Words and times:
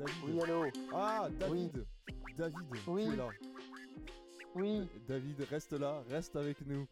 David. 0.00 0.24
Oui, 0.24 0.40
allô 0.42 0.64
Ah, 0.94 1.28
David. 1.38 1.86
David, 2.36 2.58
Oui. 2.86 3.04
tu 3.06 3.12
es 3.12 3.16
là. 3.16 3.28
Oui. 4.54 4.88
David, 5.06 5.40
reste 5.42 5.72
là, 5.72 6.00
reste 6.08 6.34
avec 6.36 6.64
nous. 6.66 6.86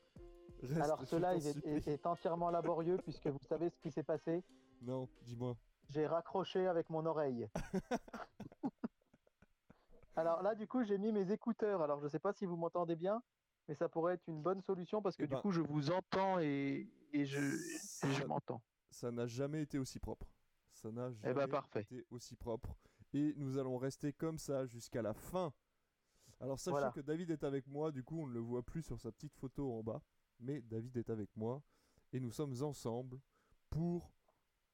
Reste, 0.63 0.81
Alors, 0.83 1.01
je 1.01 1.07
ce 1.07 1.17
t'en 1.17 1.33
live 1.33 1.47
est, 1.47 1.67
est- 1.67 1.89
est 1.89 2.07
entièrement 2.07 2.51
laborieux 2.51 2.99
puisque 3.05 3.27
vous 3.29 3.39
savez 3.49 3.71
ce 3.71 3.79
qui 3.81 3.91
s'est 3.91 4.03
passé. 4.03 4.45
Non, 4.83 5.09
dis-moi. 5.23 5.57
J'ai 5.89 6.07
raccroché 6.07 6.67
avec 6.67 6.91
mon 6.91 7.07
oreille. 7.07 7.49
Alors 10.17 10.43
là, 10.43 10.55
du 10.55 10.67
coup, 10.67 10.83
j'ai 10.85 10.99
mis 10.99 11.13
mes 11.13 11.31
écouteurs. 11.33 11.81
Alors, 11.81 12.01
je 12.01 12.09
sais 12.09 12.19
pas 12.19 12.33
si 12.35 12.45
vous 12.45 12.57
m'entendez 12.57 12.97
bien, 12.97 13.23
mais 13.69 13.75
ça 13.75 13.89
pourrait 13.89 14.15
être 14.15 14.27
une 14.27 14.43
bonne 14.43 14.61
solution 14.61 15.01
parce 15.01 15.17
que 15.17 15.23
Eh 15.23 15.27
du 15.29 15.35
ben, 15.35 15.41
coup, 15.41 15.53
je 15.53 15.61
vous 15.63 15.91
entends 15.91 16.41
et, 16.41 16.91
et 17.13 17.25
je, 17.25 17.41
et 17.41 17.79
Ça- 17.79 18.11
je 18.11 18.25
m'entends. 18.25 18.61
Ça 18.91 19.11
n'a 19.11 19.27
jamais 19.27 19.63
été 19.63 19.79
aussi 19.79 19.99
propre. 19.99 20.27
Ça 20.73 20.91
n'a 20.91 21.11
jamais 21.13 21.35
ben, 21.35 21.49
parfait. 21.49 21.81
été 21.83 22.05
aussi 22.11 22.37
propre. 22.37 22.75
Et 23.15 23.35
nous 23.37 23.59
allons 23.59 23.77
rester 23.79 24.13
comme 24.13 24.39
ça 24.39 24.67
jusqu'à 24.67 25.03
la 25.03 25.15
fin. 25.15 25.53
Alors 26.41 26.59
sachez 26.59 26.73
Voilà. 26.73 26.91
que 26.93 27.01
David 27.01 27.31
est 27.31 27.43
avec 27.45 27.67
moi, 27.67 27.91
du 27.91 28.05
coup 28.05 28.21
on 28.23 28.27
ne 28.27 28.33
le 28.35 28.41
voit 28.41 28.63
plus 28.63 28.83
sur 28.83 29.01
sa 29.01 29.11
petite 29.11 29.35
photo 29.35 29.73
en 29.73 29.83
bas. 29.83 30.03
Mais 30.41 30.61
David 30.63 30.97
est 30.97 31.11
avec 31.11 31.35
moi. 31.37 31.63
Et 32.13 32.21
nous 32.21 32.31
sommes 32.31 32.55
ensemble 32.63 33.21
pour 33.71 34.13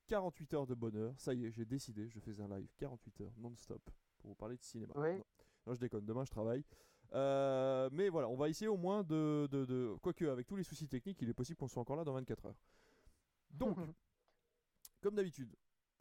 48 0.08 0.54
heures 0.54 0.66
de 0.66 0.74
bonheur. 0.74 1.18
Ça 1.18 1.32
y 1.32 1.46
est, 1.46 1.50
j'ai 1.50 1.64
décidé, 1.64 2.08
je 2.08 2.20
fais 2.20 2.40
un 2.40 2.48
live 2.48 2.68
48 2.76 3.20
heures 3.22 3.32
non-stop 3.38 3.82
pour 4.18 4.28
vous 4.30 4.34
parler 4.36 4.56
de 4.56 4.62
cinéma. 4.62 4.92
Oui. 4.96 5.16
Non. 5.16 5.24
Non, 5.66 5.74
je 5.74 5.80
déconne, 5.80 6.04
demain 6.04 6.24
je 6.24 6.30
travaille. 6.30 6.64
Euh, 7.14 7.88
mais 7.92 8.08
voilà, 8.08 8.28
on 8.28 8.36
va 8.36 8.48
essayer 8.48 8.68
au 8.68 8.76
moins 8.76 9.02
de, 9.04 9.48
de, 9.50 9.64
de- 9.64 9.96
Quoique, 10.02 10.24
avec 10.26 10.46
tous 10.46 10.56
les 10.56 10.64
soucis 10.64 10.88
techniques, 10.88 11.22
il 11.22 11.28
est 11.28 11.34
possible 11.34 11.56
qu'on 11.56 11.68
soit 11.68 11.80
encore 11.80 11.96
là 11.96 12.04
dans 12.04 12.12
24 12.12 12.46
heures. 12.46 12.58
Donc, 13.50 13.78
comme 15.00 15.14
d'habitude, 15.14 15.54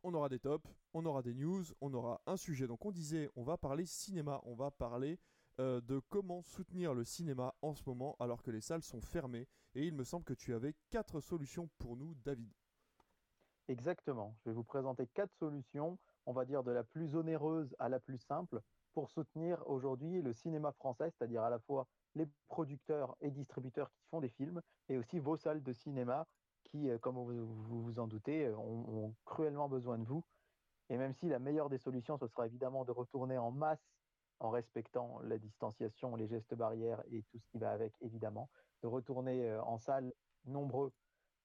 on 0.03 0.13
aura 0.13 0.29
des 0.29 0.39
tops, 0.39 0.69
on 0.93 1.05
aura 1.05 1.21
des 1.21 1.33
news, 1.33 1.63
on 1.81 1.93
aura 1.93 2.21
un 2.25 2.37
sujet. 2.37 2.67
Donc 2.67 2.85
on 2.85 2.91
disait, 2.91 3.29
on 3.35 3.43
va 3.43 3.57
parler 3.57 3.85
cinéma, 3.85 4.41
on 4.43 4.53
va 4.53 4.69
parler 4.69 5.19
euh, 5.59 5.81
de 5.81 5.99
comment 6.09 6.41
soutenir 6.41 6.93
le 6.93 7.03
cinéma 7.03 7.55
en 7.61 7.73
ce 7.73 7.83
moment 7.85 8.15
alors 8.19 8.43
que 8.43 8.51
les 8.51 8.61
salles 8.61 8.83
sont 8.83 9.01
fermées. 9.01 9.47
Et 9.75 9.87
il 9.87 9.95
me 9.95 10.03
semble 10.03 10.25
que 10.25 10.33
tu 10.33 10.53
avais 10.53 10.75
quatre 10.89 11.19
solutions 11.19 11.69
pour 11.79 11.95
nous, 11.95 12.13
David. 12.23 12.51
Exactement. 13.67 14.35
Je 14.39 14.49
vais 14.49 14.55
vous 14.55 14.63
présenter 14.63 15.07
quatre 15.07 15.33
solutions, 15.39 15.97
on 16.25 16.33
va 16.33 16.45
dire 16.45 16.63
de 16.63 16.71
la 16.71 16.83
plus 16.83 17.15
onéreuse 17.15 17.75
à 17.79 17.89
la 17.89 17.99
plus 17.99 18.17
simple, 18.17 18.61
pour 18.93 19.09
soutenir 19.09 19.63
aujourd'hui 19.67 20.21
le 20.21 20.33
cinéma 20.33 20.71
français, 20.73 21.09
c'est-à-dire 21.11 21.43
à 21.43 21.49
la 21.49 21.59
fois 21.59 21.87
les 22.13 22.27
producteurs 22.47 23.15
et 23.21 23.31
distributeurs 23.31 23.89
qui 23.89 24.03
font 24.11 24.21
des 24.21 24.29
films, 24.29 24.61
et 24.89 24.97
aussi 24.97 25.17
vos 25.19 25.37
salles 25.37 25.63
de 25.63 25.73
cinéma 25.73 26.27
qui, 26.63 26.89
euh, 26.89 26.97
comme 26.97 27.15
vous 27.15 27.83
vous, 27.83 27.99
en 27.99 28.07
doutez, 28.07 28.45
euh, 28.45 28.57
ont, 28.57 29.05
ont 29.05 29.15
cruellement 29.25 29.69
besoin 29.69 29.97
de 29.97 30.05
vous. 30.05 30.23
Et 30.89 30.97
même 30.97 31.13
si 31.13 31.27
la 31.27 31.39
meilleure 31.39 31.69
des 31.69 31.77
solutions, 31.77 32.17
ce 32.17 32.27
sera 32.27 32.45
évidemment 32.45 32.85
de 32.85 32.91
retourner 32.91 33.37
en 33.37 33.51
masse 33.51 33.83
en 34.39 34.49
respectant 34.49 35.19
la 35.23 35.37
distanciation, 35.37 36.15
les 36.15 36.27
gestes 36.27 36.53
barrières 36.55 37.01
et 37.11 37.23
tout 37.23 37.39
ce 37.39 37.47
qui 37.47 37.57
va 37.57 37.71
avec, 37.71 37.93
évidemment, 38.01 38.49
de 38.81 38.87
retourner 38.87 39.49
euh, 39.49 39.63
en 39.63 39.77
salle 39.77 40.11
nombreux 40.45 40.91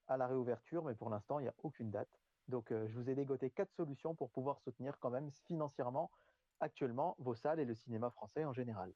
à 0.09 0.17
la 0.17 0.27
réouverture, 0.27 0.85
mais 0.85 0.95
pour 0.95 1.11
l'instant, 1.11 1.39
il 1.39 1.43
n'y 1.43 1.49
a 1.49 1.55
aucune 1.63 1.91
date. 1.91 2.09
Donc, 2.49 2.71
je 2.71 2.95
vous 2.99 3.11
ai 3.11 3.15
dégoté 3.15 3.51
quatre 3.51 3.75
solutions 3.75 4.15
pour 4.15 4.31
pouvoir 4.31 4.59
soutenir 4.61 4.99
quand 5.01 5.11
même 5.11 5.31
financièrement 5.31 6.11
actuellement 6.61 7.15
vos 7.19 7.35
salles 7.35 7.61
et 7.61 7.67
le 7.67 7.75
cinéma 7.75 8.11
français 8.11 8.47
en 8.47 8.55
général. 8.55 8.91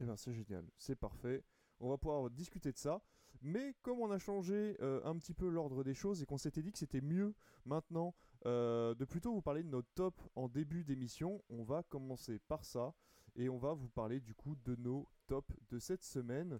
Eh 0.00 0.04
bien, 0.04 0.16
c'est 0.16 0.32
génial, 0.32 0.64
c'est 0.78 0.94
parfait. 0.94 1.42
On 1.80 1.88
va 1.88 1.98
pouvoir 1.98 2.30
discuter 2.30 2.72
de 2.72 2.78
ça. 2.78 3.00
Mais 3.42 3.74
comme 3.82 4.00
on 4.00 4.10
a 4.10 4.18
changé 4.18 4.76
euh, 4.80 5.00
un 5.04 5.16
petit 5.18 5.34
peu 5.34 5.48
l'ordre 5.48 5.84
des 5.84 5.94
choses 5.94 6.22
et 6.22 6.26
qu'on 6.26 6.38
s'était 6.38 6.62
dit 6.62 6.72
que 6.72 6.78
c'était 6.78 7.00
mieux 7.00 7.34
maintenant 7.64 8.14
euh, 8.44 8.94
de 8.94 9.04
plutôt 9.04 9.32
vous 9.32 9.42
parler 9.42 9.62
de 9.62 9.68
nos 9.68 9.82
tops 9.82 10.20
en 10.34 10.48
début 10.48 10.84
d'émission, 10.84 11.42
on 11.48 11.62
va 11.62 11.82
commencer 11.84 12.38
par 12.38 12.64
ça. 12.64 12.94
Et 13.36 13.48
on 13.48 13.58
va 13.58 13.74
vous 13.74 13.88
parler 13.88 14.20
du 14.20 14.34
coup 14.34 14.56
de 14.64 14.74
nos 14.76 15.06
tops 15.26 15.54
de 15.68 15.78
cette 15.78 16.02
semaine. 16.02 16.58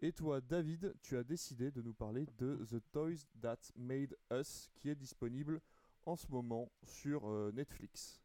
Et 0.00 0.12
toi, 0.12 0.40
David, 0.40 0.94
tu 1.02 1.16
as 1.16 1.24
décidé 1.24 1.70
de 1.70 1.80
nous 1.80 1.94
parler 1.94 2.26
de 2.36 2.64
The 2.70 2.82
Toys 2.92 3.26
That 3.40 3.58
Made 3.74 4.14
Us, 4.30 4.70
qui 4.76 4.90
est 4.90 4.94
disponible 4.94 5.60
en 6.04 6.16
ce 6.16 6.30
moment 6.30 6.70
sur 6.84 7.28
euh, 7.28 7.50
Netflix. 7.52 8.20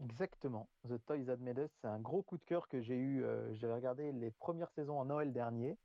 Exactement. 0.00 0.68
The 0.88 1.02
Toys 1.06 1.24
That 1.24 1.36
Made 1.36 1.58
Us, 1.58 1.70
c'est 1.80 1.88
un 1.88 2.00
gros 2.00 2.22
coup 2.22 2.36
de 2.36 2.44
cœur 2.44 2.68
que 2.68 2.82
j'ai 2.82 2.98
eu. 2.98 3.24
J'avais 3.54 3.72
regardé 3.72 4.12
les 4.12 4.30
premières 4.32 4.70
saisons 4.72 4.98
en 5.00 5.06
Noël 5.06 5.32
dernier 5.32 5.78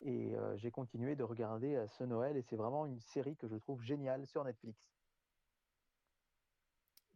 et 0.00 0.34
euh, 0.36 0.56
j'ai 0.56 0.70
continué 0.70 1.16
de 1.16 1.22
regarder 1.22 1.74
euh, 1.76 1.88
ce 1.88 2.04
Noël 2.04 2.36
et 2.36 2.42
c'est 2.42 2.56
vraiment 2.56 2.86
une 2.86 3.00
série 3.00 3.36
que 3.36 3.48
je 3.48 3.56
trouve 3.56 3.82
géniale 3.82 4.26
sur 4.26 4.44
Netflix. 4.44 4.90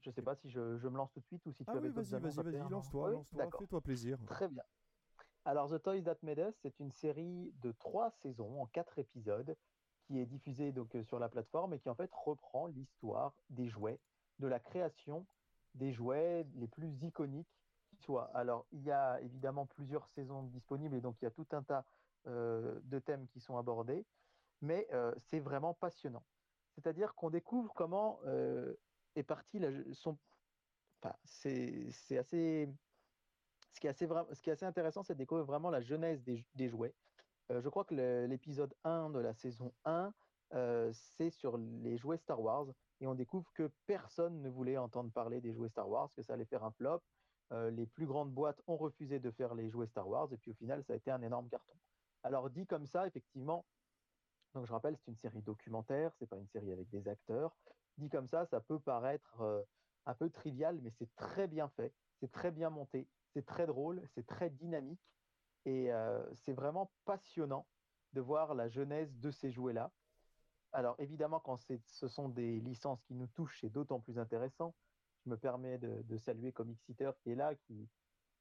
Je 0.00 0.08
ne 0.08 0.14
sais 0.14 0.22
pas 0.22 0.34
si 0.34 0.48
je, 0.50 0.78
je 0.78 0.88
me 0.88 0.96
lance 0.96 1.12
tout 1.12 1.20
de 1.20 1.26
suite 1.26 1.44
ou 1.46 1.52
si 1.52 1.64
tu 1.64 1.70
Ah 1.70 1.76
avais 1.76 1.88
oui, 1.88 1.94
vas-y, 1.94 2.20
vas-y, 2.20 2.38
à 2.38 2.42
vas-y, 2.42 2.70
lance-toi, 2.70 3.10
lance-toi, 3.10 3.50
fais-toi 3.58 3.80
plaisir. 3.82 4.18
Très 4.26 4.48
bien. 4.48 4.62
Alors, 5.44 5.70
The 5.70 5.82
Toys 5.82 6.02
That 6.02 6.18
Made 6.22 6.38
Us, 6.38 6.54
c'est 6.62 6.80
une 6.80 6.90
série 6.90 7.52
de 7.62 7.72
trois 7.72 8.10
saisons 8.22 8.62
en 8.62 8.66
quatre 8.66 8.98
épisodes 8.98 9.56
qui 10.06 10.18
est 10.18 10.26
diffusée 10.26 10.72
donc 10.72 10.94
euh, 10.94 11.04
sur 11.04 11.18
la 11.18 11.28
plateforme 11.28 11.74
et 11.74 11.78
qui 11.78 11.88
en 11.88 11.94
fait 11.94 12.10
reprend 12.12 12.66
l'histoire 12.66 13.34
des 13.50 13.68
jouets, 13.68 14.00
de 14.38 14.46
la 14.46 14.58
création 14.58 15.26
des 15.74 15.92
jouets 15.92 16.46
les 16.56 16.66
plus 16.66 16.90
iconiques 17.04 17.48
qui 17.88 17.96
soient. 17.96 18.30
Alors, 18.34 18.66
il 18.72 18.82
y 18.82 18.90
a 18.90 19.20
évidemment 19.20 19.66
plusieurs 19.66 20.06
saisons 20.08 20.44
disponibles 20.44 20.94
et 20.94 21.00
donc 21.00 21.16
il 21.20 21.24
y 21.26 21.28
a 21.28 21.30
tout 21.30 21.46
un 21.52 21.62
tas 21.62 21.84
de 22.26 22.98
thèmes 22.98 23.26
qui 23.28 23.40
sont 23.40 23.56
abordés, 23.56 24.04
mais 24.60 24.86
euh, 24.92 25.12
c'est 25.18 25.40
vraiment 25.40 25.74
passionnant. 25.74 26.24
C'est-à-dire 26.74 27.14
qu'on 27.14 27.30
découvre 27.30 27.72
comment 27.74 28.20
euh, 28.26 28.74
est 29.16 29.22
partie 29.22 29.58
la, 29.58 29.70
son... 29.92 30.18
c'est 31.24 32.18
assez 32.18 32.68
ce 33.72 33.80
qui 33.80 33.86
est 34.50 34.52
assez, 34.52 34.64
intéressant, 34.64 35.02
c'est 35.02 35.14
de 35.14 35.18
découvrir 35.18 35.46
vraiment 35.46 35.70
la 35.70 35.80
genèse 35.80 36.22
des, 36.22 36.68
jouets. 36.68 36.94
Euh, 37.50 37.60
je 37.60 37.68
crois 37.68 37.84
que 37.84 37.94
l'épisode 38.26 38.74
1 38.84 39.10
de 39.10 39.18
la 39.18 39.32
saison 39.32 39.72
1, 39.84 40.12
euh, 40.52 40.92
c'est 40.92 41.30
sur 41.30 41.56
les 41.56 41.96
jouets 41.96 42.18
Star 42.18 42.40
Wars. 42.40 42.66
Et 43.00 43.06
on 43.06 43.14
découvre 43.14 43.50
que 43.54 43.70
personne 43.86 44.42
ne 44.42 44.50
voulait 44.50 44.76
entendre 44.76 45.10
parler 45.10 45.40
des 45.40 45.52
jouets 45.52 45.68
Star 45.68 45.88
Wars, 45.88 46.10
que 46.14 46.22
ça 46.22 46.34
allait 46.34 46.44
faire 46.44 46.64
un 46.64 46.72
flop. 46.72 47.00
Euh, 47.52 47.70
les 47.70 47.86
plus 47.86 48.06
grandes 48.06 48.32
boîtes 48.32 48.60
ont 48.66 48.76
refusé 48.76 49.18
de 49.18 49.30
faire 49.30 49.54
les 49.54 49.70
jouets 49.70 49.86
Star 49.86 50.06
Wars. 50.06 50.28
Et 50.32 50.36
puis 50.36 50.50
au 50.50 50.54
final, 50.54 50.84
ça 50.84 50.92
a 50.92 50.96
été 50.96 51.10
un 51.10 51.22
énorme 51.22 51.48
carton. 51.48 51.74
Alors 52.22 52.50
dit 52.50 52.66
comme 52.66 52.86
ça, 52.86 53.06
effectivement, 53.06 53.64
donc 54.54 54.66
je 54.66 54.72
rappelle, 54.72 54.96
c'est 54.96 55.10
une 55.10 55.16
série 55.16 55.42
documentaire, 55.42 56.12
c'est 56.18 56.26
pas 56.26 56.36
une 56.36 56.48
série 56.48 56.72
avec 56.72 56.88
des 56.90 57.08
acteurs. 57.08 57.56
Dit 57.98 58.08
comme 58.08 58.26
ça, 58.26 58.46
ça 58.46 58.60
peut 58.60 58.80
paraître 58.80 59.40
euh, 59.40 59.62
un 60.06 60.14
peu 60.14 60.28
trivial, 60.28 60.80
mais 60.82 60.90
c'est 60.90 61.14
très 61.14 61.46
bien 61.46 61.68
fait, 61.68 61.92
c'est 62.18 62.30
très 62.32 62.50
bien 62.50 62.70
monté, 62.70 63.06
c'est 63.32 63.46
très 63.46 63.66
drôle, 63.66 64.02
c'est 64.14 64.26
très 64.26 64.50
dynamique 64.50 65.00
et 65.66 65.92
euh, 65.92 66.22
c'est 66.34 66.52
vraiment 66.52 66.90
passionnant 67.04 67.66
de 68.12 68.20
voir 68.20 68.54
la 68.54 68.68
genèse 68.68 69.14
de 69.18 69.30
ces 69.30 69.52
jouets-là. 69.52 69.92
Alors 70.72 70.96
évidemment, 70.98 71.40
quand 71.40 71.58
ce 71.58 72.08
sont 72.08 72.28
des 72.28 72.60
licences 72.60 73.02
qui 73.02 73.14
nous 73.14 73.26
touchent, 73.28 73.60
c'est 73.60 73.70
d'autant 73.70 74.00
plus 74.00 74.18
intéressant. 74.18 74.74
Je 75.24 75.30
me 75.30 75.36
permets 75.36 75.78
de, 75.78 76.18
saluer 76.18 76.52
Comic 76.52 76.80
Seater 76.80 77.12
qui 77.18 77.32
est 77.32 77.34
là, 77.34 77.54
qui 77.54 77.88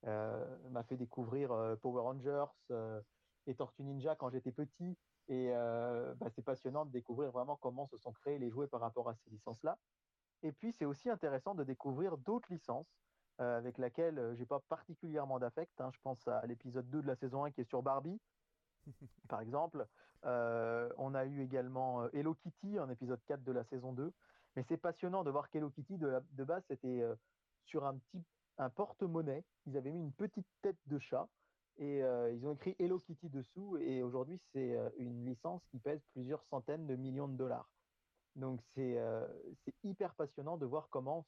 euh, 0.06 0.58
m'a 0.70 0.84
fait 0.84 0.96
découvrir 0.96 1.50
Power 1.82 2.02
Rangers 2.02 2.46
et 3.50 3.56
Tortue 3.56 3.84
Ninja 3.84 4.16
quand 4.16 4.30
j'étais 4.30 4.52
petit. 4.52 4.98
Et 5.28 5.50
euh, 5.54 6.14
bah, 6.16 6.28
c'est 6.30 6.42
passionnant 6.42 6.86
de 6.86 6.92
découvrir 6.92 7.32
vraiment 7.32 7.56
comment 7.58 7.88
se 7.88 7.98
sont 7.98 8.14
créés 8.14 8.40
les 8.40 8.50
jouets 8.50 8.68
par 8.68 8.80
rapport 8.82 9.10
à 9.10 9.16
ces 9.16 9.30
licences-là. 9.30 9.78
Et 10.44 10.52
puis 10.52 10.72
c'est 10.74 10.86
aussi 10.86 11.10
intéressant 11.10 11.56
de 11.56 11.64
découvrir 11.64 12.18
d'autres 12.18 12.52
licences 12.52 12.88
euh, 13.42 13.58
avec 13.58 13.78
laquelle 13.78 14.18
euh, 14.20 14.36
j'ai 14.36 14.46
pas 14.46 14.60
particulièrement 14.70 15.40
d'affect. 15.40 15.80
hein. 15.82 15.92
Je 15.94 16.00
pense 16.02 16.28
à 16.28 16.46
l'épisode 16.46 16.90
2 16.90 17.02
de 17.02 17.08
la 17.08 17.16
saison 17.16 17.44
1 17.44 17.52
qui 17.52 17.62
est 17.62 17.70
sur 17.70 17.84
Barbie, 17.84 18.20
par 19.28 19.42
exemple. 19.42 19.86
Euh, 20.26 20.90
on 20.98 21.14
a 21.16 21.26
eu 21.26 21.42
également 21.42 22.04
euh, 22.04 22.10
Hello 22.14 22.36
Kitty 22.36 22.80
en 22.80 22.90
épisode 22.90 23.22
4 23.26 23.44
de 23.44 23.52
la 23.52 23.64
saison 23.64 23.94
2. 23.94 24.14
Mais 24.56 24.64
c'est 24.64 24.78
passionnant 24.78 25.24
de 25.24 25.30
voir 25.32 25.50
qu'Hello 25.50 25.70
Kitty, 25.70 25.98
de, 25.98 26.08
la- 26.08 26.22
de 26.32 26.44
base, 26.44 26.64
c'était 26.68 27.02
euh, 27.02 27.16
sur 27.66 27.86
un 27.86 27.98
petit 27.98 28.24
un 28.58 28.70
porte-monnaie. 28.70 29.46
Ils 29.68 29.78
avaient 29.78 29.92
mis 29.92 30.02
une 30.02 30.12
petite 30.14 30.48
tête 30.62 30.78
de 30.88 31.00
chat 31.00 31.30
et 31.80 32.04
euh, 32.04 32.32
ils 32.34 32.46
ont 32.46 32.54
écrit 32.54 32.76
Hello 32.78 33.00
Kitty 33.00 33.30
dessous. 33.30 33.78
Et 33.78 34.04
aujourd'hui, 34.04 34.40
c'est 34.52 34.76
euh, 34.76 34.90
une 34.98 35.26
licence 35.26 35.66
qui 35.72 35.80
pèse 35.80 36.02
plusieurs 36.12 36.44
centaines 36.44 36.86
de 36.86 36.96
millions 36.96 37.28
de 37.28 37.38
dollars. 37.38 37.70
Donc 38.36 38.62
c'est 38.76 39.00
euh, 39.00 39.26
c'est 39.66 39.74
hyper 39.84 40.14
passionnant 40.14 40.58
de 40.58 40.66
voir 40.66 40.90
comment 40.90 41.26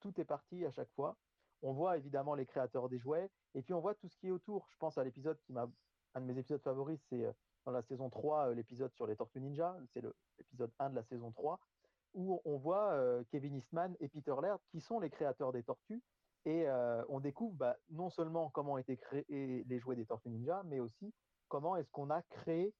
tout 0.00 0.20
est 0.20 0.24
parti 0.24 0.66
à 0.66 0.70
chaque 0.70 0.90
fois. 0.90 1.16
On 1.62 1.72
voit 1.72 1.96
évidemment 1.96 2.34
les 2.34 2.46
créateurs 2.46 2.88
des 2.88 2.98
jouets 2.98 3.30
et 3.54 3.62
puis 3.62 3.72
on 3.72 3.80
voit 3.80 3.94
tout 3.94 4.08
ce 4.08 4.16
qui 4.18 4.28
est 4.28 4.32
autour. 4.32 4.66
Je 4.70 4.76
pense 4.78 4.98
à 4.98 5.04
l'épisode 5.04 5.38
qui 5.46 5.52
m'a 5.52 5.68
un 6.14 6.20
de 6.20 6.26
mes 6.26 6.36
épisodes 6.36 6.62
favoris, 6.62 7.00
c'est 7.08 7.32
dans 7.64 7.72
la 7.72 7.82
saison 7.82 8.10
3, 8.10 8.48
euh, 8.48 8.54
l'épisode 8.54 8.92
sur 8.94 9.06
les 9.06 9.14
Tortues 9.14 9.40
Ninja, 9.40 9.76
c'est 9.92 10.02
l'épisode 10.38 10.72
1 10.80 10.90
de 10.90 10.96
la 10.96 11.04
saison 11.04 11.30
3, 11.30 11.60
où 12.14 12.40
on 12.44 12.56
voit 12.56 12.98
Kevin 13.30 13.54
Eastman 13.54 13.94
et 14.00 14.08
Peter 14.08 14.34
Laird 14.42 14.60
qui 14.72 14.80
sont 14.80 14.98
les 14.98 15.10
créateurs 15.10 15.52
des 15.52 15.62
Tortues 15.62 16.02
et 16.44 16.68
euh, 16.68 17.02
on 17.08 17.20
découvre 17.20 17.54
bah, 17.54 17.76
non 17.90 18.10
seulement 18.10 18.50
comment 18.50 18.72
ont 18.72 18.78
été 18.78 18.96
créés 18.96 19.24
les 19.28 19.78
jouets 19.78 19.96
des 19.96 20.06
Tortues 20.06 20.30
Ninja, 20.30 20.62
mais 20.64 20.80
aussi 20.80 21.12
comment 21.48 21.76
est-ce 21.76 21.90
qu'on 21.90 22.10
a 22.10 22.22
créé 22.22 22.74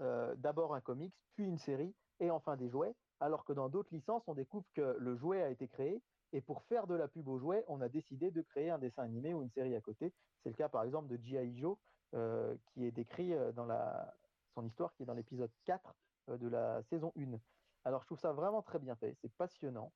euh, 0.00 0.34
d'abord 0.36 0.74
un 0.74 0.80
comics, 0.80 1.14
puis 1.34 1.44
une 1.44 1.58
série 1.58 1.94
et 2.20 2.30
enfin 2.30 2.56
des 2.56 2.68
jouets. 2.68 2.94
alors 3.20 3.44
que 3.44 3.52
dans 3.52 3.68
d'autres 3.68 3.92
licences, 3.92 4.22
on 4.26 4.34
découvre 4.34 4.66
que 4.74 4.96
le 4.98 5.16
jouet 5.16 5.42
a 5.42 5.50
été 5.50 5.68
créé 5.68 6.02
et 6.32 6.40
pour 6.40 6.62
faire 6.64 6.86
de 6.86 6.94
la 6.94 7.08
pub 7.08 7.26
au 7.28 7.38
jouet, 7.38 7.64
on 7.68 7.80
a 7.80 7.88
décidé 7.88 8.30
de 8.30 8.42
créer 8.42 8.70
un 8.70 8.78
dessin 8.78 9.02
animé 9.02 9.34
ou 9.34 9.42
une 9.42 9.50
série 9.50 9.74
à 9.74 9.80
côté. 9.80 10.12
C'est 10.42 10.50
le 10.50 10.56
cas 10.56 10.68
par 10.68 10.82
exemple 10.84 11.08
de 11.08 11.16
G.I. 11.22 11.56
Joe, 11.56 11.76
euh, 12.14 12.54
qui 12.66 12.84
est 12.84 12.90
décrit 12.90 13.32
dans 13.54 13.64
la... 13.66 14.14
son 14.54 14.64
histoire, 14.66 14.92
qui 14.94 15.04
est 15.04 15.06
dans 15.06 15.14
l'épisode 15.14 15.50
4 15.64 15.94
euh, 16.28 16.38
de 16.38 16.48
la 16.48 16.82
saison 16.84 17.12
1. 17.16 17.38
Alors 17.84 18.02
je 18.02 18.06
trouve 18.06 18.18
ça 18.18 18.32
vraiment 18.32 18.62
très 18.62 18.78
bien 18.78 18.96
fait, 18.96 19.16
c'est 19.20 19.32
passionnant. 19.32 19.92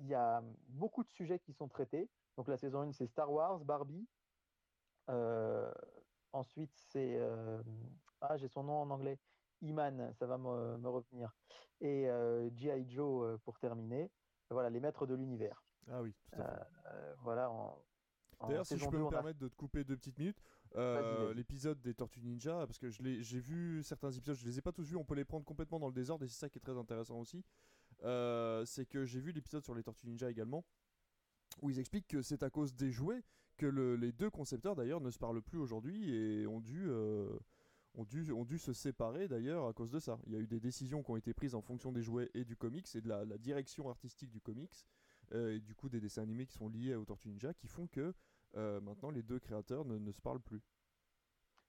Il 0.00 0.08
y 0.08 0.14
a 0.14 0.42
beaucoup 0.68 1.04
de 1.04 1.10
sujets 1.10 1.38
qui 1.38 1.52
sont 1.52 1.68
traités. 1.68 2.08
Donc 2.36 2.48
la 2.48 2.56
saison 2.56 2.80
1, 2.80 2.92
c'est 2.92 3.06
Star 3.06 3.30
Wars, 3.30 3.60
Barbie. 3.60 4.08
ensuite, 6.32 6.72
c'est... 6.74 7.20
ah, 8.20 8.36
j'ai 8.36 8.48
son 8.48 8.64
nom 8.64 8.82
en 8.82 8.90
anglais. 8.90 9.18
Iman, 9.62 10.12
ça 10.14 10.26
va 10.26 10.38
me, 10.38 10.78
me 10.78 10.88
revenir. 10.88 11.34
Et 11.80 12.08
G.I. 12.56 12.88
Joe 12.88 13.38
pour 13.44 13.58
terminer 13.58 14.10
voilà, 14.54 14.70
les 14.70 14.80
maîtres 14.80 15.06
de 15.06 15.14
l'univers. 15.14 15.62
Ah 15.88 16.02
oui, 16.02 16.14
tout 16.32 16.40
à 16.40 16.44
fait. 16.44 16.62
Euh, 16.86 17.14
voilà, 17.22 17.50
D'ailleurs, 18.46 18.66
si 18.66 18.78
je 18.78 18.88
peux 18.88 18.98
me 18.98 19.08
permettre 19.08 19.38
de 19.38 19.48
te 19.48 19.54
couper 19.54 19.84
deux 19.84 19.96
petites 19.96 20.18
minutes, 20.18 20.40
euh, 20.76 21.34
l'épisode 21.34 21.80
des 21.80 21.94
Tortues 21.94 22.22
Ninja, 22.22 22.66
parce 22.66 22.78
que 22.78 22.88
j'ai 22.88 23.40
vu 23.40 23.82
certains 23.82 24.10
épisodes, 24.10 24.36
je 24.36 24.46
les 24.46 24.58
ai 24.58 24.62
pas 24.62 24.72
tous 24.72 24.88
vus, 24.88 24.96
on 24.96 25.04
peut 25.04 25.14
les 25.14 25.24
prendre 25.24 25.44
complètement 25.44 25.78
dans 25.78 25.88
le 25.88 25.92
désordre 25.92 26.24
et 26.24 26.28
c'est 26.28 26.38
ça 26.38 26.48
qui 26.48 26.58
est 26.58 26.62
très 26.62 26.76
intéressant 26.76 27.18
aussi. 27.18 27.44
Euh, 28.04 28.64
c'est 28.64 28.86
que 28.86 29.04
j'ai 29.04 29.20
vu 29.20 29.32
l'épisode 29.32 29.64
sur 29.64 29.74
les 29.74 29.82
Tortues 29.82 30.06
Ninja 30.06 30.30
également, 30.30 30.64
où 31.62 31.70
ils 31.70 31.78
expliquent 31.78 32.08
que 32.08 32.22
c'est 32.22 32.42
à 32.42 32.50
cause 32.50 32.74
des 32.74 32.90
jouets 32.90 33.22
que 33.56 33.66
les 33.66 34.12
deux 34.12 34.30
concepteurs 34.30 34.74
d'ailleurs 34.74 35.02
ne 35.02 35.10
se 35.10 35.18
parlent 35.18 35.42
plus 35.42 35.58
aujourd'hui 35.58 36.14
et 36.14 36.46
ont 36.46 36.60
dû 36.60 36.88
ont 37.94 38.44
dû, 38.44 38.58
se 38.58 38.72
séparer 38.72 39.28
d'ailleurs 39.28 39.66
à 39.66 39.72
cause 39.72 39.90
de 39.90 39.98
ça. 39.98 40.18
Il 40.26 40.32
y 40.32 40.36
a 40.36 40.38
eu 40.38 40.46
des 40.46 40.60
décisions 40.60 41.02
qui 41.02 41.10
ont 41.10 41.16
été 41.16 41.34
prises 41.34 41.54
en 41.54 41.60
fonction 41.60 41.92
des 41.92 42.02
jouets 42.02 42.30
et 42.34 42.44
du 42.44 42.56
comics 42.56 42.86
et 42.94 43.00
de 43.00 43.08
la, 43.08 43.24
direction 43.38 43.88
artistique 43.88 44.30
du 44.30 44.40
comics 44.40 44.86
euh, 45.32 45.56
et 45.56 45.60
du 45.60 45.74
coup 45.74 45.88
des 45.88 46.00
dessins 46.00 46.22
animés 46.22 46.46
qui 46.46 46.54
sont 46.54 46.68
liés 46.68 46.94
aux 46.94 47.04
Tortues 47.04 47.28
Ninja 47.28 47.54
qui 47.54 47.66
font 47.66 47.86
que 47.86 48.14
euh, 48.56 48.80
maintenant 48.80 49.10
les 49.10 49.22
deux 49.22 49.38
créateurs 49.38 49.84
ne, 49.84 50.12
se 50.12 50.20
parlent 50.20 50.40
plus. 50.40 50.62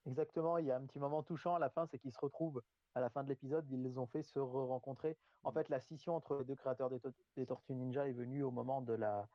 Exactement, 0.05 0.57
il 0.57 0.65
y 0.65 0.71
a 0.71 0.77
un 0.77 0.85
petit 0.85 0.99
moment 0.99 1.21
touchant 1.21 1.55
à 1.55 1.59
la 1.59 1.69
fin, 1.69 1.85
c'est 1.85 1.99
qu'ils 1.99 2.13
se 2.13 2.19
retrouvent 2.19 2.61
à 2.95 3.01
la 3.01 3.09
fin 3.09 3.23
de 3.23 3.29
l'épisode, 3.29 3.65
ils 3.69 3.81
les 3.81 3.97
ont 3.97 4.07
fait 4.07 4.23
se 4.23 4.39
rencontrer. 4.39 5.17
En 5.43 5.51
mm. 5.51 5.53
fait, 5.53 5.69
la 5.69 5.79
scission 5.79 6.15
entre 6.15 6.37
les 6.37 6.45
deux 6.45 6.55
créateurs 6.55 6.89
des, 6.89 7.45
Tortues 7.45 7.73
Ninja 7.73 8.07
est 8.07 8.13
venue 8.13 8.43
au 8.43 8.51
moment 8.51 8.81
de 8.81 8.93
la, 8.93 9.27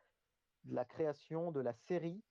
de 0.65 0.75
la 0.75 0.85
création 0.85 1.53
de 1.53 1.61
la 1.61 1.73
série 1.73 2.23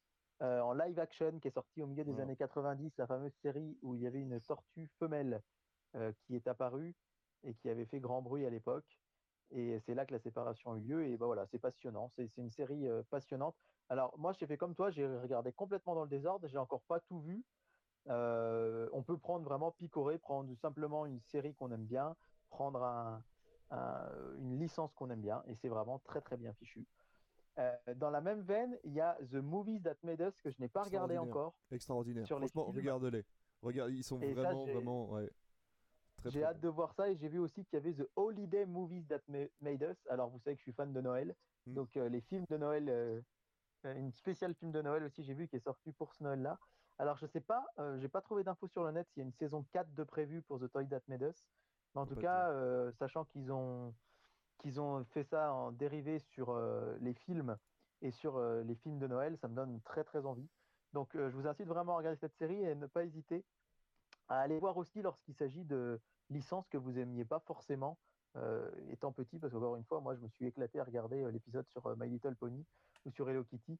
euh, 0.41 0.59
en 0.59 0.73
live 0.73 0.99
action 0.99 1.39
qui 1.39 1.47
est 1.47 1.51
sorti 1.51 1.81
au 1.81 1.87
milieu 1.87 2.03
des 2.03 2.19
années 2.19 2.35
90, 2.35 2.97
la 2.97 3.07
fameuse 3.07 3.33
série 3.35 3.77
où 3.81 3.95
il 3.95 4.01
y 4.01 4.07
avait 4.07 4.19
une 4.19 4.41
tortue 4.41 4.87
femelle 4.99 5.41
euh, 5.95 6.11
qui 6.21 6.35
est 6.35 6.47
apparue 6.47 6.93
et 7.43 7.53
qui 7.53 7.69
avait 7.69 7.85
fait 7.85 8.01
grand 8.01 8.21
bruit 8.21 8.45
à 8.45 8.49
l'époque. 8.49 8.99
Et 9.51 9.79
c'est 9.85 9.93
là 9.93 10.05
que 10.05 10.11
la 10.11 10.19
séparation 10.19 10.73
a 10.73 10.77
eu 10.77 10.81
lieu. 10.81 11.07
Et 11.07 11.17
bah 11.17 11.27
voilà, 11.27 11.45
c'est 11.45 11.59
passionnant. 11.59 12.11
C'est 12.15 12.35
une 12.37 12.51
série 12.51 12.87
euh, 12.87 13.03
passionnante. 13.09 13.55
Alors 13.87 14.17
moi, 14.17 14.33
j'ai 14.33 14.45
fait 14.45 14.57
comme 14.57 14.75
toi, 14.75 14.89
j'ai 14.89 15.05
regardé 15.05 15.53
complètement 15.53 15.95
dans 15.95 16.03
le 16.03 16.09
désordre. 16.09 16.47
J'ai 16.47 16.57
encore 16.57 16.81
pas 16.81 16.99
tout 16.99 17.21
vu. 17.21 17.45
On 18.07 19.03
peut 19.03 19.17
prendre 19.17 19.43
vraiment 19.43 19.71
picorer, 19.71 20.17
prendre 20.17 20.53
simplement 20.57 21.05
une 21.05 21.21
série 21.21 21.53
qu'on 21.55 21.71
aime 21.71 21.85
bien, 21.85 22.15
prendre 22.49 23.21
une 23.71 24.59
licence 24.59 24.93
qu'on 24.93 25.09
aime 25.09 25.21
bien, 25.21 25.43
et 25.47 25.55
c'est 25.55 25.69
vraiment 25.69 25.99
très 25.99 26.21
très 26.21 26.37
bien 26.37 26.53
fichu. 26.53 26.85
Euh, 27.57 27.73
dans 27.95 28.09
la 28.09 28.19
même 28.19 28.41
veine, 28.41 28.77
il 28.83 28.93
y 28.93 29.01
a 29.01 29.17
The 29.31 29.35
Movies 29.35 29.81
That 29.81 29.95
Made 30.03 30.19
Us 30.19 30.35
que 30.41 30.49
je 30.49 30.59
n'ai 30.59 30.67
pas 30.67 30.83
regardé 30.83 31.17
encore. 31.17 31.55
Extraordinaire. 31.71 32.27
Franchement, 32.27 32.65
regarde-les. 32.65 33.23
Regarde, 33.61 33.91
ils 33.91 34.03
sont 34.03 34.17
vraiment, 34.17 34.65
vraiment, 34.65 35.09
ouais. 35.11 35.29
J'ai 36.25 36.43
hâte 36.43 36.59
de 36.59 36.67
voir 36.67 36.93
ça 36.93 37.09
et 37.09 37.15
j'ai 37.15 37.29
vu 37.29 37.39
aussi 37.39 37.63
qu'il 37.65 37.77
y 37.77 37.81
avait 37.81 37.93
The 37.93 38.09
Holiday 38.15 38.65
Movies 38.65 39.05
That 39.07 39.21
Made 39.61 39.81
Us. 39.83 40.07
Alors, 40.09 40.29
vous 40.29 40.39
savez 40.39 40.55
que 40.55 40.59
je 40.59 40.63
suis 40.63 40.73
fan 40.73 40.91
de 40.91 40.99
Noël. 40.99 41.35
Hmm. 41.65 41.75
Donc, 41.75 41.95
euh, 41.97 42.09
les 42.09 42.21
films 42.21 42.45
de 42.49 42.57
Noël, 42.57 42.89
euh, 42.89 43.21
une 43.83 44.11
spéciale 44.11 44.53
film 44.55 44.71
de 44.71 44.81
Noël 44.81 45.03
aussi, 45.03 45.23
j'ai 45.23 45.33
vu 45.33 45.47
qui 45.47 45.55
est 45.55 45.59
sorti 45.63 45.91
pour 45.93 46.13
ce 46.13 46.23
Noël-là. 46.23 46.59
Alors, 46.97 47.17
je 47.17 47.25
sais 47.25 47.41
pas, 47.41 47.65
j'ai 47.97 48.07
pas 48.07 48.21
trouvé 48.21 48.43
d'infos 48.43 48.67
sur 48.67 48.83
le 48.83 48.91
net 48.91 49.07
s'il 49.09 49.21
y 49.21 49.23
a 49.23 49.27
une 49.27 49.33
saison 49.33 49.65
4 49.73 49.93
de 49.93 50.03
prévu 50.03 50.41
pour 50.41 50.59
The 50.59 50.71
Toy 50.71 50.87
That 50.87 51.01
Made 51.07 51.23
Us. 51.23 51.45
Mais 51.93 52.01
en 52.01 52.05
tout 52.05 52.15
cas, 52.15 52.51
sachant 52.93 53.25
qu'ils 53.25 53.51
ont, 53.51 53.93
qu'ils 54.59 54.79
ont 54.79 55.03
fait 55.05 55.23
ça 55.23 55.53
en 55.53 55.71
dérivé 55.71 56.19
sur 56.19 56.49
euh, 56.49 56.97
les 56.99 57.13
films 57.13 57.57
et 58.01 58.11
sur 58.11 58.37
euh, 58.37 58.63
les 58.63 58.75
films 58.75 58.99
de 58.99 59.07
Noël, 59.07 59.37
ça 59.37 59.47
me 59.47 59.55
donne 59.55 59.81
très 59.81 60.03
très 60.03 60.25
envie. 60.25 60.49
Donc 60.93 61.15
euh, 61.15 61.29
je 61.29 61.35
vous 61.35 61.47
incite 61.47 61.67
vraiment 61.67 61.93
à 61.93 61.97
regarder 61.97 62.17
cette 62.17 62.35
série 62.35 62.63
et 62.63 62.75
ne 62.75 62.87
pas 62.87 63.03
hésiter 63.03 63.43
à 64.27 64.39
aller 64.39 64.59
voir 64.59 64.77
aussi 64.77 65.01
lorsqu'il 65.01 65.35
s'agit 65.35 65.63
de 65.65 65.99
licences 66.29 66.67
que 66.69 66.77
vous 66.77 66.91
n'aimiez 66.91 67.25
pas 67.25 67.39
forcément 67.39 67.97
étant 68.89 69.13
petit, 69.13 69.39
parce 69.39 69.53
qu'encore 69.53 69.77
une 69.77 69.85
fois, 69.85 70.01
moi 70.01 70.13
je 70.13 70.19
me 70.19 70.27
suis 70.27 70.45
éclaté 70.45 70.77
à 70.81 70.83
regarder 70.83 71.31
l'épisode 71.31 71.65
sur 71.69 71.95
My 71.95 72.09
Little 72.09 72.35
Pony 72.35 72.65
ou 73.05 73.11
sur 73.11 73.29
Hello 73.29 73.45
Kitty, 73.45 73.79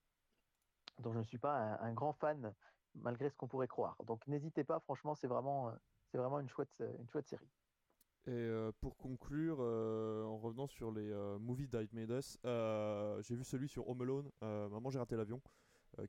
dont 1.00 1.12
je 1.12 1.17
ne 1.17 1.23
suis 1.23 1.38
pas 1.38 1.77
un, 1.81 1.91
grand 1.91 2.13
fan 2.13 2.53
malgré 2.95 3.30
ce 3.30 3.36
qu'on 3.36 3.47
pourrait 3.47 3.68
croire. 3.68 3.97
Donc 4.06 4.25
n'hésitez 4.27 4.63
pas, 4.63 4.80
franchement, 4.80 5.15
c'est 5.15 5.27
vraiment, 5.27 5.71
c'est 6.12 6.18
vraiment 6.18 6.39
une, 6.39 6.50
chouette, 6.50 6.83
une 7.00 7.09
chouette 7.09 7.27
série. 7.27 7.50
Et 8.27 8.31
euh, 8.31 8.71
pour 8.81 8.97
conclure, 8.97 9.57
euh, 9.59 10.24
en 10.24 10.38
revenant 10.39 10.65
sur 10.65 10.92
les 10.92 11.12
euh, 11.12 11.38
movies 11.38 11.69
That 11.69 11.83
Made 11.94 12.09
Us, 12.09 12.39
j'ai 13.21 13.36
vu 13.36 13.44
celui 13.44 13.69
sur 13.69 13.88
Home 13.88 14.01
Alone, 14.01 14.31
Maman 14.42 14.89
j'ai 14.89 14.97
raté 14.97 15.15
l'avion, 15.15 15.42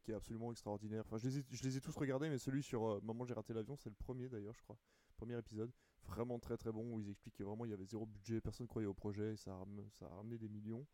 qui 0.02 0.12
est 0.12 0.14
absolument 0.14 0.50
extraordinaire. 0.50 1.04
Enfin, 1.06 1.18
je 1.18 1.28
les 1.62 1.76
ai, 1.76 1.80
tous 1.80 1.94
regardés, 1.94 2.30
mais 2.30 2.38
celui 2.38 2.62
sur 2.62 3.02
Maman 3.02 3.26
j'ai 3.26 3.34
raté 3.34 3.52
l'avion, 3.52 3.76
c'est 3.76 3.90
le 3.90 3.96
premier 3.96 4.28
d'ailleurs, 4.28 4.54
je 4.54 4.62
crois. 4.62 4.78
Premier 5.18 5.36
épisode. 5.38 5.70
Vraiment 6.04 6.38
très 6.38 6.56
très 6.56 6.70
bon, 6.72 6.94
où 6.94 7.00
ils 7.00 7.10
expliquent 7.10 7.34
que 7.34 7.42
vraiment 7.42 7.64
il 7.64 7.72
y 7.72 7.74
avait 7.74 7.84
zéro 7.84 8.06
budget, 8.06 8.40
personne 8.40 8.66
croyait 8.66 8.86
au 8.86 8.94
projet, 8.94 9.32
et 9.32 9.36
ça 9.36 9.50
a, 9.50 9.64
ça 9.90 10.06
a 10.06 10.14
ramené 10.14 10.38
des 10.38 10.48
millions. 10.48 10.86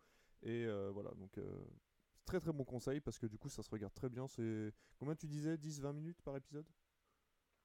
Et 0.42 0.66
voilà, 0.90 1.10
donc 1.10 1.38
très 2.24 2.40
très 2.40 2.52
bon 2.52 2.64
conseil, 2.64 3.00
parce 3.00 3.18
que 3.18 3.26
du 3.26 3.38
coup 3.38 3.48
ça 3.48 3.62
se 3.62 3.70
regarde 3.70 3.94
très 3.94 4.08
bien. 4.08 4.26
C'est 4.26 4.72
Combien 4.98 5.14
tu 5.14 5.26
disais 5.26 5.56
10-20 5.56 5.92
minutes 5.92 6.22
par 6.22 6.36
épisode? 6.36 6.66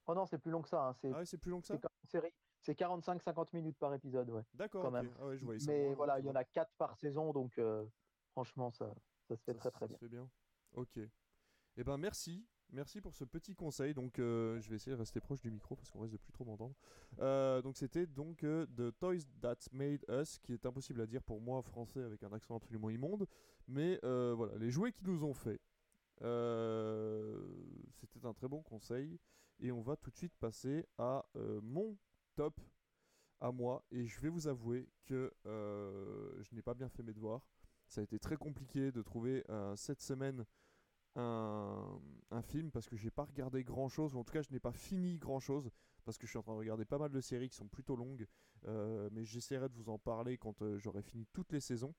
Oh 0.07 0.15
non, 0.15 0.25
c'est 0.25 0.37
plus 0.37 0.51
long 0.51 0.61
que 0.61 0.69
ça. 0.69 0.87
Hein. 0.87 0.93
C'est... 0.93 1.11
Ah 1.13 1.25
c'est 1.25 1.37
plus 1.37 1.51
long 1.51 1.61
que 1.61 1.67
ça? 1.67 1.73
C'est 1.73 1.81
comme 1.81 1.91
une 2.03 2.09
série. 2.09 2.33
C'est 2.61 2.77
45-50 2.77 3.49
minutes 3.53 3.77
par 3.77 3.93
épisode, 3.93 4.29
ouais. 4.29 4.43
D'accord. 4.53 4.93
Ah 4.95 5.03
Mais 5.67 5.93
voilà, 5.93 6.19
il 6.19 6.25
y 6.25 6.29
en 6.29 6.35
a 6.35 6.43
4 6.43 6.71
par 6.77 6.97
saison, 6.97 7.31
donc 7.31 7.57
euh, 7.59 7.85
franchement, 8.31 8.71
ça, 8.71 8.93
ça 9.27 9.35
se 9.35 9.43
fait 9.43 9.53
très 9.53 9.71
très 9.71 9.87
bien. 9.87 9.95
Ça 9.95 9.99
se 9.99 10.05
fait 10.05 10.09
bien. 10.09 10.29
Ok. 10.73 10.99
Eh 11.77 11.83
ben 11.83 11.97
merci. 11.97 12.47
Merci 12.71 12.99
pour 12.99 13.15
ce 13.15 13.23
petit 13.23 13.55
conseil. 13.55 13.93
Donc, 13.93 14.19
euh, 14.19 14.59
je 14.59 14.69
vais 14.69 14.75
essayer 14.75 14.91
de 14.91 14.99
rester 14.99 15.21
proche 15.21 15.39
du 15.39 15.49
micro 15.49 15.75
parce 15.75 15.89
qu'on 15.89 16.01
risque 16.01 16.13
de 16.13 16.17
plus 16.17 16.33
trop 16.33 16.43
m'entendre. 16.43 16.75
Euh, 17.19 17.61
donc, 17.61 17.77
c'était 17.77 18.05
donc 18.05 18.39
The 18.39 18.97
Toys 18.99 19.21
That 19.39 19.55
Made 19.71 20.03
Us, 20.09 20.37
qui 20.39 20.53
est 20.53 20.65
impossible 20.65 20.99
à 20.99 21.05
dire 21.05 21.23
pour 21.23 21.39
moi 21.39 21.61
français 21.61 22.03
avec 22.03 22.23
un 22.23 22.33
accent 22.33 22.57
absolument 22.57 22.89
immonde. 22.89 23.25
Mais 23.67 23.99
voilà, 24.01 24.57
les 24.57 24.71
jouets 24.71 24.91
qui 24.91 25.05
nous 25.05 25.23
ont 25.23 25.33
fait. 25.33 25.59
c'était 26.19 26.25
un 28.25 28.33
très 28.33 28.47
bon 28.47 28.61
conseil. 28.61 29.19
Et 29.59 29.71
on 29.71 29.81
va 29.81 29.95
tout 29.95 30.11
de 30.11 30.15
suite 30.15 30.35
passer 30.39 30.85
à 30.97 31.25
mon 31.61 31.97
top 32.35 32.59
à 33.39 33.51
moi 33.51 33.83
et 33.91 34.05
je 34.05 34.19
vais 34.19 34.29
vous 34.29 34.47
avouer 34.47 34.89
que 35.05 35.33
euh, 35.45 36.41
je 36.41 36.55
n'ai 36.55 36.61
pas 36.61 36.73
bien 36.73 36.89
fait 36.89 37.03
mes 37.03 37.13
devoirs. 37.13 37.41
Ça 37.87 38.01
a 38.01 38.03
été 38.03 38.19
très 38.19 38.35
compliqué 38.35 38.91
de 38.91 39.01
trouver 39.01 39.43
euh, 39.49 39.75
cette 39.75 40.01
semaine 40.01 40.45
un, 41.15 41.99
film 42.43 42.69
parce 42.69 42.87
que 42.87 42.95
j'ai 42.95 43.09
pas 43.09 43.23
regardé 43.23 43.63
grand 43.63 43.89
chose, 43.89 44.13
ou 44.13 44.19
en 44.19 44.23
tout 44.23 44.31
cas 44.31 44.43
je 44.43 44.51
n'ai 44.51 44.59
pas 44.59 44.71
fini 44.71 45.17
grand 45.17 45.39
chose 45.39 45.71
parce 46.05 46.17
que 46.17 46.27
je 46.27 46.29
suis 46.29 46.37
en 46.37 46.43
train 46.43 46.53
de 46.53 46.59
regarder 46.59 46.85
pas 46.85 46.99
mal 46.99 47.11
de 47.11 47.19
séries 47.19 47.49
qui 47.49 47.55
sont 47.55 47.67
plutôt 47.67 47.95
longues, 47.95 48.27
euh, 48.67 49.09
mais 49.11 49.25
j'essaierai 49.25 49.67
de 49.67 49.73
vous 49.73 49.89
en 49.89 49.97
parler 49.97 50.37
quand 50.37 50.55
j'aurai 50.77 51.01
fini 51.01 51.25
toutes 51.33 51.51
les 51.51 51.59
saisons 51.59 51.95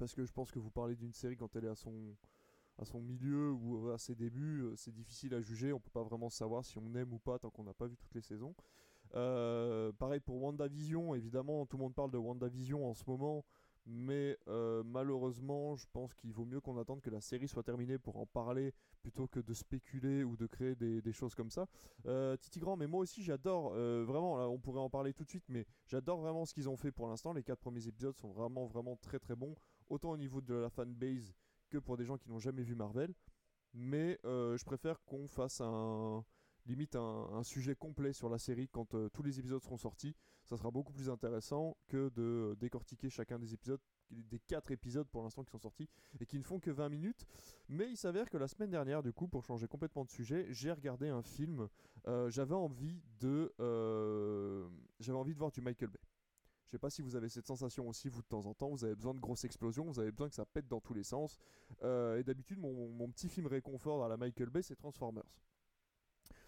parce 0.00 0.14
que 0.14 0.24
je 0.24 0.32
pense 0.32 0.50
que 0.50 0.58
vous 0.58 0.70
parlez 0.70 0.96
d'une 0.96 1.12
série 1.12 1.36
quand 1.36 1.54
elle 1.54 1.66
est 1.66 1.68
à 1.68 1.74
son, 1.74 2.16
à 2.78 2.86
son 2.86 3.00
milieu 3.00 3.52
ou 3.52 3.90
à 3.90 3.98
ses 3.98 4.14
débuts, 4.14 4.62
euh, 4.62 4.74
c'est 4.74 4.92
difficile 4.94 5.34
à 5.34 5.42
juger. 5.42 5.74
On 5.74 5.78
peut 5.78 5.90
pas 5.90 6.02
vraiment 6.02 6.30
savoir 6.30 6.64
si 6.64 6.78
on 6.78 6.94
aime 6.94 7.12
ou 7.12 7.18
pas 7.18 7.38
tant 7.38 7.50
qu'on 7.50 7.64
n'a 7.64 7.74
pas 7.74 7.86
vu 7.86 7.96
toutes 7.98 8.14
les 8.14 8.22
saisons. 8.22 8.54
Euh, 9.14 9.92
pareil 9.92 10.20
pour 10.20 10.42
WandaVision, 10.42 11.14
évidemment, 11.14 11.66
tout 11.66 11.76
le 11.76 11.82
monde 11.82 11.94
parle 11.94 12.10
de 12.10 12.16
WandaVision 12.16 12.88
en 12.88 12.94
ce 12.94 13.04
moment. 13.06 13.44
Mais 13.86 14.38
euh, 14.48 14.82
malheureusement, 14.84 15.76
je 15.76 15.86
pense 15.92 16.14
qu'il 16.14 16.32
vaut 16.32 16.44
mieux 16.44 16.60
qu'on 16.60 16.78
attende 16.78 17.00
que 17.00 17.10
la 17.10 17.20
série 17.20 17.48
soit 17.48 17.62
terminée 17.62 17.98
pour 17.98 18.16
en 18.16 18.26
parler 18.26 18.72
plutôt 19.02 19.26
que 19.26 19.40
de 19.40 19.52
spéculer 19.52 20.22
ou 20.22 20.36
de 20.36 20.46
créer 20.46 20.76
des, 20.76 21.12
choses 21.12 21.34
comme 21.34 21.50
ça. 21.50 21.66
Titi 22.38 22.60
Grand, 22.60 22.76
mais 22.76 22.86
moi 22.86 23.00
aussi 23.00 23.22
j'adore, 23.22 23.72
vraiment, 23.72 24.36
là, 24.36 24.48
on 24.48 24.58
pourrait 24.58 24.80
en 24.80 24.90
parler 24.90 25.14
tout 25.14 25.24
de 25.24 25.30
suite, 25.30 25.48
mais 25.48 25.66
j'adore 25.86 26.20
vraiment 26.20 26.44
ce 26.44 26.52
qu'ils 26.54 26.68
ont 26.68 26.76
fait 26.76 26.92
pour 26.92 27.08
l'instant. 27.08 27.32
Les 27.32 27.42
quatre 27.42 27.60
premiers 27.60 27.88
épisodes 27.88 28.16
sont 28.16 28.30
vraiment, 28.30 28.66
vraiment 28.66 28.96
très 28.96 29.18
très 29.18 29.34
bons, 29.34 29.54
autant 29.90 30.10
au 30.10 30.16
niveau 30.16 30.40
de 30.40 30.54
la 30.54 30.70
fanbase 30.70 31.34
que 31.68 31.78
pour 31.78 31.96
des 31.96 32.04
gens 32.04 32.16
qui 32.16 32.28
n'ont 32.30 32.38
jamais 32.38 32.62
vu 32.62 32.74
Marvel. 32.74 33.14
Mais 33.74 34.18
euh, 34.24 34.56
je 34.56 34.64
préfère 34.64 35.02
qu'on 35.04 35.28
fasse 35.28 35.60
un 35.60 36.24
limite 36.66 36.94
un, 36.94 37.42
sujet 37.42 37.74
complet 37.74 38.12
sur 38.12 38.28
la 38.28 38.38
série 38.38 38.68
quand 38.68 38.94
tous 39.12 39.22
les 39.22 39.38
épisodes 39.38 39.62
seront 39.62 39.78
sortis. 39.78 40.14
Ça 40.44 40.56
sera 40.56 40.70
beaucoup 40.70 40.92
plus 40.92 41.08
intéressant 41.08 41.76
que 41.86 42.10
de 42.10 42.56
décortiquer 42.60 43.08
chacun 43.08 43.38
des 43.38 43.54
épisodes 43.54 43.80
des 44.10 44.40
4 44.40 44.72
épisodes 44.72 45.08
pour 45.08 45.22
l'instant 45.22 45.42
qui 45.44 45.50
sont 45.50 45.58
sortis 45.58 45.88
et 46.20 46.26
qui 46.26 46.38
ne 46.38 46.42
font 46.42 46.60
que 46.60 46.70
20 46.70 46.88
minutes. 46.88 47.24
Mais 47.68 47.88
il 47.88 47.96
s'avère 47.96 48.28
que 48.28 48.36
la 48.36 48.48
semaine 48.48 48.70
dernière, 48.70 49.02
du 49.02 49.12
coup, 49.12 49.26
pour 49.26 49.44
changer 49.44 49.68
complètement 49.68 50.04
de 50.04 50.10
sujet, 50.10 50.46
j'ai 50.50 50.70
regardé 50.70 51.08
un 51.08 51.22
film. 51.22 51.68
j'avais 52.28 52.54
envie 52.54 53.00
de, 53.20 53.52
j'avais 55.00 55.18
envie 55.18 55.32
de 55.32 55.38
voir 55.38 55.50
du 55.50 55.60
Michael 55.60 55.88
Bay. 55.88 56.00
Je 56.70 56.76
sais 56.76 56.78
pas 56.78 56.90
si 56.90 57.02
vous 57.02 57.16
avez 57.16 57.28
cette 57.28 57.48
sensation 57.48 57.88
aussi, 57.88 58.08
vous, 58.08 58.22
de 58.22 58.28
temps 58.28 58.46
en 58.46 58.54
temps. 58.54 58.68
Vous 58.68 58.84
avez 58.84 58.94
besoin 58.94 59.12
de 59.12 59.18
grosses 59.18 59.42
explosions, 59.42 59.86
vous 59.86 59.98
avez 59.98 60.12
besoin 60.12 60.28
que 60.28 60.36
ça 60.36 60.46
pète 60.46 60.68
dans 60.68 60.78
tous 60.78 60.94
les 60.94 61.02
sens. 61.02 61.36
Euh, 61.82 62.16
et 62.16 62.22
d'habitude, 62.22 62.60
mon, 62.60 63.10
petit 63.10 63.28
film 63.28 63.48
réconfort 63.48 63.98
dans 63.98 64.06
la 64.06 64.16
Michael 64.16 64.50
Bay, 64.50 64.62
c'est 64.62 64.76
Transformers. 64.76 65.24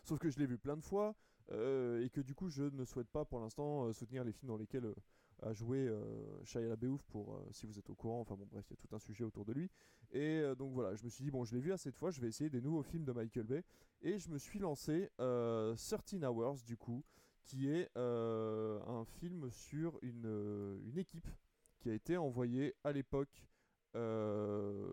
Sauf 0.04 0.20
que 0.20 0.30
je 0.30 0.38
l'ai 0.38 0.46
vu 0.46 0.58
plein 0.58 0.76
de 0.76 0.80
fois, 0.80 1.16
euh, 1.50 2.04
et 2.04 2.08
que 2.08 2.20
du 2.20 2.36
coup, 2.36 2.48
je 2.48 2.62
ne 2.62 2.84
souhaite 2.84 3.08
pas 3.08 3.24
pour 3.24 3.40
l'instant 3.40 3.86
euh, 3.86 3.92
soutenir 3.92 4.22
les 4.22 4.30
films 4.30 4.46
dans 4.46 4.56
lesquels 4.56 4.94
a 5.42 5.52
joué 5.52 5.92
Shia 6.44 6.60
LaBeouf, 6.60 7.02
pour, 7.06 7.42
si 7.50 7.66
vous 7.66 7.76
êtes 7.76 7.90
au 7.90 7.96
courant. 7.96 8.20
Enfin 8.20 8.36
bon, 8.36 8.46
bref, 8.48 8.64
il 8.70 8.74
y 8.74 8.78
a 8.78 8.86
tout 8.86 8.94
un 8.94 9.00
sujet 9.00 9.24
autour 9.24 9.44
de 9.44 9.52
lui. 9.52 9.68
Et 10.12 10.40
donc 10.56 10.72
voilà, 10.72 10.94
je 10.94 11.02
me 11.02 11.08
suis 11.08 11.24
dit, 11.24 11.32
bon, 11.32 11.44
je 11.44 11.52
l'ai 11.52 11.60
vu 11.60 11.72
assez 11.72 11.90
de 11.90 11.96
fois, 11.96 12.12
je 12.12 12.20
vais 12.20 12.28
essayer 12.28 12.48
des 12.48 12.60
nouveaux 12.60 12.84
films 12.84 13.04
de 13.04 13.10
Michael 13.10 13.46
Bay. 13.46 13.64
Et 14.02 14.20
je 14.20 14.30
me 14.30 14.38
suis 14.38 14.60
lancé 14.60 15.10
13 15.16 16.22
Hours, 16.22 16.62
du 16.64 16.76
coup 16.76 17.02
qui 17.44 17.68
est 17.68 17.90
euh, 17.96 18.80
un 18.86 19.04
film 19.04 19.50
sur 19.50 19.98
une, 20.02 20.26
euh, 20.26 20.78
une, 20.84 20.98
équipe 20.98 21.28
qui 21.78 21.90
a 21.90 21.94
été 21.94 22.16
envoyée 22.16 22.74
à 22.84 22.92
l'époque 22.92 23.46
euh, 23.94 24.90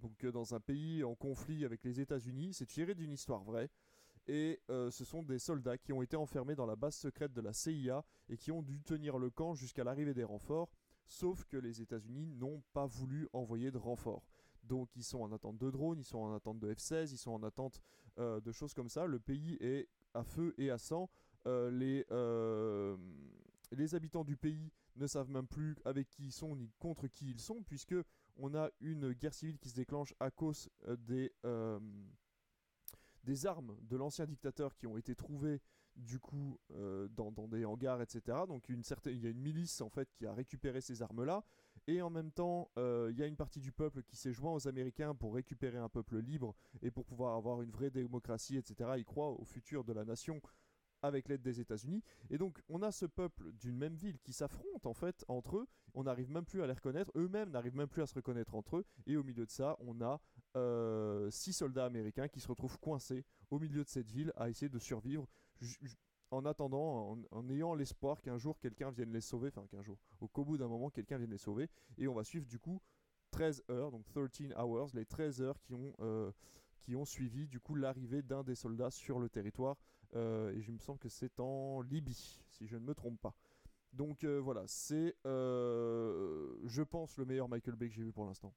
donc 0.00 0.24
dans 0.26 0.54
un 0.54 0.60
pays 0.60 1.04
en 1.04 1.14
conflit 1.14 1.64
avec 1.64 1.84
les 1.84 2.00
États-Unis. 2.00 2.54
C'est 2.54 2.66
tiré 2.66 2.94
d'une 2.94 3.12
histoire 3.12 3.42
vraie. 3.42 3.70
Et 4.26 4.60
ce 4.68 5.04
sont 5.04 5.22
des 5.22 5.40
soldats 5.40 5.76
qui 5.76 5.92
ont 5.92 6.02
été 6.02 6.16
enfermés 6.16 6.54
dans 6.54 6.66
la 6.66 6.76
base 6.76 6.94
secrète 6.94 7.32
de 7.32 7.40
la 7.40 7.52
CIA 7.52 8.04
et 8.28 8.36
qui 8.36 8.52
ont 8.52 8.62
dû 8.62 8.80
tenir 8.80 9.18
le 9.18 9.28
camp 9.28 9.54
jusqu'à 9.54 9.82
l'arrivée 9.82 10.14
des 10.14 10.22
renforts. 10.24 10.70
Sauf 11.04 11.44
que 11.46 11.56
les 11.56 11.82
États-Unis 11.82 12.28
n'ont 12.28 12.62
pas 12.72 12.86
voulu 12.86 13.28
envoyer 13.32 13.72
de 13.72 13.78
renforts. 13.78 14.24
Donc 14.62 14.94
ils 14.94 15.02
sont 15.02 15.20
en 15.20 15.32
attente 15.32 15.58
de 15.58 15.70
drones, 15.70 15.98
ils 15.98 16.04
sont 16.04 16.18
en 16.18 16.34
attente 16.34 16.60
de 16.60 16.72
F-16, 16.72 17.12
ils 17.12 17.18
sont 17.18 17.32
en 17.32 17.42
attente 17.42 17.80
de 18.16 18.52
choses 18.52 18.72
comme 18.72 18.88
ça. 18.88 19.06
Le 19.06 19.18
pays 19.18 19.56
est 19.60 19.88
à 20.14 20.22
feu 20.22 20.54
et 20.58 20.70
à 20.70 20.78
sang. 20.78 21.10
Euh, 21.46 21.70
les, 21.70 22.04
euh, 22.10 22.96
les 23.72 23.94
habitants 23.94 24.24
du 24.24 24.36
pays 24.36 24.72
ne 24.96 25.06
savent 25.06 25.30
même 25.30 25.46
plus 25.46 25.76
avec 25.84 26.08
qui 26.08 26.24
ils 26.24 26.32
sont 26.32 26.54
ni 26.56 26.70
contre 26.78 27.06
qui 27.08 27.30
ils 27.30 27.40
sont, 27.40 27.62
puisque 27.62 27.94
on 28.36 28.54
a 28.54 28.70
une 28.80 29.12
guerre 29.12 29.34
civile 29.34 29.58
qui 29.58 29.70
se 29.70 29.74
déclenche 29.74 30.12
à 30.20 30.30
cause 30.30 30.68
euh, 30.88 31.78
des, 33.24 33.46
armes 33.46 33.76
de 33.82 33.96
l'ancien 33.96 34.26
dictateur 34.26 34.74
qui 34.74 34.86
ont 34.86 34.98
été 34.98 35.14
trouvées 35.14 35.62
du 35.96 36.18
coup 36.18 36.58
dans, 37.10 37.30
des 37.48 37.64
hangars, 37.64 38.00
etc. 38.00 38.38
Donc 38.46 38.68
il 38.68 39.20
y 39.20 39.26
a 39.26 39.30
une 39.30 39.40
milice 39.40 39.80
en 39.80 39.90
fait 39.90 40.08
qui 40.14 40.24
a 40.26 40.32
récupéré 40.32 40.80
ces 40.80 41.02
armes-là, 41.02 41.44
et 41.86 42.00
en 42.00 42.10
même 42.10 42.30
temps 42.32 42.70
il 42.76 43.16
y 43.16 43.22
a 43.22 43.26
une 43.26 43.36
partie 43.36 43.60
du 43.60 43.72
peuple 43.72 44.02
qui 44.02 44.16
s'est 44.16 44.32
joint 44.32 44.52
aux 44.54 44.68
Américains 44.68 45.14
pour 45.14 45.34
récupérer 45.34 45.78
un 45.78 45.88
peuple 45.88 46.18
libre 46.18 46.54
et 46.80 46.90
pour 46.90 47.04
pouvoir 47.04 47.36
avoir 47.36 47.60
une 47.62 47.70
vraie 47.70 47.90
démocratie, 47.90 48.56
etc. 48.56 48.92
Ils 48.96 49.04
croient 49.04 49.30
au 49.30 49.44
futur 49.44 49.84
de 49.84 49.92
la 49.92 50.04
nation 50.04 50.40
avec 51.02 51.28
l'aide 51.28 51.42
des 51.42 51.60
États-Unis. 51.60 52.02
Et 52.30 52.38
donc, 52.38 52.60
on 52.68 52.82
a 52.82 52.92
ce 52.92 53.06
peuple 53.06 53.52
d'une 53.52 53.76
même 53.76 53.94
ville 53.94 54.18
qui 54.18 54.32
s'affronte 54.32 54.86
en 54.86 54.94
fait 54.94 55.24
entre 55.28 55.58
eux. 55.58 55.68
On 55.94 56.04
n'arrive 56.04 56.30
même 56.30 56.44
plus 56.44 56.62
à 56.62 56.66
les 56.66 56.72
reconnaître. 56.72 57.10
Eux-mêmes 57.16 57.50
n'arrivent 57.50 57.76
même 57.76 57.88
plus 57.88 58.02
à 58.02 58.06
se 58.06 58.14
reconnaître 58.14 58.54
entre 58.54 58.78
eux. 58.78 58.86
Et 59.06 59.16
au 59.16 59.24
milieu 59.24 59.44
de 59.44 59.50
ça, 59.50 59.76
on 59.80 60.00
a 60.00 60.20
euh, 60.56 61.30
six 61.30 61.52
soldats 61.52 61.84
américains 61.84 62.28
qui 62.28 62.40
se 62.40 62.48
retrouvent 62.48 62.78
coincés 62.78 63.24
au 63.50 63.58
milieu 63.58 63.84
de 63.84 63.88
cette 63.88 64.10
ville 64.10 64.32
à 64.36 64.48
essayer 64.48 64.68
de 64.68 64.78
survivre. 64.78 65.26
En 66.32 66.44
attendant, 66.44 67.18
en, 67.32 67.50
ayant 67.50 67.74
l'espoir 67.74 68.22
qu'un 68.22 68.38
jour 68.38 68.60
quelqu'un 68.60 68.92
vienne 68.92 69.12
les 69.12 69.20
sauver, 69.20 69.48
enfin 69.48 69.66
qu'un 69.66 69.82
jour, 69.82 69.98
au 70.20 70.28
qu'au 70.28 70.44
bout 70.44 70.56
d'un 70.56 70.68
moment 70.68 70.88
quelqu'un 70.88 71.18
vienne 71.18 71.32
les 71.32 71.38
sauver, 71.38 71.68
et 71.98 72.06
on 72.06 72.14
va 72.14 72.22
suivre 72.22 72.46
du 72.46 72.60
coup 72.60 72.80
13 73.32 73.64
heures, 73.68 73.90
donc 73.90 74.04
13 74.06 74.54
hours, 74.56 74.90
les 74.94 75.04
13 75.04 75.42
heures 75.42 75.60
qui 75.60 75.74
ont, 75.74 75.92
euh, 75.98 76.30
qui 76.80 76.94
ont 76.94 77.04
suivi 77.04 77.48
du 77.48 77.58
coup 77.58 77.74
l'arrivée 77.74 78.22
d'un 78.22 78.44
des 78.44 78.54
soldats 78.54 78.92
sur 78.92 79.18
le 79.18 79.28
territoire 79.28 79.76
euh, 80.16 80.52
et 80.54 80.60
je 80.62 80.72
me 80.72 80.78
sens 80.78 80.98
que 80.98 81.08
c'est 81.08 81.38
en 81.40 81.82
Libye, 81.82 82.40
si 82.48 82.66
je 82.66 82.76
ne 82.76 82.84
me 82.84 82.94
trompe 82.94 83.20
pas. 83.20 83.34
Donc 83.92 84.24
euh, 84.24 84.38
voilà, 84.38 84.62
c'est, 84.66 85.16
euh, 85.26 86.54
je 86.64 86.82
pense, 86.82 87.16
le 87.16 87.24
meilleur 87.24 87.48
Michael 87.48 87.76
Bay 87.76 87.88
que 87.88 87.94
j'ai 87.94 88.02
vu 88.02 88.12
pour 88.12 88.24
l'instant. 88.24 88.54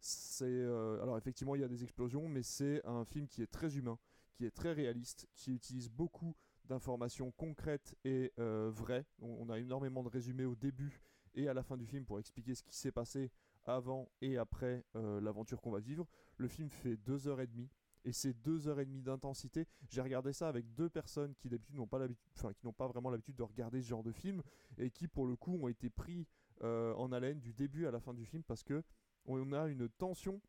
C'est, 0.00 0.62
alors 1.00 1.16
effectivement, 1.16 1.54
il 1.54 1.62
y 1.62 1.64
a 1.64 1.68
des 1.68 1.82
explosions, 1.82 2.28
mais 2.28 2.42
c'est 2.42 2.84
un 2.84 3.06
film 3.06 3.26
qui 3.26 3.42
est 3.42 3.50
très 3.50 3.76
humain, 3.78 3.98
qui 4.34 4.44
est 4.44 4.50
très 4.50 4.72
réaliste, 4.72 5.26
qui 5.34 5.54
utilise 5.54 5.88
beaucoup 5.88 6.36
d'informations 6.66 7.30
concrètes 7.30 7.94
et 8.04 8.30
vraies. 8.36 9.06
On, 9.22 9.48
a 9.48 9.58
énormément 9.58 10.02
de 10.02 10.10
résumés 10.10 10.44
au 10.44 10.54
début 10.54 11.00
et 11.34 11.48
à 11.48 11.54
la 11.54 11.62
fin 11.62 11.78
du 11.78 11.86
film 11.86 12.04
pour 12.04 12.18
expliquer 12.18 12.54
ce 12.54 12.62
qui 12.62 12.76
s'est 12.76 12.92
passé 12.92 13.30
avant 13.64 14.10
et 14.20 14.36
après 14.36 14.84
l'aventure 14.94 15.62
qu'on 15.62 15.70
va 15.70 15.80
vivre. 15.80 16.06
Le 16.36 16.48
film 16.48 16.68
fait 16.68 16.98
deux 16.98 17.26
heures 17.26 17.40
et 17.40 17.46
demie 17.46 17.70
et 18.04 18.12
c'est 18.12 18.34
deux 18.34 18.68
heures 18.68 18.80
et 18.80 18.84
demie 18.84 19.02
d'intensité. 19.02 19.66
J'ai 19.88 20.00
regardé 20.00 20.32
ça 20.32 20.48
avec 20.48 20.74
deux 20.74 20.88
personnes 20.88 21.34
qui 21.36 21.48
d'habitude 21.48 21.76
n'ont 21.76 21.86
pas 21.86 21.98
l'habitude, 21.98 22.24
enfin 22.36 22.52
qui 22.52 22.66
n'ont 22.66 22.72
pas 22.72 22.86
vraiment 22.86 23.10
l'habitude 23.10 23.36
de 23.36 23.42
regarder 23.42 23.82
ce 23.82 23.88
genre 23.88 24.02
de 24.02 24.12
film 24.12 24.42
et 24.78 24.90
qui 24.90 25.08
pour 25.08 25.26
le 25.26 25.36
coup 25.36 25.54
ont 25.54 25.68
été 25.68 25.90
pris 25.90 26.26
euh, 26.62 26.94
en 26.94 27.12
haleine 27.12 27.40
du 27.40 27.52
début 27.52 27.86
à 27.86 27.90
la 27.90 28.00
fin 28.00 28.14
du 28.14 28.24
film 28.24 28.42
parce 28.42 28.62
que 28.62 28.82
on 29.26 29.52
a 29.52 29.68
une 29.68 29.88
tension. 29.88 30.40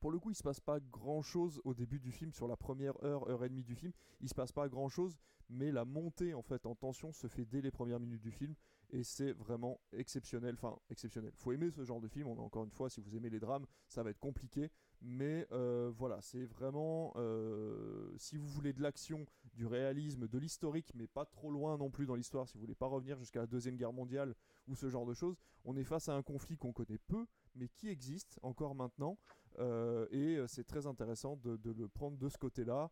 Pour 0.00 0.10
le 0.10 0.18
coup, 0.18 0.30
il 0.30 0.34
se 0.34 0.42
passe 0.42 0.60
pas 0.60 0.80
grand 0.80 1.20
chose 1.20 1.60
au 1.64 1.74
début 1.74 2.00
du 2.00 2.10
film, 2.10 2.32
sur 2.32 2.48
la 2.48 2.56
première 2.56 2.94
heure, 3.04 3.28
heure 3.28 3.44
et 3.44 3.50
demie 3.50 3.64
du 3.64 3.74
film. 3.74 3.92
Il 4.22 4.30
se 4.30 4.34
passe 4.34 4.50
pas 4.50 4.66
grand 4.66 4.88
chose, 4.88 5.18
mais 5.50 5.70
la 5.70 5.84
montée 5.84 6.32
en 6.32 6.40
fait 6.40 6.64
en 6.64 6.74
tension 6.74 7.12
se 7.12 7.26
fait 7.26 7.44
dès 7.44 7.60
les 7.60 7.70
premières 7.70 8.00
minutes 8.00 8.22
du 8.22 8.30
film 8.30 8.54
et 8.92 9.02
c'est 9.02 9.32
vraiment 9.32 9.80
exceptionnel. 9.92 10.54
Enfin, 10.54 10.76
exceptionnel. 10.90 11.32
Faut 11.34 11.52
aimer 11.52 11.70
ce 11.70 11.84
genre 11.84 12.00
de 12.00 12.08
film. 12.08 12.28
Encore 12.28 12.64
une 12.64 12.70
fois, 12.70 12.88
si 12.88 13.00
vous 13.00 13.14
aimez 13.16 13.30
les 13.30 13.40
drames, 13.40 13.66
ça 13.88 14.02
va 14.02 14.10
être 14.10 14.18
compliqué. 14.18 14.70
Mais 15.02 15.46
euh, 15.50 15.90
voilà, 15.96 16.20
c'est 16.20 16.44
vraiment, 16.44 17.12
euh, 17.16 18.12
si 18.18 18.36
vous 18.36 18.46
voulez 18.46 18.74
de 18.74 18.82
l'action, 18.82 19.26
du 19.54 19.66
réalisme, 19.66 20.28
de 20.28 20.38
l'historique, 20.38 20.92
mais 20.94 21.06
pas 21.06 21.24
trop 21.24 21.50
loin 21.50 21.78
non 21.78 21.90
plus 21.90 22.04
dans 22.04 22.14
l'histoire, 22.14 22.46
si 22.48 22.54
vous 22.54 22.60
voulez 22.60 22.74
pas 22.74 22.86
revenir 22.86 23.18
jusqu'à 23.18 23.40
la 23.40 23.46
Deuxième 23.46 23.76
Guerre 23.76 23.94
mondiale 23.94 24.34
ou 24.68 24.76
ce 24.76 24.90
genre 24.90 25.06
de 25.06 25.14
choses, 25.14 25.36
on 25.64 25.76
est 25.76 25.84
face 25.84 26.08
à 26.10 26.14
un 26.14 26.22
conflit 26.22 26.58
qu'on 26.58 26.72
connaît 26.72 26.98
peu, 26.98 27.26
mais 27.54 27.68
qui 27.68 27.88
existe 27.88 28.38
encore 28.42 28.74
maintenant. 28.74 29.18
Euh, 29.58 30.06
et 30.10 30.38
c'est 30.46 30.64
très 30.64 30.86
intéressant 30.86 31.36
de, 31.36 31.58
le 31.64 31.88
prendre 31.88 32.18
de 32.18 32.28
ce 32.28 32.36
côté-là. 32.36 32.90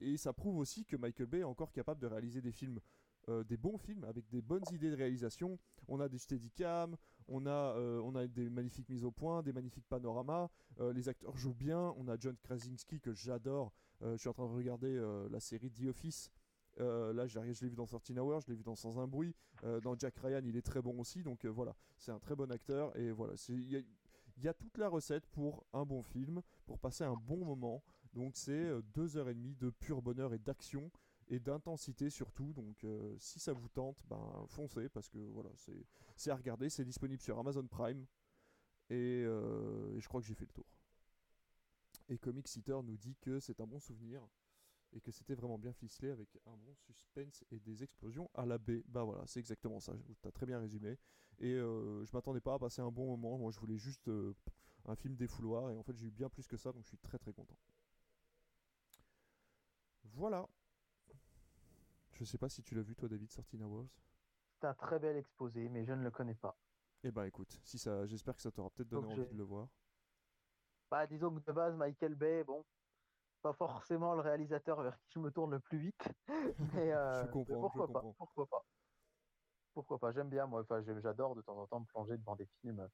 et 0.00 0.16
ça 0.16 0.32
prouve 0.32 0.58
aussi 0.58 0.84
que 0.84 0.96
Michael 0.96 1.26
Bay 1.26 1.40
est 1.40 1.44
encore 1.44 1.72
capable 1.72 2.00
de 2.00 2.06
réaliser 2.06 2.40
des 2.40 2.52
films 2.52 2.80
des 3.46 3.56
bons 3.56 3.78
films 3.78 4.04
avec 4.04 4.28
des 4.28 4.42
bonnes 4.42 4.64
idées 4.70 4.90
de 4.90 4.96
réalisation. 4.96 5.58
On 5.88 5.98
a 5.98 6.10
des 6.10 6.18
steadicam, 6.18 6.94
on 7.28 7.46
a, 7.46 7.50
euh, 7.50 8.00
on 8.04 8.14
a 8.14 8.26
des 8.26 8.50
magnifiques 8.50 8.88
mises 8.88 9.04
au 9.04 9.10
point, 9.10 9.42
des 9.42 9.52
magnifiques 9.52 9.86
panoramas. 9.88 10.48
Euh, 10.80 10.92
les 10.92 11.08
acteurs 11.08 11.36
jouent 11.36 11.54
bien. 11.54 11.94
On 11.96 12.08
a 12.08 12.16
John 12.18 12.36
Krasinski 12.42 13.00
que 13.00 13.12
j'adore. 13.12 13.72
Euh, 14.02 14.12
je 14.12 14.18
suis 14.18 14.28
en 14.28 14.32
train 14.32 14.46
de 14.46 14.52
regarder 14.52 15.00
la 15.30 15.40
série 15.40 15.70
The 15.70 15.86
Office. 15.88 16.30
là, 16.78 17.26
je 17.26 17.38
l'ai 17.38 17.68
vu 17.68 17.76
dans 17.76 17.86
13 17.86 18.18
Hours, 18.18 18.40
je 18.42 18.48
l'ai 18.48 18.56
vu 18.56 18.64
dans 18.64 18.74
Sans 18.74 18.98
un 18.98 19.06
bruit. 19.06 19.34
dans 19.82 19.96
Jack 19.98 20.16
Ryan, 20.18 20.42
il 20.44 20.56
est 20.56 20.62
très 20.62 20.82
bon 20.82 20.98
aussi. 20.98 21.22
Donc 21.22 21.46
voilà, 21.46 21.74
c'est 21.98 22.12
un 22.12 22.18
très 22.18 22.34
bon 22.34 22.50
acteur. 22.50 22.96
Et 22.96 23.10
voilà, 23.10 23.34
il 23.48 23.84
y, 24.42 24.48
a 24.48 24.54
toute 24.54 24.76
la 24.78 24.88
recette 24.88 25.26
pour 25.26 25.64
un 25.72 25.84
bon 25.84 26.02
film, 26.02 26.42
pour 26.66 26.78
passer 26.78 27.04
un 27.04 27.14
bon 27.14 27.44
moment. 27.44 27.82
Donc 28.12 28.36
c'est 28.36 28.70
deux 28.94 29.16
heures 29.16 29.28
et 29.28 29.34
demie 29.34 29.54
de 29.54 29.70
pur 29.70 30.02
bonheur 30.02 30.34
et 30.34 30.38
d'action 30.38 30.90
et 31.28 31.40
d'intensité 31.40 32.10
surtout. 32.10 32.52
Donc 32.52 32.84
euh, 32.84 33.14
si 33.18 33.38
ça 33.38 33.52
vous 33.52 33.68
tente, 33.68 34.02
ben 34.08 34.44
foncez 34.48 34.88
parce 34.88 35.08
que 35.08 35.18
voilà, 35.18 35.50
c'est 36.16 36.30
à 36.30 36.36
regarder. 36.36 36.68
C'est 36.68 36.84
disponible 36.84 37.20
sur 37.20 37.38
Amazon 37.38 37.66
Prime 37.66 38.06
euh, 38.90 39.96
et, 39.96 40.00
je 40.00 40.08
crois 40.08 40.20
que 40.20 40.26
j'ai 40.26 40.34
fait 40.34 40.46
le 40.46 40.52
tour. 40.52 40.66
Et 42.08 42.18
Comic 42.18 42.48
Seater 42.48 42.82
nous 42.82 42.96
dit 42.96 43.16
que 43.20 43.40
c'est 43.40 43.60
un 43.60 43.66
bon 43.66 43.80
souvenir 43.80 44.26
et 44.92 45.00
que 45.00 45.10
c'était 45.10 45.34
vraiment 45.34 45.58
bien 45.58 45.72
ficelé 45.72 46.10
avec 46.10 46.28
un 46.46 46.56
bon 46.56 46.74
suspense 46.76 47.44
et 47.50 47.58
des 47.58 47.82
explosions 47.82 48.30
à 48.34 48.46
la 48.46 48.58
baie. 48.58 48.84
Bah 48.86 49.02
voilà, 49.02 49.26
c'est 49.26 49.40
exactement 49.40 49.80
ça. 49.80 49.94
Tu 50.20 50.28
as 50.28 50.32
très 50.32 50.46
bien 50.46 50.60
résumé. 50.60 50.98
Et 51.40 51.54
euh, 51.54 52.04
je 52.04 52.12
m'attendais 52.12 52.40
pas 52.40 52.54
à 52.54 52.58
passer 52.58 52.80
un 52.80 52.92
bon 52.92 53.06
moment. 53.06 53.38
Moi, 53.38 53.50
je 53.50 53.58
voulais 53.58 53.78
juste 53.78 54.08
un 54.86 54.94
film 54.94 55.16
défouloir 55.16 55.70
et 55.70 55.76
en 55.76 55.82
fait, 55.82 55.96
j'ai 55.96 56.06
eu 56.06 56.10
bien 56.10 56.28
plus 56.28 56.46
que 56.46 56.56
ça, 56.56 56.70
donc 56.72 56.82
je 56.84 56.88
suis 56.88 56.98
très 56.98 57.18
très 57.18 57.32
content. 57.32 57.56
Voilà. 60.12 60.46
Je 62.14 62.24
sais 62.24 62.38
pas 62.38 62.48
si 62.48 62.62
tu 62.62 62.74
l'as 62.74 62.82
vu 62.82 62.94
toi 62.94 63.08
David 63.08 63.30
Sortina 63.30 63.66
Wars. 63.66 63.86
C'est 64.60 64.66
un 64.68 64.74
très 64.74 64.98
bel 64.98 65.16
exposé, 65.16 65.68
mais 65.68 65.84
je 65.84 65.92
ne 65.92 66.02
le 66.02 66.10
connais 66.10 66.36
pas. 66.36 66.56
Eh 67.02 67.10
ben 67.10 67.24
écoute, 67.24 67.60
si 67.64 67.78
ça, 67.78 68.06
j'espère 68.06 68.34
que 68.36 68.42
ça 68.42 68.50
t'aura 68.50 68.70
peut-être 68.70 68.88
donné 68.88 69.12
envie 69.12 69.26
de 69.26 69.36
le 69.36 69.42
voir. 69.42 69.68
Bah 70.90 71.06
disons 71.06 71.34
que 71.34 71.44
de 71.44 71.52
base 71.52 71.74
Michael 71.76 72.14
Bay, 72.14 72.44
bon, 72.44 72.64
pas 73.42 73.52
forcément 73.52 74.14
le 74.14 74.20
réalisateur 74.20 74.80
vers 74.80 74.96
qui 75.00 75.14
je 75.14 75.18
me 75.18 75.30
tourne 75.30 75.50
le 75.50 75.60
plus 75.60 75.78
vite, 75.78 76.08
mais, 76.74 76.92
euh, 76.92 77.26
je 77.26 77.30
comprends, 77.30 77.60
pourquoi 77.60 77.88
pas, 77.88 78.02
pourquoi 78.16 78.46
pas, 78.46 78.64
pourquoi 79.74 79.98
pas. 79.98 80.12
J'aime 80.12 80.30
bien 80.30 80.46
moi, 80.46 80.62
enfin 80.62 80.82
j'adore 80.82 81.34
de 81.34 81.42
temps 81.42 81.58
en 81.58 81.66
temps 81.66 81.80
me 81.80 81.86
plonger 81.86 82.16
devant 82.16 82.36
des 82.36 82.48
films. 82.60 82.88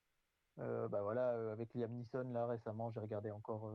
Euh, 0.59 0.89
bah 0.89 1.03
voilà, 1.03 1.35
euh, 1.35 1.53
avec 1.53 1.73
Liam 1.75 1.93
Neeson 1.93 2.33
là 2.33 2.47
récemment, 2.47 2.91
j'ai 2.91 3.01
regardé 3.01 3.31
encore 3.31 3.71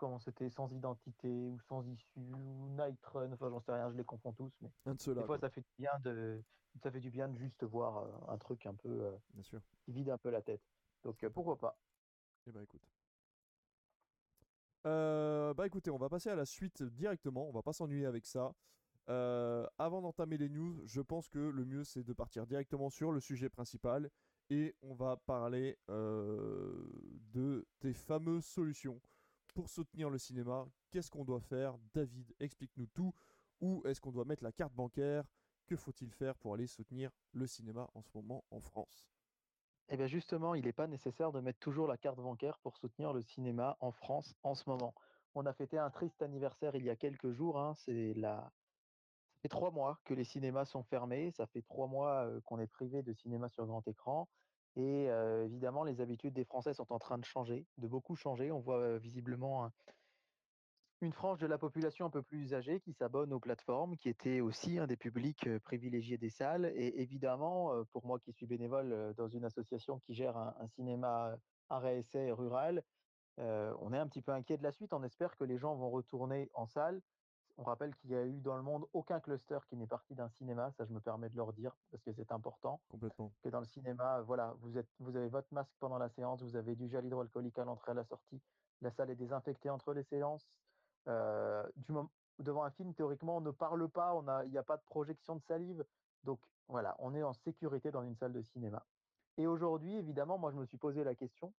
comment 0.00 0.18
c'était, 0.18 0.48
sans 0.48 0.72
identité 0.72 1.28
ou 1.28 1.60
sans 1.68 1.86
issue 1.86 2.32
ou 2.34 2.68
Night 2.70 2.98
Run, 3.04 3.32
enfin 3.32 3.50
j'en 3.50 3.60
sais 3.60 3.72
rien, 3.72 3.90
je 3.92 3.96
les 3.98 4.04
confonds 4.04 4.32
tous, 4.32 4.50
mais 4.62 4.70
Un 4.86 4.94
de 4.94 5.00
ceux-là. 5.00 5.20
des 5.20 5.26
fois 5.26 5.38
ça 5.38 5.50
fait 5.50 5.60
du 5.60 5.70
bien 5.78 5.90
de, 6.02 6.42
ça 6.82 6.90
fait 6.90 7.00
du 7.00 7.10
bien 7.10 7.28
de 7.28 7.36
juste 7.36 7.62
voir 7.64 7.98
euh, 7.98 8.32
un 8.32 8.38
truc 8.38 8.64
un 8.64 8.74
peu 8.74 8.88
euh, 8.88 9.16
Bien 9.34 9.42
sûr. 9.42 9.60
qui 9.84 9.92
vide 9.92 10.08
un 10.08 10.16
peu 10.18 10.30
la 10.30 10.40
tête. 10.40 10.62
Donc 11.04 11.22
euh, 11.22 11.28
pourquoi 11.30 11.58
pas. 11.58 11.76
Eh 12.46 12.52
ben 12.52 12.62
écoute. 12.62 12.82
Euh, 14.86 15.52
bah 15.52 15.66
écoutez, 15.66 15.90
on 15.90 15.98
va 15.98 16.08
passer 16.08 16.30
à 16.30 16.34
la 16.36 16.46
suite 16.46 16.82
directement. 16.82 17.46
On 17.46 17.52
va 17.52 17.62
pas 17.62 17.74
s'ennuyer 17.74 18.06
avec 18.06 18.24
ça. 18.26 18.54
Avant 19.06 20.00
d'entamer 20.02 20.38
les 20.38 20.48
news, 20.48 20.80
je 20.86 21.00
pense 21.00 21.28
que 21.28 21.38
le 21.38 21.64
mieux 21.64 21.82
c'est 21.84 22.04
de 22.04 22.12
partir 22.12 22.46
directement 22.46 22.90
sur 22.90 23.10
le 23.10 23.20
sujet 23.20 23.48
principal 23.50 24.08
et 24.50 24.76
on 24.82 24.94
va 24.94 25.16
parler 25.16 25.76
de 25.88 27.66
tes 27.80 27.92
fameuses 27.92 28.44
solutions 28.46 29.00
pour 29.52 29.68
soutenir 29.68 30.10
le 30.10 30.18
cinéma. 30.18 30.66
Qu'est-ce 30.90 31.10
qu'on 31.10 31.24
doit 31.24 31.40
faire? 31.40 31.76
David, 31.94 32.34
explique-nous 32.40 32.86
tout. 32.86 33.14
Où 33.60 33.82
est-ce 33.86 34.00
qu'on 34.00 34.12
doit 34.12 34.24
mettre 34.24 34.42
la 34.42 34.52
carte 34.52 34.72
bancaire? 34.72 35.24
Que 35.66 35.76
faut-il 35.76 36.10
faire 36.12 36.36
pour 36.38 36.54
aller 36.54 36.66
soutenir 36.66 37.10
le 37.32 37.46
cinéma 37.46 37.88
en 37.94 38.02
ce 38.02 38.10
moment 38.14 38.44
en 38.50 38.60
France? 38.60 39.08
Eh 39.88 39.96
bien 39.96 40.06
justement, 40.06 40.54
il 40.54 40.64
n'est 40.64 40.72
pas 40.72 40.86
nécessaire 40.86 41.32
de 41.32 41.40
mettre 41.40 41.58
toujours 41.58 41.86
la 41.86 41.96
carte 41.96 42.18
bancaire 42.18 42.58
pour 42.60 42.76
soutenir 42.76 43.12
le 43.12 43.22
cinéma 43.22 43.76
en 43.80 43.92
France 43.92 44.34
en 44.42 44.54
ce 44.54 44.68
moment. 44.68 44.94
On 45.34 45.46
a 45.46 45.52
fêté 45.52 45.78
un 45.78 45.90
triste 45.90 46.22
anniversaire 46.22 46.74
il 46.74 46.84
y 46.84 46.90
a 46.90 46.96
quelques 46.96 47.32
jours. 47.32 47.58
hein, 47.58 47.74
C'est. 47.76 48.14
Ça 48.20 48.52
fait 49.42 49.48
trois 49.48 49.70
mois 49.70 49.98
que 50.04 50.12
les 50.14 50.24
cinémas 50.24 50.64
sont 50.64 50.82
fermés. 50.82 51.30
Ça 51.32 51.46
fait 51.46 51.62
trois 51.62 51.86
mois 51.86 52.26
euh, 52.26 52.40
qu'on 52.42 52.58
est 52.60 52.66
privé 52.66 53.02
de 53.02 53.12
cinéma 53.12 53.48
sur 53.48 53.66
grand 53.66 53.86
écran. 53.88 54.28
Et 54.76 55.06
évidemment, 55.44 55.84
les 55.84 56.00
habitudes 56.00 56.34
des 56.34 56.44
Français 56.44 56.74
sont 56.74 56.92
en 56.92 56.98
train 56.98 57.18
de 57.18 57.24
changer, 57.24 57.66
de 57.78 57.88
beaucoup 57.88 58.16
changer. 58.16 58.52
On 58.52 58.60
voit 58.60 58.98
visiblement 58.98 59.64
un- 59.64 59.72
une 61.02 61.12
frange 61.12 61.38
de 61.38 61.46
la 61.46 61.58
population 61.58 62.06
un 62.06 62.10
peu 62.10 62.22
plus 62.22 62.52
âgée 62.54 62.80
qui 62.80 62.92
s'abonne 62.92 63.32
aux 63.32 63.40
plateformes, 63.40 63.96
qui 63.96 64.08
était 64.08 64.40
aussi 64.40 64.78
un 64.78 64.86
des 64.86 64.96
publics 64.96 65.48
privilégiés 65.60 66.18
des 66.18 66.28
salles. 66.30 66.72
Et 66.76 67.00
évidemment, 67.00 67.84
pour 67.92 68.06
moi 68.06 68.20
qui 68.20 68.32
suis 68.32 68.46
bénévole 68.46 69.14
dans 69.16 69.28
une 69.28 69.44
association 69.44 69.98
qui 70.00 70.14
gère 70.14 70.36
un, 70.36 70.68
cinéma 70.68 71.36
arrêt 71.68 71.98
essai 71.98 72.30
rural, 72.32 72.84
on 73.38 73.92
est 73.92 73.98
un 73.98 74.06
petit 74.06 74.22
peu 74.22 74.32
inquiet 74.32 74.58
de 74.58 74.62
la 74.62 74.72
suite. 74.72 74.92
On 74.92 75.02
espère 75.02 75.36
que 75.36 75.44
les 75.44 75.58
gens 75.58 75.74
vont 75.74 75.90
retourner 75.90 76.50
en 76.54 76.66
salle. 76.66 77.00
On 77.60 77.64
rappelle 77.64 77.94
qu'il 77.96 78.08
n'y 78.08 78.16
a 78.16 78.24
eu 78.24 78.40
dans 78.40 78.56
le 78.56 78.62
monde 78.62 78.86
aucun 78.94 79.20
cluster 79.20 79.58
qui 79.68 79.76
n'est 79.76 79.86
parti 79.86 80.14
d'un 80.14 80.30
cinéma. 80.30 80.72
Ça, 80.78 80.86
je 80.86 80.94
me 80.94 81.00
permets 81.00 81.28
de 81.28 81.36
leur 81.36 81.52
dire 81.52 81.76
parce 81.90 82.02
que 82.02 82.10
c'est 82.10 82.32
important 82.32 82.80
Complètement. 82.90 83.30
que 83.42 83.50
dans 83.50 83.58
le 83.58 83.66
cinéma, 83.66 84.22
voilà, 84.22 84.54
vous, 84.60 84.78
êtes, 84.78 84.88
vous 84.98 85.14
avez 85.14 85.28
votre 85.28 85.52
masque 85.52 85.74
pendant 85.78 85.98
la 85.98 86.08
séance, 86.08 86.42
vous 86.42 86.56
avez 86.56 86.74
du 86.74 86.88
gel 86.88 87.04
hydroalcoolique 87.04 87.58
à 87.58 87.66
l'entrée 87.66 87.90
et 87.90 87.92
à 87.92 87.94
la 87.96 88.04
sortie, 88.04 88.40
la 88.80 88.90
salle 88.90 89.10
est 89.10 89.16
désinfectée 89.16 89.68
entre 89.68 89.92
les 89.92 90.04
séances. 90.04 90.54
Euh, 91.06 91.68
du 91.76 91.92
devant 92.38 92.64
un 92.64 92.70
film, 92.70 92.94
théoriquement, 92.94 93.36
on 93.36 93.40
ne 93.42 93.50
parle 93.50 93.90
pas, 93.90 94.14
on 94.14 94.26
a- 94.26 94.46
il 94.46 94.50
n'y 94.50 94.56
a 94.56 94.62
pas 94.62 94.78
de 94.78 94.82
projection 94.82 95.36
de 95.36 95.42
salive. 95.42 95.84
Donc 96.24 96.40
voilà, 96.66 96.96
on 96.98 97.14
est 97.14 97.22
en 97.22 97.34
sécurité 97.34 97.90
dans 97.90 98.02
une 98.02 98.16
salle 98.16 98.32
de 98.32 98.40
cinéma. 98.40 98.86
Et 99.36 99.46
aujourd'hui, 99.46 99.96
évidemment, 99.96 100.38
moi, 100.38 100.50
je 100.50 100.56
me 100.56 100.64
suis 100.64 100.78
posé 100.78 101.04
la 101.04 101.14
question, 101.14 101.52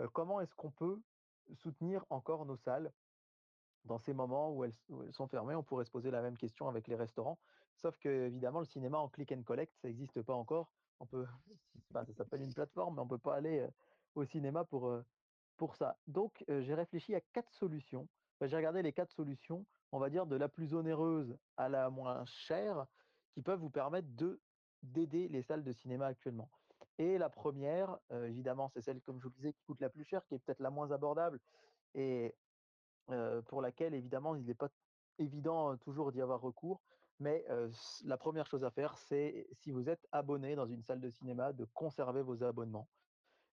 euh, 0.00 0.08
comment 0.12 0.42
est-ce 0.42 0.54
qu'on 0.54 0.70
peut 0.70 1.00
soutenir 1.54 2.04
encore 2.10 2.44
nos 2.44 2.56
salles 2.56 2.92
dans 3.86 3.98
ces 3.98 4.12
moments 4.12 4.52
où 4.52 4.64
elles, 4.64 4.74
sont 5.12 5.26
fermées, 5.26 5.54
on 5.54 5.62
pourrait 5.62 5.84
se 5.84 5.90
poser 5.90 6.10
la 6.10 6.22
même 6.22 6.36
question 6.36 6.68
avec 6.68 6.88
les 6.88 6.96
restaurants. 6.96 7.38
Sauf 7.76 7.96
que, 7.98 8.08
évidemment, 8.08 8.60
le 8.60 8.66
cinéma 8.66 8.98
en 8.98 9.08
click 9.08 9.32
and 9.32 9.42
collect, 9.42 9.72
ça 9.80 9.88
n'existe 9.88 10.22
pas 10.22 10.34
encore. 10.34 10.70
On 11.00 11.06
peut, 11.06 11.26
ça 11.92 12.04
s'appelle 12.16 12.42
une 12.42 12.54
plateforme, 12.54 12.94
mais 12.94 13.00
on 13.00 13.04
ne 13.04 13.10
peut 13.10 13.18
pas 13.18 13.36
aller 13.36 13.66
au 14.14 14.24
cinéma 14.24 14.64
pour, 14.64 14.92
pour 15.56 15.76
ça. 15.76 15.96
Donc, 16.06 16.44
j'ai 16.48 16.74
réfléchi 16.74 17.14
à 17.14 17.20
quatre 17.20 17.52
solutions. 17.52 18.08
J'ai 18.42 18.56
regardé 18.56 18.82
les 18.82 18.92
quatre 18.92 19.12
solutions, 19.12 19.64
on 19.92 19.98
va 19.98 20.10
dire 20.10 20.26
de 20.26 20.36
la 20.36 20.48
plus 20.48 20.74
onéreuse 20.74 21.36
à 21.56 21.68
la 21.68 21.88
moins 21.88 22.24
chère, 22.26 22.86
qui 23.32 23.42
peuvent 23.42 23.60
vous 23.60 23.70
permettre 23.70 24.08
de 24.14 24.40
d'aider 24.82 25.26
les 25.28 25.42
salles 25.42 25.64
de 25.64 25.72
cinéma 25.72 26.06
actuellement. 26.06 26.50
Et 26.98 27.18
la 27.18 27.28
première, 27.28 27.98
évidemment, 28.10 28.68
c'est 28.68 28.80
celle, 28.80 29.00
comme 29.02 29.18
je 29.18 29.24
vous 29.24 29.30
le 29.30 29.36
disais, 29.36 29.52
qui 29.52 29.62
coûte 29.64 29.80
la 29.80 29.90
plus 29.90 30.04
cher, 30.04 30.24
qui 30.26 30.34
est 30.34 30.38
peut-être 30.38 30.60
la 30.60 30.70
moins 30.70 30.90
abordable. 30.92 31.40
Et 31.94 32.34
pour 33.46 33.62
laquelle 33.62 33.94
évidemment 33.94 34.34
il 34.34 34.44
n'est 34.44 34.54
pas 34.54 34.68
évident 35.18 35.76
toujours 35.78 36.12
d'y 36.12 36.20
avoir 36.20 36.40
recours. 36.40 36.82
Mais 37.18 37.46
la 38.04 38.18
première 38.18 38.46
chose 38.46 38.62
à 38.64 38.70
faire, 38.70 38.98
c'est 38.98 39.48
si 39.52 39.70
vous 39.70 39.88
êtes 39.88 40.06
abonné 40.12 40.54
dans 40.54 40.66
une 40.66 40.82
salle 40.82 41.00
de 41.00 41.08
cinéma, 41.08 41.52
de 41.52 41.64
conserver 41.72 42.22
vos 42.22 42.42
abonnements, 42.42 42.88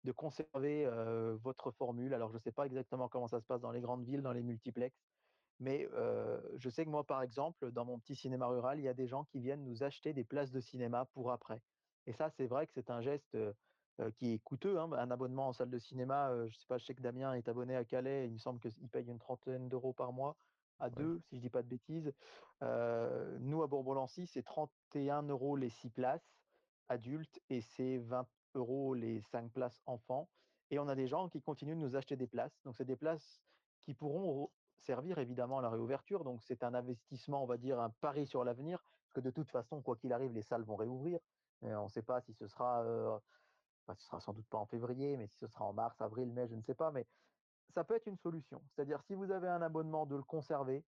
de 0.03 0.11
conserver 0.11 0.85
votre 1.41 1.71
formule. 1.71 2.13
Alors 2.13 2.29
je 2.29 2.35
ne 2.35 2.41
sais 2.41 2.51
pas 2.51 2.65
exactement 2.65 3.07
comment 3.07 3.27
ça 3.27 3.39
se 3.39 3.45
passe 3.45 3.61
dans 3.61 3.71
les 3.71 3.79
grandes 3.79 4.03
villes, 4.03 4.21
dans 4.21 4.33
les 4.33 4.43
multiplex, 4.43 4.97
mais 5.59 5.87
je 6.57 6.69
sais 6.69 6.83
que 6.83 6.89
moi, 6.89 7.05
par 7.05 7.21
exemple, 7.21 7.71
dans 7.71 7.85
mon 7.85 7.99
petit 7.99 8.15
cinéma 8.15 8.47
rural, 8.47 8.79
il 8.79 8.83
y 8.83 8.89
a 8.89 8.93
des 8.93 9.07
gens 9.07 9.23
qui 9.23 9.39
viennent 9.39 9.63
nous 9.63 9.83
acheter 9.83 10.11
des 10.11 10.25
places 10.25 10.51
de 10.51 10.59
cinéma 10.59 11.05
pour 11.13 11.31
après. 11.31 11.61
Et 12.05 12.11
ça, 12.11 12.29
c'est 12.31 12.47
vrai 12.47 12.67
que 12.67 12.73
c'est 12.73 12.89
un 12.89 12.99
geste 12.99 13.37
euh, 13.99 14.12
qui 14.12 14.34
est 14.34 14.39
coûteux. 14.39 14.79
hein. 14.79 14.91
Un 14.93 15.12
abonnement 15.12 15.49
en 15.49 15.53
salle 15.53 15.69
de 15.69 15.79
cinéma, 15.79 16.29
euh, 16.29 16.47
je 16.47 16.58
sais 16.58 16.65
pas, 16.67 16.77
je 16.77 16.86
sais 16.86 16.95
que 16.95 17.01
Damien 17.01 17.34
est 17.34 17.47
abonné 17.47 17.75
à 17.75 17.86
Calais, 17.86 18.25
il 18.27 18.34
me 18.34 18.38
semble 18.39 18.60
qu'il 18.60 18.89
paye 18.89 19.08
une 19.08 19.19
trentaine 19.19 19.69
d'euros 19.69 19.93
par 19.93 20.13
mois 20.13 20.36
à 20.79 20.89
deux, 20.89 21.19
si 21.29 21.38
je 21.38 21.41
dis 21.41 21.49
pas 21.49 21.62
de 21.62 21.67
bêtises. 21.67 22.12
Euh, 22.62 23.38
nous, 23.39 23.62
à 23.63 23.67
Bourbon-Lancy, 23.67 24.25
c'est 24.27 24.43
31 24.43 25.23
euros 25.23 25.56
les 25.56 25.69
6 25.69 25.89
places 25.89 26.36
adultes 26.89 27.39
et 27.49 27.62
c'est 27.62 27.97
20 27.99 28.27
euros 28.56 28.93
les 28.93 29.21
5 29.21 29.51
places 29.51 29.82
enfants. 29.86 30.29
Et 30.71 30.79
on 30.79 30.88
a 30.88 30.95
des 30.95 31.08
gens 31.08 31.29
qui 31.29 31.41
continuent 31.41 31.75
de 31.75 31.82
nous 31.82 31.95
acheter 31.95 32.15
des 32.15 32.27
places. 32.27 32.60
Donc, 32.63 32.75
c'est 32.75 32.86
des 32.86 32.95
places 32.95 33.41
qui 33.82 33.93
pourront 33.93 34.49
servir 34.79 35.19
évidemment 35.19 35.60
à 35.60 35.62
la 35.62 35.69
réouverture. 35.69 36.23
Donc, 36.23 36.41
c'est 36.43 36.63
un 36.63 36.73
investissement, 36.73 37.43
on 37.43 37.45
va 37.45 37.58
dire, 37.58 37.79
un 37.79 37.89
pari 37.89 38.25
sur 38.25 38.43
l'avenir. 38.43 38.84
Parce 39.03 39.13
que 39.13 39.19
de 39.21 39.32
toute 39.32 39.51
façon, 39.51 39.82
quoi 39.82 39.95
qu'il 39.95 40.12
arrive, 40.12 40.34
les 40.34 40.41
salles 40.41 40.63
vont 40.63 40.75
réouvrir. 40.75 41.19
Et 41.62 41.73
on 41.75 41.84
ne 41.84 41.89
sait 41.89 42.01
pas 42.01 42.21
si 42.21 42.34
ce 42.34 42.47
sera, 42.47 43.21
enfin, 43.83 43.95
ce 43.95 44.05
sera 44.05 44.19
sans 44.19 44.33
doute 44.33 44.47
pas 44.47 44.57
en 44.57 44.65
février, 44.65 45.17
mais 45.17 45.27
si 45.27 45.37
ce 45.37 45.47
sera 45.47 45.65
en 45.65 45.73
mars, 45.73 45.99
avril, 46.01 46.31
mai, 46.31 46.47
je 46.47 46.55
ne 46.55 46.61
sais 46.61 46.73
pas. 46.73 46.91
Mais 46.91 47.05
ça 47.69 47.83
peut 47.83 47.95
être 47.95 48.07
une 48.07 48.17
solution. 48.17 48.61
C'est-à-dire, 48.69 49.01
si 49.03 49.15
vous 49.15 49.31
avez 49.31 49.47
un 49.47 49.61
abonnement, 49.61 50.05
de 50.05 50.15
le 50.15 50.23
conserver, 50.23 50.83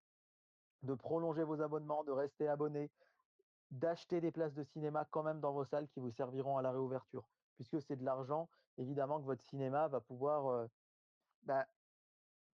de 0.84 0.94
prolonger 0.94 1.44
vos 1.44 1.62
abonnements, 1.62 2.04
de 2.04 2.12
rester 2.12 2.48
abonné, 2.48 2.92
d'acheter 3.72 4.22
des 4.22 4.32
places 4.32 4.54
de 4.54 4.64
cinéma 4.64 5.06
quand 5.12 5.24
même 5.24 5.40
dans 5.40 5.52
vos 5.52 5.66
salles 5.66 5.88
qui 5.90 6.00
vous 6.00 6.12
serviront 6.12 6.58
à 6.58 6.62
la 6.62 6.72
réouverture, 6.72 7.28
puisque 7.56 7.82
c'est 7.82 7.96
de 7.96 8.06
l'argent, 8.06 8.50
évidemment, 8.78 9.20
que 9.20 9.26
votre 9.26 9.44
cinéma 9.44 9.88
va 9.88 10.00
pouvoir 10.00 10.48
euh, 10.48 10.68
bah, 11.44 11.66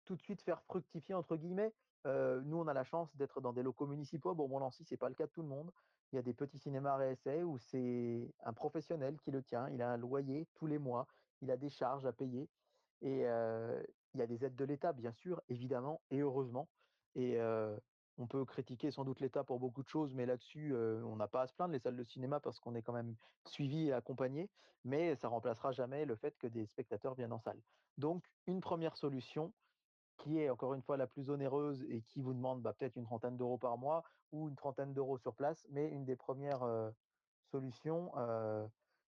tout 0.05 0.15
de 0.15 0.21
suite 0.21 0.41
faire 0.41 0.61
fructifier, 0.63 1.13
entre 1.13 1.35
guillemets. 1.35 1.73
Euh, 2.07 2.41
nous, 2.41 2.57
on 2.57 2.67
a 2.67 2.73
la 2.73 2.83
chance 2.83 3.15
d'être 3.15 3.41
dans 3.41 3.53
des 3.53 3.61
locaux 3.63 3.85
municipaux. 3.85 4.33
Bon, 4.33 4.47
Nancy, 4.59 4.83
ce 4.85 4.93
n'est 4.93 4.97
pas 4.97 5.09
le 5.09 5.15
cas 5.15 5.27
de 5.27 5.31
tout 5.31 5.41
le 5.41 5.47
monde. 5.47 5.71
Il 6.11 6.17
y 6.17 6.19
a 6.19 6.21
des 6.21 6.33
petits 6.33 6.59
cinémas 6.59 6.97
RSA 6.97 7.45
où 7.45 7.57
c'est 7.57 8.33
un 8.43 8.53
professionnel 8.53 9.17
qui 9.19 9.31
le 9.31 9.41
tient. 9.41 9.69
Il 9.69 9.81
a 9.81 9.89
un 9.89 9.97
loyer 9.97 10.47
tous 10.55 10.67
les 10.67 10.77
mois. 10.77 11.07
Il 11.41 11.49
a 11.51 11.57
des 11.57 11.69
charges 11.69 12.05
à 12.05 12.11
payer. 12.11 12.49
Et 13.01 13.21
il 13.21 14.19
y 14.19 14.21
a 14.21 14.27
des 14.27 14.43
aides 14.45 14.55
de 14.55 14.65
l'État, 14.65 14.93
bien 14.93 15.11
sûr, 15.11 15.41
évidemment, 15.47 16.01
et 16.11 16.19
heureusement. 16.19 16.67
Et 17.15 17.39
on 18.17 18.27
peut 18.27 18.43
critiquer 18.45 18.91
sans 18.91 19.05
doute 19.05 19.21
l'État 19.21 19.43
pour 19.43 19.59
beaucoup 19.59 19.81
de 19.81 19.87
choses, 19.87 20.13
mais 20.13 20.25
là-dessus, 20.25 20.75
on 20.75 21.15
n'a 21.15 21.27
pas 21.27 21.43
à 21.43 21.47
se 21.47 21.53
plaindre, 21.53 21.71
les 21.71 21.79
salles 21.79 21.95
de 21.95 22.03
cinéma, 22.03 22.39
parce 22.39 22.59
qu'on 22.59 22.75
est 22.75 22.81
quand 22.81 22.93
même 22.93 23.15
suivi 23.45 23.87
et 23.87 23.93
accompagné. 23.93 24.49
Mais 24.83 25.15
ça 25.15 25.29
remplacera 25.29 25.71
jamais 25.71 26.05
le 26.05 26.15
fait 26.15 26.37
que 26.37 26.47
des 26.47 26.65
spectateurs 26.65 27.15
viennent 27.15 27.33
en 27.33 27.39
salle. 27.39 27.61
Donc, 27.97 28.23
une 28.47 28.61
première 28.61 28.97
solution, 28.97 29.53
qui 30.21 30.39
est 30.39 30.49
encore 30.49 30.73
une 30.73 30.81
fois 30.81 30.97
la 30.97 31.07
plus 31.07 31.29
onéreuse 31.29 31.83
et 31.89 32.01
qui 32.01 32.21
vous 32.21 32.33
demande 32.33 32.61
bah, 32.61 32.73
peut-être 32.73 32.95
une 32.95 33.05
trentaine 33.05 33.37
d'euros 33.37 33.57
par 33.57 33.77
mois 33.77 34.03
ou 34.31 34.49
une 34.49 34.55
trentaine 34.55 34.93
d'euros 34.93 35.17
sur 35.17 35.35
place, 35.35 35.67
mais 35.71 35.89
une 35.89 36.05
des 36.05 36.15
premières 36.15 36.63
solutions, 37.51 38.11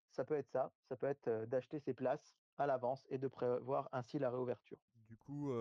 ça 0.10 0.26
peut 0.26 0.36
être 0.36 0.50
ça, 0.50 0.72
ça 0.90 0.96
peut 0.96 1.08
être 1.08 1.46
d'acheter 1.46 1.80
ses 1.80 1.94
places 1.94 2.36
à 2.58 2.68
l'avance 2.68 3.06
et 3.10 3.18
de 3.18 3.28
prévoir 3.28 3.90
ainsi 3.92 4.20
la 4.20 4.30
réouverture. 4.30 4.78
Du 5.08 5.16
coup, 5.16 5.52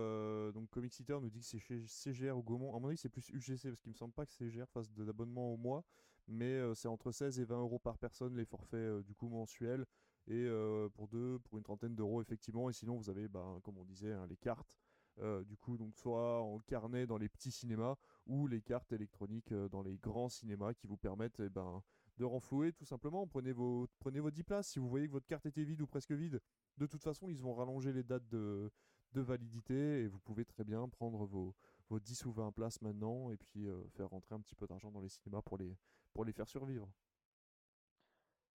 donc 0.53 0.71
Comic 0.71 0.93
Seater 0.93 1.21
nous 1.21 1.31
dit 1.31 1.41
que 1.41 1.47
c'est 1.47 1.59
chez 1.59 1.85
CGR 1.87 2.33
ou 2.37 2.43
Gaumont. 2.43 2.75
À 2.75 2.81
mon 2.81 2.89
avis, 2.89 2.97
c'est 2.97 3.09
plus 3.09 3.29
UGC 3.29 3.69
parce 3.69 3.81
qu'il 3.81 3.93
me 3.93 3.97
semble 3.97 4.15
pas 4.15 4.25
que 4.27 4.33
CGR 4.33 4.67
fasse 4.69 4.91
de 4.91 5.05
l'abonnement 5.05 5.53
au 5.53 5.57
mois, 5.57 5.85
mais 6.27 6.75
c'est 6.75 6.89
entre 6.89 7.13
16 7.13 7.39
et 7.41 7.45
20 7.45 7.61
euros 7.61 7.79
par 7.79 7.99
personne 7.99 8.37
les 8.37 8.47
forfaits 8.47 9.05
du 9.05 9.15
coup 9.15 9.29
mensuels 9.29 9.85
et 10.27 10.49
pour 10.95 11.09
deux, 11.09 11.39
pour 11.41 11.59
une 11.59 11.65
trentaine 11.65 11.95
d'euros 11.95 12.23
effectivement. 12.23 12.71
Et 12.71 12.73
sinon, 12.73 12.97
vous 12.97 13.11
avez, 13.11 13.29
bah, 13.29 13.59
comme 13.63 13.79
on 13.79 13.85
disait, 13.85 14.13
hein, 14.13 14.27
les 14.29 14.37
cartes. 14.37 14.79
Euh, 15.21 15.45
du 15.45 15.57
coup, 15.57 15.77
donc 15.77 15.95
soit 15.95 16.41
en 16.41 16.59
carnet 16.61 17.07
dans 17.07 17.19
les 17.19 17.29
petits 17.29 17.51
cinémas 17.51 17.97
ou 18.27 18.47
les 18.47 18.63
cartes 18.63 18.93
électroniques 18.93 19.53
euh, 19.53 19.69
dans 19.69 19.83
les 19.83 19.99
grands 19.99 20.31
cinémas 20.31 20.73
qui 20.73 20.87
vous 20.87 20.97
permettent 20.97 21.41
eh 21.41 21.51
ben, 21.51 21.83
de 22.17 22.25
renflouer 22.25 22.73
tout 22.73 22.87
simplement. 22.87 23.27
Prenez 23.27 23.53
vos, 23.53 23.89
prenez 23.99 24.21
vos 24.21 24.31
10 24.31 24.43
places. 24.43 24.69
Si 24.69 24.79
vous 24.79 24.89
voyez 24.89 25.07
que 25.07 25.13
votre 25.13 25.27
carte 25.27 25.45
était 25.45 25.65
vide 25.65 25.83
ou 25.83 25.87
presque 25.87 26.13
vide, 26.13 26.41
de 26.79 26.87
toute 26.87 27.03
façon, 27.03 27.29
ils 27.29 27.43
vont 27.43 27.55
rallonger 27.55 27.93
les 27.93 28.03
dates 28.03 28.27
de, 28.29 28.73
de 29.13 29.21
validité 29.21 30.03
et 30.03 30.07
vous 30.07 30.19
pouvez 30.19 30.47
très 30.47 30.65
bien 30.65 30.89
prendre 30.89 31.27
vos, 31.27 31.55
vos 31.91 32.01
10 32.01 32.25
ou 32.27 32.33
20 32.33 32.53
places 32.53 32.81
maintenant 32.81 33.31
et 33.31 33.37
puis 33.37 33.69
euh, 33.69 33.85
faire 33.91 34.09
rentrer 34.09 34.35
un 34.35 34.41
petit 34.41 34.55
peu 34.55 34.67
d'argent 34.67 34.91
dans 34.91 35.01
les 35.01 35.11
cinémas 35.11 35.43
pour 35.43 35.59
les, 35.59 35.77
pour 36.15 36.25
les 36.25 36.33
faire 36.33 36.49
survivre. 36.49 36.91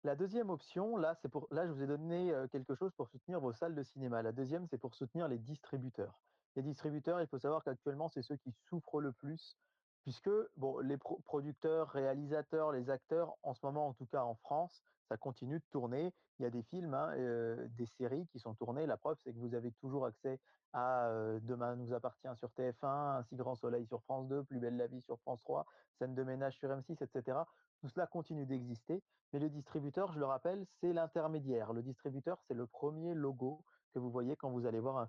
La 0.05 0.17
deuxième 0.17 0.51
option, 0.51 0.97
là, 0.97 1.15
c'est 1.15 1.29
pour, 1.29 1.47
là, 1.51 1.67
je 1.67 1.73
vous 1.73 1.81
ai 1.81 1.87
donné 1.87 2.35
quelque 2.51 2.75
chose 2.75 2.93
pour 2.93 3.09
soutenir 3.09 3.39
vos 3.41 3.53
salles 3.53 3.77
de 3.77 3.85
cinéma. 3.85 4.21
La 4.21 4.33
deuxième, 4.33 4.67
c'est 4.67 4.77
pour 4.77 4.97
soutenir 4.97 5.29
les 5.29 5.39
distributeurs. 5.39 6.19
Les 6.57 6.63
distributeurs, 6.63 7.21
il 7.21 7.27
faut 7.27 7.39
savoir 7.39 7.65
qu'actuellement, 7.65 8.09
c'est 8.09 8.23
ceux 8.23 8.37
qui 8.37 8.53
souffrent 8.69 9.01
le 9.01 9.13
plus, 9.13 9.57
puisque 10.03 10.31
bon, 10.57 10.79
les 10.81 10.99
producteurs, 10.99 11.89
réalisateurs, 11.91 12.73
les 12.73 12.91
acteurs, 12.91 13.35
en 13.43 13.55
ce 13.55 13.65
moment, 13.65 13.89
en 13.89 13.93
tout 13.95 14.07
cas 14.07 14.23
en 14.23 14.35
France, 14.35 14.83
ça 15.09 15.17
continue 15.17 15.59
de 15.59 15.65
tourner. 15.71 16.13
Il 16.39 16.43
y 16.43 16.47
a 16.47 16.51
des 16.51 16.63
films, 16.63 16.95
hein, 16.95 17.15
euh, 17.17 17.69
des 17.71 17.87
séries 17.87 18.27
qui 18.29 18.39
sont 18.39 18.55
tournées. 18.55 18.87
La 18.87 18.97
preuve, 18.97 19.17
c'est 19.23 19.33
que 19.33 19.39
vous 19.39 19.55
avez 19.55 19.73
toujours 19.73 20.07
accès 20.07 20.41
à 20.73 21.07
euh, 21.09 21.39
Demain 21.43 21.77
nous 21.77 21.93
appartient 21.93 22.29
sur 22.37 22.49
TF1, 22.51 23.19
Ainsi 23.19 23.37
grand 23.37 23.55
soleil 23.55 23.87
sur 23.87 24.03
France 24.03 24.27
2, 24.29 24.45
Plus 24.45 24.59
belle 24.59 24.77
la 24.77 24.87
vie 24.87 25.03
sur 25.03 25.19
France 25.21 25.41
3, 25.45 25.67
Scène 25.99 26.15
de 26.15 26.23
ménage 26.23 26.57
sur 26.59 26.71
M6, 26.71 27.03
etc. 27.03 27.39
Tout 27.81 27.89
cela 27.89 28.07
continue 28.07 28.47
d'exister. 28.47 29.03
Mais 29.33 29.39
le 29.39 29.51
distributeur, 29.51 30.13
je 30.13 30.19
le 30.19 30.27
rappelle, 30.27 30.67
c'est 30.81 30.93
l'intermédiaire. 30.93 31.73
Le 31.73 31.83
distributeur, 31.83 32.39
c'est 32.49 32.55
le 32.55 32.67
premier 32.67 33.15
logo 33.15 33.65
que 33.93 33.99
vous 33.99 34.11
voyez 34.11 34.37
quand 34.37 34.51
vous 34.51 34.67
allez 34.67 34.81
voir 34.81 34.99
un 34.99 35.09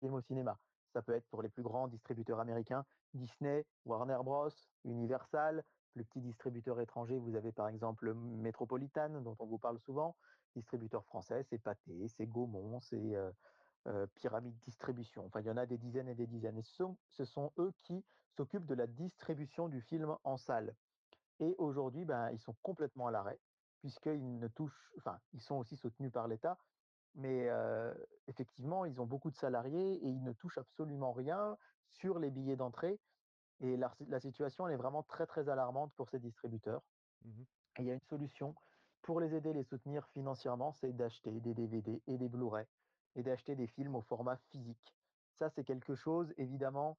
film 0.00 0.14
au 0.14 0.20
cinéma. 0.20 0.58
Ça 0.92 1.02
peut 1.02 1.14
être 1.14 1.26
pour 1.28 1.42
les 1.42 1.48
plus 1.48 1.62
grands 1.62 1.88
distributeurs 1.88 2.40
américains, 2.40 2.84
Disney, 3.14 3.64
Warner 3.84 4.18
Bros, 4.22 4.50
Universal. 4.84 5.64
Plus 5.92 6.04
petits 6.04 6.20
distributeurs 6.20 6.80
étrangers, 6.80 7.18
vous 7.18 7.34
avez 7.34 7.52
par 7.52 7.68
exemple 7.68 8.14
Metropolitan, 8.14 9.20
dont 9.20 9.36
on 9.38 9.46
vous 9.46 9.58
parle 9.58 9.78
souvent. 9.80 10.16
Distributeur 10.54 11.04
français, 11.04 11.42
c'est 11.44 11.58
Pathé, 11.58 12.08
c'est 12.08 12.26
Gaumont, 12.26 12.80
c'est 12.80 13.16
euh, 13.16 13.30
euh, 13.86 14.06
Pyramide 14.14 14.56
Distribution. 14.60 15.26
Enfin, 15.26 15.40
il 15.40 15.46
y 15.46 15.50
en 15.50 15.56
a 15.56 15.66
des 15.66 15.78
dizaines 15.78 16.08
et 16.08 16.14
des 16.14 16.26
dizaines. 16.26 16.62
Ce 16.62 16.74
sont, 16.74 16.96
ce 17.08 17.24
sont 17.24 17.52
eux 17.58 17.72
qui 17.78 18.04
s'occupent 18.36 18.66
de 18.66 18.74
la 18.74 18.86
distribution 18.86 19.68
du 19.68 19.80
film 19.80 20.16
en 20.24 20.36
salle. 20.36 20.74
Et 21.40 21.54
aujourd'hui, 21.58 22.04
ben, 22.04 22.30
ils 22.30 22.38
sont 22.38 22.54
complètement 22.62 23.06
à 23.06 23.10
l'arrêt, 23.10 23.40
puisqu'ils 23.80 24.38
ne 24.38 24.48
touchent, 24.48 24.92
enfin, 24.98 25.18
ils 25.32 25.40
sont 25.40 25.56
aussi 25.56 25.76
soutenus 25.76 26.12
par 26.12 26.28
l'État, 26.28 26.58
mais 27.14 27.48
effectivement, 28.28 28.84
ils 28.84 29.00
ont 29.00 29.06
beaucoup 29.06 29.30
de 29.30 29.36
salariés 29.36 29.94
et 29.94 30.08
ils 30.08 30.22
ne 30.22 30.32
touchent 30.32 30.58
absolument 30.58 31.12
rien 31.12 31.56
sur 31.92 32.18
les 32.18 32.30
billets 32.30 32.56
d'entrée. 32.56 32.98
Et 33.60 33.76
la, 33.76 34.20
situation, 34.20 34.66
elle 34.66 34.74
est 34.74 34.78
vraiment 34.78 35.02
très, 35.02 35.26
très 35.26 35.48
alarmante 35.48 35.92
pour 35.96 36.08
ces 36.08 36.18
distributeurs. 36.18 36.82
Mmh 37.24 37.42
et 37.78 37.82
il 37.82 37.86
y 37.86 37.90
a 37.92 37.94
une 37.94 38.00
solution 38.00 38.56
pour 39.02 39.20
les 39.20 39.34
aider, 39.34 39.52
les 39.52 39.62
soutenir 39.62 40.06
financièrement, 40.08 40.72
c'est 40.72 40.92
d'acheter 40.92 41.40
des 41.40 41.54
DVD 41.54 42.02
et 42.06 42.18
des 42.18 42.28
Blu-ray 42.28 42.66
et 43.16 43.22
d'acheter 43.22 43.54
des 43.54 43.66
films 43.66 43.94
au 43.94 44.02
format 44.02 44.36
physique. 44.50 44.94
Ça, 45.38 45.50
c'est 45.50 45.64
quelque 45.64 45.94
chose, 45.94 46.32
évidemment, 46.36 46.98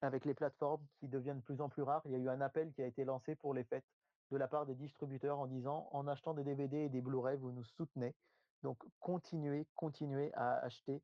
avec 0.00 0.24
les 0.24 0.34
plateformes 0.34 0.84
qui 0.98 1.08
deviennent 1.08 1.38
de 1.38 1.44
plus 1.44 1.60
en 1.60 1.68
plus 1.68 1.82
rares. 1.82 2.02
Il 2.06 2.12
y 2.12 2.14
a 2.14 2.18
eu 2.18 2.28
un 2.28 2.40
appel 2.40 2.72
qui 2.72 2.82
a 2.82 2.86
été 2.86 3.04
lancé 3.04 3.36
pour 3.36 3.54
les 3.54 3.64
fêtes 3.64 3.86
de 4.30 4.36
la 4.36 4.48
part 4.48 4.66
des 4.66 4.74
distributeurs 4.74 5.38
en 5.38 5.46
disant, 5.46 5.88
en 5.92 6.08
achetant 6.08 6.34
des 6.34 6.44
DVD 6.44 6.78
et 6.78 6.88
des 6.88 7.00
Blu-ray, 7.00 7.36
vous 7.36 7.52
nous 7.52 7.64
soutenez. 7.64 8.14
Donc 8.62 8.78
continuez, 9.00 9.66
continuez 9.74 10.32
à 10.34 10.58
acheter 10.58 11.02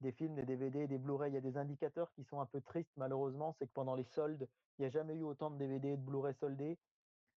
des 0.00 0.12
films, 0.12 0.34
des 0.34 0.44
DVD, 0.44 0.86
des 0.86 0.98
Blu-ray. 0.98 1.30
Il 1.30 1.34
y 1.34 1.38
a 1.38 1.40
des 1.40 1.56
indicateurs 1.56 2.12
qui 2.12 2.24
sont 2.24 2.40
un 2.40 2.46
peu 2.46 2.60
tristes 2.60 2.92
malheureusement, 2.96 3.54
c'est 3.58 3.66
que 3.66 3.72
pendant 3.72 3.94
les 3.94 4.04
soldes, 4.04 4.48
il 4.78 4.82
n'y 4.82 4.86
a 4.86 4.90
jamais 4.90 5.14
eu 5.14 5.22
autant 5.22 5.50
de 5.50 5.56
DVD 5.56 5.90
et 5.90 5.96
de 5.96 6.02
Blu-ray 6.02 6.34
soldés. 6.34 6.78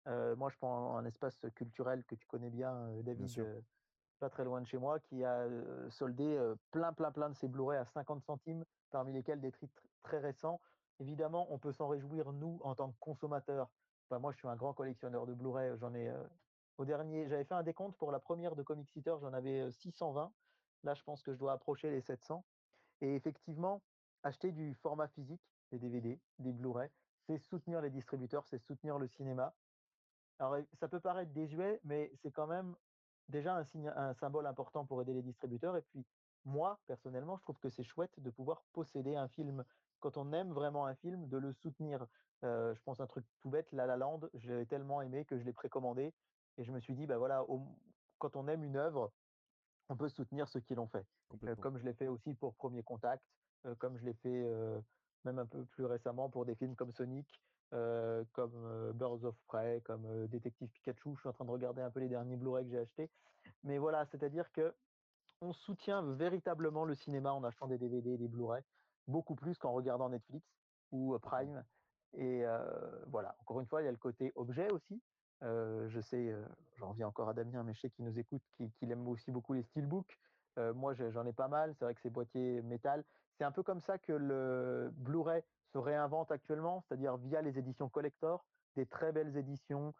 Euh, 0.06 0.36
moi, 0.36 0.50
je 0.50 0.56
prends 0.58 0.96
un 0.96 1.04
espace 1.04 1.46
culturel 1.54 2.04
que 2.04 2.14
tu 2.14 2.26
connais 2.26 2.50
bien, 2.50 2.72
euh, 2.74 3.02
David, 3.02 3.38
euh, 3.38 3.60
pas 4.18 4.28
très 4.28 4.44
loin 4.44 4.60
de 4.60 4.66
chez 4.66 4.78
moi, 4.78 5.00
qui 5.00 5.24
a 5.24 5.46
soldé 5.90 6.38
plein, 6.70 6.92
plein, 6.92 7.10
plein 7.10 7.28
de 7.30 7.34
ces 7.34 7.48
Blu-ray 7.48 7.78
à 7.78 7.84
50 7.84 8.22
centimes, 8.22 8.64
parmi 8.90 9.12
lesquels 9.12 9.40
des 9.40 9.52
titres 9.52 9.82
très 10.02 10.18
récents. 10.18 10.60
Évidemment, 11.00 11.46
on 11.50 11.58
peut 11.58 11.72
s'en 11.72 11.88
réjouir, 11.88 12.32
nous, 12.32 12.60
en 12.62 12.74
tant 12.74 12.90
que 12.90 12.98
consommateurs. 13.00 13.68
moi, 14.10 14.32
je 14.32 14.38
suis 14.38 14.48
un 14.48 14.56
grand 14.56 14.72
collectionneur 14.72 15.26
de 15.26 15.34
Blu-ray, 15.34 15.76
j'en 15.78 15.94
ai 15.94 16.12
au 16.78 16.84
dernier, 16.84 17.28
j'avais 17.28 17.44
fait 17.44 17.54
un 17.54 17.62
décompte 17.62 17.96
pour 17.96 18.10
la 18.10 18.18
première 18.18 18.56
de 18.56 18.62
Comic 18.62 18.88
Seater, 18.90 19.18
j'en 19.20 19.32
avais 19.32 19.70
620. 19.70 20.32
Là, 20.82 20.94
je 20.94 21.02
pense 21.02 21.22
que 21.22 21.32
je 21.32 21.38
dois 21.38 21.52
approcher 21.52 21.90
les 21.90 22.00
700. 22.00 22.44
Et 23.00 23.14
effectivement, 23.14 23.82
acheter 24.22 24.52
du 24.52 24.74
format 24.74 25.08
physique, 25.08 25.42
des 25.70 25.78
DVD, 25.78 26.20
des 26.38 26.52
Blu-ray, 26.52 26.90
c'est 27.26 27.38
soutenir 27.38 27.80
les 27.80 27.90
distributeurs, 27.90 28.46
c'est 28.46 28.58
soutenir 28.58 28.98
le 28.98 29.08
cinéma. 29.08 29.54
Alors, 30.38 30.56
ça 30.74 30.88
peut 30.88 31.00
paraître 31.00 31.32
désuet, 31.32 31.80
mais 31.84 32.10
c'est 32.16 32.30
quand 32.30 32.46
même 32.46 32.74
déjà 33.28 33.56
un, 33.56 33.64
signe, 33.64 33.92
un 33.96 34.14
symbole 34.14 34.46
important 34.46 34.84
pour 34.84 35.00
aider 35.00 35.14
les 35.14 35.22
distributeurs. 35.22 35.76
Et 35.76 35.82
puis, 35.82 36.04
moi, 36.44 36.78
personnellement, 36.86 37.36
je 37.36 37.42
trouve 37.42 37.58
que 37.58 37.70
c'est 37.70 37.84
chouette 37.84 38.18
de 38.20 38.30
pouvoir 38.30 38.64
posséder 38.72 39.16
un 39.16 39.28
film. 39.28 39.64
Quand 40.00 40.16
on 40.16 40.32
aime 40.32 40.52
vraiment 40.52 40.86
un 40.86 40.94
film, 40.94 41.28
de 41.28 41.38
le 41.38 41.52
soutenir. 41.52 42.06
je 42.42 42.80
pense 42.82 43.00
un 43.00 43.06
truc 43.06 43.24
tout 43.40 43.48
bête, 43.48 43.70
La 43.72 43.86
La 43.86 43.96
Land, 43.96 44.20
je 44.34 44.52
l'ai 44.52 44.66
tellement 44.66 45.00
aimé 45.00 45.24
que 45.24 45.38
je 45.38 45.44
l'ai 45.44 45.52
précommandé. 45.52 46.12
Et 46.58 46.64
je 46.64 46.72
me 46.72 46.80
suis 46.80 46.94
dit, 46.94 47.06
bah 47.06 47.18
voilà, 47.18 47.44
quand 48.18 48.36
on 48.36 48.46
aime 48.48 48.64
une 48.64 48.76
œuvre, 48.76 49.12
on 49.88 49.96
peut 49.96 50.08
soutenir 50.08 50.48
ceux 50.48 50.60
qui 50.60 50.74
l'ont 50.74 50.86
fait. 50.86 51.06
Euh, 51.44 51.54
comme 51.56 51.78
je 51.78 51.84
l'ai 51.84 51.94
fait 51.94 52.08
aussi 52.08 52.34
pour 52.34 52.54
Premier 52.54 52.82
Contact, 52.82 53.22
euh, 53.66 53.74
comme 53.76 53.98
je 53.98 54.04
l'ai 54.04 54.14
fait 54.14 54.42
euh, 54.44 54.80
même 55.24 55.38
un 55.38 55.46
peu 55.46 55.64
plus 55.64 55.84
récemment 55.84 56.28
pour 56.30 56.44
des 56.44 56.54
films 56.54 56.74
comme 56.76 56.92
Sonic, 56.92 57.26
comme 58.32 58.92
Birds 58.94 59.24
of 59.24 59.34
Prey, 59.48 59.80
comme 59.84 60.28
Détective 60.28 60.68
Pikachu. 60.68 61.14
Je 61.16 61.20
suis 61.20 61.28
en 61.28 61.32
train 61.32 61.44
de 61.44 61.50
regarder 61.50 61.82
un 61.82 61.90
peu 61.90 61.98
les 61.98 62.08
derniers 62.08 62.36
Blu-ray 62.36 62.64
que 62.64 62.70
j'ai 62.70 62.78
achetés. 62.78 63.10
Mais 63.64 63.78
voilà, 63.78 64.04
c'est-à-dire 64.06 64.52
que 64.52 64.72
on 65.40 65.52
soutient 65.52 66.02
véritablement 66.02 66.84
le 66.84 66.94
cinéma 66.94 67.32
en 67.32 67.42
achetant 67.42 67.66
des 67.66 67.78
DVD 67.78 68.12
et 68.12 68.16
des 68.16 68.28
Blu-ray, 68.28 68.62
beaucoup 69.08 69.34
plus 69.34 69.58
qu'en 69.58 69.72
regardant 69.72 70.08
Netflix 70.08 70.46
ou 70.92 71.18
Prime. 71.18 71.64
Et 72.12 72.44
voilà, 73.08 73.34
encore 73.40 73.60
une 73.60 73.66
fois, 73.66 73.82
il 73.82 73.86
y 73.86 73.88
a 73.88 73.92
le 73.92 73.96
côté 73.96 74.30
objet 74.36 74.70
aussi 74.70 75.02
je 75.44 76.00
sais, 76.00 76.34
j'en 76.76 76.90
reviens 76.90 77.08
encore 77.08 77.28
à 77.28 77.34
Damien, 77.34 77.62
mais 77.62 77.74
je 77.74 77.80
sais 77.80 77.90
qu'il 77.90 78.04
nous 78.04 78.18
écoute, 78.18 78.42
qu'il 78.56 78.90
aime 78.90 79.06
aussi 79.08 79.30
beaucoup 79.30 79.52
les 79.52 79.62
steelbooks. 79.62 80.18
moi, 80.74 80.94
j'en 80.94 81.26
ai 81.26 81.32
pas 81.32 81.48
mal. 81.48 81.74
C'est 81.78 81.84
vrai 81.84 81.94
que 81.94 82.00
ces 82.00 82.10
boîtiers 82.10 82.62
métal, 82.62 83.04
c'est 83.36 83.44
un 83.44 83.52
peu 83.52 83.62
comme 83.62 83.80
ça 83.80 83.98
que 83.98 84.12
le 84.12 84.90
Blu-ray 84.94 85.42
se 85.72 85.78
réinvente 85.78 86.30
actuellement, 86.30 86.82
c'est-à-dire 86.82 87.16
via 87.16 87.42
les 87.42 87.58
éditions 87.58 87.88
collector, 87.88 88.44
des 88.76 88.86
très 88.86 89.12
belles 89.12 89.36
éditions. 89.36 89.94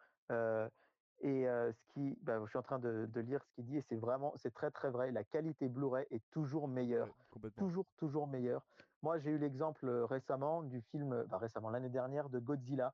et 1.21 1.45
ce 1.45 1.85
qui, 1.93 2.17
bah, 2.21 2.39
je 2.43 2.49
suis 2.49 2.57
en 2.57 2.63
train 2.63 2.79
de, 2.79 3.07
lire 3.19 3.43
ce 3.43 3.51
qu'il 3.55 3.65
dit 3.65 3.77
et 3.77 3.81
c'est 3.81 3.95
vraiment, 3.95 4.33
c'est 4.37 4.53
très 4.53 4.71
très 4.71 4.89
vrai. 4.89 5.11
La 5.11 5.23
qualité 5.23 5.69
Blu-ray 5.69 6.07
est 6.11 6.23
toujours 6.31 6.67
meilleure, 6.67 7.09
toujours 7.57 7.85
toujours 7.97 8.27
meilleure. 8.27 8.65
Moi, 9.01 9.19
j'ai 9.19 9.31
eu 9.31 9.37
l'exemple 9.37 9.87
récemment 10.09 10.63
du 10.63 10.81
film, 10.81 11.25
bah, 11.29 11.37
récemment 11.37 11.69
l'année 11.69 11.89
dernière, 11.89 12.29
de 12.29 12.39
Godzilla, 12.39 12.93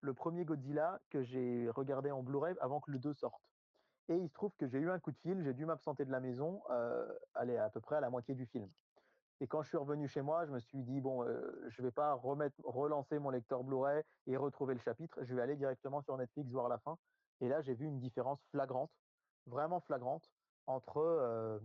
le 0.00 0.14
premier 0.14 0.44
Godzilla 0.44 1.00
que 1.10 1.22
j'ai 1.22 1.68
regardé 1.70 2.10
en 2.10 2.22
Blu-ray 2.22 2.54
avant 2.60 2.80
que 2.80 2.90
le 2.90 2.98
2 2.98 3.14
sorte. 3.14 3.42
Et 4.08 4.16
il 4.16 4.28
se 4.28 4.34
trouve 4.34 4.52
que 4.56 4.66
j'ai 4.66 4.78
eu 4.78 4.90
un 4.90 5.00
coup 5.00 5.10
de 5.10 5.18
fil, 5.18 5.42
j'ai 5.42 5.52
dû 5.52 5.66
m'absenter 5.66 6.04
de 6.04 6.12
la 6.12 6.20
maison, 6.20 6.62
euh, 6.70 7.06
aller 7.34 7.56
à 7.56 7.70
peu 7.70 7.80
près 7.80 7.96
à 7.96 8.00
la 8.00 8.10
moitié 8.10 8.34
du 8.34 8.46
film. 8.46 8.70
Et 9.40 9.46
quand 9.46 9.62
je 9.62 9.68
suis 9.68 9.76
revenu 9.76 10.08
chez 10.08 10.22
moi, 10.22 10.46
je 10.46 10.52
me 10.52 10.60
suis 10.60 10.82
dit, 10.82 11.00
bon, 11.00 11.24
euh, 11.24 11.40
je 11.68 11.82
ne 11.82 11.86
vais 11.88 11.90
pas 11.90 12.14
remettre, 12.14 12.56
relancer 12.64 13.18
mon 13.18 13.30
lecteur 13.30 13.64
Blu-ray 13.64 14.02
et 14.26 14.36
retrouver 14.36 14.74
le 14.74 14.80
chapitre, 14.80 15.18
je 15.22 15.34
vais 15.34 15.42
aller 15.42 15.56
directement 15.56 16.00
sur 16.00 16.16
Netflix 16.16 16.50
voir 16.50 16.68
la 16.68 16.78
fin. 16.78 16.96
Et 17.40 17.48
là, 17.48 17.60
j'ai 17.60 17.74
vu 17.74 17.86
une 17.86 17.98
différence 17.98 18.40
flagrante, 18.50 18.92
vraiment 19.46 19.80
flagrante, 19.80 20.30
entre, 20.66 20.98
euh, 20.98 21.58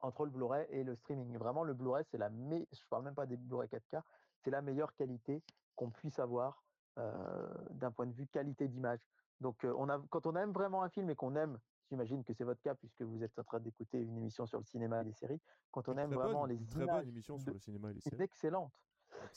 entre 0.00 0.26
le 0.26 0.30
Blu-ray 0.32 0.66
et 0.70 0.84
le 0.84 0.96
streaming. 0.96 1.38
Vraiment, 1.38 1.64
le 1.64 1.74
Blu-ray, 1.74 2.04
c'est 2.10 2.18
la 2.18 2.28
meilleure, 2.28 2.66
je 2.72 2.88
parle 2.90 3.04
même 3.04 3.14
pas 3.14 3.26
des 3.26 3.36
Blu-ray 3.36 3.68
4K, 3.68 4.02
c'est 4.42 4.50
la 4.50 4.60
meilleure 4.60 4.94
qualité 4.94 5.42
qu'on 5.76 5.90
puisse 5.90 6.18
avoir 6.18 6.65
d'un 6.96 7.90
point 7.90 8.06
de 8.06 8.12
vue 8.12 8.26
qualité 8.26 8.68
d'image. 8.68 9.00
Donc, 9.40 9.64
euh, 9.64 9.74
on 9.76 9.88
a, 9.88 10.00
quand 10.10 10.26
on 10.26 10.34
aime 10.36 10.52
vraiment 10.52 10.82
un 10.82 10.88
film 10.88 11.10
et 11.10 11.14
qu'on 11.14 11.36
aime, 11.36 11.58
j'imagine 11.90 12.24
que 12.24 12.32
c'est 12.32 12.44
votre 12.44 12.62
cas 12.62 12.74
puisque 12.74 13.02
vous 13.02 13.22
êtes 13.22 13.38
en 13.38 13.44
train 13.44 13.60
d'écouter 13.60 14.00
une 14.00 14.16
émission 14.16 14.46
sur 14.46 14.58
le 14.58 14.64
cinéma 14.64 15.02
et 15.02 15.04
les 15.04 15.12
séries, 15.12 15.40
quand 15.70 15.88
on 15.88 15.98
aime 15.98 16.12
vraiment 16.12 16.46
les 16.46 16.58
très 16.66 16.86
bonne 16.86 17.08
émission 17.08 17.38
sur 17.38 17.52
le 17.52 17.58
cinéma 17.58 17.90
et 17.90 17.94
les 17.94 18.00
séries. 18.00 18.22
excellente. 18.22 18.72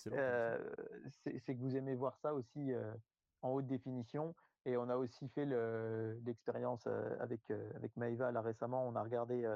Euh, 0.07 0.57
c'est 1.23 1.55
que 1.55 1.59
vous 1.59 1.75
aimez 1.75 1.95
voir 1.95 2.17
ça 2.17 2.33
aussi 2.33 2.71
en 3.41 3.51
haute 3.51 3.67
définition. 3.67 4.35
Et 4.65 4.75
on 4.75 4.89
a 4.89 4.97
aussi 4.97 5.27
fait 5.29 5.45
l'expérience 6.25 6.85
avec, 7.19 7.49
avec 7.75 7.95
Maïva 7.95 8.31
là 8.31 8.41
récemment. 8.41 8.87
On 8.87 8.95
a 8.95 9.03
regardé 9.03 9.47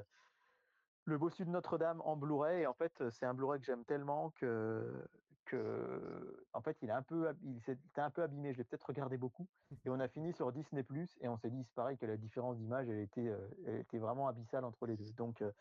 Le 1.05 1.17
Bossu 1.17 1.45
de 1.45 1.49
Notre-Dame 1.49 2.01
en 2.01 2.15
Blu-ray. 2.15 2.61
Et 2.61 2.67
en 2.67 2.73
fait, 2.73 3.03
c'est 3.11 3.25
un 3.25 3.33
Blu-ray 3.33 3.59
que 3.59 3.65
j'aime 3.65 3.83
tellement 3.85 4.31
que, 4.31 5.05
en 5.51 6.61
fait, 6.61 6.77
il, 6.81 6.89
est 6.89 6.93
un 6.93 7.01
peu, 7.01 7.33
il 7.43 7.61
s'était 7.61 8.01
un 8.01 8.09
peu 8.09 8.23
abîmé. 8.23 8.53
Je 8.53 8.57
l'ai 8.59 8.63
peut-être 8.63 8.87
regardé 8.87 9.17
beaucoup. 9.17 9.47
Et 9.85 9.89
on 9.89 9.99
a 9.99 10.07
fini 10.07 10.33
sur 10.33 10.51
Disney 10.51 10.83
Plus 10.83 11.17
et 11.21 11.27
on 11.27 11.37
s'est 11.37 11.49
dit, 11.49 11.63
c'est 11.63 11.75
pareil 11.75 11.97
que 11.97 12.05
la 12.05 12.17
différence 12.17 12.57
d'image, 12.57 12.87
elle 12.89 12.99
était, 12.99 13.27
euh, 13.27 13.47
elle 13.65 13.75
était 13.75 13.99
vraiment 13.99 14.27
abyssale 14.27 14.63
entre 14.63 14.85
les 14.85 14.95
deux. 14.95 15.11
Donc, 15.13 15.41
euh, 15.41 15.51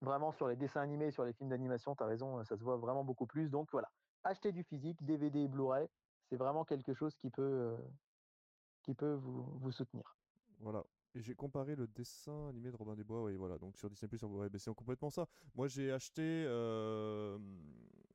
vraiment 0.00 0.32
sur 0.32 0.48
les 0.48 0.56
dessins 0.56 0.82
animés, 0.82 1.10
sur 1.10 1.24
les 1.24 1.32
films 1.32 1.50
d'animation, 1.50 1.94
tu 1.96 2.02
as 2.02 2.06
raison, 2.06 2.42
ça 2.44 2.56
se 2.56 2.62
voit 2.62 2.76
vraiment 2.76 3.04
beaucoup 3.04 3.26
plus. 3.26 3.48
Donc 3.50 3.68
voilà, 3.72 3.90
acheter 4.24 4.52
du 4.52 4.62
physique, 4.62 5.02
DVD 5.04 5.40
et 5.40 5.48
Blu-ray, 5.48 5.88
c'est 6.28 6.36
vraiment 6.36 6.64
quelque 6.64 6.94
chose 6.94 7.14
qui 7.16 7.30
peut, 7.30 7.42
euh, 7.42 7.76
qui 8.82 8.94
peut 8.94 9.14
vous 9.14 9.72
soutenir. 9.72 10.16
Voilà, 10.60 10.84
et 11.16 11.22
j'ai 11.22 11.34
comparé 11.34 11.74
le 11.74 11.86
dessin 11.86 12.48
animé 12.50 12.70
de 12.70 12.76
Robin 12.76 12.94
des 12.94 13.02
Bois, 13.02 13.22
oui, 13.22 13.34
voilà, 13.36 13.56
donc 13.56 13.78
sur 13.78 13.88
Disney 13.88 14.06
Plus, 14.06 14.22
ouais, 14.22 14.48
c'est 14.58 14.74
complètement 14.74 15.08
ça. 15.08 15.26
Moi, 15.54 15.66
j'ai 15.66 15.90
acheté, 15.90 16.22
euh, 16.22 17.38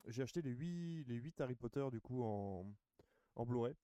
j'ai 0.07 0.21
acheté 0.21 0.43
les 0.43 0.51
8, 0.51 1.05
les 1.05 1.15
8 1.15 1.41
Harry 1.41 1.55
Potter 1.55 1.85
du 1.91 1.99
coup 1.99 2.21
en, 2.21 2.63
en 3.35 3.45
Blu-ray. 3.45 3.75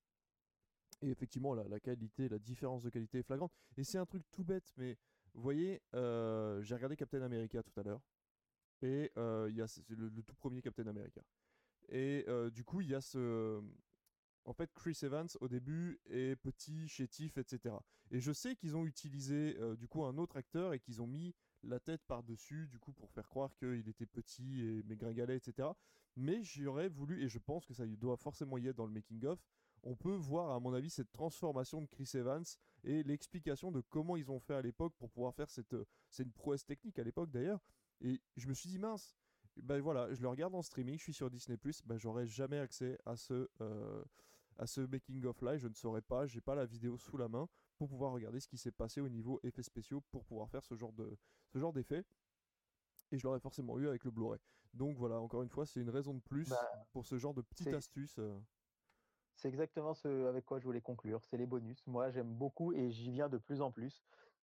Et 1.02 1.10
effectivement, 1.10 1.56
la, 1.56 1.80
qualité, 1.80 2.30
la 2.30 2.38
différence 2.38 2.84
de 2.84 2.90
qualité 2.92 3.20
est 3.20 3.24
flagrante. 3.24 3.52
Et 3.76 3.84
c'est 3.84 3.98
un 3.98 4.06
truc 4.06 4.24
tout 4.32 4.44
bête, 4.44 4.72
mais 4.78 4.98
vous 5.34 5.42
voyez, 5.42 5.82
euh, 5.96 6.62
j'ai 6.62 6.76
regardé 6.76 6.96
Captain 6.96 7.22
America 7.22 7.64
tout 7.64 7.80
à 7.80 7.84
l'heure. 7.84 8.02
Et 8.84 9.12
il 9.16 9.56
y 9.56 9.62
a 9.62 9.82
le, 9.90 10.22
tout 10.22 10.36
premier 10.36 10.62
Captain 10.62 10.86
America. 10.86 11.22
Et 11.90 12.26
du 12.52 12.64
coup, 12.64 12.82
il 12.82 12.90
y 12.90 12.96
a 12.96 13.02
ce, 13.02 13.62
en 14.48 14.54
fait, 14.54 14.74
Chris 14.74 14.98
Evans 15.04 15.28
au 15.42 15.48
début 15.48 16.00
est 16.10 16.36
petit, 16.38 16.88
chétif, 16.88 17.38
etc. 17.38 17.76
Et 18.12 18.22
je 18.22 18.32
sais 18.32 18.56
qu'ils 18.56 18.78
ont 18.78 18.86
utilisé 18.86 19.58
du 19.78 19.88
coup 19.88 20.06
un 20.06 20.18
autre 20.18 20.38
acteur 20.38 20.74
et 20.74 20.80
qu'ils 20.80 21.02
ont 21.02 21.08
mis 21.08 21.36
la 21.64 21.80
tête 21.80 22.02
par-dessus, 22.08 22.68
du 22.68 22.80
coup, 22.80 22.94
pour 22.94 23.12
faire 23.12 23.28
croire 23.28 23.54
qu'il 23.58 23.88
était 23.90 24.06
petit 24.06 24.62
et 24.62 24.84
maigringalait, 24.84 25.36
etc. 25.36 25.68
Mais 26.16 26.42
j'aurais 26.44 26.88
voulu, 26.88 27.22
et 27.24 27.28
je 27.28 27.40
pense 27.40 27.66
que 27.66 27.74
ça 27.74 27.86
doit 27.86 28.16
forcément 28.16 28.58
y 28.58 28.68
être 28.68 28.78
dans 28.78 28.86
le 28.86 28.94
making-of, 28.94 29.40
on 29.84 29.96
peut 29.96 30.16
voir, 30.16 30.52
à 30.52 30.60
mon 30.60 30.74
avis, 30.74 30.90
cette 30.90 31.12
transformation 31.12 31.82
de 31.82 31.88
Chris 31.88 32.10
Evans 32.14 32.46
et 32.84 33.04
l'explication 33.04 33.72
de 33.72 33.82
comment 33.82 34.16
ils 34.16 34.32
ont 34.32 34.40
fait 34.40 34.56
à 34.56 34.62
l'époque 34.62 34.94
pour 34.98 35.12
pouvoir 35.12 35.36
faire 35.36 35.50
cette. 35.50 35.76
C'est 36.10 36.24
une 36.24 36.32
prouesse 36.32 36.66
technique 36.66 36.98
à 37.00 37.04
l'époque 37.04 37.30
d'ailleurs. 37.32 37.60
Et 38.02 38.22
je 38.38 38.48
me 38.48 38.54
suis 38.54 38.70
dit, 38.70 38.80
mince, 38.80 39.16
ben 39.58 39.80
voilà, 39.82 40.14
je 40.14 40.22
le 40.22 40.30
regarde 40.30 40.56
en 40.56 40.62
streaming, 40.62 40.98
je 40.98 41.04
suis 41.04 41.14
sur 41.14 41.30
Disney, 41.30 41.58
ben 41.86 41.98
j'aurais 41.98 42.28
jamais 42.28 42.60
accès 42.60 42.98
à 43.06 43.16
ce, 43.16 43.50
à 44.58 44.68
ce 44.68 44.82
making 44.82 45.26
of 45.26 45.42
là 45.42 45.58
je 45.58 45.68
ne 45.68 45.74
saurais 45.74 46.02
pas, 46.02 46.26
j'ai 46.26 46.42
pas 46.42 46.56
la 46.56 46.66
vidéo 46.66 46.98
sous 46.98 47.18
la 47.18 47.28
main 47.28 47.48
pour 47.78 47.88
pouvoir 47.88 48.12
regarder 48.12 48.40
ce 48.40 48.48
qui 48.48 48.58
s'est 48.58 48.72
passé 48.72 49.02
au 49.02 49.10
niveau 49.10 49.40
effets 49.44 49.64
spéciaux 49.64 50.02
pour 50.12 50.26
pouvoir 50.26 50.50
faire 50.50 50.64
ce 50.64 50.76
genre 50.76 50.94
de 50.94 51.18
ce 51.54 51.60
genre 51.60 51.74
d'effet. 51.74 52.04
Et 53.12 53.18
je 53.18 53.24
l'aurais 53.24 53.40
forcément 53.40 53.78
eu 53.78 53.88
avec 53.88 54.04
le 54.04 54.12
Blu-ray. 54.12 54.40
Donc 54.74 54.98
voilà, 54.98 55.20
encore 55.20 55.44
une 55.44 55.50
fois, 55.50 55.66
c'est 55.66 55.80
une 55.80 55.90
raison 55.90 56.14
de 56.14 56.20
plus 56.20 56.50
bah, 56.50 56.86
pour 56.92 57.06
ce 57.06 57.18
genre 57.18 57.34
de 57.34 57.42
petite 57.42 57.74
astuce. 57.74 58.18
Euh. 58.20 58.38
C'est 59.36 59.48
exactement 59.48 59.94
ce 59.94 60.26
avec 60.28 60.46
quoi 60.46 60.60
je 60.60 60.66
voulais 60.66 60.82
conclure, 60.82 61.24
c'est 61.26 61.38
les 61.38 61.46
bonus. 61.46 61.86
Moi, 61.88 62.10
j'aime 62.10 62.34
beaucoup 62.34 62.74
et 62.74 62.92
j'y 62.92 63.12
viens 63.12 63.30
de 63.30 63.38
plus 63.38 63.62
en 63.62 63.72
plus. 63.72 64.04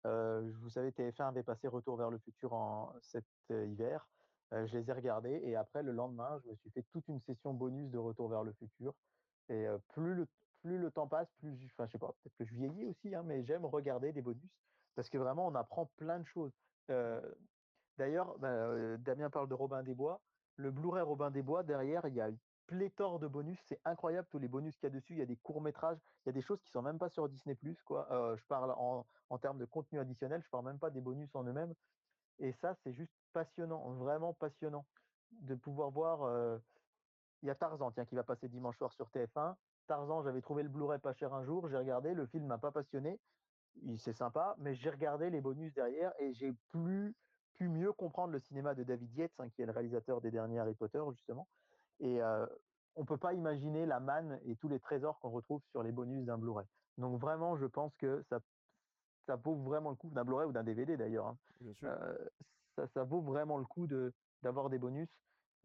Euh, 0.06 0.52
vous 0.60 0.70
savez, 0.70 0.90
TF1 0.90 1.28
avait 1.28 1.42
passé 1.42 1.66
Retour 1.66 1.96
vers 1.96 2.10
le 2.10 2.18
futur 2.18 2.52
en 2.52 2.92
cet 3.02 3.26
euh, 3.50 3.66
hiver. 3.66 4.08
je 4.52 4.78
les 4.78 4.88
ai 4.88 4.92
regardés 4.92 5.40
et 5.42 5.56
après, 5.56 5.82
le 5.82 5.92
lendemain, 5.92 6.38
je 6.44 6.48
me 6.50 6.54
suis 6.54 6.70
fait 6.70 6.84
toute 6.92 7.08
une 7.08 7.20
session 7.20 7.52
bonus 7.52 7.90
de 7.90 7.98
Retour 7.98 8.28
vers 8.28 8.44
le 8.44 8.52
futur. 8.52 8.94
Et 9.48 9.66
plus, 9.88 10.26
le, 10.64 10.90
temps 10.90 11.06
passe, 11.06 11.30
plus, 11.38 11.52
enfin, 11.66 11.86
je 11.86 11.92
sais 11.92 11.98
pas, 11.98 12.08
peut-être 12.08 12.36
que 12.36 12.44
je 12.44 12.54
vieillis 12.54 12.86
aussi, 12.86 13.14
hein, 13.14 13.22
mais 13.24 13.44
j'aime 13.44 13.64
regarder 13.64 14.12
des 14.12 14.22
bonus 14.22 14.50
parce 14.96 15.10
que 15.10 15.18
vraiment, 15.18 15.46
on 15.46 15.54
apprend 15.54 15.86
plein 15.96 16.18
de 16.18 16.26
choses. 16.26 16.52
D'ailleurs, 17.98 18.38
bah, 18.38 18.96
Damien 18.98 19.30
parle 19.30 19.48
de 19.48 19.54
Robin 19.54 19.82
des 19.82 19.94
Bois. 19.94 20.20
Le 20.56 20.70
Blu-ray 20.70 21.02
Robin 21.02 21.30
des 21.30 21.42
Bois, 21.42 21.62
derrière, 21.62 22.06
il 22.06 22.14
y 22.14 22.20
a 22.20 22.28
une 22.28 22.38
pléthore 22.66 23.18
de 23.18 23.26
bonus. 23.26 23.58
C'est 23.66 23.80
incroyable 23.84 24.26
tous 24.30 24.38
les 24.38 24.48
bonus 24.48 24.74
qu'il 24.76 24.84
y 24.84 24.92
a 24.92 24.94
dessus. 24.94 25.12
Il 25.12 25.18
y 25.18 25.22
a 25.22 25.26
des 25.26 25.36
courts-métrages, 25.36 25.98
il 26.24 26.28
y 26.28 26.30
a 26.30 26.32
des 26.32 26.42
choses 26.42 26.60
qui 26.62 26.70
sont 26.70 26.82
même 26.82 26.98
pas 26.98 27.10
sur 27.10 27.28
Disney+. 27.28 27.56
Quoi. 27.84 28.08
je 28.36 28.44
parle 28.46 28.72
en, 28.72 29.06
en 29.30 29.38
termes 29.38 29.58
de 29.58 29.66
contenu 29.66 29.98
additionnel, 29.98 30.42
je 30.42 30.48
parle 30.48 30.64
même 30.64 30.78
pas 30.78 30.90
des 30.90 31.00
bonus 31.00 31.34
en 31.34 31.44
eux-mêmes. 31.44 31.74
Et 32.38 32.52
ça, 32.52 32.74
c'est 32.82 32.92
juste 32.92 33.12
passionnant, 33.32 33.90
vraiment 33.94 34.34
passionnant 34.34 34.86
de 35.32 35.54
pouvoir 35.54 35.90
voir 35.90 36.60
il 37.42 37.46
y 37.46 37.50
a 37.50 37.54
Tarzan, 37.54 37.90
tiens, 37.92 38.04
qui 38.04 38.14
va 38.14 38.22
passer 38.22 38.48
dimanche 38.48 38.78
soir 38.78 38.92
sur 38.92 39.08
TF1. 39.10 39.54
Tarzan, 39.86 40.22
j'avais 40.22 40.40
trouvé 40.40 40.62
le 40.62 40.68
Blu-ray 40.68 40.98
pas 40.98 41.12
cher 41.12 41.32
un 41.34 41.44
jour, 41.44 41.68
j'ai 41.68 41.76
regardé, 41.76 42.14
le 42.14 42.26
film 42.26 42.46
m'a 42.46 42.58
pas 42.58 42.72
passionné, 42.72 43.20
c'est 43.98 44.12
sympa, 44.12 44.56
mais 44.58 44.74
j'ai 44.74 44.90
regardé 44.90 45.30
les 45.30 45.40
bonus 45.40 45.72
derrière 45.74 46.12
et 46.18 46.32
j'ai 46.32 46.52
plus 46.70 47.14
pu 47.54 47.68
mieux 47.68 47.92
comprendre 47.92 48.32
le 48.32 48.40
cinéma 48.40 48.74
de 48.74 48.82
David 48.84 49.14
Yates, 49.16 49.32
hein, 49.38 49.48
qui 49.50 49.62
est 49.62 49.66
le 49.66 49.72
réalisateur 49.72 50.20
des 50.20 50.30
derniers 50.30 50.58
Harry 50.58 50.74
Potter 50.74 51.02
justement. 51.12 51.48
Et 52.00 52.20
euh, 52.20 52.46
on 52.96 53.04
peut 53.04 53.16
pas 53.16 53.32
imaginer 53.32 53.86
la 53.86 54.00
manne 54.00 54.38
et 54.44 54.56
tous 54.56 54.68
les 54.68 54.80
trésors 54.80 55.18
qu'on 55.20 55.30
retrouve 55.30 55.62
sur 55.70 55.82
les 55.82 55.92
bonus 55.92 56.24
d'un 56.24 56.38
Blu-ray. 56.38 56.66
Donc 56.98 57.20
vraiment, 57.20 57.56
je 57.56 57.66
pense 57.66 57.94
que 57.96 58.22
ça, 58.28 58.40
ça 59.26 59.36
vaut 59.36 59.56
vraiment 59.56 59.90
le 59.90 59.96
coup 59.96 60.10
d'un 60.10 60.24
Blu-ray 60.24 60.46
ou 60.46 60.52
d'un 60.52 60.64
DVD 60.64 60.96
d'ailleurs. 60.96 61.26
Hein. 61.26 61.36
Euh, 61.84 62.16
ça, 62.74 62.86
ça, 62.88 63.04
vaut 63.04 63.20
vraiment 63.20 63.58
le 63.58 63.64
coup 63.64 63.86
de 63.86 64.12
d'avoir 64.42 64.68
des 64.68 64.78
bonus. 64.78 65.08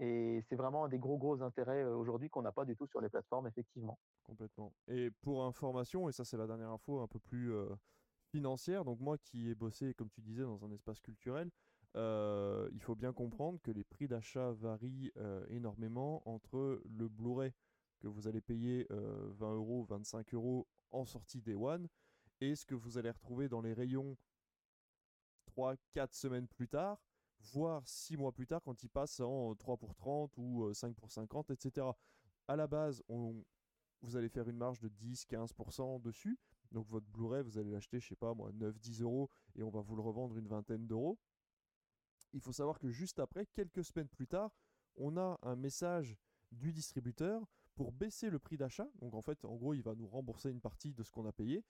Et 0.04 0.42
c'est 0.50 0.56
vraiment 0.56 0.86
un 0.86 0.90
des 0.90 0.98
gros 0.98 1.20
gros 1.20 1.44
intérêts 1.44 1.84
aujourd'hui 1.84 2.28
qu'on 2.28 2.42
n'a 2.42 2.52
pas 2.52 2.66
du 2.66 2.76
tout 2.76 2.88
sur 2.88 3.02
les 3.02 3.10
plateformes, 3.10 3.46
effectivement. 3.46 4.00
Complètement. 4.24 4.74
Et 4.88 5.12
pour 5.22 5.46
information, 5.46 6.10
et 6.10 6.12
ça 6.12 6.26
c'est 6.26 6.38
la 6.38 6.48
dernière 6.48 6.72
info 6.72 7.02
un 7.02 7.08
peu 7.08 7.20
plus 7.20 7.54
financière, 8.32 8.84
donc 8.84 9.00
moi 9.00 9.20
qui 9.20 9.50
ai 9.50 9.56
bossé, 9.56 9.94
comme 9.94 10.10
tu 10.10 10.22
disais, 10.22 10.42
dans 10.42 10.66
un 10.66 10.72
espace 10.72 11.00
culturel, 11.00 11.52
il 11.94 12.82
faut 12.82 12.96
bien 12.96 13.14
comprendre 13.14 13.60
que 13.62 13.70
les 13.70 13.84
prix 13.84 14.08
d'achat 14.08 14.52
varient 14.54 15.12
énormément 15.50 16.28
entre 16.28 16.82
le 16.84 17.08
Blu-ray 17.08 17.54
que 18.00 18.08
vous 18.08 18.28
allez 18.28 18.42
payer 18.42 18.88
20 18.90 19.54
euros, 19.54 19.84
25 19.84 20.34
euros 20.34 20.68
en 20.90 21.06
sortie 21.06 21.44
Day 21.44 21.54
One, 21.54 21.88
et 22.40 22.56
ce 22.56 22.66
que 22.66 22.74
vous 22.74 22.98
allez 22.98 23.12
retrouver 23.12 23.48
dans 23.50 23.62
les 23.62 23.74
rayons 23.74 24.18
3-4 25.56 26.14
semaines 26.14 26.48
plus 26.48 26.68
tard, 26.68 27.00
voire 27.54 27.88
6 27.88 28.18
mois 28.18 28.32
plus 28.32 28.48
tard 28.48 28.62
quand 28.64 28.84
il 28.84 28.90
passe 28.90 29.20
en 29.20 29.56
3 29.56 29.78
pour 29.78 29.96
30 29.96 30.38
ou 30.38 30.74
5 30.74 30.96
pour 30.96 31.12
50, 31.12 31.52
etc. 31.52 31.88
À 32.48 32.56
la 32.56 32.68
base, 32.68 33.04
on, 33.10 33.44
vous 34.02 34.16
allez 34.16 34.30
faire 34.30 34.48
une 34.48 34.58
marge 34.58 34.80
de 34.80 34.90
10-15% 34.90 36.02
dessus. 36.02 36.38
Donc 36.72 36.88
votre 36.88 37.08
Blu-ray, 37.08 37.44
vous 37.44 37.58
allez 37.58 37.72
l'acheter, 37.72 38.00
je 38.00 38.08
sais 38.10 38.16
pas 38.16 38.34
moi, 38.34 38.52
9-10 38.54 39.04
euros 39.04 39.30
et 39.56 39.64
on 39.64 39.70
va 39.70 39.82
vous 39.82 39.96
le 39.96 40.02
revendre 40.02 40.38
une 40.38 40.48
vingtaine 40.48 40.88
d'euros. 40.88 41.20
Il 42.34 42.40
faut 42.40 42.54
savoir 42.54 42.80
que 42.80 42.90
juste 42.90 43.20
après, 43.20 43.46
quelques 43.46 43.84
semaines 43.84 44.08
plus 44.08 44.28
tard, 44.28 44.52
on 44.96 45.18
a 45.18 45.38
un 45.42 45.56
message 45.56 46.18
du 46.52 46.72
distributeur 46.72 47.46
pour 47.76 47.92
baisser 47.92 48.30
le 48.30 48.40
prix 48.40 48.58
d'achat. 48.58 48.88
Donc 49.02 49.14
en 49.14 49.22
fait, 49.22 49.44
en 49.44 49.56
gros, 49.56 49.74
il 49.74 49.82
va 49.82 49.96
nous 49.96 50.08
rembourser 50.08 50.50
une 50.50 50.62
partie 50.62 50.94
de 50.94 51.04
ce 51.04 51.12
qu'on 51.12 51.26
a 51.26 51.34
payé. 51.34 51.64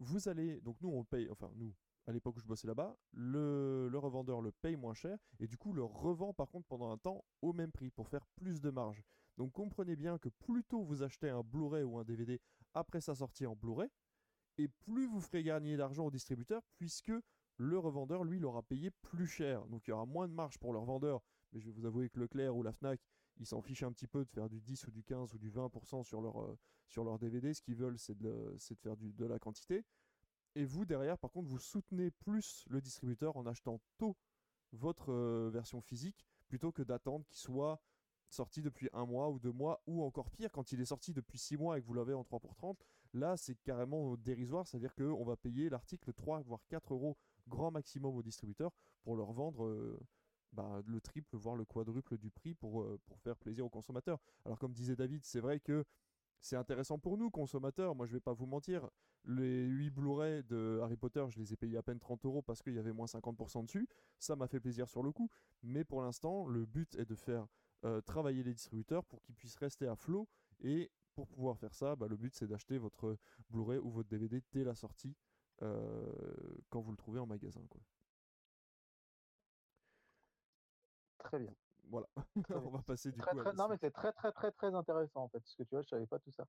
Vous 0.00 0.28
allez, 0.28 0.60
donc 0.60 0.80
nous 0.80 0.90
on 0.90 1.04
paye, 1.04 1.28
enfin 1.30 1.50
nous, 1.54 1.72
à 2.06 2.12
l'époque 2.12 2.36
où 2.36 2.40
je 2.40 2.46
bossais 2.46 2.66
là-bas, 2.66 2.96
le, 3.12 3.90
revendeur 3.94 4.40
le 4.40 4.52
paye 4.52 4.76
moins 4.76 4.94
cher 4.94 5.18
et 5.40 5.46
du 5.46 5.56
coup 5.56 5.72
le 5.72 5.82
revend 5.82 6.34
par 6.34 6.48
contre 6.50 6.66
pendant 6.66 6.90
un 6.90 6.98
temps 6.98 7.24
au 7.42 7.52
même 7.52 7.72
prix 7.72 7.90
pour 7.90 8.08
faire 8.08 8.26
plus 8.36 8.60
de 8.60 8.70
marge. 8.70 9.02
Donc 9.36 9.52
comprenez 9.52 9.96
bien 9.96 10.18
que 10.18 10.28
plus 10.28 10.64
tôt 10.64 10.82
vous 10.82 11.02
achetez 11.02 11.30
un 11.30 11.42
Blu-ray 11.42 11.82
ou 11.82 11.98
un 11.98 12.04
DVD 12.04 12.40
après 12.74 13.00
sa 13.00 13.14
sortie 13.14 13.46
en 13.46 13.56
Blu-ray, 13.56 13.88
et 14.58 14.68
plus 14.68 15.06
vous 15.06 15.20
ferez 15.20 15.42
gagner 15.42 15.76
d'argent 15.76 16.06
au 16.06 16.10
distributeur 16.10 16.62
puisque 16.76 17.12
le 17.56 17.78
revendeur 17.78 18.24
lui 18.24 18.38
l'aura 18.38 18.62
payé 18.62 18.90
plus 18.90 19.26
cher. 19.26 19.66
Donc 19.66 19.86
il 19.86 19.90
y 19.90 19.92
aura 19.92 20.06
moins 20.06 20.28
de 20.28 20.32
marge 20.32 20.58
pour 20.58 20.72
le 20.72 20.78
revendeur, 20.78 21.22
mais 21.52 21.60
je 21.60 21.66
vais 21.66 21.72
vous 21.72 21.86
avouer 21.86 22.08
que 22.08 22.20
Leclerc 22.20 22.54
ou 22.56 22.62
la 22.62 22.72
Fnac, 22.72 23.00
ils 23.38 23.46
s'en 23.46 23.60
fichent 23.60 23.82
un 23.82 23.92
petit 23.92 24.06
peu 24.06 24.24
de 24.24 24.30
faire 24.30 24.48
du 24.48 24.60
10 24.60 24.86
ou 24.86 24.90
du 24.90 25.02
15 25.02 25.34
ou 25.34 25.38
du 25.38 25.50
20% 25.50 26.04
sur 26.04 26.20
leur, 26.20 26.42
euh, 26.42 26.58
sur 26.88 27.04
leur 27.04 27.18
DVD. 27.18 27.52
Ce 27.52 27.62
qu'ils 27.62 27.76
veulent, 27.76 27.98
c'est 27.98 28.16
de, 28.16 28.56
de, 28.56 28.74
faire 28.76 28.96
du, 28.96 29.12
de 29.12 29.24
la 29.24 29.38
quantité. 29.38 29.84
Et 30.54 30.64
vous, 30.64 30.84
derrière, 30.84 31.18
par 31.18 31.30
contre, 31.30 31.48
vous 31.48 31.58
soutenez 31.58 32.10
plus 32.10 32.64
le 32.68 32.80
distributeur 32.80 33.36
en 33.36 33.46
achetant 33.46 33.80
tôt 33.98 34.16
votre 34.72 35.12
euh, 35.12 35.50
version 35.52 35.80
physique 35.80 36.26
plutôt 36.48 36.72
que 36.72 36.82
d'attendre 36.82 37.24
qu'il 37.26 37.38
soit 37.38 37.80
sorti 38.28 38.62
depuis 38.62 38.88
un 38.92 39.06
mois 39.06 39.30
ou 39.30 39.38
deux 39.38 39.52
mois 39.52 39.82
ou 39.86 40.02
encore 40.02 40.30
pire 40.30 40.50
quand 40.50 40.72
il 40.72 40.80
est 40.80 40.86
sorti 40.86 41.12
depuis 41.12 41.38
six 41.38 41.56
mois 41.56 41.78
et 41.78 41.82
que 41.82 41.86
vous 41.86 41.94
l'avez 41.94 42.14
en 42.14 42.24
3 42.24 42.40
pour 42.40 42.54
30 42.54 42.84
là 43.12 43.36
c'est 43.36 43.54
carrément 43.62 44.16
dérisoire 44.16 44.66
c'est 44.66 44.76
à 44.76 44.80
dire 44.80 44.94
qu'on 44.94 45.24
va 45.24 45.36
payer 45.36 45.68
l'article 45.68 46.12
3 46.12 46.42
voire 46.42 46.60
4 46.68 46.94
euros 46.94 47.16
grand 47.46 47.70
maximum 47.70 48.16
au 48.16 48.22
distributeur 48.22 48.72
pour 49.02 49.16
leur 49.16 49.32
vendre 49.32 49.64
euh, 49.64 50.00
bah, 50.52 50.82
le 50.86 51.00
triple 51.00 51.36
voire 51.36 51.54
le 51.54 51.64
quadruple 51.64 52.18
du 52.18 52.30
prix 52.30 52.54
pour, 52.54 52.82
euh, 52.82 52.98
pour 53.06 53.20
faire 53.20 53.36
plaisir 53.36 53.64
aux 53.66 53.70
consommateurs 53.70 54.18
alors 54.44 54.58
comme 54.58 54.72
disait 54.72 54.96
David 54.96 55.24
c'est 55.24 55.40
vrai 55.40 55.60
que 55.60 55.84
c'est 56.44 56.56
intéressant 56.56 56.98
pour 56.98 57.16
nous, 57.16 57.30
consommateurs. 57.30 57.94
Moi, 57.94 58.04
je 58.04 58.12
vais 58.12 58.20
pas 58.20 58.34
vous 58.34 58.44
mentir. 58.44 58.90
Les 59.24 59.64
8 59.64 59.88
Blu-ray 59.88 60.44
de 60.44 60.78
Harry 60.82 60.98
Potter, 60.98 61.24
je 61.30 61.38
les 61.38 61.54
ai 61.54 61.56
payés 61.56 61.78
à 61.78 61.82
peine 61.82 61.98
30 61.98 62.26
euros 62.26 62.42
parce 62.42 62.60
qu'il 62.60 62.74
y 62.74 62.78
avait 62.78 62.92
moins 62.92 63.06
50% 63.06 63.64
dessus. 63.64 63.88
Ça 64.18 64.36
m'a 64.36 64.46
fait 64.46 64.60
plaisir 64.60 64.86
sur 64.86 65.02
le 65.02 65.10
coup. 65.10 65.30
Mais 65.62 65.84
pour 65.84 66.02
l'instant, 66.02 66.46
le 66.46 66.66
but 66.66 66.94
est 66.96 67.06
de 67.06 67.14
faire 67.14 67.46
euh, 67.86 68.02
travailler 68.02 68.42
les 68.42 68.52
distributeurs 68.52 69.06
pour 69.06 69.22
qu'ils 69.22 69.34
puissent 69.34 69.56
rester 69.56 69.86
à 69.86 69.96
flot. 69.96 70.28
Et 70.60 70.90
pour 71.14 71.26
pouvoir 71.28 71.58
faire 71.58 71.74
ça, 71.74 71.96
bah, 71.96 72.08
le 72.08 72.16
but 72.16 72.34
c'est 72.34 72.46
d'acheter 72.46 72.76
votre 72.76 73.16
Blu-ray 73.48 73.78
ou 73.78 73.88
votre 73.88 74.10
DVD 74.10 74.42
dès 74.52 74.64
la 74.64 74.74
sortie 74.74 75.16
euh, 75.62 76.12
quand 76.68 76.82
vous 76.82 76.90
le 76.90 76.98
trouvez 76.98 77.20
en 77.20 77.26
magasin. 77.26 77.62
Très 81.18 81.38
bien. 81.38 81.54
Voilà, 81.94 82.08
on 82.66 82.70
va 82.70 82.82
passer 82.82 83.12
du 83.12 83.20
coup. 83.20 83.36
non, 83.56 83.68
mais 83.68 83.76
c'est 83.80 83.92
très, 83.92 84.10
très, 84.10 84.32
très, 84.32 84.50
très 84.50 84.74
intéressant 84.74 85.22
en 85.22 85.28
fait. 85.28 85.38
Parce 85.38 85.54
que 85.54 85.62
tu 85.62 85.76
vois, 85.76 85.82
je 85.82 85.88
savais 85.90 86.06
pas 86.06 86.18
tout 86.18 86.32
ça. 86.32 86.44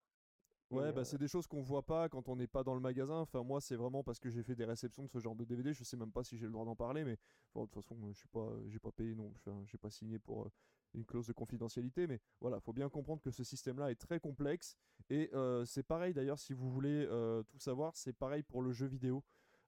Ouais, 0.71 0.91
bah, 0.91 1.05
c'est 1.05 1.19
des 1.19 1.27
choses 1.27 1.45
qu'on 1.45 1.61
voit 1.61 1.85
pas 1.85 2.09
quand 2.09 2.27
on 2.29 2.35
n'est 2.35 2.47
pas 2.47 2.63
dans 2.63 2.73
le 2.73 2.79
magasin. 2.79 3.19
Enfin, 3.19 3.43
moi, 3.43 3.61
c'est 3.61 3.75
vraiment 3.75 4.03
parce 4.03 4.19
que 4.19 4.31
j'ai 4.31 4.41
fait 4.41 4.55
des 4.55 4.65
réceptions 4.65 5.03
de 5.03 5.09
ce 5.11 5.19
genre 5.19 5.35
de 5.35 5.45
DVD. 5.45 5.71
Je 5.71 5.83
sais 5.83 5.97
même 5.97 6.11
pas 6.11 6.23
si 6.23 6.35
j'ai 6.35 6.47
le 6.47 6.51
droit 6.51 6.65
d'en 6.65 6.75
parler, 6.75 7.03
mais 7.03 7.19
de 7.55 7.65
toute 7.67 7.75
façon, 7.75 7.95
je 8.11 8.17
suis 8.17 8.27
pas, 8.27 8.49
j'ai 8.65 8.79
pas 8.79 8.91
payé, 8.91 9.13
non, 9.13 9.31
j'ai 9.65 9.77
pas 9.77 9.91
signé 9.91 10.17
pour 10.17 10.49
une 10.95 11.05
clause 11.05 11.27
de 11.27 11.33
confidentialité. 11.33 12.07
Mais 12.07 12.19
voilà, 12.41 12.59
faut 12.59 12.73
bien 12.73 12.89
comprendre 12.89 13.21
que 13.21 13.29
ce 13.29 13.43
système-là 13.43 13.91
est 13.91 14.01
très 14.01 14.19
complexe. 14.19 14.75
Et 15.11 15.29
c'est 15.65 15.83
pareil 15.83 16.15
d'ailleurs, 16.15 16.39
si 16.39 16.53
vous 16.53 16.71
voulez 16.71 17.05
tout 17.47 17.59
savoir, 17.59 17.95
c'est 17.95 18.13
pareil 18.13 18.41
pour 18.41 18.63
le 18.63 18.71
jeu 18.71 18.87
vidéo. 18.87 19.23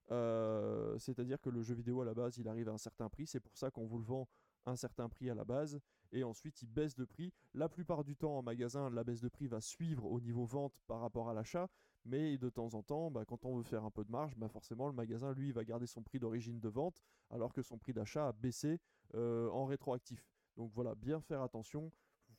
C'est-à-dire 0.09 1.39
que 1.39 1.51
le 1.51 1.61
jeu 1.61 1.75
vidéo 1.75 2.01
à 2.01 2.05
la 2.05 2.15
base, 2.15 2.39
il 2.39 2.47
arrive 2.47 2.69
à 2.69 2.71
un 2.71 2.79
certain 2.79 3.07
prix. 3.09 3.27
C'est 3.27 3.39
pour 3.39 3.55
ça 3.55 3.69
qu'on 3.69 3.85
vous 3.85 3.99
le 3.99 4.05
vend 4.05 4.27
un 4.67 4.75
certain 4.75 5.09
prix 5.09 5.29
à 5.29 5.35
la 5.35 5.45
base 5.45 5.79
et 6.11 6.23
ensuite 6.23 6.61
il 6.61 6.67
baisse 6.67 6.95
de 6.95 7.05
prix. 7.05 7.33
La 7.53 7.69
plupart 7.69 8.03
du 8.03 8.15
temps 8.15 8.37
en 8.37 8.43
magasin, 8.43 8.89
la 8.89 9.03
baisse 9.03 9.21
de 9.21 9.29
prix 9.29 9.47
va 9.47 9.61
suivre 9.61 10.05
au 10.05 10.19
niveau 10.19 10.45
vente 10.45 10.79
par 10.87 10.99
rapport 10.99 11.29
à 11.29 11.33
l'achat, 11.33 11.67
mais 12.05 12.37
de 12.37 12.49
temps 12.49 12.73
en 12.73 12.83
temps, 12.83 13.11
bah, 13.11 13.25
quand 13.25 13.45
on 13.45 13.57
veut 13.57 13.63
faire 13.63 13.83
un 13.83 13.91
peu 13.91 14.03
de 14.03 14.11
marge, 14.11 14.35
bah, 14.37 14.47
forcément 14.47 14.87
le 14.87 14.93
magasin, 14.93 15.33
lui, 15.33 15.51
va 15.51 15.63
garder 15.63 15.87
son 15.87 16.03
prix 16.03 16.19
d'origine 16.19 16.59
de 16.59 16.69
vente, 16.69 17.01
alors 17.29 17.53
que 17.53 17.61
son 17.61 17.77
prix 17.77 17.93
d'achat 17.93 18.27
a 18.27 18.31
baissé 18.31 18.79
euh, 19.15 19.49
en 19.49 19.65
rétroactif. 19.65 20.29
Donc 20.55 20.71
voilà, 20.73 20.95
bien 20.95 21.19
faire 21.19 21.41
attention. 21.41 21.91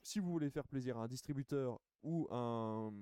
Si 0.02 0.20
vous 0.20 0.30
voulez 0.30 0.50
faire 0.50 0.66
plaisir 0.66 0.96
à 0.96 1.02
un 1.02 1.08
distributeur 1.08 1.80
ou 2.02 2.26
un, 2.30 2.92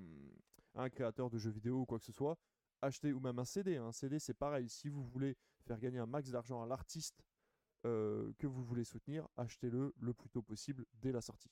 un 0.74 0.88
créateur 0.88 1.30
de 1.30 1.38
jeux 1.38 1.50
vidéo 1.50 1.80
ou 1.80 1.86
quoi 1.86 1.98
que 1.98 2.04
ce 2.04 2.12
soit, 2.12 2.36
achetez 2.82 3.12
ou 3.12 3.20
même 3.20 3.38
un 3.38 3.44
CD. 3.44 3.76
Un 3.76 3.92
CD, 3.92 4.18
c'est 4.18 4.34
pareil. 4.34 4.68
Si 4.68 4.88
vous 4.88 5.04
voulez 5.04 5.36
faire 5.62 5.78
gagner 5.78 5.98
un 5.98 6.06
max 6.06 6.30
d'argent 6.30 6.62
à 6.62 6.66
l'artiste 6.66 7.22
euh, 7.86 8.32
que 8.38 8.46
vous 8.46 8.62
voulez 8.62 8.84
soutenir, 8.84 9.28
achetez-le 9.36 9.94
le 9.98 10.14
plus 10.14 10.28
tôt 10.28 10.42
possible 10.42 10.84
dès 11.00 11.12
la 11.12 11.20
sortie. 11.20 11.50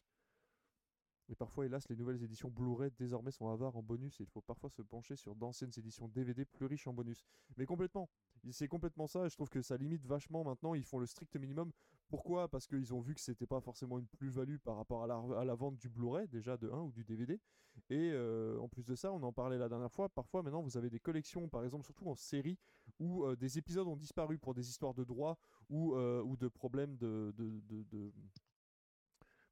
Et 1.28 1.34
parfois, 1.34 1.64
hélas, 1.64 1.88
les 1.88 1.96
nouvelles 1.96 2.22
éditions 2.22 2.50
Blu-ray 2.50 2.90
désormais 2.98 3.30
sont 3.30 3.48
avares 3.48 3.76
en 3.76 3.82
bonus 3.82 4.20
et 4.20 4.24
il 4.24 4.28
faut 4.28 4.42
parfois 4.42 4.68
se 4.68 4.82
pencher 4.82 5.16
sur 5.16 5.34
d'anciennes 5.34 5.72
éditions 5.76 6.08
DVD 6.08 6.44
plus 6.44 6.66
riches 6.66 6.86
en 6.86 6.92
bonus. 6.92 7.24
Mais 7.56 7.64
complètement, 7.64 8.10
c'est 8.50 8.68
complètement 8.68 9.06
ça 9.06 9.24
et 9.24 9.30
je 9.30 9.34
trouve 9.34 9.48
que 9.48 9.62
ça 9.62 9.78
limite 9.78 10.04
vachement 10.04 10.44
maintenant. 10.44 10.74
Ils 10.74 10.84
font 10.84 10.98
le 10.98 11.06
strict 11.06 11.34
minimum. 11.36 11.72
Pourquoi? 12.08 12.48
Parce 12.48 12.66
qu'ils 12.66 12.92
ont 12.92 13.00
vu 13.00 13.14
que 13.14 13.20
c'était 13.20 13.46
pas 13.46 13.60
forcément 13.60 13.98
une 13.98 14.06
plus-value 14.06 14.58
par 14.58 14.76
rapport 14.76 15.04
à 15.04 15.44
la, 15.44 15.54
vente 15.54 15.78
du 15.78 15.88
Blu-ray, 15.88 16.28
déjà 16.28 16.58
de 16.58 16.68
1 16.68 16.80
ou 16.80 16.92
du 16.92 17.04
DVD. 17.04 17.40
Et 17.88 18.10
euh, 18.12 18.58
en 18.58 18.68
plus 18.68 18.84
de 18.84 18.94
ça, 18.94 19.10
on 19.10 19.22
en 19.22 19.32
parlait 19.32 19.58
la 19.58 19.68
dernière 19.68 19.90
fois, 19.90 20.08
parfois 20.08 20.42
maintenant 20.42 20.62
vous 20.62 20.76
avez 20.76 20.90
des 20.90 21.00
collections, 21.00 21.48
par 21.48 21.64
exemple, 21.64 21.84
surtout 21.84 22.08
en 22.08 22.14
série, 22.14 22.58
où 23.00 23.24
euh, 23.24 23.34
des 23.34 23.58
épisodes 23.58 23.88
ont 23.88 23.96
disparu 23.96 24.38
pour 24.38 24.54
des 24.54 24.68
histoires 24.68 24.94
de 24.94 25.02
droit 25.02 25.38
ou, 25.68 25.94
euh, 25.94 26.22
ou 26.22 26.36
de 26.36 26.48
problèmes 26.48 26.96
de, 26.96 27.32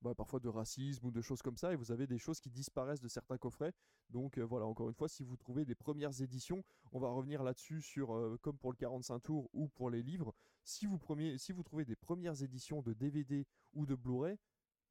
bah, 0.03 0.15
parfois 0.15 0.41
de 0.41 0.49
racisme 0.49 1.07
ou 1.07 1.11
de 1.11 1.21
choses 1.21 1.43
comme 1.43 1.57
ça, 1.57 1.73
et 1.73 1.77
vous 1.77 1.93
avez 1.93 2.07
des 2.07 2.19
choses 2.19 2.41
qui 2.41 2.51
disparaissent 2.51 3.01
de 3.01 3.09
certains 3.09 3.39
coffrets. 3.39 3.73
Donc 4.11 4.37
euh, 4.37 4.43
voilà, 4.43 4.67
encore 4.67 4.89
une 4.89 4.95
fois, 4.95 5.09
si 5.09 5.23
vous 5.23 5.37
trouvez 5.37 5.65
des 5.65 5.75
premières 5.75 6.21
éditions, 6.21 6.65
on 6.91 6.99
va 6.99 7.09
revenir 7.09 7.43
là-dessus 7.43 7.81
sur 7.81 8.13
euh, 8.13 8.37
comme 8.43 8.59
pour 8.59 8.73
le 8.73 8.77
45 8.77 9.21
tours 9.21 9.49
ou 9.53 9.69
pour 9.69 9.91
les 9.91 10.03
livres. 10.03 10.35
Si 10.65 10.87
vous, 10.87 10.99
trouvez 10.99 11.85
des 11.85 11.97
premières 11.97 12.43
éditions 12.43 12.83
de 12.83 12.93
DVD 12.93 13.47
ou 13.75 13.87
de 13.87 13.95
Blu-ray, 13.95 14.39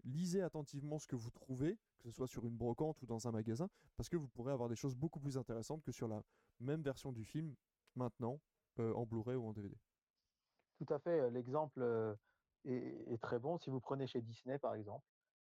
lisez 0.04 0.42
attentivement 0.42 0.98
ce 0.98 1.08
que 1.08 1.16
vous 1.16 1.30
trouvez, 1.30 1.78
que 2.00 2.10
ce 2.10 2.12
soit 2.12 2.28
sur 2.28 2.46
une 2.46 2.56
brocante 2.56 3.02
ou 3.02 3.06
dans 3.06 3.28
un 3.28 3.32
magasin, 3.32 3.70
parce 3.96 4.10
que 4.10 4.18
vous 4.18 4.28
pourrez 4.28 4.52
avoir 4.52 4.70
des 4.70 4.76
choses 4.76 4.96
beaucoup 4.96 5.20
plus 5.20 5.38
intéressantes 5.38 5.84
que 5.84 5.92
sur 5.92 6.08
la 6.08 6.24
même 6.60 6.82
version 6.82 7.12
du 7.12 7.24
film 7.24 7.56
maintenant 7.96 8.40
en 8.78 9.06
Blu-ray 9.06 9.36
ou 9.36 9.46
en 9.46 9.54
DVD. 9.54 9.78
Tout 10.84 10.94
à 10.94 11.00
fait. 11.00 11.30
L'exemple 11.30 12.18
est, 12.66 13.22
très 13.22 13.38
bon. 13.38 13.60
Si 13.60 13.70
vous 13.70 13.80
prenez 13.80 14.08
chez 14.08 14.22
Disney, 14.22 14.58
par 14.58 14.74
exemple, 14.74 15.06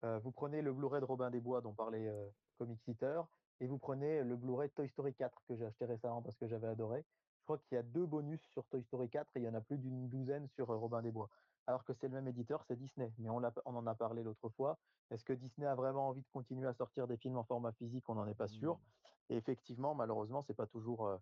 vous 0.03 0.31
prenez 0.31 0.61
le 0.61 0.71
Blu-ray 0.71 1.01
de 1.01 1.05
Robin 1.05 1.31
des 1.31 1.39
Bois 1.39 1.61
dont 1.61 1.73
parlait 1.73 2.11
Comic 2.59 2.79
Eater, 2.87 3.25
et 3.59 3.65
vous 3.65 3.79
prenez 3.79 4.23
le 4.23 4.35
Blu-ray 4.35 4.69
Toy 4.69 4.87
Story 4.89 5.15
4 5.15 5.41
que 5.47 5.55
j'ai 5.55 5.65
acheté 5.65 5.85
récemment 5.85 6.21
parce 6.21 6.37
que 6.37 6.45
j'avais 6.47 6.67
adoré. 6.67 7.03
Je 7.39 7.43
crois 7.45 7.57
qu'il 7.57 7.75
y 7.75 7.79
a 7.79 7.83
deux 7.83 8.05
bonus 8.05 8.39
sur 8.51 8.65
Toy 8.65 8.83
Story 8.83 9.09
4 9.09 9.27
et 9.35 9.39
il 9.39 9.45
y 9.45 9.47
en 9.47 9.55
a 9.55 9.61
plus 9.61 9.79
d'une 9.79 10.09
douzaine 10.09 10.47
sur 10.49 10.67
Robin 10.67 11.01
des 11.01 11.11
Bois. 11.11 11.29
Alors 11.65 11.83
que 11.85 11.93
c'est 11.93 12.07
le 12.07 12.13
même 12.13 12.27
éditeur, 12.27 12.63
c'est 12.67 12.75
Disney. 12.75 13.11
Mais 13.17 13.29
on, 13.29 13.41
on 13.65 13.75
en 13.75 13.87
a 13.87 13.95
parlé 13.95 14.21
l'autre 14.21 14.49
fois. 14.49 14.77
Est-ce 15.09 15.23
que 15.23 15.33
Disney 15.33 15.65
a 15.65 15.73
vraiment 15.73 16.09
envie 16.09 16.21
de 16.21 16.27
continuer 16.33 16.67
à 16.67 16.73
sortir 16.73 17.07
des 17.07 17.17
films 17.17 17.37
en 17.37 17.43
format 17.43 17.71
physique? 17.71 18.07
On 18.09 18.15
n'en 18.15 18.27
est 18.27 18.35
pas 18.35 18.47
sûr. 18.47 18.75
Mmh. 18.75 19.33
Et 19.33 19.37
effectivement, 19.37 19.95
malheureusement, 19.95 20.43
c'est 20.43 20.53
pas 20.53 20.67
toujours 20.67 21.19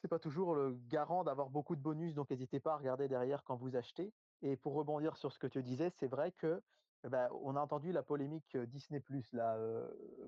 c'est 0.00 0.08
pas 0.08 0.18
toujours 0.18 0.54
le 0.54 0.78
garant 0.88 1.24
d'avoir 1.24 1.50
beaucoup 1.50 1.76
de 1.76 1.80
bonus, 1.80 2.14
donc 2.14 2.30
n'hésitez 2.30 2.60
pas 2.60 2.74
à 2.74 2.76
regarder 2.76 3.08
derrière 3.08 3.42
quand 3.44 3.56
vous 3.56 3.76
achetez. 3.76 4.12
Et 4.42 4.56
pour 4.56 4.74
rebondir 4.74 5.16
sur 5.16 5.32
ce 5.32 5.38
que 5.38 5.46
tu 5.46 5.62
disais, 5.62 5.90
c'est 5.90 6.06
vrai 6.06 6.32
que 6.32 6.62
bah, 7.04 7.28
on 7.42 7.56
a 7.56 7.60
entendu 7.60 7.92
la 7.92 8.02
polémique 8.02 8.56
Disney 8.56 9.00
Plus 9.00 9.32
là 9.32 9.56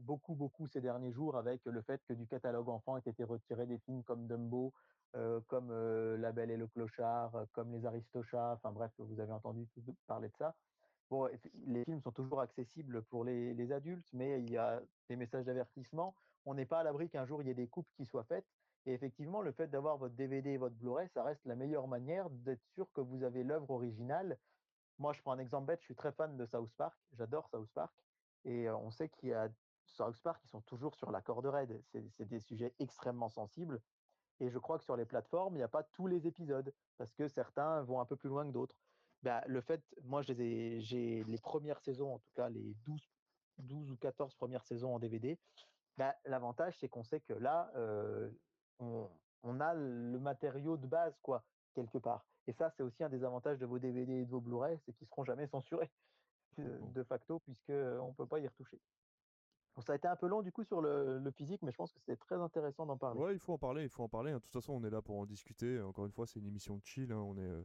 beaucoup 0.01 0.35
beaucoup 0.35 0.69
ces 0.69 0.81
derniers 0.81 1.11
jours 1.11 1.37
avec 1.37 1.65
le 1.65 1.83
fait 1.83 2.01
que 2.05 2.13
du 2.13 2.27
catalogue 2.29 2.69
enfant 2.69 2.97
ait 2.97 3.03
été 3.07 3.25
retiré 3.25 3.67
des 3.67 3.79
films 3.79 4.05
comme 4.05 4.27
Dumbo, 4.27 4.73
comme 5.49 5.73
La 6.17 6.33
Belle 6.33 6.51
et 6.51 6.57
le 6.57 6.67
Clochard, 6.69 7.33
comme 7.53 7.73
Les 7.73 7.87
Aristochats. 7.87 8.53
Enfin 8.53 8.73
bref, 8.73 8.93
vous 8.99 9.21
avez 9.21 9.33
entendu 9.33 9.69
parler 10.07 10.29
de 10.29 10.37
ça. 10.37 10.55
Bon, 11.11 11.29
les 11.67 11.85
films 11.85 12.01
sont 12.03 12.13
toujours 12.13 12.41
accessibles 12.41 13.03
pour 13.03 13.25
les 13.25 13.73
adultes, 13.73 14.09
mais 14.13 14.41
il 14.41 14.51
y 14.51 14.57
a 14.57 14.81
des 15.09 15.17
messages 15.17 15.45
d'avertissement. 15.45 16.15
On 16.47 16.55
n'est 16.55 16.67
pas 16.67 16.81
à 16.81 16.83
l'abri 16.85 17.11
qu'un 17.11 17.27
jour 17.27 17.43
il 17.43 17.49
y 17.49 17.51
ait 17.51 17.55
des 17.55 17.69
coupes 17.69 17.91
qui 17.97 18.07
soient 18.07 18.25
faites. 18.25 18.47
Et 18.87 18.95
effectivement, 18.95 19.43
le 19.43 19.53
fait 19.53 19.69
d'avoir 19.69 19.99
votre 19.99 20.15
DVD 20.15 20.51
et 20.51 20.57
votre 20.57 20.75
Blu-ray, 20.77 21.09
ça 21.09 21.23
reste 21.23 21.45
la 21.45 21.55
meilleure 21.55 21.87
manière 21.87 22.31
d'être 22.31 22.65
sûr 22.75 22.91
que 22.93 23.01
vous 23.01 23.23
avez 23.23 23.45
l'œuvre 23.45 23.71
originale. 23.71 24.39
Moi, 24.99 25.13
je 25.13 25.21
prends 25.21 25.33
un 25.33 25.39
exemple 25.39 25.67
bête, 25.67 25.81
je 25.81 25.87
suis 25.87 25.95
très 25.95 26.13
fan 26.13 26.37
de 26.37 26.47
South 26.47 26.73
Park, 26.77 26.99
j'adore 27.13 27.49
South 27.49 27.71
Park, 27.75 27.95
et 28.45 28.71
on 28.71 28.91
sait 28.91 29.09
qu'il 29.09 29.31
y 29.31 29.35
a 29.35 29.49
South 29.85 30.21
Park 30.23 30.41
qui 30.43 30.49
sont 30.49 30.63
toujours 30.63 30.95
sur 30.95 31.11
la 31.11 31.21
corde 31.21 31.47
raide. 31.47 31.83
C'est 31.93 32.29
des 32.29 32.41
sujets 32.41 32.75
extrêmement 32.79 33.29
sensibles. 33.29 33.83
Et 34.41 34.49
je 34.49 34.59
crois 34.59 34.79
que 34.79 34.85
sur 34.85 34.97
les 34.97 35.05
plateformes, 35.05 35.55
il 35.55 35.59
n'y 35.59 35.65
a 35.65 35.69
pas 35.69 35.83
tous 35.83 36.07
les 36.07 36.27
épisodes, 36.27 36.73
parce 36.97 37.13
que 37.13 37.29
certains 37.29 37.83
vont 37.83 38.01
un 38.01 38.07
peu 38.07 38.17
plus 38.17 38.31
loin 38.31 38.47
que 38.47 38.53
d'autres. 38.53 38.77
Bah, 39.23 39.43
le 39.47 39.61
fait, 39.61 39.85
moi, 40.03 40.23
j'ai 40.23 40.35
les 41.25 41.39
premières 41.43 41.81
saisons, 41.81 42.15
en 42.15 42.19
tout 42.19 42.31
cas 42.35 42.49
les 42.49 42.75
12, 42.87 43.11
12 43.59 43.91
ou 43.91 43.97
14 43.99 44.35
premières 44.37 44.65
saisons 44.65 44.95
en 44.95 44.99
DVD. 44.99 45.39
Bah, 45.99 46.15
l'avantage, 46.25 46.79
c'est 46.79 46.89
qu'on 46.89 47.05
sait 47.05 47.21
que 47.21 47.35
là, 47.35 47.71
on, 48.81 49.61
a 49.61 49.75
le 49.75 50.19
matériau 50.19 50.77
de 50.77 50.87
base, 50.87 51.19
quoi, 51.23 51.43
quelque 51.75 51.99
part. 51.99 52.25
Et 52.47 52.53
ça, 52.53 52.71
c'est 52.71 52.83
aussi 52.83 53.05
un 53.05 53.09
des 53.09 53.25
avantages 53.25 53.59
de 53.59 53.67
vos 53.67 53.79
DVD 53.79 54.13
et 54.13 54.25
de 54.25 54.31
vos 54.31 54.41
Blu-ray, 54.41 54.79
c'est 54.85 54.93
qu'ils 54.93 55.07
seront 55.07 55.25
jamais 55.25 55.47
censurés 55.47 55.91
de 56.59 57.03
facto, 57.05 57.39
puisque 57.41 57.71
on 57.71 58.13
peut 58.13 58.27
pas 58.27 58.41
y 58.41 58.49
retoucher. 58.49 58.81
ça 59.79 59.93
a 59.93 59.97
été 59.97 60.09
un 60.09 60.17
peu 60.17 60.27
long 60.27 60.43
du 60.43 60.53
coup 60.53 60.65
sur 60.65 60.81
le, 60.81 61.31
physique, 61.37 61.63
mais 61.63 61.71
je 61.71 61.77
pense 61.77 61.93
que 61.93 62.01
c'était 62.01 62.17
très 62.17 62.37
intéressant 62.37 62.87
d'en 62.87 62.97
parler. 62.97 63.21
Ouais, 63.21 63.33
il 63.35 63.39
faut 63.39 63.53
en 63.53 63.59
parler, 63.59 63.83
il 63.85 63.89
faut 63.89 64.03
en 64.03 64.09
parler. 64.09 64.33
Hein. 64.33 64.37
De 64.37 64.43
toute 64.43 64.53
façon, 64.53 64.73
on 64.75 64.85
est 64.85 64.91
là 64.91 65.01
pour 65.03 65.19
en 65.19 65.27
discuter. 65.27 65.81
Encore 65.81 66.07
une 66.07 66.13
fois, 66.13 66.27
c'est 66.27 66.41
une 66.41 66.47
émission 66.47 66.77
de 66.77 66.85
chill. 66.85 67.13
Hein. 67.13 67.21
On 67.21 67.37
est, 67.37 67.49
euh, 67.49 67.63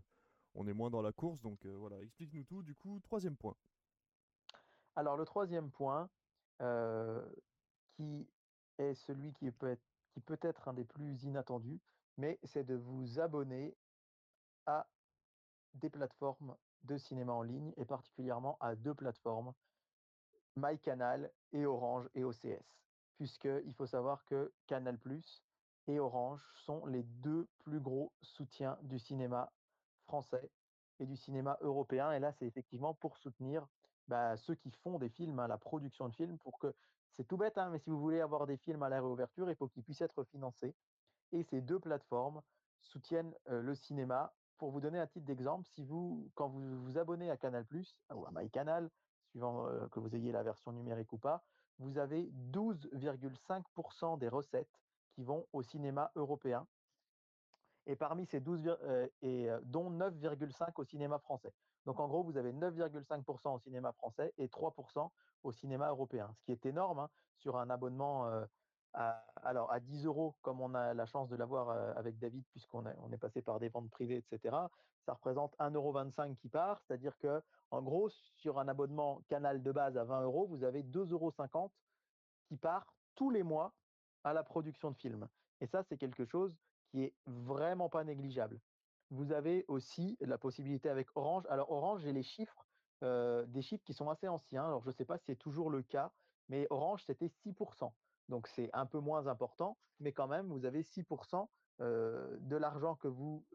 on 0.53 0.67
est 0.67 0.73
moins 0.73 0.89
dans 0.89 1.01
la 1.01 1.11
course, 1.11 1.41
donc 1.41 1.65
euh, 1.65 1.75
voilà. 1.75 2.01
Explique-nous 2.01 2.43
tout. 2.43 2.63
Du 2.63 2.75
coup, 2.75 2.99
troisième 3.01 3.35
point. 3.35 3.55
Alors 4.95 5.17
le 5.17 5.25
troisième 5.25 5.71
point, 5.71 6.09
euh, 6.61 7.21
qui 7.95 8.27
est 8.77 8.93
celui 8.93 9.33
qui 9.33 9.51
peut 9.51 9.69
être 9.69 9.83
qui 10.15 10.21
peut 10.21 10.39
être 10.41 10.69
un 10.69 10.73
des 10.73 10.85
plus 10.85 11.23
inattendus, 11.23 11.81
mais 12.15 12.39
c'est 12.45 12.63
de 12.63 12.75
vous 12.75 13.19
abonner 13.19 13.75
à 14.65 14.87
des 15.73 15.89
plateformes 15.89 16.55
de 16.83 16.97
cinéma 16.97 17.33
en 17.33 17.41
ligne 17.41 17.73
et 17.75 17.83
particulièrement 17.83 18.57
à 18.61 18.75
deux 18.75 18.93
plateformes, 18.93 19.53
MyCanal 20.55 21.29
et 21.51 21.65
Orange 21.65 22.07
et 22.15 22.23
OCS. 22.23 22.63
Puisqu'il 23.17 23.73
faut 23.73 23.87
savoir 23.87 24.23
que 24.23 24.53
Canal 24.67 24.97
et 25.87 25.99
Orange 25.99 26.41
sont 26.53 26.85
les 26.85 27.03
deux 27.03 27.49
plus 27.59 27.81
gros 27.81 28.13
soutiens 28.21 28.77
du 28.83 28.99
cinéma 28.99 29.51
français 30.05 30.49
et 30.99 31.05
du 31.05 31.17
cinéma 31.17 31.57
européen. 31.59 32.13
Et 32.13 32.19
là, 32.19 32.31
c'est 32.31 32.45
effectivement 32.45 32.93
pour 32.93 33.17
soutenir 33.17 33.67
bah, 34.07 34.37
ceux 34.37 34.55
qui 34.55 34.71
font 34.71 34.97
des 34.97 35.09
films, 35.09 35.39
hein, 35.39 35.47
la 35.47 35.57
production 35.57 36.07
de 36.07 36.15
films, 36.15 36.37
pour 36.39 36.57
que 36.57 36.73
c'est 37.15 37.27
tout 37.27 37.37
bête, 37.37 37.57
hein, 37.57 37.69
mais 37.69 37.79
si 37.79 37.89
vous 37.89 37.99
voulez 37.99 38.19
avoir 38.19 38.45
des 38.45 38.57
films 38.57 38.83
à 38.83 38.89
la 38.89 38.97
réouverture, 38.97 39.49
il 39.49 39.55
faut 39.55 39.67
qu'ils 39.67 39.83
puissent 39.83 40.01
être 40.01 40.23
financés. 40.25 40.75
Et 41.31 41.43
ces 41.43 41.61
deux 41.61 41.79
plateformes 41.79 42.41
soutiennent 42.79 43.33
le 43.47 43.73
cinéma. 43.75 44.33
Pour 44.57 44.71
vous 44.71 44.79
donner 44.79 44.99
un 44.99 45.07
titre 45.07 45.25
d'exemple, 45.25 45.65
si 45.65 45.83
vous, 45.83 46.29
quand 46.35 46.47
vous 46.47 46.81
vous 46.83 46.97
abonnez 46.97 47.29
à 47.29 47.37
Canal+, 47.37 47.65
ou 48.13 48.25
à 48.25 48.31
MyCanal, 48.31 48.89
suivant 49.29 49.65
que 49.91 49.99
vous 49.99 50.15
ayez 50.15 50.31
la 50.31 50.43
version 50.43 50.71
numérique 50.71 51.11
ou 51.13 51.17
pas, 51.17 51.43
vous 51.79 51.97
avez 51.97 52.31
12,5% 52.51 54.17
des 54.17 54.29
recettes 54.29 54.79
qui 55.13 55.23
vont 55.23 55.45
au 55.51 55.61
cinéma 55.61 56.11
européen. 56.15 56.65
Et 57.85 57.95
parmi 57.95 58.25
ces 58.25 58.39
12, 58.39 58.77
et 59.21 59.49
dont 59.63 59.91
9,5% 59.91 60.71
au 60.77 60.83
cinéma 60.85 61.19
français. 61.19 61.53
Donc 61.85 61.99
en 61.99 62.07
gros, 62.07 62.23
vous 62.23 62.37
avez 62.37 62.51
9,5% 62.53 63.55
au 63.55 63.59
cinéma 63.59 63.91
français 63.93 64.33
et 64.37 64.47
3% 64.47 65.09
au 65.43 65.51
cinéma 65.51 65.89
européen, 65.89 66.33
ce 66.39 66.43
qui 66.45 66.51
est 66.51 66.65
énorme 66.65 66.99
hein, 66.99 67.09
sur 67.37 67.57
un 67.57 67.69
abonnement 67.69 68.25
à, 68.93 69.23
alors 69.43 69.71
à 69.71 69.79
10 69.79 70.05
euros, 70.05 70.35
comme 70.41 70.61
on 70.61 70.73
a 70.73 70.93
la 70.93 71.05
chance 71.05 71.29
de 71.29 71.35
l'avoir 71.35 71.69
avec 71.97 72.17
David, 72.17 72.43
puisqu'on 72.49 72.85
on 73.03 73.11
est 73.11 73.17
passé 73.17 73.41
par 73.41 73.59
des 73.59 73.69
ventes 73.69 73.89
privées, 73.91 74.17
etc. 74.17 74.55
Ça 75.05 75.13
représente 75.13 75.55
1,25 75.59 75.73
euros 75.75 76.35
qui 76.39 76.49
part, 76.49 76.81
c'est-à-dire 76.81 77.15
que 77.19 77.41
en 77.71 77.81
gros, 77.81 78.09
sur 78.09 78.59
un 78.59 78.67
abonnement 78.67 79.21
canal 79.27 79.61
de 79.61 79.71
base 79.71 79.97
à 79.97 80.03
20 80.03 80.23
euros, 80.23 80.47
vous 80.47 80.63
avez 80.63 80.83
2,50 80.83 81.11
euros 81.11 81.71
qui 82.47 82.57
part 82.57 82.85
tous 83.15 83.29
les 83.29 83.43
mois 83.43 83.73
à 84.23 84.33
la 84.33 84.43
production 84.43 84.91
de 84.91 84.97
films. 84.97 85.27
Et 85.61 85.67
ça, 85.67 85.83
c'est 85.83 85.97
quelque 85.97 86.25
chose 86.25 86.55
qui 86.89 87.03
est 87.03 87.13
vraiment 87.25 87.89
pas 87.89 88.03
négligeable. 88.03 88.59
Vous 89.11 89.31
avez 89.31 89.65
aussi 89.67 90.17
la 90.21 90.37
possibilité 90.37 90.89
avec 90.89 91.07
Orange. 91.15 91.45
Alors 91.49 91.71
Orange, 91.71 92.01
j'ai 92.01 92.13
les 92.13 92.23
chiffres 92.23 92.65
des 93.01 93.61
chiffres 93.61 93.83
qui 93.83 93.93
sont 93.93 94.09
assez 94.09 94.27
anciens. 94.27 94.65
Alors, 94.65 94.81
je 94.81 94.89
ne 94.89 94.93
sais 94.93 95.05
pas 95.05 95.17
si 95.17 95.25
c'est 95.25 95.35
toujours 95.35 95.69
le 95.69 95.83
cas, 95.83 96.11
mais 96.49 96.65
Orange, 96.69 97.03
c'était 97.05 97.27
6%. 97.27 97.91
Donc, 98.29 98.47
c'est 98.47 98.69
un 98.73 98.87
peu 98.87 98.99
moins 98.99 99.27
important, 99.27 99.77
mais 99.99 100.11
quand 100.11 100.27
même, 100.27 100.47
vous 100.47 100.65
avez 100.65 100.81
6% 100.81 101.47
de 101.79 102.55
l'argent 102.55 102.95
que 102.95 103.07
vous 103.07 103.45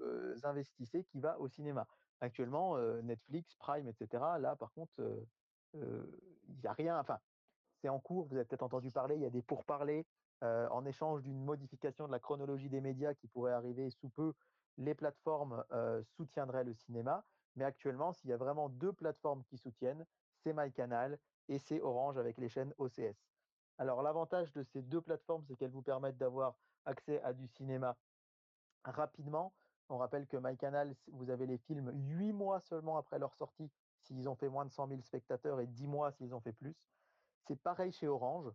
investissez 0.45 1.05
qui 1.05 1.21
va 1.21 1.39
au 1.41 1.49
cinéma. 1.49 1.87
Actuellement, 2.21 2.79
Netflix, 3.03 3.57
Prime, 3.57 3.89
etc., 3.89 4.23
là, 4.39 4.55
par 4.55 4.73
contre, 4.73 4.93
il 5.75 6.61
n'y 6.63 6.67
a 6.67 6.73
rien. 6.73 7.01
Enfin, 7.01 7.19
c'est 7.81 7.89
en 7.89 7.99
cours, 7.99 8.27
vous 8.27 8.37
avez 8.37 8.45
peut-être 8.45 8.63
entendu 8.63 8.91
parler, 8.91 9.17
il 9.17 9.23
y 9.23 9.27
a 9.27 9.31
des 9.31 9.43
pourparlers 9.43 10.07
en 10.43 10.85
échange 10.85 11.23
d'une 11.23 11.43
modification 11.43 12.07
de 12.07 12.13
la 12.13 12.21
chronologie 12.21 12.69
des 12.69 12.81
médias 12.81 13.15
qui 13.15 13.27
pourrait 13.27 13.53
arriver 13.53 13.91
sous 13.91 14.11
peu, 14.11 14.35
les 14.79 14.95
plateformes 14.95 15.65
soutiendraient 16.17 16.65
le 16.65 16.75
cinéma. 16.75 17.25
Mais 17.57 17.65
actuellement, 17.65 18.13
s'il 18.13 18.31
y 18.31 18.33
a 18.33 18.37
vraiment 18.37 18.69
deux 18.69 18.93
plateformes 18.93 19.45
qui 19.45 19.59
soutiennent, 19.59 20.07
c'est 20.43 20.53
MyCanal 20.53 21.19
et 21.49 21.59
c'est 21.59 21.81
Orange 21.81 22.17
avec 22.17 22.39
les 22.39 22.49
chaînes 22.49 22.73
OCS. 22.79 23.17
Alors 23.79 24.03
l'avantage 24.03 24.53
de 24.53 24.63
ces 24.63 24.83
deux 24.83 25.01
plateformes, 25.01 25.45
c'est 25.45 25.57
qu'elles 25.57 25.71
vous 25.71 25.83
permettent 25.83 26.19
d'avoir 26.19 26.55
accès 26.85 27.21
à 27.23 27.33
du 27.33 27.47
cinéma 27.49 27.97
rapidement. 28.85 29.53
On 29.89 29.99
rappelle 29.99 30.27
que 30.27 30.37
MyCanal, 30.37 30.95
vous 31.09 31.31
avez 31.31 31.47
les 31.47 31.59
films 31.59 31.91
huit 31.93 32.33
mois 32.33 32.61
seulement 32.61 32.97
après 32.97 33.19
leur 33.19 33.35
sortie 33.35 33.71
s'ils 34.03 34.29
ont 34.29 34.37
fait 34.37 34.49
moins 34.49 34.65
de 34.65 34.71
100 34.71 34.89
000 34.89 35.01
spectateurs 35.03 35.61
et 35.61 35.67
10 35.67 35.87
mois 35.87 36.13
s'ils 36.13 36.35
ont 36.35 36.41
fait 36.41 36.53
plus. 36.53 36.77
C'est 37.47 37.61
pareil 37.61 37.91
chez 37.93 38.07
Orange, 38.07 38.51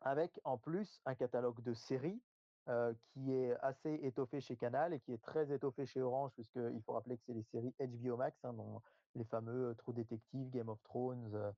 avec 0.00 0.40
en 0.44 0.56
plus 0.56 1.00
un 1.04 1.14
catalogue 1.14 1.60
de 1.62 1.74
séries 1.74 2.22
euh, 2.68 2.92
qui 3.12 3.32
est 3.32 3.56
assez 3.60 3.94
étoffé 4.02 4.40
chez 4.40 4.56
Canal 4.56 4.92
et 4.92 5.00
qui 5.00 5.12
est 5.12 5.22
très 5.22 5.52
étoffé 5.52 5.86
chez 5.86 6.02
Orange, 6.02 6.32
puisqu'il 6.32 6.82
faut 6.82 6.92
rappeler 6.92 7.16
que 7.16 7.22
c'est 7.24 7.32
les 7.32 7.44
séries 7.44 7.74
HBO 7.78 8.16
Max, 8.16 8.36
hein, 8.44 8.52
dont 8.54 8.82
les 9.14 9.24
fameux 9.24 9.74
True 9.78 9.92
Detective, 9.92 10.50
Game 10.50 10.68
of 10.68 10.82
Thrones, 10.82 11.30
euh, 11.34 11.52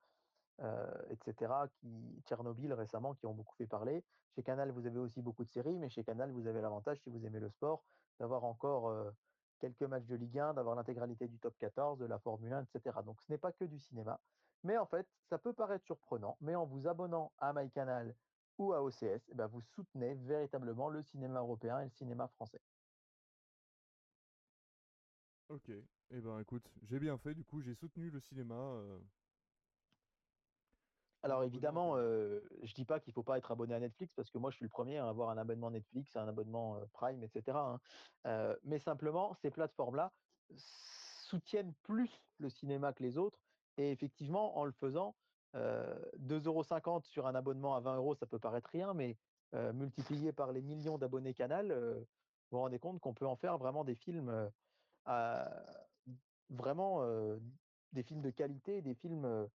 euh, 0.60 1.02
etc., 1.10 1.52
qui, 1.80 2.22
Tchernobyl 2.26 2.72
récemment, 2.72 3.14
qui 3.14 3.26
ont 3.26 3.32
beaucoup 3.32 3.56
fait 3.56 3.66
parler. 3.66 4.04
Chez 4.34 4.42
Canal, 4.42 4.70
vous 4.70 4.86
avez 4.86 4.98
aussi 4.98 5.22
beaucoup 5.22 5.44
de 5.44 5.50
séries, 5.50 5.78
mais 5.78 5.88
chez 5.88 6.04
Canal, 6.04 6.30
vous 6.30 6.46
avez 6.46 6.60
l'avantage, 6.60 7.00
si 7.00 7.08
vous 7.08 7.24
aimez 7.24 7.40
le 7.40 7.48
sport, 7.48 7.82
d'avoir 8.20 8.44
encore 8.44 8.92
quelques 9.60 9.82
matchs 9.82 10.06
de 10.06 10.16
Ligue 10.16 10.38
1, 10.38 10.54
d'avoir 10.54 10.76
l'intégralité 10.76 11.26
du 11.26 11.38
top 11.38 11.56
14, 11.58 11.98
de 11.98 12.06
la 12.06 12.18
Formule 12.18 12.52
1, 12.52 12.64
etc. 12.64 12.98
Donc 13.04 13.20
ce 13.22 13.32
n'est 13.32 13.38
pas 13.38 13.52
que 13.52 13.64
du 13.64 13.78
cinéma. 13.78 14.20
Mais 14.64 14.76
en 14.76 14.86
fait, 14.86 15.06
ça 15.28 15.38
peut 15.38 15.52
paraître 15.52 15.84
surprenant, 15.84 16.36
mais 16.40 16.54
en 16.54 16.66
vous 16.66 16.86
abonnant 16.86 17.32
à 17.38 17.52
MyCanal 17.52 18.14
ou 18.58 18.72
à 18.72 18.82
OCS, 18.82 19.22
eh 19.30 19.34
ben, 19.34 19.46
vous 19.46 19.60
soutenez 19.60 20.14
véritablement 20.14 20.88
le 20.88 21.02
cinéma 21.02 21.40
européen 21.40 21.80
et 21.80 21.84
le 21.84 21.90
cinéma 21.90 22.28
français. 22.28 22.60
Ok, 25.48 25.70
et 25.70 25.82
eh 26.10 26.20
ben 26.20 26.38
écoute, 26.40 26.70
j'ai 26.82 26.98
bien 26.98 27.16
fait, 27.16 27.34
du 27.34 27.42
coup 27.44 27.62
j'ai 27.62 27.74
soutenu 27.74 28.10
le 28.10 28.20
cinéma. 28.20 28.54
Euh, 28.54 28.98
Alors 31.22 31.42
évidemment, 31.42 31.96
euh, 31.96 32.40
je 32.62 32.74
dis 32.74 32.84
pas 32.84 33.00
qu'il 33.00 33.14
faut 33.14 33.22
pas 33.22 33.38
être 33.38 33.50
abonné 33.50 33.74
à 33.74 33.80
Netflix 33.80 34.12
parce 34.14 34.30
que 34.30 34.36
moi 34.36 34.50
je 34.50 34.56
suis 34.56 34.64
le 34.64 34.70
premier 34.70 34.98
à 34.98 35.08
avoir 35.08 35.30
un 35.30 35.38
abonnement 35.38 35.70
Netflix, 35.70 36.14
un 36.16 36.28
abonnement 36.28 36.76
euh, 36.76 36.84
Prime, 36.92 37.22
etc. 37.22 37.56
Hein. 37.56 38.56
mais 38.64 38.78
simplement, 38.78 39.34
ces 39.34 39.50
plateformes-là 39.50 40.12
soutiennent 40.56 41.74
plus 41.82 42.10
le 42.38 42.50
cinéma 42.50 42.92
que 42.92 43.02
les 43.02 43.16
autres 43.16 43.40
et 43.78 43.92
effectivement, 43.92 44.58
en 44.58 44.64
le 44.64 44.72
faisant, 44.72 45.14
2,50€ 45.54 47.04
sur 47.04 47.26
un 47.26 47.34
abonnement 47.34 47.74
à 47.74 47.80
20 47.80 47.96
euros, 47.96 48.14
ça 48.14 48.26
peut 48.26 48.38
paraître 48.38 48.70
rien, 48.70 48.94
mais 48.94 49.16
multiplié 49.72 50.32
par 50.32 50.52
les 50.52 50.62
millions 50.62 50.98
d'abonnés 50.98 51.34
Canal, 51.34 51.72
vous 52.50 52.56
vous 52.56 52.62
rendez 52.62 52.78
compte 52.78 53.00
qu'on 53.00 53.14
peut 53.14 53.26
en 53.26 53.36
faire 53.36 53.58
vraiment 53.58 53.84
des 53.84 53.94
films, 53.94 54.50
vraiment 56.50 57.02
des 57.92 58.02
films 58.02 58.22
de 58.22 58.30
qualité, 58.30 58.82
des 58.82 58.94
films 58.94 59.48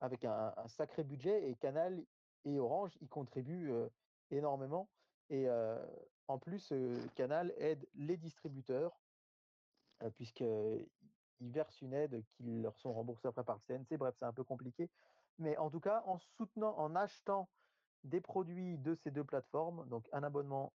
avec 0.00 0.24
un, 0.24 0.52
sacré 0.66 1.04
budget. 1.04 1.48
Et 1.48 1.54
Canal 1.56 2.02
et 2.44 2.58
Orange 2.58 2.96
y 3.00 3.08
contribuent 3.08 3.72
énormément. 4.30 4.88
Et 5.30 5.48
en 6.28 6.38
plus, 6.38 6.72
Canal 7.14 7.52
aide 7.58 7.86
les 7.94 8.16
distributeurs, 8.16 8.98
puisqu'ils 10.14 10.86
versent 11.40 11.82
une 11.82 11.94
aide 11.94 12.22
qui 12.36 12.60
leur 12.60 12.78
sont 12.78 12.92
remboursées 12.92 13.28
après 13.28 13.44
par 13.44 13.56
le 13.56 13.78
CNC. 13.78 13.98
Bref, 13.98 14.14
c'est 14.18 14.26
un 14.26 14.32
peu 14.32 14.44
compliqué. 14.44 14.88
Mais 15.38 15.56
en 15.56 15.70
tout 15.70 15.80
cas, 15.80 16.02
en 16.06 16.18
soutenant, 16.18 16.76
en 16.78 16.96
achetant 16.96 17.48
des 18.04 18.20
produits 18.20 18.78
de 18.78 18.94
ces 18.94 19.10
deux 19.10 19.24
plateformes, 19.24 19.88
donc 19.88 20.08
un 20.12 20.22
abonnement 20.22 20.72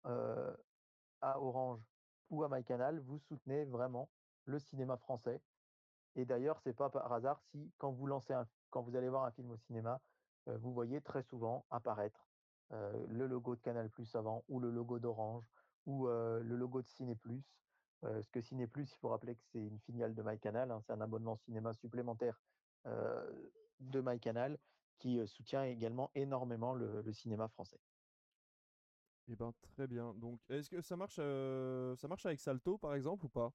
à 1.22 1.40
Orange 1.40 1.82
ou 2.30 2.44
à 2.44 2.50
MyCanal, 2.50 3.00
vous 3.00 3.20
soutenez 3.20 3.66
vraiment 3.66 4.10
le 4.46 4.60
cinéma 4.60 4.98
français. 4.98 5.42
Et 6.16 6.26
d'ailleurs, 6.26 6.60
c'est 6.60 6.74
pas 6.74 6.90
par 6.90 7.12
hasard 7.12 7.42
si 7.52 7.72
quand 7.78 7.92
vous 7.92 8.06
lancez 8.06 8.34
quand 8.70 8.82
vous 8.82 8.96
allez 8.96 9.10
voir 9.10 9.26
un 9.26 9.32
film 9.32 9.52
au 9.52 9.58
cinéma, 9.58 10.00
vous 10.48 10.74
voyez 10.74 11.02
très 11.02 11.24
souvent 11.24 11.66
apparaître 11.70 12.28
le 12.72 13.28
logo 13.28 13.56
de 13.56 13.62
Canal 13.62 13.90
Plus 13.90 14.16
avant 14.16 14.44
ou 14.48 14.60
le 14.60 14.72
logo 14.72 15.00
d'Orange 15.00 15.48
ou 15.86 16.08
le 16.08 16.56
logo 16.56 16.82
de 16.82 16.88
Ciné 16.88 17.16
Plus. 17.16 17.44
que 18.32 18.42
Ciné 18.42 18.68
Plus, 18.68 18.92
il 18.92 18.98
faut 18.98 19.10
rappeler 19.10 19.36
que 19.36 19.44
c'est 19.52 19.60
une 19.66 19.80
filiale 19.80 20.14
de 20.14 20.24
MyCanal, 20.24 20.72
hein, 20.72 20.82
c'est 20.86 20.94
un 20.94 21.02
abonnement 21.02 21.36
cinéma 21.36 21.74
supplémentaire 21.74 22.40
de 23.80 24.02
MyCanal 24.02 24.58
qui 24.98 25.26
soutient 25.28 25.64
également 25.64 26.12
énormément 26.16 26.74
le, 26.74 27.12
cinéma 27.12 27.48
français. 27.48 27.80
Eh 29.28 29.36
ben 29.36 29.54
très 29.62 29.88
bien. 29.88 30.14
Donc 30.16 30.40
est-ce 30.50 30.70
que 30.70 30.82
ça 30.82 30.98
marche 30.98 31.16
ça 31.16 32.08
marche 32.08 32.26
avec 32.26 32.40
Salto 32.40 32.78
par 32.78 32.96
exemple 32.96 33.26
ou 33.26 33.30
pas? 33.30 33.54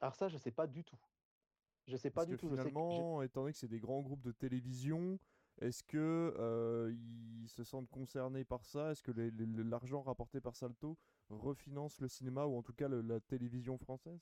Alors 0.00 0.14
ça 0.14 0.28
je 0.28 0.36
sais 0.38 0.50
pas 0.50 0.66
du 0.66 0.84
tout. 0.84 0.98
Je 1.86 1.96
sais 1.96 2.10
pas 2.10 2.24
du 2.24 2.36
tout. 2.36 2.48
Finalement, 2.48 3.22
étant 3.22 3.42
donné 3.42 3.52
que 3.52 3.58
c'est 3.58 3.68
des 3.68 3.80
grands 3.80 4.00
groupes 4.00 4.22
de 4.22 4.32
télévision, 4.32 5.18
est-ce 5.60 5.82
que 5.82 6.90
ils 6.90 7.48
se 7.48 7.62
sentent 7.62 7.90
concernés 7.90 8.44
par 8.44 8.64
ça? 8.64 8.90
Est-ce 8.90 9.02
que 9.02 9.12
l'argent 9.12 10.02
rapporté 10.02 10.40
par 10.40 10.56
Salto 10.56 10.96
refinance 11.28 12.00
le 12.00 12.08
cinéma 12.08 12.46
ou 12.46 12.56
en 12.56 12.62
tout 12.62 12.72
cas 12.72 12.88
la 12.88 13.20
télévision 13.20 13.78
française? 13.78 14.20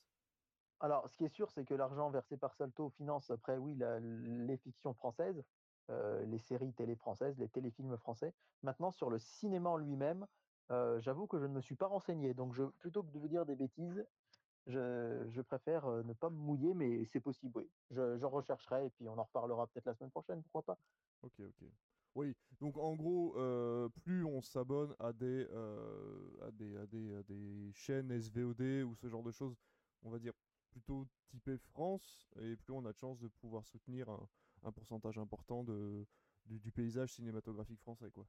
Alors, 0.83 1.09
ce 1.09 1.17
qui 1.17 1.25
est 1.25 1.33
sûr, 1.33 1.49
c'est 1.53 1.65
que 1.65 1.75
l'argent 1.75 2.11
versé 2.11 2.37
par 2.37 2.55
Salto 2.55 2.91
finance 2.91 3.31
après, 3.31 3.57
oui, 3.57 3.79
les 4.01 4.57
fictions 4.57 4.93
françaises, 4.95 5.41
euh, 5.91 6.25
les 6.27 6.39
séries 6.39 6.73
télé 6.73 6.97
françaises, 6.97 7.39
les 7.39 7.49
téléfilms 7.49 7.97
français. 7.99 8.35
Maintenant, 8.65 8.91
sur 8.91 9.09
le 9.09 9.21
cinéma 9.21 9.79
lui-même, 9.79 10.27
euh, 10.73 11.01
j'avoue 11.01 11.29
que 11.29 11.39
je 11.39 11.45
ne 11.45 11.55
me 11.55 11.61
suis 11.61 11.77
pas 11.77 11.87
renseigné. 11.87 12.35
Donc, 12.35 12.57
plutôt 12.79 13.05
que 13.05 13.13
de 13.13 13.19
vous 13.21 13.29
dire 13.29 13.47
des 13.47 13.55
bêtises, 13.55 14.05
je, 14.67 15.41
préfère 15.43 15.87
euh, 15.87 16.03
ne 16.03 16.15
pas 16.15 16.31
me 16.31 16.37
mouiller, 16.37 16.75
mais 16.75 17.05
c'est 17.05 17.21
possible, 17.21 17.59
oui. 17.59 17.71
Je, 17.93 18.25
rechercherai 18.25 18.87
et 18.87 18.91
puis 18.91 19.09
on 19.09 19.17
en 19.17 19.25
reparlera 19.25 19.69
peut-être 19.69 19.87
la 19.87 19.95
semaine 19.95 20.11
prochaine, 20.11 20.43
pourquoi 20.43 20.63
pas. 20.63 20.79
Ok, 21.23 21.39
ok. 21.39 21.69
Oui, 22.17 22.37
donc 22.61 22.77
en 22.77 22.95
gros, 22.95 23.37
plus 24.03 24.25
on 24.25 24.43
s'abonne 24.43 24.95
à 24.99 25.07
à, 25.07 25.13
des, 25.13 25.47
à, 25.47 26.51
des, 26.87 27.15
à 27.15 27.23
des 27.23 27.73
chaînes 27.73 28.11
SVOD 28.11 28.61
ou 28.85 28.97
ce 28.97 29.09
genre 29.09 29.23
de 29.23 29.31
choses, 29.31 29.57
on 30.03 30.11
va 30.11 30.19
dire 30.19 30.35
plutôt 30.73 31.07
typé 31.29 31.57
France, 31.59 32.27
et 32.41 32.57
plus 32.57 32.73
on 32.73 32.85
a 32.85 32.93
de 32.93 32.99
chances 32.99 33.21
de 33.21 33.29
pouvoir 33.29 33.65
soutenir 33.67 34.09
un, 34.63 34.73
pourcentage 34.73 35.19
important 35.19 35.65
de, 35.65 36.07
du, 36.47 36.73
paysage 36.73 37.13
cinématographique 37.13 37.81
français. 37.81 38.11
quoi. 38.11 38.27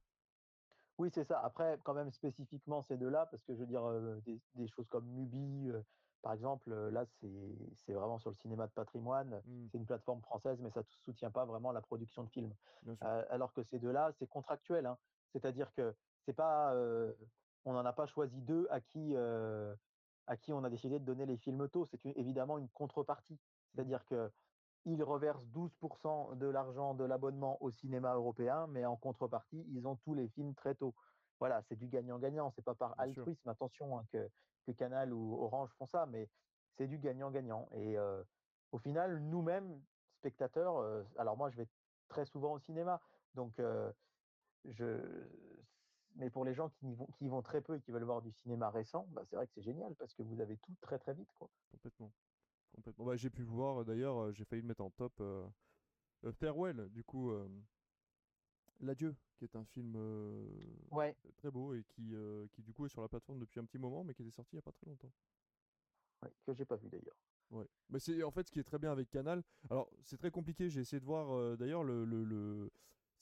Oui, 0.99 1.09
c'est 1.11 1.23
ça. 1.23 1.39
Après, 1.43 1.79
quand 1.83 1.93
même 1.93 2.11
spécifiquement 2.11 2.83
ces 2.83 2.97
deux-là, 2.97 3.25
parce 3.25 3.43
que 3.43 3.53
je 3.55 3.59
veux 3.59 3.65
dire, 3.65 3.83
euh, 3.83 4.21
des, 4.25 4.67
choses 4.67 4.87
comme 4.89 5.05
Mubi, 5.07 5.69
euh, 5.71 5.81
par 6.21 6.33
exemple, 6.33 6.71
euh, 6.71 6.91
là, 6.91 7.05
c'est 7.85 7.93
vraiment 7.93 8.19
sur 8.19 8.29
le 8.29 8.35
cinéma 8.35 8.67
de 8.67 8.71
patrimoine. 8.71 9.41
Mmh. 9.45 9.67
C'est 9.71 9.77
une 9.79 9.85
plateforme 9.85 10.21
française, 10.21 10.59
mais 10.61 10.69
ça 10.69 10.81
ne 10.81 10.85
soutient 11.05 11.31
pas 11.31 11.45
vraiment 11.45 11.71
la 11.71 11.81
production 11.81 12.23
de 12.23 12.29
films. 12.29 12.53
alors 13.01 13.53
que 13.53 13.63
ces 13.63 13.79
deux-là, 13.79 14.11
c'est 14.19 14.27
contractuel. 14.27 14.85
Hein. 14.85 14.97
C'est-à-dire 15.31 15.73
que 15.73 15.95
c'est 16.25 16.33
pas, 16.33 16.75
on 17.65 17.73
n'en 17.73 17.85
a 17.85 17.93
pas 17.93 18.05
choisi 18.05 18.39
deux 18.41 18.67
à 18.69 18.79
qui 18.79 19.15
à 20.27 20.37
qui 20.37 20.53
on 20.53 20.63
a 20.63 20.69
décidé 20.69 20.99
de 20.99 21.05
donner 21.05 21.25
les 21.25 21.37
films 21.37 21.67
tôt. 21.69 21.85
C'est 21.85 22.05
évidemment 22.17 22.57
une 22.57 22.69
contrepartie. 22.69 23.39
C'est-à-dire 23.73 24.05
qu'ils 24.05 25.03
reversent 25.03 25.45
12% 25.47 26.37
de 26.37 26.47
l'argent 26.47 26.93
de 26.93 27.03
l'abonnement 27.03 27.61
au 27.61 27.71
cinéma 27.71 28.13
européen, 28.13 28.67
mais 28.67 28.85
en 28.85 28.95
contrepartie, 28.95 29.65
ils 29.69 29.87
ont 29.87 29.95
tous 29.97 30.13
les 30.13 30.27
films 30.29 30.53
très 30.55 30.75
tôt. 30.75 30.93
Voilà, 31.39 31.61
c'est 31.63 31.75
du 31.75 31.87
gagnant-gagnant. 31.87 32.51
C'est 32.51 32.63
pas 32.63 32.75
par 32.75 32.95
altruisme, 32.99 33.49
attention, 33.49 33.97
hein, 33.97 34.05
que, 34.11 34.29
Canal 34.77 35.11
ou 35.11 35.43
Orange 35.43 35.71
font 35.77 35.87
ça, 35.87 36.05
mais 36.05 36.29
c'est 36.77 36.87
du 36.87 36.97
gagnant-gagnant. 36.97 37.67
Et 37.73 37.97
au 38.71 38.77
final, 38.77 39.19
nous-mêmes, 39.19 39.81
spectateurs, 40.19 41.03
alors 41.17 41.35
moi, 41.35 41.49
je 41.49 41.57
vais 41.57 41.67
très 42.07 42.25
souvent 42.25 42.53
au 42.53 42.59
cinéma, 42.59 43.01
donc 43.35 43.61
je, 44.65 44.99
mais 46.15 46.29
pour 46.29 46.45
les 46.45 46.53
gens 46.53 46.69
qui 46.69 46.91
y, 46.91 46.93
vont, 46.93 47.07
qui 47.17 47.27
vont 47.27 47.41
très 47.41 47.61
peu 47.61 47.75
et 47.75 47.81
qui 47.81 47.91
veulent 47.91 48.03
voir 48.03 48.21
du 48.21 48.31
cinéma 48.31 48.69
récent, 48.69 49.07
bah, 49.11 49.23
c'est 49.25 49.35
vrai 49.35 49.47
que 49.47 49.53
c'est 49.53 49.63
génial 49.63 49.95
parce 49.95 50.13
que 50.13 50.23
vous 50.23 50.39
avez 50.41 50.57
tout 50.57 50.75
très 50.81 50.99
très 50.99 51.13
vite. 51.13 51.31
Quoi. 51.37 51.49
Complètement. 51.71 52.11
Complètement. 52.73 53.05
Bah, 53.05 53.15
j'ai 53.15 53.29
pu 53.29 53.43
voir 53.43 53.85
d'ailleurs, 53.85 54.17
euh, 54.17 54.31
j'ai 54.31 54.45
failli 54.45 54.61
le 54.61 54.67
mettre 54.67 54.83
en 54.83 54.89
top. 54.89 55.13
Euh, 55.21 55.47
euh, 56.25 56.31
Farewell, 56.31 56.89
du 56.89 57.03
coup, 57.03 57.31
L'Adieu, 58.79 59.15
qui 59.37 59.45
est 59.45 59.55
un 59.55 59.63
film 59.65 59.95
ouais. 60.91 61.15
très 61.37 61.51
beau 61.51 61.73
et 61.73 61.83
qui, 61.83 62.15
qui 62.51 62.61
du 62.63 62.73
coup 62.73 62.85
est 62.85 62.89
sur 62.89 63.01
la 63.01 63.07
plateforme 63.07 63.39
depuis 63.39 63.59
un 63.59 63.65
petit 63.65 63.77
moment, 63.77 64.03
mais 64.03 64.13
qui 64.13 64.23
est 64.23 64.31
sorti 64.31 64.53
il 64.53 64.55
n'y 64.55 64.59
a 64.59 64.63
pas 64.63 64.71
très 64.71 64.85
longtemps. 64.87 65.11
Ouais, 66.21 66.31
que 66.45 66.53
j'ai 66.53 66.65
pas 66.65 66.77
vu 66.77 66.89
d'ailleurs. 66.89 67.15
Ouais. 67.51 67.67
Mais 67.89 67.99
c'est 67.99 68.23
en 68.23 68.31
fait 68.31 68.47
ce 68.47 68.51
qui 68.51 68.59
est 68.59 68.63
très 68.63 68.79
bien 68.79 68.91
avec 68.91 69.09
Canal. 69.09 69.43
Alors 69.69 69.89
c'est 70.01 70.17
très 70.17 70.31
compliqué. 70.31 70.69
J'ai 70.69 70.81
essayé 70.81 70.99
de 70.99 71.05
voir 71.05 71.57
d'ailleurs 71.57 71.83
le, 71.83 72.05
le, 72.05 72.23
le, 72.23 72.71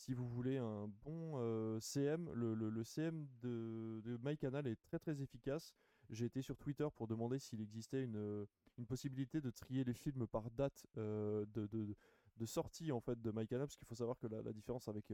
si 0.02 0.16
vous 0.16 0.28
voulez 0.28 0.58
un 0.58 0.88
bon 1.06 1.34
euh, 1.36 1.80
CM, 1.80 2.32
le, 2.34 2.84
CM 2.84 3.28
de, 3.43 4.02
de 4.04 4.18
MyCanal 4.24 4.66
est 4.66 4.82
très 4.82 4.97
très 4.97 5.22
efficace. 5.22 5.76
J'ai 6.10 6.26
été 6.26 6.41
sur 6.41 6.58
Twitter 6.58 6.88
pour 6.95 7.08
demander 7.08 7.38
s'il 7.38 7.62
existait 7.62 8.04
une, 8.04 8.18
euh, 8.18 8.45
une, 8.80 8.88
possibilité 8.88 9.41
de 9.41 9.52
trier 9.52 9.84
les 9.84 9.93
films 9.93 10.26
par 10.26 10.49
date 10.49 10.88
euh, 10.97 11.45
de, 11.54 11.68
de, 11.68 12.45
sortie 12.47 12.91
en 12.91 12.99
fait 12.99 13.22
de 13.22 13.30
MyCanal, 13.30 13.68
parce 13.68 13.78
qu'il 13.78 13.88
faut 13.88 13.95
savoir 13.95 14.18
que 14.18 14.26
la, 14.26 14.52
différence 14.52 14.88
avec 14.88 15.14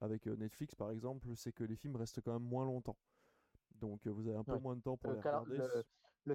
avec 0.00 0.26
Netflix 0.26 0.74
par 0.74 0.90
exemple, 0.90 1.28
c'est 1.36 1.52
que 1.52 1.62
les 1.62 1.76
films 1.76 1.94
restent 1.94 2.20
quand 2.20 2.32
même 2.32 2.48
moins 2.48 2.64
longtemps. 2.64 2.98
Donc 3.76 4.04
vous 4.08 4.26
avez 4.26 4.36
un 4.36 4.44
peu 4.44 4.58
moins 4.58 4.74
de 4.74 4.82
temps 4.82 4.96
pour 4.96 5.12
les 5.12 5.18
regarder. 5.18 5.58
Le, 5.58 5.84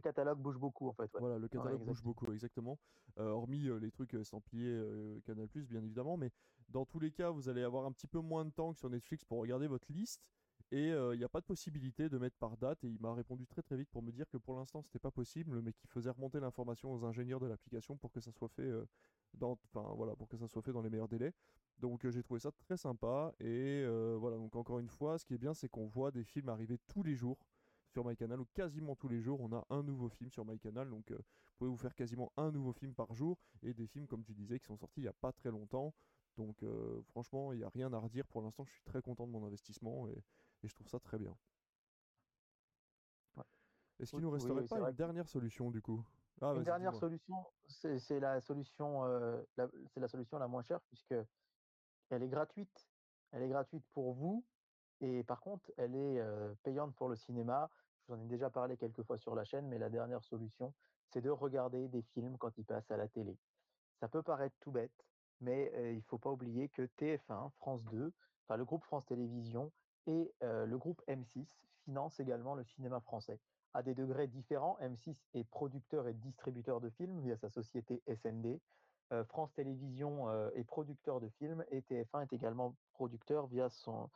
catalogue 0.01 0.39
bouge 0.39 0.57
beaucoup 0.57 0.87
en 0.87 0.93
fait. 0.93 1.09
Voilà, 1.19 1.37
le 1.37 1.47
catalogue 1.47 1.83
bouge 1.83 2.03
beaucoup, 2.03 2.31
exactement. 2.31 2.79
hormis 3.17 3.69
les 3.79 3.91
trucs 3.91 4.13
estampillés 4.13 4.81
Canal+, 5.25 5.47
bien 5.69 5.83
évidemment, 5.83 6.17
mais 6.17 6.31
dans 6.69 6.85
tous 6.85 6.99
les 6.99 7.11
cas, 7.11 7.29
vous 7.29 7.49
allez 7.49 7.63
avoir 7.63 7.85
un 7.85 7.91
petit 7.91 8.07
peu 8.07 8.19
moins 8.19 8.45
de 8.45 8.51
temps 8.51 8.73
que 8.73 8.79
sur 8.79 8.89
Netflix 8.89 9.25
pour 9.25 9.39
regarder 9.39 9.67
votre 9.67 9.91
liste. 9.91 10.21
Et 10.71 10.87
il 10.87 11.17
n'y 11.17 11.23
a 11.23 11.29
pas 11.29 11.41
de 11.41 11.45
possibilité 11.45 12.09
de 12.09 12.17
mettre 12.17 12.37
par 12.37 12.57
date. 12.57 12.83
Et 12.83 12.87
il 12.87 12.99
m'a 12.99 13.13
répondu 13.13 13.45
très 13.45 13.61
très 13.61 13.77
vite 13.77 13.89
pour 13.91 14.01
me 14.01 14.11
dire 14.11 14.27
que 14.29 14.37
pour 14.37 14.55
l'instant 14.55 14.81
c'était 14.81 14.97
pas 14.97 15.11
possible, 15.11 15.61
mais 15.61 15.73
qu'il 15.73 15.89
faisait 15.89 16.09
remonter 16.09 16.39
l'information 16.39 16.91
aux 16.91 17.05
ingénieurs 17.05 17.39
de 17.39 17.45
l'application 17.45 17.95
pour 17.95 18.11
que 18.11 18.19
ça 18.19 18.31
soit 18.31 18.49
fait 18.49 18.71
dans, 19.35 19.59
enfin 19.73 19.93
voilà, 19.95 20.15
pour 20.15 20.27
que 20.27 20.37
ça 20.37 20.47
soit 20.47 20.61
fait 20.61 20.73
dans 20.73 20.81
les 20.81 20.89
meilleurs 20.89 21.09
délais. 21.09 21.33
Donc 21.79 22.07
j'ai 22.09 22.23
trouvé 22.23 22.39
ça 22.39 22.51
très 22.51 22.77
sympa. 22.77 23.33
Et 23.39 23.85
voilà, 24.17 24.37
donc 24.37 24.55
encore 24.55 24.79
une 24.79 24.89
fois, 24.89 25.19
ce 25.19 25.25
qui 25.25 25.35
est 25.35 25.37
bien, 25.37 25.53
c'est 25.53 25.69
qu'on 25.69 25.85
voit 25.85 26.11
des 26.11 26.23
films 26.23 26.49
arriver 26.49 26.79
tous 26.87 27.03
les 27.03 27.15
jours 27.15 27.37
sur 27.93 28.03
MyCanal 28.05 28.39
ou 28.41 28.45
quasiment 28.53 28.95
tous 28.95 29.07
les 29.07 29.21
jours 29.21 29.39
on 29.39 29.53
a 29.53 29.65
un 29.69 29.83
nouveau 29.83 30.09
film 30.09 30.31
sur 30.31 30.43
MyCanal 30.45 30.89
donc 30.89 31.11
vous 31.11 31.23
pouvez 31.57 31.69
vous 31.69 31.77
faire 31.77 31.93
quasiment 31.95 32.31
un 32.37 32.51
nouveau 32.51 32.73
film 32.73 32.93
par 32.93 33.13
jour 33.13 33.37
et 33.61 33.73
des 33.73 33.87
films 33.87 34.07
comme 34.07 34.23
tu 34.23 34.33
disais 34.33 34.59
qui 34.59 34.65
sont 34.65 34.77
sortis 34.77 35.01
il 35.01 35.03
n'y 35.03 35.09
a 35.09 35.13
pas 35.13 35.31
très 35.31 35.51
longtemps 35.51 35.93
donc 36.37 36.63
franchement 37.11 37.53
il 37.53 37.59
n'y 37.59 37.63
a 37.63 37.69
rien 37.69 37.93
à 37.93 37.99
redire 37.99 38.25
pour 38.27 38.41
l'instant 38.41 38.65
je 38.65 38.71
suis 38.71 38.83
très 38.83 39.01
content 39.01 39.27
de 39.27 39.31
mon 39.31 39.45
investissement 39.45 40.07
et, 40.07 40.23
et 40.63 40.67
je 40.67 40.73
trouve 40.73 40.87
ça 40.89 40.99
très 40.99 41.19
bien. 41.19 41.35
Est-ce 43.99 44.11
qu'il 44.11 44.21
nous 44.21 44.31
resterait 44.31 44.65
pas 44.65 44.89
une 44.89 44.95
dernière 44.95 45.29
solution 45.29 45.69
du 45.71 45.81
coup? 45.81 46.03
Ah, 46.41 46.53
Une 46.55 46.63
dernière 46.63 46.95
solution, 46.95 47.35
c'est 47.67 48.19
la 48.19 48.41
solution, 48.41 49.05
euh, 49.05 49.41
c'est 49.93 49.99
la 49.99 50.07
solution 50.07 50.39
la 50.39 50.47
moins 50.47 50.63
chère 50.63 50.81
puisque 50.81 51.13
elle 52.09 52.23
est 52.23 52.27
gratuite. 52.27 52.87
Elle 53.31 53.43
est 53.43 53.49
gratuite 53.49 53.85
pour 53.93 54.13
vous 54.13 54.43
et 54.99 55.23
par 55.23 55.41
contre, 55.41 55.71
elle 55.77 55.95
est 55.95 56.19
euh, 56.19 56.53
payante 56.63 56.95
pour 56.95 57.07
le 57.07 57.15
cinéma. 57.15 57.69
Vous 58.07 58.15
en 58.15 58.19
ai 58.19 58.27
déjà 58.27 58.49
parlé 58.49 58.77
quelques 58.77 59.03
fois 59.03 59.17
sur 59.17 59.35
la 59.35 59.43
chaîne, 59.43 59.67
mais 59.67 59.77
la 59.77 59.89
dernière 59.89 60.23
solution, 60.23 60.73
c'est 61.09 61.21
de 61.21 61.29
regarder 61.29 61.87
des 61.87 62.01
films 62.01 62.37
quand 62.37 62.57
ils 62.57 62.65
passent 62.65 62.91
à 62.91 62.97
la 62.97 63.07
télé. 63.07 63.37
Ça 63.99 64.07
peut 64.07 64.23
paraître 64.23 64.55
tout 64.59 64.71
bête, 64.71 65.05
mais 65.39 65.71
il 65.91 65.97
ne 65.97 66.01
faut 66.01 66.17
pas 66.17 66.31
oublier 66.31 66.69
que 66.69 66.83
TF1, 66.99 67.51
France 67.51 67.83
2, 67.85 68.11
enfin 68.43 68.57
le 68.57 68.65
groupe 68.65 68.83
France 68.83 69.05
Télévisions 69.05 69.71
et 70.07 70.33
le 70.41 70.75
groupe 70.77 71.01
M6 71.07 71.47
finance 71.85 72.19
également 72.19 72.55
le 72.55 72.63
cinéma 72.63 72.99
français. 72.99 73.39
À 73.73 73.83
des 73.83 73.95
degrés 73.95 74.27
différents, 74.27 74.77
M6 74.81 75.15
est 75.33 75.43
producteur 75.45 76.07
et 76.07 76.13
distributeur 76.13 76.81
de 76.81 76.89
films 76.89 77.21
via 77.21 77.37
sa 77.37 77.49
société 77.49 78.03
SND. 78.07 78.59
France 79.25 79.53
Télévisions 79.53 80.29
est 80.51 80.63
producteur 80.63 81.19
de 81.19 81.29
films 81.29 81.63
et 81.71 81.81
TF1 81.81 82.23
est 82.23 82.33
également 82.33 82.75
producteur 82.93 83.47
via 83.47 83.69
son, 83.69 84.09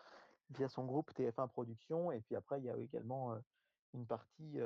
via 0.51 0.67
son 0.67 0.85
groupe 0.85 1.11
TF1 1.13 1.47
Productions. 1.47 2.11
Et 2.11 2.21
puis 2.21 2.35
après, 2.35 2.59
il 2.59 2.65
y 2.65 2.69
a 2.69 2.77
également 2.77 3.35
une 3.93 4.05
partie, 4.05 4.59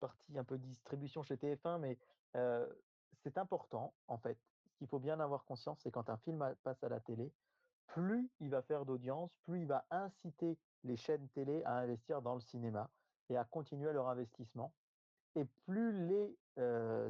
partie 0.00 0.38
un 0.38 0.44
peu 0.44 0.58
distribution 0.58 1.22
chez 1.22 1.36
TF1, 1.36 1.78
mais 1.78 1.98
c'est 3.22 3.38
important 3.38 3.94
en 4.06 4.18
fait. 4.18 4.38
Ce 4.70 4.76
qu'il 4.78 4.86
faut 4.86 5.00
bien 5.00 5.18
avoir 5.18 5.44
conscience, 5.44 5.80
c'est 5.82 5.90
quand 5.90 6.08
un 6.08 6.18
film 6.18 6.54
passe 6.62 6.82
à 6.84 6.88
la 6.88 7.00
télé, 7.00 7.32
plus 7.88 8.30
il 8.40 8.50
va 8.50 8.62
faire 8.62 8.84
d'audience, 8.84 9.30
plus 9.44 9.62
il 9.62 9.66
va 9.66 9.84
inciter 9.90 10.56
les 10.84 10.96
chaînes 10.96 11.28
télé 11.30 11.64
à 11.64 11.78
investir 11.78 12.22
dans 12.22 12.34
le 12.34 12.40
cinéma 12.40 12.90
et 13.28 13.36
à 13.36 13.44
continuer 13.44 13.92
leur 13.92 14.08
investissement. 14.08 14.72
Et 15.34 15.44
plus 15.66 16.06
les 16.06 16.36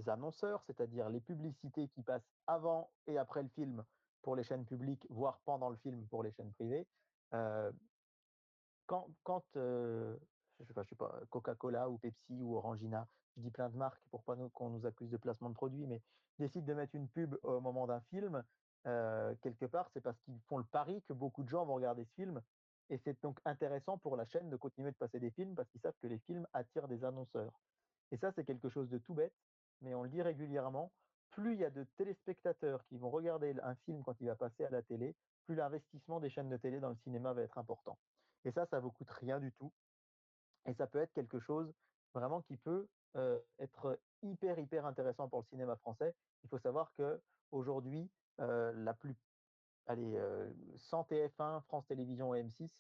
annonceurs, 0.09 0.63
c'est-à-dire 0.63 1.09
les 1.09 1.21
publicités 1.21 1.89
qui 1.89 2.03
passent 2.03 2.31
avant 2.47 2.91
et 3.07 3.19
après 3.19 3.43
le 3.43 3.49
film 3.49 3.85
pour 4.23 4.37
les 4.37 4.43
chaînes 4.43 4.65
publiques, 4.65 5.07
voire 5.11 5.41
pendant 5.45 5.71
le 5.71 5.77
film 5.77 6.07
pour 6.09 6.23
les 6.23 6.31
chaînes 6.33 6.53
privées, 6.53 6.87
quand, 8.87 9.09
quand 9.23 9.45
je 10.61 10.65
sais 10.65 10.97
pas, 10.97 11.21
Coca-Cola 11.31 11.89
ou 11.91 11.99
Pepsi 11.99 12.43
ou 12.43 12.57
Orangina, 12.57 13.07
je 13.37 13.43
dis 13.43 13.51
plein 13.51 13.69
de 13.69 13.77
marques 13.77 14.03
pour 14.11 14.23
pas 14.23 14.37
qu'on 14.53 14.71
nous 14.71 14.87
accuse 14.87 15.11
de 15.11 15.17
placement 15.17 15.51
de 15.51 15.55
produits, 15.55 15.87
mais 15.87 16.03
décident 16.39 16.67
de 16.67 16.75
mettre 16.75 16.95
une 16.95 17.09
pub 17.09 17.37
au 17.43 17.61
moment 17.61 17.87
d'un 17.87 18.01
film, 18.11 18.43
quelque 18.85 19.67
part, 19.67 19.89
c'est 19.93 20.01
parce 20.01 20.19
qu'ils 20.21 20.41
font 20.49 20.59
le 20.59 20.65
pari 20.65 21.03
que 21.03 21.13
beaucoup 21.13 21.43
de 21.43 21.49
gens 21.49 21.65
vont 21.65 21.75
regarder 21.75 22.05
ce 22.05 22.15
film. 22.15 22.43
Et 22.91 22.99
c'est 23.05 23.21
donc 23.23 23.39
intéressant 23.45 23.99
pour 23.99 24.17
la 24.17 24.25
chaîne 24.25 24.49
de 24.49 24.57
continuer 24.57 24.91
de 24.91 24.97
passer 24.97 25.21
des 25.21 25.31
films 25.31 25.55
parce 25.55 25.69
qu'ils 25.69 25.81
savent 25.81 25.99
que 26.01 26.07
les 26.07 26.19
films 26.21 26.47
attirent 26.55 26.89
des 26.89 27.05
annonceurs. 27.05 27.61
Et 28.13 28.17
ça, 28.17 28.33
c'est 28.33 28.45
quelque 28.45 28.71
chose 28.71 28.89
de 28.89 28.97
tout 28.97 29.13
bête, 29.13 29.35
mais 29.83 29.95
on 29.95 30.05
le 30.05 30.09
dit 30.09 30.23
régulièrement. 30.23 30.91
Plus 31.33 31.53
il 31.53 31.61
y 31.61 31.65
a 31.65 31.71
de 31.71 31.85
téléspectateurs 31.99 32.83
qui 32.87 32.97
vont 32.97 33.11
regarder 33.11 33.55
un 33.63 33.75
film 33.75 34.03
quand 34.03 34.19
il 34.21 34.29
va 34.29 34.37
passer 34.37 34.65
à 34.65 34.71
la 34.71 34.83
télé, 34.83 35.15
plus 35.45 35.55
l'investissement 35.55 36.19
des 36.19 36.31
chaînes 36.31 36.49
de 36.49 36.57
télé 36.57 36.81
dans 36.81 36.89
le 36.89 36.97
cinéma 36.97 37.35
va 37.35 37.43
être 37.43 37.59
important. 37.59 37.99
Et 38.45 38.53
ça, 38.53 38.65
ça 38.67 38.81
vous 38.81 38.91
coûte 38.91 39.11
rien 39.11 39.39
du 39.39 39.53
tout. 39.53 39.71
Et 40.69 40.75
ça 40.75 40.87
peut 40.87 41.01
être 41.01 41.13
quelque 41.13 41.41
chose 41.41 41.75
vraiment 42.15 42.43
qui 42.43 42.57
peut 42.57 42.87
être 43.59 43.99
hyper, 44.23 44.59
hyper 44.59 44.87
intéressant 44.87 45.29
pour 45.29 45.41
le 45.41 45.47
cinéma 45.47 45.77
français. 45.77 46.15
Il 46.45 46.49
faut 46.49 46.59
savoir 46.59 46.93
que 46.97 47.21
aujourd'hui, 47.51 48.09
la 48.39 48.95
plus, 48.95 49.17
allez, 49.87 50.21
sans 50.77 51.03
TF1, 51.03 51.63
France 51.63 51.87
Télévisions 51.87 52.35
et 52.35 52.43
M6, 52.45 52.71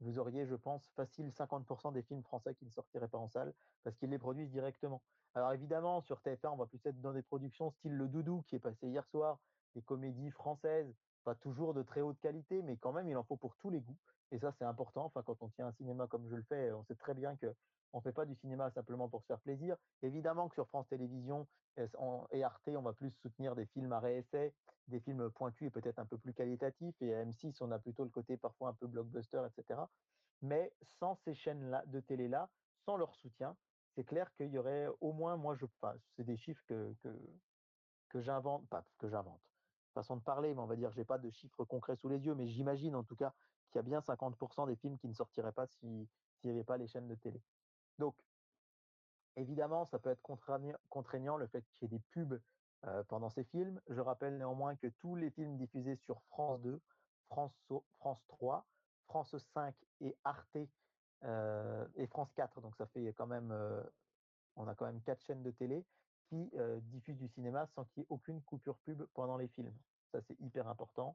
vous 0.00 0.18
auriez, 0.18 0.46
je 0.46 0.54
pense, 0.54 0.88
facile 0.96 1.28
50% 1.28 1.92
des 1.92 2.02
films 2.02 2.22
français 2.22 2.54
qui 2.54 2.64
ne 2.64 2.70
sortiraient 2.70 3.08
pas 3.08 3.18
en 3.18 3.28
salle 3.28 3.52
parce 3.84 3.96
qu'ils 3.96 4.10
les 4.10 4.18
produisent 4.18 4.50
directement. 4.50 5.02
Alors 5.34 5.52
évidemment, 5.52 6.00
sur 6.00 6.20
TF1, 6.20 6.48
on 6.48 6.56
va 6.56 6.66
plus 6.66 6.84
être 6.86 7.00
dans 7.00 7.12
des 7.12 7.22
productions 7.22 7.70
style 7.70 7.96
Le 7.96 8.08
Doudou 8.08 8.42
qui 8.48 8.56
est 8.56 8.60
passé 8.60 8.88
hier 8.88 9.06
soir, 9.06 9.38
des 9.74 9.82
comédies 9.82 10.30
françaises, 10.30 10.94
pas 11.22 11.34
toujours 11.34 11.74
de 11.74 11.82
très 11.82 12.00
haute 12.00 12.18
qualité, 12.20 12.62
mais 12.62 12.76
quand 12.76 12.92
même, 12.92 13.08
il 13.08 13.16
en 13.16 13.22
faut 13.22 13.36
pour 13.36 13.56
tous 13.56 13.70
les 13.70 13.80
goûts. 13.80 13.98
Et 14.30 14.38
ça, 14.38 14.52
c'est 14.58 14.64
important. 14.64 15.04
Enfin, 15.04 15.22
quand 15.22 15.36
on 15.42 15.48
tient 15.50 15.66
un 15.66 15.72
cinéma 15.72 16.06
comme 16.06 16.28
je 16.28 16.36
le 16.36 16.42
fais, 16.42 16.72
on 16.72 16.84
sait 16.84 16.94
très 16.94 17.14
bien 17.14 17.36
que 17.36 17.54
on 17.92 17.98
ne 17.98 18.02
fait 18.02 18.12
pas 18.12 18.24
du 18.24 18.34
cinéma 18.36 18.70
simplement 18.70 19.08
pour 19.08 19.20
se 19.20 19.26
faire 19.26 19.40
plaisir. 19.40 19.76
Évidemment 20.02 20.48
que 20.48 20.54
sur 20.54 20.66
France 20.68 20.88
Télévisions 20.88 21.46
et 22.30 22.42
Arte, 22.42 22.68
on 22.68 22.82
va 22.82 22.92
plus 22.92 23.10
soutenir 23.22 23.54
des 23.54 23.66
films 23.66 23.92
à 23.92 24.00
réessai, 24.00 24.54
des 24.88 25.00
films 25.00 25.30
pointus 25.30 25.68
et 25.68 25.70
peut-être 25.70 25.98
un 25.98 26.06
peu 26.06 26.16
plus 26.18 26.32
qualitatifs. 26.32 27.00
Et 27.02 27.14
à 27.14 27.24
M6, 27.24 27.56
on 27.60 27.70
a 27.70 27.78
plutôt 27.78 28.04
le 28.04 28.10
côté 28.10 28.36
parfois 28.36 28.70
un 28.70 28.74
peu 28.74 28.86
blockbuster, 28.86 29.42
etc. 29.46 29.80
Mais 30.40 30.72
sans 30.98 31.16
ces 31.24 31.34
chaînes-là 31.34 31.84
de 31.86 32.00
télé-là, 32.00 32.48
sans 32.84 32.96
leur 32.96 33.14
soutien, 33.16 33.56
c'est 33.94 34.04
clair 34.04 34.32
qu'il 34.34 34.48
y 34.48 34.58
aurait 34.58 34.88
au 35.00 35.12
moins, 35.12 35.36
moi, 35.36 35.54
je, 35.54 35.66
enfin, 35.66 35.94
c'est 36.16 36.24
des 36.24 36.36
chiffres 36.36 36.62
que, 36.66 36.94
que, 37.02 37.08
que 38.08 38.20
j'invente, 38.20 38.66
pas 38.68 38.84
que 38.98 39.08
j'invente, 39.08 39.40
façon 39.92 40.16
de 40.16 40.22
parler, 40.22 40.54
mais 40.54 40.60
on 40.60 40.66
va 40.66 40.76
dire, 40.76 40.90
j'ai 40.92 41.04
pas 41.04 41.18
de 41.18 41.30
chiffres 41.30 41.64
concrets 41.64 41.96
sous 41.96 42.08
les 42.08 42.24
yeux, 42.24 42.34
mais 42.34 42.46
j'imagine 42.46 42.94
en 42.94 43.04
tout 43.04 43.16
cas 43.16 43.32
qu'il 43.70 43.78
y 43.78 43.80
a 43.80 43.82
bien 43.82 44.00
50% 44.00 44.66
des 44.66 44.76
films 44.76 44.98
qui 44.98 45.08
ne 45.08 45.14
sortiraient 45.14 45.52
pas 45.52 45.66
s'il 45.66 46.08
n'y 46.44 46.50
avait 46.50 46.64
pas 46.64 46.76
les 46.76 46.86
chaînes 46.86 47.08
de 47.08 47.14
télé. 47.14 47.40
Donc, 47.98 48.14
évidemment, 49.36 49.84
ça 49.86 49.98
peut 49.98 50.10
être 50.10 50.22
contraignant 50.22 51.36
le 51.36 51.46
fait 51.46 51.62
qu'il 51.62 51.82
y 51.82 51.84
ait 51.86 51.98
des 51.98 52.02
pubs 52.10 52.40
pendant 53.08 53.30
ces 53.30 53.44
films. 53.44 53.80
Je 53.88 54.00
rappelle 54.00 54.36
néanmoins 54.36 54.76
que 54.76 54.88
tous 54.88 55.14
les 55.14 55.30
films 55.30 55.56
diffusés 55.56 55.96
sur 55.96 56.20
France 56.24 56.60
2, 56.62 56.80
France, 57.28 57.56
France 57.96 58.22
3, 58.28 58.66
France 59.06 59.36
5 59.54 59.74
et 60.00 60.16
Arte 60.24 60.56
et 61.24 62.06
France 62.08 62.32
4, 62.34 62.60
donc 62.60 62.76
ça 62.76 62.86
fait 62.86 63.12
quand 63.14 63.26
même, 63.26 63.54
on 64.56 64.66
a 64.68 64.74
quand 64.74 64.86
même 64.86 65.00
quatre 65.02 65.22
chaînes 65.22 65.42
de 65.42 65.50
télé 65.50 65.84
qui 66.32 66.50
diffusent 66.84 67.18
du 67.18 67.28
cinéma 67.28 67.66
sans 67.74 67.84
qu'il 67.84 68.00
y 68.00 68.04
ait 68.04 68.06
aucune 68.08 68.40
coupure 68.42 68.78
pub 68.78 69.04
pendant 69.12 69.36
les 69.36 69.48
films. 69.48 69.74
Ça, 70.12 70.20
c'est 70.22 70.40
hyper 70.40 70.66
important. 70.66 71.14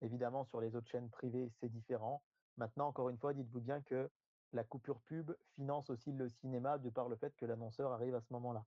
Évidemment, 0.00 0.44
sur 0.44 0.62
les 0.62 0.74
autres 0.74 0.88
chaînes 0.88 1.10
privées, 1.10 1.50
c'est 1.60 1.68
différent. 1.68 2.22
Maintenant, 2.56 2.88
encore 2.88 3.10
une 3.10 3.18
fois, 3.18 3.34
dites-vous 3.34 3.60
bien 3.60 3.82
que 3.82 4.10
la 4.52 4.64
coupure 4.64 5.00
pub 5.02 5.36
finance 5.56 5.90
aussi 5.90 6.10
le 6.10 6.30
cinéma 6.30 6.78
de 6.78 6.88
par 6.88 7.10
le 7.10 7.16
fait 7.16 7.36
que 7.36 7.44
l'annonceur 7.44 7.92
arrive 7.92 8.14
à 8.14 8.20
ce 8.22 8.32
moment-là. 8.32 8.64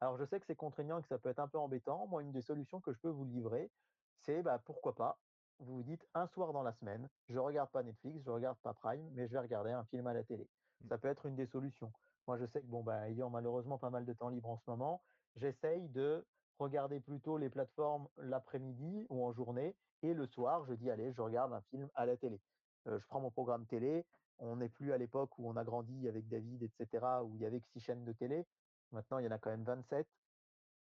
Alors 0.00 0.16
je 0.16 0.24
sais 0.24 0.38
que 0.38 0.46
c'est 0.46 0.54
contraignant 0.54 0.98
et 0.98 1.02
que 1.02 1.08
ça 1.08 1.18
peut 1.18 1.30
être 1.30 1.40
un 1.40 1.48
peu 1.48 1.58
embêtant. 1.58 2.06
Moi, 2.06 2.22
une 2.22 2.30
des 2.30 2.42
solutions 2.42 2.80
que 2.80 2.92
je 2.92 2.98
peux 2.98 3.08
vous 3.08 3.24
livrer, 3.24 3.72
c'est 4.20 4.42
bah, 4.42 4.60
pourquoi 4.64 4.94
pas, 4.94 5.18
vous 5.58 5.76
vous 5.76 5.82
dites 5.82 6.06
un 6.14 6.28
soir 6.28 6.52
dans 6.52 6.62
la 6.62 6.72
semaine, 6.74 7.08
je 7.28 7.38
regarde 7.38 7.70
pas 7.70 7.82
Netflix, 7.82 8.22
je 8.22 8.30
regarde 8.30 8.58
pas 8.58 8.74
Prime, 8.74 9.08
mais 9.14 9.26
je 9.26 9.32
vais 9.32 9.40
regarder 9.40 9.72
un 9.72 9.84
film 9.84 10.06
à 10.06 10.12
la 10.12 10.22
télé. 10.22 10.48
Mmh. 10.82 10.88
Ça 10.88 10.98
peut 10.98 11.08
être 11.08 11.26
une 11.26 11.34
des 11.34 11.46
solutions. 11.46 11.92
Moi, 12.28 12.38
je 12.38 12.46
sais 12.46 12.60
que 12.60 12.66
bon, 12.66 12.82
bah, 12.82 13.08
ayant 13.08 13.30
malheureusement 13.30 13.78
pas 13.78 13.90
mal 13.90 14.04
de 14.04 14.12
temps 14.12 14.28
libre 14.28 14.48
en 14.48 14.58
ce 14.58 14.70
moment, 14.70 15.02
j'essaye 15.36 15.88
de 15.88 16.24
regarder 16.58 17.00
plutôt 17.00 17.36
les 17.38 17.50
plateformes 17.50 18.08
l'après-midi 18.16 19.06
ou 19.10 19.24
en 19.24 19.32
journée, 19.32 19.74
et 20.02 20.14
le 20.14 20.26
soir, 20.26 20.64
je 20.66 20.74
dis 20.74 20.90
allez, 20.90 21.12
je 21.12 21.22
regarde 21.22 21.52
un 21.52 21.62
film 21.62 21.88
à 21.94 22.06
la 22.06 22.16
télé. 22.16 22.40
Euh, 22.86 22.98
je 22.98 23.06
prends 23.06 23.20
mon 23.20 23.30
programme 23.30 23.66
télé, 23.66 24.04
on 24.38 24.56
n'est 24.56 24.68
plus 24.68 24.92
à 24.92 24.98
l'époque 24.98 25.38
où 25.38 25.48
on 25.48 25.56
a 25.56 25.64
grandi 25.64 26.08
avec 26.08 26.28
David, 26.28 26.62
etc., 26.62 27.04
où 27.24 27.34
il 27.36 27.42
y 27.42 27.46
avait 27.46 27.60
que 27.60 27.68
six 27.68 27.80
chaînes 27.80 28.04
de 28.04 28.12
télé. 28.12 28.46
Maintenant, 28.92 29.18
il 29.18 29.24
y 29.24 29.28
en 29.28 29.30
a 29.30 29.38
quand 29.38 29.50
même 29.50 29.64
27. 29.64 30.06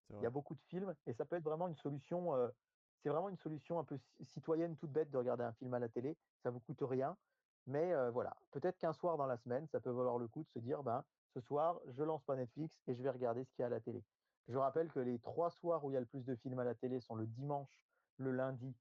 Il 0.09 0.21
y 0.21 0.25
a 0.25 0.29
beaucoup 0.29 0.53
de 0.53 0.61
films 0.61 0.93
et 1.07 1.13
ça 1.13 1.25
peut 1.25 1.37
être 1.37 1.43
vraiment 1.43 1.67
une 1.67 1.75
solution. 1.75 2.35
Euh, 2.35 2.49
c'est 3.01 3.09
vraiment 3.09 3.29
une 3.29 3.37
solution 3.37 3.79
un 3.79 3.83
peu 3.83 3.97
citoyenne, 4.21 4.75
toute 4.77 4.91
bête 4.91 5.09
de 5.09 5.17
regarder 5.17 5.43
un 5.43 5.53
film 5.53 5.73
à 5.73 5.79
la 5.79 5.89
télé. 5.89 6.15
Ça 6.43 6.51
vous 6.51 6.59
coûte 6.59 6.81
rien. 6.81 7.17
Mais 7.65 7.93
euh, 7.93 8.11
voilà, 8.11 8.35
peut-être 8.51 8.77
qu'un 8.77 8.93
soir 8.93 9.17
dans 9.17 9.25
la 9.25 9.37
semaine, 9.37 9.67
ça 9.67 9.79
peut 9.79 9.89
valoir 9.89 10.17
le 10.17 10.27
coup 10.27 10.43
de 10.43 10.49
se 10.49 10.59
dire, 10.59 10.83
ben, 10.83 11.03
ce 11.33 11.39
soir, 11.39 11.79
je 11.87 12.03
lance 12.03 12.23
pas 12.23 12.35
Netflix 12.35 12.81
et 12.87 12.93
je 12.93 13.01
vais 13.01 13.09
regarder 13.09 13.43
ce 13.43 13.51
qu'il 13.53 13.61
y 13.61 13.63
a 13.63 13.67
à 13.67 13.69
la 13.69 13.79
télé. 13.79 14.03
Je 14.47 14.57
rappelle 14.57 14.89
que 14.91 14.99
les 14.99 15.19
trois 15.19 15.49
soirs 15.51 15.83
où 15.83 15.91
il 15.91 15.93
y 15.93 15.97
a 15.97 15.99
le 15.99 16.05
plus 16.05 16.25
de 16.25 16.35
films 16.35 16.59
à 16.59 16.63
la 16.63 16.75
télé 16.75 16.99
sont 16.99 17.15
le 17.15 17.25
dimanche, 17.25 17.81
le 18.17 18.31
lundi 18.31 18.75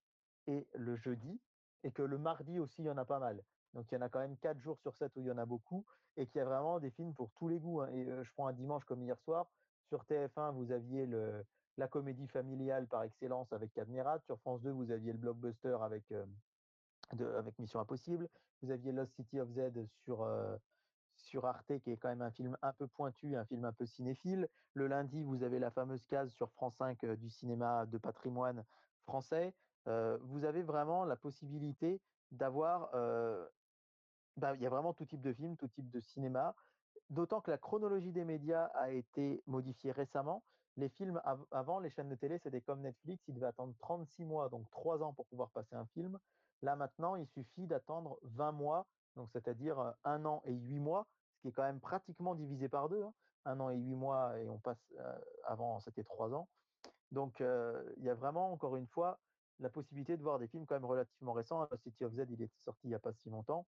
et 0.47 0.67
le 0.75 0.97
jeudi. 0.97 1.41
et 1.85 1.91
que 1.91 2.03
le 2.03 2.19
mardi 2.19 2.59
aussi, 2.59 2.83
il 2.83 2.87
y 2.87 2.91
en 2.91 2.97
a 2.97 3.05
pas 3.05 3.19
mal. 3.19 3.43
Donc 3.75 3.91
il 3.91 3.95
y 3.95 3.99
en 3.99 4.03
a 4.03 4.09
quand 4.09 4.21
même 4.21 4.37
4 4.39 4.59
jours 4.59 4.79
sur 4.79 4.95
7 4.95 5.13
où 5.17 5.21
il 5.21 5.27
y 5.27 5.31
en 5.31 5.39
a 5.39 5.47
beaucoup 5.47 5.85
et 6.17 6.27
qu'il 6.27 6.39
y 6.39 6.43
a 6.43 6.45
vraiment 6.45 6.79
des 6.79 6.91
films 6.91 7.15
pour 7.15 7.31
tous 7.33 7.49
les 7.49 7.59
goûts. 7.59 7.81
Hein. 7.81 7.89
Et 7.93 8.05
je 8.05 8.33
prends 8.35 8.47
un 8.47 8.53
dimanche 8.53 8.85
comme 8.85 9.03
hier 9.03 9.19
soir. 9.21 9.47
Sur 9.89 10.05
TF1, 10.05 10.53
vous 10.53 10.71
aviez 10.73 11.09
la 11.77 11.89
comédie 11.89 12.29
familiale 12.29 12.87
par 12.87 13.03
excellence 13.03 13.53
avec 13.53 13.73
Cadmerat. 13.73 14.21
Sur 14.21 14.39
France 14.41 14.63
2, 14.63 14.71
vous 14.71 14.91
aviez 14.91 15.13
le 15.13 15.19
blockbuster 15.19 15.77
avec 15.81 16.05
Mission 17.59 17.81
Impossible. 17.81 18.29
Vous 18.63 18.71
aviez 18.71 18.93
Lost 18.93 19.13
City 19.15 19.41
of 19.41 19.51
Z 19.51 19.73
sur, 20.05 20.27
sur 21.33 21.47
Arte, 21.47 21.79
qui 21.79 21.91
est 21.91 21.97
quand 21.97 22.11
même 22.11 22.21
un 22.21 22.31
film 22.31 22.59
un 22.61 22.75
peu 22.75 22.87
pointu, 22.87 23.37
un 23.37 23.47
film 23.47 23.65
un 23.65 23.73
peu 23.73 23.87
cinéphile. 23.87 24.49
Le 24.75 24.87
lundi, 24.87 25.23
vous 25.23 25.43
avez 25.43 25.59
la 25.59 25.71
fameuse 25.71 26.05
case 26.05 26.31
sur 26.35 26.51
France 26.53 26.75
5 26.77 27.07
du 27.17 27.31
cinéma 27.31 27.87
de 27.87 27.97
patrimoine 27.97 28.63
français. 29.05 29.55
vous 29.87 30.45
avez 30.45 30.63
vraiment 30.63 31.07
la 31.07 31.17
possibilité 31.17 32.03
d'avoir 32.33 32.91
bah, 34.37 34.55
il 34.57 34.63
y 34.63 34.67
a 34.67 34.71
vraiment 34.71 34.93
tout 34.93 35.07
type 35.07 35.23
de 35.23 35.33
film, 35.33 35.57
tout 35.57 35.69
type 35.69 35.91
de 35.91 36.01
cinéma. 36.01 36.55
D'autant 37.09 37.41
que 37.41 37.51
la 37.51 37.59
chronologie 37.59 38.13
des 38.13 38.25
médias 38.25 38.67
a 38.75 38.91
été 38.91 39.43
modifiée 39.47 39.93
récemment. 39.93 40.43
Les 40.77 40.91
films 40.91 41.21
avant, 41.51 41.81
les 41.81 41.89
chaînes 41.89 42.11
de 42.11 42.15
télé, 42.15 42.39
c'était 42.39 42.61
comme 42.61 42.83
Netflix, 42.83 43.25
ils 43.27 43.35
devaient 43.35 43.47
attendre 43.47 43.75
36 43.79 44.27
mois, 44.27 44.51
donc 44.51 44.71
3 44.71 45.03
ans 45.03 45.15
pour 45.15 45.27
pouvoir 45.27 45.51
passer 45.51 45.77
un 45.77 45.87
film. 45.87 46.19
Là 46.61 46.77
maintenant, 46.77 47.17
il 47.17 47.27
suffit 47.27 47.67
d'attendre 47.67 48.19
20 48.23 48.53
mois, 48.53 48.87
donc 49.17 49.31
c'est-à-dire 49.33 49.95
un 50.05 50.25
an 50.27 50.43
et 50.45 50.53
8 50.53 50.79
mois, 50.79 51.07
qui 51.43 51.49
est 51.49 51.53
quand 51.53 51.65
même 51.65 51.81
pratiquement 51.81 52.35
divisé 52.35 52.69
par 52.69 52.89
deux. 52.89 53.03
Hein. 53.03 53.13
Un 53.45 53.61
an 53.61 53.71
et 53.71 53.77
8 53.77 53.95
mois 53.97 54.39
et 54.39 54.49
on 54.49 54.59
passe 54.59 54.95
avant, 55.45 55.81
c'était 55.81 56.05
3 56.05 56.33
ans. 56.33 56.49
Donc 57.11 57.41
il 57.41 58.05
y 58.05 58.09
a 58.09 58.15
vraiment, 58.15 58.53
encore 58.53 58.77
une 58.77 58.87
fois, 58.87 59.19
la 59.59 59.69
possibilité 59.69 60.17
de 60.17 60.23
voir 60.23 60.39
des 60.39 60.47
films 60.47 60.65
quand 60.65 60.77
même 60.77 60.85
relativement 60.85 61.33
récents. 61.33 61.69
City 61.77 62.05
of 62.05 62.15
Z, 62.15 62.27
il 62.31 62.41
est 62.41 62.51
sorti 62.65 62.81
il 62.85 62.89
n'y 62.89 62.95
a 62.95 63.01
pas 63.01 63.13
si 63.13 63.29
longtemps. 63.29 63.67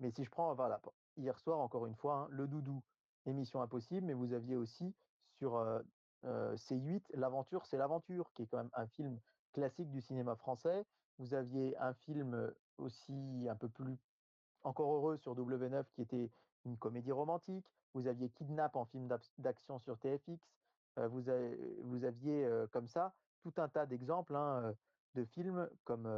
Mais 0.00 0.10
si 0.10 0.24
je 0.24 0.30
prends, 0.30 0.52
voilà, 0.54 0.80
hier 1.16 1.38
soir, 1.38 1.60
encore 1.60 1.86
une 1.86 1.94
fois, 1.94 2.14
hein, 2.14 2.26
Le 2.30 2.48
Doudou, 2.48 2.82
émission 3.26 3.62
impossible, 3.62 4.06
mais 4.06 4.12
vous 4.12 4.32
aviez 4.32 4.56
aussi 4.56 4.94
sur 5.38 5.64
C8, 6.24 7.02
L'Aventure, 7.14 7.64
c'est 7.66 7.76
l'aventure, 7.76 8.32
qui 8.34 8.42
est 8.42 8.46
quand 8.46 8.58
même 8.58 8.70
un 8.74 8.86
film 8.88 9.20
classique 9.52 9.90
du 9.90 10.00
cinéma 10.00 10.34
français. 10.34 10.84
Vous 11.18 11.34
aviez 11.34 11.76
un 11.78 11.94
film 11.94 12.52
aussi 12.78 13.46
un 13.48 13.54
peu 13.54 13.68
plus 13.68 13.96
encore 14.64 14.92
heureux 14.92 15.16
sur 15.18 15.36
W9 15.36 15.84
qui 15.94 16.02
était 16.02 16.30
une 16.64 16.76
comédie 16.76 17.12
romantique. 17.12 17.66
Vous 17.94 18.06
aviez 18.06 18.28
Kidnap 18.30 18.76
en 18.76 18.84
film 18.84 19.08
d'action 19.38 19.78
sur 19.78 19.98
TFX. 19.98 20.38
vous, 20.96 22.04
aviez 22.04 22.48
comme 22.72 22.88
ça 22.88 23.14
tout 23.42 23.52
un 23.58 23.68
tas 23.68 23.86
d'exemples 23.86 24.34
hein, 24.34 24.74
de 25.14 25.24
films 25.24 25.68
comme 25.84 26.08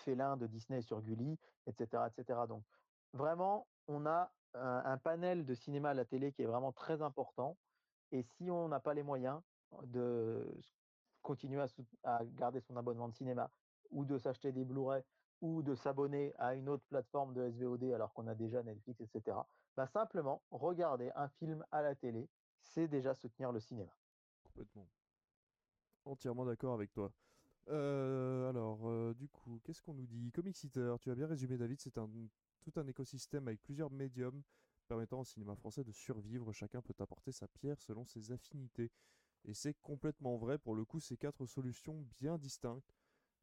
Félin 0.00 0.36
de 0.36 0.46
Disney 0.46 0.82
sur 0.82 1.02
Gulli, 1.02 1.38
etc., 1.66 2.04
etc. 2.08 2.40
Donc 2.48 2.64
vraiment, 3.12 3.66
on 3.86 4.06
a 4.06 4.32
un, 4.54 4.98
panel 4.98 5.44
de 5.44 5.54
cinéma 5.54 5.90
à 5.90 5.94
la 5.94 6.04
télé 6.04 6.32
qui 6.32 6.42
est 6.42 6.46
vraiment 6.46 6.72
très 6.72 7.02
important. 7.02 7.56
Et 8.12 8.22
si 8.22 8.50
on 8.50 8.68
n'a 8.68 8.80
pas 8.80 8.94
les 8.94 9.02
moyens 9.02 9.40
de 9.84 10.44
continuer 11.22 11.62
à, 12.02 12.24
garder 12.24 12.60
son 12.60 12.76
abonnement 12.76 13.08
de 13.08 13.14
cinéma 13.14 13.50
ou 13.90 14.04
de 14.04 14.18
s'acheter 14.18 14.52
des 14.52 14.64
Blu-ray 14.64 15.02
ou 15.40 15.62
de 15.62 15.74
s'abonner 15.74 16.34
à 16.38 16.54
une 16.54 16.68
autre 16.68 16.84
plateforme 16.88 17.34
de 17.34 17.50
SVOD 17.50 17.84
alors 17.92 18.12
qu'on 18.12 18.26
a 18.26 18.34
déjà 18.34 18.62
Netflix, 18.62 19.00
etc., 19.00 19.36
bah 19.76 19.86
simplement 19.86 20.42
regarder 20.50 21.10
un 21.14 21.28
film 21.28 21.64
à 21.70 21.82
la 21.82 21.94
télé, 21.94 22.28
c'est 22.60 22.88
déjà 22.88 23.14
soutenir 23.14 23.52
le 23.52 23.60
cinéma. 23.60 23.92
Complètement. 24.44 24.88
Entièrement 26.04 26.44
d'accord 26.44 26.74
avec 26.74 26.92
toi. 26.92 27.12
Euh, 27.68 28.48
alors, 28.48 28.88
euh, 28.88 29.14
du 29.14 29.28
coup, 29.28 29.60
qu'est-ce 29.64 29.82
qu'on 29.82 29.94
nous 29.94 30.06
dit? 30.06 30.32
Comic 30.32 30.62
Eater, 30.64 30.98
tu 30.98 31.10
as 31.10 31.14
bien 31.14 31.26
résumé 31.26 31.56
David, 31.56 31.80
c'est 31.80 31.98
un, 31.98 32.10
tout 32.60 32.72
un 32.76 32.86
écosystème 32.86 33.46
avec 33.48 33.62
plusieurs 33.62 33.90
médiums 33.90 34.42
permettant 34.88 35.20
au 35.20 35.24
cinéma 35.24 35.54
français 35.54 35.84
de 35.84 35.92
survivre. 35.92 36.52
Chacun 36.52 36.82
peut 36.82 36.94
apporter 36.98 37.30
sa 37.30 37.46
pierre 37.46 37.80
selon 37.80 38.04
ses 38.04 38.32
affinités. 38.32 38.90
Et 39.44 39.54
c'est 39.54 39.74
complètement 39.74 40.36
vrai, 40.36 40.58
pour 40.58 40.74
le 40.74 40.84
coup, 40.84 41.00
ces 41.00 41.16
quatre 41.16 41.46
solutions 41.46 42.04
bien 42.18 42.38
distinctes. 42.38 42.92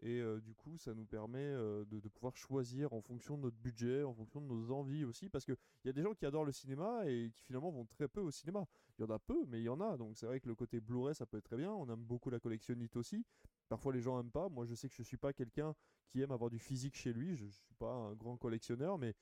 Et 0.03 0.19
euh, 0.19 0.39
du 0.39 0.53
coup, 0.53 0.77
ça 0.77 0.93
nous 0.93 1.05
permet 1.05 1.39
euh, 1.39 1.83
de, 1.85 1.99
pouvoir 2.09 2.35
choisir 2.37 2.93
en 2.93 3.01
fonction 3.01 3.35
de 3.35 3.43
notre 3.43 3.57
budget, 3.57 4.03
en 4.03 4.13
fonction 4.13 4.41
de 4.41 4.45
nos 4.45 4.71
envies 4.71 5.03
aussi, 5.03 5.27
parce 5.27 5.43
qu'il 5.43 5.57
y 5.85 5.89
a 5.89 5.93
des 5.93 6.03
gens 6.03 6.13
qui 6.13 6.25
adorent 6.25 6.45
le 6.45 6.51
cinéma 6.51 7.01
et 7.07 7.31
qui 7.33 7.41
finalement 7.43 7.71
vont 7.71 7.85
très 7.85 8.07
peu 8.07 8.21
au 8.21 8.29
cinéma. 8.29 8.65
Il 8.97 9.01
y 9.01 9.05
en 9.05 9.09
a 9.09 9.17
peu, 9.17 9.45
mais 9.47 9.59
il 9.59 9.63
y 9.63 9.69
en 9.69 9.81
a. 9.81 9.97
Donc 9.97 10.15
c'est 10.15 10.27
vrai 10.27 10.39
que 10.39 10.47
le 10.47 10.55
côté 10.55 10.79
Blu-ray, 10.79 11.15
ça 11.15 11.25
peut 11.25 11.37
être 11.37 11.45
très 11.45 11.57
bien. 11.57 11.71
On 11.71 11.89
aime 11.89 12.03
beaucoup 12.03 12.29
la 12.29 12.39
collectionnite 12.39 12.95
aussi. 12.95 13.25
Parfois, 13.69 13.91
les 13.91 14.01
gens 14.01 14.17
n'aiment 14.17 14.31
pas. 14.31 14.49
Moi, 14.49 14.65
je 14.65 14.75
sais 14.75 14.87
que 14.87 14.95
je 14.95 15.01
ne 15.01 15.05
suis 15.05 15.17
pas 15.17 15.33
quelqu'un 15.33 15.73
qui 16.09 16.21
aime 16.21 16.31
avoir 16.31 16.51
du 16.51 16.59
physique 16.59 16.95
chez 16.95 17.11
lui. 17.11 17.35
Je 17.35 17.45
ne 17.45 17.49
suis 17.49 17.75
pas 17.79 17.91
un 17.91 18.13
grand 18.13 18.37
collectionneur, 18.37 18.99
mais 18.99 19.15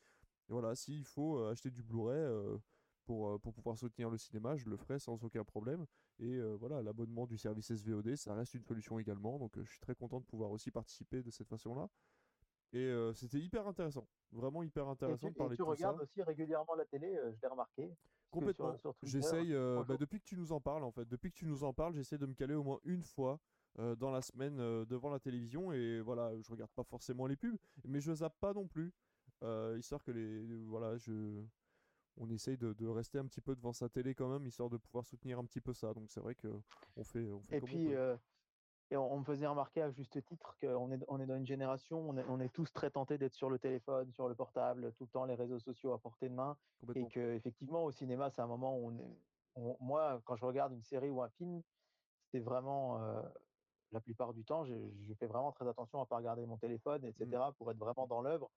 voilà, 0.49 0.76
s'il 0.76 1.05
faut 1.05 1.39
euh, 1.39 1.51
acheter 1.51 1.71
du 1.71 1.84
Blu-ray 1.84 2.59
pour, 3.05 3.39
pour 3.39 3.53
pouvoir 3.53 3.78
soutenir 3.78 4.09
le 4.09 4.17
cinéma, 4.17 4.57
je 4.57 4.69
le 4.69 4.76
ferai 4.76 4.99
sans 4.99 5.23
aucun 5.23 5.43
problème. 5.45 5.86
Et 6.20 6.39
voilà, 6.59 6.82
l'abonnement 6.82 7.26
du 7.26 7.38
service 7.38 7.74
SVOD, 7.74 8.16
ça 8.16 8.34
reste 8.34 8.53
une 8.53 8.63
solution 8.63 8.99
également. 8.99 9.38
Donc 9.38 9.53
je 9.61 9.70
suis 9.70 9.80
très 9.80 9.95
content 9.95 10.20
de 10.20 10.26
pouvoir 10.26 10.51
aussi 10.51 10.72
participer 10.72 11.22
de 11.22 11.30
cette 11.30 11.47
façon-là. 11.49 11.89
Et 12.74 12.93
c'était 13.13 13.39
hyper 13.39 13.68
intéressant, 13.68 14.07
vraiment 14.32 14.63
hyper 14.63 14.88
intéressant 14.88 15.30
de 15.30 15.34
parler 15.34 15.53
et 15.53 15.57
tu 15.57 15.63
regardes 15.63 16.01
aussi 16.01 16.22
régulièrement 16.22 16.76
la 16.76 16.86
télé, 16.86 17.18
je 17.34 17.41
l'ai 17.41 17.47
remarqué. 17.47 17.89
Complètement. 18.32 18.76
J'essaye, 19.03 19.53
bah, 19.53 19.95
depuis 19.97 20.20
que 20.20 20.26
tu 20.26 20.36
nous 20.36 20.51
en 20.51 20.59
parles 20.59 20.84
en 20.84 20.91
fait, 20.91 21.07
depuis 21.07 21.32
que 21.32 21.38
tu 21.38 21.45
nous 21.45 21.63
en 21.63 21.74
parles, 21.74 21.93
j'essaie 21.93 22.18
de 22.18 22.26
me 22.26 22.34
caler 22.34 22.55
au 22.55 22.63
moins 22.63 22.80
une 22.84 23.03
fois 23.03 23.39
dans 23.97 24.11
la 24.11 24.22
semaine 24.22 24.57
devant 24.86 25.09
la 25.09 25.20
télévision 25.20 25.72
et 25.72 26.01
voilà, 26.01 26.32
je 26.41 26.51
regarde 26.51 26.72
pas 26.72 26.84
forcément 26.84 27.28
les 27.28 27.36
pubs, 27.36 27.57
mais 27.86 28.01
je 28.01 28.13
zappe 28.13 28.38
pas 28.39 28.53
non 28.53 28.68
plus, 28.68 28.91
histoire 29.78 30.03
que 30.03 30.11
les, 30.11 30.63
voilà, 30.66 30.97
je 30.97 31.43
on 32.18 32.30
essaye 32.30 32.57
de, 32.57 32.88
rester 32.88 33.18
un 33.18 33.26
petit 33.26 33.41
peu 33.41 33.55
devant 33.55 33.74
sa 33.74 33.89
télé 33.89 34.16
quand 34.16 34.30
même, 34.30 34.45
histoire 34.45 34.70
de 34.70 34.78
pouvoir 34.78 35.05
soutenir 35.05 35.39
un 35.39 35.45
petit 35.45 35.61
peu 35.61 35.74
ça. 35.74 35.93
Donc 35.93 36.09
c'est 36.09 36.22
vrai 36.22 36.36
qu'on 36.36 37.03
fait, 37.03 37.32
on 37.32 37.41
fait. 37.41 37.57
Et 37.57 37.61
puis, 37.61 37.93
euh, 37.93 38.16
et 38.91 38.97
on, 38.97 39.20
me 39.20 39.24
faisait 39.24 39.47
remarquer 39.47 39.82
à 39.82 39.89
juste 39.91 40.24
titre 40.26 40.55
qu'on 40.59 40.91
est, 40.91 40.99
on 41.07 41.20
est 41.20 41.26
dans 41.26 41.36
une 41.36 41.45
génération, 41.45 41.99
on 42.09 42.18
est, 42.18 42.26
on 42.30 42.39
est 42.39 42.49
tous 42.49 42.72
très 42.72 42.91
tentés 42.91 43.18
d'être 43.18 43.34
sur 43.34 43.49
le 43.49 43.57
téléphone, 43.57 44.11
sur 44.11 44.30
le 44.30 44.36
portable, 44.36 44.93
tout 44.93 45.05
le 45.05 45.09
temps 45.09 45.26
les 45.26 45.36
réseaux 45.36 45.59
sociaux 45.59 45.93
à 45.93 45.99
portée 45.99 46.30
de 46.30 46.36
main. 46.36 46.55
Et 46.93 47.07
que 47.07 47.34
effectivement 47.34 47.84
au 47.84 47.91
cinéma, 47.91 48.30
c'est 48.30 48.41
un 48.41 48.47
moment 48.47 48.78
où 48.78 48.91
on 48.91 48.97
est. 48.97 49.76
moi, 49.80 50.22
quand 50.26 50.36
je 50.36 50.45
regarde 50.45 50.72
une 50.74 50.84
série 50.84 51.09
ou 51.09 51.22
un 51.22 51.30
film, 51.30 51.61
c'est 52.32 52.39
vraiment. 52.39 53.01
Euh, 53.01 53.22
la 53.91 53.99
plupart 53.99 54.33
du 54.33 54.43
temps, 54.43 54.65
je, 54.65 54.73
fais 55.19 55.27
vraiment 55.27 55.51
très 55.51 55.67
attention 55.67 55.99
à 55.99 56.01
ne 56.03 56.07
pas 56.07 56.17
regarder 56.17 56.45
mon 56.45 56.57
téléphone, 56.57 57.05
etc., 57.05 57.25
mmh. 57.49 57.53
pour 57.57 57.71
être 57.71 57.77
vraiment 57.77 58.07
dans 58.07 58.21
l'œuvre 58.21 58.49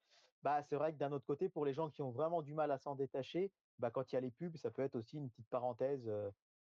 bah, 0.42 0.62
c'est 0.68 0.76
vrai 0.76 0.92
que 0.92 0.98
d'un 0.98 1.12
autre 1.12 1.26
côté, 1.26 1.48
pour 1.48 1.64
les 1.64 1.74
gens 1.74 1.90
qui 1.90 2.02
ont 2.02 2.10
vraiment 2.10 2.42
du 2.42 2.54
mal 2.54 2.70
à 2.70 2.78
s'en 2.78 2.94
détacher, 2.94 3.50
bah, 3.78 3.90
quand 3.90 4.12
il 4.12 4.14
y 4.14 4.18
a 4.18 4.20
les 4.20 4.30
pubs, 4.30 4.56
ça 4.56 4.70
peut 4.70 4.82
être 4.82 4.94
aussi 4.94 5.16
une 5.16 5.28
petite 5.30 5.48
parenthèse. 5.48 6.08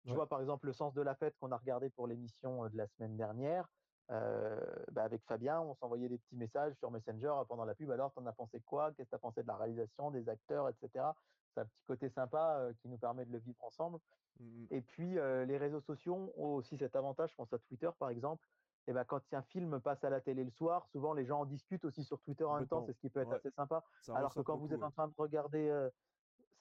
Je 0.05 0.13
vois 0.13 0.27
par 0.27 0.39
exemple 0.39 0.67
le 0.67 0.73
sens 0.73 0.93
de 0.93 1.01
la 1.01 1.15
fête 1.15 1.35
qu'on 1.37 1.51
a 1.51 1.57
regardé 1.57 1.89
pour 1.89 2.07
l'émission 2.07 2.69
de 2.69 2.77
la 2.77 2.87
semaine 2.87 3.17
dernière. 3.17 3.67
Bah, 4.09 5.03
avec 5.03 5.21
Fabien, 5.25 5.59
on 5.59 5.75
s'envoyait 5.75 6.07
des 6.07 6.17
petits 6.17 6.37
messages 6.37 6.75
sur 6.75 6.91
Messenger 6.91 7.33
pendant 7.49 7.65
la 7.65 7.75
pub. 7.75 7.91
Alors, 7.91 8.13
t'en 8.13 8.25
as 8.25 8.31
pensé 8.31 8.61
quoi? 8.61 8.93
Qu'est-ce 8.93 9.09
que 9.09 9.15
t'as 9.15 9.19
pensé 9.19 9.41
de 9.41 9.47
la 9.47 9.57
réalisation, 9.57 10.11
des 10.11 10.29
acteurs, 10.29 10.69
etc. 10.69 11.05
C'est 11.53 11.61
un 11.61 11.65
petit 11.65 11.83
côté 11.85 12.09
sympa 12.09 12.69
qui 12.81 12.87
nous 12.87 12.97
permet 12.97 13.25
de 13.25 13.31
le 13.31 13.39
vivre 13.39 13.63
ensemble. 13.63 13.99
Mmh 14.39 14.65
Et 14.71 14.81
puis, 14.81 15.13
les 15.13 15.57
réseaux 15.57 15.81
sociaux 15.81 16.33
ont 16.37 16.55
aussi 16.55 16.77
cet 16.77 16.95
avantage. 16.95 17.31
Je 17.31 17.35
pense 17.35 17.51
à 17.53 17.59
Twitter, 17.59 17.89
par 17.97 18.09
exemple, 18.09 18.47
et 18.87 18.93
ben, 18.93 19.03
quand 19.03 19.21
un 19.33 19.41
film 19.41 19.81
passe 19.81 20.03
à 20.03 20.09
la 20.09 20.21
télé 20.21 20.45
le 20.45 20.51
soir, 20.51 20.87
souvent 20.87 21.13
les 21.13 21.25
gens 21.25 21.41
en 21.41 21.45
discutent 21.45 21.83
aussi 21.83 22.05
sur 22.05 22.21
Twitter 22.21 22.45
en 22.45 22.55
même 22.55 22.67
temps, 22.67 22.85
c'est 22.85 22.93
ce 22.93 22.99
qui 22.99 23.09
peut 23.09 23.19
être 23.19 23.33
assez 23.33 23.51
sympa. 23.51 23.83
Alors 24.13 24.33
que 24.33 24.39
quand 24.39 24.55
vous 24.55 24.73
êtes 24.73 24.83
en 24.83 24.91
train 24.91 25.07
de 25.07 25.13
regarder 25.17 25.89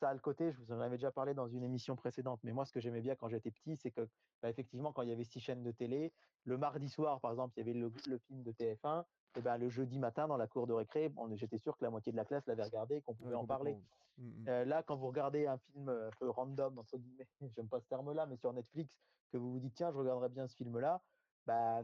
ça 0.01 0.11
à 0.11 0.14
le 0.14 0.20
côté, 0.20 0.53
je 0.53 0.59
vous 0.59 0.72
en 0.72 0.80
avais 0.80 0.97
déjà 0.97 1.11
parlé 1.11 1.34
dans 1.34 1.49
une 1.49 1.62
émission 1.62 1.97
précédente, 1.97 2.41
mais 2.43 2.53
moi 2.53 2.64
ce 2.64 2.72
que 2.72 2.80
j'aimais 2.80 3.01
bien 3.01 3.14
quand 3.16 3.28
j'étais 3.28 3.51
petit, 3.51 3.76
c'est 3.76 3.91
que 3.91 4.09
bah, 4.43 4.51
effectivement 4.51 4.93
quand 4.93 5.03
il 5.03 5.09
y 5.09 5.12
avait 5.12 5.24
six 5.24 5.41
chaînes 5.41 5.62
de 5.62 5.72
télé, 5.72 6.12
le 6.45 6.59
mardi 6.59 6.89
soir 6.89 7.20
par 7.20 7.30
exemple, 7.30 7.55
il 7.57 7.66
y 7.66 7.70
avait 7.70 7.78
le, 7.78 8.18
film 8.18 8.43
de 8.43 8.53
TF1, 8.53 9.05
et 9.37 9.41
ben, 9.41 9.59
le 9.59 9.68
jeudi 9.68 9.99
matin 9.99 10.28
dans 10.28 10.37
la 10.37 10.47
cour 10.47 10.66
de 10.66 10.72
récré, 10.72 11.09
bon, 11.09 11.34
j'étais 11.34 11.59
sûr 11.59 11.76
que 11.76 11.84
la 11.84 11.91
moitié 11.91 12.12
de 12.12 12.16
la 12.16 12.24
classe 12.24 12.47
l'avait 12.47 12.64
regardé 12.64 12.97
et 12.97 13.03
qu'on 13.03 13.14
pouvait 13.14 13.34
en 13.34 13.47
parler. 13.47 13.76
Mmh, 14.18 14.42
mmh. 14.42 14.62
là, 14.64 14.82
quand 14.82 14.96
vous 14.96 15.08
regardez 15.08 15.46
un 15.46 15.58
film 15.58 15.88
un 15.88 16.10
peu 16.18 16.30
random, 16.30 16.78
entre 16.78 16.96
guillemets, 16.96 17.28
j'aime 17.56 17.68
pas 17.68 17.80
ce 17.80 17.86
terme-là, 17.88 18.26
mais 18.26 18.36
sur 18.36 18.52
Netflix, 18.52 18.92
que 19.30 19.36
vous 19.36 19.52
vous 19.52 19.60
dites 19.60 19.74
tiens, 19.74 19.90
je 19.92 19.98
regarderais 19.98 20.28
bien 20.28 20.46
ce 20.46 20.56
film-là, 20.56 21.02
bah, 21.46 21.82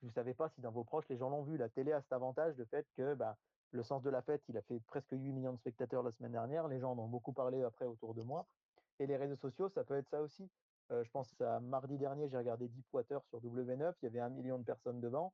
vous 0.00 0.08
ne 0.08 0.12
savez 0.12 0.34
pas 0.34 0.48
si 0.48 0.60
dans 0.60 0.70
vos 0.70 0.84
proches, 0.84 1.08
les 1.08 1.16
gens 1.16 1.30
l'ont 1.30 1.42
vu. 1.42 1.56
La 1.56 1.68
télé 1.68 1.92
a 1.92 2.00
cet 2.00 2.12
avantage, 2.12 2.56
le 2.56 2.64
fait 2.64 2.86
que 2.96 3.14
bah, 3.14 3.36
le 3.72 3.82
sens 3.82 4.02
de 4.02 4.10
la 4.10 4.22
fête, 4.22 4.42
il 4.48 4.56
a 4.56 4.62
fait 4.62 4.80
presque 4.80 5.12
8 5.12 5.32
millions 5.32 5.52
de 5.52 5.58
spectateurs 5.58 6.02
la 6.02 6.12
semaine 6.12 6.32
dernière. 6.32 6.68
Les 6.68 6.80
gens 6.80 6.92
en 6.92 6.98
ont 6.98 7.08
beaucoup 7.08 7.32
parlé 7.32 7.62
après 7.62 7.84
autour 7.84 8.14
de 8.14 8.22
moi. 8.22 8.46
Et 8.98 9.06
les 9.06 9.16
réseaux 9.16 9.36
sociaux, 9.36 9.68
ça 9.68 9.84
peut 9.84 9.96
être 9.96 10.08
ça 10.08 10.22
aussi. 10.22 10.48
Euh, 10.90 11.04
je 11.04 11.10
pense 11.10 11.32
à 11.40 11.60
mardi 11.60 11.98
dernier, 11.98 12.28
j'ai 12.28 12.36
regardé 12.36 12.68
Deepwater 12.68 13.22
sur 13.24 13.40
W9, 13.40 13.94
il 14.02 14.04
y 14.04 14.08
avait 14.08 14.20
un 14.20 14.28
million 14.28 14.58
de 14.58 14.64
personnes 14.64 15.00
devant. 15.00 15.32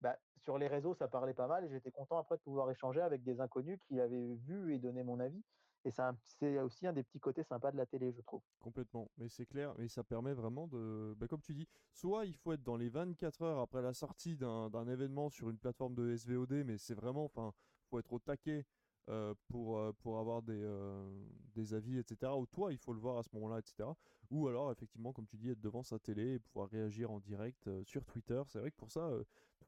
Bah, 0.00 0.16
sur 0.36 0.58
les 0.58 0.68
réseaux, 0.68 0.94
ça 0.94 1.08
parlait 1.08 1.34
pas 1.34 1.46
mal 1.46 1.64
et 1.64 1.68
j'étais 1.68 1.90
content 1.90 2.18
après 2.18 2.36
de 2.36 2.42
pouvoir 2.42 2.70
échanger 2.70 3.00
avec 3.00 3.22
des 3.22 3.40
inconnus 3.40 3.78
qui 3.88 4.00
avaient 4.00 4.34
vu 4.46 4.74
et 4.74 4.78
donné 4.78 5.02
mon 5.02 5.20
avis. 5.20 5.42
Et 5.84 5.90
c'est 5.90 6.58
aussi 6.58 6.86
un 6.86 6.92
des 6.92 7.02
petits 7.02 7.20
côtés 7.20 7.44
sympas 7.44 7.70
de 7.70 7.76
la 7.76 7.86
télé, 7.86 8.12
je 8.12 8.20
trouve. 8.22 8.42
Complètement, 8.58 9.10
mais 9.16 9.28
c'est 9.28 9.46
clair, 9.46 9.74
mais 9.78 9.88
ça 9.88 10.02
permet 10.02 10.34
vraiment 10.34 10.66
de, 10.66 11.14
bah, 11.16 11.28
comme 11.28 11.40
tu 11.40 11.54
dis, 11.54 11.68
soit 11.92 12.26
il 12.26 12.36
faut 12.36 12.52
être 12.52 12.62
dans 12.62 12.76
les 12.76 12.88
24 12.88 13.42
heures 13.42 13.60
après 13.60 13.80
la 13.80 13.94
sortie 13.94 14.36
d'un 14.36 14.88
événement 14.88 15.30
sur 15.30 15.50
une 15.50 15.58
plateforme 15.58 15.94
de 15.94 16.14
SVOD, 16.16 16.64
mais 16.64 16.78
c'est 16.78 16.94
vraiment, 16.94 17.24
enfin, 17.24 17.52
faut 17.88 17.98
être 17.98 18.12
au 18.12 18.18
taquet 18.18 18.66
euh, 19.08 19.34
pour, 19.48 19.78
euh, 19.78 19.92
pour 20.00 20.18
avoir 20.18 20.42
des, 20.42 20.60
euh, 20.62 21.08
des 21.54 21.72
avis, 21.72 21.96
etc. 21.98 22.30
Ou 22.36 22.44
toi, 22.44 22.72
il 22.72 22.78
faut 22.78 22.92
le 22.92 23.00
voir 23.00 23.16
à 23.16 23.22
ce 23.22 23.30
moment-là, 23.32 23.58
etc. 23.58 23.88
Ou 24.30 24.48
alors, 24.48 24.70
effectivement, 24.70 25.14
comme 25.14 25.26
tu 25.26 25.38
dis, 25.38 25.48
être 25.48 25.60
devant 25.60 25.82
sa 25.82 25.98
télé 25.98 26.34
et 26.34 26.38
pouvoir 26.38 26.68
réagir 26.68 27.10
en 27.10 27.18
direct 27.18 27.70
sur 27.84 28.04
Twitter. 28.04 28.42
C'est 28.48 28.58
vrai 28.58 28.70
que 28.70 28.76
pour 28.76 28.90
ça, 28.90 29.10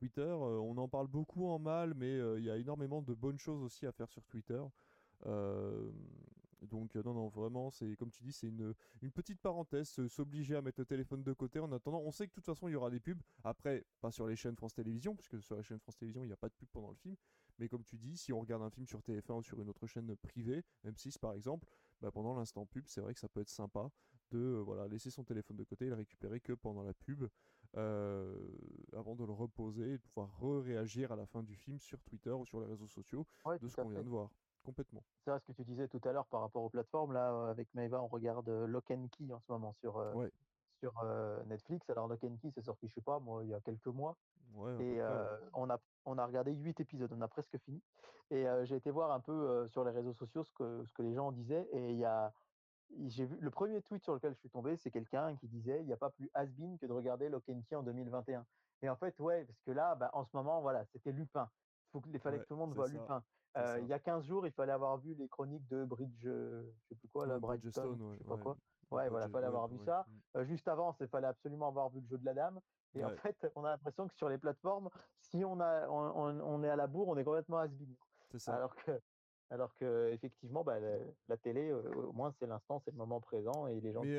Twitter, 0.01 0.33
on 0.33 0.79
en 0.79 0.89
parle 0.89 1.09
beaucoup 1.09 1.47
en 1.47 1.59
mal, 1.59 1.93
mais 1.95 2.19
il 2.39 2.45
y 2.45 2.51
a 2.51 2.57
énormément 2.57 3.03
de 3.03 3.13
bonnes 3.13 3.39
choses 3.39 3.63
aussi 3.63 3.85
à 3.85 3.93
faire 3.93 4.09
sur 4.09 4.25
Twitter. 4.25 4.63
Donc 6.63 6.95
non, 6.95 7.15
non, 7.15 7.29
vraiment, 7.29 7.71
c'est 7.71 7.97
comme 7.97 8.11
tu 8.11 8.23
dis, 8.23 8.33
c'est 8.33 8.49
une, 8.49 8.75
petite 9.15 9.41
parenthèse, 9.41 10.07
s'obliger 10.09 10.57
à 10.57 10.63
mettre 10.63 10.81
le 10.81 10.87
téléphone 10.87 11.23
de 11.23 11.33
côté 11.33 11.59
en 11.59 11.73
attendant. 11.73 12.01
On 12.01 12.13
sait 12.13 12.27
que 12.27 12.31
de 12.31 12.35
toute 12.35 12.47
façon, 12.47 12.69
il 12.69 12.73
y 12.73 12.77
aura 12.77 12.91
des 12.91 13.01
pubs. 13.01 13.21
Après, 13.45 13.85
pas 14.01 14.11
sur 14.11 14.27
les 14.27 14.37
chaînes 14.37 14.57
France 14.57 14.75
Télévisions, 14.75 15.17
puisque 15.17 15.43
sur 15.43 15.57
les 15.57 15.63
chaînes 15.63 15.81
France 15.81 15.97
Télévisions, 15.97 16.23
il 16.23 16.27
n'y 16.27 16.33
a 16.33 16.37
pas 16.37 16.49
de 16.49 16.55
pub 16.55 16.69
pendant 16.73 16.91
le 16.91 16.97
film. 16.97 17.17
Mais 17.59 17.69
comme 17.69 17.85
tu 17.85 17.97
dis, 17.99 18.17
si 18.17 18.33
on 18.33 18.41
regarde 18.41 18.63
un 18.63 18.71
film 18.71 18.87
sur 18.87 19.01
TF1 19.01 19.39
ou 19.39 19.43
sur 19.43 19.61
une 19.61 19.69
autre 19.69 19.87
chaîne 19.87 20.15
privée, 20.17 20.65
M6 20.87 21.19
par 21.19 21.35
exemple, 21.35 21.69
bah 22.01 22.11
pendant 22.11 22.35
l'instant 22.35 22.65
pub, 22.65 22.85
c'est 22.87 23.03
vrai 23.03 23.13
que 23.13 23.21
ça 23.21 23.29
peut 23.29 23.41
être 23.41 23.51
sympa 23.51 23.91
de 24.31 24.39
euh, 24.39 24.63
voilà, 24.63 24.89
laisser 24.89 25.11
son 25.11 25.25
téléphone 25.25 25.57
de 25.57 25.65
côté 25.65 25.87
et 25.87 25.89
le 25.89 25.95
récupérer 25.95 26.41
que 26.41 26.53
pendant 26.55 26.83
la 26.83 26.95
pub, 26.95 27.25
euh, 27.77 28.35
avant 28.97 29.15
de 29.15 29.25
le 29.25 29.33
reposer 29.33 29.93
et 29.93 29.99
de 29.99 30.03
pouvoir 30.03 30.29
re-réagir 30.41 31.13
à 31.13 31.17
la 31.17 31.27
fin 31.27 31.43
du 31.43 31.55
film 31.55 31.79
sur 31.79 32.03
Twitter 32.03 32.31
ou 32.31 32.45
sur 32.45 32.61
les 32.61 32.67
réseaux 32.67 32.89
sociaux 32.89 33.27
de 33.61 33.69
ce 33.69 33.77
qu'on 33.77 33.89
vient 33.89 34.03
de 34.03 34.09
voir. 34.09 34.31
Complètement. 34.65 35.03
C'est 35.25 35.31
vrai 35.31 35.41
ce 35.41 35.47
que 35.47 35.53
tu 35.53 35.65
disais 35.65 35.89
tout 35.89 36.01
à 36.05 36.13
l'heure 36.13 36.27
par 36.27 36.41
rapport 36.41 36.63
aux 36.63 36.69
plateformes. 36.69 37.13
Là, 37.13 37.49
avec 37.49 37.73
Maeva, 37.75 38.03
on 38.03 38.09
regarde 38.09 38.49
Lock 38.49 38.91
and 38.91 39.07
Key 39.13 39.33
en 39.33 39.41
ce 39.41 39.51
moment 39.51 39.73
sur, 39.73 39.99
euh, 39.99 40.29
sur 40.81 40.93
Netflix. 41.47 41.89
Alors, 41.89 42.09
Lock 42.09 42.23
and 42.25 42.37
Key, 42.43 42.51
c'est 42.55 42.63
sorti, 42.63 42.89
je 42.89 42.95
sais 42.95 43.01
pas, 43.01 43.19
moi, 43.21 43.45
il 43.45 43.51
y 43.51 43.55
a 43.55 43.61
quelques 43.61 43.87
mois. 43.87 44.17
et 44.81 45.01
on, 45.55 45.71
a, 45.71 45.79
on 46.05 46.19
a 46.19 46.27
regardé 46.27 46.53
huit 46.53 46.79
épisodes, 46.81 47.13
on 47.13 47.21
a 47.21 47.29
presque 47.29 47.57
fini. 47.59 47.81
Et 48.31 48.45
j'ai 48.65 48.77
été 48.77 48.91
voir 48.91 49.13
un 49.13 49.21
peu 49.21 49.67
sur 49.69 49.85
les 49.85 49.93
réseaux 49.93 50.13
sociaux 50.13 50.45
ce 50.45 50.53
que, 50.53 50.85
ce 50.85 50.93
que 50.93 51.03
les 51.03 51.15
gens 51.15 51.33
disaient. 51.33 51.69
Et 51.73 51.93
il 51.93 51.99
y 51.99 52.05
a. 52.05 52.33
J'ai 53.07 53.25
vu 53.25 53.37
le 53.41 53.51
premier 53.51 53.81
tweet 53.83 54.03
sur 54.03 54.15
lequel 54.15 54.35
je 54.35 54.39
suis 54.39 54.51
tombé, 54.51 54.77
c'est 54.77 54.91
quelqu'un 54.91 55.37
qui 55.37 55.49
disait 55.49 55.81
il 55.81 55.87
n'y 55.87 55.93
a 55.93 55.97
pas 55.97 56.11
plus 56.11 56.31
has-been 56.35 56.79
que 56.79 56.87
de 56.87 56.93
regarder 56.93 57.29
Lock 57.29 57.45
and 57.49 57.63
Key 57.69 57.77
en 57.77 57.83
2021. 57.83 58.45
Et 58.83 58.89
en 58.89 58.97
fait, 58.97 59.19
ouais, 59.21 59.45
parce 59.45 59.61
que 59.63 59.71
là, 59.71 59.95
bah, 59.95 60.11
en 60.13 60.25
ce 60.25 60.31
moment, 60.35 60.61
voilà, 60.61 60.85
c'était 60.87 61.13
Lupin. 61.13 61.49
Il 62.13 62.21
fallait 62.21 62.39
que 62.39 62.45
tout 62.45 62.55
le 62.55 62.61
monde 62.61 62.75
voit 62.75 62.89
Lupin 62.89 63.23
il 63.81 63.87
y 63.87 63.93
a 63.93 63.99
15 63.99 64.25
jours, 64.25 64.47
il 64.47 64.53
fallait 64.53 64.73
avoir 64.73 64.99
vu 64.99 65.15
les 65.15 65.29
chroniques 65.29 65.67
de 65.69 65.85
Bridge, 65.85 66.23
je 66.23 66.63
sais 66.89 66.95
plus 66.95 67.09
quoi, 67.09 67.27
la 67.27 67.39
Bridgestone, 67.39 68.01
ouais, 68.01 68.17
je 68.17 68.23
sais 68.23 68.29
pas 68.29 68.37
quoi. 68.37 68.57
Ouais, 68.91 69.09
voilà, 69.09 69.27
il 69.27 69.33
fallait 69.33 69.47
avoir 69.47 69.69
vu 69.69 69.79
ça. 69.85 70.05
juste 70.43 70.67
avant, 70.69 70.97
il 71.01 71.09
fallait 71.09 71.29
absolument 71.29 71.69
avoir 71.69 71.91
vu 71.91 72.01
le 72.01 72.07
jeu 72.09 72.19
de 72.19 72.25
la 72.25 72.35
dame. 72.35 72.61
Et 72.95 73.05
en 73.05 73.11
fait, 73.17 73.37
on 73.55 73.65
a 73.65 73.71
l'impression 73.71 74.09
que 74.09 74.15
sur 74.15 74.29
les 74.29 74.39
plateformes, 74.39 74.91
si 75.21 75.45
on, 75.45 75.61
a, 75.61 75.89
on, 75.89 76.65
est 76.65 76.69
à 76.69 76.77
la 76.77 76.87
bourre, 76.87 77.09
on 77.09 77.17
est 77.17 77.25
complètement 77.25 77.59
has 77.59 77.69
ça. 78.37 78.55
Alors 78.55 78.75
que, 78.77 79.01
alors 79.51 79.75
que 79.75 80.11
effectivement, 80.13 80.65
bah, 80.65 80.79
la, 81.29 81.37
télé, 81.37 81.73
au 81.73 82.13
moins 82.13 82.33
c'est 82.39 82.47
l'instant, 82.47 82.81
c'est 82.85 82.93
le 82.93 82.97
moment 82.97 83.21
présent 83.21 83.67
et 83.67 83.81
les 83.81 83.93
gens. 83.93 84.03
Mais 84.03 84.19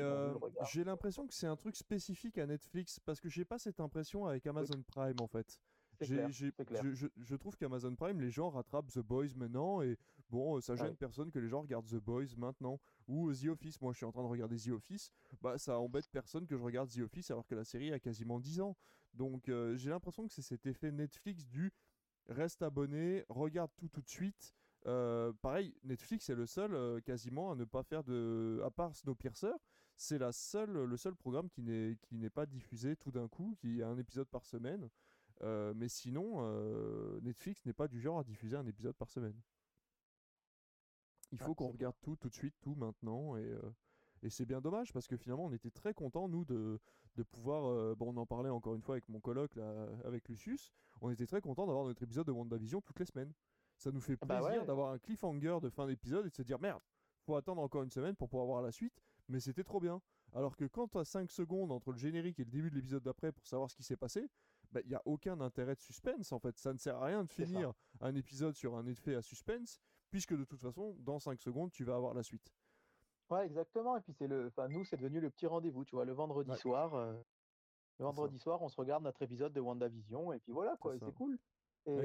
j'ai 0.70 0.84
l'impression 0.84 1.26
que 1.26 1.34
c'est 1.34 1.46
un 1.46 1.56
truc 1.56 1.76
spécifique 1.76 2.38
à 2.38 2.46
Netflix 2.46 3.00
parce 3.00 3.20
que 3.20 3.28
j'ai 3.28 3.44
pas 3.44 3.58
cette 3.58 3.80
impression 3.80 4.26
avec 4.26 4.46
Amazon 4.46 4.82
Prime 4.86 5.16
en 5.20 5.26
fait 5.28 5.58
je, 6.04 7.36
trouve 7.36 7.56
qu'Amazon 7.56 7.94
Prime, 7.94 8.20
les 8.20 8.30
gens 8.30 8.50
rattrapent 8.50 8.90
The 8.90 9.00
Boys 9.00 9.34
maintenant 9.36 9.82
et 9.82 9.98
bon, 10.30 10.56
euh, 10.56 10.60
ça 10.60 10.76
gêne 10.76 10.96
personne 10.96 11.30
que 11.30 11.38
les 11.38 11.48
gens 11.48 11.62
regardent 11.62 11.88
The 11.88 12.02
Boys 12.02 12.34
maintenant 12.36 12.80
ou 13.08 13.32
The 13.32 13.46
Office. 13.46 13.80
Moi, 13.80 13.92
je 13.92 13.98
suis 13.98 14.06
en 14.06 14.12
train 14.12 14.22
de 14.22 14.28
regarder 14.28 14.56
The 14.56 14.68
Office, 14.68 15.12
bah 15.40 15.58
ça 15.58 15.78
embête 15.78 16.08
personne 16.10 16.46
que 16.46 16.56
je 16.56 16.62
regarde 16.62 16.90
The 16.90 17.00
Office 17.00 17.30
alors 17.30 17.46
que 17.46 17.54
la 17.54 17.64
série 17.64 17.92
a 17.92 17.98
quasiment 17.98 18.40
10 18.40 18.60
ans. 18.60 18.76
Donc 19.14 19.48
euh, 19.48 19.76
j'ai 19.76 19.90
l'impression 19.90 20.26
que 20.26 20.32
c'est 20.32 20.42
cet 20.42 20.66
effet 20.66 20.90
Netflix 20.90 21.46
du 21.46 21.72
reste 22.28 22.62
abonné, 22.62 23.24
regarde 23.28 23.70
tout 23.76 23.88
tout 23.88 24.02
de 24.02 24.08
suite. 24.08 24.54
Euh, 24.86 25.32
pareil, 25.42 25.74
Netflix 25.84 26.28
est 26.28 26.34
le 26.34 26.46
seul 26.46 27.02
quasiment 27.02 27.52
à 27.52 27.54
ne 27.54 27.64
pas 27.64 27.82
faire 27.82 28.02
de, 28.02 28.60
à 28.64 28.70
part 28.70 28.94
Snowpiercer, 28.96 29.52
c'est 29.96 30.18
la 30.18 30.32
seule, 30.32 30.84
le 30.84 30.96
seul 30.96 31.14
programme 31.14 31.48
qui 31.48 31.62
n'est 31.62 31.96
qui 32.02 32.16
n'est 32.16 32.30
pas 32.30 32.46
diffusé 32.46 32.96
tout 32.96 33.10
d'un 33.12 33.28
coup, 33.28 33.56
qui 33.60 33.82
a 33.82 33.88
un 33.88 33.98
épisode 33.98 34.28
par 34.28 34.44
semaine. 34.44 34.88
Euh, 35.42 35.72
mais 35.76 35.88
sinon, 35.88 36.36
euh, 36.38 37.20
Netflix 37.22 37.64
n'est 37.64 37.72
pas 37.72 37.88
du 37.88 38.00
genre 38.00 38.18
à 38.18 38.24
diffuser 38.24 38.56
un 38.56 38.66
épisode 38.66 38.96
par 38.96 39.10
semaine. 39.10 39.38
Il 41.32 41.38
faut 41.38 41.54
qu'on 41.54 41.68
regarde 41.68 41.96
tout 42.02 42.16
tout 42.16 42.28
de 42.28 42.34
suite, 42.34 42.54
tout 42.60 42.74
maintenant. 42.74 43.36
Et, 43.36 43.44
euh, 43.44 43.60
et 44.22 44.30
c'est 44.30 44.44
bien 44.44 44.60
dommage 44.60 44.92
parce 44.92 45.06
que 45.06 45.16
finalement, 45.16 45.46
on 45.46 45.52
était 45.52 45.70
très 45.70 45.94
contents, 45.94 46.28
nous, 46.28 46.44
de, 46.44 46.78
de 47.16 47.22
pouvoir. 47.22 47.96
bon, 47.96 48.12
on 48.12 48.16
en 48.18 48.26
parlait 48.26 48.50
encore 48.50 48.74
une 48.74 48.82
fois 48.82 48.96
avec 48.96 49.08
mon 49.08 49.20
colloque, 49.20 49.54
là, 49.56 49.88
avec 50.04 50.28
Lucius. 50.28 50.72
On 51.00 51.10
était 51.10 51.26
très 51.26 51.40
contents 51.40 51.66
d'avoir 51.66 51.86
notre 51.86 52.02
épisode 52.02 52.26
de 52.26 52.32
WandaVision 52.32 52.80
toutes 52.82 53.00
les 53.00 53.06
semaines. 53.06 53.32
Ça 53.82 53.90
nous 53.90 54.00
fait 54.00 54.16
bah 54.24 54.38
plaisir 54.38 54.64
d'avoir 54.64 54.92
un 54.92 54.98
cliffhanger 54.98 55.58
de 55.60 55.68
fin 55.68 55.88
d'épisode 55.88 56.24
et 56.24 56.30
de 56.30 56.34
se 56.34 56.42
dire 56.42 56.60
merde, 56.60 56.80
faut 57.24 57.34
attendre 57.34 57.60
encore 57.60 57.82
une 57.82 57.90
semaine 57.90 58.14
pour 58.14 58.28
pouvoir 58.28 58.46
voir 58.46 58.62
la 58.62 58.70
suite. 58.70 59.02
Mais 59.28 59.40
c'était 59.40 59.64
trop 59.64 59.80
bien. 59.80 60.00
Alors 60.34 60.56
que 60.56 60.64
quand 60.66 60.86
tu 60.86 60.98
as 60.98 61.04
5 61.04 61.28
secondes 61.28 61.72
entre 61.72 61.90
le 61.90 61.98
générique 61.98 62.38
et 62.38 62.44
le 62.44 62.50
début 62.50 62.70
de 62.70 62.76
l'épisode 62.76 63.02
d'après 63.02 63.32
pour 63.32 63.44
savoir 63.44 63.68
ce 63.68 63.74
qui 63.74 63.82
s'est 63.82 63.96
passé, 63.96 64.30
bah, 64.70 64.80
il 64.84 64.88
n'y 64.88 64.94
a 64.94 65.02
aucun 65.04 65.40
intérêt 65.40 65.74
de 65.74 65.80
suspense 65.80 66.30
en 66.30 66.38
fait. 66.38 66.56
Ça 66.58 66.72
ne 66.72 66.78
sert 66.78 66.96
à 66.96 67.06
rien 67.06 67.24
de 67.24 67.32
finir 67.32 67.72
un 68.00 68.14
épisode 68.14 68.54
sur 68.54 68.76
un 68.76 68.86
effet 68.86 69.16
à 69.16 69.22
suspense, 69.22 69.80
puisque 70.10 70.36
de 70.36 70.44
toute 70.44 70.60
façon, 70.60 70.94
dans 71.00 71.18
5 71.18 71.40
secondes, 71.40 71.72
tu 71.72 71.82
vas 71.82 71.96
avoir 71.96 72.14
la 72.14 72.22
suite. 72.22 72.54
Ouais, 73.30 73.44
exactement. 73.46 73.96
Et 73.96 74.00
puis 74.00 74.12
c'est 74.12 74.28
le, 74.28 74.46
enfin 74.46 74.68
nous, 74.68 74.84
c'est 74.84 74.96
devenu 74.96 75.18
le 75.18 75.30
petit 75.30 75.48
rendez-vous, 75.48 75.84
tu 75.84 75.96
vois, 75.96 76.04
le 76.04 76.12
vendredi 76.12 76.54
soir. 76.56 76.94
Euh, 76.94 77.14
le 77.98 78.04
vendredi 78.04 78.38
soir, 78.38 78.62
on 78.62 78.68
se 78.68 78.76
regarde 78.76 79.02
notre 79.02 79.22
épisode 79.22 79.52
de 79.52 79.60
WandaVision, 79.60 80.32
et 80.32 80.38
puis 80.38 80.52
voilà 80.52 80.76
quoi, 80.76 80.96
c'est 81.00 81.14
cool. 81.14 81.36
Et 81.86 81.98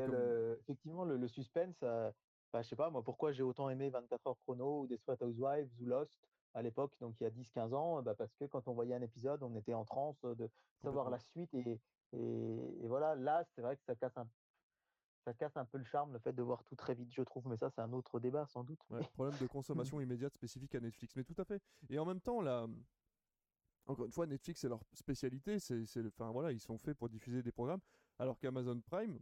effectivement, 0.59 1.03
le, 1.05 1.27
suspense, 1.27 1.75
euh, 1.83 2.11
je 2.53 2.61
sais 2.63 2.75
pas 2.75 2.89
moi, 2.89 3.03
pourquoi 3.03 3.31
j'ai 3.31 3.43
autant 3.43 3.69
aimé 3.69 3.89
24 3.89 4.27
heures 4.27 4.37
chrono 4.39 4.81
ou 4.81 4.87
Desperate 4.87 5.21
Housewives 5.21 5.69
ou 5.79 5.85
Lost 5.85 6.19
à 6.53 6.61
l'époque, 6.63 6.93
donc 6.99 7.15
il 7.19 7.23
y 7.23 7.27
a 7.27 7.29
10-15 7.29 7.73
ans, 7.75 8.01
bah 8.01 8.15
parce 8.15 8.33
que 8.35 8.45
quand 8.45 8.67
on 8.67 8.73
voyait 8.73 8.95
un 8.95 9.01
épisode, 9.01 9.43
on 9.43 9.55
était 9.55 9.75
en 9.75 9.85
transe 9.85 10.19
de 10.23 10.49
savoir 10.81 11.11
la 11.11 11.19
suite 11.19 11.53
et, 11.53 11.79
et, 12.13 12.87
voilà, 12.87 13.15
là, 13.15 13.43
c'est 13.53 13.61
vrai 13.61 13.75
que 13.75 13.83
ça 13.83 13.95
casse 13.95 14.17
un 14.17 14.27
ça 15.25 15.33
casse 15.33 15.57
un 15.57 15.65
peu 15.65 15.77
le 15.77 15.83
charme, 15.83 16.13
le 16.13 16.19
fait 16.19 16.31
de 16.31 16.41
voir 16.41 16.63
tout 16.63 16.77
très 16.77 16.95
vite, 16.95 17.11
je 17.13 17.21
trouve. 17.21 17.45
Mais 17.49 17.57
ça, 17.57 17.69
c'est 17.69 17.81
un 17.81 17.91
autre 17.91 18.17
débat, 18.21 18.45
sans 18.45 18.63
doute. 18.63 18.79
problème 19.13 19.37
de 19.41 19.47
consommation 19.47 19.99
immédiate 19.99 20.33
spécifique 20.33 20.73
à 20.75 20.79
Netflix. 20.79 21.17
Mais 21.17 21.25
tout 21.25 21.35
à 21.37 21.43
fait. 21.43 21.61
Et 21.89 21.99
en 21.99 22.05
même 22.05 22.21
temps, 22.21 22.39
là, 22.39 22.65
encore 23.87 24.05
une 24.05 24.11
fois, 24.13 24.25
Netflix, 24.25 24.61
c'est 24.61 24.69
leur 24.69 24.79
spécialité. 24.93 25.59
C'est, 25.59 25.83
enfin, 26.05 26.31
voilà, 26.31 26.53
ils 26.53 26.61
sont 26.61 26.77
faits 26.77 26.97
pour 26.97 27.09
diffuser 27.09 27.43
des 27.43 27.51
programmes. 27.51 27.81
Alors 28.19 28.39
qu'Amazon 28.39 28.79
Prime, 28.79 29.19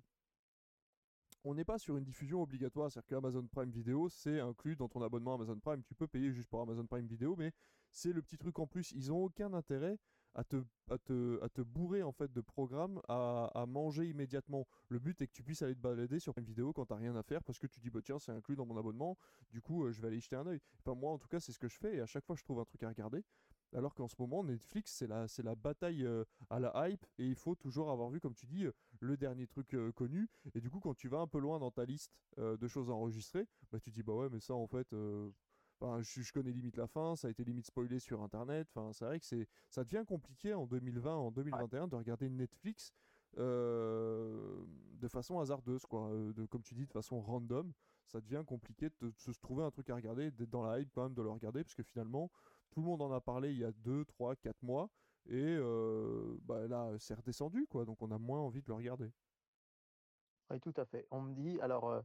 on 1.46 1.54
n'est 1.54 1.64
pas 1.64 1.78
sur 1.78 1.96
une 1.96 2.04
diffusion 2.04 2.42
obligatoire. 2.42 2.92
C'est-à-dire 2.92 3.18
qu'Amazon 3.18 3.48
Prime 3.48 3.70
Vidéo, 3.70 4.10
c'est 4.10 4.40
inclus 4.40 4.76
dans 4.76 4.90
ton 4.90 5.02
abonnement 5.02 5.36
Amazon 5.36 5.60
Prime. 5.60 5.84
Tu 5.84 5.96
peux 5.96 6.08
payer 6.08 6.32
juste 6.32 6.50
pour 6.50 6.62
Amazon 6.62 6.86
Prime 6.86 7.06
Vidéo, 7.06 7.36
mais 7.38 7.54
c'est 7.92 8.12
le 8.12 8.22
petit 8.22 8.38
truc 8.38 8.58
en 8.60 8.68
plus. 8.68 8.92
Ils 8.92 9.10
n'ont 9.10 9.24
aucun 9.24 9.54
intérêt 9.54 9.98
à 10.34 10.44
te, 10.44 10.58
à 10.90 10.98
te, 10.98 11.42
à 11.42 11.50
te 11.50 11.62
bourrer 11.62 12.04
en 12.04 12.12
fait 12.12 12.32
de 12.34 12.42
programmes 12.42 13.00
à, 13.08 13.50
à, 13.54 13.66
manger 13.66 14.10
immédiatement. 14.10 14.68
Le 14.90 15.00
but 15.00 15.22
est 15.22 15.28
que 15.28 15.32
tu 15.32 15.44
puisses 15.44 15.62
aller 15.62 15.76
te 15.76 15.80
balader 15.80 16.20
sur 16.20 16.38
une 16.38 16.44
vidéo 16.44 16.74
quand 16.74 16.88
t'as 16.88 16.98
rien 16.98 17.16
à 17.16 17.24
faire 17.24 17.42
parce 17.44 17.58
que 17.58 17.68
tu 17.68 17.80
dis 17.80 17.90
bah 17.90 18.02
tiens 18.04 18.20
c'est 18.20 18.34
inclus 18.34 18.58
dans 18.58 18.66
mon 18.66 18.78
abonnement, 18.78 19.18
du 19.52 19.62
coup 19.62 19.86
euh, 19.86 19.94
je 19.94 20.02
vais 20.02 20.10
aller 20.10 20.20
jeter 20.20 20.36
un 20.36 20.46
oeil. 20.46 20.60
Enfin 20.80 20.94
moi 20.94 21.14
en 21.14 21.18
tout 21.18 21.30
cas 21.30 21.40
c'est 21.40 21.54
ce 21.54 21.60
que 21.60 21.70
je 21.70 21.78
fais 21.78 21.96
et 21.96 22.02
à 22.02 22.06
chaque 22.06 22.26
fois 22.26 22.36
je 22.36 22.44
trouve 22.44 22.60
un 22.60 22.66
truc 22.66 22.84
à 22.84 22.90
regarder. 22.90 23.24
Alors 23.74 23.94
qu'en 23.94 24.08
ce 24.08 24.16
moment 24.20 24.44
Netflix 24.44 24.92
c'est 24.92 25.08
la, 25.08 25.28
c'est 25.28 25.44
la 25.44 25.56
bataille 25.56 26.06
euh, 26.06 26.24
à 26.50 26.60
la 26.60 26.90
hype 26.90 27.06
et 27.18 27.28
il 27.28 27.36
faut 27.36 27.56
toujours 27.56 27.92
avoir 27.92 28.10
vu 28.10 28.20
comme 28.20 28.36
tu 28.36 28.46
dis 28.46 28.66
euh, 28.66 28.72
le 29.00 29.18
dernier 29.18 29.48
truc 29.48 29.76
connu 29.96 30.30
et 30.54 30.62
du 30.62 30.70
coup 30.70 30.80
quand 30.80 30.94
tu 30.94 31.08
vas 31.08 31.20
un 31.20 31.28
peu 31.28 31.40
loin 31.40 31.60
dans 31.60 31.72
ta 31.72 31.86
liste 31.86 32.12
de 32.38 32.68
choses 32.68 32.90
à 32.90 32.94
enregistrer, 32.94 33.46
bah 33.72 33.80
tu 33.80 33.92
dis 33.92 34.04
bah 34.04 34.14
ouais 34.14 34.30
mais 34.32 34.40
ça 34.40 34.54
en 34.54 34.68
fait 34.68 34.94
je, 36.02 36.32
connais 36.32 36.52
limite 36.52 36.78
la 36.78 36.88
fin, 36.88 37.16
ça 37.16 37.28
a 37.28 37.32
été 37.32 37.44
limite 37.44 37.68
spoilé 37.68 38.00
sur 38.00 38.22
internet. 38.22 38.68
Enfin, 38.74 38.92
c'est 38.94 39.06
vrai 39.06 39.20
que 39.20 39.26
c'est, 39.26 39.48
ça 39.70 39.84
devient 39.84 40.04
compliqué 40.08 40.54
en 40.54 40.66
2020, 40.66 41.16
en 41.16 41.32
2021 41.32 41.88
de 41.88 41.96
regarder 41.96 42.30
Netflix 42.30 42.94
euh, 43.38 44.66
de 45.00 45.08
façon 45.08 45.40
hasardeuse, 45.40 45.86
quoi. 45.86 46.10
Euh, 46.10 46.34
de, 46.34 46.46
comme 46.46 46.64
tu 46.64 46.74
dis, 46.74 46.86
de 46.86 46.92
façon 46.92 47.20
random. 47.20 47.72
Ça 48.08 48.22
devient 48.22 48.44
compliqué 48.46 48.90
de, 49.02 49.12
se 49.18 49.32
trouver 49.32 49.64
un 49.64 49.72
truc 49.72 49.90
à 49.90 49.96
regarder, 49.96 50.32
d'être 50.32 50.50
dans 50.50 50.64
la 50.64 50.80
hype 50.80 50.92
quand 50.94 51.04
même 51.04 51.16
de 51.16 51.22
le 51.22 51.30
regarder, 51.30 51.64
parce 51.64 51.76
que 51.76 51.84
finalement, 51.84 52.32
tout 52.70 52.82
le 52.82 52.86
monde 52.86 53.02
en 53.02 53.12
a 53.12 53.22
parlé 53.22 53.52
il 53.52 53.58
y 53.58 53.66
a 53.66 53.72
2, 53.72 54.06
3, 54.06 54.36
4 54.36 54.62
mois. 54.62 54.90
Et 55.28 55.34
euh, 55.34 56.38
bah, 56.44 56.68
là, 56.68 56.92
c'est 57.00 57.16
redescendu, 57.16 57.66
quoi. 57.68 57.86
Donc 57.86 58.02
on 58.02 58.12
a 58.12 58.18
moins 58.18 58.40
envie 58.40 58.62
de 58.62 58.68
le 58.68 58.76
regarder. 58.76 59.12
Oui, 60.52 60.60
tout 60.60 60.74
à 60.78 60.86
fait. 60.86 61.08
On 61.10 61.22
me 61.22 61.34
dit, 61.34 61.60
alors, 61.62 62.04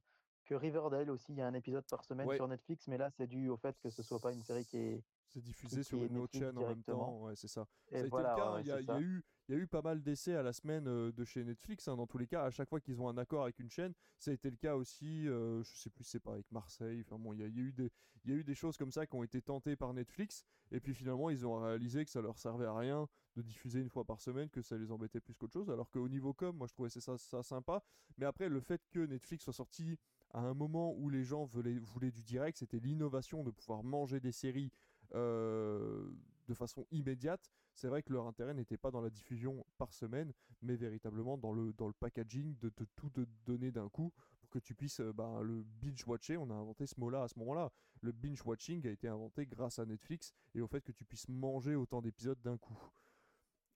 Riverdale 0.57 1.11
aussi, 1.11 1.33
il 1.33 1.39
y 1.39 1.43
a 1.43 1.47
un 1.47 1.55
épisode 1.55 1.85
par 1.89 2.05
semaine 2.05 2.31
sur 2.35 2.49
Netflix, 2.49 2.89
mais 2.89 2.99
là 2.99 3.11
c'est 3.11 3.27
dû 3.27 3.49
au 3.49 3.57
fait 3.57 3.79
que 3.81 3.91
ce 3.91 4.03
soit 4.03 4.21
pas 4.21 4.33
une 4.33 4.43
série 4.43 4.65
qui 4.65 4.79
est, 4.79 5.05
C'est 5.33 5.41
diffusé 5.43 5.83
sur 5.83 6.03
une 6.05 6.17
autre 6.19 6.33
chaîne 6.37 6.59
en 6.59 6.67
même 6.67 6.83
temps, 6.83 7.23
ouais, 7.25 7.37
c'est 7.37 7.47
ça. 7.49 7.67
ça 7.89 7.97
a 7.97 8.01
été 8.01 8.09
voilà, 8.11 8.31
le 8.35 8.41
cas, 8.41 8.55
ouais, 8.55 8.61
il 8.63 8.67
y, 8.67 8.71
a, 8.73 8.77
c'est 8.79 8.83
il 8.83 8.89
y 8.89 8.91
a 8.91 8.95
ça. 8.95 9.01
eu, 9.01 9.23
il 9.49 9.55
y 9.55 9.59
a 9.59 9.61
eu 9.61 9.67
pas 9.67 9.83
mal 9.83 10.03
d'essais 10.03 10.35
à 10.35 10.43
la 10.43 10.53
semaine 10.53 10.89
euh, 10.89 11.13
de 11.13 11.25
chez 11.25 11.45
Netflix, 11.45 11.87
hein, 11.89 11.97
dans 11.97 12.07
tous 12.07 12.19
les 12.19 12.27
cas, 12.27 12.45
à 12.45 12.51
chaque 12.51 12.69
fois 12.69 12.81
qu'ils 12.81 13.01
ont 13.01 13.09
un 13.09 13.17
accord 13.17 13.45
avec 13.45 13.59
une 13.61 13.71
chaîne, 13.71 13.93
ça 14.19 14.33
a 14.33 14.35
été 14.35 14.51
le 14.51 14.57
cas 14.57 14.75
aussi, 14.75 15.29
euh, 15.29 15.63
je 15.63 15.77
sais 15.77 15.91
plus 15.91 16.03
c'est 16.05 16.21
pas 16.21 16.33
avec 16.33 16.51
Marseille, 16.51 17.03
enfin 17.07 17.17
bon, 17.19 17.33
il 17.33 17.41
y, 17.41 17.43
a- 17.45 17.47
il 17.47 17.57
y 17.57 17.61
a 17.61 17.63
eu 17.63 17.73
des, 17.73 17.91
il 18.25 18.31
y 18.31 18.35
a 18.35 18.37
eu 18.37 18.45
des 18.45 18.55
choses 18.57 18.77
comme 18.77 18.91
ça 18.91 19.07
qui 19.07 19.15
ont 19.15 19.23
été 19.23 19.41
tentées 19.41 19.77
par 19.77 19.95
Netflix, 19.95 20.45
et 20.73 20.81
puis 20.81 20.95
finalement 20.95 21.31
ils 21.31 21.47
ont 21.47 21.61
réalisé 21.61 22.05
que 22.05 22.11
ça 22.11 22.21
leur 22.21 22.37
servait 22.39 22.67
à 22.67 22.77
rien 22.77 23.09
de 23.37 23.43
diffuser 23.43 23.81
une 23.81 23.89
fois 23.89 24.05
par 24.05 24.21
semaine, 24.21 24.51
que 24.51 24.63
ça 24.63 24.77
les 24.77 24.91
embêtait 24.91 25.21
plus 25.21 25.35
qu'autre 25.35 25.53
chose, 25.53 25.71
alors 25.71 25.91
qu'au 25.91 26.09
niveau 26.09 26.33
com, 26.35 26.57
moi 26.57 26.67
je 26.67 26.73
trouvais 26.73 26.91
ça, 26.91 27.17
ça 27.17 27.43
sympa, 27.45 27.83
mais 28.19 28.27
après 28.27 28.49
le 28.49 28.61
fait 28.61 28.83
que 28.91 28.99
Netflix 29.01 29.45
soit 29.45 29.53
sorti 29.53 29.97
à 30.33 30.41
un 30.41 30.55
moment 30.55 30.93
où 30.95 31.09
les 31.09 31.25
gens 31.25 31.45
voulaient, 31.45 31.79
voulaient 31.79 32.11
du 32.13 32.23
direct, 32.23 32.59
c'était 32.59 32.79
l'innovation 32.79 33.43
de 33.45 33.51
pouvoir 33.51 33.83
manger 33.83 34.21
des 34.21 34.33
séries 34.33 34.73
euh, 35.15 36.11
de 36.49 36.55
façon 36.55 36.87
immédiate. 36.91 37.51
C'est 37.75 37.89
vrai 37.89 38.03
que 38.03 38.13
leur 38.13 38.27
intérêt 38.27 38.55
n'était 38.55 38.77
pas 38.77 38.91
dans 38.91 39.01
la 39.01 39.11
diffusion 39.11 39.65
par 39.79 39.93
semaine, 39.93 40.33
mais 40.63 40.77
véritablement 40.77 41.39
dans 41.39 41.53
le, 41.53 41.73
dans 41.73 41.87
le 41.87 41.95
packaging 41.95 42.57
de 42.59 42.69
tout 42.69 43.11
te 43.11 43.25
donner 43.47 43.71
d'un 43.71 43.89
coup 43.89 44.13
pour 44.41 44.51
que 44.51 44.59
tu 44.59 44.75
puisses 44.75 45.01
euh, 45.01 45.13
bah, 45.13 45.41
le 45.43 45.63
binge-watcher. 45.63 46.37
On 46.37 46.51
a 46.51 46.55
inventé 46.55 46.87
ce 46.87 46.99
mot-là 46.99 47.23
à 47.23 47.29
ce 47.29 47.39
moment-là. 47.39 47.71
Le 48.03 48.13
binge-watching 48.13 48.87
a 48.87 48.91
été 48.91 49.09
inventé 49.09 49.47
grâce 49.47 49.79
à 49.79 49.87
Netflix 49.87 50.33
et 50.55 50.61
au 50.61 50.67
fait 50.67 50.83
que 50.83 50.93
tu 50.93 51.05
puisses 51.05 51.29
manger 51.29 51.77
autant 51.77 52.03
d'épisodes 52.03 52.41
d'un 52.43 52.59
coup. 52.59 52.79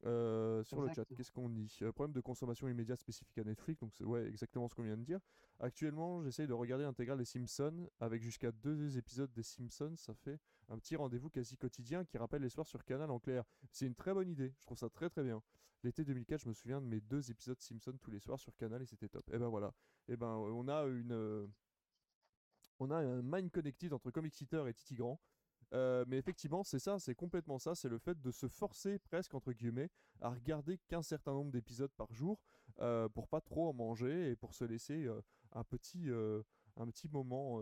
Euh, 0.06 0.62
sur 0.64 0.82
le 0.82 0.92
chat, 0.92 1.06
qu'est-ce 1.16 1.32
qu'on 1.32 1.48
dit? 1.48 1.78
Euh, 1.80 1.92
Problème 1.92 2.12
de 2.12 2.20
consommation 2.20 2.68
immédiate 2.68 3.00
spécifique 3.00 3.38
à 3.38 3.44
Netflix, 3.44 3.80
donc 3.80 3.94
c'est 3.94 4.04
ouais, 4.04 4.26
exactement 4.26 4.68
ce 4.68 4.74
qu'on 4.74 4.82
vient 4.82 4.98
de 4.98 5.04
dire. 5.04 5.20
Actuellement, 5.60 6.22
j'essaye 6.22 6.46
de 6.46 6.52
regarder 6.52 6.84
l'intégrale 6.84 7.18
des 7.18 7.24
Simpsons 7.24 7.88
avec 8.00 8.22
jusqu'à 8.22 8.52
deux 8.52 8.98
épisodes 8.98 9.32
des 9.32 9.42
Simpsons. 9.42 9.94
Ça 9.96 10.12
fait 10.14 10.38
un 10.68 10.78
petit 10.78 10.96
rendez-vous 10.96 11.30
quasi 11.30 11.56
quotidien 11.56 12.04
qui 12.04 12.18
rappelle 12.18 12.42
les 12.42 12.48
soirs 12.48 12.66
sur 12.66 12.84
Canal 12.84 13.10
en 13.10 13.18
clair. 13.18 13.44
C'est 13.70 13.86
une 13.86 13.94
très 13.94 14.14
bonne 14.14 14.28
idée, 14.28 14.52
je 14.58 14.64
trouve 14.66 14.78
ça 14.78 14.88
très 14.88 15.10
très 15.10 15.22
bien. 15.22 15.42
L'été 15.82 16.04
2004, 16.04 16.40
je 16.42 16.48
me 16.48 16.54
souviens 16.54 16.80
de 16.80 16.86
mes 16.86 17.00
deux 17.00 17.30
épisodes 17.30 17.60
Simpsons 17.60 17.98
tous 18.00 18.10
les 18.10 18.20
soirs 18.20 18.40
sur 18.40 18.54
Canal 18.56 18.80
et 18.82 18.86
c'était 18.86 19.08
top. 19.08 19.28
Et 19.32 19.38
ben 19.38 19.48
voilà. 19.48 19.72
Et 20.08 20.16
ben 20.16 20.28
euh, 20.38 20.50
on 20.52 20.66
a 20.68 20.84
une. 20.86 21.12
euh, 21.12 21.46
On 22.78 22.90
a 22.90 22.96
un 22.96 23.22
mind 23.22 23.50
connected 23.50 23.92
entre 23.92 24.10
Comic 24.10 24.32
et 24.34 24.74
Titi 24.74 24.94
Grand. 24.94 25.20
Euh, 25.72 26.04
mais 26.06 26.18
effectivement, 26.18 26.62
c'est 26.62 26.78
ça, 26.78 26.98
c'est 26.98 27.14
complètement 27.14 27.58
ça, 27.58 27.74
c'est 27.74 27.88
le 27.88 27.98
fait 27.98 28.20
de 28.20 28.30
se 28.30 28.48
forcer 28.48 28.98
presque 28.98 29.34
entre 29.34 29.52
guillemets 29.52 29.90
à 30.20 30.30
regarder 30.30 30.78
qu'un 30.86 31.02
certain 31.02 31.32
nombre 31.32 31.50
d'épisodes 31.50 31.92
par 31.96 32.12
jour 32.12 32.40
pour 33.14 33.28
pas 33.28 33.40
trop 33.40 33.68
en 33.68 33.72
manger 33.72 34.30
et 34.30 34.36
pour 34.36 34.54
se 34.54 34.64
laisser 34.64 35.08
un 35.52 35.64
petit 35.64 36.08
un 36.76 36.86
petit 36.88 37.08
moment 37.08 37.60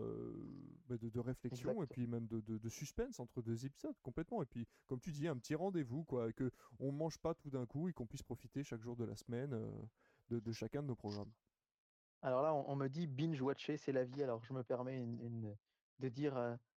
bah, 0.87 0.97
de, 0.97 1.09
de 1.09 1.19
réflexion 1.19 1.83
et 1.83 1.87
puis 1.87 2.07
même 2.07 2.27
de, 2.27 2.41
de- 2.41 2.57
de 2.57 2.69
suspense 2.69 3.19
entre 3.19 3.41
deux 3.41 3.65
épisodes 3.65 3.95
complètement 4.01 4.41
et 4.41 4.45
puis 4.45 4.65
comme 4.87 4.99
tu 4.99 5.11
dis 5.11 5.27
un 5.27 5.37
petit 5.37 5.55
rendez-vous 5.55 6.03
quoi 6.03 6.31
que 6.33 6.51
on 6.79 6.91
mange 6.91 7.17
pas 7.19 7.33
tout 7.35 7.49
d'un 7.49 7.65
coup 7.65 7.87
et 7.89 7.93
qu'on 7.93 8.07
puisse 8.07 8.23
profiter 8.23 8.63
chaque 8.63 8.81
jour 8.81 8.95
de 8.95 9.05
la 9.05 9.15
semaine 9.15 9.55
de, 10.29 10.51
chacun 10.51 10.81
de 10.81 10.87
nos 10.87 10.95
programmes. 10.95 11.31
Alors 12.21 12.41
là, 12.41 12.53
on, 12.53 12.69
on 12.69 12.75
me 12.75 12.87
dit 12.87 13.07
binge-watcher, 13.07 13.77
c'est 13.77 13.91
la 13.91 14.05
vie. 14.05 14.23
Alors 14.23 14.43
je 14.43 14.53
me 14.53 14.63
permets 14.63 14.97
une- 14.97 15.21
une- 15.21 15.55
de 15.99 16.09
dire 16.09 16.35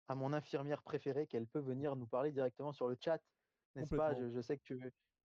à 0.07 0.15
mon 0.15 0.33
infirmière 0.33 0.83
préférée 0.83 1.27
qu'elle 1.27 1.47
peut 1.47 1.59
venir 1.59 1.95
nous 1.95 2.07
parler 2.07 2.31
directement 2.31 2.73
sur 2.73 2.87
le 2.87 2.97
chat, 2.99 3.19
n'est-ce 3.75 3.89
pas? 3.93 4.13
Je, 4.13 4.29
je 4.35 4.41
sais 4.41 4.57
que 4.57 4.63
tu 4.63 4.79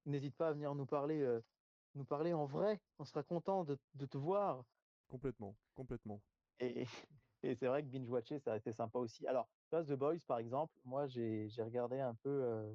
n'hésites 0.06 0.36
pas 0.36 0.48
à 0.48 0.52
venir 0.52 0.74
nous 0.74 0.86
parler, 0.86 1.20
euh, 1.20 1.40
nous 1.94 2.04
parler 2.04 2.32
en 2.32 2.46
vrai. 2.46 2.80
On 2.98 3.04
sera 3.04 3.22
content 3.22 3.64
de, 3.64 3.78
de 3.94 4.06
te 4.06 4.16
voir. 4.16 4.64
Complètement, 5.08 5.56
complètement. 5.74 6.20
Et, 6.61 6.84
et 7.42 7.54
c'est 7.54 7.66
vrai 7.66 7.82
que 7.82 7.88
binge-watcher, 7.88 8.38
ça 8.38 8.52
a 8.52 8.56
été 8.56 8.72
sympa 8.72 8.98
aussi. 8.98 9.26
Alors, 9.26 9.48
The 9.70 9.92
Boys, 9.92 10.18
par 10.26 10.38
exemple, 10.38 10.74
moi, 10.84 11.06
j'ai 11.06 11.48
regardé 11.58 12.00
un 12.00 12.14
peu 12.14 12.28
euh, 12.30 12.74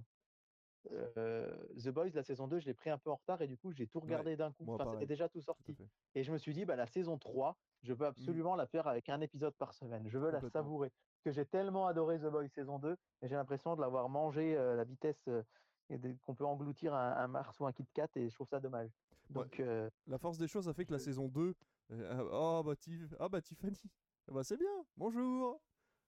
euh, 1.17 1.55
The 1.83 1.89
Boys, 1.89 2.09
la 2.13 2.23
saison 2.23 2.47
2, 2.47 2.59
je 2.59 2.65
l'ai 2.65 2.73
pris 2.73 2.89
un 2.89 2.97
peu 2.97 3.09
en 3.09 3.15
retard 3.15 3.41
et 3.41 3.47
du 3.47 3.57
coup, 3.57 3.71
j'ai 3.71 3.87
tout 3.87 3.99
regardé 3.99 4.35
d'un 4.35 4.51
coup. 4.51 4.65
Enfin, 4.73 4.85
c'était 4.93 5.05
déjà 5.07 5.29
tout 5.29 5.41
sorti. 5.41 5.75
Et 6.13 6.23
je 6.23 6.31
me 6.31 6.37
suis 6.37 6.53
dit, 6.53 6.65
bah, 6.65 6.75
la 6.75 6.87
saison 6.87 7.17
3, 7.17 7.57
je 7.83 7.93
veux 7.93 8.05
absolument 8.05 8.55
la 8.55 8.65
faire 8.65 8.87
avec 8.87 9.09
un 9.09 9.21
épisode 9.21 9.53
par 9.55 9.73
semaine. 9.73 10.07
Je 10.07 10.17
veux 10.17 10.31
la 10.31 10.41
savourer. 10.49 10.91
Que 11.23 11.31
j'ai 11.31 11.45
tellement 11.45 11.87
adoré 11.87 12.19
The 12.19 12.25
Boys 12.27 12.47
saison 12.49 12.79
2, 12.79 12.95
et 13.21 13.27
j'ai 13.27 13.35
l'impression 13.35 13.75
de 13.75 13.81
l'avoir 13.81 14.09
mangé 14.09 14.55
euh, 14.55 14.73
à 14.73 14.75
la 14.75 14.83
vitesse 14.83 15.27
euh, 15.27 15.43
et 15.89 15.99
qu'on 16.25 16.35
peut 16.35 16.45
engloutir 16.45 16.93
un, 16.93 17.11
un 17.13 17.27
Mars 17.27 17.59
ou 17.59 17.65
un 17.65 17.71
Kit 17.73 17.85
Kat, 17.93 18.07
et 18.15 18.29
je 18.29 18.35
trouve 18.35 18.47
ça 18.47 18.59
dommage. 18.59 18.89
Ouais. 19.29 19.41
Donc, 19.41 19.59
euh, 19.59 19.89
La 20.07 20.17
force 20.17 20.37
des 20.37 20.47
choses 20.47 20.69
a 20.69 20.73
fait 20.73 20.85
que 20.85 20.91
la 20.93 20.99
saison 20.99 21.27
2. 21.27 21.55
Euh, 21.91 22.29
oh, 22.31 22.63
bah, 22.63 22.73
Tiff- 22.75 23.15
ah 23.19 23.29
bah 23.29 23.41
Tiffany. 23.41 23.79
Ah 24.27 24.33
bah 24.33 24.43
c'est 24.43 24.57
bien. 24.57 24.85
Bonjour. 24.97 25.61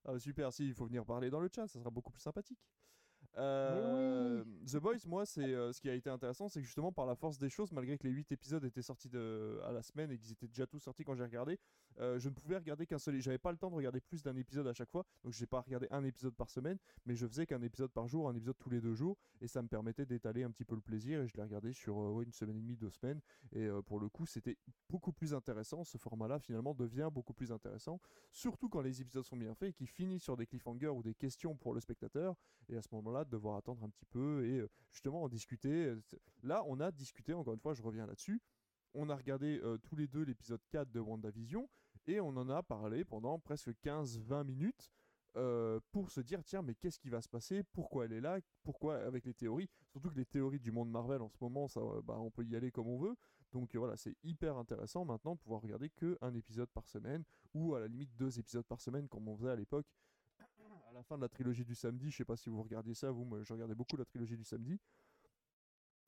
Ah 0.05 0.13
bah, 0.13 0.19
super, 0.19 0.51
si, 0.53 0.67
il 0.67 0.73
faut 0.73 0.85
venir 0.85 1.05
parler 1.05 1.29
dans 1.29 1.39
le 1.39 1.49
chat, 1.53 1.67
ça 1.67 1.79
sera 1.79 1.89
beaucoup 1.89 2.11
plus 2.11 2.21
sympathique. 2.21 2.59
Euh, 3.37 4.43
The 4.65 4.77
Boys, 4.77 4.97
moi, 5.05 5.25
c'est 5.25 5.53
euh, 5.53 5.71
ce 5.71 5.81
qui 5.81 5.89
a 5.89 5.93
été 5.93 6.09
intéressant, 6.09 6.49
c'est 6.49 6.59
que 6.61 6.65
justement 6.65 6.91
par 6.91 7.05
la 7.05 7.15
force 7.15 7.37
des 7.37 7.49
choses, 7.49 7.71
malgré 7.71 7.97
que 7.97 8.07
les 8.07 8.13
8 8.13 8.31
épisodes 8.31 8.63
étaient 8.63 8.81
sortis 8.81 9.09
de, 9.09 9.59
à 9.63 9.71
la 9.71 9.83
semaine 9.83 10.11
et 10.11 10.17
qu'ils 10.17 10.31
étaient 10.31 10.47
déjà 10.47 10.65
tous 10.65 10.79
sortis 10.79 11.03
quand 11.03 11.15
j'ai 11.15 11.23
regardé, 11.23 11.59
euh, 11.99 12.19
je 12.19 12.29
ne 12.29 12.33
pouvais 12.33 12.57
regarder 12.57 12.85
qu'un 12.85 12.99
seul. 12.99 13.19
J'avais 13.21 13.37
pas 13.37 13.51
le 13.51 13.57
temps 13.57 13.69
de 13.69 13.75
regarder 13.75 13.99
plus 14.01 14.21
d'un 14.21 14.35
épisode 14.35 14.67
à 14.67 14.73
chaque 14.73 14.89
fois, 14.89 15.05
donc 15.23 15.33
j'ai 15.33 15.47
pas 15.47 15.61
regardé 15.61 15.87
un 15.91 16.03
épisode 16.03 16.35
par 16.35 16.49
semaine, 16.49 16.77
mais 17.05 17.15
je 17.15 17.25
faisais 17.25 17.45
qu'un 17.45 17.61
épisode 17.61 17.91
par 17.91 18.07
jour, 18.07 18.29
un 18.29 18.35
épisode 18.35 18.57
tous 18.57 18.69
les 18.69 18.81
deux 18.81 18.93
jours, 18.93 19.17
et 19.41 19.47
ça 19.47 19.61
me 19.61 19.67
permettait 19.67 20.05
d'étaler 20.05 20.43
un 20.43 20.51
petit 20.51 20.65
peu 20.65 20.75
le 20.75 20.81
plaisir. 20.81 21.21
Et 21.21 21.27
je 21.27 21.35
l'ai 21.35 21.43
regardé 21.43 21.73
sur 21.73 21.99
euh, 21.99 22.23
une 22.23 22.31
semaine 22.31 22.57
et 22.57 22.61
demie, 22.61 22.77
deux 22.77 22.91
semaines, 22.91 23.19
et 23.51 23.65
euh, 23.65 23.81
pour 23.81 23.99
le 23.99 24.09
coup, 24.09 24.25
c'était 24.25 24.57
beaucoup 24.89 25.11
plus 25.11 25.33
intéressant. 25.33 25.83
Ce 25.83 25.97
format-là, 25.97 26.39
finalement, 26.39 26.73
devient 26.73 27.09
beaucoup 27.11 27.33
plus 27.33 27.51
intéressant, 27.51 27.99
surtout 28.31 28.69
quand 28.69 28.81
les 28.81 29.01
épisodes 29.01 29.23
sont 29.23 29.37
bien 29.37 29.53
faits 29.55 29.69
et 29.69 29.73
qui 29.73 29.87
finissent 29.87 30.23
sur 30.23 30.37
des 30.37 30.45
cliffhangers 30.45 30.89
ou 30.89 31.01
des 31.01 31.15
questions 31.15 31.55
pour 31.55 31.73
le 31.73 31.79
spectateur, 31.79 32.35
et 32.69 32.77
à 32.77 32.81
ce 32.81 32.89
moment-là, 32.91 33.25
de 33.25 33.29
devoir 33.29 33.57
attendre 33.57 33.83
un 33.83 33.89
petit 33.89 34.05
peu 34.05 34.45
et 34.45 34.63
justement 34.91 35.23
en 35.23 35.29
discuter. 35.29 35.95
Là, 36.43 36.63
on 36.67 36.79
a 36.79 36.91
discuté, 36.91 37.33
encore 37.33 37.53
une 37.53 37.59
fois, 37.59 37.73
je 37.73 37.81
reviens 37.81 38.05
là-dessus. 38.05 38.41
On 38.93 39.09
a 39.09 39.15
regardé 39.15 39.61
tous 39.83 39.95
les 39.95 40.07
deux 40.07 40.23
l'épisode 40.23 40.61
4 40.71 40.91
de 40.91 40.99
WandaVision 40.99 41.69
et 42.07 42.19
on 42.21 42.29
en 42.29 42.49
a 42.49 42.63
parlé 42.63 43.03
pendant 43.03 43.37
presque 43.37 43.69
15-20 43.83 44.45
minutes 44.45 44.91
euh, 45.35 45.79
pour 45.91 46.09
se 46.09 46.21
dire 46.21 46.43
tiens 46.43 46.61
mais 46.61 46.73
qu'est-ce 46.73 46.99
qui 46.99 47.09
va 47.09 47.21
se 47.21 47.29
passer? 47.29 47.63
Pourquoi 47.63 48.05
elle 48.05 48.13
est 48.13 48.21
là? 48.21 48.39
Pourquoi 48.63 48.97
avec 48.97 49.25
les 49.25 49.33
théories? 49.33 49.69
Surtout 49.91 50.09
que 50.09 50.15
les 50.15 50.25
théories 50.25 50.59
du 50.59 50.71
monde 50.71 50.89
Marvel 50.89 51.21
en 51.21 51.29
ce 51.29 51.37
moment 51.41 51.67
ça 51.67 51.81
bah, 52.03 52.17
on 52.17 52.31
peut 52.31 52.45
y 52.45 52.55
aller 52.55 52.71
comme 52.71 52.87
on 52.87 52.97
veut. 52.97 53.15
Donc 53.51 53.75
euh, 53.75 53.79
voilà 53.79 53.97
c'est 53.97 54.15
hyper 54.23 54.57
intéressant 54.57 55.05
maintenant 55.05 55.35
de 55.35 55.39
pouvoir 55.39 55.61
regarder 55.61 55.89
que 55.89 56.17
un 56.21 56.33
épisode 56.33 56.69
par 56.69 56.87
semaine 56.87 57.23
ou 57.53 57.75
à 57.75 57.79
la 57.81 57.87
limite 57.87 58.15
deux 58.15 58.39
épisodes 58.39 58.65
par 58.65 58.81
semaine 58.81 59.07
comme 59.07 59.27
on 59.27 59.37
faisait 59.37 59.51
à 59.51 59.55
l'époque 59.55 59.85
à 60.89 60.93
la 60.93 61.03
fin 61.03 61.17
de 61.17 61.21
la 61.21 61.29
trilogie 61.29 61.65
du 61.65 61.75
samedi. 61.75 62.09
Je 62.09 62.17
sais 62.17 62.25
pas 62.25 62.37
si 62.37 62.49
vous 62.49 62.63
regardiez 62.63 62.93
ça 62.93 63.11
vous 63.11 63.25
moi 63.25 63.43
je 63.43 63.53
regardais 63.53 63.75
beaucoup 63.75 63.97
la 63.97 64.05
trilogie 64.05 64.37
du 64.37 64.45
samedi 64.45 64.79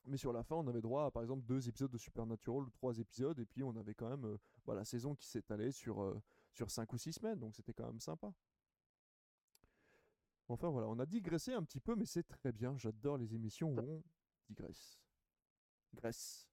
mais 0.06 0.16
sur 0.16 0.32
la 0.32 0.42
fin, 0.42 0.56
on 0.56 0.66
avait 0.66 0.80
droit 0.80 1.06
à 1.06 1.10
par 1.10 1.22
exemple 1.22 1.44
deux 1.44 1.68
épisodes 1.68 1.90
de 1.90 1.98
Supernatural 1.98 2.64
ou 2.64 2.70
trois 2.70 2.98
épisodes, 2.98 3.38
et 3.38 3.46
puis 3.46 3.62
on 3.62 3.76
avait 3.76 3.94
quand 3.94 4.08
même 4.08 4.24
euh, 4.24 4.38
bah, 4.66 4.74
la 4.74 4.84
saison 4.84 5.14
qui 5.14 5.26
s'étalait 5.26 5.72
sur, 5.72 6.02
euh, 6.02 6.20
sur 6.52 6.70
cinq 6.70 6.92
ou 6.92 6.98
six 6.98 7.12
semaines, 7.12 7.38
donc 7.38 7.54
c'était 7.54 7.72
quand 7.72 7.86
même 7.86 8.00
sympa. 8.00 8.32
Enfin 10.48 10.68
voilà, 10.68 10.88
on 10.88 10.98
a 10.98 11.06
digressé 11.06 11.52
un 11.52 11.62
petit 11.62 11.80
peu, 11.80 11.94
mais 11.94 12.06
c'est 12.06 12.24
très 12.24 12.50
bien. 12.50 12.76
J'adore 12.76 13.18
les 13.18 13.34
émissions 13.34 13.70
où 13.70 13.78
on 13.78 14.02
digresse. 14.48 15.00
Grèce. 15.94 16.48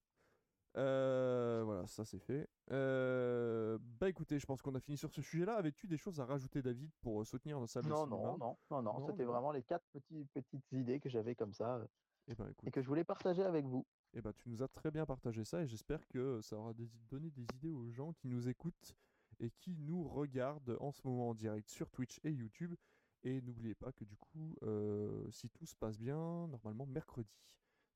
Euh, 0.75 1.63
voilà, 1.65 1.87
ça 1.87 2.05
c'est 2.05 2.19
fait. 2.19 2.47
Bah 2.69 4.09
écoutez, 4.09 4.37
je 4.37 4.45
pense 4.45 4.61
qu'on 4.61 4.75
a 4.75 4.79
fini 4.79 4.97
sur 4.97 5.11
ce 5.11 5.23
sujet-là. 5.23 5.55
Avais-tu 5.55 5.87
des 5.87 5.97
choses 5.97 6.19
à 6.19 6.25
rajouter, 6.25 6.61
David, 6.61 6.91
pour 7.01 7.25
soutenir 7.25 7.59
nos 7.59 7.65
salles 7.65 7.85
de 7.85 7.89
non, 7.89 8.05
cinéma? 8.05 8.15
non, 8.17 8.37
non, 8.37 8.57
non, 8.69 8.81
non, 8.83 8.99
Non, 8.99 9.07
c'était 9.07 9.23
vraiment 9.23 9.51
les 9.51 9.63
quatre 9.63 9.85
petits, 9.91 10.25
petites 10.25 10.71
idées 10.71 10.99
que 10.99 11.09
j'avais 11.09 11.33
comme 11.33 11.53
ça 11.53 11.81
Eh 12.27 12.35
ben 12.35 12.47
écoute. 12.49 12.67
et 12.67 12.71
que 12.71 12.81
je 12.81 12.87
voulais 12.87 13.03
partager 13.03 13.43
avec 13.43 13.65
vous. 13.65 13.85
Eh 14.13 14.21
ben, 14.21 14.33
tu 14.33 14.49
nous 14.49 14.63
as 14.63 14.67
très 14.67 14.91
bien 14.91 15.05
partagé 15.05 15.45
ça 15.45 15.63
et 15.63 15.67
j'espère 15.67 16.07
que 16.07 16.41
ça 16.41 16.57
aura 16.57 16.73
donné 17.09 17.29
des 17.31 17.43
idées 17.55 17.71
aux 17.71 17.89
gens 17.89 18.13
qui 18.13 18.27
nous 18.27 18.49
écoutent 18.49 18.95
et 19.39 19.51
qui 19.51 19.77
nous 19.77 20.07
regardent 20.07 20.77
en 20.79 20.91
ce 20.91 21.05
moment 21.05 21.29
en 21.29 21.35
direct 21.35 21.69
sur 21.69 21.89
Twitch 21.89 22.19
et 22.23 22.31
YouTube. 22.31 22.75
Et 23.23 23.41
n'oubliez 23.41 23.75
pas 23.75 23.91
que 23.91 24.03
du 24.03 24.15
coup, 24.17 24.55
euh, 24.63 25.29
si 25.31 25.49
tout 25.49 25.65
se 25.65 25.75
passe 25.75 25.97
bien, 25.97 26.47
normalement 26.47 26.85
mercredi, 26.85 27.35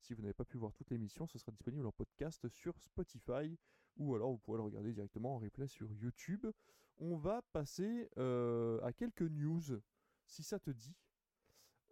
si 0.00 0.14
vous 0.14 0.22
n'avez 0.22 0.34
pas 0.34 0.44
pu 0.44 0.58
voir 0.58 0.72
toute 0.72 0.90
l'émission, 0.90 1.26
ce 1.26 1.38
sera 1.38 1.52
disponible 1.52 1.86
en 1.86 1.92
podcast 1.92 2.48
sur 2.48 2.78
Spotify 2.78 3.56
ou 3.96 4.14
alors 4.14 4.30
vous 4.30 4.38
pourrez 4.38 4.58
le 4.58 4.64
regarder 4.64 4.92
directement 4.92 5.36
en 5.36 5.38
replay 5.38 5.68
sur 5.68 5.92
YouTube. 5.92 6.46
On 6.98 7.16
va 7.16 7.42
passer 7.52 8.08
euh, 8.18 8.80
à 8.82 8.92
quelques 8.92 9.22
news, 9.22 9.80
si 10.26 10.42
ça 10.42 10.58
te 10.58 10.70
dit. 10.70 10.94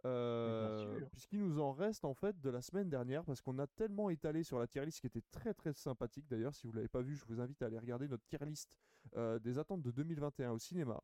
Euh. 0.04 1.00
Puisqu'il 1.10 1.40
nous 1.40 1.60
en 1.60 1.72
reste 1.72 2.04
en 2.04 2.14
fait 2.14 2.40
de 2.40 2.50
la 2.50 2.62
semaine 2.62 2.88
dernière, 2.88 3.24
parce 3.24 3.40
qu'on 3.40 3.58
a 3.58 3.66
tellement 3.66 4.10
étalé 4.10 4.42
sur 4.42 4.58
la 4.58 4.66
tier 4.66 4.84
list 4.84 5.00
qui 5.00 5.06
était 5.06 5.24
très 5.30 5.54
très 5.54 5.72
sympathique. 5.72 6.26
D'ailleurs, 6.28 6.54
si 6.54 6.66
vous 6.66 6.72
l'avez 6.72 6.88
pas 6.88 7.02
vu, 7.02 7.16
je 7.16 7.24
vous 7.26 7.40
invite 7.40 7.60
à 7.62 7.66
aller 7.66 7.78
regarder 7.78 8.08
notre 8.08 8.24
tier 8.24 8.38
list 8.42 8.78
euh, 9.16 9.38
des 9.38 9.58
attentes 9.58 9.82
de 9.82 9.90
2021 9.90 10.52
au 10.52 10.58
cinéma. 10.58 11.02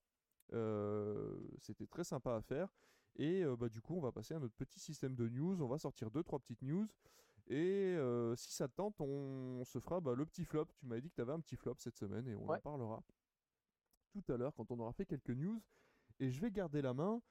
Euh, 0.53 1.37
C'était 1.61 1.87
très 1.87 2.05
sympa 2.05 2.35
à 2.35 2.41
faire. 2.41 2.69
Et 3.19 3.45
bah, 3.59 3.71
du 3.71 3.81
coup, 3.81 3.95
on 3.97 4.01
va 4.01 4.13
passer 4.13 4.35
à 4.35 4.39
notre 4.39 4.55
petit 4.55 4.79
système 4.79 5.15
de 5.15 5.27
news. 5.27 5.63
On 5.63 5.69
va 5.69 5.79
sortir 5.79 6.11
deux 6.11 6.23
trois 6.23 6.39
petites 6.39 6.61
news. 6.61 6.87
Et 7.49 7.97
si 8.37 8.53
ça 8.53 8.69
te 8.69 8.75
tente, 8.75 9.01
on 9.01 9.65
se 9.65 9.79
fera 9.79 10.01
bah, 10.01 10.15
le 10.15 10.27
petit 10.27 10.45
flop. 10.45 10.67
Tu 10.77 10.85
m'avais 10.85 11.01
dit 11.01 11.09
que 11.09 11.15
tu 11.15 11.23
avais 11.23 11.33
un 11.33 11.41
petit 11.41 11.57
flop 11.57 11.77
cette 11.79 11.97
semaine 11.97 12.29
et 12.29 12.35
on 12.35 12.47
en 12.47 12.59
parlera 12.61 13.03
tout 14.11 14.33
à 14.33 14.37
l'heure 14.37 14.55
quand 14.55 14.71
on 14.71 14.79
aura 14.81 14.93
fait 14.93 15.07
quelques 15.07 15.31
news. 15.31 15.63
Et 16.21 16.31
je 16.31 16.41
vais 16.41 16.51
garder 16.51 16.83
la 16.83 16.95
main 16.95 17.23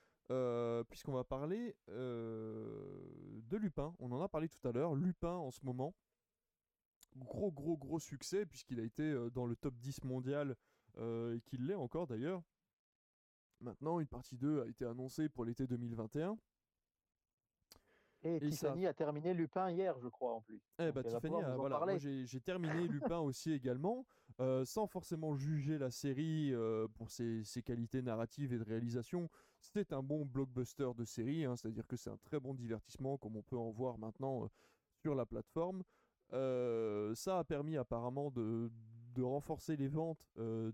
puisqu'on 0.89 1.13
va 1.13 1.23
parler 1.23 1.75
de 1.87 3.57
Lupin. 3.57 3.95
On 3.99 4.11
en 4.11 4.21
a 4.21 4.29
parlé 4.29 4.49
tout 4.49 4.67
à 4.67 4.71
l'heure. 4.71 4.95
Lupin 4.95 5.33
en 5.33 5.51
ce 5.51 5.63
moment, 5.63 5.93
gros 7.17 7.51
gros 7.51 7.77
gros 7.77 7.99
succès 7.99 8.45
puisqu'il 8.45 8.79
a 8.79 8.83
été 8.83 9.13
dans 9.31 9.45
le 9.45 9.55
top 9.55 9.75
10 9.75 10.03
mondial 10.03 10.55
et 10.97 11.41
qu'il 11.45 11.67
l'est 11.67 11.75
encore 11.75 12.07
d'ailleurs. 12.07 12.41
Maintenant, 13.61 13.99
une 13.99 14.07
partie 14.07 14.37
2 14.37 14.63
a 14.63 14.67
été 14.67 14.85
annoncée 14.85 15.29
pour 15.29 15.45
l'été 15.45 15.65
2021. 15.65 16.37
Et, 18.23 18.39
Tiffany 18.39 18.87
a 18.87 18.93
terminé 18.93 19.33
Lupin 19.33 19.69
hier, 19.69 19.97
je 19.99 20.07
crois, 20.07 20.33
en 20.33 20.41
plus. 20.41 20.59
Eh 20.79 20.91
bah, 20.91 21.03
Tiffany, 21.03 21.35
voilà, 21.55 21.97
j'ai 21.97 22.41
terminé 22.41 22.87
Lupin 22.87 23.19
aussi 23.19 23.51
également, 23.51 24.05
euh, 24.41 24.65
sans 24.65 24.85
forcément 24.85 25.33
juger 25.33 25.77
la 25.77 25.91
série 25.91 26.53
euh, 26.53 26.89
pour 26.95 27.09
ses, 27.09 27.43
qualités 27.63 28.01
narratives 28.01 28.51
et 28.51 28.57
de 28.57 28.63
réalisation. 28.63 29.29
C'était 29.61 29.93
un 29.93 30.03
bon 30.03 30.25
blockbuster 30.25 30.89
de 30.97 31.05
série, 31.05 31.45
hein, 31.45 31.55
c'est-à-dire 31.55 31.87
que 31.87 31.95
c'est 31.95 32.09
un 32.09 32.17
très 32.17 32.41
bon 32.41 32.53
divertissement, 32.53 33.17
comme 33.17 33.37
on 33.37 33.43
peut 33.43 33.57
en 33.57 33.71
voir 33.71 33.97
maintenant 33.97 34.43
euh, 34.43 34.47
sur 35.01 35.15
la 35.15 35.25
plateforme. 35.25 35.83
ça 36.31 37.39
a 37.39 37.43
permis 37.45 37.77
apparemment 37.77 38.29
de, 38.31 38.69
renforcer 39.17 39.77
les 39.77 39.87
ventes 39.87 40.27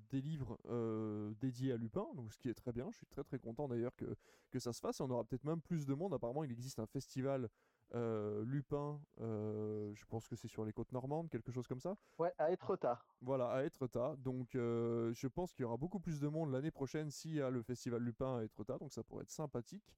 des 0.10 0.22
livres 0.22 0.58
dédiés 1.40 1.74
à 1.74 1.78
Lupin, 1.78 2.08
donc 2.16 2.34
ce 2.34 2.40
qui 2.40 2.50
est 2.50 2.56
très 2.56 2.72
bien. 2.72 2.90
Je 2.90 2.98
suis 2.98 3.06
très 3.06 3.24
très 3.24 3.38
content 3.38 3.68
d'ailleurs 3.68 3.96
que 3.96 4.60
ça 4.60 4.74
se 4.74 4.80
fasse. 4.80 5.00
on 5.00 5.10
aura 5.12 5.24
peut-être 5.24 5.44
même 5.44 5.62
plus 5.62 5.86
de 5.86 5.94
monde. 5.94 6.16
Apparemment, 6.16 6.44
il 6.44 6.52
existe 6.52 6.80
un 6.80 6.88
festival 6.88 7.50
euh, 7.94 8.44
Lupin, 8.46 9.00
je 9.20 10.06
pense 10.08 10.28
que 10.28 10.36
c'est 10.36 10.48
sur 10.48 10.66
les 10.66 10.74
côtes 10.74 10.92
normandes, 10.92 11.30
quelque 11.30 11.52
chose 11.52 11.68
comme 11.68 11.80
ça. 11.80 11.96
Ouais, 12.20 12.34
à 12.38 12.52
Etretat. 12.52 13.00
Voilà, 13.22 13.50
à 13.50 13.64
Etretat. 13.64 14.16
Donc 14.20 14.50
je 14.54 15.28
pense 15.28 15.54
qu'il 15.54 15.64
y 15.64 15.66
aura 15.66 15.78
beaucoup 15.78 16.00
plus 16.00 16.20
de 16.20 16.28
monde 16.28 16.52
l'année 16.52 16.72
prochaine 16.72 17.10
s'il 17.12 17.36
y 17.36 17.42
a 17.42 17.50
le 17.50 17.62
festival 17.62 18.02
Lupin 18.02 18.38
à 18.38 18.44
Etretat, 18.44 18.78
donc 18.78 18.94
ça 18.94 19.04
pourrait 19.04 19.24
être 19.24 19.32
sympathique. 19.32 19.96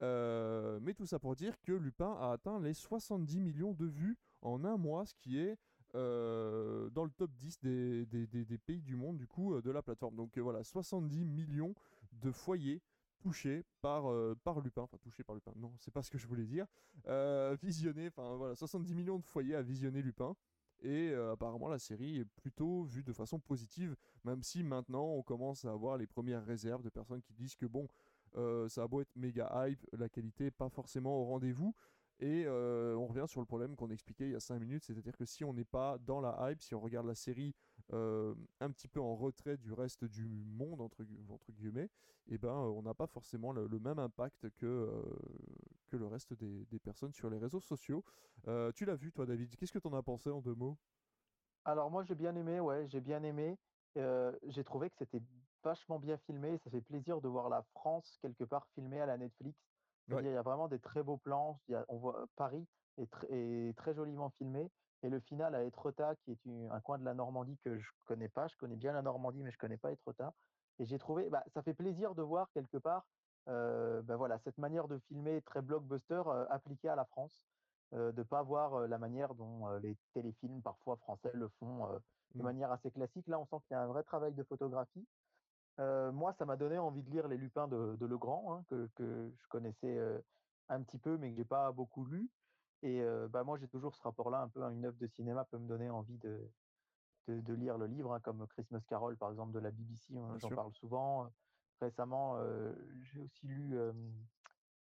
mais 0.00 0.94
tout 0.94 1.06
ça 1.06 1.18
pour 1.18 1.36
dire 1.36 1.60
que 1.62 1.72
Lupin 1.72 2.16
a 2.20 2.32
atteint 2.32 2.60
les 2.60 2.74
70 2.74 3.40
millions 3.40 3.72
de 3.72 3.86
vues 3.86 4.18
en 4.42 4.64
un 4.64 4.76
mois, 4.76 5.06
ce 5.06 5.14
qui 5.14 5.38
est 5.38 5.56
euh, 5.94 6.90
dans 6.90 7.04
le 7.04 7.10
top 7.10 7.30
10 7.36 7.60
des, 7.60 8.06
des, 8.06 8.26
des, 8.26 8.58
pays 8.58 8.82
du 8.82 8.96
monde 8.96 9.16
du 9.16 9.28
coup 9.28 9.54
euh, 9.54 9.62
de 9.62 9.70
la 9.70 9.80
plateforme. 9.80 10.16
Donc 10.16 10.36
euh, 10.36 10.40
voilà, 10.40 10.64
70 10.64 11.24
millions 11.24 11.72
de 12.12 12.32
foyers 12.32 12.82
touchés 13.24 13.64
par, 13.80 14.04
par 14.44 14.60
Lupin, 14.60 14.82
enfin 14.82 14.98
touchés 14.98 15.24
par 15.24 15.34
Lupin, 15.34 15.52
non, 15.56 15.72
c'est 15.78 15.90
pas 15.90 16.02
ce 16.02 16.10
que 16.10 16.18
je 16.18 16.26
voulais 16.26 16.44
dire, 16.44 16.66
visionné, 17.62 18.08
enfin 18.08 18.36
voilà, 18.36 18.54
70 18.54 18.94
millions 18.94 19.18
de 19.18 19.24
foyers 19.24 19.56
à 19.56 19.62
visionner 19.62 20.02
Lupin. 20.02 20.36
Et 20.82 21.14
apparemment 21.14 21.68
la 21.68 21.78
série 21.78 22.18
est 22.18 22.26
plutôt 22.42 22.84
vue 22.84 23.02
de 23.02 23.14
façon 23.14 23.40
positive, 23.40 23.96
même 24.24 24.42
si 24.42 24.62
maintenant 24.62 25.06
on 25.06 25.22
commence 25.22 25.64
à 25.64 25.72
avoir 25.72 25.96
les 25.96 26.06
premières 26.06 26.44
réserves 26.44 26.82
de 26.82 26.90
personnes 26.90 27.22
qui 27.22 27.32
disent 27.32 27.56
que 27.56 27.64
bon, 27.64 27.88
ça 28.68 28.82
a 28.82 28.86
beau 28.86 29.00
être 29.00 29.16
méga 29.16 29.50
hype, 29.66 29.80
la 29.96 30.10
qualité 30.10 30.44
n'est 30.44 30.50
pas 30.50 30.68
forcément 30.68 31.18
au 31.18 31.24
rendez-vous. 31.24 31.74
Et 32.20 32.44
euh, 32.46 32.94
on 32.96 33.06
revient 33.06 33.26
sur 33.26 33.40
le 33.40 33.46
problème 33.46 33.74
qu'on 33.74 33.90
expliquait 33.90 34.26
il 34.26 34.32
y 34.32 34.36
a 34.36 34.40
5 34.40 34.58
minutes, 34.60 34.84
c'est-à-dire 34.84 35.16
que 35.16 35.24
si 35.24 35.44
on 35.44 35.52
n'est 35.52 35.64
pas 35.64 35.98
dans 35.98 36.20
la 36.20 36.50
hype, 36.50 36.62
si 36.62 36.74
on 36.74 36.80
regarde 36.80 37.06
la 37.06 37.14
série 37.14 37.54
euh, 37.92 38.34
un 38.60 38.70
petit 38.70 38.88
peu 38.88 39.00
en 39.00 39.14
retrait 39.14 39.56
du 39.56 39.72
reste 39.72 40.04
du 40.04 40.26
monde, 40.26 40.80
entre, 40.80 41.04
guillemets, 41.52 41.90
et 42.26 42.34
eh 42.34 42.38
ben, 42.38 42.52
on 42.52 42.82
n'a 42.82 42.94
pas 42.94 43.06
forcément 43.06 43.52
le, 43.52 43.68
même 43.78 43.98
impact 43.98 44.48
que, 44.56 44.66
euh, 44.66 45.02
que 45.88 45.96
le 45.96 46.06
reste 46.06 46.32
des, 46.32 46.78
personnes 46.78 47.12
sur 47.12 47.28
les 47.28 47.38
réseaux 47.38 47.60
sociaux. 47.60 48.04
tu 48.74 48.84
l'as 48.84 48.96
vu 48.96 49.12
toi 49.12 49.26
David, 49.26 49.56
qu'est-ce 49.56 49.72
que 49.72 49.78
tu 49.78 49.88
en 49.88 49.94
as 49.94 50.02
pensé 50.02 50.30
en 50.30 50.40
deux 50.40 50.54
mots? 50.54 50.78
Alors 51.66 51.90
moi 51.90 52.02
j'ai 52.04 52.14
bien 52.14 52.34
aimé, 52.36 52.60
ouais, 52.60 52.86
j'ai 52.88 53.00
bien 53.00 53.22
aimé. 53.22 53.58
j'ai 53.96 54.64
trouvé 54.64 54.90
que 54.90 54.96
c'était 54.96 55.22
vachement 55.62 55.98
bien 55.98 56.18
filmé, 56.18 56.58
ça 56.58 56.70
fait 56.70 56.82
plaisir 56.82 57.20
de 57.20 57.28
voir 57.28 57.48
la 57.48 57.62
France 57.74 58.18
quelque 58.20 58.44
part 58.44 58.66
filmée 58.74 59.00
à 59.00 59.06
la 59.06 59.16
Netflix 59.16 59.58
il 60.08 60.26
y 60.26 60.36
a 60.36 60.42
vraiment 60.42 60.68
des 60.68 60.78
très 60.78 61.02
beaux 61.02 61.16
plans. 61.16 61.60
on 61.88 61.96
voit 61.96 62.26
Paris 62.36 62.66
est, 62.98 63.76
très 63.76 63.94
joliment 63.94 64.30
filmé. 64.30 64.70
Et 65.04 65.10
le 65.10 65.20
final 65.20 65.54
à 65.54 65.62
Etretat, 65.64 66.14
qui 66.24 66.32
est 66.32 66.68
un 66.70 66.80
coin 66.80 66.98
de 66.98 67.04
la 67.04 67.12
Normandie 67.12 67.58
que 67.62 67.78
je 67.78 67.90
connais 68.06 68.30
pas. 68.30 68.48
Je 68.48 68.56
connais 68.56 68.76
bien 68.76 68.94
la 68.94 69.02
Normandie, 69.02 69.42
mais 69.42 69.50
je 69.50 69.58
connais 69.58 69.76
pas 69.76 69.92
Etretat. 69.92 70.32
Et 70.78 70.86
j'ai 70.86 70.98
trouvé, 70.98 71.28
bah, 71.28 71.44
ça 71.52 71.62
fait 71.62 71.74
plaisir 71.74 72.14
de 72.14 72.22
voir 72.22 72.50
quelque 72.52 72.78
part, 72.78 73.04
euh, 73.48 74.00
bah, 74.00 74.16
voilà, 74.16 74.38
cette 74.38 74.56
manière 74.56 74.88
de 74.88 74.98
filmer 75.08 75.42
très 75.42 75.60
blockbuster 75.60 76.22
euh, 76.26 76.46
appliquée 76.48 76.88
à 76.88 76.96
la 76.96 77.04
France, 77.04 77.44
euh, 77.92 78.12
de 78.12 78.22
pas 78.22 78.42
voir 78.42 78.88
la 78.88 78.96
manière 78.96 79.34
dont 79.34 79.68
les 79.82 79.94
téléfilms 80.14 80.62
parfois 80.62 80.96
français 80.96 81.30
le 81.34 81.48
font 81.60 81.86
de 82.34 82.40
mmh. 82.40 82.42
manière 82.42 82.72
assez 82.72 82.90
classique. 82.90 83.28
Là, 83.28 83.38
on 83.38 83.44
sent 83.44 83.62
qu'il 83.66 83.74
y 83.74 83.78
a 83.78 83.82
un 83.82 83.86
vrai 83.86 84.04
travail 84.04 84.32
de 84.32 84.42
photographie 84.42 85.06
moi, 86.12 86.32
ça 86.38 86.44
m'a 86.44 86.54
donné 86.54 86.78
envie 86.78 87.02
de 87.02 87.10
lire 87.10 87.26
Les 87.26 87.36
Lupins 87.36 87.66
de, 87.66 88.06
Legrand, 88.06 88.54
hein, 88.54 88.64
que, 88.70 88.88
je 88.96 89.48
connaissais 89.48 89.98
un 90.68 90.80
petit 90.82 90.98
peu, 90.98 91.18
mais 91.18 91.30
que 91.30 91.36
j'ai 91.36 91.44
pas 91.44 91.72
beaucoup 91.72 92.04
lu. 92.04 92.30
Et 92.84 93.02
bah, 93.30 93.44
moi, 93.44 93.56
j'ai 93.56 93.66
toujours 93.66 93.94
ce 93.96 94.02
rapport-là, 94.02 94.42
un 94.42 94.48
peu 94.48 94.62
une 94.62 94.84
œuvre 94.84 94.98
de 94.98 95.06
cinéma 95.06 95.46
peut 95.46 95.56
me 95.58 95.66
donner 95.66 95.88
envie 95.88 96.18
de, 96.18 96.38
de, 97.28 97.54
lire 97.54 97.78
le 97.78 97.86
livre, 97.86 98.12
hein, 98.12 98.20
comme 98.20 98.46
Christmas 98.48 98.82
Carol, 98.86 99.16
par 99.16 99.30
exemple, 99.30 99.52
de 99.52 99.58
la 99.58 99.70
BBC, 99.70 100.14
hein, 100.18 100.36
j'en 100.36 100.50
parle 100.50 100.72
souvent. 100.74 101.30
Récemment, 101.80 102.38
j'ai 103.02 103.20
aussi 103.20 103.46
lu 103.46 103.74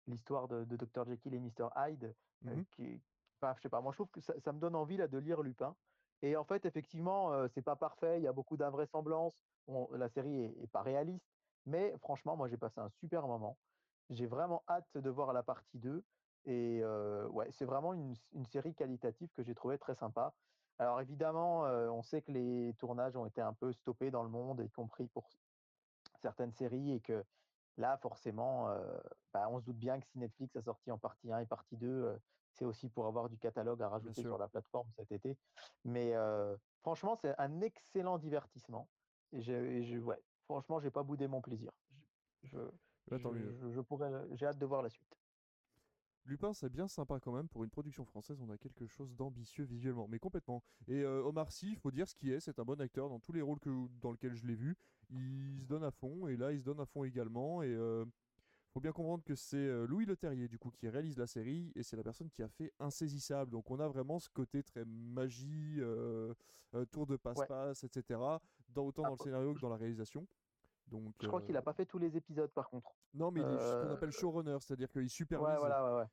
l'histoire 0.09 0.49
de, 0.49 0.65
Dr. 0.65 1.07
Jekyll 1.07 1.35
et 1.35 1.39
Mr. 1.39 1.69
Hyde, 1.77 2.13
mmh 2.43 2.63
qui, 2.73 3.01
je 3.43 3.61
sais 3.63 3.69
pas, 3.69 3.81
moi 3.81 3.93
je 3.93 3.99
trouve 3.99 4.11
que 4.11 4.21
ça, 4.21 4.39
ça, 4.41 4.53
me 4.53 4.59
donne 4.59 4.75
envie 4.75 4.97
là 4.97 5.07
de 5.09 5.19
lire 5.19 5.43
Lupin. 5.43 5.75
Et 6.23 6.37
en 6.37 6.45
fait, 6.45 6.65
effectivement, 6.65 7.47
c'est 7.49 7.63
pas 7.63 7.77
parfait, 7.77 8.19
il 8.19 8.25
y 8.25 8.29
a 8.29 8.33
beaucoup 8.33 8.57
d'invraisemblances. 8.57 9.47
la 9.93 10.09
série 10.09 10.45
est, 10.45 10.67
pas 10.73 10.83
réaliste, 10.83 11.27
mais 11.67 11.95
franchement, 11.99 12.37
moi 12.37 12.49
j'ai 12.49 12.57
passé 12.57 12.81
un 12.81 12.89
super 12.89 13.27
moment. 13.27 13.59
J'ai 14.11 14.27
vraiment 14.27 14.63
hâte 14.69 14.97
de 14.97 15.11
voir 15.11 15.33
la 15.33 15.43
partie 15.43 15.79
2. 15.79 16.03
Et 16.47 16.83
ouais, 17.31 17.49
c'est 17.51 17.65
vraiment 17.65 17.93
une, 17.93 18.15
série 18.47 18.75
qualitative 18.75 19.29
que 19.37 19.43
j'ai 19.43 19.55
trouvée 19.55 19.79
très 19.79 19.95
sympa. 19.95 20.33
Alors 20.79 21.01
évidemment, 21.01 21.63
on 21.63 22.03
sait 22.03 22.23
que 22.23 22.33
les 22.33 22.75
tournages 22.79 23.17
ont 23.17 23.27
été 23.27 23.41
un 23.41 23.53
peu 23.53 23.73
stoppés 23.73 24.11
dans 24.11 24.23
le 24.23 24.29
monde, 24.29 24.63
y 24.65 24.71
compris 24.71 25.09
pour 25.09 25.29
certaines 26.21 26.53
séries, 26.53 26.93
et 26.93 27.01
que 27.01 27.25
là, 27.79 27.97
forcément, 27.97 28.69
bah, 29.33 29.49
on 29.51 29.59
se 29.59 29.65
doute 29.65 29.79
bien 29.79 29.99
que 29.99 30.07
si 30.07 30.19
Netflix 30.19 30.55
a 30.57 30.63
sorti 30.63 30.91
en 30.93 30.99
partie 30.99 31.33
1 31.33 31.41
et 31.41 31.47
partie 31.47 31.77
2, 31.77 32.17
c'est 32.53 32.65
aussi 32.65 32.89
pour 32.89 33.07
avoir 33.07 33.29
du 33.29 33.39
catalogue 33.39 33.83
à 33.83 33.89
rajouter 33.89 34.23
sur 34.23 34.39
la 34.39 34.49
plateforme 34.49 34.89
cet 34.97 35.13
été. 35.13 35.37
Mais 35.85 36.15
franchement, 36.81 37.17
c'est 37.17 37.35
un 37.39 37.61
excellent 37.61 38.19
divertissement. 38.19 38.89
Et 39.33 39.43
je, 39.43 39.99
ouais, 39.99 40.23
franchement, 40.45 40.81
j'ai 40.81 40.91
pas 40.91 41.03
boudé 41.03 41.27
mon 41.29 41.41
plaisir. 41.41 41.73
Je, 42.45 42.59
je, 43.11 43.81
pourrais, 43.81 44.11
j'ai 44.33 44.47
hâte 44.47 44.59
de 44.59 44.67
voir 44.67 44.83
la 44.83 44.89
suite. 44.89 45.17
Lupin, 46.27 46.53
c'est 46.53 46.71
bien 46.71 46.89
sympa 46.89 47.21
quand 47.21 47.33
même. 47.33 47.49
Pour 47.49 47.65
une 47.65 47.71
production 47.71 48.05
française, 48.05 48.39
on 48.41 48.51
a 48.51 48.59
quelque 48.59 48.87
chose 48.87 49.15
d'ambitieux 49.17 49.65
visuellement, 49.65 50.09
mais 50.09 50.19
complètement. 50.19 50.63
Et 50.89 51.05
Omar 51.05 51.51
Sy, 51.53 51.71
il 51.71 51.79
faut 51.79 51.91
dire 51.91 52.09
ce 52.09 52.15
qui 52.15 52.31
est, 52.31 52.41
c'est 52.41 52.59
un 52.59 52.65
bon 52.65 52.81
acteur 52.81 53.09
dans 53.09 53.21
tous 53.21 53.33
les 53.33 53.43
rôles 53.43 53.61
que, 53.61 53.71
dans 54.01 54.13
lesquels 54.13 54.35
je 54.35 54.47
l'ai 54.47 54.55
vu. 54.55 54.77
Il 55.11 55.61
se 55.61 55.67
donne 55.67 55.85
à 55.85 55.91
fond, 55.91 56.27
et 56.27 56.37
là, 56.37 56.53
il 56.53 56.61
se 56.61 56.65
donne 56.65 56.81
à 56.81 56.87
fond 56.87 57.05
également. 57.05 57.63
Et 57.63 57.77
faut 58.77 58.81
bien 58.81 58.93
comprendre 58.93 59.25
que 59.25 59.35
c'est 59.35 59.57
euh, 59.57 59.87
Louis 59.87 60.05
Leterrier 60.05 60.49
du 60.49 60.59
coup 60.59 60.71
qui 60.71 60.87
réalise 60.87 61.17
la 61.17 61.27
série 61.27 61.73
et 61.75 61.83
c'est 61.83 61.97
la 61.97 62.03
personne 62.03 62.29
qui 62.29 62.43
a 62.43 62.49
fait 62.49 62.75
Insaisissable. 62.79 63.51
Donc 63.51 63.71
on 63.71 63.81
a 63.81 63.89
vraiment 63.89 64.19
ce 64.19 64.29
côté 64.29 64.63
très 64.63 64.85
magie, 64.85 65.77
euh, 65.79 66.35
euh, 66.75 66.85
tour 66.85 67.07
de 67.07 67.17
passe-passe, 67.17 67.85
etc. 67.85 68.21
Dans, 68.69 68.85
autant 68.85 69.05
dans 69.05 69.13
le 69.13 69.17
scénario 69.17 69.55
que 69.55 69.61
dans 69.61 69.71
la 69.71 69.79
réalisation. 69.79 70.27
Donc, 70.89 71.15
je 71.21 71.27
crois 71.27 71.43
qu'il 71.43 71.55
n'a 71.55 71.63
pas 71.63 71.73
fait 71.73 71.87
tous 71.87 71.99
les 71.99 72.17
épisodes 72.17 72.51
par 72.53 72.69
contre. 72.71 72.95
Non, 73.15 73.31
mais 73.31 73.41
il 73.41 73.47
est 73.47 73.59
ce 73.59 73.83
qu'on 73.83 73.93
appelle 73.93 74.13
showrunner, 74.13 74.59
c'est-à-dire 74.61 74.91
qu'il 74.91 75.11
supervise, 75.11 75.59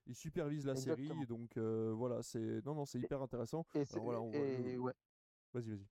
il 0.08 0.16
supervise 0.16 0.66
la 0.66 0.76
série. 0.76 1.26
Donc 1.28 1.58
voilà, 1.58 2.22
c'est 2.22 2.66
non 2.66 2.76
non, 2.76 2.86
c'est 2.86 3.00
hyper 3.00 3.22
intéressant. 3.22 3.66
Et 3.76 3.84
voilà, 4.78 4.96
Vas-y, 5.54 5.70
vas-y. 5.70 5.88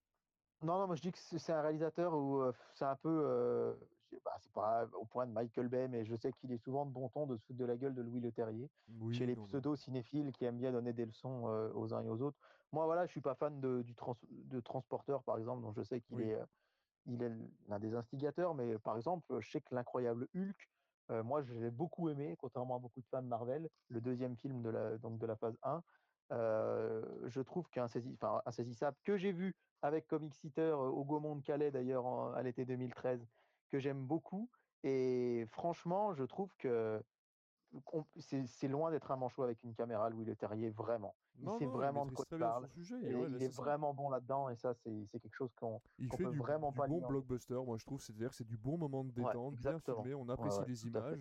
Non, 0.62 0.78
non, 0.78 0.86
moi 0.86 0.96
je 0.96 1.02
dis 1.02 1.12
que 1.12 1.18
c'est 1.18 1.52
un 1.52 1.62
réalisateur 1.62 2.14
où 2.14 2.42
c'est 2.74 2.84
un 2.84 2.96
peu 2.96 3.76
bah, 4.24 4.32
c'est 4.40 4.52
pas 4.52 4.86
au 4.94 5.06
point 5.06 5.26
de 5.26 5.32
Michael 5.32 5.68
Bay, 5.68 5.88
mais 5.88 6.04
je 6.04 6.14
sais 6.16 6.32
qu'il 6.32 6.52
est 6.52 6.58
souvent 6.58 6.84
de 6.84 6.90
bon 6.92 7.08
ton 7.08 7.26
de 7.26 7.36
se 7.36 7.44
foutre 7.44 7.58
de 7.58 7.64
la 7.64 7.76
gueule 7.76 7.94
de 7.94 8.02
Louis 8.02 8.20
Leterrier, 8.20 8.68
chez 9.12 9.26
les 9.26 9.36
pseudo-cinéphiles 9.36 10.32
qui 10.32 10.44
aiment 10.44 10.58
bien 10.58 10.72
donner 10.72 10.92
des 10.92 11.06
leçons 11.06 11.44
aux 11.74 11.94
uns 11.94 12.02
et 12.04 12.08
aux 12.08 12.20
autres. 12.20 12.38
Moi, 12.72 12.86
voilà, 12.86 13.06
je 13.06 13.10
suis 13.10 13.20
pas 13.20 13.34
fan 13.34 13.60
de, 13.60 13.82
du 13.82 13.94
de 14.30 14.60
Transporteur, 14.60 15.22
par 15.22 15.38
exemple, 15.38 15.62
dont 15.62 15.72
je 15.72 15.82
sais 15.82 16.00
qu'il 16.00 16.20
est, 16.22 16.38
il 17.06 17.22
est 17.22 17.32
l'un 17.68 17.78
des 17.78 17.94
instigateurs, 17.94 18.54
mais 18.54 18.78
par 18.78 18.96
exemple, 18.96 19.40
je 19.40 19.50
sais 19.50 19.60
que 19.60 19.74
l'incroyable 19.74 20.28
Hulk, 20.34 20.68
moi, 21.24 21.42
je 21.42 21.52
l'ai 21.52 21.70
beaucoup 21.70 22.08
aimé, 22.08 22.36
contrairement 22.38 22.76
à 22.76 22.78
beaucoup 22.78 23.00
de 23.00 23.06
fans 23.06 23.22
Marvel, 23.22 23.68
le 23.88 24.00
deuxième 24.00 24.36
film 24.36 24.62
de 24.62 25.26
la, 25.26 25.36
phase 25.36 25.58
1. 25.62 25.82
je 26.30 27.40
trouve 27.40 27.68
qu'Insaisissable, 27.68 28.96
que 29.04 29.18
j'ai 29.18 29.32
vu 29.32 29.54
avec 29.82 30.06
Comic 30.06 30.34
Seater 30.34 30.78
au 30.78 31.04
Gaumont 31.04 31.36
de 31.36 31.42
Calais 31.42 31.70
d'ailleurs 31.70 32.06
à 32.34 32.42
l'été 32.42 32.64
2013, 32.64 33.26
que 33.70 33.78
j'aime 33.78 34.06
beaucoup. 34.06 34.48
Et 34.84 35.46
franchement, 35.50 36.14
je 36.14 36.24
trouve 36.24 36.52
que 36.58 37.02
c'est 38.16 38.68
loin 38.68 38.90
d'être 38.90 39.10
un 39.10 39.16
manchot 39.16 39.42
avec 39.42 39.62
une 39.64 39.74
caméra, 39.74 40.10
Louis 40.10 40.24
Le 40.24 40.36
Terrier, 40.36 40.70
vraiment. 40.70 41.14
Il 41.40 41.50
sait 41.58 41.66
vraiment 41.66 42.06
de 42.06 42.12
quoi 42.12 42.24
il 42.30 42.38
parle. 42.38 42.68
il 42.76 43.42
est 43.42 43.56
vraiment 43.56 43.94
bon 43.94 44.10
là-dedans, 44.10 44.48
et 44.48 44.56
ça, 44.56 44.74
c'est 44.74 45.08
quelque 45.12 45.34
chose 45.34 45.52
qu'on 45.54 45.80
qu 45.98 46.08
peut 46.08 46.30
du, 46.30 46.38
vraiment 46.38 46.70
du 46.70 46.78
pas 46.78 46.86
bon 46.86 47.00
blockbuster, 47.06 47.60
moi 47.64 47.76
je 47.78 47.84
trouve. 47.84 48.00
C'est-à-dire 48.00 48.32
c'est 48.32 48.46
du 48.46 48.56
bon 48.56 48.78
moment 48.78 49.04
de 49.04 49.10
détente, 49.10 49.56
bien 49.56 49.78
filmé, 49.78 50.14
on 50.14 50.28
apprécie 50.28 50.60
les 50.66 50.86
images. 50.86 51.18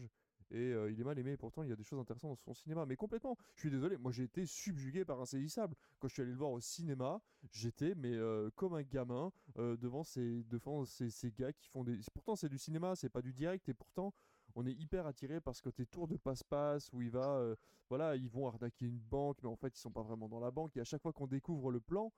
et 0.52 0.74
il 0.90 1.00
est 1.00 1.04
mal 1.04 1.18
aimé. 1.18 1.38
Pourtant, 1.38 1.64
il 1.64 1.70
y 1.70 1.72
a 1.72 1.76
des 1.76 1.84
choses 1.84 2.00
intéressantes 2.00 2.32
dans 2.32 2.36
son 2.36 2.54
cinéma. 2.54 2.86
Mais 2.86 2.96
complètement, 2.96 3.38
je 3.56 3.62
suis 3.62 3.72
désolé, 3.72 3.98
moi 3.98 4.12
j'ai 4.12 4.24
été 4.24 4.46
subjugué 4.46 5.06
par 5.06 5.20
Insaisissable. 5.22 5.76
Quand 6.00 6.08
je 6.08 6.14
suis 6.14 6.22
allé 6.22 6.32
le 6.32 6.38
voir 6.38 6.52
au 6.52 6.60
cinéma, 6.60 7.22
j'étais 7.52 7.96
mais 7.96 8.18
comme 8.56 8.74
un 8.74 8.84
gamin 8.84 9.32
devant, 9.56 10.04
ces, 10.04 10.44
devant 10.44 10.86
ces, 10.86 11.10
ces, 11.10 11.32
gars 11.32 11.54
qui 11.54 11.70
font 11.70 11.84
des. 11.84 12.00
Pourtant, 12.14 12.36
c'est 12.36 12.50
du 12.50 12.58
cinéma, 12.58 12.96
c'est 12.96 13.10
pas 13.10 13.22
du 13.22 13.34
direct, 13.34 13.68
et 13.70 13.74
pourtant, 13.74 14.14
on 14.56 14.66
est 14.66 14.74
hyper 14.74 15.06
attiré 15.08 15.42
par 15.42 15.56
ce 15.56 15.62
côté 15.62 15.86
tour 15.86 16.08
de 16.08 16.18
passe-passe 16.18 16.92
où 16.94 17.02
il 17.02 17.10
va, 17.10 17.56
voilà, 17.90 18.16
ils 18.16 18.30
vont 18.30 18.48
arnaquer 18.48 18.86
une 18.86 19.00
banque, 19.00 19.38
mais 19.44 19.50
en 19.50 19.56
fait, 19.56 19.76
ils 19.76 19.80
sont 19.80 19.92
pas 19.92 20.04
vraiment 20.04 20.30
dans 20.30 20.40
la 20.40 20.52
banque. 20.52 20.76
Et 20.78 20.82
à 20.82 20.84
chaque 20.84 21.02
fois 21.02 21.14
qu'on 21.14 21.28
découvre 21.28 21.72
le 21.72 21.80
plan, 21.80 22.12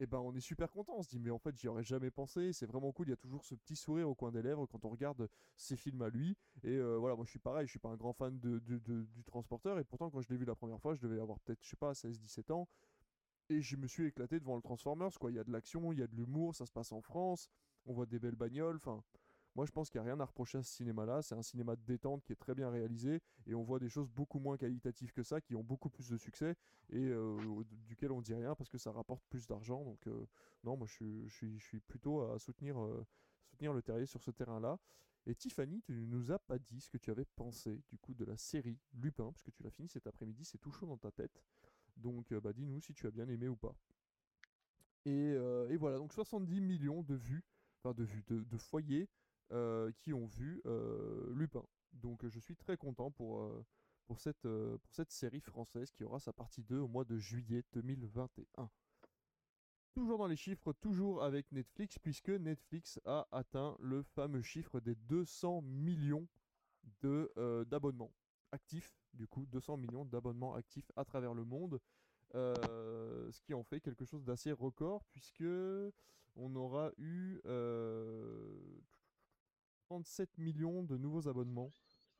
eh 0.00 0.06
ben 0.06 0.18
on 0.18 0.34
est 0.34 0.40
super 0.40 0.70
content. 0.70 0.94
On 0.96 1.02
se 1.02 1.08
dit 1.08 1.18
mais 1.18 1.30
en 1.30 1.38
fait 1.38 1.56
j'y 1.56 1.68
aurais 1.68 1.82
jamais 1.82 2.10
pensé. 2.10 2.52
C'est 2.52 2.66
vraiment 2.66 2.92
cool. 2.92 3.08
Il 3.08 3.10
y 3.10 3.14
a 3.14 3.16
toujours 3.16 3.44
ce 3.44 3.54
petit 3.54 3.76
sourire 3.76 4.08
au 4.08 4.14
coin 4.14 4.30
des 4.30 4.42
lèvres 4.42 4.66
quand 4.66 4.84
on 4.84 4.90
regarde 4.90 5.28
ses 5.56 5.76
films 5.76 6.02
à 6.02 6.08
lui. 6.08 6.36
Et 6.62 6.80
voilà, 6.80 7.16
moi 7.16 7.24
je 7.24 7.30
suis 7.30 7.38
pareil. 7.38 7.66
Je 7.66 7.70
suis 7.70 7.78
pas 7.78 7.88
un 7.88 7.96
grand 7.96 8.12
fan 8.12 8.38
de, 8.38 8.58
du 8.58 9.24
transporteur. 9.24 9.78
Et 9.78 9.84
pourtant 9.84 10.10
quand 10.10 10.20
je 10.20 10.28
l'ai 10.28 10.36
vu 10.36 10.44
la 10.44 10.54
première 10.54 10.80
fois, 10.80 10.94
je 10.94 11.00
devais 11.00 11.20
avoir 11.20 11.40
peut-être 11.40 11.58
je 11.62 11.70
sais 11.70 11.76
pas 11.76 11.92
16-17 11.92 12.52
ans. 12.52 12.68
Et 13.50 13.62
je 13.62 13.76
me 13.76 13.86
suis 13.86 14.06
éclaté 14.06 14.38
devant 14.38 14.56
le 14.56 14.62
Transformers. 14.62 15.18
Quoi, 15.18 15.32
il 15.32 15.36
y 15.36 15.38
a 15.38 15.44
de 15.44 15.50
l'action, 15.50 15.90
il 15.92 15.98
y 15.98 16.02
a 16.02 16.06
de 16.06 16.14
l'humour. 16.14 16.54
Ça 16.54 16.66
se 16.66 16.72
passe 16.72 16.92
en 16.92 17.00
France. 17.00 17.48
On 17.86 17.94
voit 17.94 18.06
des 18.06 18.18
belles 18.18 18.36
bagnoles. 18.36 18.76
Enfin, 18.76 19.02
moi, 19.58 19.66
je 19.66 19.72
pense 19.72 19.90
qu'il 19.90 20.00
n'y 20.00 20.06
a 20.06 20.12
rien 20.12 20.20
à 20.20 20.24
reprocher 20.24 20.58
à 20.58 20.62
ce 20.62 20.72
cinéma-là. 20.72 21.20
C'est 21.20 21.34
un 21.34 21.42
cinéma 21.42 21.74
de 21.74 21.82
détente 21.82 22.22
qui 22.22 22.32
est 22.32 22.36
très 22.36 22.54
bien 22.54 22.70
réalisé 22.70 23.20
et 23.44 23.56
on 23.56 23.64
voit 23.64 23.80
des 23.80 23.88
choses 23.88 24.08
beaucoup 24.08 24.38
moins 24.38 24.56
qualitatives 24.56 25.12
que 25.12 25.24
ça, 25.24 25.40
qui 25.40 25.56
ont 25.56 25.64
beaucoup 25.64 25.90
plus 25.90 26.08
de 26.08 26.16
succès 26.16 26.54
et 26.90 27.08
euh, 27.08 27.64
duquel 27.88 28.12
on 28.12 28.20
dit 28.20 28.34
rien 28.34 28.54
parce 28.54 28.70
que 28.70 28.78
ça 28.78 28.92
rapporte 28.92 29.24
plus 29.28 29.48
d'argent. 29.48 29.82
Donc, 29.82 30.06
euh, 30.06 30.26
non, 30.62 30.76
moi, 30.76 30.86
je, 30.86 31.26
je, 31.26 31.58
suis, 31.58 31.80
plutôt 31.80 32.22
à 32.22 32.38
soutenir, 32.38 32.80
euh, 32.80 33.04
soutenir 33.50 33.72
le 33.72 33.82
terrier 33.82 34.06
sur 34.06 34.22
ce 34.22 34.30
terrain-là. 34.30 34.78
Et 35.26 35.34
Tiffany, 35.34 35.82
tu 35.82 35.90
ne 35.90 36.06
nous 36.06 36.30
as 36.30 36.38
pas 36.38 36.60
dit 36.60 36.80
ce 36.80 36.88
que 36.88 36.98
tu 36.98 37.10
avais 37.10 37.24
pensé 37.24 37.82
du 37.88 37.98
coup 37.98 38.14
de 38.14 38.24
la 38.24 38.36
série 38.36 38.78
Lupin, 38.92 39.32
puisque 39.32 39.50
tu 39.50 39.64
l'as 39.64 39.72
fini 39.72 39.88
cet 39.88 40.06
après-midi, 40.06 40.44
c'est 40.44 40.58
tout 40.58 40.70
chaud 40.70 40.86
dans 40.86 40.98
ta 40.98 41.10
tête. 41.10 41.42
Donc, 41.96 42.32
bah, 42.32 42.52
dis-nous 42.52 42.80
si 42.80 42.94
tu 42.94 43.08
as 43.08 43.10
bien 43.10 43.28
aimé 43.28 43.48
ou 43.48 43.56
pas. 43.56 43.74
Et, 45.04 45.30
et, 45.32 45.76
voilà, 45.76 45.98
donc 45.98 46.12
70 46.12 46.60
millions 46.60 47.02
de 47.02 47.16
vues, 47.16 47.42
enfin 47.82 47.92
de 47.92 48.04
vues, 48.04 48.22
de, 48.28 48.44
de 48.44 48.56
foyers 48.56 49.08
euh, 49.50 49.90
qui 50.00 50.12
ont 50.12 50.26
vu 50.26 50.60
euh, 50.66 51.32
Lupin. 51.32 51.64
Donc 51.94 52.26
je 52.28 52.38
suis 52.38 52.54
très 52.54 52.76
content 52.76 53.10
pour, 53.10 53.40
euh, 53.40 53.64
pour, 54.04 54.20
cette, 54.20 54.42
pour 54.42 54.92
cette 54.92 55.10
série 55.10 55.40
française 55.40 55.90
qui 55.90 56.04
aura 56.04 56.20
sa 56.20 56.34
partie 56.34 56.62
2 56.62 56.80
au 56.80 56.86
mois 56.86 57.06
de 57.06 57.16
juillet 57.16 57.64
2021. 57.72 58.68
Toujours 59.94 60.18
dans 60.18 60.26
les 60.26 60.36
chiffres, 60.36 60.74
toujours 60.74 61.24
avec 61.24 61.50
Netflix, 61.50 61.98
puisque 61.98 62.28
Netflix 62.28 63.00
a 63.06 63.26
atteint 63.32 63.74
le 63.80 64.02
fameux 64.02 64.42
chiffre 64.42 64.80
des 64.80 64.94
200 64.94 65.62
millions 65.62 66.28
d'abonnements 67.00 68.12
actifs, 68.52 68.92
du 69.14 69.26
coup 69.26 69.46
200 69.46 69.78
millions 69.78 70.04
d'abonnements 70.04 70.54
actifs 70.56 70.92
à 70.94 71.06
travers 71.06 71.32
le 71.32 71.44
monde, 71.44 71.80
ce 72.34 73.40
qui 73.40 73.54
en 73.54 73.64
fait 73.64 73.80
quelque 73.80 74.04
chose 74.04 74.24
d'assez 74.24 74.52
record, 74.52 75.06
puisque 75.06 75.42
on 76.36 76.54
aura 76.54 76.92
eu 76.98 77.40
37 79.88 80.36
millions 80.36 80.82
de 80.82 80.98
nouveaux 80.98 81.28
abonnements 81.28 81.72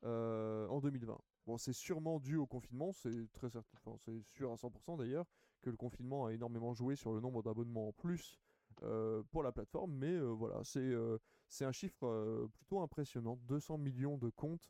euh, 0.03 0.67
en 0.69 0.79
2020. 0.79 1.15
Bon, 1.45 1.57
c'est 1.57 1.73
sûrement 1.73 2.19
dû 2.19 2.35
au 2.35 2.47
confinement, 2.47 2.91
c'est 2.93 3.31
très 3.31 3.49
certain, 3.49 3.95
c'est 3.99 4.23
sûr 4.23 4.51
à 4.51 4.55
100% 4.55 4.97
d'ailleurs 4.97 5.25
que 5.61 5.69
le 5.69 5.77
confinement 5.77 6.25
a 6.25 6.33
énormément 6.33 6.73
joué 6.73 6.95
sur 6.95 7.13
le 7.13 7.19
nombre 7.19 7.43
d'abonnements 7.43 7.89
en 7.89 7.91
plus 7.91 8.39
euh, 8.81 9.21
pour 9.31 9.43
la 9.43 9.51
plateforme, 9.51 9.93
mais 9.93 10.13
euh, 10.13 10.29
voilà, 10.29 10.61
c'est 10.63 11.65
un 11.65 11.71
chiffre 11.71 12.49
plutôt 12.53 12.81
impressionnant, 12.81 13.37
200 13.43 13.77
millions 13.77 14.17
de 14.17 14.29
comptes 14.29 14.69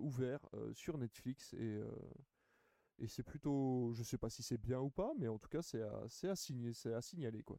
ouverts 0.00 0.44
sur 0.72 0.98
Netflix 0.98 1.54
et 1.54 1.80
et 2.98 3.08
c'est 3.08 3.22
plutôt, 3.22 3.92
je 3.94 4.02
sais 4.02 4.18
pas 4.18 4.28
si 4.28 4.42
c'est 4.42 4.58
bien 4.58 4.78
ou 4.80 4.90
pas, 4.90 5.12
mais 5.18 5.28
en 5.28 5.38
tout 5.38 5.48
cas 5.48 5.62
c'est 5.62 5.80
à, 5.80 6.02
à, 6.02 6.08
c'est 6.08 6.92
à 6.92 7.00
signaler 7.00 7.42
quoi. 7.42 7.58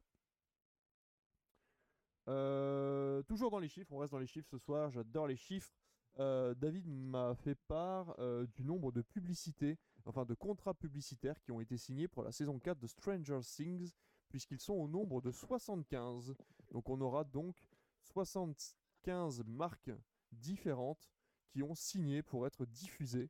Euh, 2.32 3.22
toujours 3.24 3.52
dans 3.52 3.60
les 3.60 3.68
chiffres, 3.68 3.92
on 3.92 3.98
reste 3.98 4.14
dans 4.14 4.20
les 4.20 4.28
chiffres 4.28 4.48
ce 4.50 4.58
soir, 4.58 4.90
j'adore 4.92 5.28
les 5.28 5.36
chiffres. 5.36 5.72
Euh, 6.20 6.54
David 6.56 6.88
m'a 6.88 7.36
fait 7.36 7.56
part 7.68 8.16
euh, 8.20 8.48
du 8.48 8.64
nombre 8.64 8.92
de 8.92 9.02
publicités, 9.02 9.78
enfin 10.06 10.24
de 10.24 10.34
contrats 10.34 10.74
publicitaires 10.74 11.40
qui 11.42 11.52
ont 11.52 11.60
été 11.60 11.78
signés 11.78 12.08
pour 12.08 12.24
la 12.24 12.32
saison 12.32 12.58
4 12.58 12.80
de 12.80 12.88
Stranger 12.88 13.40
Things, 13.42 13.92
puisqu'ils 14.30 14.60
sont 14.60 14.74
au 14.74 14.88
nombre 14.88 15.22
de 15.22 15.32
75. 15.32 16.34
Donc 16.72 16.90
on 16.90 17.02
aura 17.02 17.26
donc 17.26 17.58
75 18.04 19.44
marques 19.46 19.92
différentes 20.32 21.10
qui 21.50 21.64
ont 21.64 21.76
signé 21.76 22.24
pour 22.24 22.48
être 22.48 22.66
diffusées 22.66 23.30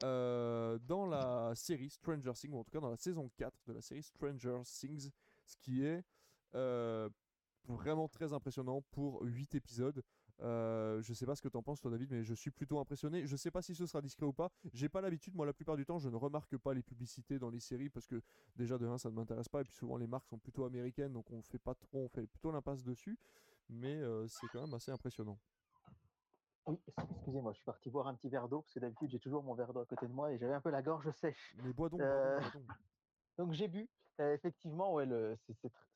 dans 0.00 1.06
la 1.10 1.52
série 1.56 1.90
Stranger 1.90 2.32
Things, 2.34 2.52
ou 2.52 2.58
en 2.58 2.64
tout 2.64 2.70
cas 2.70 2.80
dans 2.80 2.90
la 2.90 2.96
saison 2.96 3.28
4 3.36 3.64
de 3.66 3.72
la 3.72 3.80
série 3.80 4.02
Stranger 4.02 4.60
Things, 4.64 5.10
ce 5.44 5.56
qui 5.56 5.84
est 5.84 6.04
vraiment 7.68 8.08
très 8.08 8.32
impressionnant 8.32 8.82
pour 8.92 9.22
8 9.22 9.54
épisodes. 9.54 10.02
Euh, 10.40 11.02
je 11.02 11.12
sais 11.14 11.26
pas 11.26 11.34
ce 11.34 11.42
que 11.42 11.48
t'en 11.48 11.62
penses 11.62 11.80
toi 11.80 11.90
David, 11.90 12.10
mais 12.10 12.22
je 12.22 12.34
suis 12.34 12.50
plutôt 12.50 12.78
impressionné. 12.78 13.26
Je 13.26 13.36
sais 13.36 13.50
pas 13.50 13.62
si 13.62 13.74
ce 13.74 13.86
sera 13.86 14.00
discret 14.00 14.26
ou 14.26 14.32
pas. 14.32 14.50
J'ai 14.72 14.88
pas 14.88 15.00
l'habitude, 15.00 15.34
moi 15.34 15.46
la 15.46 15.52
plupart 15.52 15.76
du 15.76 15.84
temps, 15.84 15.98
je 15.98 16.08
ne 16.08 16.16
remarque 16.16 16.56
pas 16.56 16.74
les 16.74 16.82
publicités 16.82 17.38
dans 17.38 17.50
les 17.50 17.60
séries 17.60 17.88
parce 17.88 18.06
que 18.06 18.22
déjà 18.56 18.78
de 18.78 18.86
1 18.86 18.98
ça 18.98 19.10
ne 19.10 19.14
m'intéresse 19.14 19.48
pas 19.48 19.60
et 19.60 19.64
puis 19.64 19.74
souvent 19.74 19.96
les 19.96 20.06
marques 20.06 20.28
sont 20.28 20.38
plutôt 20.38 20.64
américaines 20.64 21.12
donc 21.12 21.30
on 21.30 21.42
fait 21.42 21.58
pas 21.58 21.74
trop, 21.74 22.04
on 22.04 22.08
fait 22.08 22.26
plutôt 22.26 22.52
l'impasse 22.52 22.84
dessus. 22.84 23.18
Mais 23.68 23.96
euh, 23.96 24.26
c'est 24.28 24.46
quand 24.48 24.62
même 24.62 24.74
assez 24.74 24.92
impressionnant. 24.92 25.38
Oui, 26.66 26.78
excusez-moi, 26.86 27.52
je 27.52 27.56
suis 27.56 27.64
parti 27.64 27.90
boire 27.90 28.06
un 28.06 28.14
petit 28.14 28.28
verre 28.28 28.48
d'eau 28.48 28.60
parce 28.60 28.74
que 28.74 28.80
d'habitude 28.80 29.10
j'ai 29.10 29.18
toujours 29.18 29.42
mon 29.42 29.54
verre 29.54 29.72
d'eau 29.72 29.80
à 29.80 29.86
côté 29.86 30.06
de 30.06 30.12
moi 30.12 30.32
et 30.32 30.38
j'avais 30.38 30.54
un 30.54 30.60
peu 30.60 30.70
la 30.70 30.82
gorge 30.82 31.10
sèche. 31.12 31.56
Mais 31.64 31.72
bois 31.72 31.88
donc. 31.88 32.00
Euh, 32.00 32.40
donc 33.38 33.52
j'ai 33.52 33.68
bu. 33.68 33.88
effectivement, 34.18 34.94
ouais, 34.94 35.06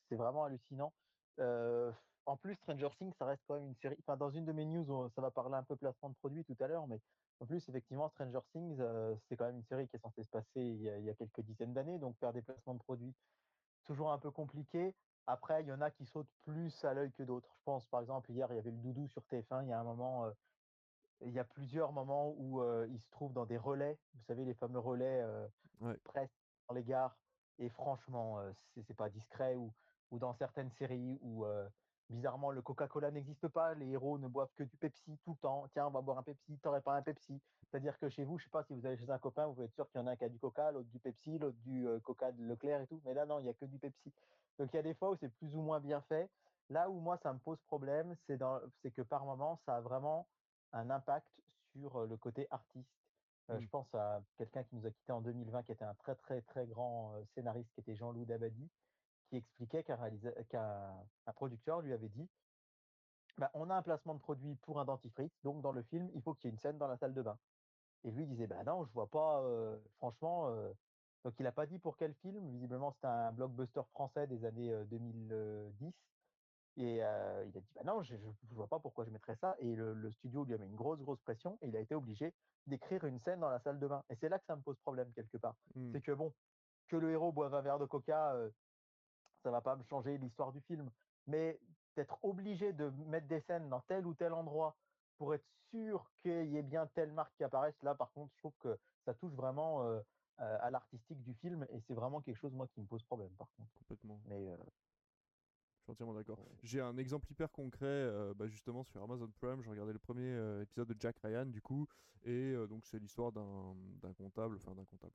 c'est 0.09 0.17
vraiment 0.17 0.45
hallucinant 0.45 0.93
en 1.39 2.37
plus, 2.37 2.55
Stranger 2.57 2.89
Things, 2.99 3.13
ça 3.19 3.25
reste 3.25 3.43
quand 3.47 3.55
même 3.55 3.67
une 3.67 3.75
série. 3.77 3.97
Enfin, 4.01 4.17
dans 4.17 4.31
une 4.31 4.45
de 4.45 4.53
mes 4.53 4.65
news, 4.65 5.09
ça 5.11 5.21
va 5.21 5.31
parler 5.31 5.55
un 5.55 5.65
peu 5.65 5.77
placement 5.77 6.11
de 6.11 6.15
produits 6.15 6.45
tout 6.45 6.57
à 6.61 6.69
l'heure, 6.69 6.87
mais 6.87 7.01
en 7.41 7.47
plus, 7.47 7.69
effectivement, 7.69 8.09
Stranger 8.11 8.41
Things, 8.53 8.81
c'est 9.29 9.37
quand 9.37 9.47
même 9.47 9.57
une 9.57 9.65
série 9.65 9.89
qui 9.89 9.97
est 9.97 10.01
censée 10.01 10.23
se 10.23 10.31
passer 10.31 10.61
il 10.61 10.83
y 10.83 11.11
a, 11.11 11.15
quelques 11.15 11.41
dizaines 11.41 11.73
d'années, 11.73 11.99
donc 11.99 12.17
faire 12.19 12.33
des 12.33 12.43
placements 12.43 12.75
de 12.75 12.79
produits, 12.79 13.15
toujours 13.85 14.13
un 14.13 14.19
peu 14.19 14.31
compliqué. 14.31 14.95
Après, 15.27 15.63
il 15.63 15.69
y 15.69 15.73
en 15.73 15.81
a 15.81 15.91
qui 15.91 16.07
sautent 16.07 16.31
plus 16.43 16.85
à 16.85 16.95
l'œil 16.95 17.13
que 17.13 17.23
d'autres. 17.23 17.53
Je 17.57 17.63
pense, 17.65 17.87
par 17.87 18.01
exemple, 18.01 18.31
hier, 18.31 18.47
il 18.51 18.57
y 18.57 18.59
avait 18.59 18.71
le 18.71 18.77
doudou 18.77 19.09
sur 19.09 19.23
TF1. 19.23 19.65
Il 19.65 19.69
y 19.69 19.73
a 19.73 19.81
un 19.81 19.85
moment, 19.85 20.31
il 21.21 21.33
y 21.33 21.39
a 21.39 21.45
plusieurs 21.45 21.93
moments 21.93 22.35
où 22.37 22.63
il 22.87 23.01
se 23.01 23.11
trouve 23.11 23.33
dans 23.33 23.47
des 23.47 23.59
relais. 23.59 23.99
Vous 24.15 24.23
savez, 24.25 24.45
les 24.45 24.55
fameux 24.55 24.81
relais 24.81 25.25
ouais. 25.81 25.97
presse 26.05 26.31
dans 26.69 26.75
les 26.75 26.85
gares. 26.85 27.17
Et 27.59 27.69
franchement, 27.71 28.41
c'est 28.87 28.97
pas 28.97 29.11
discret. 29.11 29.55
Ou 29.57 29.73
ou 30.13 30.19
dans 30.19 30.35
certaines 30.35 30.71
séries 30.71 31.19
où 31.23 31.45
bizarrement 32.13 32.51
le 32.51 32.63
Coca-Cola 32.63 33.11
n'existe 33.11 33.49
pas, 33.49 33.75
les 33.75 33.89
héros 33.89 34.19
ne 34.19 34.29
boivent 34.29 34.53
que 34.55 34.63
du 34.63 34.77
Pepsi 34.77 35.19
tout 35.25 35.33
le 35.33 35.37
temps. 35.39 35.67
Tiens, 35.73 35.87
on 35.87 35.91
va 35.91 36.03
boire 36.03 36.19
un 36.19 36.23
Pepsi, 36.23 36.59
t'aurais 36.59 36.83
pas 36.83 36.95
un 36.95 37.03
Pepsi. 37.03 37.41
C'est-à-dire 37.71 37.99
que 37.99 38.09
chez 38.09 38.25
vous, 38.25 38.39
je 38.39 38.45
sais 38.45 38.51
pas 38.51 38.63
si 38.65 38.75
vous 38.75 38.87
allez 38.87 38.99
chez 38.99 39.11
un 39.11 39.19
copain, 39.19 39.47
vous 39.47 39.55
pouvez 39.55 39.65
être 39.65 39.75
sûr 39.75 39.91
qu'il 39.91 40.01
y 40.01 40.05
en 40.05 40.07
a 40.07 40.13
un 40.13 40.17
qui 40.17 40.25
a 40.25 40.29
du 40.29 40.39
Coca, 40.39 40.71
l'autre 40.71 40.89
du 40.91 40.99
Pepsi, 40.99 41.39
l'autre 41.39 41.57
du 41.65 41.87
Coca 42.05 42.31
de 42.31 42.45
Leclerc 42.45 42.83
et 42.83 42.87
tout. 42.87 43.01
Mais 43.05 43.15
là, 43.15 43.25
non, 43.25 43.41
il 43.41 43.47
y 43.47 43.49
a 43.49 43.55
que 43.55 43.65
du 43.65 43.79
Pepsi. 43.79 44.13
Donc 44.59 44.69
il 44.73 44.77
y 44.77 44.79
a 44.79 44.83
des 44.83 44.95
fois 44.95 45.11
où 45.11 45.17
c'est 45.17 45.31
plus 45.31 45.55
ou 45.57 45.63
moins 45.63 45.81
bien 45.81 46.03
fait. 46.03 46.31
Là 46.69 46.91
où 46.91 47.01
moi 47.01 47.19
ça 47.23 47.33
me 47.33 47.39
pose 47.39 47.59
problème, 47.63 48.15
c'est 48.27 48.39
c'est 48.83 48.91
que 48.91 49.03
par 49.03 49.25
moment 49.25 49.59
ça 49.65 49.77
a 49.77 49.81
vraiment 49.81 50.29
un 50.73 50.91
impact 50.91 51.29
sur 51.73 52.07
le 52.07 52.17
côté 52.17 52.47
artiste. 52.51 52.89
Je 53.49 53.55
mmh. 53.57 53.69
pense 53.69 53.95
à 53.95 54.23
quelqu'un 54.37 54.63
qui 54.63 54.77
nous 54.77 54.87
a 54.87 54.91
quitté 54.91 55.13
en 55.13 55.21
2020, 55.21 55.65
qui 55.65 55.73
était 55.73 55.85
un 55.85 55.95
très 55.95 56.15
très 56.15 56.43
très 56.43 56.67
grand 56.67 57.15
scénariste, 57.35 57.71
qui 57.75 57.81
était 57.81 57.97
Jean-Loup 57.97 58.25
Dabadi 58.25 58.71
qui 59.33 59.39
expliquait 59.39 59.83
qu'un 59.83 61.33
producteur 61.35 61.81
lui 61.81 61.95
avait 61.95 62.11
dit 62.11 62.29
bah, 63.39 63.51
on 63.55 63.71
a 63.71 63.75
un 63.75 63.83
placement 63.83 64.15
de 64.15 64.21
produit 64.21 64.57
pour 64.57 64.79
un 64.79 64.85
dentifrice, 64.85 65.33
donc 65.43 65.63
dans 65.63 65.73
le 65.73 65.83
film, 65.85 66.11
il 66.15 66.21
faut 66.21 66.35
qu'il 66.35 66.49
y 66.49 66.51
ait 66.51 66.55
une 66.55 66.61
scène 66.61 66.77
dans 66.77 66.87
la 66.87 66.99
salle 66.99 67.15
de 67.15 67.23
bain. 67.23 67.39
Et 68.05 68.11
lui 68.11 68.27
disait 68.27 68.47
bah 68.47 68.63
non, 68.65 68.85
je 68.85 68.93
vois 68.93 69.07
pas, 69.07 69.43
franchement. 69.97 70.55
donc 71.25 71.33
il 71.39 71.45
n'a 71.45 71.53
pas 71.53 71.65
dit 71.65 71.79
pour 71.79 71.97
quel 71.97 72.13
film. 72.17 72.47
Visiblement, 72.51 72.93
c'était 72.93 73.07
un 73.07 73.33
blockbuster 73.33 73.81
français 73.93 74.27
des 74.27 74.45
années 74.45 74.75
2010. 74.91 75.95
Et 76.77 76.97
il 76.97 77.01
a 77.01 77.45
dit 77.45 77.73
bah 77.75 77.83
non, 77.87 78.03
je, 78.03 78.15
ne 78.17 78.55
vois 78.55 78.67
pas 78.67 78.81
pourquoi 78.81 79.07
je 79.07 79.11
mettrais 79.11 79.37
ça. 79.37 79.57
Et 79.61 79.75
le, 79.75 80.11
studio 80.11 80.45
lui 80.45 80.53
a 80.53 80.59
mis 80.59 80.67
une 80.67 80.77
grosse 80.77 81.01
grosse 81.01 81.21
pression 81.21 81.57
et 81.63 81.69
il 81.69 81.77
a 81.77 81.81
été 81.81 81.95
obligé 81.95 82.35
d'écrire 82.67 83.05
une 83.05 83.21
scène 83.21 83.41
dans 83.41 83.51
la 83.51 83.61
salle 83.61 83.79
de 83.79 83.87
bain. 83.87 84.05
Et 84.11 84.17
c'est 84.17 84.29
là 84.29 84.39
que 84.39 84.47
ça 84.47 84.57
me 84.57 84.63
pose 84.63 84.79
problème 84.81 85.11
quelque 85.15 85.39
part. 85.39 85.55
Mmh. 85.75 85.93
C'est 85.93 86.03
que 86.03 86.13
bon, 86.13 86.35
que 86.89 86.97
le 86.97 87.13
héros 87.13 87.33
boive 87.33 87.55
un 87.55 87.63
verre 87.63 87.79
de 87.79 87.87
coca, 87.87 88.37
ça 89.43 89.51
va 89.51 89.61
pas 89.61 89.77
me 89.77 89.83
changer 89.85 90.19
l'histoire 90.19 90.53
du 90.53 90.61
film. 90.63 90.91
Mais 91.27 91.59
d'être 91.97 92.19
obligé 92.23 92.73
de 92.73 92.91
mettre 93.07 93.27
des 93.27 93.41
scènes 93.41 93.69
dans 93.69 93.81
tel 93.81 94.07
ou 94.07 94.15
tel 94.15 94.33
endroit 94.33 94.77
pour 95.19 95.35
être 95.35 95.47
sûr 95.71 96.11
qu'il 96.23 96.47
y 96.47 96.57
ait 96.57 96.63
bien 96.63 96.87
telle 96.95 97.13
marque 97.13 97.35
qui 97.37 97.45
apparaisse, 97.45 97.81
là 97.83 97.95
par 97.95 98.11
contre, 98.13 98.33
je 98.33 98.39
trouve 98.39 98.55
que 98.61 98.79
ça 99.05 99.15
touche 99.15 99.33
vraiment 99.33 99.83
euh, 99.85 100.01
à 100.39 100.71
l'artistique 100.71 101.23
du 101.23 101.35
film 101.35 101.67
et 101.71 101.81
c'est 101.81 101.95
vraiment 101.95 102.21
quelque 102.21 102.39
chose 102.39 102.53
moi 102.53 102.67
qui 102.69 102.81
me 102.81 102.87
pose 102.87 103.03
problème 103.05 103.31
par 103.37 103.49
contre. 103.57 103.71
Complètement. 103.75 104.21
Mais 104.27 104.45
Je 105.83 105.87
suis 105.87 105.91
entièrement 105.93 106.15
d'accord. 106.15 106.39
J'ai 106.63 106.81
un 106.81 106.97
exemple 106.97 107.31
hyper 107.31 107.51
concret, 107.51 107.87
euh, 107.87 108.35
bah, 108.35 108.47
justement 108.47 108.85
sur 108.85 109.03
Amazon 109.03 109.29
Prime. 109.41 109.63
Je 109.63 109.71
regardais 109.71 109.93
le 109.93 109.99
premier 109.99 110.23
euh, 110.23 110.63
épisode 110.63 110.89
de 110.89 110.97
Jack 110.99 111.19
Ryan, 111.19 111.47
du 111.47 111.61
coup, 111.61 111.89
et 112.25 112.53
euh, 112.53 112.67
donc 112.67 112.87
c'est 112.87 112.99
l'histoire 112.99 113.33
d'un 113.33 113.75
d'un 114.01 114.13
comptable, 114.13 114.57
enfin 114.57 114.75
d'un 114.75 114.85
comptable. 114.85 115.15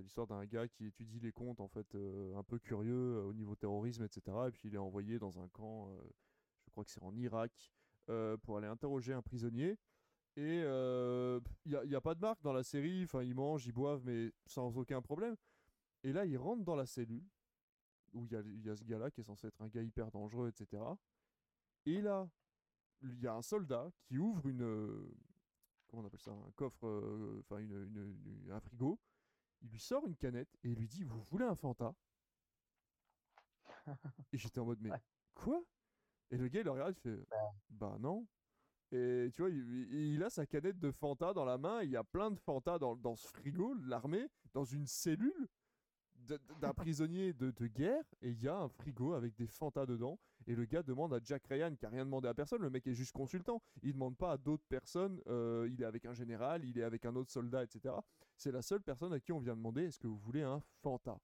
C'est 0.00 0.04
l'histoire 0.04 0.26
d'un 0.26 0.46
gars 0.46 0.66
qui 0.66 0.86
étudie 0.86 1.20
les 1.20 1.30
comptes, 1.30 1.60
en 1.60 1.68
fait, 1.68 1.94
un 2.34 2.42
peu 2.42 2.58
curieux 2.58 3.22
au 3.22 3.34
niveau 3.34 3.54
terrorisme, 3.54 4.02
etc. 4.02 4.34
Et 4.48 4.50
puis 4.50 4.68
il 4.68 4.74
est 4.74 4.78
envoyé 4.78 5.18
dans 5.18 5.38
un 5.38 5.48
camp, 5.48 5.90
je 6.64 6.70
crois 6.70 6.84
que 6.84 6.90
c'est 6.90 7.02
en 7.02 7.14
Irak, 7.16 7.70
pour 8.06 8.56
aller 8.56 8.66
interroger 8.66 9.12
un 9.12 9.20
prisonnier. 9.20 9.76
Et 10.36 10.60
il 10.60 11.80
n'y 11.86 11.94
a, 11.94 12.00
pas 12.00 12.14
de 12.14 12.20
marque 12.20 12.40
dans 12.40 12.54
la 12.54 12.62
série, 12.62 13.04
enfin 13.04 13.22
ils 13.22 13.34
mangent, 13.34 13.66
ils 13.66 13.72
boivent, 13.72 14.02
mais 14.06 14.32
sans 14.46 14.78
aucun 14.78 15.02
problème. 15.02 15.36
Et 16.02 16.14
là, 16.14 16.24
il 16.24 16.38
rentre 16.38 16.64
dans 16.64 16.76
la 16.76 16.86
cellule, 16.86 17.28
où 18.14 18.24
il 18.24 18.32
y, 18.64 18.70
a, 18.70 18.76
ce 18.76 18.84
gars-là 18.84 19.10
qui 19.10 19.20
est 19.20 19.24
censé 19.24 19.48
être 19.48 19.60
un 19.60 19.68
gars 19.68 19.82
hyper 19.82 20.10
dangereux, 20.10 20.48
etc. 20.48 20.82
Et 21.84 22.00
là, 22.00 22.26
il 23.02 23.20
y 23.20 23.26
a 23.26 23.34
un 23.34 23.42
soldat 23.42 23.90
qui 24.00 24.16
ouvre 24.16 24.46
une. 24.48 24.62
Euh, 24.62 25.14
comment 25.88 26.02
on 26.02 26.06
appelle 26.06 26.20
ça 26.20 26.32
Un 26.32 26.50
coffre, 26.52 26.86
euh, 26.86 27.40
enfin 27.40 27.58
une, 27.58 28.50
un 28.50 28.60
frigo. 28.60 28.98
Il 29.62 29.70
lui 29.70 29.80
sort 29.80 30.06
une 30.06 30.16
canette 30.16 30.56
et 30.62 30.70
il 30.70 30.78
lui 30.78 30.88
dit 30.88 31.04
Vous 31.04 31.22
voulez 31.24 31.44
un 31.44 31.54
Fanta? 31.54 31.94
Et 34.32 34.38
j'étais 34.38 34.60
en 34.60 34.66
mode 34.66 34.80
Mais 34.80 34.90
quoi? 35.34 35.62
Et 36.30 36.36
le 36.36 36.48
gars 36.48 36.60
il 36.60 36.64
le 36.64 36.70
regarde, 36.70 36.94
il 36.96 37.00
fait 37.00 37.26
Bah 37.70 37.96
non. 37.98 38.26
Et 38.92 39.30
tu 39.32 39.42
vois, 39.42 39.50
il, 39.50 40.22
a 40.24 40.30
sa 40.30 40.46
canette 40.46 40.80
de 40.80 40.90
Fanta 40.90 41.32
dans 41.32 41.44
la 41.44 41.58
main, 41.58 41.82
il 41.82 41.90
y 41.90 41.96
a 41.96 42.02
plein 42.02 42.30
de 42.30 42.38
Fanta 42.40 42.76
dans, 42.78 42.96
dans 42.96 43.14
ce 43.14 43.28
frigo, 43.28 43.74
l'armée, 43.84 44.26
dans 44.52 44.64
une 44.64 44.86
cellule 44.86 45.48
d'un 46.60 46.72
prisonnier 46.74 47.32
de, 47.32 47.66
guerre 47.66 48.04
et 48.22 48.30
il 48.30 48.42
y 48.42 48.48
a 48.48 48.56
un 48.56 48.68
frigo 48.68 49.12
avec 49.14 49.34
des 49.36 49.46
fantas 49.46 49.86
dedans 49.86 50.18
et 50.46 50.54
le 50.54 50.64
gars 50.64 50.82
demande 50.82 51.12
à 51.14 51.20
Jack 51.22 51.46
Ryan 51.46 51.74
qui 51.74 51.86
a 51.86 51.88
rien 51.88 52.04
demandé 52.04 52.28
à 52.28 52.34
personne 52.34 52.62
le 52.62 52.70
mec 52.70 52.86
est 52.86 52.94
juste 52.94 53.12
consultant 53.12 53.62
il 53.82 53.92
demande 53.92 54.16
pas 54.16 54.32
à 54.32 54.36
d'autres 54.36 54.64
personnes 54.68 55.20
euh, 55.28 55.68
il 55.70 55.82
est 55.82 55.84
avec 55.84 56.06
un 56.06 56.14
général 56.14 56.64
il 56.64 56.78
est 56.78 56.82
avec 56.82 57.04
un 57.04 57.14
autre 57.16 57.30
soldat 57.30 57.62
etc 57.62 57.94
c'est 58.36 58.52
la 58.52 58.62
seule 58.62 58.82
personne 58.82 59.12
à 59.12 59.20
qui 59.20 59.32
on 59.32 59.38
vient 59.38 59.54
demander 59.54 59.84
est-ce 59.84 59.98
que 59.98 60.06
vous 60.06 60.16
voulez 60.16 60.42
un 60.42 60.60
fanta? 60.82 61.20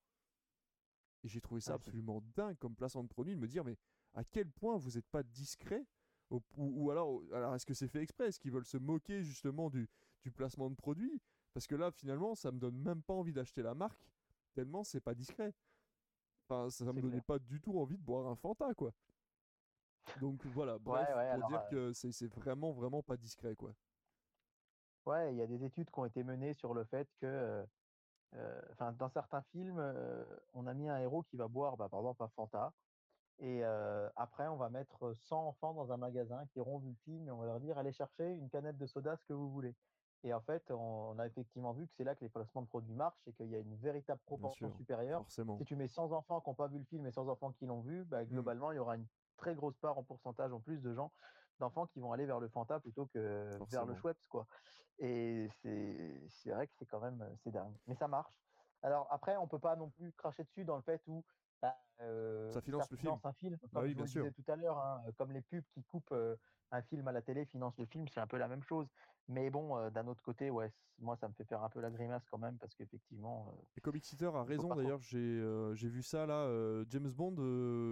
Et 1.24 1.28
j'ai 1.28 1.40
trouvé 1.40 1.62
ça 1.62 1.74
absolument 1.74 2.22
dingue 2.36 2.58
comme 2.58 2.76
placement 2.76 3.02
de 3.02 3.08
produit 3.08 3.34
de 3.34 3.40
me 3.40 3.48
dire 3.48 3.64
mais 3.64 3.78
à 4.12 4.22
quel 4.22 4.50
point 4.50 4.76
vous 4.76 4.92
n'êtes 4.92 5.08
pas 5.08 5.22
discret 5.22 5.86
ou, 6.56 6.90
alors, 6.90 7.22
alors 7.32 7.54
est-ce 7.54 7.64
que 7.64 7.74
c'est 7.74 7.88
fait 7.88 8.02
exprès? 8.02 8.26
Est-ce 8.26 8.40
qu'ils 8.40 8.50
veulent 8.50 8.66
se 8.66 8.78
moquer 8.78 9.22
justement 9.22 9.70
du, 9.70 9.88
du 10.24 10.32
placement 10.32 10.68
de 10.68 10.74
produit? 10.74 11.20
Parce 11.54 11.66
que 11.66 11.76
là, 11.76 11.90
finalement, 11.92 12.34
ça 12.34 12.50
me 12.50 12.58
donne 12.58 12.76
même 12.76 13.00
pas 13.00 13.14
envie 13.14 13.32
d'acheter 13.32 13.62
la 13.62 13.74
marque 13.74 14.10
tellement 14.56 14.82
c'est 14.82 15.00
pas 15.00 15.14
discret. 15.14 15.52
Enfin, 16.48 16.70
ça, 16.70 16.92
me 16.92 17.00
donnait 17.02 17.20
pas 17.20 17.38
du 17.38 17.60
tout 17.60 17.78
envie 17.78 17.98
de 17.98 18.02
boire 18.02 18.26
un 18.26 18.36
Fanta, 18.36 18.72
quoi. 18.74 18.92
Donc 20.20 20.44
voilà, 20.46 20.78
bref, 20.78 21.08
pour 21.38 21.48
dire 21.48 21.68
que 21.68 21.92
c'est 21.92 22.32
vraiment, 22.34 22.72
vraiment 22.72 23.02
pas 23.02 23.16
discret, 23.16 23.54
quoi. 23.54 23.74
Ouais, 25.04 25.32
il 25.32 25.36
y 25.36 25.42
a 25.42 25.46
des 25.46 25.64
études 25.64 25.90
qui 25.90 25.98
ont 25.98 26.04
été 26.04 26.24
menées 26.24 26.54
sur 26.54 26.72
le 26.72 26.84
fait 26.84 27.08
que, 27.20 27.66
enfin, 28.72 28.92
dans 28.92 29.08
certains 29.08 29.42
films, 29.52 29.82
on 30.54 30.66
a 30.66 30.74
mis 30.74 30.88
un 30.88 30.98
héros 30.98 31.24
qui 31.24 31.36
va 31.36 31.48
boire, 31.48 31.76
bah, 31.76 31.88
par 31.88 32.00
exemple, 32.00 32.22
un 32.22 32.28
Fanta, 32.28 32.72
et 33.38 33.64
après, 34.14 34.46
on 34.46 34.56
va 34.56 34.70
mettre 34.70 35.14
100 35.14 35.48
enfants 35.48 35.74
dans 35.74 35.92
un 35.92 35.96
magasin 35.96 36.46
qui 36.52 36.60
auront 36.60 36.78
vu 36.78 36.90
le 36.90 36.96
film 37.04 37.28
et 37.28 37.30
on 37.30 37.38
va 37.38 37.46
leur 37.46 37.60
dire 37.60 37.76
allez 37.76 37.92
chercher 37.92 38.30
une 38.30 38.48
canette 38.48 38.78
de 38.78 38.86
soda, 38.86 39.16
ce 39.16 39.24
que 39.24 39.32
vous 39.32 39.50
voulez. 39.50 39.74
Et 40.24 40.32
en 40.32 40.40
fait, 40.40 40.70
on 40.70 41.18
a 41.18 41.26
effectivement 41.26 41.72
vu 41.72 41.86
que 41.86 41.92
c'est 41.96 42.04
là 42.04 42.14
que 42.14 42.24
les 42.24 42.28
placements 42.28 42.62
de 42.62 42.66
produits 42.66 42.94
marchent 42.94 43.26
et 43.26 43.32
qu'il 43.32 43.46
y 43.46 43.54
a 43.54 43.58
une 43.58 43.76
véritable 43.76 44.20
proportion 44.26 44.70
supérieure. 44.72 45.24
Si 45.28 45.64
tu 45.64 45.76
mets 45.76 45.88
100 45.88 46.12
enfants 46.12 46.40
qui 46.40 46.48
n'ont 46.50 46.54
pas 46.54 46.68
vu 46.68 46.78
le 46.78 46.84
film 46.84 47.06
et 47.06 47.12
100 47.12 47.28
enfants 47.28 47.52
qui 47.52 47.66
l'ont 47.66 47.80
vu, 47.80 48.04
bah, 48.04 48.24
mmh. 48.24 48.28
globalement, 48.28 48.72
il 48.72 48.76
y 48.76 48.78
aura 48.78 48.96
une 48.96 49.06
très 49.36 49.54
grosse 49.54 49.76
part 49.78 49.98
en 49.98 50.02
pourcentage 50.02 50.52
en 50.52 50.60
plus 50.60 50.80
de 50.80 50.94
gens, 50.94 51.12
d'enfants 51.60 51.86
qui 51.86 52.00
vont 52.00 52.12
aller 52.12 52.26
vers 52.26 52.40
le 52.40 52.48
Fanta 52.48 52.80
plutôt 52.80 53.06
que 53.06 53.50
vers 53.70 53.84
le 53.84 53.94
Schweppes. 53.94 54.26
Quoi. 54.28 54.46
Et 54.98 55.48
c'est 55.62 56.50
vrai 56.50 56.66
que 56.66 56.72
c'est 56.78 56.86
quand 56.86 57.00
même 57.00 57.24
c'est 57.44 57.50
dingue. 57.50 57.74
Mais 57.86 57.94
ça 57.94 58.08
marche. 58.08 58.32
Alors 58.82 59.06
après, 59.10 59.36
on 59.36 59.46
peut 59.46 59.58
pas 59.58 59.76
non 59.76 59.90
plus 59.90 60.12
cracher 60.12 60.44
dessus 60.44 60.64
dans 60.64 60.76
le 60.76 60.82
fait 60.82 61.02
où 61.06 61.24
bah, 61.62 61.76
euh, 62.00 62.52
ça 62.52 62.60
finance 62.60 62.90
le 62.90 62.96
film. 62.96 63.14
un 63.22 63.32
film. 63.32 63.58
Bah 63.72 63.80
comme 63.80 63.88
je 63.88 63.94
bien 63.94 64.04
disais 64.04 64.30
tout 64.30 64.44
à 64.48 64.56
l'heure, 64.56 64.78
hein, 64.78 65.02
comme 65.16 65.32
les 65.32 65.40
pubs 65.40 65.64
qui 65.72 65.82
coupent 65.84 66.12
euh, 66.12 66.36
un 66.70 66.82
film 66.82 67.06
à 67.08 67.12
la 67.12 67.22
télé 67.22 67.44
financent 67.46 67.78
le 67.78 67.86
film, 67.86 68.06
c'est 68.08 68.20
un 68.20 68.26
peu 68.26 68.36
la 68.36 68.48
même 68.48 68.62
chose. 68.62 68.86
Mais 69.28 69.50
bon, 69.50 69.76
euh, 69.76 69.90
d'un 69.90 70.06
autre 70.06 70.22
côté, 70.22 70.50
ouais, 70.50 70.72
moi 70.98 71.16
ça 71.16 71.28
me 71.28 71.32
fait 71.34 71.44
faire 71.44 71.62
un 71.62 71.70
peu 71.70 71.80
la 71.80 71.90
grimace 71.90 72.24
quand 72.30 72.38
même 72.38 72.58
parce 72.58 72.74
qu'effectivement. 72.74 73.54
Et 73.76 73.80
Comic 73.80 74.04
Sitter 74.04 74.30
a 74.32 74.44
raison 74.44 74.74
d'ailleurs. 74.74 75.00
J'ai 75.00 75.88
vu 75.88 76.02
ça 76.02 76.26
là. 76.26 76.48
James 76.88 77.10
Bond, 77.10 77.36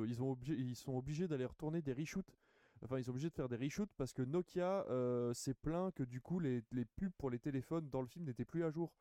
ils 0.06 0.22
ont 0.22 0.38
ils 0.46 0.76
sont 0.76 0.96
obligés 0.96 1.26
d'aller 1.26 1.46
retourner 1.46 1.82
des 1.82 1.92
reshoots. 1.92 2.36
Enfin, 2.82 2.98
ils 2.98 3.04
sont 3.04 3.12
obligés 3.12 3.30
de 3.30 3.34
faire 3.34 3.48
des 3.48 3.56
reshoots 3.56 3.92
parce 3.96 4.12
que 4.12 4.22
Nokia 4.22 4.84
s'est 5.32 5.54
plaint 5.54 5.94
que 5.94 6.02
du 6.02 6.20
coup 6.20 6.38
les, 6.38 6.62
les 6.72 6.84
pubs 6.84 7.12
pour 7.16 7.30
les 7.30 7.38
téléphones 7.38 7.88
dans 7.88 8.02
le 8.02 8.08
film 8.08 8.26
n'étaient 8.26 8.44
plus 8.44 8.64
à 8.64 8.70
jour. 8.70 8.92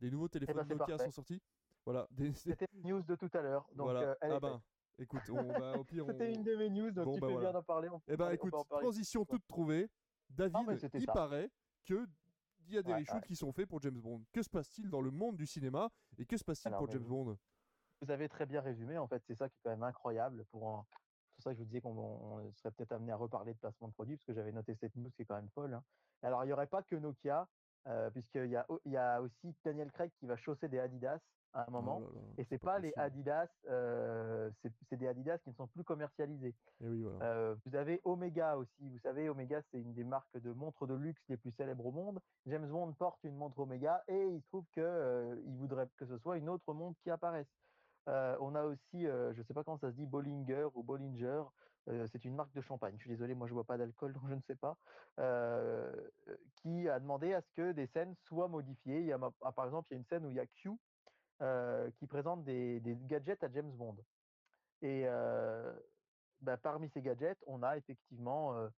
Les 0.00 0.10
nouveaux 0.10 0.28
eh 0.32 0.38
ben, 0.38 0.46
téléphones 0.46 0.78
Nokia 0.78 0.98
sont 0.98 1.10
sortis. 1.10 1.42
Voilà. 1.86 2.08
C'était 2.34 2.66
une 2.74 2.90
news 2.90 3.02
de 3.02 3.14
tout 3.14 3.30
à 3.32 3.40
l'heure. 3.40 3.66
Donc, 3.74 3.86
voilà. 3.86 4.00
Euh, 4.00 4.14
ah 4.22 4.40
ben, 4.40 4.60
écoute, 4.98 5.22
on 5.30 5.52
va 5.52 5.78
au 5.78 5.84
pire. 5.84 6.04
C'était 6.06 6.34
une 6.34 6.42
de 6.42 6.56
mes 6.56 6.68
news, 6.68 6.90
donc 6.90 7.14
tu 7.14 7.20
bah 7.20 7.28
fais 7.28 7.36
bien 7.38 7.52
d'en 7.52 7.62
parler. 7.62 7.88
Eh 8.08 8.16
ben, 8.16 8.30
écoute, 8.32 8.52
transition 8.68 9.24
toute 9.24 9.46
trouvée. 9.46 9.88
David, 10.28 10.90
il 10.94 11.06
paraît 11.06 11.50
que 11.84 12.06
il 12.68 12.74
y 12.74 12.78
a 12.78 12.82
des 12.82 12.92
reshoots 12.92 13.24
qui 13.24 13.36
sont 13.36 13.52
faits 13.52 13.68
pour 13.68 13.80
James 13.80 14.00
Bond. 14.00 14.24
Que 14.32 14.42
se 14.42 14.50
passe-t-il 14.50 14.90
dans 14.90 15.00
le 15.00 15.12
monde 15.12 15.36
du 15.36 15.46
cinéma 15.46 15.88
et 16.18 16.26
que 16.26 16.36
se 16.36 16.42
passe-t-il 16.42 16.74
pour 16.74 16.90
James 16.90 17.04
Bond? 17.04 17.38
Vous 18.02 18.10
avez 18.10 18.28
très 18.28 18.44
bien 18.44 18.60
résumé. 18.60 18.98
En 18.98 19.06
fait, 19.06 19.22
c'est 19.24 19.36
ça 19.36 19.48
qui 19.48 19.54
est 19.54 19.60
quand 19.62 19.70
même 19.70 19.84
incroyable. 19.84 20.44
Pour 20.46 20.84
C'est 20.90 21.36
pour 21.36 21.42
ça 21.44 21.50
que 21.50 21.54
je 21.54 21.60
vous 21.60 21.66
disais 21.66 21.80
qu'on 21.80 22.52
serait 22.54 22.72
peut-être 22.72 22.90
amené 22.90 23.12
à 23.12 23.16
reparler 23.16 23.54
de 23.54 23.58
placement 23.58 23.86
de 23.86 23.92
produits 23.92 24.16
parce 24.16 24.26
que 24.26 24.32
j'avais 24.32 24.50
noté 24.50 24.74
cette 24.74 24.96
news 24.96 25.10
qui 25.14 25.22
est 25.22 25.24
quand 25.24 25.36
même 25.36 25.48
folle. 25.50 25.74
Hein. 25.74 25.84
Alors, 26.22 26.42
il 26.42 26.48
n'y 26.48 26.52
aurait 26.52 26.66
pas 26.66 26.82
que 26.82 26.96
Nokia, 26.96 27.46
euh, 27.86 28.10
puisqu'il 28.10 28.46
y 28.46 28.90
y 28.90 28.96
a 28.96 29.22
aussi 29.22 29.54
Daniel 29.64 29.92
Craig 29.92 30.10
qui 30.18 30.26
va 30.26 30.36
chausser 30.36 30.66
des 30.66 30.80
Adidas 30.80 31.20
à 31.56 31.62
un 31.62 31.66
oh 31.68 31.72
moment. 31.72 32.02
et 32.36 32.44
c'est 32.44 32.58
pas, 32.58 32.74
pas 32.74 32.78
les 32.78 32.92
Adidas, 32.96 33.48
euh, 33.68 34.50
c'est 34.62 34.98
des 34.98 35.08
Adidas 35.08 35.38
qui 35.38 35.50
ne 35.50 35.54
sont 35.54 35.66
plus 35.66 35.84
commercialisés. 35.84 36.54
Euh, 36.82 37.54
vous 37.64 37.74
avez 37.74 38.00
Omega 38.04 38.56
aussi. 38.56 38.88
Vous 38.90 38.98
savez, 38.98 39.28
Omega, 39.28 39.62
c'est 39.70 39.80
une 39.80 39.94
des 39.94 40.04
marques 40.04 40.38
de 40.38 40.52
montres 40.52 40.86
de 40.86 40.94
luxe 40.94 41.22
les 41.28 41.36
plus 41.36 41.52
célèbres 41.52 41.86
au 41.86 41.92
monde. 41.92 42.20
James 42.46 42.68
Bond 42.68 42.92
porte 42.92 43.24
une 43.24 43.36
montre 43.36 43.58
Omega 43.58 44.04
et 44.08 44.26
il 44.28 44.42
trouve 44.44 44.64
que 44.72 44.80
euh, 44.80 45.36
il 45.46 45.56
voudrait 45.56 45.88
que 45.96 46.06
ce 46.06 46.18
soit 46.18 46.36
une 46.36 46.48
autre 46.48 46.74
montre 46.74 46.98
qui 47.02 47.10
apparaisse. 47.10 47.48
on 48.06 48.54
a 48.54 48.64
aussi, 48.64 49.02
je 49.02 49.38
ne 49.38 49.42
sais 49.44 49.54
pas 49.54 49.64
comment 49.64 49.78
ça 49.78 49.90
se 49.90 49.96
dit, 49.96 50.06
Bollinger 50.06 50.68
ou 50.74 50.82
Bollinger. 50.82 51.42
c'est 52.12 52.24
une 52.26 52.34
marque 52.34 52.52
de 52.52 52.60
champagne. 52.60 52.94
Je 52.98 53.04
suis 53.04 53.10
désolé, 53.10 53.34
moi 53.34 53.48
je 53.48 53.54
bois 53.54 53.64
pas 53.64 53.78
d'alcool, 53.78 54.12
donc 54.14 54.28
je 54.28 54.34
ne 54.34 54.42
sais 54.46 54.56
pas. 54.56 54.76
qui 56.56 56.86
a 56.88 57.00
demandé 57.00 57.32
à 57.32 57.40
ce 57.40 57.50
que 57.52 57.72
des 57.72 57.86
scènes 57.86 58.14
soient 58.26 58.48
modifiées. 58.48 59.00
Il 59.00 59.06
y 59.06 59.12
a, 59.12 59.18
ah, 59.42 59.52
par 59.52 59.64
exemple, 59.64 59.88
il 59.90 59.94
y 59.94 59.96
a 59.96 59.98
une 59.98 60.06
scène 60.06 60.26
où 60.26 60.30
il 60.30 60.36
y 60.36 60.40
a 60.40 60.46
Q 60.46 60.78
euh, 61.42 61.90
qui 61.98 62.06
présente 62.06 62.44
des, 62.44 62.80
gadgets 63.02 63.44
à 63.44 63.50
James 63.52 63.70
Bond. 63.72 63.96
Et 64.80 65.02
euh, 65.04 65.70
bah, 66.40 66.56
parmi 66.56 66.88
ces 66.88 67.02
gadgets, 67.02 67.38
on 67.46 67.62
a 67.62 67.76
effectivement, 67.76 68.54
euh, 68.54 68.68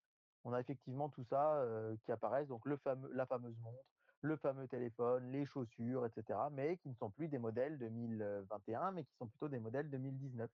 tout 1.14 1.24
ça 1.30 1.64
qui 2.04 2.10
apparaissent, 2.10 2.48
donc 2.48 2.62
la 2.66 3.26
fameuse 3.26 3.56
montre, 3.60 3.84
le 4.22 4.36
fameux 4.36 4.66
téléphone, 4.66 5.30
les 5.30 5.46
chaussures, 5.46 6.04
etc., 6.06 6.36
mais 6.50 6.78
qui 6.78 6.88
ne 6.88 6.94
sont 6.94 7.10
plus 7.10 7.28
des 7.28 7.38
modèles 7.38 7.78
2021, 7.78 8.90
mais 8.90 9.04
qui 9.04 9.14
sont 9.18 9.28
plutôt 9.28 9.48
des 9.48 9.60
modèles 9.60 9.88
2019. 9.90 10.50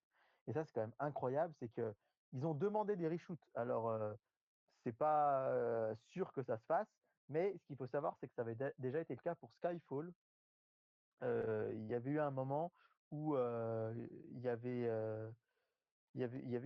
Et 0.46 0.52
ça, 0.52 0.62
c'est 0.64 0.72
quand 0.72 0.82
même 0.82 0.92
incroyable, 0.98 1.54
c'est 1.58 1.72
que 1.72 1.94
ils 2.34 2.44
ont 2.44 2.54
demandé 2.54 2.96
des 2.96 3.08
reshoots. 3.08 3.48
Alors, 3.54 3.96
c'est 4.82 4.96
pas 4.96 5.94
sûr 6.10 6.32
que 6.34 6.42
ça 6.42 6.58
se 6.58 6.64
fasse, 6.66 6.88
mais 7.30 7.56
ce 7.56 7.66
qu'il 7.66 7.76
faut 7.76 7.86
savoir, 7.86 8.14
c'est 8.20 8.28
que 8.28 8.34
ça 8.34 8.42
avait 8.42 8.74
déjà 8.78 9.00
été 9.00 9.14
le 9.14 9.22
cas 9.22 9.34
pour 9.36 9.50
Skyfall, 9.54 10.12
il 11.22 11.86
y 11.86 11.94
avait 11.94 12.10
eu 12.10 12.20
un 12.20 12.30
moment 12.30 12.72
où 13.10 13.36
il 13.36 14.40
y 14.42 14.48
avait 14.48 14.88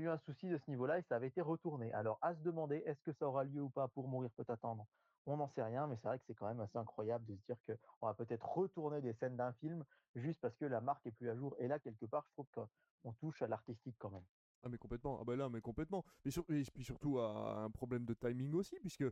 eu 0.03 0.09
un 0.09 0.19
souci 0.19 0.49
de 0.49 0.59
ce 0.59 0.71
niveau-là 0.71 0.99
et 0.99 1.03
ça 1.03 1.17
avait 1.17 1.29
été 1.29 1.41
retourné. 1.41 1.93
Alors, 1.93 2.19
à 2.23 2.35
se 2.35 2.41
demander, 2.41 2.83
est-ce 2.87 3.03
que 3.03 3.13
ça 3.13 3.27
aura 3.27 3.45
lieu 3.45 3.63
ou 3.63 3.71
pas 3.71 3.89
pour 3.89 4.09
mourir 4.09 4.31
peut 4.37 4.45
attendre 4.49 4.87
On 5.27 5.37
n'en 5.37 5.49
sait 5.49 5.63
rien, 5.63 5.87
mais 5.87 5.97
c'est 5.97 6.09
vrai 6.09 6.19
que 6.19 6.25
c'est 6.27 6.35
quand 6.35 6.49
même 6.49 6.61
assez 6.61 6.79
incroyable 6.79 7.25
de 7.27 7.37
se 7.37 7.43
dire 7.47 7.57
qu'on 7.67 8.07
va 8.07 8.15
peut-être 8.15 8.47
retourner 8.49 9.01
des 9.01 9.13
scènes 9.15 9.37
d'un 9.37 9.53
film 9.55 9.85
juste 10.15 10.41
parce 10.41 10.57
que 10.57 10.65
la 10.65 10.81
marque 10.81 11.07
est 11.07 11.13
plus 11.13 11.29
à 11.29 11.35
jour. 11.37 11.55
Et 11.59 11.69
là, 11.69 11.79
quelque 11.79 12.07
part, 12.07 12.25
je 12.29 12.33
trouve 12.33 12.49
qu'on 13.03 13.13
touche 13.15 13.43
à 13.43 13.47
l'artistique 13.47 13.97
quand 13.99 14.11
même. 14.11 14.25
Ah 14.63 14.69
mais 14.69 14.79
complètement, 14.79 15.19
ah 15.21 15.25
bah 15.25 15.37
là 15.37 15.49
mais 15.49 15.61
complètement. 15.61 16.05
Mais 16.25 16.33
et 16.33 16.65
puis 16.65 16.85
surtout 16.85 17.19
à 17.21 17.63
un 17.63 17.71
problème 17.71 18.05
de 18.05 18.15
timing 18.15 18.55
aussi, 18.55 18.77
puisque 18.81 19.05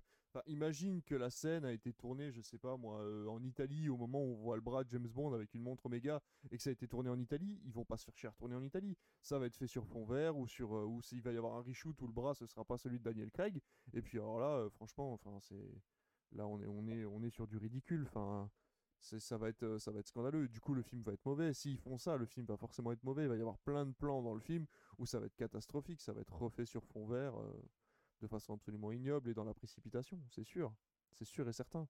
imagine 0.47 1.02
que 1.02 1.14
la 1.14 1.31
scène 1.31 1.64
a 1.64 1.73
été 1.73 1.93
tournée, 1.93 2.32
je 2.32 2.40
sais 2.40 2.59
pas 2.59 2.77
moi, 2.77 3.01
euh, 3.01 3.27
en 3.28 3.43
Italie 3.43 3.89
au 3.89 3.97
moment 3.97 4.23
où 4.23 4.32
on 4.32 4.43
voit 4.43 4.56
le 4.56 4.62
bras 4.62 4.85
de 4.85 4.90
James 4.90 5.06
Bond 5.09 5.32
avec 5.32 5.55
une 5.55 5.62
montre 5.62 5.86
Omega 5.86 6.20
et 6.51 6.56
que 6.56 6.62
ça 6.62 6.70
a 6.70 6.73
été 6.73 6.89
tourné 6.89 7.09
en 7.09 7.18
Italie, 7.18 7.60
ils 7.64 7.73
vont 7.73 7.85
pas 7.85 7.97
se 7.97 8.05
faire 8.05 8.16
cher 8.16 8.35
tourner 8.35 8.56
en 8.56 8.62
Italie. 8.62 8.97
Ça 9.23 9.39
va 9.39 9.47
être 9.47 9.56
fait 9.56 9.68
sur 9.68 9.86
fond 9.86 10.05
vert 10.05 10.36
ou 10.36 10.47
sur 10.48 10.74
euh, 10.74 10.85
ou 10.85 11.01
s'il 11.01 11.23
va 11.23 11.32
y 11.32 11.36
avoir 11.36 11.55
un 11.55 11.62
reshoot 11.62 12.01
où 12.02 12.06
le 12.06 12.12
bras 12.12 12.35
ce 12.35 12.47
sera 12.47 12.64
pas 12.64 12.77
celui 12.77 12.98
de 12.98 13.05
Daniel 13.05 13.31
Craig. 13.31 13.60
Et 13.94 14.02
puis 14.02 14.18
alors 14.18 14.40
là, 14.40 14.56
euh, 14.59 14.70
franchement, 14.70 15.12
enfin 15.12 15.39
c'est 15.40 15.81
là 16.32 16.47
on 16.47 16.60
est 16.60 16.66
on 16.66 16.89
est 16.89 17.05
on 17.05 17.23
est 17.23 17.31
sur 17.31 17.47
du 17.47 17.56
ridicule. 17.56 18.05
Enfin 18.09 18.51
ça 19.01 19.39
va 19.39 19.48
être 19.48 19.78
ça 19.78 19.93
va 19.93 20.01
être 20.01 20.09
scandaleux 20.09 20.48
du 20.48 20.60
coup 20.60 20.74
le 20.74 20.82
film 20.82 21.02
va 21.02 21.12
être 21.12 21.24
mauvais 21.24 21.52
s'ils 21.52 21.78
font 21.78 21.98
ça 21.98 22.16
le 22.16 22.27
film 22.27 22.47
va 22.47 22.56
forcément 22.56 22.93
être 22.93 23.05
mauvais 23.05 23.24
il 23.24 23.28
va 23.28 23.36
y 23.36 23.40
avoir 23.40 23.59
plein 23.59 23.86
de 23.86 23.93
plans 23.93 24.23
dans 24.23 24.35
le 24.35 24.40
film 24.40 24.66
ou 24.98 25.06
ça 25.06 25.20
va 25.20 25.27
être 25.27 25.36
catastrophique, 25.36 26.01
ça 26.01 26.12
va 26.12 26.20
être 26.20 26.35
refait 26.36 26.66
sur 26.66 26.85
fond 26.85 27.06
vert 27.06 27.36
euh, 27.40 27.62
de 28.20 28.27
façon 28.27 28.55
absolument 28.55 28.93
ignoble 28.93 29.31
et 29.31 29.35
dans 29.35 29.44
la 29.44 29.55
précipitation, 29.55 30.20
c'est 30.31 30.44
sûr, 30.44 30.74
c'est 31.12 31.24
sûr 31.24 31.48
et 31.48 31.52
certain. 31.52 31.89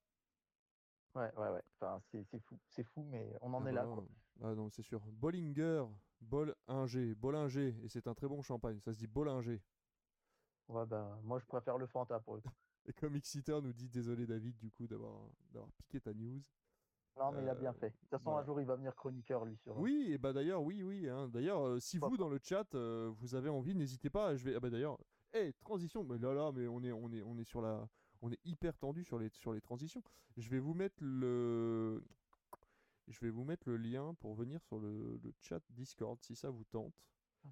Ouais, 1.14 1.32
ouais, 1.36 1.48
ouais. 1.48 1.62
Enfin, 1.80 2.00
c'est 2.12 2.24
fou, 2.40 2.60
c'est 2.68 2.84
fou, 2.84 3.02
mais 3.10 3.36
on 3.40 3.52
en 3.54 3.64
Ah 3.64 3.66
est 3.66 3.72
bah 3.72 3.78
là, 3.78 3.86
quoi. 3.86 4.06
ah 4.42 4.54
non, 4.54 4.68
c'est 4.70 4.82
sûr. 4.82 5.00
Bollinger, 5.12 5.84
Bollinger, 6.20 7.14
Bollinger, 7.14 7.74
et 7.82 7.88
c'est 7.88 8.06
un 8.06 8.14
très 8.14 8.28
bon 8.28 8.42
champagne, 8.42 8.80
ça 8.80 8.92
se 8.92 8.98
dit 8.98 9.06
Bollinger. 9.06 9.60
Ouais, 10.68 10.86
ben, 10.86 11.18
moi, 11.24 11.38
je 11.40 11.44
préfère 11.46 11.76
le 11.78 11.86
Fanta 11.88 12.20
pour 12.20 12.36
le 12.36 12.40
coup. 12.40 12.50
Et 12.86 12.92
comme 12.92 13.18
Xiter 13.20 13.60
nous 13.60 13.72
dit 13.72 13.88
désolé 13.88 14.26
David 14.26 14.56
du 14.56 14.70
coup 14.70 14.86
d'avoir 14.86 15.28
d'avoir 15.50 15.70
piqué 15.72 16.00
ta 16.00 16.14
news. 16.14 16.42
Non, 17.16 17.32
mais 17.32 17.42
il 17.42 17.48
a 17.48 17.54
bien 17.54 17.70
Euh, 17.70 17.74
fait. 17.74 17.90
De 17.90 17.96
toute 17.96 18.08
façon, 18.10 18.24
voilà. 18.24 18.40
un 18.40 18.44
jour, 18.44 18.60
il 18.60 18.66
va 18.66 18.76
venir 18.76 18.94
chroniqueur, 18.94 19.44
lui, 19.44 19.56
sur. 19.56 19.76
Oui, 19.78 20.08
et 20.12 20.18
bah 20.18 20.32
d'ailleurs, 20.32 20.62
oui, 20.62 20.82
oui. 20.82 21.08
hein. 21.08 21.28
D'ailleurs, 21.28 21.66
euh, 21.66 21.80
si 21.80 21.98
vous 21.98 22.16
dans 22.16 22.28
le 22.28 22.38
chat, 22.42 22.74
euh, 22.74 23.10
vous 23.16 23.34
avez 23.34 23.48
envie, 23.48 23.74
n'hésitez 23.74 24.10
pas. 24.10 24.36
Je 24.36 24.44
vais. 24.44 24.54
Ah 24.56 24.60
bah 24.60 24.68
d'ailleurs, 24.70 24.98
hé, 25.32 25.52
transition. 25.54 26.04
Mais 26.04 26.18
là, 26.18 26.34
là, 26.34 26.52
mais 26.52 26.66
on 26.68 26.82
est, 26.82 26.92
on 26.92 27.10
est, 27.12 27.22
on 27.22 27.38
est 27.38 27.44
sur 27.44 27.62
la, 27.62 27.88
on 28.20 28.30
est 28.30 28.40
hyper 28.44 28.76
tendu 28.76 29.02
sur 29.04 29.18
les, 29.18 29.30
sur 29.30 29.52
les 29.52 29.60
transitions. 29.62 30.02
Je 30.36 30.48
vais 30.50 30.58
vous 30.58 30.74
mettre 30.74 30.96
le, 31.00 32.04
je 33.08 33.18
vais 33.20 33.30
vous 33.30 33.44
mettre 33.44 33.68
le 33.68 33.76
lien 33.78 34.14
pour 34.20 34.34
venir 34.34 34.62
sur 34.62 34.78
le, 34.78 35.18
le 35.22 35.32
chat 35.40 35.62
Discord 35.70 36.18
si 36.22 36.36
ça 36.36 36.50
vous 36.50 36.64
tente. 36.64 36.94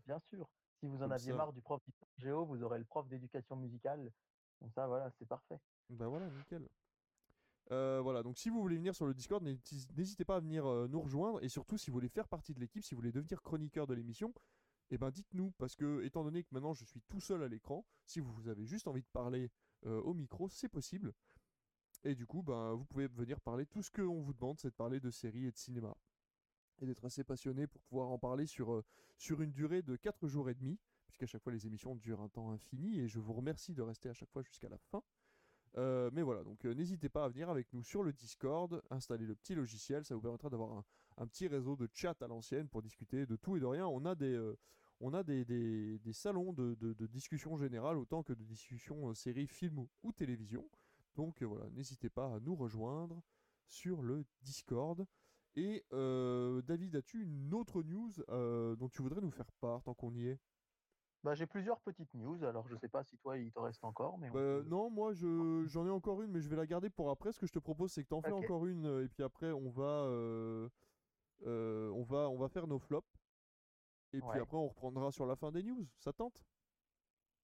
Bien 0.06 0.18
sûr. 0.18 0.50
Si 0.80 0.86
vous 0.86 0.96
en 0.96 1.00
Comme 1.00 1.12
aviez 1.12 1.30
ça. 1.30 1.36
marre 1.38 1.52
du 1.54 1.62
prof 1.62 1.80
géo, 2.18 2.44
vous 2.44 2.62
aurez 2.62 2.78
le 2.78 2.84
prof 2.84 3.08
d'éducation 3.08 3.56
musicale. 3.56 4.12
Comme 4.58 4.70
ça, 4.72 4.86
voilà, 4.86 5.10
c'est 5.18 5.26
parfait. 5.26 5.58
Bah 5.88 6.08
voilà, 6.08 6.28
nickel. 6.28 6.68
Euh, 7.70 8.00
voilà, 8.02 8.22
donc 8.22 8.36
si 8.36 8.50
vous 8.50 8.60
voulez 8.60 8.76
venir 8.76 8.94
sur 8.94 9.06
le 9.06 9.14
Discord, 9.14 9.42
n'hési- 9.42 9.88
n'hésitez 9.96 10.24
pas 10.24 10.36
à 10.36 10.40
venir 10.40 10.66
euh, 10.66 10.86
nous 10.88 11.00
rejoindre. 11.00 11.42
Et 11.42 11.48
surtout, 11.48 11.78
si 11.78 11.90
vous 11.90 11.94
voulez 11.94 12.08
faire 12.08 12.28
partie 12.28 12.52
de 12.54 12.60
l'équipe, 12.60 12.84
si 12.84 12.94
vous 12.94 13.00
voulez 13.00 13.12
devenir 13.12 13.42
chroniqueur 13.42 13.86
de 13.86 13.94
l'émission, 13.94 14.34
eh 14.90 14.98
ben 14.98 15.10
dites-nous. 15.10 15.50
Parce 15.58 15.74
que, 15.74 16.02
étant 16.04 16.24
donné 16.24 16.42
que 16.42 16.48
maintenant 16.52 16.74
je 16.74 16.84
suis 16.84 17.00
tout 17.08 17.20
seul 17.20 17.42
à 17.42 17.48
l'écran, 17.48 17.86
si 18.04 18.20
vous 18.20 18.48
avez 18.48 18.66
juste 18.66 18.86
envie 18.86 19.02
de 19.02 19.08
parler 19.12 19.50
euh, 19.86 20.00
au 20.02 20.12
micro, 20.14 20.48
c'est 20.48 20.68
possible. 20.68 21.14
Et 22.04 22.14
du 22.14 22.26
coup, 22.26 22.42
ben, 22.42 22.74
vous 22.74 22.84
pouvez 22.84 23.06
venir 23.06 23.40
parler. 23.40 23.64
Tout 23.64 23.82
ce 23.82 23.90
qu'on 23.90 24.20
vous 24.20 24.34
demande, 24.34 24.58
c'est 24.58 24.68
de 24.68 24.74
parler 24.74 25.00
de 25.00 25.10
séries 25.10 25.46
et 25.46 25.52
de 25.52 25.56
cinéma. 25.56 25.96
Et 26.82 26.86
d'être 26.86 27.04
assez 27.06 27.24
passionné 27.24 27.66
pour 27.66 27.80
pouvoir 27.82 28.10
en 28.10 28.18
parler 28.18 28.44
sur, 28.46 28.74
euh, 28.74 28.84
sur 29.16 29.40
une 29.40 29.52
durée 29.52 29.80
de 29.80 29.96
4 29.96 30.26
jours 30.28 30.50
et 30.50 30.54
demi. 30.54 30.78
Puisqu'à 31.06 31.26
chaque 31.26 31.42
fois, 31.42 31.52
les 31.52 31.66
émissions 31.66 31.94
durent 31.96 32.20
un 32.20 32.28
temps 32.28 32.50
infini. 32.50 33.00
Et 33.00 33.08
je 33.08 33.18
vous 33.20 33.32
remercie 33.32 33.72
de 33.72 33.80
rester 33.80 34.10
à 34.10 34.12
chaque 34.12 34.30
fois 34.30 34.42
jusqu'à 34.42 34.68
la 34.68 34.76
fin. 34.76 35.02
Euh, 35.76 36.08
mais 36.12 36.22
voilà, 36.22 36.44
donc 36.44 36.64
euh, 36.64 36.74
n'hésitez 36.74 37.08
pas 37.08 37.24
à 37.24 37.28
venir 37.28 37.50
avec 37.50 37.72
nous 37.72 37.82
sur 37.82 38.04
le 38.04 38.12
Discord, 38.12 38.80
installer 38.90 39.26
le 39.26 39.34
petit 39.34 39.54
logiciel, 39.56 40.04
ça 40.04 40.14
vous 40.14 40.20
permettra 40.20 40.48
d'avoir 40.48 40.84
un, 41.16 41.26
petit 41.26 41.48
réseau 41.48 41.74
de 41.74 41.88
chat 41.92 42.20
à 42.22 42.28
l'ancienne 42.28 42.68
pour 42.68 42.80
discuter 42.80 43.26
de 43.26 43.34
tout 43.36 43.56
et 43.56 43.60
de 43.60 43.66
rien. 43.66 43.86
On 43.88 44.04
a 44.04 44.14
des, 44.14 44.34
euh, 44.34 44.56
on 45.00 45.12
a 45.14 45.24
des, 45.24 45.44
des- 45.44 46.12
salons 46.12 46.52
de, 46.52 46.74
de- 46.74 46.92
de 46.92 47.06
discussion 47.06 47.56
générale 47.56 47.98
autant 47.98 48.22
que 48.22 48.32
de 48.32 48.44
discussion 48.44 49.12
séries, 49.14 49.48
films 49.48 49.86
ou, 50.04 50.12
télévision. 50.12 50.68
Donc 51.16 51.42
voilà, 51.42 51.68
n'hésitez 51.70 52.08
pas 52.08 52.34
à 52.34 52.40
nous 52.40 52.54
rejoindre 52.54 53.20
sur 53.66 54.02
le 54.02 54.24
Discord. 54.42 55.04
Et 55.56 55.84
David, 55.92 56.96
as-tu 56.96 57.22
une 57.22 57.54
autre 57.54 57.82
news 57.82 58.12
dont 58.76 58.88
tu 58.88 59.02
voudrais 59.02 59.20
nous 59.20 59.30
faire 59.30 59.50
part 59.60 59.82
tant 59.82 59.94
qu'on 59.94 60.14
y 60.14 60.26
est? 60.26 60.40
Bah, 61.24 61.34
j'ai 61.34 61.46
plusieurs 61.46 61.80
petites 61.80 62.12
news. 62.14 62.44
Alors, 62.44 62.68
je 62.68 62.76
sais 62.76 62.88
pas 62.88 63.02
si 63.02 63.16
toi, 63.16 63.38
il 63.38 63.50
t'en 63.50 63.62
reste 63.62 63.82
encore, 63.82 64.18
mais 64.18 64.28
on 64.28 64.34
Bah, 64.34 64.62
non, 64.68 64.90
moi 64.90 65.14
je 65.14 65.64
j'en 65.68 65.86
ai 65.86 65.90
encore 65.90 66.20
une, 66.22 66.30
mais 66.30 66.40
je 66.40 66.48
vais 66.50 66.56
la 66.56 66.66
garder 66.66 66.90
pour 66.90 67.08
après. 67.10 67.32
Ce 67.32 67.40
que 67.40 67.46
je 67.46 67.52
te 67.52 67.58
propose, 67.58 67.92
c'est 67.92 68.02
que 68.04 68.08
tu 68.08 68.14
en 68.14 68.20
fais 68.20 68.30
encore 68.32 68.66
une, 68.66 69.02
et 69.02 69.08
puis 69.08 69.22
après 69.22 69.50
on 69.50 69.70
va, 69.70 70.04
euh, 70.04 70.68
euh, 71.46 71.88
on 71.90 72.02
va, 72.02 72.28
on 72.28 72.36
va 72.36 72.48
faire 72.48 72.66
nos 72.66 72.78
flops. 72.78 73.08
Et 74.12 74.20
puis 74.20 74.38
après 74.38 74.56
on 74.58 74.68
reprendra 74.68 75.10
sur 75.10 75.26
la 75.26 75.34
fin 75.34 75.50
des 75.50 75.62
news. 75.62 75.86
Ça 75.98 76.12
tente? 76.12 76.44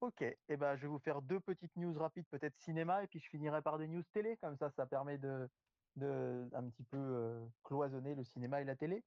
Ok, 0.02 0.22
et 0.22 0.56
ben, 0.56 0.76
je 0.76 0.82
vais 0.82 0.88
vous 0.88 0.98
faire 0.98 1.20
deux 1.22 1.40
petites 1.40 1.76
news 1.76 1.92
rapides, 1.98 2.26
peut-être 2.30 2.56
cinéma, 2.56 3.02
et 3.02 3.06
puis 3.06 3.18
je 3.18 3.28
finirai 3.28 3.60
par 3.62 3.78
des 3.78 3.86
news 3.86 4.02
télé. 4.12 4.36
Comme 4.38 4.56
ça, 4.56 4.70
ça 4.70 4.86
permet 4.86 5.18
de, 5.18 5.48
de 5.96 6.48
un 6.54 6.68
petit 6.70 6.84
peu 6.84 7.38
cloisonner 7.64 8.14
le 8.14 8.24
cinéma 8.24 8.60
et 8.60 8.64
la 8.64 8.76
télé. 8.76 9.02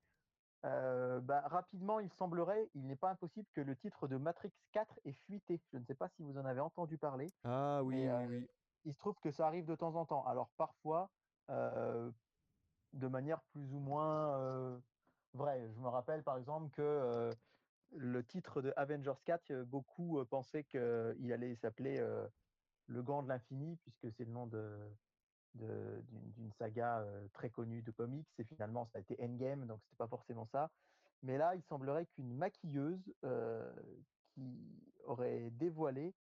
Euh, 0.65 1.19
bah, 1.19 1.41
rapidement, 1.41 1.99
il 1.99 2.09
semblerait, 2.09 2.69
il 2.73 2.85
n'est 2.85 2.95
pas 2.95 3.09
impossible 3.09 3.47
que 3.53 3.61
le 3.61 3.75
titre 3.75 4.07
de 4.07 4.17
Matrix 4.17 4.51
4 4.71 4.99
ait 5.05 5.13
fuité. 5.13 5.59
Je 5.73 5.77
ne 5.77 5.83
sais 5.85 5.95
pas 5.95 6.09
si 6.09 6.23
vous 6.23 6.37
en 6.37 6.45
avez 6.45 6.61
entendu 6.61 6.97
parler. 6.97 7.27
Ah 7.43 7.83
oui, 7.83 7.95
Mais, 7.95 8.07
oui, 8.07 8.09
euh, 8.09 8.27
oui. 8.39 8.47
il 8.85 8.93
se 8.93 8.99
trouve 8.99 9.15
que 9.19 9.31
ça 9.31 9.47
arrive 9.47 9.65
de 9.65 9.75
temps 9.75 9.95
en 9.95 10.05
temps. 10.05 10.25
Alors 10.25 10.49
parfois, 10.57 11.09
euh, 11.49 12.11
de 12.93 13.07
manière 13.07 13.41
plus 13.51 13.73
ou 13.73 13.79
moins 13.79 14.81
vraie. 15.33 15.69
Je 15.73 15.79
me 15.79 15.87
rappelle 15.89 16.23
par 16.23 16.37
exemple 16.37 16.69
que 16.69 17.31
le 17.95 18.23
titre 18.23 18.61
de 18.61 18.73
Avengers 18.75 19.21
4, 19.25 19.51
euh, 19.51 19.65
beaucoup 19.65 20.23
pensaient 20.25 20.63
qu'il 20.63 21.31
allait 21.33 21.55
s'appeler 21.55 21.99
euh, 21.99 22.27
Le 22.87 23.03
Gant 23.03 23.23
de 23.23 23.27
l'Infini, 23.27 23.77
puisque 23.77 24.11
c'est 24.11 24.25
le 24.25 24.31
nom 24.31 24.47
de- 24.47 24.89
d'une 25.55 26.51
saga 26.57 26.99
euh, 26.99 27.27
très 27.33 27.49
connue 27.49 27.81
de 27.81 27.91
comics. 27.91 28.27
Et 28.39 28.43
finalement, 28.43 28.85
ça 28.85 28.97
a 28.97 29.01
été 29.01 29.15
Endgame, 29.21 29.65
donc 29.65 29.79
c'était 29.83 29.97
pas 29.97 30.07
forcément 30.07 30.45
ça. 30.45 30.71
Mais 31.21 31.37
là, 31.37 31.55
il 31.55 31.63
semblerait 31.63 32.05
qu'une 32.07 32.33
maquilleuse 32.33 33.13
euh, 33.23 33.71
qui 34.33 34.91
aurait 35.05 35.51
dévoilé 35.51 36.13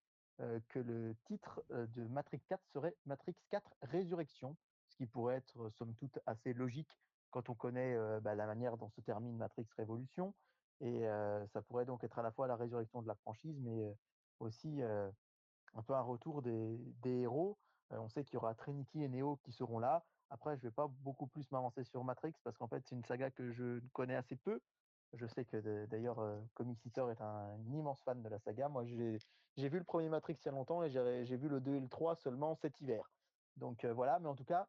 euh, 0.40 0.61
que 0.69 0.78
le 0.78 1.15
titre 1.24 1.62
de 1.70 2.07
Matrix 2.07 2.40
4 2.48 2.62
serait 2.73 2.97
Matrix 3.07 3.35
4 3.51 3.77
Résurrection, 3.82 4.57
ce 4.89 4.97
qui 4.97 5.07
pourrait 5.07 5.36
être 5.36 5.70
somme 5.70 5.94
toute 5.94 6.19
assez 6.27 6.52
logique 6.52 6.98
quand 7.31 7.48
on 7.48 7.55
connaît 7.55 7.97
bah, 8.23 8.35
la 8.35 8.47
manière 8.47 8.77
dont 8.77 8.90
se 8.90 9.01
termine 9.01 9.36
Matrix 9.36 9.66
Révolution. 9.77 10.35
Et 10.81 11.05
ça 11.52 11.62
pourrait 11.62 11.85
donc 11.85 12.02
être 12.02 12.19
à 12.19 12.23
la 12.23 12.32
fois 12.32 12.48
la 12.48 12.57
résurrection 12.57 13.01
de 13.01 13.07
la 13.07 13.15
franchise, 13.15 13.57
mais 13.61 13.97
aussi 14.40 14.82
un 14.82 15.82
peu 15.82 15.94
un 15.94 16.01
retour 16.01 16.43
des 16.43 16.81
héros. 17.05 17.57
Euh, 17.93 17.99
on 17.99 18.09
sait 18.09 18.25
qu'il 18.25 18.35
y 18.35 18.37
aura 18.37 18.55
Trinity 18.55 19.03
et 19.03 19.09
Neo 19.09 19.37
qui 19.37 19.53
seront 19.53 19.79
là. 19.79 20.05
Après, 20.31 20.57
je 20.57 20.62
vais 20.62 20.71
pas 20.71 20.87
beaucoup 20.89 21.27
plus 21.27 21.51
m'avancer 21.51 21.85
sur 21.85 22.05
Matrix 22.05 22.33
parce 22.45 22.57
qu'en 22.57 22.69
fait, 22.69 22.83
c'est 22.87 22.95
une 22.95 23.05
saga 23.05 23.31
que 23.31 23.53
je 23.53 23.81
connais 23.93 24.15
assez 24.15 24.37
peu. 24.37 24.61
Je 25.15 25.27
sais 25.27 25.45
que 25.45 25.87
d'ailleurs, 25.87 26.21
euh, 26.21 26.39
Comic 26.55 26.85
Eater 26.87 27.11
est 27.11 27.21
un, 27.21 27.59
immense 27.67 28.01
fan 28.03 28.23
de 28.23 28.29
la 28.29 28.39
saga. 28.39 28.69
Moi, 28.69 28.85
j'ai 28.85 29.69
vu 29.69 29.79
le 29.79 29.85
premier 29.85 30.09
Matrix 30.09 30.35
il 30.35 30.47
y 30.47 30.49
a 30.49 30.53
longtemps 30.53 30.85
et 30.85 30.91
j'ai 30.91 31.37
vu 31.37 31.49
le 31.49 31.61
2 31.61 31.75
et 31.75 31.81
le 31.81 31.89
3 31.89 32.15
seulement 32.15 32.55
cet 32.55 32.81
hiver. 32.81 33.11
Donc 33.57 33.85
euh, 33.85 33.93
voilà, 33.93 34.21
mais 34.21 34.29
en 34.29 34.37
tout 34.37 34.45
cas, 34.45 34.69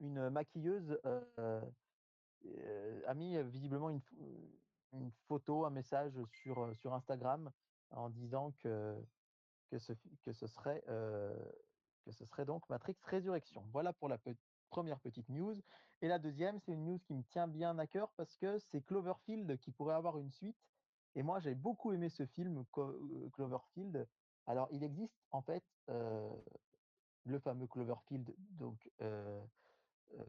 une 0.00 0.28
maquilleuse 0.28 0.98
a 3.06 3.14
mis 3.14 3.40
visiblement 3.44 3.90
une, 3.90 4.00
pho- 4.00 4.58
une 4.92 5.12
photo, 5.28 5.64
un 5.64 5.70
message 5.70 6.12
sur, 6.42 6.92
Instagram 6.92 7.52
en 7.90 8.10
disant 8.10 8.52
que, 8.60 8.96
ce, 9.78 10.46
serait, 10.48 10.82
que 12.04 12.12
ce 12.12 12.24
serait 12.26 12.44
donc 12.44 12.68
Matrix 12.68 12.96
Résurrection. 13.04 13.64
Voilà 13.72 13.92
pour 13.92 14.08
la 14.08 14.18
pe- 14.18 14.36
première 14.68 15.00
petite 15.00 15.28
news. 15.28 15.56
Et 16.02 16.08
la 16.08 16.18
deuxième, 16.18 16.58
c'est 16.60 16.72
une 16.72 16.84
news 16.84 16.98
qui 16.98 17.14
me 17.14 17.22
tient 17.22 17.48
bien 17.48 17.78
à 17.78 17.86
cœur 17.86 18.12
parce 18.16 18.36
que 18.36 18.58
c'est 18.58 18.82
Cloverfield 18.82 19.58
qui 19.58 19.72
pourrait 19.72 19.94
avoir 19.94 20.18
une 20.18 20.30
suite. 20.30 20.58
Et 21.14 21.22
moi, 21.22 21.38
j'ai 21.40 21.54
beaucoup 21.54 21.92
aimé 21.92 22.08
ce 22.08 22.26
film, 22.26 22.64
euh, 22.78 23.30
Cloverfield. 23.30 24.08
Alors, 24.46 24.68
il 24.72 24.82
existe 24.82 25.24
en 25.30 25.42
fait 25.42 25.64
euh, 25.88 26.28
le 27.24 27.38
fameux 27.38 27.66
Cloverfield, 27.66 28.34
donc 28.38 28.90
euh, 29.00 29.44
euh, 30.12 30.24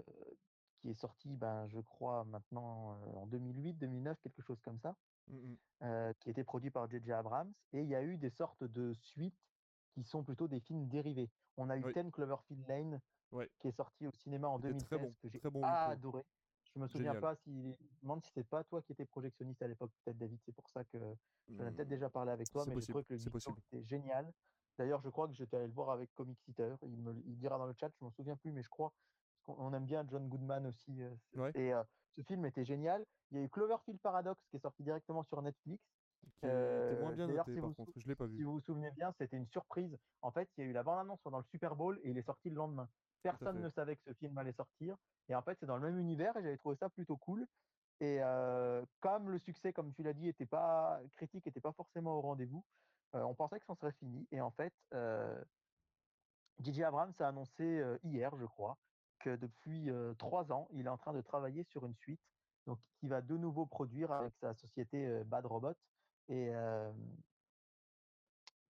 qui 0.77 0.89
est 0.89 0.93
sorti, 0.93 1.35
ben, 1.35 1.67
je 1.67 1.79
crois, 1.79 2.23
maintenant 2.25 3.01
en 3.15 3.25
2008, 3.27 3.73
2009, 3.75 4.19
quelque 4.21 4.41
chose 4.41 4.61
comme 4.61 4.79
ça, 4.79 4.95
Mm, 5.27 5.37
mm. 5.37 5.57
euh, 5.83 6.13
qui 6.13 6.29
était 6.29 6.43
produit 6.43 6.69
par 6.69 6.87
J.J. 6.89 7.11
Abrams. 7.11 7.53
Et 7.73 7.81
il 7.81 7.87
y 7.89 7.95
a 7.95 8.03
eu 8.03 8.17
des 8.17 8.29
sortes 8.29 8.63
de 8.63 8.93
suites 8.93 9.54
qui 9.95 10.03
sont 10.03 10.23
plutôt 10.23 10.47
des 10.47 10.59
films 10.59 10.87
dérivés. 10.87 11.29
On 11.57 11.69
a 11.69 11.77
eu 11.77 11.83
Oui. 11.83 11.93
10 11.93 12.11
Cloverfield 12.11 12.67
Lane, 12.67 13.01
qui 13.59 13.67
est 13.69 13.71
sorti 13.71 14.05
au 14.07 14.11
cinéma 14.11 14.49
en 14.49 14.59
Qui 14.59 14.67
était 14.67 14.73
2016, 14.73 14.89
très 14.89 14.97
bon, 14.99 15.13
que 15.21 15.29
j'ai 15.29 15.49
bon 15.49 15.63
adoré. 15.63 16.23
Je 16.75 16.79
me 16.81 16.87
souviens 16.87 17.13
Génial. 17.13 17.21
pas 17.21 17.35
si, 17.35 17.71
je 17.71 18.01
demande 18.01 18.21
si 18.21 18.27
c'était 18.27 18.43
pas 18.43 18.65
toi 18.65 18.81
qui 18.81 18.91
étais 18.91 19.05
projectionniste 19.05 19.61
à 19.61 19.67
l'époque, 19.67 19.91
peut-être 20.03 20.17
David, 20.17 20.39
c'est 20.43 20.51
pour 20.51 20.69
ça 20.69 20.83
que 20.83 20.97
j'en 21.47 21.65
ai 21.65 21.71
peut-être 21.71 21.87
déjà 21.87 22.09
parlé 22.09 22.31
avec 22.31 22.51
toi, 22.51 22.63
c'est 22.65 22.71
mais 22.71 22.75
possible, 22.75 23.01
trouvé 23.01 23.05
que 23.05 23.13
le 23.13 23.39
c'est 23.39 23.49
était 23.51 23.83
génial. 23.85 24.33
D'ailleurs, 24.77 24.99
je 25.01 25.07
crois 25.07 25.29
que 25.29 25.33
j'étais 25.33 25.55
allé 25.55 25.67
le 25.67 25.73
voir 25.73 25.89
avec 25.91 26.13
Comic 26.15 26.37
Eater. 26.49 26.75
Il 26.83 26.97
me 26.97 27.13
il 27.25 27.37
dira 27.37 27.57
dans 27.57 27.65
le 27.65 27.73
chat, 27.79 27.89
je 27.97 28.03
m'en 28.03 28.11
souviens 28.11 28.35
plus, 28.35 28.51
mais 28.51 28.61
je 28.61 28.67
crois 28.69 28.91
qu'on 29.45 29.55
on 29.57 29.73
aime 29.73 29.85
bien 29.85 30.05
John 30.05 30.27
Goodman 30.27 30.65
aussi. 30.65 31.01
euh, 31.01 31.15
Ouais. 31.37 31.51
Et 31.55 31.73
euh, 31.73 31.81
ce 32.17 32.21
film 32.23 32.45
était 32.45 32.65
génial. 32.65 33.05
Il 33.31 33.37
y 33.37 33.41
a 33.41 33.43
eu 33.45 33.49
Cloverfield 33.49 34.01
Paradox 34.01 34.45
qui 34.49 34.57
est 34.57 34.59
sorti 34.59 34.83
directement 34.83 35.23
sur 35.23 35.41
Netflix. 35.41 35.81
Qui 36.21 36.27
était 36.47 36.47
moins 37.01 37.11
Euh, 37.11 37.15
bien 37.15 37.27
noté 37.27 37.53
si 37.53 37.61
par 37.61 37.73
contre. 37.75 37.91
Je 37.95 38.07
l'ai 38.07 38.15
pas 38.15 38.27
Si 38.27 38.37
vu. 38.37 38.43
vous 38.43 38.53
vous 38.53 38.59
souvenez 38.61 38.91
bien, 38.91 39.13
c'était 39.19 39.37
une 39.37 39.47
surprise. 39.47 39.97
En 40.21 40.31
fait, 40.31 40.49
il 40.57 40.63
y 40.63 40.67
a 40.67 40.69
eu 40.69 40.73
la 40.73 40.83
bande-annonce 40.83 41.21
pendant 41.21 41.37
le 41.39 41.43
Super 41.45 41.75
Bowl 41.75 41.99
et 42.03 42.09
il 42.11 42.17
est 42.17 42.25
sorti 42.25 42.49
le 42.49 42.55
lendemain. 42.55 42.89
Personne 43.23 43.59
ne 43.61 43.69
savait 43.69 43.95
que 43.95 44.03
ce 44.05 44.13
film 44.13 44.37
allait 44.37 44.53
sortir. 44.53 44.97
Et 45.29 45.35
en 45.35 45.41
fait, 45.41 45.57
c'est 45.59 45.65
dans 45.65 45.77
le 45.77 45.81
même 45.81 45.97
univers 45.99 46.35
et 46.37 46.43
j'avais 46.43 46.57
trouvé 46.57 46.75
ça 46.75 46.89
plutôt 46.89 47.17
cool. 47.17 47.47
Et 48.01 48.19
euh, 48.21 48.85
comme 48.99 49.29
le 49.29 49.39
succès, 49.39 49.73
comme 49.73 49.93
tu 49.93 50.03
l'as 50.03 50.13
dit, 50.13 50.27
était 50.27 50.45
pas 50.45 50.99
critique, 51.15 51.45
n'était 51.45 51.61
pas 51.61 51.71
forcément 51.71 52.17
au 52.17 52.21
rendez-vous, 52.21 52.63
euh, 53.15 53.23
on 53.23 53.33
pensait 53.33 53.59
que 53.59 53.65
ça 53.65 53.75
serait 53.75 53.93
fini. 53.93 54.27
Et 54.31 54.41
en 54.41 54.51
fait, 54.51 54.73
J.J. 56.59 56.83
Abrams 56.83 57.13
a 57.19 57.27
annoncé 57.27 57.83
hier, 58.03 58.31
je 58.37 58.45
crois, 58.45 58.77
que 59.19 59.35
depuis 59.35 59.89
trois 60.17 60.51
ans, 60.51 60.67
il 60.71 60.85
est 60.85 60.89
en 60.89 60.97
train 60.97 61.13
de 61.13 61.21
travailler 61.21 61.63
sur 61.63 61.85
une 61.85 61.95
suite, 61.95 62.21
donc 62.67 62.79
qui 62.99 63.07
va 63.07 63.21
de 63.21 63.37
nouveau 63.37 63.65
produire 63.65 64.11
avec 64.11 64.33
sa 64.41 64.53
société 64.53 65.23
Bad 65.25 65.45
Robot, 65.45 65.73
Et 66.29 66.51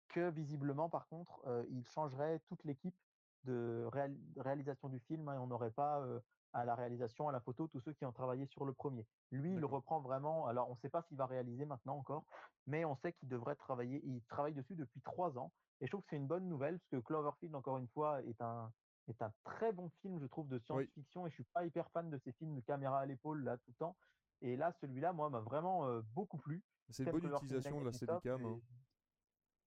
que 0.08 0.30
visiblement, 0.30 0.88
par 0.88 1.06
contre, 1.08 1.40
il 1.70 1.84
changerait 1.86 2.40
toute 2.48 2.64
l'équipe 2.64 2.96
de 3.44 3.88
réalisation 4.36 4.88
du 4.88 5.00
film 5.00 5.28
hein, 5.28 5.34
et 5.34 5.38
on 5.38 5.46
n'aurait 5.46 5.70
pas 5.70 6.04
à 6.52 6.64
la 6.64 6.74
réalisation, 6.74 7.28
à 7.28 7.32
la 7.32 7.40
photo, 7.40 7.68
tous 7.68 7.80
ceux 7.80 7.92
qui 7.92 8.04
ont 8.04 8.12
travaillé 8.12 8.46
sur 8.46 8.64
le 8.64 8.72
premier. 8.72 9.06
Lui, 9.30 9.54
il 9.54 9.64
reprend 9.64 10.00
vraiment. 10.00 10.46
Alors, 10.46 10.68
on 10.68 10.74
ne 10.74 10.78
sait 10.80 10.88
pas 10.88 11.02
s'il 11.02 11.16
va 11.16 11.26
réaliser 11.26 11.64
maintenant 11.64 11.96
encore, 11.96 12.24
mais 12.66 12.84
on 12.84 12.96
sait 12.96 13.12
qu'il 13.12 13.28
devrait 13.28 13.54
travailler. 13.54 14.02
Il 14.04 14.20
travaille 14.24 14.54
dessus 14.54 14.74
depuis 14.74 15.00
trois 15.00 15.38
ans. 15.38 15.52
Et 15.80 15.86
je 15.86 15.92
trouve 15.92 16.02
que 16.02 16.08
c'est 16.10 16.16
une 16.16 16.26
bonne 16.26 16.48
nouvelle, 16.48 16.78
parce 16.78 16.88
que 16.90 17.06
Cloverfield, 17.06 17.54
encore 17.54 17.78
une 17.78 17.88
fois, 17.88 18.20
est 18.24 18.40
un, 18.40 18.70
est 19.08 19.22
un 19.22 19.32
très 19.44 19.72
bon 19.72 19.88
film, 20.02 20.18
je 20.20 20.26
trouve, 20.26 20.48
de 20.48 20.58
science-fiction. 20.58 21.26
Et 21.26 21.30
je 21.30 21.34
suis 21.34 21.44
pas 21.54 21.64
hyper 21.64 21.88
fan 21.90 22.10
de 22.10 22.18
ces 22.18 22.32
films 22.32 22.56
de 22.56 22.60
caméra 22.60 22.98
à 22.98 23.06
l'épaule, 23.06 23.44
là, 23.44 23.56
tout 23.56 23.70
le 23.70 23.74
temps. 23.74 23.96
Et 24.42 24.56
là, 24.56 24.72
celui-là, 24.80 25.12
moi, 25.12 25.30
m'a 25.30 25.40
vraiment 25.40 26.00
beaucoup 26.14 26.38
plu. 26.38 26.62
C'est 26.88 27.04
une 27.04 27.12
bonne 27.12 27.32
utilisation 27.34 27.80
de 27.80 27.86
la 27.86 27.92
Steadicam. 27.92 28.44
Hein. 28.44 28.60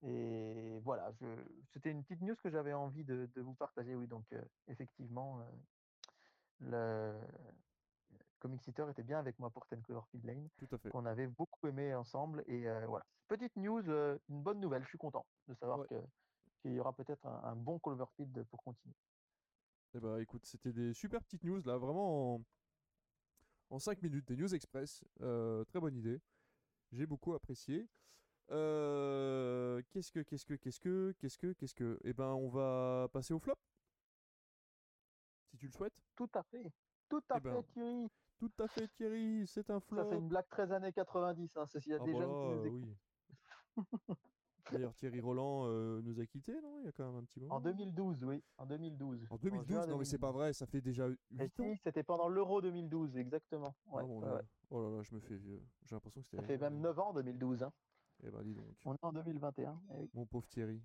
Et, 0.04 0.80
voilà, 0.80 1.12
c'était 1.70 1.92
une 1.92 2.04
petite 2.04 2.22
news 2.22 2.36
que 2.44 2.50
j'avais 2.50 2.74
envie 2.74 3.04
de, 3.04 3.30
vous 3.38 3.54
partager. 3.54 3.96
Oui, 3.96 4.08
donc 4.08 4.26
effectivement, 4.68 5.40
le 6.60 7.14
Comic 8.40 8.62
Sitter 8.62 8.86
était 8.90 9.04
bien 9.04 9.20
avec 9.20 9.40
moi 9.40 9.50
pour 9.50 9.66
Ten 9.68 9.82
Cloverfield 9.82 10.26
Lane, 10.26 10.50
qu'on 10.92 11.06
avait 11.06 11.28
beaucoup 11.28 11.68
aimé 11.68 11.94
ensemble. 11.94 12.44
Et 12.48 12.66
voilà, 12.88 13.06
petite 13.28 13.56
news, 13.56 13.84
une 14.30 14.42
bonne 14.42 14.60
nouvelle. 14.60 14.84
Je 14.84 14.90
suis 14.90 14.98
content 14.98 15.26
de 15.48 15.54
savoir 15.54 15.88
que 15.88 15.96
qu'il 16.64 16.74
y 16.74 16.80
aura 16.80 16.94
peut-être 16.94 17.26
un, 17.28 17.56
bon 17.56 17.78
Cloverfield 17.80 18.44
pour 18.46 18.64
continuer. 18.64 18.96
Eh 19.96 20.00
ben, 20.00 20.18
écoute, 20.18 20.46
c'était 20.46 20.72
des 20.72 20.94
super 20.94 21.22
petites 21.22 21.44
news 21.44 21.62
là, 21.66 21.78
vraiment 21.78 22.36
en, 22.36 22.42
5 23.80 24.02
minutes, 24.02 24.28
des 24.28 24.36
news 24.36 24.54
express. 24.54 25.04
très 25.68 25.80
bonne 25.80 25.96
idée. 25.96 26.22
J'ai 26.92 27.06
beaucoup 27.06 27.34
apprécié. 27.34 27.88
qu'est-ce 28.50 30.12
que, 30.12 30.20
qu'est-ce 30.22 30.46
que, 30.46 30.54
qu'est-ce 30.56 30.80
que, 30.80 31.16
qu'est-ce 31.20 31.38
que, 31.38 31.54
qu'est-ce 31.54 31.76
que 31.76 32.00
Eh 32.04 32.14
ben, 32.14 32.34
on 32.34 32.50
va 32.50 33.08
passer 33.12 33.34
au 33.34 33.40
flop 33.40 33.56
si 35.54 35.58
tu 35.58 35.66
le 35.68 35.72
souhaites. 35.72 35.94
Tout 36.16 36.30
à 36.34 36.44
fait. 36.44 36.72
Tout 37.10 37.24
à 37.30 37.38
eh 37.38 37.40
ben, 37.40 37.62
fait, 37.62 37.74
Thierry. 37.74 38.10
Tout 38.40 38.52
à 38.60 38.68
fait, 38.68 38.88
Thierry. 38.88 39.46
C'est 39.46 39.70
un 39.70 39.80
flop. 39.80 40.04
Ça 40.04 40.10
fait 40.10 40.18
une 40.18 40.28
blague 40.28 40.50
13 40.50 40.72
années 40.72 40.92
90. 40.92 41.58
Hein, 41.58 41.66
y 41.86 41.94
a 41.94 41.98
ah 42.02 42.04
des 42.04 42.14
bah 42.14 42.20
jeunes 42.20 42.64
qui 42.64 42.70
oui. 42.70 42.98
D'ailleurs, 44.72 44.94
Thierry 44.96 45.20
Roland 45.20 45.66
euh, 45.68 46.02
nous 46.04 46.20
a 46.20 46.26
quittés, 46.26 46.60
non? 46.62 46.80
Il 46.80 46.86
y 46.86 46.88
a 46.88 46.92
quand 46.92 47.06
même 47.06 47.22
un 47.22 47.26
petit 47.26 47.40
moment. 47.40 47.56
En 47.56 47.60
2012, 47.60 48.24
oui. 48.24 48.44
En 48.58 48.66
2012. 48.66 49.28
En 49.30 49.38
2012 49.38 49.88
Non, 49.88 49.98
mais 49.98 50.06
c'est 50.06 50.18
pas 50.18 50.32
vrai, 50.32 50.54
ça 50.54 50.66
fait 50.66 50.82
déjà 50.82 51.08
8 51.32 51.60
ans. 51.60 51.76
c'était 51.84 52.04
pendant 52.04 52.28
l'Euro 52.28 52.62
2012, 52.62 53.18
exactement. 53.18 53.76
Ah 53.92 54.04
oh 54.06 54.22
là 54.22 54.90
là, 54.90 55.04
je 55.04 55.14
me 55.14 55.20
fais 55.20 55.36
vieux. 55.36 55.62
J'ai 55.84 55.96
l'impression 55.96 56.22
que 56.22 56.28
c'était. 56.28 56.42
Ça 56.42 56.48
fait 56.48 56.58
même 56.58 56.80
9 56.80 57.00
ans, 57.00 57.14
2012. 57.14 57.64
Hein. 57.64 57.74
Eh 58.24 58.32
ben, 58.32 58.44
dis 58.44 58.54
donc. 58.54 58.76
On 58.86 58.94
est 58.94 59.04
en 59.04 59.12
2021. 59.12 59.82
Eh 60.00 60.10
Mon 60.14 60.26
pauvre 60.26 60.48
Thierry, 60.48 60.82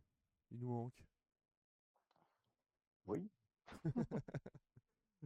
il 0.50 0.58
nous 0.58 0.68
manque. 0.68 1.04
Oui. 3.06 3.30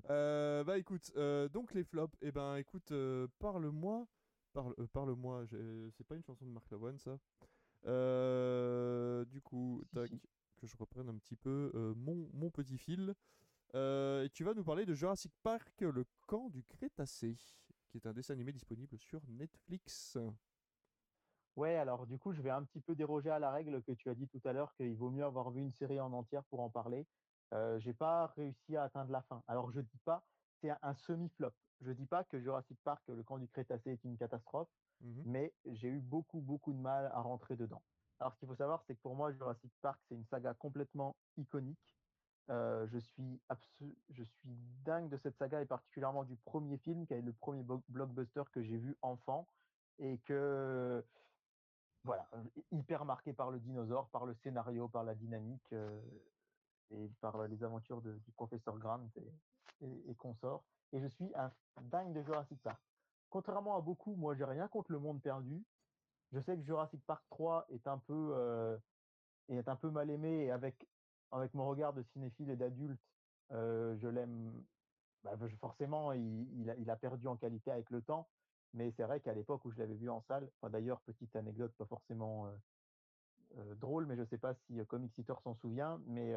Euh, 0.08 0.64
bah 0.64 0.78
écoute, 0.78 1.12
euh, 1.16 1.48
donc 1.48 1.74
les 1.74 1.84
flops, 1.84 2.16
et 2.22 2.28
eh 2.28 2.32
ben 2.32 2.56
écoute, 2.56 2.90
euh, 2.92 3.28
parle-moi, 3.38 4.06
parle, 4.52 4.74
parle-moi, 4.88 5.44
c'est 5.92 6.06
pas 6.06 6.16
une 6.16 6.24
chanson 6.24 6.46
de 6.46 6.50
Marc 6.50 6.70
Lavoine 6.70 6.98
ça? 6.98 7.18
Du 7.84 9.40
coup, 9.42 9.82
tac, 9.92 10.10
que 10.56 10.66
je 10.66 10.76
reprenne 10.76 11.08
un 11.08 11.16
petit 11.18 11.36
peu 11.36 11.70
mon, 11.96 12.28
mon 12.32 12.50
petit 12.50 12.78
fil. 12.78 13.14
et 13.74 14.28
tu 14.32 14.44
vas 14.44 14.54
nous 14.54 14.64
parler 14.64 14.86
de 14.86 14.94
Jurassic 14.94 15.32
Park, 15.42 15.80
le 15.80 16.04
camp 16.26 16.48
du 16.50 16.62
Crétacé, 16.64 17.36
qui 17.88 17.98
est 17.98 18.06
un 18.06 18.12
dessin 18.12 18.34
animé 18.34 18.52
disponible 18.52 18.98
sur 18.98 19.20
Netflix. 19.28 20.18
Ouais, 21.56 21.76
alors 21.76 22.06
du 22.06 22.18
coup, 22.18 22.32
je 22.32 22.40
vais 22.40 22.50
un 22.50 22.62
petit 22.64 22.80
peu 22.80 22.94
déroger 22.94 23.30
à 23.30 23.38
la 23.38 23.50
règle 23.50 23.82
que 23.82 23.92
tu 23.92 24.08
as 24.08 24.14
dit 24.14 24.26
tout 24.26 24.40
à 24.44 24.52
l'heure 24.54 24.74
qu'il 24.74 24.96
vaut 24.96 25.10
mieux 25.10 25.24
avoir 25.24 25.50
vu 25.50 25.60
une 25.60 25.72
série 25.72 26.00
en 26.00 26.12
entière 26.12 26.44
pour 26.44 26.60
en 26.60 26.70
parler. 26.70 27.06
Euh, 27.52 27.78
j'ai 27.80 27.92
pas 27.92 28.28
réussi 28.36 28.76
à 28.76 28.84
atteindre 28.84 29.12
la 29.12 29.20
fin. 29.22 29.42
Alors 29.46 29.70
je 29.70 29.80
dis 29.80 29.98
pas, 30.04 30.24
c'est 30.60 30.70
un, 30.70 30.94
semi-flop. 30.94 31.52
Je 31.82 31.92
dis 31.92 32.06
pas 32.06 32.24
que 32.24 32.40
Jurassic 32.40 32.78
Park, 32.84 33.02
le 33.08 33.22
camp 33.22 33.38
du 33.38 33.48
Crétacé, 33.48 33.90
est 33.90 34.04
une 34.04 34.16
catastrophe, 34.16 34.68
mmh 35.00 35.22
mais 35.26 35.52
j'ai 35.66 35.88
eu 35.88 36.00
beaucoup 36.00 36.40
beaucoup 36.40 36.72
de 36.72 36.78
mal 36.78 37.10
à 37.14 37.20
rentrer 37.20 37.56
dedans. 37.56 37.82
Alors 38.20 38.32
ce 38.34 38.38
qu'il 38.38 38.48
faut 38.48 38.54
savoir, 38.54 38.82
c'est 38.86 38.94
que 38.94 39.00
pour 39.00 39.16
moi, 39.16 39.32
Jurassic 39.32 39.72
Park, 39.80 39.98
c'est 40.08 40.14
une 40.14 40.26
saga 40.26 40.54
complètement 40.54 41.16
iconique. 41.36 41.96
Je 42.48 42.98
suis 42.98 43.40
je 44.10 44.24
dingue 44.84 45.08
de 45.08 45.16
cette 45.16 45.36
saga 45.38 45.62
et 45.62 45.66
particulièrement 45.66 46.24
du 46.24 46.36
premier 46.36 46.76
film 46.78 47.06
qui 47.06 47.14
est 47.14 47.22
le 47.22 47.32
premier 47.32 47.64
blockbuster 47.88 48.42
que 48.52 48.62
j'ai 48.62 48.76
vu 48.76 48.96
enfant 49.00 49.48
et 49.98 50.18
que 50.18 51.02
voilà 52.04 52.28
hyper 52.70 53.04
marqué 53.06 53.32
par 53.32 53.50
le 53.50 53.58
dinosaure, 53.58 54.08
par 54.10 54.26
le 54.26 54.34
scénario, 54.34 54.88
par 54.88 55.02
la 55.02 55.14
dynamique. 55.14 55.74
Et 56.94 57.08
par 57.20 57.46
les 57.48 57.62
aventures 57.64 58.02
du 58.02 58.32
professeur 58.36 58.76
Grant 58.78 59.08
et, 59.80 60.10
et, 60.10 60.14
consorts. 60.14 60.64
Et 60.92 61.00
je 61.00 61.06
suis 61.06 61.32
un 61.34 61.50
dingue 61.80 62.12
de 62.12 62.22
Jurassic 62.22 62.60
Park. 62.62 62.80
Contrairement 63.32 63.78
à 63.78 63.80
beaucoup, 63.80 64.14
moi, 64.14 64.34
j'ai 64.34 64.44
rien 64.44 64.68
contre 64.68 64.92
le 64.92 64.98
monde 64.98 65.22
perdu. 65.22 65.64
Je 66.32 66.40
sais 66.40 66.54
que 66.54 66.62
Jurassic 66.64 67.02
Park 67.06 67.24
3 67.30 67.66
est 67.70 67.86
un 67.86 67.96
peu, 67.96 68.32
euh, 68.34 68.76
est 69.48 69.66
un 69.66 69.76
peu 69.76 69.88
mal 69.88 70.10
aimé 70.10 70.44
et 70.44 70.50
avec, 70.50 70.86
avec 71.30 71.54
mon 71.54 71.66
regard 71.66 71.94
de 71.94 72.02
cinéphile 72.12 72.50
et 72.50 72.56
d'adulte, 72.56 73.00
euh, 73.52 73.96
je 74.02 74.06
l'aime. 74.06 74.52
Bah, 75.24 75.30
forcément, 75.60 76.12
il, 76.12 76.68
a, 76.68 76.74
il, 76.76 76.90
a, 76.90 76.96
perdu 76.96 77.26
en 77.26 77.36
qualité 77.36 77.70
avec 77.70 77.88
le 77.88 78.02
temps. 78.02 78.28
Mais 78.74 78.92
c'est 78.98 79.04
vrai 79.04 79.20
qu'à 79.20 79.32
l'époque 79.32 79.64
où 79.64 79.70
je 79.70 79.78
l'avais 79.78 79.94
vu 79.94 80.10
en 80.10 80.20
salle, 80.28 80.50
d'ailleurs, 80.68 81.00
petite 81.00 81.34
anecdote, 81.34 81.72
pas 81.78 81.86
forcément 81.86 82.52
euh, 83.56 83.74
drôle, 83.76 84.04
mais 84.04 84.16
je 84.16 84.20
ne 84.20 84.26
sais 84.26 84.38
pas 84.38 84.52
si 84.66 84.84
Comic 84.88 85.10
s'en 85.42 85.54
souvient, 85.54 86.02
mais 86.04 86.34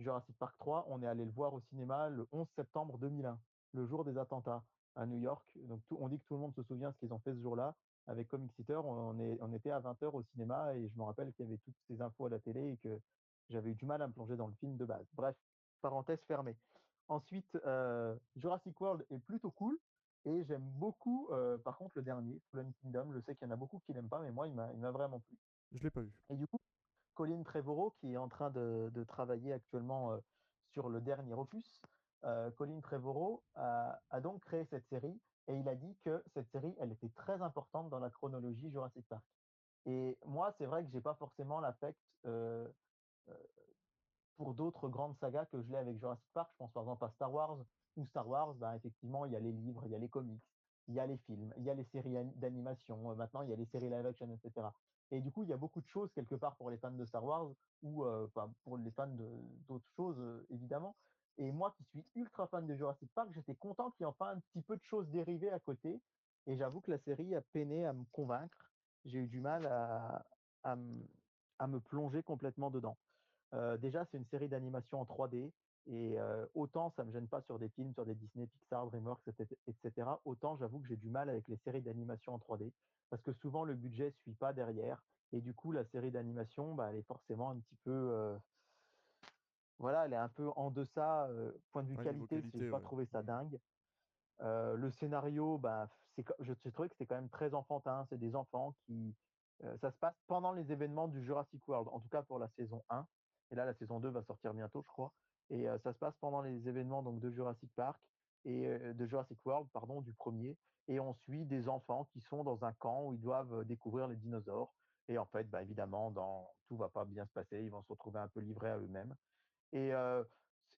Jurassic 0.00 0.36
Park 0.36 0.56
3, 0.58 0.86
on 0.88 1.00
est 1.00 1.06
allé 1.06 1.24
le 1.24 1.30
voir 1.30 1.54
au 1.54 1.60
cinéma 1.60 2.08
le 2.08 2.26
11 2.32 2.48
septembre 2.56 2.98
2001, 2.98 3.38
le 3.74 3.86
jour 3.86 4.04
des 4.04 4.18
attentats 4.18 4.64
à 4.98 5.06
New 5.06 5.18
York. 5.18 5.44
Donc 5.56 5.80
on 5.90 6.08
dit 6.08 6.18
que 6.18 6.24
tout 6.26 6.34
le 6.34 6.40
monde 6.40 6.54
se 6.54 6.62
souvient 6.62 6.92
ce 6.92 6.98
qu'ils 6.98 7.12
ont 7.12 7.18
fait 7.20 7.34
ce 7.34 7.40
jour-là. 7.40 7.74
Avec 8.06 8.28
Comic 8.28 8.52
Sitter, 8.54 8.76
on, 8.76 9.18
est, 9.18 9.38
on 9.40 9.52
était 9.52 9.70
à 9.70 9.80
20h 9.80 10.06
au 10.12 10.22
cinéma 10.22 10.74
et 10.74 10.88
je 10.88 10.98
me 10.98 11.04
rappelle 11.04 11.32
qu'il 11.34 11.44
y 11.44 11.48
avait 11.48 11.58
toutes 11.58 11.76
ces 11.88 12.00
infos 12.00 12.26
à 12.26 12.30
la 12.30 12.38
télé 12.38 12.72
et 12.72 12.76
que 12.78 12.98
j'avais 13.50 13.70
eu 13.70 13.74
du 13.74 13.84
mal 13.84 14.00
à 14.00 14.06
me 14.06 14.12
plonger 14.12 14.36
dans 14.36 14.46
le 14.46 14.54
film 14.54 14.76
de 14.76 14.84
base. 14.86 15.06
Bref, 15.12 15.36
parenthèse 15.82 16.20
fermée. 16.26 16.56
Ensuite, 17.08 17.58
Jurassic 18.36 18.80
World 18.80 19.04
est 19.10 19.18
plutôt 19.18 19.50
cool 19.50 19.78
et 20.24 20.42
j'aime 20.44 20.64
beaucoup, 20.78 21.28
par 21.64 21.76
contre, 21.76 21.92
le 21.96 22.02
dernier, 22.02 22.40
Fallen 22.50 22.72
Kingdom. 22.80 23.12
Je 23.12 23.20
sais 23.20 23.36
qu'il 23.36 23.46
y 23.46 23.50
en 23.50 23.52
a 23.54 23.56
beaucoup 23.56 23.78
qui 23.80 23.92
l'aiment 23.92 24.08
pas, 24.08 24.20
mais 24.20 24.32
moi, 24.32 24.48
il 24.48 24.54
m'a 24.54 24.90
vraiment 24.90 25.20
plu. 25.20 25.36
Je 25.72 25.82
l'ai 25.82 25.90
pas 25.90 26.00
vu. 26.00 26.12
Et 26.30 26.36
du 26.36 26.46
coup, 26.46 26.60
Colin 27.18 27.42
Trevorrow, 27.42 27.90
qui 27.98 28.12
est 28.12 28.16
en 28.16 28.28
train 28.28 28.50
de, 28.50 29.04
travailler 29.08 29.52
actuellement 29.52 30.12
euh, 30.12 30.18
sur 30.72 30.88
le 30.88 31.00
dernier 31.00 31.34
opus, 31.34 31.82
euh, 32.24 32.50
Colin 32.52 32.80
Trevorrow 32.80 33.42
a, 33.54 33.98
donc 34.20 34.42
créé 34.44 34.64
cette 34.66 34.86
série 34.88 35.18
et 35.46 35.54
il 35.54 35.68
a 35.68 35.74
dit 35.74 35.96
que 36.04 36.22
cette 36.34 36.50
série, 36.50 36.74
elle 36.78 36.92
était 36.92 37.08
très 37.10 37.40
importante 37.40 37.88
dans 37.88 38.00
la 38.00 38.10
chronologie 38.10 38.70
Jurassic 38.70 39.06
Park. 39.08 39.24
Et 39.86 40.18
moi, 40.26 40.52
c'est 40.58 40.66
vrai 40.66 40.84
que 40.84 40.90
j'ai 40.90 41.00
pas 41.00 41.14
forcément 41.14 41.60
l'affect 41.60 41.98
euh, 42.26 42.68
pour 44.36 44.54
d'autres 44.54 44.88
grandes 44.88 45.16
sagas 45.18 45.46
que 45.46 45.62
je 45.62 45.68
l'ai 45.70 45.78
avec 45.78 45.98
Jurassic 45.98 46.28
Park. 46.34 46.50
Je 46.52 46.56
pense 46.58 46.72
par 46.72 46.82
exemple 46.82 47.04
à 47.04 47.10
Star 47.10 47.32
Wars, 47.32 47.58
ou 47.96 48.06
Star 48.06 48.28
Wars, 48.28 48.54
ben, 48.54 48.74
effectivement, 48.74 49.24
il 49.24 49.32
y 49.32 49.36
a 49.36 49.40
les 49.40 49.52
livres, 49.52 49.82
il 49.86 49.92
y 49.92 49.94
a 49.94 49.98
les 49.98 50.08
comics, 50.08 50.42
il 50.86 50.94
y 50.94 51.00
a 51.00 51.06
les 51.06 51.16
films, 51.18 51.52
il 51.56 51.64
y 51.64 51.70
a 51.70 51.74
les 51.74 51.84
séries 51.84 52.16
d'animation, 52.36 53.14
maintenant 53.14 53.42
il 53.42 53.50
y 53.50 53.52
a 53.52 53.56
les 53.56 53.66
séries 53.66 53.90
live 53.90 54.06
action, 54.06 54.30
etc. 54.32 54.68
Et 55.10 55.20
du 55.20 55.30
coup, 55.30 55.42
il 55.42 55.48
y 55.48 55.52
a 55.52 55.56
beaucoup 55.56 55.80
de 55.80 55.86
choses 55.86 56.12
quelque 56.12 56.34
part 56.34 56.56
pour 56.56 56.70
les 56.70 56.76
fans 56.78 56.90
de 56.90 57.04
Star 57.04 57.24
Wars 57.24 57.50
ou 57.82 58.04
euh, 58.04 58.28
pour 58.64 58.76
les 58.76 58.90
fans 58.90 59.08
d'autres 59.68 59.88
choses, 59.96 60.18
euh, 60.18 60.46
évidemment. 60.50 60.96
Et 61.38 61.52
moi 61.52 61.72
qui 61.76 61.84
suis 61.84 62.04
ultra 62.16 62.46
fan 62.48 62.66
de 62.66 62.74
Jurassic 62.74 63.10
Park, 63.14 63.30
j'étais 63.32 63.54
content 63.54 63.90
qu'il 63.92 64.00
y 64.00 64.02
ait 64.04 64.06
enfin 64.06 64.30
un 64.30 64.40
petit 64.40 64.60
peu 64.60 64.76
de 64.76 64.82
choses 64.82 65.08
dérivées 65.08 65.50
à 65.50 65.60
côté. 65.60 66.00
Et 66.46 66.56
j'avoue 66.56 66.80
que 66.80 66.90
la 66.90 66.98
série 66.98 67.34
a 67.34 67.40
peiné 67.40 67.86
à 67.86 67.92
me 67.92 68.04
convaincre. 68.12 68.72
J'ai 69.04 69.18
eu 69.18 69.28
du 69.28 69.40
mal 69.40 69.66
à, 69.66 70.76
me 70.76 71.80
plonger 71.80 72.22
complètement 72.22 72.70
dedans. 72.70 72.96
Euh, 73.54 73.76
déjà, 73.76 74.04
c'est 74.06 74.18
une 74.18 74.26
série 74.26 74.48
d'animation 74.48 75.00
en 75.00 75.04
3D. 75.04 75.50
Et 75.90 76.18
autant 76.54 76.92
ça 76.96 77.04
me 77.04 77.12
gêne 77.12 77.28
pas 77.28 77.40
sur 77.40 77.58
des 77.58 77.70
films, 77.70 77.94
sur 77.94 78.04
des 78.04 78.14
Disney, 78.14 78.46
Pixar, 78.46 78.86
DreamWorks, 78.88 79.26
etc. 79.66 80.06
Autant 80.26 80.54
j'avoue 80.58 80.80
que 80.80 80.88
j'ai 80.88 80.96
du 80.96 81.08
mal 81.08 81.30
avec 81.30 81.48
les 81.48 81.56
séries 81.64 81.80
d'animation 81.80 82.34
en 82.34 82.38
3D 82.38 82.70
parce 83.08 83.22
que 83.22 83.32
souvent 83.32 83.64
le 83.64 83.74
budget 83.74 84.12
suit 84.20 84.34
pas 84.34 84.52
derrière 84.52 85.02
et 85.32 85.40
du 85.40 85.54
coup 85.54 85.72
la 85.72 85.86
série 85.86 86.10
d'animation 86.10 86.74
bah, 86.74 86.88
elle 86.90 86.96
est 86.96 87.06
forcément 87.06 87.52
un 87.52 87.56
petit 87.56 87.76
peu 87.84 88.36
voilà 89.78 90.06
elle 90.06 90.12
est 90.12 90.16
un 90.16 90.28
peu 90.28 90.50
en 90.56 90.70
deçà 90.70 91.28
point 91.72 91.82
de 91.82 91.88
vue 91.88 91.96
qualité, 91.96 92.42
je 92.52 92.58
n'ai 92.58 92.70
pas 92.70 92.80
trouvé 92.80 93.06
ça 93.06 93.22
mmh. 93.22 93.26
dingue 93.26 93.60
le 94.40 94.90
scénario 94.90 95.58
bah, 95.58 95.88
je, 96.40 96.52
trouvé 96.70 96.88
que 96.88 96.94
c'était 96.94 97.06
quand 97.06 97.16
même 97.16 97.30
très 97.30 97.54
enfantin 97.54 98.06
c'est 98.08 98.18
des 98.18 98.34
enfants 98.34 98.74
qui 98.86 99.14
ça 99.80 99.90
se 99.90 99.96
passe 99.98 100.16
pendant 100.26 100.52
les 100.52 100.70
événements 100.70 101.08
du 101.08 101.22
Jurassic 101.22 101.66
World 101.66 101.88
en 101.92 102.00
tout 102.00 102.08
cas 102.08 102.22
pour 102.22 102.38
la 102.38 102.48
saison 102.50 102.84
1 102.90 103.06
et 103.50 103.54
là 103.54 103.64
la 103.64 103.74
saison 103.74 104.00
2 104.00 104.08
va 104.08 104.22
sortir 104.22 104.54
bientôt 104.54 104.82
je 104.82 104.88
crois 104.88 105.12
et 105.50 105.66
ça 105.82 105.92
se 105.92 105.98
passe 105.98 106.14
pendant 106.20 106.42
les 106.42 106.68
événements 106.68 107.02
donc 107.02 107.20
de 107.20 107.30
Jurassic 107.30 107.70
Park 107.74 108.00
et 108.44 108.68
de 108.94 109.06
Jurassic 109.06 109.38
World, 109.44 109.68
pardon, 109.72 110.00
du 110.00 110.12
premier. 110.12 110.56
Et 110.88 111.00
on 111.00 111.14
suit 111.14 111.44
des 111.44 111.68
enfants 111.68 112.08
qui 112.12 112.20
sont 112.20 112.44
dans 112.44 112.64
un 112.64 112.72
camp 112.74 113.04
où 113.04 113.14
ils 113.14 113.20
doivent 113.20 113.64
découvrir 113.64 114.08
les 114.08 114.16
dinosaures. 114.16 114.74
Et 115.08 115.18
en 115.18 115.26
fait, 115.26 115.48
bah, 115.48 115.62
évidemment, 115.62 116.10
dans, 116.10 116.50
tout 116.66 116.76
va 116.76 116.88
pas 116.88 117.04
bien 117.04 117.26
se 117.26 117.32
passer. 117.32 117.62
Ils 117.62 117.70
vont 117.70 117.82
se 117.82 117.88
retrouver 117.88 118.20
un 118.20 118.28
peu 118.28 118.40
livrés 118.40 118.70
à 118.70 118.78
eux-mêmes. 118.78 119.14
Et 119.72 119.92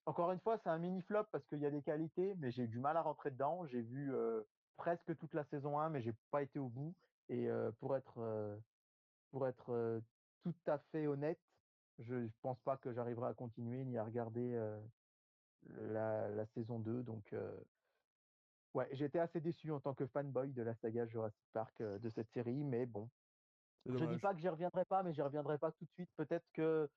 encore 0.05 0.31
une 0.31 0.39
fois, 0.39 0.57
c'est 0.57 0.69
un 0.69 0.77
mini 0.77 1.01
flop 1.01 1.25
parce 1.31 1.45
qu'il 1.47 1.59
y 1.59 1.65
a 1.65 1.71
des 1.71 1.81
qualités, 1.81 2.35
mais 2.37 2.51
j'ai 2.51 2.63
eu 2.63 2.67
du 2.67 2.79
mal 2.79 2.97
à 2.97 3.01
rentrer 3.01 3.31
dedans. 3.31 3.65
J'ai 3.67 3.81
vu 3.81 4.13
presque 4.77 5.15
toute 5.17 5.33
la 5.33 5.43
saison 5.45 5.79
1, 5.79 5.89
mais 5.89 6.01
j'ai 6.01 6.13
pas 6.31 6.41
été 6.41 6.59
au 6.59 6.69
bout. 6.69 6.93
Et 7.29 7.49
pour 7.79 7.95
être, 7.95 8.59
pour 9.31 9.47
être 9.47 10.01
tout 10.43 10.55
à 10.67 10.79
fait 10.91 11.07
honnête, 11.07 11.39
je 11.99 12.15
ne 12.15 12.29
pense 12.41 12.59
pas 12.61 12.77
que 12.77 12.91
j'arriverai 12.91 13.29
à 13.29 13.33
continuer 13.33 13.83
ni 13.85 13.97
à 13.97 14.03
regarder 14.03 14.59
la, 15.67 16.29
la, 16.29 16.45
saison 16.47 16.79
2. 16.79 17.03
Donc, 17.03 17.33
ouais, 18.73 18.89
j'ai 18.91 19.05
été 19.05 19.19
assez 19.19 19.39
déçu 19.39 19.71
en 19.71 19.79
tant 19.79 19.93
que 19.93 20.07
fanboy 20.07 20.51
de 20.51 20.63
la 20.63 20.75
saga 20.75 21.05
Jurassic 21.05 21.45
Park 21.53 21.81
de 21.81 22.09
cette 22.09 22.29
série, 22.31 22.63
mais 22.63 22.85
bon. 22.85 23.09
Je 23.85 23.97
ne 23.97 24.13
dis 24.13 24.19
pas 24.19 24.33
que 24.33 24.39
j'y 24.39 24.49
reviendrai 24.49 24.85
pas, 24.85 25.01
mais 25.03 25.13
j'y 25.13 25.21
reviendrai 25.21 25.57
pas 25.57 25.71
tout 25.71 25.85
de 25.85 25.91
suite. 25.91 26.09
Peut-être 26.15 26.45
que 26.53 26.89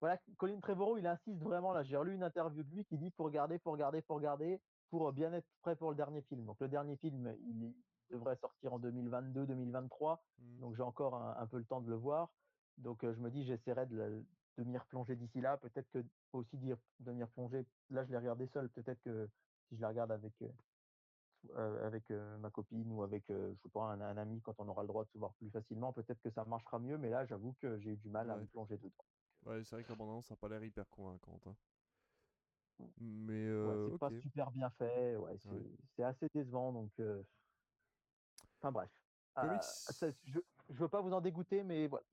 voilà, 0.00 0.18
Colin 0.36 0.60
Trevorrow, 0.60 0.98
il 0.98 1.06
insiste 1.06 1.40
vraiment 1.42 1.72
là. 1.72 1.82
J'ai 1.82 1.96
relu 1.96 2.14
une 2.14 2.22
interview 2.22 2.62
de 2.62 2.70
lui 2.70 2.84
qui 2.84 2.98
dit 2.98 3.10
faut 3.12 3.24
regarder, 3.24 3.58
faut 3.58 3.72
regarder, 3.72 4.02
faut 4.02 4.14
regarder 4.14 4.60
pour 4.90 5.12
bien 5.12 5.32
être 5.32 5.48
prêt 5.62 5.76
pour 5.76 5.90
le 5.90 5.96
dernier 5.96 6.22
film. 6.22 6.44
Donc 6.44 6.60
le 6.60 6.68
dernier 6.68 6.96
film, 6.96 7.34
il 7.46 7.74
devrait 8.10 8.36
sortir 8.36 8.74
en 8.74 8.78
2022-2023. 8.80 10.18
Mmh. 10.38 10.60
Donc 10.60 10.76
j'ai 10.76 10.82
encore 10.82 11.14
un, 11.14 11.46
peu 11.46 11.58
le 11.58 11.64
temps 11.64 11.80
de 11.80 11.88
le 11.88 11.96
voir. 11.96 12.30
Donc 12.78 13.00
je 13.02 13.18
me 13.20 13.30
dis 13.30 13.44
j'essaierai 13.44 13.86
de, 13.86 14.24
de 14.58 14.64
m'y 14.64 14.76
replonger 14.76 15.16
d'ici 15.16 15.40
là. 15.40 15.56
Peut-être 15.56 15.88
que 15.90 16.04
aussi 16.32 16.56
dire 16.58 16.76
de 17.00 17.12
m'y 17.12 17.22
replonger. 17.22 17.66
Là 17.90 18.04
je 18.04 18.10
l'ai 18.10 18.18
regardé 18.18 18.46
seul. 18.48 18.68
Peut-être 18.68 19.00
que 19.02 19.28
si 19.68 19.76
je 19.76 19.80
la 19.80 19.88
regarde 19.88 20.12
avec 20.12 20.34
avec 21.56 22.10
ma 22.40 22.50
copine 22.50 22.90
ou 22.92 23.02
avec 23.02 23.24
je 23.28 23.54
sais 23.62 23.68
pas 23.68 23.84
un, 23.84 24.16
ami 24.16 24.40
quand 24.42 24.54
on 24.58 24.68
aura 24.68 24.82
le 24.82 24.88
droit 24.88 25.04
de 25.04 25.10
se 25.10 25.18
voir 25.18 25.34
plus 25.34 25.50
facilement, 25.50 25.92
peut-être 25.92 26.20
que 26.20 26.30
ça 26.30 26.44
marchera 26.44 26.78
mieux. 26.78 26.98
Mais 26.98 27.10
là 27.10 27.24
j'avoue 27.26 27.54
que 27.60 27.78
j'ai 27.78 27.90
eu 27.90 27.96
du 27.96 28.08
mal 28.08 28.30
à 28.30 28.36
me 28.36 28.46
plonger 28.46 28.76
dedans. 28.76 29.04
Ouais, 29.46 29.62
c'est 29.64 29.76
vrai 29.76 29.84
que 29.84 29.90
l'abondance, 29.90 30.26
ça 30.26 30.34
n'a 30.34 30.38
pas 30.38 30.48
l'air 30.48 30.64
hyper 30.64 30.88
convaincante. 30.88 31.46
Hein. 31.46 31.56
Mais 32.98 33.48
c'est 33.90 33.98
pas 33.98 34.10
super 34.20 34.50
bien 34.50 34.70
fait. 34.70 35.16
Ouais, 35.16 35.36
c'est 35.96 36.02
assez 36.02 36.28
décevant. 36.34 36.72
Donc, 36.72 36.92
enfin 38.58 38.72
bref. 38.72 38.90
Ah, 39.36 39.60
je, 40.24 40.38
je 40.68 40.78
veux 40.78 40.88
pas 40.88 41.00
vous 41.00 41.12
en 41.12 41.20
dégoûter, 41.20 41.62
mais 41.62 41.86
voilà, 41.88 42.04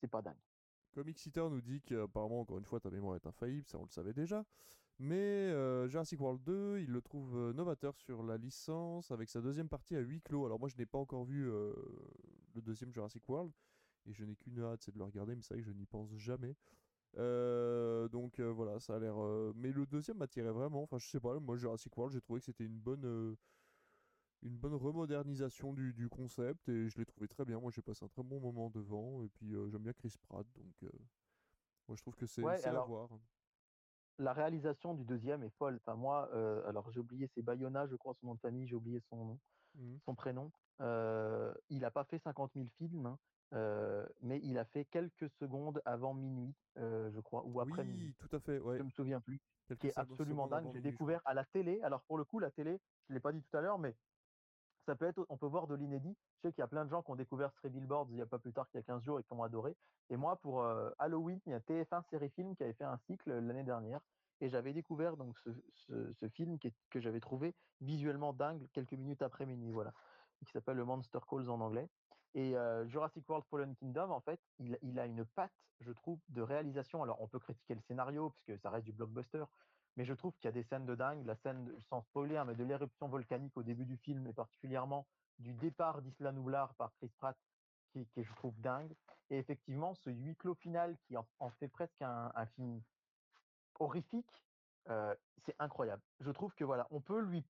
c'est 0.00 0.08
pas 0.08 0.22
dingue. 0.22 0.38
Comic 0.92 1.24
Eater 1.26 1.50
nous 1.50 1.60
dit 1.60 1.80
qu'apparemment, 1.82 2.40
encore 2.40 2.58
une 2.58 2.64
fois, 2.64 2.78
ta 2.80 2.90
mémoire 2.90 3.16
est 3.16 3.26
infaillible, 3.26 3.66
ça 3.66 3.78
on 3.78 3.84
le 3.84 3.90
savait 3.90 4.12
déjà. 4.12 4.44
Mais 4.98 5.50
Jurassic 5.88 6.20
World 6.20 6.42
2, 6.42 6.80
il 6.80 6.90
le 6.90 7.02
trouve 7.02 7.52
novateur 7.52 7.96
sur 7.96 8.22
la 8.22 8.36
licence 8.36 9.10
avec 9.10 9.28
sa 9.28 9.40
deuxième 9.40 9.68
partie 9.68 9.96
à 9.96 10.00
huis 10.00 10.20
clos. 10.20 10.46
Alors 10.46 10.60
moi, 10.60 10.68
je 10.68 10.76
n'ai 10.76 10.86
pas 10.86 10.98
encore 10.98 11.24
vu 11.24 11.44
le 11.44 12.62
deuxième 12.62 12.92
Jurassic 12.92 13.28
World 13.28 13.52
et 14.06 14.12
je 14.12 14.24
n'ai 14.24 14.36
qu'une 14.36 14.60
hâte, 14.60 14.82
c'est 14.82 14.92
de 14.92 14.98
le 14.98 15.04
regarder, 15.04 15.34
mais 15.34 15.42
c'est 15.42 15.54
vrai 15.54 15.62
que 15.62 15.68
je 15.68 15.72
n'y 15.72 15.86
pense 15.86 16.14
jamais. 16.16 16.56
Euh, 17.18 18.08
donc 18.08 18.40
euh, 18.40 18.50
voilà, 18.50 18.80
ça 18.80 18.96
a 18.96 18.98
l'air. 18.98 19.20
Euh, 19.20 19.52
mais 19.56 19.70
le 19.70 19.86
deuxième 19.86 20.18
m'attirait 20.18 20.50
vraiment. 20.50 20.82
Enfin, 20.82 20.98
je 20.98 21.08
sais 21.08 21.20
pas, 21.20 21.38
moi 21.40 21.56
Jurassic 21.56 21.96
World, 21.96 22.14
j'ai 22.14 22.20
trouvé 22.20 22.40
que 22.40 22.46
c'était 22.46 22.64
une 22.64 22.78
bonne, 22.78 23.36
une 24.42 24.56
bonne 24.56 24.74
remodernisation 24.74 25.72
du, 25.72 25.92
du, 25.92 26.08
concept 26.08 26.68
et 26.68 26.88
je 26.88 26.98
l'ai 26.98 27.04
trouvé 27.04 27.28
très 27.28 27.44
bien. 27.44 27.60
Moi, 27.60 27.70
j'ai 27.70 27.82
passé 27.82 28.04
un 28.04 28.08
très 28.08 28.22
bon 28.22 28.40
moment 28.40 28.70
devant 28.70 29.22
et 29.22 29.28
puis 29.28 29.52
j'aime 29.70 29.82
bien 29.82 29.92
Chris 29.92 30.14
Pratt, 30.28 30.46
donc 30.54 30.92
moi 31.88 31.96
je 31.96 32.02
trouve 32.02 32.14
que 32.14 32.26
c'est 32.26 32.44
à 32.44 32.82
voir. 32.82 33.08
La 34.18 34.34
réalisation 34.34 34.94
du 34.94 35.04
deuxième 35.04 35.42
est 35.42 35.54
folle. 35.56 35.80
Enfin, 35.82 35.96
moi, 35.96 36.30
alors 36.66 36.90
j'ai 36.90 37.00
oublié, 37.00 37.28
c'est 37.34 37.42
Bayona, 37.42 37.86
je 37.86 37.96
crois, 37.96 38.14
son 38.14 38.28
nom 38.28 38.34
de 38.34 38.40
famille, 38.40 38.66
j'ai 38.66 38.76
oublié 38.76 39.00
son 39.00 39.16
nom, 39.16 39.38
mmh. 39.74 39.96
son 40.04 40.14
prénom. 40.14 40.50
il 40.80 41.80
n'a 41.80 41.90
pas 41.90 42.04
fait 42.04 42.18
50 42.18 42.52
000 42.54 42.66
films. 42.78 43.06
Hein 43.06 43.18
mais 43.52 44.40
il 44.42 44.58
a 44.58 44.64
fait 44.64 44.84
quelques 44.86 45.28
secondes 45.40 45.80
avant 45.84 46.14
minuit, 46.14 46.54
je 46.76 47.20
crois, 47.20 47.42
ou 47.46 47.60
après 47.60 47.84
minuit. 47.84 48.06
Oui, 48.06 48.14
tout 48.18 48.36
à 48.36 48.40
fait. 48.40 48.58
Ouais. 48.58 48.78
Je 48.78 48.82
me 48.82 48.90
souviens 48.90 49.20
plus. 49.20 49.40
qui 49.78 49.88
est 49.88 49.98
absolument 49.98 50.46
dingue. 50.46 50.70
J'ai 50.72 50.80
découvert 50.80 51.20
à 51.24 51.34
la 51.34 51.44
télé. 51.44 51.80
Alors 51.82 52.02
pour 52.02 52.18
le 52.18 52.24
coup, 52.24 52.38
la 52.38 52.50
télé, 52.50 52.80
je 53.08 53.14
l'ai 53.14 53.20
pas 53.20 53.32
dit 53.32 53.42
tout 53.42 53.56
à 53.56 53.60
l'heure, 53.60 53.78
mais 53.78 53.94
ça 54.86 54.96
peut 54.96 55.06
être, 55.06 55.24
on 55.28 55.36
peut 55.36 55.46
voir 55.46 55.66
de 55.66 55.74
l'inédit. 55.74 56.16
Je 56.34 56.40
sais 56.48 56.52
qu'il 56.52 56.60
y 56.60 56.64
a 56.64 56.68
plein 56.68 56.84
de 56.84 56.90
gens 56.90 57.02
qui 57.02 57.10
ont 57.10 57.16
découvert 57.16 57.52
Stray 57.52 57.70
Billboards 57.70 58.06
il 58.10 58.16
n'y 58.16 58.22
a 58.22 58.26
pas 58.26 58.38
plus 58.38 58.52
tard 58.52 58.68
qu'il 58.70 58.78
y 58.78 58.82
a 58.82 58.84
15 58.84 59.02
jours 59.02 59.20
et 59.20 59.22
qui 59.22 59.32
ont 59.32 59.42
adoré. 59.42 59.76
Et 60.10 60.16
moi, 60.16 60.36
pour 60.36 60.64
Halloween, 60.98 61.40
il 61.46 61.52
y 61.52 61.54
a 61.54 61.60
TF1 61.60 62.02
Série 62.10 62.30
Film 62.30 62.56
qui 62.56 62.64
avait 62.64 62.72
fait 62.72 62.84
un 62.84 62.98
cycle 63.06 63.30
l'année 63.32 63.64
dernière. 63.64 64.00
Et 64.40 64.48
j'avais 64.48 64.72
découvert 64.72 65.16
donc 65.16 65.38
ce, 65.86 66.28
film 66.30 66.58
que 66.90 67.00
j'avais 67.00 67.20
trouvé 67.20 67.54
visuellement 67.80 68.32
dingue 68.32 68.66
quelques 68.72 68.94
minutes 68.94 69.22
après 69.22 69.46
minuit, 69.46 69.70
voilà, 69.70 69.92
qui 70.44 70.50
s'appelle 70.50 70.76
le 70.76 70.84
Monster 70.84 71.20
Calls 71.30 71.48
en 71.48 71.60
anglais. 71.60 71.88
Et 72.34 72.54
Jurassic 72.86 73.28
World 73.28 73.44
Fallen 73.50 73.74
Kingdom, 73.76 74.10
en 74.10 74.20
fait, 74.20 74.40
il, 74.58 74.98
a 74.98 75.06
une 75.06 75.24
patte, 75.24 75.52
je 75.80 75.92
trouve, 75.92 76.18
de 76.30 76.40
réalisation. 76.40 77.02
Alors, 77.02 77.20
on 77.20 77.28
peut 77.28 77.38
critiquer 77.38 77.74
le 77.74 77.80
scénario, 77.82 78.30
puisque 78.30 78.60
ça 78.62 78.70
reste 78.70 78.86
du 78.86 78.92
blockbuster, 78.92 79.44
mais 79.96 80.04
je 80.04 80.14
trouve 80.14 80.32
qu'il 80.36 80.46
y 80.46 80.48
a 80.48 80.52
des 80.52 80.62
scènes 80.62 80.86
de 80.86 80.94
dingue. 80.94 81.26
La 81.26 81.36
scène, 81.36 81.70
sans 81.90 82.00
spoiler, 82.02 82.38
hein, 82.38 82.44
mais 82.46 82.54
de 82.54 82.64
l'éruption 82.64 83.08
volcanique 83.08 83.56
au 83.56 83.62
début 83.62 83.84
du 83.84 83.98
film, 83.98 84.26
et 84.26 84.32
particulièrement 84.32 85.06
du 85.38 85.52
départ 85.52 86.00
d'Isla 86.00 86.32
Nublar 86.32 86.74
par 86.76 86.94
Chris 86.94 87.10
Pratt, 87.18 87.36
qui, 87.92 88.06
qui, 88.06 88.24
je 88.24 88.34
trouve 88.34 88.58
dingue. 88.60 88.94
Et 89.28 89.36
effectivement, 89.36 89.94
ce 89.94 90.08
huis 90.08 90.36
clos 90.36 90.54
final 90.54 90.96
qui 91.06 91.16
en, 91.16 91.50
fait 91.58 91.68
presque 91.68 92.00
un, 92.00 92.46
film 92.54 92.80
horrifique, 93.78 94.42
c'est 94.86 95.56
incroyable. 95.58 96.02
Je 96.20 96.30
trouve 96.30 96.54
que 96.54 96.64
voilà, 96.64 96.86
on 96.90 97.00
peut 97.00 97.20
lui. 97.20 97.44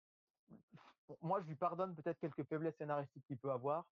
Moi, 1.20 1.40
je 1.40 1.46
lui 1.46 1.54
pardonne 1.54 1.94
peut-être 1.94 2.18
quelques 2.18 2.44
faiblesses 2.44 2.76
scénaristiques 2.76 3.24
qu'il 3.26 3.38
peut 3.38 3.50
avoir, 3.50 3.86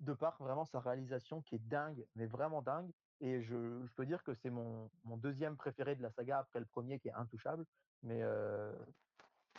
de 0.00 0.12
par 0.12 0.36
vraiment 0.42 0.64
sa 0.64 0.80
réalisation 0.80 1.42
qui 1.42 1.56
est 1.56 1.68
dingue, 1.68 2.04
mais 2.14 2.26
vraiment 2.26 2.62
dingue. 2.62 2.90
Et 3.20 3.42
je, 3.42 3.86
peux 3.96 4.06
dire 4.06 4.22
que 4.22 4.34
c'est 4.34 4.50
mon, 4.50 4.88
deuxième 5.04 5.56
préféré 5.56 5.96
de 5.96 6.02
la 6.02 6.10
saga 6.10 6.38
après 6.38 6.60
le 6.60 6.66
premier 6.66 7.00
qui 7.00 7.08
est 7.08 7.14
intouchable. 7.14 7.64
Mais, 8.02 8.22
euh, 8.22 8.72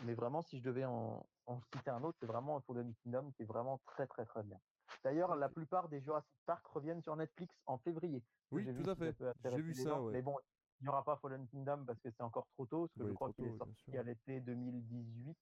mais 0.04 0.14
vraiment, 0.14 0.42
si 0.42 0.60
je 0.60 0.64
devais 0.64 0.86
en, 0.86 1.26
citer 1.74 1.90
un 1.90 2.04
autre, 2.04 2.18
c'est 2.20 2.26
vraiment 2.26 2.62
Fallen 2.62 2.94
Kingdom 3.04 3.32
qui 3.32 3.44
est 3.44 3.46
vraiment 3.46 3.82
très 3.86 4.08
très 4.08 4.26
très 4.26 4.44
bien. 4.44 4.58
D'ailleurs, 5.04 5.36
la 5.36 5.50
plupart 5.50 5.90
des 5.90 6.00
Jurassic 6.02 6.36
Park 6.46 6.66
reviennent 6.68 7.02
sur 7.02 7.16
Netflix 7.16 7.54
en 7.66 7.78
février. 7.78 8.24
Oui, 8.52 8.66
tout 8.66 8.90
à 8.90 8.96
fait. 8.96 9.16
J'ai 9.44 9.62
vu 9.62 9.74
ça. 9.74 10.00
Mais 10.12 10.22
bon, 10.22 10.38
il 10.80 10.84
n'y 10.84 10.90
aura 10.90 11.04
pas 11.04 11.18
Fallen 11.18 11.46
Kingdom 11.48 11.84
parce 11.86 12.00
que 12.00 12.10
c'est 12.12 12.24
encore 12.24 12.48
trop 12.54 12.66
tôt. 12.66 12.88
Parce 12.88 13.06
que 13.06 13.10
je 13.10 13.14
crois 13.14 13.34
qu'il 13.34 13.46
est 13.46 13.58
sorti 13.58 13.98
à 13.98 14.04
l'été 14.04 14.40
2018. 14.40 15.38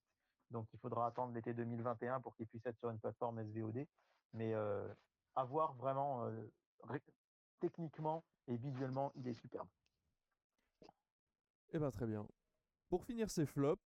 Donc 0.50 0.66
il 0.72 0.78
faudra 0.80 1.06
attendre 1.06 1.32
l'été 1.34 1.54
2021 1.54 2.20
pour 2.20 2.34
qu'il 2.34 2.46
puisse 2.46 2.64
être 2.66 2.78
sur 2.78 2.90
une 2.90 2.98
plateforme 2.98 3.44
SVOD 3.44 3.86
mais 4.32 4.54
à 4.54 5.44
voir 5.44 5.74
vraiment 5.74 6.30
techniquement 7.60 8.24
et 8.46 8.56
visuellement, 8.56 9.12
il 9.14 9.28
est 9.28 9.34
superbe. 9.34 9.68
Eh 11.70 11.78
ben 11.78 11.90
très 11.90 12.06
bien. 12.06 12.26
Pour 12.88 13.04
finir 13.04 13.30
ces 13.30 13.44
flops, 13.44 13.82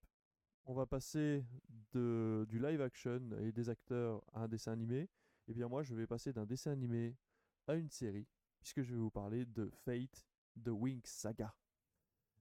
on 0.65 0.75
va 0.75 0.87
passer 0.87 1.45
de, 1.93 2.47
du 2.49 2.61
live 2.61 2.81
action 2.81 3.21
et 3.41 3.51
des 3.51 3.69
acteurs 3.69 4.23
à 4.33 4.43
un 4.43 4.49
dessin 4.49 4.73
animé. 4.73 5.11
Eh 5.49 5.53
bien 5.55 5.67
moi, 5.69 5.83
je 5.83 5.95
vais 5.95 6.07
passer 6.07 6.33
d'un 6.33 6.47
dessin 6.47 6.71
animé 6.71 7.17
à 7.67 7.75
une 7.75 7.91
série, 7.91 8.29
puisque 8.61 8.83
je 8.83 8.95
vais 8.95 9.01
vous 9.01 9.11
parler 9.11 9.45
de 9.45 9.69
Fate 9.85 10.25
The 10.63 10.69
Wings 10.69 11.07
Saga. 11.07 11.53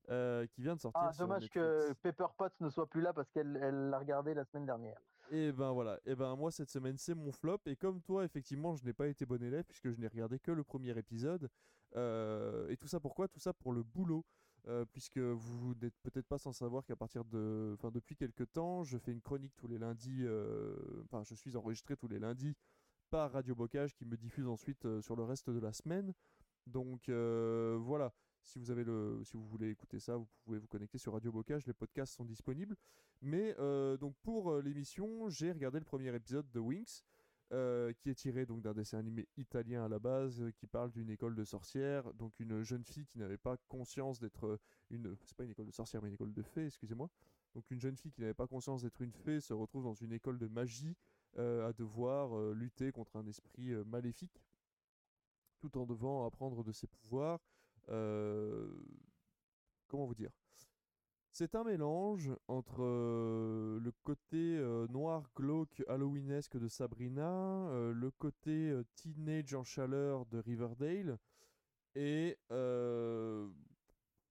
qui 0.06 0.61
vient 0.61 0.76
de 0.76 0.80
sortir. 0.82 1.02
Ah, 1.02 1.11
dommage 1.18 1.49
que 1.49 1.94
Pepper 1.94 2.28
Potts 2.38 2.60
ne 2.60 2.69
soit 2.69 2.88
plus 2.88 3.02
là 3.02 3.14
parce 3.14 3.30
qu'elle 3.32 3.52
l'a 3.53 3.98
regardé 3.98 4.34
la 4.34 4.45
semaine 4.45 4.65
dernière. 4.65 5.02
Et 5.34 5.53
ben 5.53 5.72
voilà, 5.72 5.98
et 6.06 6.14
ben 6.14 6.36
moi 6.36 6.52
cette 6.52 6.70
semaine 6.70 6.98
c'est 6.98 7.16
mon 7.16 7.32
flop. 7.32 7.60
Et 7.66 7.78
comme 7.78 8.02
toi 8.02 8.26
effectivement 8.26 8.76
je 8.76 8.84
n'ai 8.84 8.91
pas 8.91 9.08
été 9.08 9.26
bon 9.26 9.41
élève 9.41 9.64
puisque 9.64 9.90
je 9.90 9.98
n'ai 9.98 10.10
regardé 10.10 10.40
que 10.40 10.52
le 10.52 10.62
premier 10.62 10.98
épisode 10.98 11.49
euh, 11.95 12.68
et 12.68 12.76
tout 12.76 12.90
ça 12.90 12.99
pourquoi? 12.99 13.30
Tout 13.30 13.40
ça 13.40 13.53
pour 13.53 13.72
le 13.72 13.82
boulot 13.82 14.26
euh, 14.68 14.84
puisque 14.91 15.20
vous 15.20 15.74
n'êtes 15.82 15.98
peut-être 16.03 16.28
pas 16.28 16.38
sans 16.38 16.52
savoir 16.52 16.86
qu'à 16.86 16.98
partir 16.98 17.24
de, 17.24 17.72
enfin 17.78 17.91
depuis 17.91 18.18
quelques 18.18 18.52
temps 18.52 18.84
je 18.84 18.98
fais 18.98 19.14
une 19.14 19.22
chronique 19.22 19.56
tous 19.56 19.70
les 19.70 19.78
lundis, 19.78 20.24
euh, 20.24 20.76
enfin 21.06 21.24
je 21.24 21.34
suis 21.34 21.56
enregistré 21.56 21.95
tous 21.95 22.10
les 22.10 22.20
lundis 22.20 22.58
par 23.10 23.32
Radio 23.32 23.56
Bocage 23.56 23.95
qui 23.95 24.03
me 24.06 24.18
diffuse 24.18 24.48
ensuite 24.48 24.86
sur 24.99 25.16
le 25.16 25.24
reste 25.24 25.49
de 25.49 25.60
la 25.60 25.72
semaine. 25.72 26.14
Donc 26.68 27.10
voilà, 27.10 28.14
si 28.44 28.60
vous, 28.60 28.72
avez 28.72 28.84
le, 28.84 29.22
si 29.24 29.38
vous 29.38 29.46
voulez 29.46 29.70
écouter 29.70 30.00
ça, 30.00 30.18
vous 30.18 30.28
pouvez 30.44 30.60
vous 30.60 30.68
connecter 30.68 30.98
sur 30.98 31.14
Radio 31.14 31.32
Bocage, 31.32 31.66
les 31.68 31.74
podcasts 31.74 32.14
sont 32.14 32.26
disponibles. 32.26 32.76
Mais 33.22 33.56
euh, 33.60 33.98
donc 33.98 34.16
pour 34.24 34.52
euh, 34.52 34.62
l'émission, 34.62 35.30
j'ai 35.30 35.52
regardé 35.52 35.80
le 35.80 35.86
premier 35.86 36.14
épisode 36.14 36.50
de 36.52 36.60
Wings, 36.60 37.02
euh, 37.54 37.94
qui 37.94 38.10
est 38.10 38.16
tiré 38.16 38.46
donc 38.46 38.62
d'un 38.62 38.74
dessin 38.74 38.98
animé 38.98 39.28
italien 39.38 39.86
à 39.86 39.88
la 39.88 40.00
base, 40.00 40.44
qui 40.56 40.68
parle 40.68 40.92
d'une 40.92 41.10
école 41.10 41.36
de 41.36 41.44
sorcières, 41.44 42.14
donc 42.16 42.40
une 42.40 42.64
jeune 42.64 42.84
fille 42.84 43.06
qui 43.06 43.20
n'avait 43.20 43.38
pas 43.38 43.58
conscience 43.68 44.20
d'être 44.20 44.60
une, 44.90 45.16
c'est 45.26 45.38
pas 45.38 45.44
une 45.44 45.52
école 45.52 45.68
de 45.68 45.72
sorcières 45.72 46.02
mais 46.02 46.08
une 46.10 46.16
école 46.16 46.34
de 46.34 46.42
fées, 46.42 46.66
excusez-moi. 46.66 47.10
Donc 47.54 47.70
une 47.70 47.82
jeune 47.82 47.98
fille 47.98 48.12
qui 48.12 48.22
n'avait 48.22 48.34
pas 48.34 48.48
conscience 48.48 48.82
d'être 48.82 49.02
une 49.02 49.12
fée 49.12 49.42
se 49.42 49.54
retrouve 49.54 49.84
dans 49.84 49.94
une 49.94 50.14
école 50.14 50.40
de 50.40 50.48
magie 50.48 50.96
à 51.38 51.72
devoir 51.72 52.54
lutter 52.54 52.92
contre 52.92 53.16
un 53.16 53.26
esprit 53.26 53.74
maléfique, 53.86 54.44
tout 55.60 55.78
en 55.78 55.86
devant 55.86 56.26
apprendre 56.26 56.64
de 56.64 56.72
ses 56.72 56.88
pouvoirs. 56.88 57.40
Comment 57.88 60.06
vous 60.06 60.16
dire? 60.16 60.32
C'est 61.34 61.56
un 61.56 61.64
mélange 61.64 62.30
entre 62.49 62.84
euh, 62.84 63.80
le 63.80 63.94
côté 64.03 64.58
euh, 64.58 64.86
noir 64.90 65.24
glauque 65.34 65.82
halloweenesque 65.88 66.58
de 66.58 66.68
Sabrina, 66.68 67.70
euh, 67.70 67.94
le 67.94 68.12
côté 68.12 68.78
teenage 68.95 69.53
en 69.53 69.64
chaleur 69.64 70.26
de 70.26 70.40
Riverdale 70.40 71.18
et 71.95 72.38
je 72.49 73.48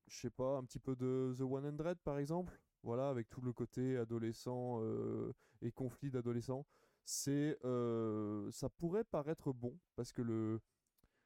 sais 0.09 0.31
pas 0.31 0.59
un 0.59 0.65
petit 0.65 0.79
peu 0.79 0.95
de 0.95 1.33
The 1.35 1.39
100 1.39 1.95
par 2.05 2.19
exemple. 2.19 2.61
Voilà, 2.83 3.09
avec 3.09 3.31
tout 3.31 3.41
le 3.41 3.53
côté 3.53 3.97
adolescent 3.97 4.83
et 5.63 5.73
conflit 5.73 6.11
d'adolescents. 6.11 6.67
C'est 7.05 7.59
ça 8.51 8.69
pourrait 8.69 9.05
paraître 9.05 9.55
bon 9.55 9.75
parce 9.97 10.13
que 10.13 10.21
le 10.21 10.61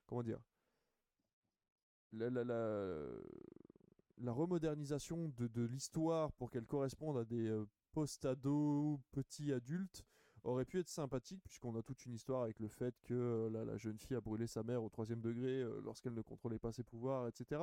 comment 0.06 0.22
dire 0.22 0.38
la, 2.14 2.30
la, 2.30 2.44
la 4.18 4.32
remodernisation 4.32 5.32
de, 5.36 5.62
l'histoire 5.64 6.32
pour 6.32 6.50
qu'elle 6.50 6.66
corresponde 6.66 7.18
à 7.18 7.24
des 7.24 7.48
euh, 7.48 7.66
post-ados, 7.92 8.98
petits 9.12 9.52
adultes, 9.52 10.04
aurait 10.44 10.66
pu 10.66 10.78
être 10.78 10.88
sympathique, 10.88 11.42
puisqu'on 11.44 11.74
a 11.74 11.82
toute 11.82 12.04
une 12.04 12.14
histoire 12.14 12.42
avec 12.42 12.60
le 12.60 12.68
fait 12.68 12.94
que 13.02 13.14
euh, 13.14 13.64
la, 13.64 13.76
jeune 13.78 13.98
fille 13.98 14.16
a 14.16 14.20
brûlé 14.20 14.46
sa 14.46 14.62
mère 14.62 14.82
au 14.82 14.88
troisième 14.88 15.20
degré 15.20 15.62
euh, 15.62 15.80
lorsqu'elle 15.82 16.14
ne 16.14 16.20
contrôlait 16.20 16.58
pas 16.58 16.72
ses 16.72 16.82
pouvoirs, 16.82 17.26
etc. 17.28 17.62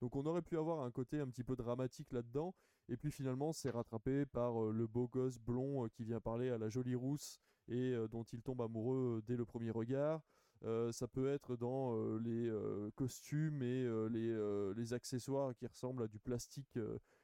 Donc 0.00 0.16
on 0.16 0.24
aurait 0.24 0.42
pu 0.42 0.56
avoir 0.56 0.80
un 0.80 0.90
côté 0.90 1.20
un 1.20 1.28
petit 1.28 1.44
peu 1.44 1.56
dramatique 1.56 2.10
là-dedans, 2.12 2.54
et 2.88 2.96
puis 2.96 3.10
finalement 3.10 3.52
c'est 3.52 3.70
rattrapé 3.70 4.26
par 4.26 4.60
le 4.60 4.86
beau 4.86 5.08
gosse 5.08 5.38
blond 5.38 5.88
qui 5.90 6.04
vient 6.04 6.20
parler 6.20 6.50
à 6.50 6.58
la 6.58 6.68
jolie 6.68 6.96
rousse 6.96 7.38
et 7.68 7.94
dont 8.10 8.24
il 8.24 8.42
tombe 8.42 8.60
amoureux 8.60 9.22
dès 9.24 9.36
le 9.36 9.44
premier 9.44 9.70
regard. 9.70 10.20
Euh, 10.64 10.92
ça 10.92 11.08
peut 11.08 11.28
être 11.28 11.56
dans 11.56 11.96
euh, 11.96 12.18
les 12.18 12.48
euh, 12.48 12.90
costumes 12.94 13.62
et 13.62 13.84
les, 14.10 14.92
accessoires 14.92 15.54
qui 15.54 15.66
ressemblent 15.66 16.02
à 16.02 16.08
du 16.08 16.18
plastique 16.18 16.78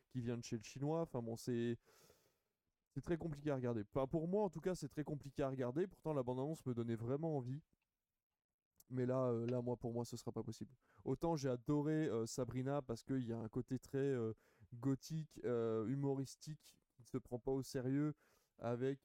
qui 0.09 0.21
vient 0.21 0.37
de 0.37 0.45
chez 0.45 0.57
le 0.57 0.63
chinois. 0.63 1.03
Enfin 1.03 1.21
bon, 1.21 1.37
c'est 1.37 1.77
très 3.03 3.17
compliqué 3.17 3.51
à 3.51 3.57
regarder. 3.57 3.85
pour 3.85 4.27
moi, 4.27 4.45
en 4.45 4.51
tout 4.51 4.61
cas, 4.61 4.75
c'est 4.75 4.89
très 4.89 5.05
compliqué 5.05 5.43
à 5.43 5.51
regarder. 5.51 5.87
Pourtant, 5.87 6.15
la 6.15 6.23
bande-annonce 6.23 6.65
me 6.67 6.75
donnait 6.75 6.97
vraiment 6.97 7.37
envie. 7.37 7.61
Mais 8.91 9.07
là, 9.07 9.33
là, 9.47 9.61
moi, 9.61 9.77
pour 9.77 9.93
moi, 9.93 10.05
ce 10.05 10.17
sera 10.17 10.33
pas 10.33 10.43
possible. 10.43 10.73
Autant 11.05 11.37
j'ai 11.37 11.49
adoré 11.49 12.09
Sabrina 12.27 12.81
parce 12.81 13.03
qu'il 13.05 13.27
y 13.27 13.33
a 13.33 13.39
un 13.39 13.49
côté 13.49 13.79
très 13.79 14.15
gothique, 14.75 15.41
humoristique, 15.45 16.77
qui 16.95 17.03
ne 17.03 17.07
se 17.07 17.19
prend 17.19 17.39
pas 17.39 17.53
au 17.53 17.63
sérieux, 17.63 18.15
avec 18.59 19.01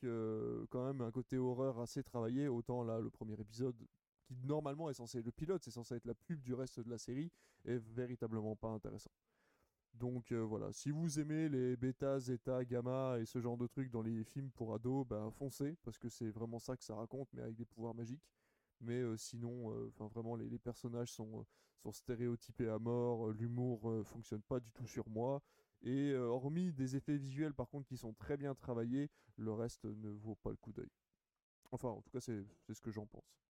quand 0.70 0.86
même 0.86 1.02
un 1.02 1.12
côté 1.12 1.38
horreur 1.38 1.80
assez 1.80 2.02
travaillé. 2.04 2.48
Autant 2.48 2.84
là, 2.84 3.00
le 3.00 3.10
premier 3.10 3.40
épisode, 3.40 3.76
qui 4.24 4.36
normalement 4.36 4.90
est 4.90 4.96
censé 4.96 5.22
le 5.22 5.32
pilote, 5.32 5.64
c'est 5.64 5.72
censé 5.72 5.96
être 5.96 6.06
la 6.06 6.16
pub 6.16 6.42
du 6.42 6.54
reste 6.54 6.80
de 6.80 6.90
la 6.90 6.98
série, 6.98 7.32
est 7.66 7.78
véritablement 7.78 8.56
pas 8.56 8.70
intéressant. 8.70 9.12
Donc 9.94 10.32
euh, 10.32 10.40
voilà, 10.40 10.72
si 10.74 10.90
vous 10.90 11.20
aimez 11.20 11.50
les 11.50 11.78
bêta, 11.78 12.20
zeta, 12.20 12.66
gamma 12.66 13.18
et 13.20 13.26
ce 13.26 13.40
genre 13.40 13.58
de 13.58 13.68
trucs 13.68 13.92
dans 13.92 14.02
les 14.02 14.24
films 14.24 14.50
pour 14.52 14.74
ados, 14.74 15.06
bah 15.06 15.30
foncez, 15.32 15.78
parce 15.84 16.00
que 16.00 16.10
c'est 16.10 16.32
vraiment 16.32 16.60
ça 16.60 16.76
que 16.76 16.84
ça 16.84 16.96
raconte, 16.96 17.30
mais 17.34 17.44
avec 17.44 17.56
des 17.56 17.66
pouvoirs 17.66 17.94
magiques. 17.94 18.24
Mais 18.82 19.02
euh, 19.02 19.16
sinon, 19.18 19.72
euh, 19.72 19.92
vraiment, 20.00 20.36
les, 20.36 20.50
les, 20.50 20.58
personnages 20.58 21.12
sont, 21.12 21.46
sont 21.78 21.92
stéréotypés 21.92 22.70
à 22.70 22.80
mort, 22.80 23.32
l'humour 23.32 24.04
fonctionne 24.06 24.42
pas 24.42 24.60
du 24.60 24.72
tout 24.72 24.88
sur 24.88 25.08
moi. 25.10 25.42
Et 25.84 26.14
hormis 26.16 26.72
des 26.72 26.96
effets 26.96 27.18
visuels 27.18 27.54
par 27.54 27.70
contre 27.70 27.86
qui 27.88 27.98
sont 27.98 28.14
très 28.14 28.38
bien 28.38 28.56
travaillés, 28.56 29.10
le 29.36 29.52
reste 29.52 29.84
ne 29.86 30.10
vaut 30.10 30.36
pas 30.36 30.50
le 30.50 30.56
coup 30.56 30.72
d'œil. 30.72 30.90
Enfin, 31.72 31.90
en 31.90 32.02
tout 32.02 32.10
cas, 32.10 32.22
c'est 32.22 32.46
ce 32.72 32.82
que 32.82 32.92
j'en 32.92 33.06
pense. 33.06 33.43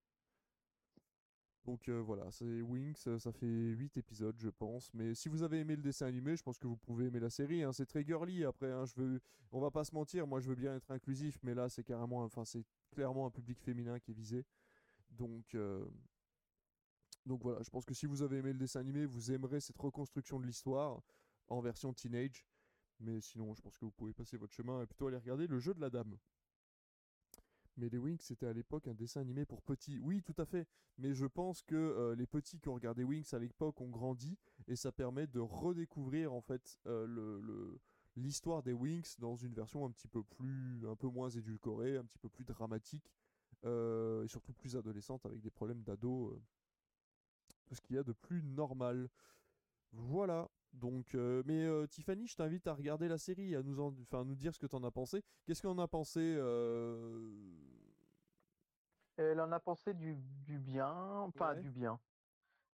Donc 1.65 1.87
euh, 1.87 2.01
voilà, 2.01 2.29
c'est 2.31 2.61
Wings, 2.61 2.95
ça 2.95 3.31
fait 3.31 3.47
8 3.47 3.97
épisodes 3.97 4.35
je 4.37 4.49
pense. 4.49 4.93
Mais 4.93 5.15
si 5.15 5.29
vous 5.29 5.43
avez 5.43 5.59
aimé 5.59 5.75
le 5.75 5.81
dessin 5.81 6.07
animé, 6.07 6.35
je 6.35 6.43
pense 6.43 6.57
que 6.57 6.67
vous 6.67 6.75
pouvez 6.77 7.05
aimer 7.07 7.19
la 7.21 7.29
série. 7.29 7.63
Hein. 7.63 7.71
C'est 7.71 7.85
très 7.85 8.03
girly 8.03 8.43
après, 8.43 8.71
hein. 8.71 8.85
je 8.85 9.19
on 9.51 9.61
va 9.61 9.71
pas 9.71 9.83
se 9.85 9.93
mentir, 9.95 10.27
moi 10.27 10.39
je 10.41 10.49
veux 10.49 10.55
bien 10.55 10.75
être 10.75 10.91
inclusif, 10.91 11.39
mais 11.43 11.53
là 11.53 11.69
c'est 11.69 11.83
carrément, 11.83 12.23
enfin 12.23 12.43
c'est 12.43 12.65
clairement 12.91 13.25
un 13.27 13.31
public 13.31 13.59
féminin 13.61 13.99
qui 13.99 14.11
est 14.11 14.13
visé. 14.15 14.45
Donc, 15.11 15.55
euh, 15.55 15.85
Donc 17.25 17.41
voilà, 17.43 17.61
je 17.63 17.69
pense 17.69 17.85
que 17.85 17.93
si 17.93 18.05
vous 18.05 18.21
avez 18.23 18.37
aimé 18.37 18.51
le 18.51 18.59
dessin 18.59 18.79
animé, 18.81 19.05
vous 19.05 19.31
aimerez 19.31 19.59
cette 19.61 19.77
reconstruction 19.77 20.39
de 20.39 20.45
l'histoire 20.45 21.01
en 21.47 21.61
version 21.61 21.93
teenage. 21.93 22.45
Mais 22.99 23.21
sinon, 23.21 23.53
je 23.53 23.61
pense 23.61 23.77
que 23.77 23.85
vous 23.85 23.91
pouvez 23.91 24.13
passer 24.13 24.37
votre 24.37 24.53
chemin 24.53 24.81
et 24.81 24.85
plutôt 24.87 25.07
aller 25.07 25.17
regarder 25.17 25.47
le 25.47 25.59
jeu 25.59 25.73
de 25.73 25.81
la 25.81 25.89
dame. 25.89 26.17
Mais 27.77 27.89
les 27.89 27.97
Wings, 27.97 28.19
c'était 28.21 28.45
à 28.45 28.53
l'époque 28.53 28.87
un 28.87 28.93
dessin 28.93 29.21
animé 29.21 29.45
pour 29.45 29.61
petits. 29.61 29.99
Oui, 29.99 30.21
tout 30.21 30.35
à 30.37 30.45
fait. 30.45 30.67
Mais 30.97 31.13
je 31.13 31.25
pense 31.25 31.61
que 31.63 31.75
euh, 31.75 32.15
les 32.15 32.27
petits 32.27 32.59
qui 32.59 32.69
ont 32.69 32.75
regardé 32.75 33.03
Wings 33.03 33.33
à 33.33 33.39
l'époque 33.39 33.81
ont 33.81 33.89
grandi 33.89 34.37
et 34.67 34.75
ça 34.75 34.91
permet 34.91 35.25
de 35.27 35.39
redécouvrir 35.39 36.33
en 36.33 36.41
fait 36.41 36.79
euh, 36.85 37.07
le, 37.07 37.79
l'histoire 38.15 38.61
des 38.61 38.73
Wings 38.73 39.15
dans 39.17 39.35
une 39.35 39.53
version 39.53 39.85
un 39.85 39.91
petit 39.91 40.07
peu 40.07 40.23
plus, 40.23 40.87
un 40.87 40.95
peu 40.95 41.07
moins 41.07 41.29
édulcorée, 41.29 41.97
un 41.97 42.03
petit 42.05 42.19
peu 42.19 42.29
plus 42.29 42.45
dramatique 42.45 43.11
euh, 43.65 44.23
et 44.23 44.27
surtout 44.27 44.53
plus 44.53 44.75
adolescente 44.75 45.25
avec 45.25 45.41
des 45.41 45.49
problèmes 45.49 45.81
d'ado, 45.81 46.39
tout 47.65 47.75
ce 47.75 47.81
qu'il 47.81 47.95
y 47.95 47.99
a 47.99 48.03
de 48.03 48.13
plus 48.13 48.43
normal. 48.43 49.09
Voilà. 49.93 50.49
Donc, 50.73 51.13
euh, 51.13 51.43
mais 51.45 51.63
euh, 51.63 51.85
Tiffany, 51.85 52.27
je 52.27 52.35
t'invite 52.35 52.65
à 52.65 52.73
regarder 52.73 53.07
la 53.07 53.19
série, 53.19 53.55
à 53.55 53.61
nous, 53.61 53.79
enfin, 53.79 54.25
nous 54.25 54.35
dire 54.35 54.53
ce 54.53 54.59
que 54.59 54.65
tu 54.65 54.75
en 54.75 54.83
as 54.83 54.91
pensé. 54.91 55.23
Qu'est-ce 55.45 55.61
qu'on 55.61 55.77
a 55.77 55.87
pensé 55.87 56.19
euh? 56.19 57.31
Elle 59.17 59.39
en 59.39 59.51
a 59.51 59.59
pensé 59.59 59.93
du, 59.93 60.15
du 60.15 60.57
bien, 60.57 61.31
pas 61.37 61.53
du 61.53 61.69
bien. 61.69 61.99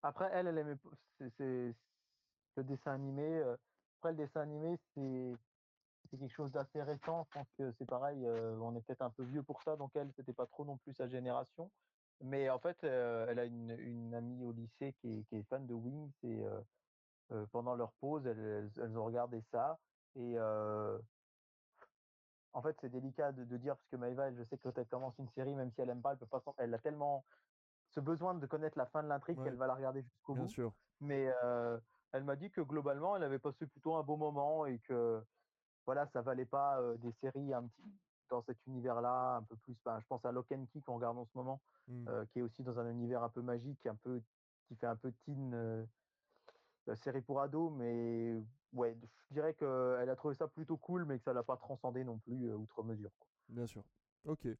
Après, 0.02 0.30
elle, 0.32 0.46
elle 0.46 0.56
aimait, 0.56 0.76
c'est 1.36 1.74
le 2.56 2.64
dessin 2.64 2.92
animé. 2.92 3.42
Après, 3.98 4.12
le 4.12 4.16
dessin 4.16 4.40
animé, 4.40 4.78
c'est 4.94 5.34
c'est 6.10 6.18
quelque 6.18 6.34
chose 6.34 6.50
d'assez 6.50 6.82
récent. 6.82 7.24
Je 7.28 7.38
pense 7.38 7.48
que 7.58 7.70
c'est 7.72 7.84
pareil, 7.84 8.26
on 8.60 8.74
est 8.74 8.80
peut-être 8.80 9.02
un 9.02 9.10
peu 9.10 9.22
vieux 9.24 9.42
pour 9.42 9.62
ça, 9.62 9.76
donc 9.76 9.90
elle, 9.94 10.10
c'était 10.16 10.32
pas 10.32 10.46
trop 10.46 10.64
non 10.64 10.78
plus 10.78 10.94
sa 10.94 11.06
génération. 11.06 11.70
Mais 12.22 12.48
en 12.48 12.58
fait, 12.58 12.82
elle 12.82 13.38
a 13.38 13.44
une, 13.44 13.76
une, 13.78 14.14
amie 14.14 14.42
au 14.42 14.52
lycée 14.52 14.94
qui 15.00 15.18
est, 15.18 15.24
qui 15.28 15.36
est 15.36 15.42
fan 15.44 15.66
de 15.66 15.74
Wings 15.74 16.10
et 16.22 16.42
euh, 17.32 17.46
pendant 17.52 17.74
leur 17.74 17.92
pause, 17.94 18.26
elles, 18.26 18.70
elles, 18.76 18.98
ont 18.98 19.04
regardé 19.04 19.42
ça. 19.50 19.78
Et 20.16 20.34
euh, 20.36 20.98
en 22.52 22.62
fait, 22.62 22.76
c'est 22.80 22.88
délicat 22.88 23.32
de, 23.32 23.44
de, 23.44 23.56
dire, 23.56 23.76
parce 23.76 23.88
que 23.88 23.96
Maëva, 23.96 24.32
je 24.32 24.42
sais 24.44 24.58
que 24.58 24.68
quand 24.68 24.78
elle 24.78 24.88
commence 24.88 25.18
une 25.18 25.28
série, 25.30 25.54
même 25.54 25.70
si 25.72 25.80
elle 25.80 25.90
aime 25.90 26.02
pas, 26.02 26.12
elle, 26.12 26.18
peut 26.18 26.26
pas, 26.26 26.42
elle 26.58 26.74
a 26.74 26.78
tellement 26.78 27.24
ce 27.90 28.00
besoin 28.00 28.34
de 28.34 28.46
connaître 28.46 28.78
la 28.78 28.86
fin 28.86 29.02
de 29.02 29.08
l'intrigue 29.08 29.42
qu'elle 29.42 29.56
va 29.56 29.66
la 29.66 29.74
regarder 29.74 30.02
jusqu'au 30.02 30.34
bout. 30.34 30.48
Sûr. 30.48 30.72
Mais 31.00 31.32
euh, 31.44 31.78
elle 32.12 32.24
m'a 32.24 32.36
dit 32.36 32.50
que 32.50 32.60
globalement, 32.60 33.16
elle 33.16 33.22
avait 33.22 33.38
passé 33.38 33.66
plutôt 33.66 33.96
un 33.96 34.02
beau 34.02 34.16
moment 34.16 34.66
et 34.66 34.78
que 34.80 35.22
voilà, 35.86 36.06
ça 36.08 36.22
valait 36.22 36.46
pas 36.46 36.80
euh, 36.80 36.96
des 36.98 37.12
séries 37.12 37.52
un 37.52 37.64
petit 37.64 37.82
dans 38.28 38.42
cet 38.42 38.64
univers-là, 38.66 39.36
un 39.36 39.42
peu 39.42 39.56
plus. 39.56 39.76
Ben, 39.84 39.98
je 39.98 40.06
pense 40.06 40.24
à 40.24 40.30
Lock 40.30 40.46
and 40.52 40.66
Key 40.72 40.80
qu'on 40.82 40.94
regarde 40.94 41.18
en 41.18 41.24
ce 41.24 41.36
moment, 41.36 41.60
mmh. 41.88 42.08
euh, 42.08 42.24
qui 42.26 42.38
est 42.38 42.42
aussi 42.42 42.62
dans 42.62 42.78
un 42.78 42.88
univers 42.88 43.24
un 43.24 43.28
peu 43.28 43.42
magique, 43.42 43.84
un 43.86 43.96
peu 43.96 44.22
qui 44.68 44.76
fait 44.76 44.86
un 44.86 44.94
peu 44.94 45.12
teen 45.24 45.86
euh, 46.88 46.96
série 46.96 47.20
pour 47.20 47.40
ados, 47.40 47.72
mais 47.72 48.42
ouais, 48.72 48.96
je 49.28 49.34
dirais 49.34 49.54
qu'elle 49.54 50.08
a 50.08 50.16
trouvé 50.16 50.34
ça 50.34 50.48
plutôt 50.48 50.76
cool, 50.76 51.04
mais 51.04 51.18
que 51.18 51.24
ça 51.24 51.32
l'a 51.32 51.42
pas 51.42 51.56
transcendé 51.56 52.04
non 52.04 52.18
plus 52.18 52.52
outre 52.52 52.82
mesure. 52.82 53.10
Bien 53.48 53.66
sûr. 53.66 53.82
Ok. 54.24 54.46
et 54.46 54.56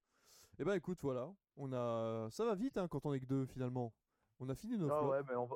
eh 0.59 0.65
ben 0.65 0.75
écoute, 0.75 0.99
voilà, 1.03 1.31
on 1.57 1.73
a, 1.73 2.29
ça 2.31 2.45
va 2.45 2.55
vite 2.55 2.79
hein, 2.79 2.89
quand 2.89 3.05
on 3.07 3.13
est 3.13 3.21
que 3.21 3.27
deux 3.27 3.47
finalement. 3.47 3.93
On 4.43 4.49
a 4.49 4.55
fini 4.55 4.79
notre. 4.79 4.95
Ah 4.95 5.07
ouais, 5.07 5.21
mais 5.29 5.37
on 5.37 5.47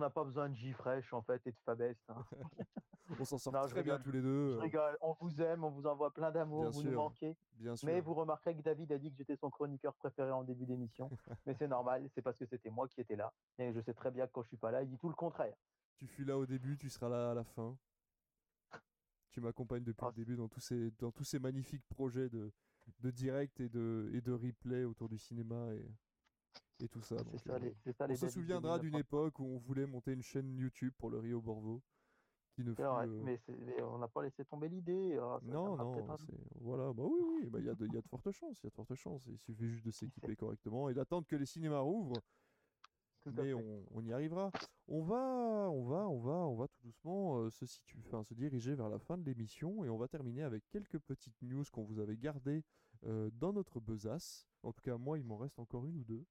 n'a 0.00 0.10
pas 0.10 0.24
besoin 0.24 0.48
de 0.48 0.54
J-Fresh 0.54 1.12
en 1.12 1.22
fait 1.22 1.46
et 1.46 1.52
de 1.52 1.58
Fabest. 1.64 2.00
Hein. 2.08 2.24
on 3.20 3.24
s'en 3.24 3.38
sort 3.38 3.68
très 3.68 3.82
bien 3.82 3.98
tous 3.98 4.10
les 4.10 4.20
deux. 4.20 4.52
Je 4.52 4.58
rigole. 4.58 4.96
On 5.00 5.14
vous 5.20 5.40
aime, 5.40 5.64
on 5.64 5.70
vous 5.70 5.86
envoie 5.86 6.12
plein 6.12 6.30
d'amour, 6.30 6.70
vous 6.70 6.82
nous 6.82 6.92
manquez. 6.92 7.36
Bien 7.54 7.76
sûr. 7.76 7.86
Mais 7.86 8.00
vous 8.00 8.14
remarquerez 8.14 8.56
que 8.56 8.62
David 8.62 8.92
a 8.92 8.98
dit 8.98 9.10
que 9.10 9.16
j'étais 9.16 9.36
son 9.36 9.50
chroniqueur 9.50 9.94
préféré 9.94 10.30
en 10.30 10.44
début 10.44 10.66
d'émission. 10.66 11.10
mais 11.46 11.54
c'est 11.54 11.68
normal, 11.68 12.08
c'est 12.14 12.22
parce 12.22 12.36
que 12.36 12.46
c'était 12.46 12.70
moi 12.70 12.88
qui 12.88 13.00
étais 13.00 13.16
là. 13.16 13.32
Et 13.58 13.72
je 13.72 13.80
sais 13.80 13.94
très 13.94 14.10
bien 14.10 14.26
que 14.26 14.32
quand 14.32 14.42
je 14.42 14.48
suis 14.48 14.56
pas 14.56 14.70
là, 14.70 14.82
il 14.82 14.88
dit 14.88 14.98
tout 14.98 15.08
le 15.08 15.14
contraire. 15.14 15.56
Tu 15.96 16.06
fus 16.06 16.24
là 16.24 16.36
au 16.36 16.46
début, 16.46 16.76
tu 16.76 16.90
seras 16.90 17.08
là 17.08 17.30
à 17.30 17.34
la 17.34 17.44
fin. 17.44 17.76
Tu 19.30 19.40
m'accompagnes 19.40 19.84
depuis 19.84 20.04
le 20.04 20.10
ah. 20.10 20.16
début 20.16 20.36
dans 20.36 20.48
tous 20.48 20.60
ces, 20.60 20.90
dans 20.92 21.10
tous 21.10 21.24
ces 21.24 21.38
magnifiques 21.38 21.86
projets 21.88 22.28
de, 22.28 22.52
de 23.00 23.10
direct 23.10 23.60
et 23.60 23.68
de, 23.68 24.10
et 24.14 24.20
de 24.20 24.32
replay 24.32 24.84
autour 24.84 25.08
du 25.08 25.18
cinéma 25.18 25.72
et, 25.74 25.86
et 26.80 26.88
tout 26.88 27.00
ça. 27.00 27.16
Euh, 27.16 27.70
on 28.08 28.16
se 28.16 28.28
souviendra 28.28 28.78
d'une 28.78 28.96
époque 28.96 29.38
où 29.38 29.44
on 29.44 29.58
voulait 29.58 29.86
monter 29.86 30.12
une 30.12 30.22
chaîne 30.22 30.56
YouTube 30.56 30.92
pour 30.98 31.10
le 31.10 31.18
Rio 31.18 31.40
Borvo. 31.40 31.82
Qui 32.54 32.64
ne 32.64 32.72
fut, 32.72 32.80
euh, 32.80 33.06
mais, 33.22 33.38
on 33.82 33.98
n'a 33.98 34.08
pas 34.08 34.22
laissé 34.22 34.42
tomber 34.46 34.70
l'idée. 34.70 35.18
Ah, 35.20 35.38
non, 35.42 35.76
non, 35.76 36.06
voilà, 36.62 36.90
bah 36.94 37.02
oui, 37.04 37.20
oui, 37.22 37.50
bah, 37.50 37.58
il 37.60 37.66
y, 37.66 37.68
a 37.68 37.74
de, 37.74 37.86
y 37.86 37.98
a 37.98 38.00
de 38.00 38.08
fortes 38.08 38.30
chances, 38.30 38.58
il 38.62 38.64
y 38.64 38.66
a 38.68 38.70
de 38.70 38.74
fortes 38.74 38.94
chances. 38.94 39.26
Il 39.26 39.38
suffit 39.38 39.68
juste 39.68 39.84
de 39.84 39.90
s'équiper 39.90 40.36
correctement 40.36 40.88
et 40.88 40.94
d'attendre 40.94 41.26
que 41.26 41.36
les 41.36 41.44
cinémas 41.44 41.80
rouvrent 41.80 42.22
mais 43.32 43.54
on, 43.54 44.02
y 44.02 44.12
arrivera. 44.12 44.50
On 44.88 45.02
va, 45.02 45.68
on 45.70 45.84
va, 45.84 46.08
on 46.08 46.20
va, 46.20 46.46
on 46.46 46.54
va 46.54 46.68
tout 46.68 46.80
doucement 46.82 47.38
euh, 47.38 47.50
se 47.50 47.66
situer, 47.66 47.98
enfin 48.06 48.22
se 48.22 48.34
diriger 48.34 48.74
vers 48.74 48.88
la 48.88 48.98
fin 48.98 49.18
de 49.18 49.24
l'émission 49.24 49.84
et 49.84 49.88
on 49.88 49.96
va 49.96 50.08
terminer 50.08 50.42
avec 50.42 50.62
quelques 50.70 50.98
petites 50.98 51.40
news 51.42 51.64
qu'on 51.72 51.84
vous 51.84 51.98
avait 51.98 52.16
gardées 52.16 52.64
euh, 53.04 53.30
dans 53.32 53.52
notre 53.52 53.80
besace. 53.80 54.46
En 54.62 54.72
tout 54.72 54.82
cas, 54.82 54.96
moi, 54.96 55.18
il 55.18 55.24
m'en 55.24 55.36
reste 55.36 55.58
encore 55.58 55.86
une 55.86 55.98
ou 55.98 56.04
deux. 56.04 56.24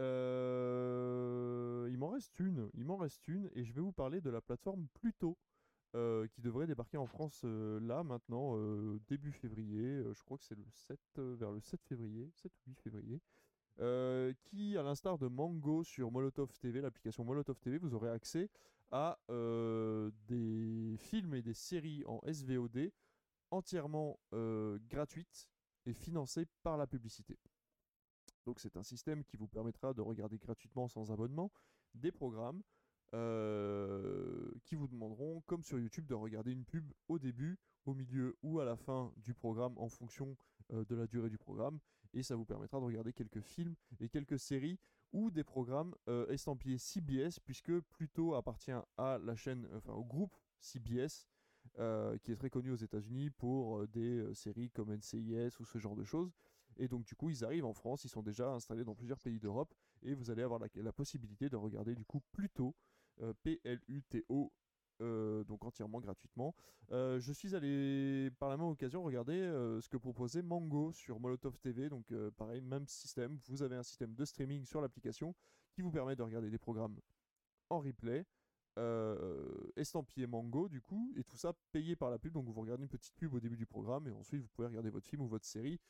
Euh, 0.00 1.88
il 1.90 1.98
m'en 1.98 2.10
reste 2.10 2.38
une, 2.40 2.68
il 2.74 2.84
m'en 2.84 2.96
reste 2.96 3.26
une, 3.28 3.50
et 3.54 3.64
je 3.64 3.72
vais 3.72 3.80
vous 3.80 3.92
parler 3.92 4.20
de 4.20 4.30
la 4.30 4.40
plateforme 4.40 4.86
Pluto. 4.94 5.36
qui 5.92 6.40
devrait 6.40 6.66
débarquer 6.66 6.96
en 6.98 7.06
France 7.06 7.44
là 7.44 8.02
maintenant, 8.02 8.56
début 9.06 9.30
février. 9.30 10.02
je 10.12 10.22
crois 10.24 10.36
que 10.38 10.44
c'est 10.44 10.56
le 10.56 10.64
7, 10.72 10.98
vers 11.16 11.52
le 11.52 11.60
7 11.60 11.80
février, 11.84 12.30
7 12.34 12.52
ou 12.52 12.70
8 12.70 12.80
février. 12.80 13.20
qui, 14.44 14.76
à 14.76 14.82
l'instar 14.82 15.18
de 15.18 15.28
Mango 15.28 15.84
sur 15.84 16.10
Molotov 16.10 16.52
TV, 16.58 16.80
l'application 16.80 17.24
Molotov 17.24 17.60
TV, 17.60 17.78
vous 17.78 17.94
aurez 17.94 18.10
accès 18.10 18.50
à 18.90 19.18
des 19.28 20.96
films 20.98 21.34
et 21.34 21.42
des 21.42 21.54
séries 21.54 22.02
en 22.06 22.20
SVOD 22.26 22.90
entièrement 23.52 24.18
gratuites 24.88 25.48
et 25.86 25.92
financées 25.92 26.46
par 26.64 26.76
la 26.76 26.88
publicité. 26.88 27.38
Donc 28.44 28.60
c'est 28.60 28.76
un 28.76 28.82
système 28.82 29.24
qui 29.24 29.36
vous 29.36 29.48
permettra 29.48 29.94
de 29.94 30.00
regarder 30.00 30.38
gratuitement 30.38 30.88
sans 30.88 31.10
abonnement 31.10 31.50
des 31.94 32.12
programmes 32.12 32.62
euh, 33.14 34.50
qui 34.64 34.74
vous 34.74 34.88
demanderont, 34.88 35.42
comme 35.46 35.62
sur 35.62 35.78
YouTube, 35.78 36.06
de 36.06 36.14
regarder 36.14 36.50
une 36.50 36.64
pub 36.64 36.90
au 37.06 37.20
début, 37.20 37.58
au 37.86 37.94
milieu 37.94 38.36
ou 38.42 38.58
à 38.58 38.64
la 38.64 38.76
fin 38.76 39.12
du 39.18 39.34
programme 39.34 39.78
en 39.78 39.88
fonction 39.88 40.36
euh, 40.72 40.84
de 40.86 40.96
la 40.96 41.06
durée 41.06 41.30
du 41.30 41.38
programme. 41.38 41.78
Et 42.12 42.24
ça 42.24 42.34
vous 42.34 42.44
permettra 42.44 42.80
de 42.80 42.84
regarder 42.84 43.12
quelques 43.12 43.40
films 43.40 43.76
et 44.00 44.08
quelques 44.08 44.38
séries 44.40 44.80
ou 45.12 45.30
des 45.30 45.44
programmes 45.44 45.94
euh, 46.08 46.26
estampillés 46.28 46.78
CBS, 46.78 47.38
puisque 47.44 47.78
Pluto 47.82 48.34
appartient 48.34 48.72
à 48.96 49.18
la 49.18 49.36
chaîne, 49.36 49.68
enfin 49.76 49.92
au 49.92 50.04
groupe 50.04 50.36
CBS, 50.58 51.28
qui 52.22 52.32
est 52.32 52.36
très 52.36 52.50
connu 52.50 52.72
aux 52.72 52.76
États-Unis 52.76 53.30
pour 53.30 53.86
des 53.88 54.34
séries 54.34 54.70
comme 54.70 54.92
NCIS 54.92 55.60
ou 55.60 55.64
ce 55.64 55.78
genre 55.78 55.96
de 55.96 56.04
choses. 56.04 56.32
Et 56.78 56.88
donc 56.88 57.04
du 57.04 57.14
coup, 57.14 57.30
ils 57.30 57.44
arrivent 57.44 57.64
en 57.64 57.72
France, 57.72 58.04
ils 58.04 58.08
sont 58.08 58.22
déjà 58.22 58.50
installés 58.50 58.84
dans 58.84 58.94
plusieurs 58.94 59.20
pays 59.20 59.38
d'Europe, 59.38 59.74
et 60.02 60.14
vous 60.14 60.30
allez 60.30 60.42
avoir 60.42 60.60
la, 60.60 60.92
possibilité 60.92 61.48
de 61.48 61.56
regarder 61.56 61.94
du 61.94 62.04
coup 62.04 62.20
Pluto, 62.32 62.74
euh, 63.20 63.32
P-L-U-T-O, 63.42 64.52
euh, 65.00 65.44
donc 65.44 65.64
entièrement 65.64 66.00
gratuitement. 66.00 66.54
Euh, 66.92 67.18
je 67.18 67.32
suis 67.32 67.54
allé 67.54 68.30
par 68.38 68.48
la 68.48 68.56
même 68.56 68.66
occasion 68.66 69.02
regarder 69.02 69.40
ce 69.80 69.88
que 69.88 69.96
proposait 69.96 70.42
Mango 70.42 70.92
sur 70.92 71.20
Molotov 71.20 71.58
TV, 71.58 71.88
donc 71.88 72.12
pareil, 72.36 72.60
même 72.60 72.86
système, 72.86 73.38
vous 73.48 73.62
avez 73.62 73.76
un 73.76 73.82
système 73.82 74.14
de 74.14 74.24
streaming 74.24 74.64
sur 74.64 74.80
l'application 74.80 75.34
qui 75.72 75.82
vous 75.82 75.90
permet 75.90 76.16
de 76.16 76.22
regarder 76.22 76.50
des 76.50 76.58
programmes 76.58 76.98
en 77.70 77.80
replay, 77.80 78.24
euh, 78.78 79.70
estampillé 79.76 80.26
Mango 80.26 80.68
du 80.68 80.80
coup, 80.80 81.12
et 81.16 81.24
tout 81.24 81.36
ça 81.36 81.52
payé 81.72 81.96
par 81.96 82.10
la 82.10 82.18
pub. 82.18 82.32
Donc 82.32 82.46
vous 82.48 82.60
regardez 82.60 82.82
une 82.82 82.88
petite 82.88 83.14
pub 83.14 83.34
au 83.34 83.40
début 83.40 83.56
du 83.56 83.66
programme 83.66 84.06
et 84.08 84.10
ensuite 84.10 84.42
vous 84.42 84.48
pouvez 84.48 84.68
regarder 84.68 84.90
votre 84.90 85.06
film 85.06 85.22
ou 85.22 85.28
votre 85.28 85.44
série. 85.44 85.80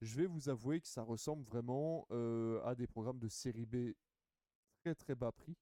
Je 0.00 0.16
vais 0.16 0.26
vous 0.26 0.48
avouer 0.48 0.80
que 0.80 0.88
ça 0.88 1.02
ressemble 1.02 1.44
vraiment 1.44 2.06
euh, 2.10 2.62
à 2.64 2.74
des 2.74 2.86
programmes 2.86 3.18
de 3.18 3.28
série 3.28 3.66
B 3.66 3.94
très 4.82 4.94
très 4.94 5.14
bas 5.14 5.32
prix. 5.32 5.56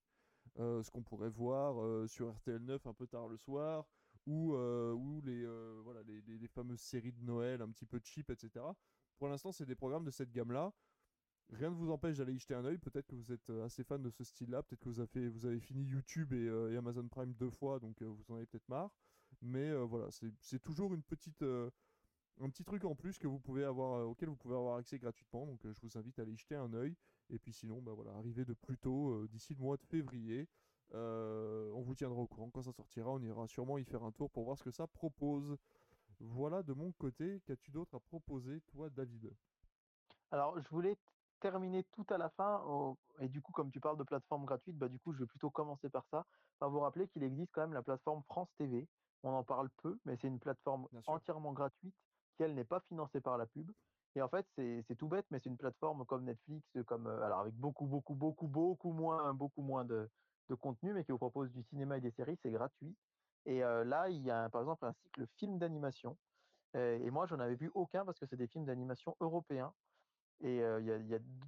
Euh, 0.59 0.83
ce 0.83 0.91
qu'on 0.91 1.03
pourrait 1.03 1.31
voir 1.31 2.09
sur 2.09 2.31
RTL 2.31 2.63
9 2.63 2.87
un 2.87 2.95
peu 2.95 3.07
tard 3.07 3.29
le 3.29 3.37
soir, 3.37 3.87
ou, 4.27 4.55
les, 5.25 5.47
voilà, 5.83 6.03
les, 6.03 6.21
les, 6.21 6.49
fameuses 6.49 6.81
séries 6.81 7.13
de 7.13 7.23
Noël 7.23 7.63
un 7.63 7.71
petit 7.71 7.87
peu 7.87 8.01
cheap, 8.03 8.31
etc. 8.31 8.65
Pour 9.19 9.29
l'instant, 9.29 9.53
c'est 9.53 9.67
des 9.67 9.75
programmes 9.77 10.05
de 10.05 10.11
cette 10.11 10.33
gamme-là. 10.33 10.73
Rien 11.53 11.69
ne 11.69 11.74
vous 11.74 11.91
empêche 11.91 12.16
d'aller 12.16 12.33
y 12.33 12.39
jeter 12.39 12.55
un 12.55 12.65
oeil. 12.65 12.79
Peut-être 12.79 13.07
que 13.07 13.15
vous 13.15 13.31
êtes 13.31 13.51
euh, 13.51 13.65
assez 13.65 13.85
fan 13.85 14.03
de 14.03 14.09
ce 14.09 14.24
style-là. 14.24 14.62
Peut-être 14.62 14.81
que 14.81 14.89
vous 14.89 15.47
avez, 15.47 15.61
fini 15.61 15.85
YouTube 15.85 16.33
et, 16.33 16.49
euh, 16.49 16.79
Amazon 16.79 17.07
Prime 17.09 17.35
deux 17.35 17.51
fois, 17.51 17.79
donc 17.79 18.01
euh, 18.01 18.07
vous 18.07 18.24
en 18.33 18.37
avez 18.37 18.47
peut-être 18.47 18.69
marre. 18.69 18.91
Mais 19.43 19.73
voilà, 19.74 20.07
c'est 20.41 20.62
toujours 20.62 20.95
une 20.95 21.03
petite, 21.03 21.43
un 21.43 22.49
petit 22.49 22.62
truc 22.62 22.85
en 22.85 22.95
plus 22.95 23.19
que 23.19 23.27
vous 23.27 23.41
pouvez 23.41 23.65
avoir, 23.65 24.07
auquel 24.07 24.29
vous 24.29 24.37
pouvez 24.37 24.55
avoir 24.55 24.77
accès 24.77 24.99
gratuitement. 24.99 25.47
Donc 25.47 25.61
je 25.65 25.81
vous 25.81 25.99
invite 25.99 26.19
à 26.19 26.23
aller 26.23 26.33
y 26.33 26.37
jeter 26.37 26.55
un 26.55 26.73
oeil. 26.74 26.95
Et 27.29 27.39
puis 27.39 27.53
sinon, 27.53 27.81
bah 27.81 27.93
voilà, 27.93 28.12
arrivez 28.12 28.45
de 28.45 28.53
plus 28.53 28.79
tôt, 28.79 29.27
d'ici 29.27 29.55
le 29.55 29.61
mois 29.61 29.79
de 29.79 29.85
février. 29.85 30.49
on 30.93 31.83
vous 31.83 31.95
tiendra 31.97 32.20
au 32.20 32.27
courant 32.29 32.51
quand 32.51 32.62
ça 32.62 32.73
sortira. 32.73 33.11
On 33.11 33.23
ira 33.23 33.49
sûrement 33.49 33.79
y 33.79 33.85
faire 33.85 34.05
un 34.05 34.12
tour 34.12 34.31
pour 34.31 34.45
voir 34.45 34.57
ce 34.59 34.62
que 34.62 34.70
ça 34.70 34.87
propose. 34.87 35.57
Voilà 36.20 36.62
de 36.62 36.74
mon 36.74 36.93
côté. 36.93 37.41
Qu'as-tu 37.47 37.73
d'autre 37.73 37.97
à 37.97 38.01
proposer, 38.01 38.61
toi, 38.69 38.91
David? 38.91 39.33
Alors, 40.31 40.61
je 40.61 40.69
voulais 40.69 40.97
terminer 41.43 41.82
tout 41.93 42.06
à 42.09 42.16
la 42.16 42.31
fin. 42.31 42.62
et 43.20 43.28
du 43.28 43.43
coup, 43.43 43.52
comme 43.52 43.70
tu 43.70 43.81
parles 43.81 43.98
de 43.98 44.05
plateforme 44.05 44.47
gratuite, 44.47 44.78
bah, 44.78 44.89
du 44.89 44.98
coup, 45.01 45.12
je 45.12 45.19
vais 45.19 45.27
plutôt 45.27 45.51
commencer 45.51 45.90
par 45.90 46.06
ça. 46.10 46.24
Enfin, 46.59 46.70
vous 46.70 46.81
rappeler 46.81 47.09
qu'il 47.09 47.24
existe 47.24 47.51
quand 47.52 47.62
même 47.62 47.74
la 47.74 47.82
plateforme 47.82 48.23
France 48.23 48.48
TV. 48.59 48.89
On 49.24 49.32
en 49.32 49.44
parle 49.44 49.69
peu, 49.82 49.98
mais 50.05 50.16
c'est 50.20 50.28
une 50.28 50.39
plateforme 50.39 50.89
entièrement 51.06 51.52
gratuite 51.52 51.94
qui, 52.36 52.44
elle, 52.44 52.55
n'est 52.55 52.64
pas 52.64 52.81
financée 52.89 53.20
par 53.20 53.36
la 53.39 53.47
pub. 53.47 53.70
Et 54.14 54.23
en 54.23 54.28
fait, 54.28 54.47
c'est 54.56 54.97
tout 54.97 55.09
bête, 55.09 55.27
mais 55.31 55.40
c'est 55.40 55.48
une 55.48 55.56
plateforme 55.56 56.05
comme 56.06 56.24
Netflix, 56.24 56.66
comme 56.86 57.06
euh, 57.06 57.23
alors 57.23 57.40
avec 57.40 57.55
beaucoup, 57.55 57.86
beaucoup, 57.86 58.14
beaucoup, 58.14 58.47
beaucoup 58.47 58.93
moins, 58.93 59.32
beaucoup 59.35 59.62
moins 59.62 59.85
de, 59.85 60.09
de 60.48 60.55
contenu, 60.55 60.93
mais 60.93 61.05
qui 61.05 61.12
vous 61.12 61.19
propose 61.19 61.51
du 61.51 61.62
cinéma 61.64 61.98
et 61.98 62.01
des 62.01 62.10
séries. 62.12 62.39
C'est 62.43 62.51
gratuit. 62.51 62.94
Et 63.47 63.64
euh, 63.64 63.85
là, 63.85 64.09
il 64.09 64.23
y 64.23 64.31
a 64.31 64.48
par 64.51 64.60
exemple 64.60 64.85
un 64.85 64.93
cycle 64.93 65.27
film 65.39 65.59
d'animation. 65.59 66.16
et 66.74 67.10
moi, 67.10 67.27
j'en 67.27 67.40
avais 67.40 67.56
vu 67.56 67.70
aucun 67.74 68.05
parce 68.05 68.19
que 68.19 68.27
c'est 68.27 68.36
des 68.36 68.47
films 68.47 68.66
d'animation 68.66 69.16
européens. 69.20 69.73
Et 70.43 70.56
il 70.56 70.86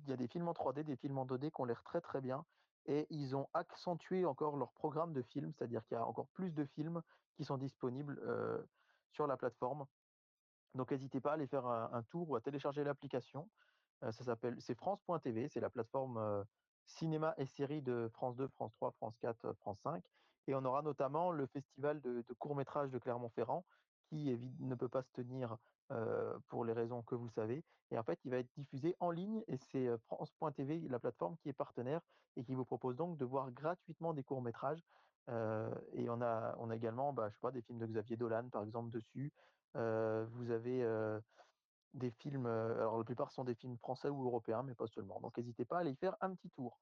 y, 0.09 0.13
a, 0.13 0.17
des 0.17 0.29
films 0.29 0.49
en 0.49 0.53
3D, 0.53 0.85
des 0.85 0.97
films 0.97 1.19
en 1.19 1.27
2D 1.27 1.51
qui 1.51 1.61
ont 1.61 1.65
l'air 1.65 1.83
très 1.83 2.01
très 2.01 2.21
bien. 2.21 2.45
Et 2.87 3.07
ils 3.11 3.35
ont 3.35 3.49
accentué 3.55 4.25
encore 4.25 4.57
leur 4.57 4.73
programme 4.73 5.13
de 5.13 5.23
films, 5.23 5.53
c'est-à-dire 5.53 5.85
qu'il 5.87 5.97
y 5.97 6.01
a 6.01 6.07
encore 6.07 6.29
plus 6.29 6.53
de 6.55 6.65
films 6.65 7.03
qui 7.35 7.45
sont 7.45 7.59
disponibles 7.59 8.21
sur 9.11 9.27
la 9.27 9.37
plateforme. 9.37 9.85
Donc 10.75 10.93
n'hésitez 10.93 11.21
pas 11.21 11.31
à 11.31 11.35
aller 11.35 11.49
faire 11.49 11.67
un, 11.67 12.03
tour 12.05 12.31
ou 12.31 12.37
à 12.37 12.41
télécharger 12.41 12.85
l'application. 12.85 13.49
ça 14.03 14.13
s'appelle 14.13 14.57
c'est 14.61 14.77
France.tv, 14.77 15.49
c'est 15.49 15.61
la 15.61 15.71
plateforme 15.71 16.45
cinéma 16.87 17.35
et 17.39 17.47
séries 17.47 17.83
de 17.83 18.09
France 18.13 18.37
2, 18.37 18.47
France 18.49 18.73
3, 18.75 18.93
France 18.93 19.17
4, 19.21 19.55
France 19.55 19.79
5. 19.83 20.05
Et 20.47 20.55
on 20.55 20.65
aura 20.65 20.83
notamment 20.83 21.33
le 21.33 21.47
festival 21.47 22.01
de, 22.01 22.23
de 22.29 22.35
court 22.35 22.55
métrage 22.55 22.91
de 22.91 22.99
Clermont-Ferrand 22.99 23.65
qui 24.15 24.65
ne 24.65 24.75
peut 24.75 24.89
pas 24.89 25.03
se 25.03 25.11
tenir 25.13 25.57
pour 26.49 26.65
les 26.65 26.73
raisons 26.73 27.03
que 27.03 27.15
vous 27.15 27.29
savez. 27.29 27.63
Et 27.91 27.99
en 27.99 28.03
fait, 28.03 28.19
il 28.25 28.31
va 28.31 28.39
être 28.39 28.51
diffusé 28.57 28.97
en 29.01 29.11
ligne 29.11 29.45
et 29.47 29.57
c'est 29.57 29.89
France.tv, 30.07 30.89
la 30.89 30.99
plateforme 30.99 31.37
qui 31.39 31.49
est 31.49 31.55
partenaire 31.55 32.01
et 32.37 32.45
qui 32.45 32.55
vous 32.55 32.65
propose 32.65 32.97
donc 32.97 33.19
de 33.19 33.25
voir 33.25 33.51
gratuitement 33.51 34.15
des 34.15 34.25
courts-métrages. 34.25 34.83
et 35.29 36.09
on 36.09 36.21
a, 36.23 36.55
on 36.59 36.71
a 36.71 36.77
également, 36.77 37.13
bah, 37.13 37.29
je 37.29 37.35
sais 37.35 37.41
pas, 37.41 37.51
des 37.51 37.63
films 37.63 37.79
de 37.79 37.87
Xavier 37.87 38.17
Dolan, 38.17 38.49
par 38.51 38.65
exemple, 38.65 38.91
dessus. 38.91 39.33
vous 39.75 40.51
avez 40.51 40.85
des 41.95 42.11
films, 42.11 42.47
alors 42.47 42.99
la 42.99 43.05
plupart 43.05 43.31
sont 43.31 43.45
des 43.45 43.55
films 43.55 43.79
français 43.79 44.09
ou 44.09 44.25
européens, 44.25 44.63
mais 44.63 44.75
pas 44.75 44.87
seulement. 44.89 45.21
Donc 45.21 45.37
n'hésitez 45.37 45.65
pas 45.65 45.79
à 45.79 45.81
aller 45.81 45.93
y 45.93 45.97
faire 45.97 46.17
un 46.21 46.35
petit 46.35 46.51
tour. 46.51 46.79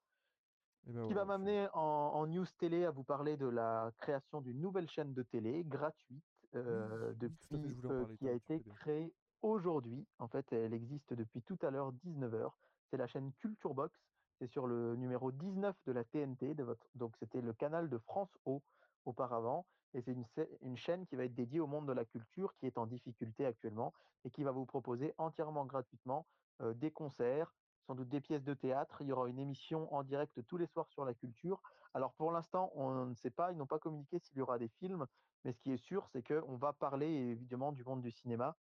Eh 0.87 0.91
ben 0.91 1.07
qui 1.07 1.13
va 1.13 1.23
m'amener 1.23 1.67
en, 1.73 1.79
en, 1.79 2.27
news 2.27 2.45
télé 2.57 2.83
à 2.83 2.91
vous 2.91 3.03
parler 3.03 3.37
de 3.37 3.45
la 3.45 3.91
création 3.99 4.41
d'une 4.41 4.59
nouvelle 4.59 4.89
chaîne 4.89 5.13
de 5.13 5.23
télé 5.23 5.63
gratuite 5.63 6.25
euh, 6.55 7.13
depuis, 7.15 7.77
euh, 7.85 8.05
qui 8.17 8.27
a 8.27 8.31
été 8.31 8.61
créée 8.75 9.13
aujourd'hui. 9.41 10.05
En 10.19 10.27
fait, 10.27 10.51
elle 10.51 10.73
existe 10.73 11.13
depuis 11.13 11.41
tout 11.41 11.57
à 11.61 11.71
l'heure 11.71 11.93
19h. 12.05 12.51
C'est 12.89 12.97
la 12.97 13.07
chaîne 13.07 13.31
Culture 13.33 13.73
Box. 13.73 13.97
C'est 14.39 14.47
sur 14.47 14.67
le 14.67 14.95
numéro 14.95 15.31
19 15.31 15.75
de 15.85 15.91
la 15.91 16.03
TNT. 16.03 16.53
De 16.53 16.63
votre... 16.63 16.85
Donc, 16.95 17.15
c'était 17.17 17.41
le 17.41 17.53
canal 17.53 17.89
de 17.89 17.97
France 17.97 18.37
O 18.45 18.61
auparavant. 19.05 19.65
Et 19.93 20.01
c'est 20.01 20.13
une, 20.13 20.25
une, 20.61 20.77
chaîne 20.77 21.05
qui 21.05 21.15
va 21.15 21.25
être 21.25 21.35
dédiée 21.35 21.59
au 21.59 21.67
monde 21.67 21.87
de 21.87 21.93
la 21.93 22.05
culture, 22.05 22.55
qui 22.55 22.65
est 22.65 22.79
en 22.79 22.87
difficulté 22.87 23.45
actuellement, 23.45 23.93
et 24.25 24.31
qui 24.31 24.43
va 24.43 24.51
vous 24.51 24.65
proposer 24.65 25.13
entièrement 25.19 25.65
gratuitement 25.65 26.25
euh, 26.61 26.73
des 26.73 26.91
concerts, 26.91 27.53
sans 27.85 27.95
doute 27.95 28.09
des 28.09 28.21
pièces 28.21 28.43
de 28.43 28.53
théâtre. 28.53 28.97
Il 29.01 29.07
y 29.07 29.11
aura 29.11 29.27
une 29.27 29.39
émission 29.39 29.93
en 29.93 30.03
direct 30.03 30.45
tous 30.47 30.57
les 30.57 30.67
soirs 30.67 30.87
sur 30.89 31.05
la 31.05 31.13
culture. 31.13 31.61
Alors 31.93 32.13
pour 32.13 32.31
l'instant, 32.31 32.71
on 32.75 33.05
ne 33.05 33.15
sait 33.15 33.29
pas, 33.29 33.51
ils 33.51 33.57
n'ont 33.57 33.67
pas 33.67 33.79
communiqué 33.79 34.19
s'il 34.19 34.37
y 34.37 34.41
aura 34.41 34.57
des 34.57 34.69
films, 34.69 35.05
mais 35.43 35.53
ce 35.53 35.59
qui 35.59 35.71
est 35.71 35.77
sûr, 35.77 36.07
c'est 36.11 36.23
qu'on 36.25 36.55
va 36.55 36.73
parler 36.73 37.07
évidemment 37.07 37.71
du 37.71 37.83
monde 37.83 38.01
du 38.01 38.11
cinéma 38.11 38.55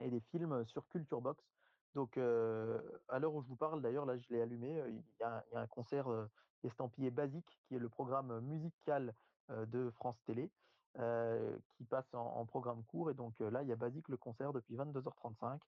et 0.00 0.10
des 0.10 0.20
films 0.20 0.64
sur 0.66 0.86
Culture 0.88 1.20
Box. 1.20 1.42
Donc, 1.94 2.18
à 2.18 3.18
l'heure 3.18 3.34
où 3.34 3.40
je 3.40 3.48
vous 3.48 3.56
parle, 3.56 3.80
d'ailleurs, 3.80 4.04
là, 4.04 4.18
je 4.18 4.26
l'ai 4.28 4.42
allumé, 4.42 4.82
il 4.88 5.02
y, 5.18 5.22
a, 5.22 5.42
un 5.54 5.66
concert 5.66 6.06
estampillé 6.62 7.10
Basique, 7.10 7.58
qui 7.66 7.74
est 7.74 7.78
le 7.78 7.88
programme 7.88 8.40
musical 8.40 9.14
de 9.48 9.88
France 9.90 10.20
Télé, 10.26 10.50
qui 10.94 11.84
passe 11.84 12.12
en, 12.12 12.44
programme 12.44 12.84
court. 12.84 13.10
Et 13.10 13.14
donc 13.14 13.38
là, 13.38 13.62
il 13.62 13.68
y 13.68 13.72
a 13.72 13.76
Basique, 13.76 14.08
le 14.08 14.18
concert, 14.18 14.52
depuis 14.52 14.76
22h35. 14.76 15.58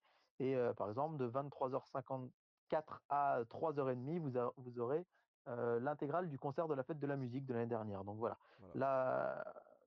Et 0.40 0.54
par 0.76 0.90
exemple, 0.90 1.16
de 1.16 1.26
23h54 2.70 2.82
à 3.08 3.42
3h30, 3.44 4.18
vous, 4.18 4.32
vous 4.56 4.80
aurez 4.80 5.04
l'intégrale 5.80 6.28
du 6.28 6.38
concert 6.38 6.68
de 6.68 6.74
la 6.74 6.82
fête 6.82 6.98
de 6.98 7.06
la 7.06 7.16
musique 7.16 7.46
de 7.46 7.54
l'année 7.54 7.66
dernière. 7.66 8.04
Donc 8.04 8.18
voilà. 8.18 8.36
Là, 8.74 9.42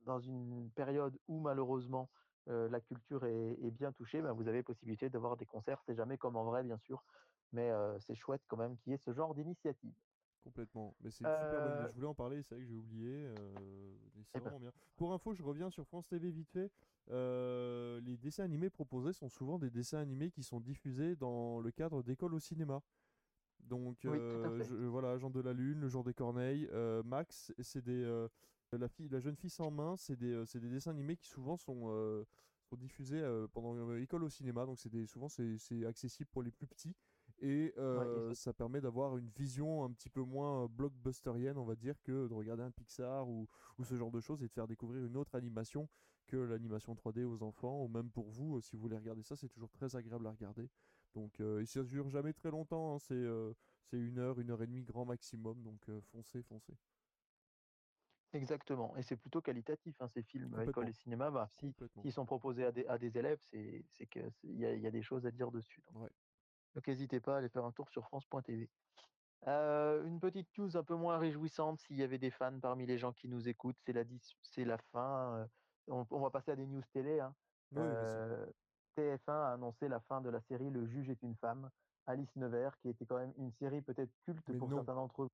dans 0.05 0.19
une 0.19 0.71
période 0.71 1.15
où 1.27 1.39
malheureusement 1.39 2.09
la 2.47 2.81
culture 2.81 3.25
est, 3.25 3.71
bien 3.71 3.91
touchée, 3.91 4.21
ben, 4.21 4.31
vous 4.31 4.47
avez 4.47 4.63
possibilité 4.63 5.09
d'avoir 5.09 5.37
des 5.37 5.45
concerts. 5.45 5.79
C'est 5.85 5.95
jamais 5.95 6.17
comme 6.17 6.35
en 6.35 6.45
vrai, 6.45 6.63
bien 6.63 6.79
sûr, 6.79 7.03
mais 7.53 7.71
c'est 7.99 8.15
chouette 8.15 8.41
quand 8.47 8.57
même 8.57 8.75
qu'il 8.77 8.91
y 8.91 8.95
ait 8.95 8.99
ce 9.05 9.13
genre 9.13 9.35
d'initiative. 9.35 9.93
Complètement. 10.43 10.95
Mais 11.01 11.11
c'est 11.11 11.23
super 11.23 11.51
bonne 11.51 11.87
Je 11.89 11.95
voulais 11.95 12.07
en 12.07 12.15
parler, 12.15 12.41
c'est 12.41 12.55
vrai 12.55 12.63
que 12.63 12.69
j'ai 12.69 12.75
oublié. 12.75 13.27
c'est 13.35 14.37
eh 14.37 14.39
ben. 14.39 14.41
vraiment 14.41 14.59
bien. 14.59 14.71
Pour 14.95 15.13
info, 15.13 15.33
je 15.33 15.43
reviens 15.43 15.69
sur 15.69 15.85
France 15.85 16.07
TV 16.07 16.31
vite 16.31 16.49
fait. 16.49 16.71
les 17.09 18.17
dessins 18.17 18.43
animés 18.43 18.69
proposés 18.69 19.13
sont 19.13 19.29
souvent 19.29 19.59
des 19.59 19.69
dessins 19.69 19.99
animés 19.99 20.31
qui 20.31 20.43
sont 20.43 20.59
diffusés 20.59 21.15
dans 21.15 21.59
le 21.59 21.71
cadre 21.71 22.03
d'écoles 22.03 22.33
au 22.33 22.39
cinéma. 22.39 22.81
Donc 23.59 24.05
voilà, 24.05 25.17
Jean 25.17 25.29
de 25.29 25.39
la 25.39 25.53
Lune, 25.53 25.79
Le 25.79 25.87
Jour 25.87 26.03
des 26.03 26.13
Corneilles, 26.13 26.69
Max, 27.05 27.53
c'est 27.59 27.83
des 27.83 28.27
La, 28.71 28.87
fille, 28.87 29.09
la 29.09 29.19
jeune 29.19 29.35
fille 29.35 29.49
sans 29.49 29.69
main, 29.69 29.95
c'est 29.97 30.15
des, 30.15 30.43
des, 30.53 30.69
dessins 30.69 30.91
animés 30.91 31.17
qui 31.17 31.27
souvent 31.27 31.57
sont, 31.57 32.25
sont 32.63 32.75
diffusés 32.77 33.21
pendant 33.53 33.91
l'école 33.91 34.23
au 34.23 34.29
cinéma, 34.29 34.65
donc 34.65 34.79
des, 34.87 35.05
souvent 35.05 35.29
c'est 35.29 35.85
accessible 35.85 36.29
pour 36.31 36.41
les 36.41 36.51
plus 36.51 36.67
petits. 36.67 36.95
Et, 37.41 37.73
ça 38.33 38.53
permet 38.53 38.81
d'avoir 38.81 39.17
une 39.17 39.29
vision 39.29 39.83
un 39.83 39.91
petit 39.91 40.09
peu 40.09 40.21
moins 40.21 40.67
blockbusterienne, 40.67 41.57
on 41.57 41.65
va 41.65 41.75
dire, 41.75 41.95
que 42.03 42.27
de 42.27 42.33
regarder 42.33 42.63
un 42.63 42.71
Pixar 42.71 43.27
ou, 43.27 43.47
ou, 43.77 43.83
ce 43.83 43.95
genre 43.95 44.11
de 44.11 44.19
choses 44.19 44.43
et 44.43 44.47
de 44.47 44.53
faire 44.53 44.67
découvrir 44.67 45.03
une 45.05 45.17
autre 45.17 45.35
animation 45.35 45.89
que 46.27 46.37
l'animation 46.37 46.93
3D 46.93 47.25
aux 47.25 47.43
enfants, 47.43 47.83
ou 47.83 47.87
même 47.87 48.09
pour 48.09 48.29
vous, 48.29 48.61
si 48.61 48.75
vous 48.75 48.81
voulez 48.81 48.97
regarder 48.97 49.23
ça, 49.23 49.35
c'est 49.35 49.49
toujours 49.49 49.71
très 49.71 49.95
agréable 49.95 50.27
à 50.27 50.31
regarder. 50.31 50.69
Donc, 51.13 51.39
euh, 51.41 51.65
ça 51.65 51.83
dure 51.83 52.09
jamais 52.09 52.31
très 52.31 52.51
longtemps, 52.51 52.95
hein, 52.95 52.99
c'est 52.99 53.25
c'est 53.85 53.97
une 53.97 54.19
heure, 54.19 54.39
une 54.39 54.51
heure 54.51 54.61
et 54.61 54.67
demie 54.67 54.83
grand 54.83 55.05
maximum, 55.05 55.61
donc 55.63 55.81
foncez, 56.11 56.41
foncez. 56.43 56.73
Exactement, 58.33 58.95
et 58.95 59.03
c'est 59.03 59.17
plutôt 59.17 59.41
qualitatif 59.41 59.93
hein, 59.99 60.07
ces 60.07 60.23
films. 60.23 60.57
École 60.61 60.87
et 60.87 60.93
cinéma, 60.93 61.29
bah, 61.29 61.47
si, 61.49 61.73
s'ils 61.97 62.13
sont 62.13 62.25
proposés 62.25 62.63
à 62.63 62.71
des, 62.71 62.85
à 62.85 62.97
des 62.97 63.17
élèves, 63.17 63.39
c'est 63.41 64.05
qu'il 64.07 64.31
y 64.43 64.65
a, 64.65 64.73
y 64.73 64.87
a 64.87 64.91
des 64.91 65.01
choses 65.01 65.25
à 65.25 65.31
dire 65.31 65.51
dessus. 65.51 65.83
Donc 65.91 66.09
n'hésitez 66.87 67.19
pas 67.19 67.35
à 67.35 67.37
aller 67.39 67.49
faire 67.49 67.65
un 67.65 67.71
tour 67.71 67.89
sur 67.89 68.05
France.tv. 68.05 68.69
Euh, 69.47 70.05
une 70.05 70.19
petite 70.19 70.47
news 70.57 70.77
un 70.77 70.83
peu 70.83 70.95
moins 70.95 71.17
réjouissante, 71.17 71.79
s'il 71.79 71.97
y 71.97 72.03
avait 72.03 72.19
des 72.19 72.29
fans 72.29 72.59
parmi 72.59 72.85
les 72.85 72.97
gens 72.97 73.11
qui 73.11 73.27
nous 73.27 73.49
écoutent, 73.49 73.77
c'est 73.85 73.93
la, 73.93 74.03
c'est 74.43 74.65
la 74.65 74.77
fin. 74.91 75.35
Euh, 75.35 75.45
on, 75.87 76.19
va 76.19 76.29
passer 76.29 76.51
à 76.51 76.55
des 76.55 76.67
news 76.67 76.83
télé. 76.93 77.19
Hein. 77.19 77.33
Euh, 77.77 78.45
TF1 78.97 79.31
a 79.31 79.53
annoncé 79.53 79.87
la 79.87 79.99
fin 80.01 80.21
de 80.21 80.29
la 80.29 80.41
série 80.41 80.69
Le 80.69 80.85
juge 80.85 81.09
est 81.09 81.21
une 81.23 81.35
femme, 81.35 81.69
Alice 82.05 82.35
Nevers, 82.35 82.77
qui 82.81 82.89
était 82.89 83.05
quand 83.05 83.17
même 83.17 83.33
une 83.37 83.51
série 83.53 83.81
peut-être 83.81 84.11
culte 84.25 84.57
pour 84.57 84.69
certains 84.69 84.95
d'entre 84.95 85.23
eux. 85.23 85.29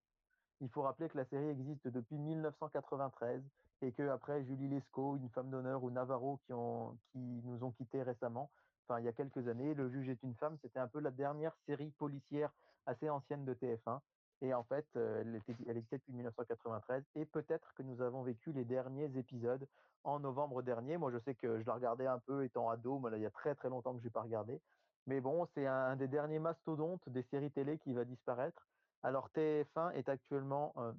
Il 0.62 0.70
faut 0.70 0.84
rappeler 0.84 1.10
que 1.10 1.18
la 1.18 1.26
série 1.26 1.50
existe 1.50 1.88
depuis 1.88 2.18
1993 2.18 3.44
et 3.82 3.92
que 3.92 4.08
après 4.10 4.44
Julie 4.44 4.70
Lescaut, 4.70 5.18
une 5.18 5.30
femme 5.30 5.50
d'honneur, 5.50 5.84
ou 5.84 5.92
Navarro 5.92 6.40
qui, 6.46 6.54
ont, 6.54 6.98
qui 7.12 7.20
nous 7.20 7.64
ont 7.64 7.72
quittés 7.72 8.02
récemment, 8.02 8.50
enfin 8.88 9.00
il 9.00 9.06
y 9.06 9.10
a 9.10 9.14
quelques 9.14 9.48
années. 9.48 9.74
Le 9.74 9.90
juge 9.90 10.10
est 10.10 10.24
une 10.24 10.36
femme, 10.36 10.58
c'était 10.62 10.80
un 10.80 10.88
peu 10.88 11.00
la 11.00 11.12
dernière 11.12 11.56
série 11.66 11.92
policière 11.98 12.52
assez 12.86 13.10
ancienne 13.10 13.46
de 13.46 13.54
TF1. 13.54 14.00
Et 14.42 14.54
en 14.54 14.64
fait, 14.64 14.86
euh, 14.96 15.22
elle, 15.22 15.36
était, 15.36 15.56
elle 15.68 15.84
depuis 15.92 16.14
1993. 16.14 17.04
Et 17.16 17.26
peut-être 17.26 17.74
que 17.74 17.84
nous 17.84 18.02
avons 18.02 18.22
vécu 18.22 18.52
les 18.52 18.66
derniers 18.66 19.10
épisodes 19.18 19.68
en 20.04 20.20
novembre 20.20 20.62
dernier. 20.62 20.98
Moi, 20.98 21.12
je 21.12 21.18
sais 21.20 21.34
que 21.34 21.60
je 21.60 21.66
la 21.66 21.74
regardais 21.74 22.06
un 22.06 22.20
peu 22.20 22.44
étant 22.44 22.70
ado. 22.70 23.00
Là, 23.10 23.18
il 23.18 23.24
y 23.24 23.26
a 23.26 23.32
très 23.32 23.56
très 23.56 23.70
longtemps 23.70 23.94
que 23.94 24.00
je 24.00 24.06
n'ai 24.06 24.12
pas 24.12 24.22
regardé. 24.22 24.62
Mais 25.08 25.22
bon, 25.22 25.48
c'est 25.54 25.66
un, 25.66 25.96
des 25.96 26.08
derniers 26.08 26.40
mastodontes 26.40 27.08
des 27.10 27.24
séries 27.24 27.52
télé 27.52 27.80
qui 27.80 27.94
va 27.94 28.06
disparaître. 28.06 28.68
Alors 29.04 29.30
TF1 29.36 29.94
est 29.94 30.10
actuellement... 30.10 30.74
Euh, 30.78 30.92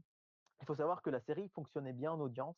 il 0.60 0.66
faut 0.66 0.74
savoir 0.74 1.02
que 1.02 1.10
la 1.10 1.20
série 1.20 1.48
fonctionnait 1.50 1.92
bien 1.92 2.12
en 2.12 2.20
audience, 2.20 2.56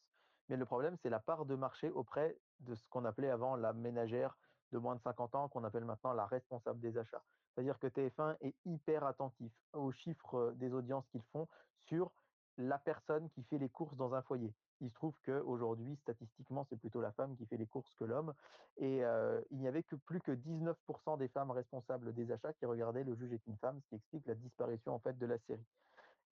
mais 0.49 0.57
le 0.57 0.65
problème, 0.65 0.97
c'est 1.03 1.11
la 1.11 1.21
part 1.21 1.45
de 1.45 1.55
marché 1.55 1.91
auprès 1.91 2.39
de 2.61 2.75
ce 2.75 2.89
qu'on 2.89 3.05
appelait 3.05 3.29
avant 3.29 3.57
la 3.57 3.75
ménagère 3.75 4.39
de 4.73 4.79
moins 4.79 4.97
de 4.97 5.01
50 5.01 5.35
ans 5.35 5.49
qu'on 5.49 5.65
appelle 5.65 5.85
maintenant 5.85 6.13
la 6.13 6.27
responsable 6.27 6.81
des 6.81 6.97
achats. 6.99 7.23
C'est-à-dire 7.55 7.79
que 7.79 7.87
TF1 7.87 8.37
est 8.41 8.55
hyper 8.65 9.05
attentif 9.05 9.53
aux 9.73 9.93
chiffres 9.93 10.35
euh, 10.37 10.53
des 10.53 10.73
audiences 10.73 11.07
qu'ils 11.09 11.25
font 11.33 11.49
sur 11.87 12.11
la 12.59 12.79
personne 12.79 13.29
qui 13.31 13.43
fait 13.45 13.59
les 13.59 13.69
courses 13.69 13.97
dans 13.97 14.15
un 14.15 14.23
foyer. 14.23 14.53
Il 14.81 14.91
se 14.91 14.95
trouve 14.95 15.15
qu'aujourd'hui, 15.25 15.97
statistiquement, 16.03 16.67
c'est 16.69 16.79
plutôt 16.79 17.01
la 17.01 17.13
femme 17.13 17.37
qui 17.37 17.47
fait 17.47 17.57
les 17.57 17.67
courses 17.67 17.95
que 17.95 18.05
l'homme. 18.05 18.35
Et 18.77 19.05
euh, 19.05 19.41
il 19.51 19.59
n'y 19.59 19.69
avait 19.69 19.83
que 19.83 19.97
plus 19.97 20.21
que 20.21 20.33
19% 20.33 21.19
des 21.19 21.29
femmes 21.29 21.51
responsables 21.51 22.13
des 22.15 22.31
achats 22.33 22.53
qui 22.55 22.67
regardaient 22.67 23.05
Le 23.05 23.15
juge 23.15 23.33
est 23.33 23.47
une 23.47 23.57
femme, 23.59 23.81
ce 23.83 23.89
qui 23.89 23.95
explique 23.97 24.27
la 24.27 24.35
disparition 24.35 24.95
en 24.95 24.99
fait 24.99 25.19
de 25.19 25.27
la 25.27 25.39
série. 25.39 25.67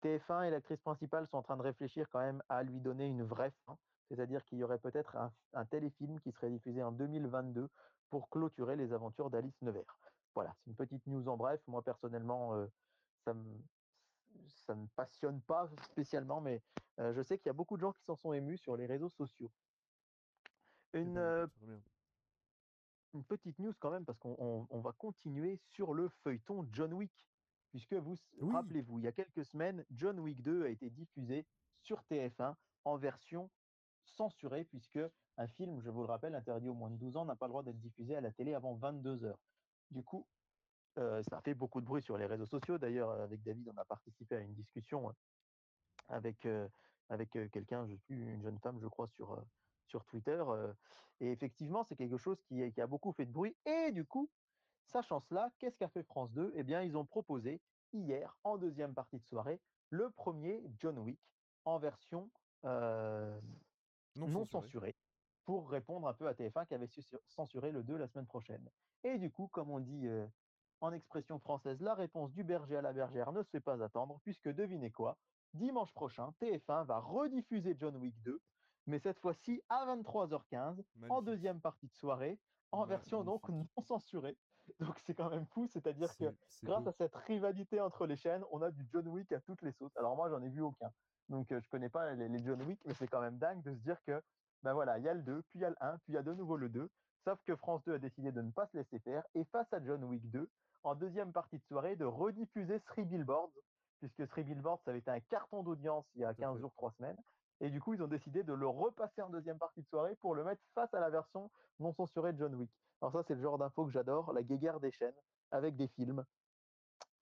TF1 0.04 0.44
et 0.44 0.50
l'actrice 0.50 0.80
principale 0.80 1.26
sont 1.28 1.38
en 1.38 1.42
train 1.42 1.56
de 1.56 1.62
réfléchir 1.62 2.06
quand 2.10 2.20
même 2.20 2.42
à 2.50 2.62
lui 2.62 2.80
donner 2.80 3.06
une 3.06 3.22
vraie 3.22 3.52
fin, 3.64 3.78
c'est-à-dire 4.08 4.44
qu'il 4.44 4.58
y 4.58 4.64
aurait 4.64 4.78
peut-être 4.78 5.16
un, 5.54 5.64
téléfilm 5.66 6.20
qui 6.20 6.30
serait 6.32 6.50
diffusé 6.50 6.82
en 6.82 6.92
2022 6.92 7.68
pour 8.10 8.28
clôturer 8.30 8.76
les 8.76 8.92
aventures 8.92 9.30
d'Alice 9.30 9.60
Nevers. 9.62 9.98
Voilà, 10.34 10.54
c'est 10.58 10.70
une 10.70 10.76
petite 10.76 11.06
news 11.06 11.28
en 11.28 11.36
bref. 11.36 11.60
Moi, 11.66 11.82
personnellement, 11.82 12.54
euh, 12.54 12.66
ça 13.24 13.34
me 13.34 13.44
ça 14.66 14.74
ne 14.74 14.86
passionne 14.96 15.40
pas 15.42 15.68
spécialement, 15.90 16.40
mais 16.40 16.62
euh, 17.00 17.12
je 17.14 17.22
sais 17.22 17.38
qu'il 17.38 17.46
y 17.46 17.50
a 17.50 17.54
beaucoup 17.54 17.76
de 17.76 17.82
gens 17.82 17.92
qui 17.92 18.02
s'en 18.04 18.16
sont 18.16 18.32
émus 18.32 18.58
sur 18.58 18.76
les 18.76 18.86
réseaux 18.86 19.08
sociaux. 19.08 19.50
Une, 20.92 21.18
euh, 21.18 21.46
une 23.14 23.24
petite 23.24 23.58
news 23.58 23.74
quand 23.80 23.90
même, 23.90 24.04
parce 24.04 24.18
qu'on 24.18 24.66
va 24.70 24.92
continuer 24.92 25.58
sur 25.72 25.94
le 25.94 26.08
feuilleton 26.22 26.66
John 26.72 26.92
Wick, 26.94 27.26
puisque 27.70 27.94
vous 27.94 28.16
rappelez-vous, 28.40 28.98
il 28.98 29.04
y 29.04 29.08
a 29.08 29.12
quelques 29.12 29.44
semaines, 29.44 29.84
John 29.90 30.18
Wick 30.20 30.42
2 30.42 30.64
a 30.64 30.68
été 30.68 30.90
diffusé 30.90 31.46
sur 31.80 32.00
TF1 32.10 32.54
en 32.84 32.96
version 32.96 33.50
censurée, 34.04 34.64
puisque 34.64 35.00
un 35.36 35.48
film, 35.48 35.80
je 35.80 35.90
vous 35.90 36.00
le 36.02 36.06
rappelle, 36.06 36.34
interdit 36.34 36.68
aux 36.68 36.74
moins 36.74 36.90
de 36.90 36.96
12 36.96 37.16
ans, 37.16 37.24
n'a 37.24 37.36
pas 37.36 37.46
le 37.46 37.50
droit 37.50 37.62
d'être 37.62 37.80
diffusé 37.80 38.16
à 38.16 38.20
la 38.20 38.30
télé 38.30 38.54
avant 38.54 38.74
22 38.74 39.24
heures. 39.24 39.40
Du 39.90 40.02
coup, 40.02 40.26
euh, 40.98 41.22
ça 41.28 41.40
fait 41.40 41.54
beaucoup 41.54 41.80
de 41.80 41.86
bruit 41.86 42.02
sur 42.02 42.16
les 42.16 42.26
réseaux 42.26 42.46
sociaux. 42.46 42.78
D'ailleurs, 42.78 43.10
avec 43.10 43.42
David, 43.42 43.68
on 43.68 43.76
a 43.76 43.84
participé 43.84 44.36
à 44.36 44.40
une 44.40 44.54
discussion 44.54 45.08
hein, 45.08 45.14
avec, 46.08 46.46
euh, 46.46 46.68
avec 47.08 47.34
euh, 47.36 47.48
quelqu'un, 47.48 47.86
je 47.86 47.96
suis 47.96 48.14
une 48.14 48.42
jeune 48.42 48.58
femme, 48.60 48.78
je 48.80 48.86
crois, 48.86 49.08
sur, 49.08 49.42
sur 49.86 50.04
Twitter. 50.04 50.42
et 51.20 51.32
effectivement, 51.32 51.84
c'est 51.84 51.96
quelque 51.96 52.16
chose 52.16 52.40
qui, 52.42 52.70
qui, 52.72 52.80
a 52.80 52.86
beaucoup 52.86 53.12
fait 53.12 53.26
de 53.26 53.32
bruit. 53.32 53.56
Et 53.66 53.90
du 53.90 54.04
coup, 54.04 54.30
sachant 54.86 55.20
cela, 55.20 55.50
qu'est-ce 55.58 55.76
qu'a 55.76 55.88
fait 55.88 56.04
France 56.04 56.32
2 56.32 56.52
Eh 56.54 56.62
bien, 56.62 56.82
ils 56.82 56.96
ont 56.96 57.04
proposé 57.04 57.60
hier, 57.92 58.36
en 58.44 58.58
deuxième 58.58 58.94
partie 58.94 59.18
de 59.18 59.24
soirée, 59.24 59.60
le 59.90 60.10
premier 60.10 60.62
John 60.78 60.98
Wick 60.98 61.20
en 61.64 61.78
version 61.78 62.30
non, 64.16 64.44
censurée 64.44 64.94
pour 65.44 65.68
répondre 65.68 66.08
un 66.08 66.14
peu 66.14 66.26
à 66.26 66.32
TF1 66.32 66.66
qui 66.66 66.74
avait 66.74 66.88
censuré 67.26 67.70
le 67.70 67.82
2 67.82 67.96
la 67.96 68.08
semaine 68.08 68.26
prochaine. 68.26 68.66
Et 69.02 69.18
du 69.18 69.30
coup, 69.30 69.48
comme 69.48 69.70
on 69.70 69.78
dit 69.78 70.08
en 70.80 70.92
expression 70.92 71.38
française, 71.38 71.80
la 71.80 71.94
réponse 71.94 72.32
du 72.32 72.44
berger 72.44 72.76
à 72.76 72.82
la 72.82 72.92
bergère 72.92 73.32
ne 73.32 73.42
se 73.42 73.50
fait 73.50 73.60
pas 73.60 73.82
attendre, 73.82 74.20
puisque 74.22 74.48
devinez 74.48 74.90
quoi 74.90 75.18
Dimanche 75.52 75.92
prochain, 75.92 76.34
TF1 76.40 76.86
va 76.86 76.98
rediffuser 76.98 77.76
John 77.78 77.96
Wick 77.96 78.20
2, 78.22 78.40
mais 78.86 78.98
cette 78.98 79.18
fois-ci 79.18 79.62
à 79.68 79.86
23h15, 79.86 80.82
en 81.08 81.22
deuxième 81.22 81.60
partie 81.60 81.86
de 81.86 81.94
soirée, 81.94 82.40
en 82.72 82.86
version 82.86 83.22
donc 83.22 83.48
non 83.48 83.68
censurée. 83.82 84.36
Donc 84.80 84.98
c'est 85.00 85.14
quand 85.14 85.30
même 85.30 85.46
fou, 85.46 85.66
c'est-à-dire 85.66 86.16
que 86.16 86.34
grâce 86.62 86.86
à 86.86 86.92
cette 86.92 87.14
rivalité 87.14 87.80
entre 87.80 88.06
les 88.06 88.16
chaînes, 88.16 88.44
on 88.50 88.62
a 88.62 88.70
du 88.70 88.86
John 88.90 89.06
Wick 89.08 89.30
à 89.32 89.40
toutes 89.40 89.62
les 89.62 89.72
sauces. 89.72 89.96
Alors 89.96 90.16
moi, 90.16 90.28
j'en 90.30 90.42
ai 90.42 90.48
vu 90.48 90.62
aucun. 90.62 90.90
Donc 91.28 91.46
je 91.50 91.68
connais 91.70 91.88
pas 91.88 92.12
les, 92.12 92.28
les 92.28 92.44
John 92.44 92.60
Wick, 92.62 92.80
mais 92.84 92.94
c'est 92.94 93.08
quand 93.08 93.20
même 93.20 93.38
dingue 93.38 93.62
de 93.62 93.72
se 93.72 93.80
dire 93.80 93.96
que 94.06 94.22
ben 94.62 94.72
voilà, 94.72 94.98
il 94.98 95.04
y 95.04 95.08
a 95.08 95.14
le 95.14 95.22
2, 95.22 95.42
puis 95.42 95.58
il 95.58 95.60
y 95.60 95.64
a 95.64 95.70
le 95.70 95.76
1, 95.80 95.98
puis 95.98 96.12
il 96.12 96.14
y 96.14 96.18
a 96.18 96.22
de 96.22 96.32
nouveau 96.32 96.56
le 96.56 96.70
2. 96.70 96.88
Sauf 97.24 97.38
que 97.44 97.54
France 97.56 97.82
2 97.84 97.94
a 97.94 97.98
décidé 97.98 98.32
de 98.32 98.42
ne 98.42 98.50
pas 98.50 98.66
se 98.66 98.76
laisser 98.76 98.98
faire 99.00 99.22
et 99.34 99.44
face 99.44 99.70
à 99.72 99.82
John 99.82 100.02
Wick 100.04 100.30
2, 100.30 100.48
en 100.84 100.94
deuxième 100.94 101.32
partie 101.32 101.58
de 101.58 101.64
soirée, 101.64 101.96
de 101.96 102.04
rediffuser 102.04 102.80
Three 102.80 103.04
Billboards, 103.04 103.50
puisque 104.00 104.26
Three 104.28 104.44
Billboards, 104.44 104.80
ça 104.84 104.90
avait 104.90 105.00
été 105.00 105.10
un 105.10 105.20
carton 105.20 105.62
d'audience 105.62 106.04
il 106.14 106.22
y 106.22 106.24
a 106.24 106.34
15 106.34 106.60
jours, 106.60 106.72
3 106.74 106.92
semaines. 106.92 107.16
Et 107.60 107.70
du 107.70 107.80
coup, 107.80 107.94
ils 107.94 108.02
ont 108.02 108.08
décidé 108.08 108.42
de 108.42 108.52
le 108.52 108.66
repasser 108.66 109.22
en 109.22 109.30
deuxième 109.30 109.58
partie 109.58 109.80
de 109.80 109.86
soirée 109.86 110.16
pour 110.16 110.34
le 110.34 110.44
mettre 110.44 110.60
face 110.74 110.92
à 110.92 111.00
la 111.00 111.08
version 111.08 111.50
non 111.78 111.94
censurée 111.94 112.32
de 112.32 112.38
John 112.38 112.54
Wick. 112.54 112.70
Alors 113.00 113.12
ça, 113.12 113.22
c'est 113.26 113.34
le 113.34 113.42
genre 113.42 113.58
d'info 113.58 113.86
que 113.86 113.92
j'adore, 113.92 114.32
la 114.32 114.42
guéguerre 114.42 114.80
des 114.80 114.90
chaînes 114.90 115.14
avec 115.50 115.76
des 115.76 115.88
films. 115.88 116.24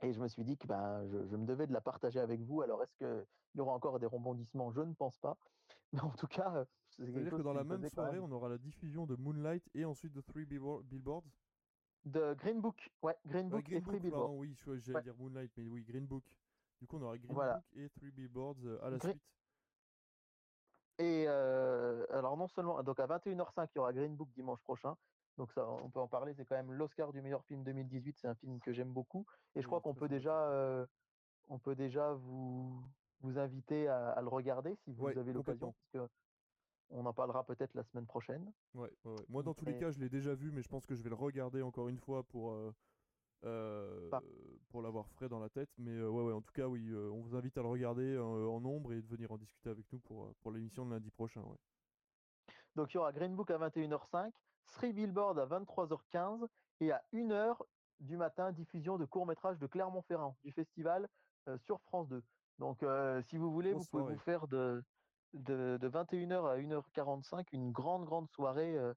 Et 0.02 0.12
je 0.12 0.20
me 0.20 0.28
suis 0.28 0.44
dit 0.44 0.56
que 0.56 0.66
ben, 0.66 1.06
je, 1.06 1.36
me 1.36 1.46
devais 1.46 1.66
de 1.66 1.72
la 1.72 1.80
partager 1.80 2.18
avec 2.18 2.40
vous. 2.40 2.62
Alors, 2.62 2.82
est-ce 2.82 2.94
qu'il 2.96 3.26
y 3.54 3.60
aura 3.60 3.72
encore 3.72 4.00
des 4.00 4.06
rebondissements? 4.06 4.72
Je 4.72 4.80
ne 4.80 4.94
pense 4.94 5.18
pas. 5.18 5.36
Mais 5.92 6.00
en 6.00 6.10
tout 6.10 6.26
cas, 6.26 6.64
c'est 6.90 7.04
quelque 7.04 7.20
dire 7.20 7.30
que 7.30 7.42
dans 7.42 7.52
la 7.52 7.64
même 7.64 7.86
soirée, 7.88 8.18
on 8.18 8.30
aura 8.32 8.48
la 8.48 8.58
diffusion 8.58 9.06
de 9.06 9.14
Moonlight 9.14 9.64
et 9.74 9.84
ensuite 9.84 10.12
de 10.12 10.20
Three 10.20 10.44
Billboards? 10.44 10.82
De 12.04 12.34
Green 12.34 12.60
Book. 12.60 12.90
Ouais, 13.02 13.16
Green 13.26 13.48
Book 13.48 13.70
et 13.70 13.80
Three 13.80 14.00
Billboards. 14.00 14.34
oui, 14.34 14.56
j'allais 14.66 15.02
dire 15.02 15.14
Moonlight, 15.16 15.52
mais 15.56 15.68
oui, 15.68 15.84
Green 15.84 16.06
Book. 16.06 16.24
Du 16.80 16.88
coup, 16.88 16.96
on 16.96 17.02
aura 17.02 17.16
Green 17.16 17.32
Book 17.32 17.62
et 17.76 17.88
Three 17.90 18.10
Billboards 18.10 18.56
euh, 18.64 18.84
à 18.84 18.90
la 18.90 18.98
suite. 18.98 19.22
Et 20.98 21.24
euh, 21.28 22.04
alors, 22.10 22.36
non 22.36 22.48
seulement, 22.48 22.82
donc 22.82 22.98
à 22.98 23.06
21h05, 23.06 23.68
il 23.74 23.76
y 23.76 23.78
aura 23.78 23.92
Green 23.92 24.16
Book 24.16 24.30
dimanche 24.34 24.60
prochain. 24.62 24.96
Donc, 25.38 25.52
ça, 25.52 25.66
on 25.68 25.90
peut 25.90 26.00
en 26.00 26.08
parler. 26.08 26.34
C'est 26.34 26.44
quand 26.44 26.56
même 26.56 26.72
l'Oscar 26.72 27.12
du 27.12 27.22
meilleur 27.22 27.44
film 27.44 27.62
2018. 27.64 28.18
C'est 28.18 28.28
un 28.28 28.34
film 28.34 28.60
que 28.60 28.72
j'aime 28.72 28.92
beaucoup. 28.92 29.26
Et 29.54 29.62
je 29.62 29.66
crois 29.66 29.80
qu'on 29.80 29.94
peut 29.94 30.08
déjà, 30.08 30.48
euh, 30.50 30.86
on 31.48 31.58
peut 31.58 31.74
déjà 31.74 32.12
vous, 32.12 32.82
vous 33.20 33.38
inviter 33.38 33.88
à, 33.88 34.20
le 34.20 34.28
regarder 34.28 34.76
si 34.84 34.92
vous 34.92 35.06
avez 35.06 35.32
l'occasion. 35.32 35.72
Parce 35.72 36.06
que 36.06 36.12
on 36.94 37.06
en 37.06 37.14
parlera 37.14 37.42
peut-être 37.44 37.72
la 37.74 37.84
semaine 37.84 38.06
prochaine. 38.06 38.52
Ouais, 38.74 38.90
Moi, 39.30 39.42
dans 39.42 39.54
tous 39.54 39.64
les 39.64 39.78
cas, 39.78 39.90
je 39.90 39.98
l'ai 39.98 40.10
déjà 40.10 40.34
vu, 40.34 40.50
mais 40.50 40.62
je 40.62 40.68
pense 40.68 40.84
que 40.84 40.94
je 40.94 41.02
vais 41.02 41.08
le 41.08 41.16
regarder 41.16 41.62
encore 41.62 41.88
une 41.88 41.96
fois 41.96 42.22
pour, 42.22 42.52
euh, 42.52 42.70
euh, 43.44 44.10
pour 44.68 44.82
l'avoir 44.82 45.08
frais 45.08 45.30
dans 45.30 45.38
la 45.38 45.48
tête. 45.48 45.70
Mais 45.78 45.98
ouais, 46.02 46.22
ouais, 46.24 46.32
en 46.34 46.42
tout 46.42 46.52
cas, 46.52 46.66
oui, 46.66 46.94
on 46.94 47.20
vous 47.20 47.34
invite 47.34 47.56
à 47.56 47.62
le 47.62 47.68
regarder 47.68 48.18
en 48.18 48.60
nombre 48.60 48.92
et 48.92 49.00
de 49.00 49.08
venir 49.08 49.32
en 49.32 49.38
discuter 49.38 49.70
avec 49.70 49.90
nous 49.90 50.00
pour, 50.00 50.34
pour 50.42 50.52
l'émission 50.52 50.84
de 50.84 50.90
lundi 50.90 51.10
prochain. 51.10 51.40
Ouais. 51.40 51.56
Donc, 52.76 52.92
il 52.92 52.96
y 52.96 52.98
aura 52.98 53.12
Green 53.12 53.34
Book 53.34 53.50
à 53.50 53.58
21h05, 53.58 54.30
Three 54.66 54.92
Billboard 54.92 55.38
à 55.38 55.46
23h15 55.46 56.46
et 56.80 56.92
à 56.92 57.02
1h 57.12 57.56
du 58.00 58.16
matin, 58.16 58.52
diffusion 58.52 58.98
de 58.98 59.04
court-métrage 59.04 59.58
de 59.58 59.66
Clermont-Ferrand, 59.66 60.36
du 60.44 60.52
festival 60.52 61.08
sur 61.58 61.80
France 61.82 62.08
2. 62.08 62.22
Donc, 62.58 62.84
si 63.28 63.36
vous 63.36 63.52
voulez, 63.52 63.72
vous 63.72 63.84
pouvez 63.84 64.14
vous 64.14 64.18
faire 64.20 64.48
de 64.48 64.82
de, 65.34 65.78
de 65.80 65.88
21h 65.88 66.46
à 66.46 66.58
1h45, 66.58 67.46
une 67.52 67.72
grande, 67.72 68.04
grande 68.04 68.28
soirée 68.30 68.76
euh, 68.76 68.92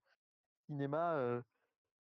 cinéma 0.66 1.14
euh, 1.14 1.42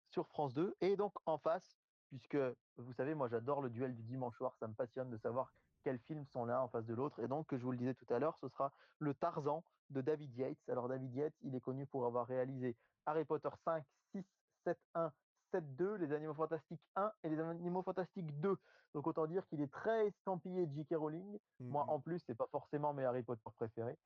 sur 0.10 0.28
France 0.28 0.54
2. 0.54 0.76
Et 0.82 0.96
donc 0.96 1.14
en 1.26 1.38
face, 1.38 1.78
puisque 2.10 2.38
vous 2.78 2.94
savez, 2.94 3.14
moi 3.14 3.28
j'adore 3.28 3.62
le 3.62 3.70
duel 3.70 3.96
du 3.96 4.04
dimanche 4.04 4.38
soir, 4.38 4.56
ça 4.60 4.68
me 4.68 4.74
passionne 4.74 5.10
de 5.10 5.18
savoir 5.18 5.54
quels 5.84 6.00
films 6.00 6.26
sont 6.28 6.46
l'un 6.46 6.60
en 6.62 6.68
face 6.68 6.86
de 6.86 6.94
l'autre. 6.94 7.20
Et 7.24 7.28
donc, 7.28 7.48
je 7.56 7.64
vous 7.64 7.72
le 7.72 7.78
disais 7.78 7.96
tout 7.96 8.06
à 8.14 8.20
l'heure, 8.20 8.38
ce 8.40 8.48
sera 8.50 8.72
le 9.00 9.16
Tarzan 9.16 9.64
de 9.90 10.02
David 10.02 10.36
Yates. 10.38 10.70
Alors 10.70 10.88
David 10.88 11.14
Yates, 11.16 11.34
il 11.42 11.56
est 11.56 11.60
connu 11.60 11.88
pour 11.88 12.06
avoir 12.06 12.28
réalisé 12.28 12.78
Harry 13.06 13.26
Potter 13.26 13.50
5, 13.66 13.84
6, 14.16 14.24
7, 14.66 14.78
1, 14.96 15.12
7, 15.54 15.76
2, 15.76 15.96
Les 15.96 16.14
Animaux 16.14 16.34
Fantastiques 16.34 16.82
1 16.96 17.12
et 17.24 17.30
Les 17.30 17.40
Animaux 17.40 17.82
Fantastiques 17.84 18.40
2. 18.40 18.58
Donc 18.94 19.08
autant 19.08 19.26
dire 19.28 19.46
qu'il 19.48 19.62
est 19.62 19.72
très 19.72 20.08
estampillé 20.08 20.68
J.K. 20.70 20.96
Rowling. 20.96 21.40
Moi, 21.60 21.84
Mhm. 21.84 21.90
en 21.90 22.00
plus, 22.00 22.20
c'est 22.26 22.36
pas 22.36 22.48
forcément 22.52 22.94
mes 22.94 23.06
Harry 23.06 23.24
Potter 23.24 23.50
préférés. 23.56 23.98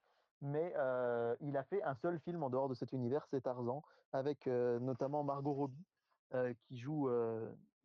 Mais 0.41 0.73
euh, 0.75 1.35
il 1.41 1.55
a 1.57 1.63
fait 1.63 1.81
un 1.83 1.95
seul 1.95 2.19
film 2.19 2.43
en 2.43 2.49
dehors 2.49 2.67
de 2.69 2.73
cet 2.75 2.91
univers, 2.91 3.25
c'est 3.31 3.41
Tarzan, 3.41 3.83
avec 4.11 4.47
euh, 4.47 4.79
notamment 4.79 5.23
Margot 5.23 5.53
Robbie 5.53 5.85
euh, 6.33 6.53
qui 6.67 6.77
joue 6.77 7.09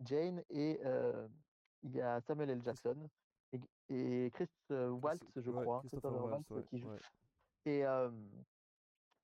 Jane 0.00 0.42
et 0.50 0.80
il 1.82 1.92
y 1.96 2.00
a 2.02 2.20
Samuel 2.22 2.50
L. 2.50 2.62
Jackson 2.62 3.08
et, 3.52 3.60
et 3.88 4.30
Chris 4.32 4.48
Waltz, 4.70 5.22
je 5.36 5.50
Ouais, 5.50 5.62
crois, 5.62 5.80
Christopher 5.80 6.10
Christopher 6.10 6.24
Waltz, 6.24 6.50
Waltz, 6.50 6.50
ouais, 6.50 6.68
qui 6.70 6.78
joue. 6.78 6.88
ouais. 6.90 6.98
Et, 7.66 7.84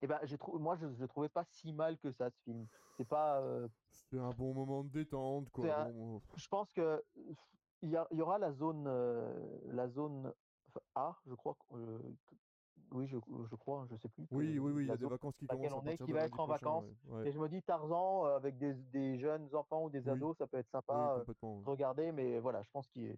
et 0.06 0.08
ben, 0.08 0.20
j'ai 0.22 0.38
trou- 0.38 0.58
moi, 0.60 0.76
je 0.76 0.86
ne 0.86 0.94
le 0.94 1.08
trouvais 1.08 1.28
pas 1.28 1.42
si 1.44 1.72
mal 1.72 1.98
que 1.98 2.12
ça, 2.12 2.30
ce 2.30 2.38
film. 2.44 2.66
C'est 2.96 3.08
pas, 3.08 3.40
euh, 3.42 3.66
C'est 3.90 4.18
un 4.18 4.30
bon 4.30 4.54
moment 4.54 4.84
de 4.84 4.88
détente, 4.88 5.50
quoi. 5.50 5.64
C'est 5.66 5.72
un- 5.72 5.90
Bon, 5.90 6.20
je 6.36 6.46
pense 6.48 6.72
que 6.72 7.02
il 7.82 7.90
y, 7.90 7.96
a- 7.96 8.06
il 8.12 8.18
y 8.18 8.22
aura 8.22 8.38
la 8.38 8.52
zone, 8.52 8.86
euh, 8.86 9.58
la 9.64 9.88
zone 9.88 10.32
A, 10.94 11.16
je 11.26 11.34
crois. 11.34 11.56
euh, 11.72 11.98
oui, 12.92 13.08
je, 13.08 13.16
je 13.50 13.56
crois, 13.56 13.86
je 13.90 13.96
sais 13.96 14.08
plus. 14.08 14.26
Oui, 14.30 14.58
oui, 14.60 14.72
oui, 14.72 14.84
il 14.84 14.88
y 14.88 14.92
a 14.92 14.96
des 14.96 15.06
vacances 15.06 15.34
qui 15.40 15.46
commencent 15.48 15.72
à 15.72 15.76
on 15.82 15.86
est, 15.86 15.98
qui 15.98 16.12
va 16.12 16.20
être 16.20 16.38
en 16.38 16.46
prochain, 16.46 16.66
vacances. 16.68 16.84
ouais, 17.08 17.16
ouais. 17.18 17.28
Et 17.28 17.32
je 17.32 17.38
me 17.40 17.48
dis 17.48 17.62
Tarzan 17.62 18.26
euh, 18.26 18.36
avec 18.36 18.58
des, 18.58 18.74
des 18.74 19.18
jeunes 19.18 19.52
enfants 19.56 19.82
ou 19.84 19.90
des 19.90 20.06
Oui. 20.06 20.08
ados, 20.08 20.36
ça 20.38 20.46
peut 20.46 20.58
être 20.58 20.66
Oui, 20.66 20.70
sympa 20.70 21.24
de 21.26 21.68
regarder, 21.68 22.12
mais 22.12 22.38
voilà, 22.38 22.62
je 22.62 22.70
pense 22.70 22.86
qu'il 22.88 23.16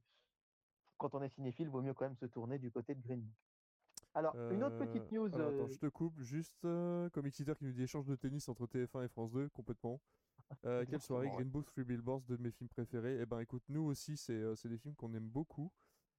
quand 0.96 1.14
on 1.14 1.22
est 1.22 1.28
cinéphile, 1.28 1.68
vaut 1.68 1.82
mieux 1.82 1.94
quand 1.94 2.06
même 2.06 2.16
se 2.16 2.26
tourner 2.26 2.58
du 2.58 2.72
côté 2.72 2.94
de 2.94 3.00
Green 3.02 3.20
Book. 3.20 3.47
Alors, 4.18 4.34
une 4.50 4.64
autre 4.64 4.76
petite 4.78 5.12
Euh, 5.12 5.16
news. 5.16 5.34
Alors 5.34 5.48
attends, 5.50 5.64
euh, 5.64 5.68
je 5.70 5.78
te 5.78 5.86
coupe. 5.86 6.20
Juste, 6.20 6.64
euh, 6.64 7.08
comme 7.10 7.26
Exeter 7.26 7.54
qui 7.56 7.64
nous 7.64 7.72
dit 7.72 7.84
échange 7.84 8.06
de 8.06 8.16
tennis 8.16 8.48
entre 8.48 8.66
TF1 8.66 9.04
et 9.04 9.08
France 9.08 9.30
2, 9.30 9.48
complètement. 9.50 10.00
Euh, 10.64 10.84
quelle 10.90 11.00
soirée. 11.00 11.28
Green 11.30 11.48
Book, 11.48 11.66
Three 11.66 11.84
Billboards, 11.84 12.22
deux 12.22 12.36
de 12.36 12.42
mes 12.42 12.50
films 12.50 12.68
préférés. 12.68 13.18
Eh 13.20 13.26
ben 13.26 13.38
écoute, 13.38 13.62
nous 13.68 13.82
aussi, 13.82 14.16
c'est 14.16 14.32
euh, 14.32 14.54
des 14.64 14.78
films 14.78 14.96
qu'on 14.96 15.14
aime 15.14 15.28
beaucoup. 15.28 15.70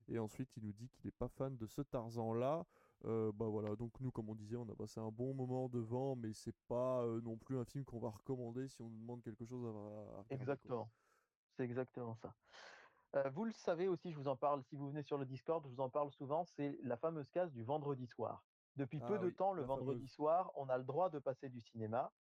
Et 0.08 0.18
ensuite, 0.18 0.50
il 0.56 0.64
nous 0.64 0.72
dit 0.72 0.88
qu'il 0.90 1.06
n'est 1.08 1.12
pas 1.12 1.28
fan 1.28 1.58
de 1.58 1.68
ce 1.68 1.82
Tarzan-là. 1.82 2.66
Euh, 3.06 3.32
bah 3.34 3.48
voilà, 3.48 3.76
donc 3.76 4.00
nous, 4.00 4.12
comme 4.12 4.30
on 4.30 4.36
disait, 4.36 4.56
on 4.56 4.68
a 4.70 4.76
passé 4.76 5.00
un 5.02 5.12
bon 5.12 5.34
moment 5.34 5.68
devant, 5.68 6.16
mais 6.16 6.32
c'est 6.34 6.56
pas 6.68 7.04
euh, 7.04 7.20
non 7.22 7.38
plus 7.38 7.58
un 7.58 7.66
film 7.66 7.84
qu'on 7.84 8.00
va 8.00 8.10
recommander 8.10 8.68
si 8.70 8.82
on 8.82 8.90
nous 8.90 8.98
demande 9.00 9.22
quelque 9.22 9.46
chose 9.46 9.66
à, 9.66 9.70
à 9.70 10.22
regarder. 10.24 10.36
Exactement. 10.36 10.90
C'est 11.58 11.64
exactement 11.64 12.16
ça. 12.16 12.34
Euh, 13.16 13.30
vous 13.30 13.46
le 13.46 13.52
savez 13.52 13.88
aussi, 13.88 14.12
je 14.12 14.18
vous 14.18 14.28
en 14.28 14.36
parle, 14.36 14.64
si 14.64 14.76
vous 14.76 14.90
venez 14.90 15.04
sur 15.04 15.18
le 15.18 15.26
Discord, 15.26 15.66
je 15.66 15.74
vous 15.74 15.82
en 15.82 15.90
parle 15.90 16.12
souvent, 16.12 16.46
c'est 16.46 16.78
la 16.84 16.98
fameuse 16.98 17.30
case 17.30 17.52
du 17.52 17.64
vendredi 17.64 18.06
soir. 18.08 18.44
Depuis 18.76 19.00
peu 19.00 19.16
Ah 19.16 19.18
de 19.18 19.30
temps, 19.30 19.54
le 19.54 19.64
vendredi 19.64 20.02
fameuse. 20.02 20.12
soir, 20.12 20.52
on 20.56 20.70
a 20.70 20.78
le 20.78 20.84
droit 20.84 21.10
de 21.10 21.20
passer 21.20 21.50
du 21.50 21.60
cinéma. 21.60 22.12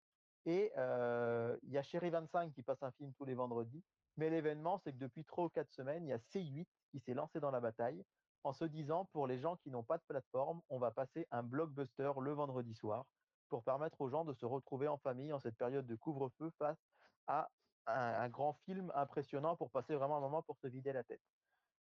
Et 0.45 0.72
euh, 0.78 1.57
il 1.64 1.72
y 1.72 1.78
a 1.78 1.84
Chéri 1.84 2.10
25 2.10 2.53
qui 2.53 2.64
passe 2.64 2.82
un 2.82 2.91
film 2.91 3.14
tous 3.14 3.26
les 3.26 3.36
vendredis. 3.36 3.84
Mais 4.18 4.30
l'événement, 4.30 4.78
c'est 4.80 4.91
que 4.91 4.98
depuis 4.98 5.24
trois 5.26 5.45
ou 5.45 5.49
quatre 5.49 5.72
semaines, 5.72 6.06
il 6.06 6.10
y 6.10 6.14
a 6.14 6.18
C8 6.18 6.68
qui 6.91 6.99
s'est 6.99 7.14
lancé 7.14 7.40
dans 7.40 7.52
la 7.52 7.60
bataille 7.60 8.03
en 8.44 8.53
se 8.53 8.66
disant, 8.66 9.06
pour 9.06 9.28
les 9.28 9.38
gens 9.38 9.57
qui 9.57 9.70
n'ont 9.70 9.84
pas 9.84 9.98
de 9.98 10.03
plateforme, 10.07 10.61
on 10.70 10.80
va 10.80 10.91
passer 10.91 11.28
un 11.30 11.44
blockbuster 11.44 12.11
le 12.20 12.32
vendredi 12.32 12.74
soir 12.74 13.06
pour 13.49 13.64
permettre 13.64 14.02
aux 14.02 14.10
gens 14.10 14.26
de 14.26 14.34
se 14.34 14.45
retrouver 14.45 14.88
en 14.88 14.98
famille 14.98 15.34
en 15.34 15.40
cette 15.40 15.57
période 15.57 15.86
de 15.86 15.95
couvre-feu 15.95 16.49
face 16.57 16.80
à 17.28 17.49
un, 17.88 17.94
un 17.94 18.30
grand 18.30 18.54
film 18.66 18.92
impressionnant 18.96 19.56
pour 19.56 19.72
passer 19.72 19.96
vraiment 19.96 20.18
un 20.18 20.22
moment 20.22 20.42
pour 20.44 20.58
se 20.60 20.68
vider 20.68 20.94
la 20.94 21.04
tête. 21.04 21.22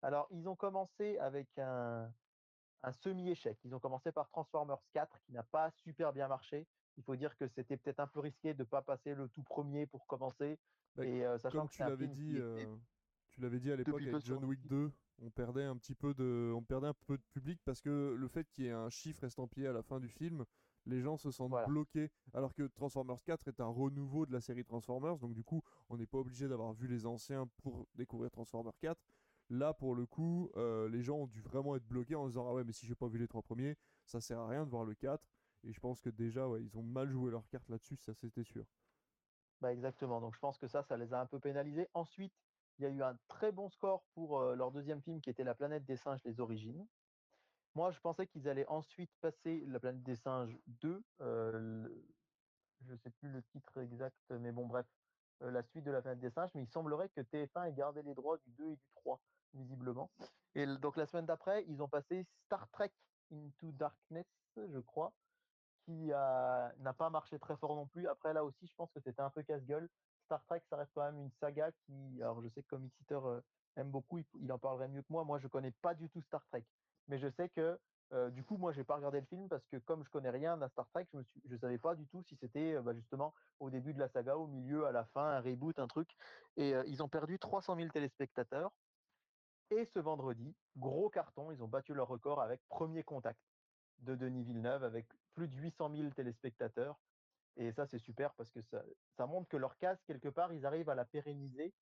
Alors, 0.01 0.27
ils 0.31 0.47
ont 0.47 0.55
commencé 0.55 1.17
avec 1.19 1.47
un, 1.57 2.11
un 2.83 2.91
semi-échec. 2.91 3.57
Ils 3.63 3.75
ont 3.75 3.79
commencé 3.79 4.11
par 4.11 4.29
Transformers 4.29 4.81
4 4.93 5.19
qui 5.21 5.33
n'a 5.33 5.43
pas 5.43 5.71
super 5.71 6.13
bien 6.13 6.27
marché. 6.27 6.67
Il 6.97 7.03
faut 7.03 7.15
dire 7.15 7.35
que 7.37 7.47
c'était 7.47 7.77
peut-être 7.77 7.99
un 7.99 8.07
peu 8.07 8.19
risqué 8.19 8.53
de 8.53 8.59
ne 8.59 8.67
pas 8.67 8.81
passer 8.81 9.13
le 9.15 9.29
tout 9.29 9.43
premier 9.43 9.87
pour 9.87 10.05
commencer. 10.07 10.57
Bah, 10.95 11.05
et 11.05 11.25
euh, 11.25 11.37
sachant 11.37 11.59
Comme 11.59 11.69
que 11.69 11.73
tu 11.73 11.83
l'avais 11.83 12.07
dit, 12.07 12.31
était 12.31 12.41
euh, 12.41 12.75
tu 13.29 13.41
l'avais 13.41 13.59
dit 13.59 13.71
à 13.71 13.75
l'époque 13.75 14.01
avec 14.01 14.25
John 14.25 14.43
Wick 14.45 14.61
Netflix. 14.63 14.69
2, 14.69 14.91
on 15.21 15.29
perdait 15.29 15.63
un 15.63 15.77
petit 15.77 15.95
peu 15.95 16.13
de, 16.13 16.51
on 16.55 16.63
perdait 16.63 16.87
un 16.87 16.93
peu 16.93 17.17
de 17.17 17.23
public 17.33 17.61
parce 17.63 17.81
que 17.81 18.15
le 18.17 18.27
fait 18.27 18.49
qu'il 18.51 18.65
y 18.65 18.67
ait 18.67 18.71
un 18.71 18.89
chiffre 18.89 19.23
estampillé 19.23 19.67
à 19.67 19.73
la 19.73 19.83
fin 19.83 19.99
du 19.99 20.09
film, 20.09 20.45
les 20.85 21.01
gens 21.01 21.17
se 21.17 21.31
sentent 21.31 21.51
Voilà. 21.51 21.67
bloqués. 21.67 22.11
Alors 22.33 22.53
que 22.53 22.63
Transformers 22.63 23.21
4 23.23 23.47
est 23.47 23.59
un 23.59 23.67
renouveau 23.67 24.25
de 24.25 24.31
la 24.31 24.41
série 24.41 24.63
Transformers, 24.65 25.17
donc 25.17 25.33
du 25.33 25.43
coup, 25.43 25.61
on 25.89 25.97
n'est 25.97 26.05
pas 26.07 26.17
obligé 26.17 26.47
d'avoir 26.47 26.73
vu 26.73 26.87
les 26.87 27.05
anciens 27.05 27.47
pour 27.63 27.87
découvrir 27.95 28.31
Transformers 28.31 28.77
4. 28.79 28.99
Là, 29.51 29.73
pour 29.73 29.95
le 29.95 30.05
coup, 30.05 30.51
euh, 30.57 30.87
les 30.89 31.01
gens 31.01 31.17
ont 31.17 31.27
dû 31.27 31.41
vraiment 31.41 31.75
être 31.75 31.87
bloqués 31.87 32.15
en 32.15 32.25
se 32.25 32.29
disant 32.31 32.47
ah 32.47 32.53
ouais, 32.53 32.63
mais 32.63 32.71
si 32.73 32.85
j'ai 32.85 32.95
pas 32.95 33.07
vu 33.07 33.17
les 33.17 33.27
trois 33.27 33.41
premiers, 33.41 33.77
ça 34.05 34.21
sert 34.21 34.39
à 34.39 34.47
rien 34.47 34.63
de 34.65 34.69
voir 34.69 34.85
le 34.85 34.93
4. 34.93 35.23
Et 35.63 35.73
je 35.73 35.79
pense 35.79 35.99
que 36.01 36.09
déjà, 36.09 36.47
ouais, 36.47 36.63
ils 36.63 36.77
ont 36.77 36.83
mal 36.83 37.09
joué 37.09 37.31
leur 37.31 37.47
carte 37.49 37.67
là-dessus, 37.69 37.97
ça 37.97 38.13
c'était 38.13 38.43
sûr. 38.43 38.65
Bah, 39.61 39.73
exactement. 39.73 40.21
Donc 40.21 40.33
je 40.35 40.39
pense 40.39 40.57
que 40.57 40.67
ça, 40.67 40.83
ça 40.83 40.95
les 40.97 41.13
a 41.13 41.19
un 41.19 41.25
peu 41.25 41.39
pénalisés. 41.39 41.87
Ensuite, 41.93 42.33
il 42.77 42.83
y 42.83 42.85
a 42.85 42.89
eu 42.89 43.01
un 43.01 43.17
très 43.27 43.51
bon 43.51 43.69
score 43.69 44.03
pour 44.13 44.39
euh, 44.39 44.55
leur 44.55 44.71
deuxième 44.71 45.01
film 45.01 45.19
qui 45.19 45.29
était 45.29 45.43
La 45.43 45.53
planète 45.55 45.83
des 45.85 45.97
singes, 45.97 46.23
les 46.23 46.39
origines. 46.39 46.87
Moi, 47.75 47.91
je 47.91 47.99
pensais 47.99 48.27
qu'ils 48.27 48.47
allaient 48.49 48.67
ensuite 48.67 49.11
passer 49.21 49.63
La 49.67 49.79
planète 49.79 50.03
des 50.03 50.15
singes 50.15 50.57
2. 50.67 51.03
euh, 51.21 51.51
le- 51.51 52.07
je 52.81 52.93
ne 52.93 52.97
sais 52.97 53.09
plus 53.11 53.29
le 53.31 53.43
titre 53.43 53.77
exact, 53.81 54.17
mais 54.31 54.51
bon, 54.51 54.67
bref, 54.67 54.87
la 55.41 55.63
suite 55.63 55.83
de 55.85 55.91
La 55.91 56.01
planète 56.01 56.19
des 56.19 56.29
singes. 56.31 56.51
Mais 56.55 56.63
il 56.63 56.67
semblerait 56.67 57.09
que 57.09 57.21
TF1 57.21 57.65
ait 57.65 57.73
gardé 57.73 58.01
les 58.03 58.13
droits 58.15 58.37
du 58.39 58.51
2 58.53 58.69
et 58.71 58.75
du 58.77 58.89
3, 58.95 59.21
visiblement. 59.53 60.11
Et 60.55 60.65
donc 60.65 60.97
la 60.97 61.05
semaine 61.05 61.25
d'après, 61.25 61.65
ils 61.67 61.81
ont 61.81 61.89
passé 61.89 62.25
Star 62.45 62.69
Trek 62.71 62.91
Into 63.31 63.71
Darkness, 63.73 64.25
je 64.57 64.79
crois, 64.79 65.13
qui 65.85 66.07
n'a 66.07 66.93
pas 66.97 67.09
marché 67.09 67.39
très 67.39 67.57
fort 67.57 67.75
non 67.75 67.87
plus. 67.87 68.07
Après, 68.07 68.33
là 68.33 68.43
aussi, 68.43 68.67
je 68.67 68.75
pense 68.75 68.91
que 68.91 68.99
c'était 69.01 69.21
un 69.21 69.29
peu 69.31 69.43
casse-gueule. 69.43 69.89
Star 70.25 70.43
Trek, 70.45 70.61
ça 70.69 70.77
reste 70.77 70.91
quand 70.93 71.03
même 71.03 71.19
une 71.19 71.31
saga 71.31 71.71
qui, 71.71 72.21
alors 72.21 72.41
je 72.43 72.49
sais 72.49 72.61
que 72.63 72.67
Comic 72.67 72.93
Eater 73.01 73.25
euh, 73.25 73.41
aime 73.75 73.91
beaucoup, 73.91 74.19
il, 74.19 74.25
il 74.35 74.51
en 74.51 74.59
parlerait 74.59 74.87
mieux 74.89 75.01
que 75.01 75.11
moi. 75.11 75.23
Moi, 75.23 75.39
je 75.39 75.47
connais 75.47 75.71
pas 75.71 75.95
du 75.95 76.09
tout 76.09 76.21
Star 76.21 76.45
Trek, 76.47 76.65
mais 77.09 77.17
je 77.19 77.27
sais 77.29 77.49
que 77.49 77.77
du 78.31 78.43
coup, 78.43 78.57
moi, 78.57 78.71
j'ai 78.71 78.83
pas 78.83 78.95
regardé 78.95 79.19
le 79.19 79.25
film 79.27 79.47
parce 79.49 79.63
que 79.67 79.77
comme 79.77 80.03
je 80.03 80.09
connais 80.09 80.31
rien 80.31 80.59
à 80.63 80.69
Star 80.69 80.87
Trek, 80.89 81.05
je 81.11 81.17
me 81.17 81.23
suis, 81.23 81.41
je 81.45 81.55
savais 81.57 81.77
pas 81.77 81.93
du 81.93 82.07
tout 82.07 82.23
si 82.23 82.35
c'était 82.37 82.79
bah, 82.81 82.93
justement 82.95 83.35
au 83.59 83.69
début 83.69 83.93
de 83.93 83.99
la 83.99 84.09
saga, 84.09 84.35
au 84.35 84.47
milieu, 84.47 84.87
à 84.87 84.91
la 84.91 85.05
fin, 85.05 85.21
un 85.21 85.41
reboot, 85.41 85.77
un 85.77 85.87
truc. 85.87 86.09
Et 86.57 86.73
ils 86.87 87.03
ont 87.03 87.07
perdu 87.07 87.37
300 87.37 87.75
000 87.75 87.89
téléspectateurs. 87.89 88.71
Et 89.71 89.85
ce 89.85 89.99
vendredi, 89.99 90.55
gros 90.77 91.09
carton, 91.09 91.51
ils 91.51 91.61
ont 91.61 91.67
battu 91.67 91.93
leur 91.93 92.07
record 92.07 92.41
avec 92.41 92.61
Premier 92.69 93.03
Contact 93.03 93.39
de 93.99 94.15
Denis 94.15 94.43
Villeneuve 94.43 94.83
avec 94.83 95.07
plus 95.35 95.47
de 95.47 95.55
800 95.55 95.91
000 95.95 96.09
téléspectateurs. 96.09 96.99
Et 97.55 97.71
ça, 97.73 97.85
c'est 97.85 97.99
super 97.99 98.33
parce 98.33 98.49
que 98.51 98.61
ça, 98.61 99.27
montre 99.27 99.47
que 99.49 99.57
leur 99.57 99.77
case, 99.77 100.01
quelque 100.07 100.29
part, 100.29 100.53
ils 100.53 100.65
arrivent 100.65 100.89
à 100.89 100.95
la 100.95 101.05
pérenniser. 101.05 101.73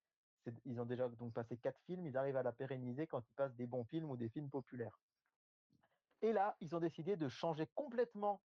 Ils 0.64 0.80
ont 0.80 0.84
déjà 0.84 1.08
donc 1.08 1.32
passé 1.32 1.56
quatre 1.56 1.80
films, 1.86 2.06
ils 2.06 2.16
arrivent 2.16 2.36
à 2.36 2.42
la 2.42 2.52
pérenniser 2.52 3.06
quand 3.06 3.20
ils 3.20 3.34
passent 3.34 3.54
des 3.54 3.66
bons 3.66 3.84
films 3.84 4.10
ou 4.10 4.16
des 4.16 4.28
films 4.28 4.50
populaires. 4.50 4.98
Et 6.22 6.32
là, 6.32 6.56
ils 6.60 6.74
ont 6.76 6.80
décidé 6.80 7.16
de 7.16 7.28
changer 7.28 7.66
complètement 7.66 8.42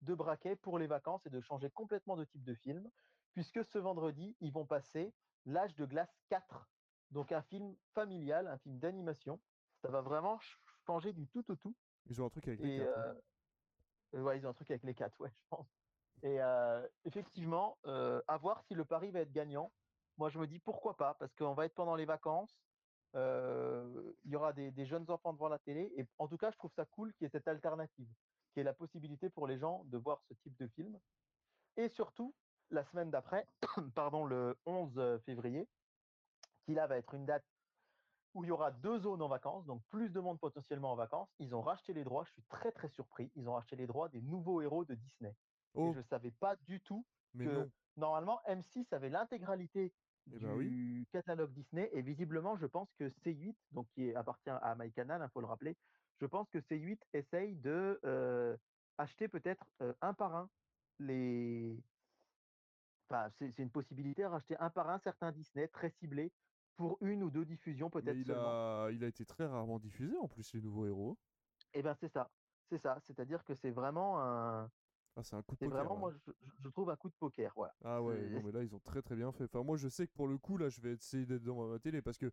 de 0.00 0.14
braquet 0.14 0.56
pour 0.56 0.78
les 0.78 0.86
vacances 0.86 1.26
et 1.26 1.30
de 1.30 1.40
changer 1.40 1.70
complètement 1.70 2.16
de 2.16 2.24
type 2.24 2.44
de 2.44 2.54
film, 2.54 2.90
puisque 3.32 3.64
ce 3.64 3.78
vendredi, 3.78 4.36
ils 4.40 4.52
vont 4.52 4.66
passer 4.66 5.14
L'âge 5.48 5.76
de 5.76 5.86
glace 5.86 6.24
4, 6.28 6.72
donc 7.10 7.30
un 7.30 7.40
film 7.42 7.76
familial, 7.94 8.48
un 8.48 8.58
film 8.58 8.80
d'animation. 8.80 9.40
Ça 9.80 9.90
va 9.90 10.00
vraiment 10.00 10.38
ch- 10.40 10.58
changer 10.84 11.12
du 11.12 11.28
tout 11.28 11.48
au 11.52 11.54
tout. 11.56 11.76
Ils 12.06 12.22
ont 12.22 12.26
un 12.26 12.30
truc 12.30 12.48
avec 12.48 12.60
les 12.60 12.68
Et 12.68 12.80
hein. 12.80 12.88
euh, 12.96 13.14
euh, 14.14 14.22
ouais, 14.22 14.38
ils 14.38 14.46
ont 14.46 14.50
un 14.50 14.54
truc 14.54 14.70
avec 14.70 14.82
les 14.84 14.94
quatre, 14.94 15.20
ouais, 15.20 15.30
je 15.36 15.42
pense. 15.48 15.76
Et 16.22 16.40
euh, 16.42 16.88
effectivement, 17.04 17.78
euh, 17.86 18.22
à 18.28 18.38
voir 18.38 18.62
si 18.62 18.74
le 18.74 18.84
pari 18.84 19.10
va 19.10 19.20
être 19.20 19.32
gagnant. 19.32 19.74
Moi, 20.16 20.30
je 20.30 20.38
me 20.38 20.46
dis 20.46 20.60
pourquoi 20.60 20.96
pas, 20.96 21.14
parce 21.14 21.34
qu'on 21.34 21.54
va 21.54 21.66
être 21.66 21.74
pendant 21.74 21.94
les 21.96 22.06
vacances. 22.06 22.62
Euh, 23.14 24.12
Il 24.24 24.30
y 24.32 24.36
aura 24.36 24.52
des, 24.52 24.70
des 24.70 24.86
jeunes 24.86 25.10
enfants 25.10 25.32
devant 25.32 25.48
la 25.48 25.58
télé. 25.58 25.92
Et 25.96 26.06
en 26.18 26.28
tout 26.28 26.36
cas, 26.36 26.50
je 26.50 26.56
trouve 26.56 26.72
ça 26.74 26.84
cool 26.84 27.12
qu'il 27.14 27.24
y 27.24 27.26
ait 27.26 27.30
cette 27.30 27.48
alternative, 27.48 28.08
qui 28.52 28.60
est 28.60 28.64
la 28.64 28.74
possibilité 28.74 29.30
pour 29.30 29.46
les 29.46 29.58
gens 29.58 29.84
de 29.84 29.98
voir 29.98 30.22
ce 30.28 30.34
type 30.34 30.56
de 30.58 30.68
film. 30.68 30.98
Et 31.76 31.88
surtout, 31.90 32.34
la 32.70 32.84
semaine 32.84 33.10
d'après, 33.10 33.46
pardon, 33.94 34.24
le 34.24 34.56
11 34.66 35.20
février, 35.24 35.68
qui 36.64 36.74
là 36.74 36.86
va 36.86 36.96
être 36.98 37.14
une 37.14 37.26
date 37.26 37.44
où 38.34 38.44
il 38.44 38.48
y 38.48 38.50
aura 38.50 38.70
deux 38.70 38.98
zones 39.00 39.22
en 39.22 39.28
vacances, 39.28 39.64
donc 39.64 39.82
plus 39.88 40.10
de 40.10 40.20
monde 40.20 40.38
potentiellement 40.38 40.92
en 40.92 40.96
vacances. 40.96 41.30
Ils 41.38 41.54
ont 41.54 41.62
racheté 41.62 41.94
les 41.94 42.04
droits, 42.04 42.24
je 42.24 42.32
suis 42.32 42.42
très 42.44 42.70
très 42.70 42.88
surpris, 42.90 43.32
ils 43.34 43.48
ont 43.48 43.54
racheté 43.54 43.76
les 43.76 43.86
droits 43.86 44.08
des 44.10 44.20
nouveaux 44.20 44.60
héros 44.60 44.84
de 44.84 44.94
Disney. 44.94 45.34
Et 45.74 45.78
Oh, 45.78 45.92
je 45.92 45.98
ne 45.98 46.02
savais 46.04 46.32
pas 46.32 46.56
du 46.56 46.80
tout 46.82 47.06
mais 47.34 47.46
que 47.46 47.50
non. 47.50 47.70
normalement 47.96 48.40
M6 48.46 48.86
avait 48.94 49.08
l'intégralité 49.08 49.94
Eh 50.32 50.38
du 50.38 50.44
ben 50.44 50.54
oui. 50.56 51.06
catalogue 51.12 51.52
Disney 51.52 51.88
et 51.92 52.02
visiblement 52.02 52.56
je 52.56 52.66
pense 52.66 52.88
que 52.98 53.08
C8, 53.24 53.54
donc 53.72 53.86
qui 53.94 54.14
appartient 54.14 54.50
à 54.50 54.74
MyCanal, 54.76 55.22
il 55.24 55.30
faut 55.32 55.40
le 55.40 55.46
rappeler, 55.46 55.76
je 56.20 56.26
pense 56.26 56.48
que 56.50 56.58
C8 56.58 56.98
essaye 57.12 57.54
de, 57.56 58.00
euh, 58.04 58.56
acheter 58.98 59.28
peut-être 59.28 59.64
un 60.00 60.14
par 60.14 60.34
un 60.34 60.50
les. 60.98 61.76
Enfin, 63.08 63.30
c'est 63.38 63.58
une 63.58 63.70
possibilité, 63.70 64.26
racheter 64.26 64.56
un 64.58 64.70
par 64.70 64.90
un 64.90 64.98
certains 64.98 65.30
Disney 65.30 65.68
très 65.68 65.90
ciblés 65.90 66.32
pour 66.76 66.98
une 67.00 67.22
ou 67.22 67.30
deux 67.30 67.44
diffusions 67.44 67.88
peut-être 67.88 68.16
il 68.16 68.32
a, 68.32 68.88
il 68.90 69.02
a 69.04 69.06
été 69.06 69.24
très 69.24 69.46
rarement 69.46 69.78
diffusé 69.78 70.16
en 70.18 70.28
plus, 70.28 70.52
les 70.54 70.60
nouveaux 70.60 70.86
héros. 70.86 71.16
Eh 71.72 71.82
bien, 71.82 71.94
c'est 71.94 72.08
ça. 72.08 72.30
C'est 72.70 72.78
ça. 72.78 72.98
C'est-à-dire 73.00 73.44
que 73.44 73.54
c'est 73.54 73.70
vraiment 73.70 74.20
un. 74.20 74.70
Ah, 75.16 75.22
c'est 75.22 75.34
un 75.34 75.42
coup 75.42 75.54
de 75.54 75.60
poker. 75.60 75.78
vraiment, 75.78 75.96
moi, 75.96 76.12
je, 76.62 76.68
trouve 76.68 76.90
un 76.90 76.96
coup 76.96 77.08
de 77.08 77.14
poker. 77.14 77.50
Voilà. 77.56 77.74
Ah 77.82 78.02
ouais, 78.02 78.28
non, 78.28 78.42
mais 78.44 78.52
là, 78.52 78.62
ils 78.62 78.74
ont 78.74 78.80
très 78.80 79.00
très 79.00 79.16
bien 79.16 79.32
fait. 79.32 79.44
Enfin, 79.44 79.62
moi, 79.62 79.78
je 79.78 79.88
sais 79.88 80.06
que 80.06 80.12
pour 80.12 80.28
le 80.28 80.36
coup, 80.36 80.58
là, 80.58 80.68
je 80.68 80.80
vais 80.82 80.92
essayer 80.92 81.24
d'être 81.24 81.42
dans 81.42 81.66
ma 81.66 81.78
télé 81.78 82.02
parce 82.02 82.18
que. 82.18 82.30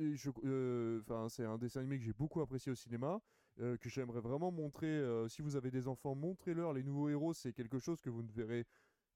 Euh, 0.00 1.00
enfin, 1.02 1.28
c'est 1.28 1.44
un 1.44 1.56
dessin 1.56 1.80
animé 1.80 1.98
que 1.98 2.04
j'ai 2.04 2.12
beaucoup 2.12 2.40
apprécié 2.40 2.72
au 2.72 2.74
cinéma, 2.74 3.20
euh, 3.60 3.76
que 3.76 3.88
j'aimerais 3.88 4.20
vraiment 4.20 4.50
montrer. 4.50 4.86
Euh, 4.88 5.28
si 5.28 5.42
vous 5.42 5.56
avez 5.56 5.70
des 5.70 5.86
enfants, 5.86 6.14
montrez-leur 6.14 6.72
les 6.72 6.82
nouveaux 6.82 7.10
héros. 7.10 7.32
C'est 7.32 7.52
quelque 7.52 7.78
chose 7.78 8.00
que 8.00 8.10
vous 8.10 8.22
ne 8.22 8.32
verrez 8.32 8.66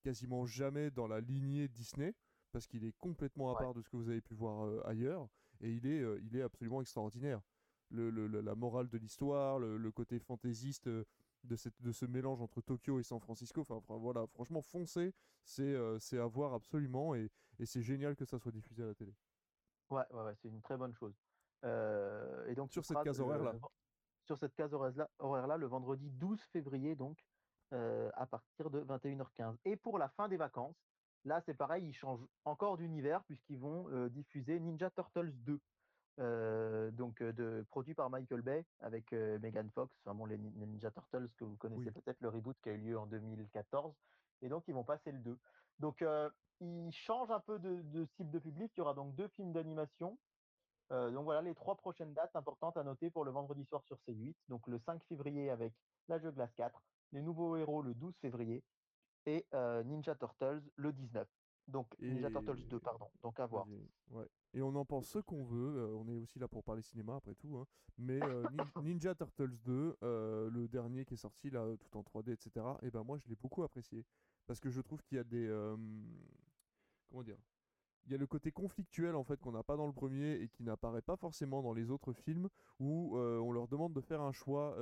quasiment 0.02 0.46
jamais 0.46 0.90
dans 0.90 1.08
la 1.08 1.20
lignée 1.20 1.66
Disney 1.68 2.14
parce 2.52 2.66
qu'il 2.66 2.84
est 2.84 2.96
complètement 2.96 3.54
à 3.54 3.58
part 3.58 3.74
de 3.74 3.82
ce 3.82 3.88
que 3.88 3.96
vous 3.96 4.08
avez 4.08 4.20
pu 4.20 4.34
voir 4.34 4.86
ailleurs 4.86 5.28
et 5.60 5.70
il 5.70 5.86
est, 5.86 6.02
il 6.22 6.36
est 6.36 6.42
absolument 6.42 6.80
extraordinaire. 6.80 7.40
Le, 7.90 8.10
la 8.10 8.54
morale 8.54 8.88
de 8.88 8.98
l'histoire, 8.98 9.58
le, 9.58 9.90
côté 9.90 10.18
fantaisiste 10.18 10.88
de, 11.44 11.56
cette, 11.56 11.80
de 11.80 11.92
ce 11.92 12.04
mélange 12.04 12.40
entre 12.40 12.60
Tokyo 12.60 12.98
et 12.98 13.02
San 13.02 13.20
Francisco. 13.20 13.64
Enfin, 13.68 13.96
voilà, 13.96 14.26
franchement, 14.26 14.62
foncez, 14.62 15.14
c'est 15.44 15.76
c'est 16.00 16.18
à 16.18 16.26
voir 16.26 16.52
absolument 16.54 17.14
et, 17.14 17.30
et 17.58 17.66
c'est 17.66 17.82
génial 17.82 18.16
que 18.16 18.24
ça 18.24 18.38
soit 18.38 18.52
diffusé 18.52 18.82
à 18.82 18.86
la 18.86 18.94
télé. 18.94 19.14
Ouais, 19.90 20.04
ouais, 20.12 20.34
c'est 20.36 20.48
une 20.48 20.60
très 20.60 20.76
bonne 20.76 20.94
chose. 20.94 21.14
et 21.64 22.54
donc, 22.54 22.72
sur 22.72 22.84
cette 22.84 23.02
case 23.02 23.20
horaire-là. 23.20 23.54
Sur 24.24 24.36
cette 24.36 24.54
case 24.54 24.74
horaire-là, 25.18 25.56
le 25.56 25.66
vendredi 25.66 26.10
12 26.10 26.40
février, 26.52 26.94
donc, 26.94 27.18
à 27.72 28.26
partir 28.26 28.70
de 28.70 28.82
21h15. 28.82 29.56
Et 29.64 29.76
pour 29.76 29.98
la 29.98 30.08
fin 30.10 30.28
des 30.28 30.36
vacances, 30.36 30.76
là, 31.24 31.40
c'est 31.40 31.54
pareil, 31.54 31.86
ils 31.86 31.94
changent 31.94 32.26
encore 32.44 32.76
d'univers 32.76 33.24
puisqu'ils 33.24 33.58
vont 33.58 34.08
diffuser 34.08 34.60
Ninja 34.60 34.90
Turtles 34.90 35.32
2. 35.32 35.60
Donc 36.18 37.22
de, 37.22 37.64
produit 37.70 37.94
par 37.94 38.10
Michael 38.10 38.42
Bay 38.42 38.64
avec 38.80 39.12
Megan 39.12 39.70
Fox, 39.70 39.94
enfin 40.04 40.26
les 40.26 40.38
Ninja 40.38 40.90
Turtles 40.90 41.28
que 41.36 41.44
vous 41.44 41.56
connaissez 41.56 41.90
peut-être 41.92 42.20
le 42.20 42.28
reboot 42.28 42.56
qui 42.62 42.70
a 42.70 42.72
eu 42.72 42.78
lieu 42.78 42.98
en 42.98 43.06
2014, 43.06 43.94
et 44.42 44.48
donc 44.48 44.64
ils 44.66 44.74
vont 44.74 44.84
passer 44.84 45.12
le 45.12 45.18
2. 45.18 45.38
Donc 45.78 46.04
il 46.60 46.92
change 46.92 47.30
un 47.30 47.40
peu 47.40 47.58
de, 47.58 47.82
de, 47.82 48.04
cible 48.16 48.30
de 48.30 48.38
public. 48.38 48.72
Il 48.76 48.78
y 48.78 48.80
aura 48.80 48.94
donc 48.94 49.14
deux 49.14 49.28
films 49.28 49.52
d'animation. 49.52 50.18
Euh, 50.90 51.10
donc 51.10 51.24
voilà 51.24 51.42
les 51.42 51.54
trois 51.54 51.76
prochaines 51.76 52.14
dates 52.14 52.34
importantes 52.34 52.76
à 52.76 52.82
noter 52.82 53.10
pour 53.10 53.24
le 53.24 53.30
vendredi 53.30 53.64
soir 53.66 53.82
sur 53.84 53.98
C8. 54.08 54.34
Donc 54.48 54.66
le 54.66 54.78
5 54.78 55.02
février 55.04 55.50
avec 55.50 55.74
La 56.08 56.18
Jeu 56.18 56.30
Glace 56.30 56.52
4, 56.56 56.82
Les 57.12 57.22
Nouveaux 57.22 57.56
Héros 57.56 57.82
le 57.82 57.94
12 57.94 58.14
février 58.20 58.62
et 59.26 59.46
euh, 59.54 59.82
Ninja 59.84 60.14
Turtles 60.14 60.62
le 60.76 60.92
19. 60.92 61.28
Donc 61.68 61.94
Ninja 62.00 62.30
Turtles 62.30 62.66
2, 62.68 62.80
pardon. 62.80 63.06
Donc 63.22 63.38
à 63.38 63.46
voir. 63.46 63.66
Et, 64.54 64.62
on 64.62 64.74
en 64.74 64.84
pense 64.84 65.06
ce 65.08 65.18
qu'on 65.18 65.44
veut. 65.44 65.76
Euh, 65.76 65.96
on 65.96 66.08
est 66.08 66.16
aussi 66.16 66.38
là 66.38 66.48
pour 66.48 66.64
parler 66.64 66.82
cinéma 66.82 67.16
après 67.16 67.34
tout. 67.34 67.58
Hein. 67.58 67.66
Mais 67.98 68.18
Ninja 68.82 69.14
Turtles 69.14 69.56
2, 69.64 69.96
le 70.02 70.66
dernier 70.66 71.04
qui 71.04 71.14
est 71.14 71.18
sorti 71.18 71.50
là, 71.50 71.76
tout 71.76 71.96
en 71.96 72.02
3D, 72.02 72.32
etc. 72.32 72.50
Et 72.82 72.86
eh 72.86 72.90
ben 72.90 73.04
moi 73.04 73.18
je 73.18 73.28
l'ai 73.28 73.36
beaucoup 73.36 73.62
apprécié 73.62 74.04
parce 74.46 74.60
que 74.60 74.70
je 74.70 74.80
trouve 74.80 75.02
qu'il 75.02 75.16
y 75.16 75.20
a 75.20 75.24
des 75.24 75.46
comment 77.10 77.22
dire 77.22 77.38
il 78.06 78.12
y 78.12 78.14
a 78.14 78.18
le 78.18 78.26
côté 78.26 78.50
conflictuel 78.50 79.14
en 79.14 79.22
fait 79.22 79.38
qu'on 79.38 79.52
n'a 79.52 79.62
pas 79.62 79.76
dans 79.76 79.86
le 79.86 79.92
premier 79.92 80.40
et 80.40 80.48
qui 80.48 80.62
n'apparaît 80.62 81.02
pas 81.02 81.16
forcément 81.16 81.60
dans 81.60 81.74
les 81.74 81.90
autres 81.90 82.14
films 82.14 82.48
où 82.78 83.18
on 83.18 83.52
leur 83.52 83.68
demande 83.68 83.92
de 83.92 84.00
faire 84.00 84.22
un 84.22 84.32
choix 84.32 84.74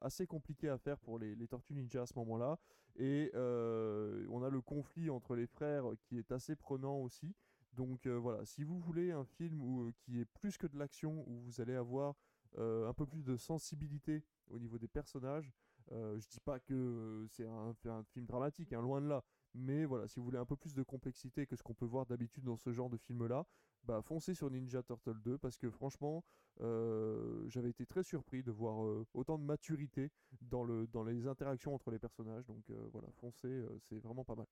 assez 0.00 0.26
compliqué 0.26 0.68
à 0.68 0.78
faire 0.78 0.98
pour 0.98 1.20
les, 1.20 1.36
les 1.36 1.46
Tortues 1.46 1.74
Ninja 1.74 2.02
à 2.02 2.06
ce 2.06 2.18
moment-là 2.18 2.58
et 3.00 3.30
on 3.34 4.42
a 4.42 4.50
le 4.50 4.60
conflit 4.60 5.10
entre 5.10 5.34
les 5.34 5.46
frères 5.46 5.84
qui 6.02 6.18
est 6.18 6.32
assez 6.32 6.54
prenant 6.54 6.98
aussi 6.98 7.34
donc 7.74 8.06
voilà 8.06 8.44
si 8.44 8.64
vous 8.64 8.78
voulez 8.78 9.10
un 9.12 9.24
film 9.24 9.92
qui 10.00 10.20
est 10.20 10.24
plus 10.24 10.58
que 10.58 10.66
de 10.66 10.78
l'action 10.78 11.24
où 11.26 11.40
vous 11.40 11.60
allez 11.60 11.74
avoir 11.74 12.14
un 12.58 12.92
peu 12.94 13.06
plus 13.06 13.24
de 13.24 13.36
sensibilité 13.36 14.22
au 14.50 14.58
niveau 14.58 14.78
des 14.78 14.88
personnages 14.88 15.52
je 15.90 16.28
dis 16.28 16.40
pas 16.40 16.60
que 16.60 17.26
c'est 17.28 17.46
un, 17.46 17.74
un, 17.86 18.02
film 18.04 18.26
dramatique, 18.26 18.72
hein, 18.72 18.82
loin 18.82 19.00
de 19.00 19.08
là. 19.08 19.24
Mais 19.54 19.84
voilà, 19.84 20.06
si 20.06 20.18
vous 20.20 20.24
voulez 20.24 20.38
un 20.38 20.44
peu 20.44 20.56
plus 20.56 20.74
de 20.74 20.82
complexité 20.82 21.46
que 21.46 21.56
ce 21.56 21.62
qu'on 21.62 21.74
peut 21.74 21.86
voir 21.86 22.06
d'habitude 22.06 22.44
dans 22.44 22.56
ce 22.56 22.72
genre 22.72 22.88
de 22.88 22.96
film-là, 22.96 23.46
bah 23.84 24.02
foncez 24.02 24.34
sur 24.34 24.50
Ninja 24.50 24.82
Turtle 24.82 25.20
2 25.22 25.38
parce 25.38 25.56
que 25.56 25.70
franchement, 25.70 26.24
j'avais 26.58 27.70
été 27.70 27.86
très 27.86 28.02
surpris 28.02 28.42
de 28.42 28.50
voir 28.50 29.04
autant 29.14 29.38
de 29.38 29.44
maturité 29.44 30.10
dans, 30.42 30.64
le, 30.64 30.86
dans 30.86 31.04
les 31.04 31.26
interactions 31.26 31.74
entre 31.74 31.90
les 31.90 31.98
personnages. 31.98 32.46
Donc 32.46 32.62
voilà, 32.92 33.08
foncez, 33.20 33.64
c'est 33.88 33.98
vraiment 33.98 34.24
pas 34.24 34.34
mal 34.34 34.46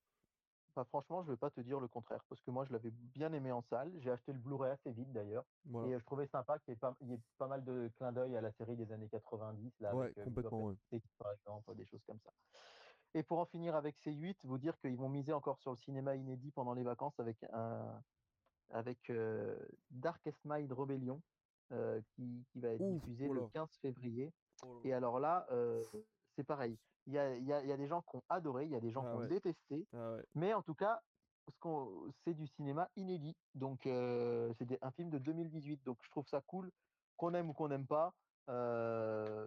franchement, 0.84 1.22
je 1.22 1.30
vais 1.30 1.36
pas 1.36 1.50
te 1.50 1.60
dire 1.60 1.80
le 1.80 1.88
contraire, 1.88 2.24
parce 2.28 2.40
que 2.42 2.50
moi, 2.50 2.64
je 2.64 2.72
l'avais 2.72 2.90
bien 2.90 3.32
aimé 3.32 3.52
en 3.52 3.62
salle. 3.62 3.92
J'ai 3.98 4.10
acheté 4.10 4.32
le 4.32 4.38
Blu-ray 4.38 4.70
assez 4.70 4.92
vite 4.92 5.12
d'ailleurs. 5.12 5.44
Et 5.86 5.98
je 5.98 6.04
trouvais 6.04 6.26
sympa 6.26 6.58
qu'il 6.58 6.74
y, 6.74 7.12
ait 7.12 7.20
pas, 7.38 7.46
mal 7.46 7.64
de 7.64 7.90
clins 7.96 8.12
d'œil 8.12 8.36
à 8.36 8.40
la 8.40 8.52
série 8.52 8.76
des 8.76 8.90
années 8.92 9.08
90, 9.08 9.80
là, 9.80 9.90
avec, 9.90 10.14
complètement, 10.22 10.72
par 11.18 11.32
exemple, 11.32 11.74
des 11.74 11.86
choses 11.86 12.02
comme 12.06 12.20
ça. 12.20 12.32
Et 13.14 13.22
pour 13.22 13.38
en 13.38 13.46
finir 13.46 13.74
avec 13.74 13.96
ces 13.96 14.12
8, 14.12 14.44
vous 14.44 14.58
dire 14.58 14.78
qu'ils 14.80 14.96
vont 14.96 15.08
miser 15.08 15.32
encore 15.32 15.58
sur 15.58 15.70
le 15.70 15.76
cinéma 15.76 16.14
inédit 16.14 16.50
pendant 16.50 16.74
les 16.74 16.82
vacances 16.82 17.18
avec 17.18 17.42
un 17.52 18.02
avec 18.70 19.12
Darkest 19.90 20.38
Mind 20.44 20.72
Rebellion 20.72 21.20
qui, 22.14 22.44
va 22.56 22.68
être 22.68 22.88
diffusé 22.90 23.28
le 23.28 23.46
15 23.48 23.68
février. 23.82 24.32
Oh 24.64 24.80
et 24.84 24.92
alors 24.92 25.20
là, 25.20 25.46
c'est 26.36 26.44
pareil. 26.44 26.78
Il 27.06 27.14
y 27.14 27.18
a, 27.18 27.76
des 27.76 27.86
gens 27.86 28.02
qui 28.02 28.16
ont 28.16 28.22
adoré, 28.28 28.64
il 28.64 28.70
y 28.70 28.76
a 28.76 28.80
des 28.80 28.90
gens 28.90 29.04
ah 29.06 29.10
qui 29.10 29.16
ont 29.16 29.26
détesté. 29.26 29.86
Ah 29.94 30.16
mais 30.34 30.52
en 30.52 30.62
tout 30.62 30.74
cas, 30.74 31.00
c'est 32.24 32.34
du 32.34 32.46
cinéma 32.46 32.88
inédit. 32.96 33.36
Donc, 33.54 33.86
euh, 33.86 34.52
c'est 34.58 34.82
un 34.82 34.90
film 34.90 35.10
de 35.10 35.18
2018. 35.18 35.84
Donc, 35.84 35.98
je 36.02 36.10
trouve 36.10 36.26
ça 36.26 36.40
cool, 36.46 36.70
qu'on 37.16 37.34
aime 37.34 37.50
ou 37.50 37.52
qu'on 37.52 37.68
n'aime 37.68 37.86
pas. 37.86 38.14
Euh, 38.48 39.46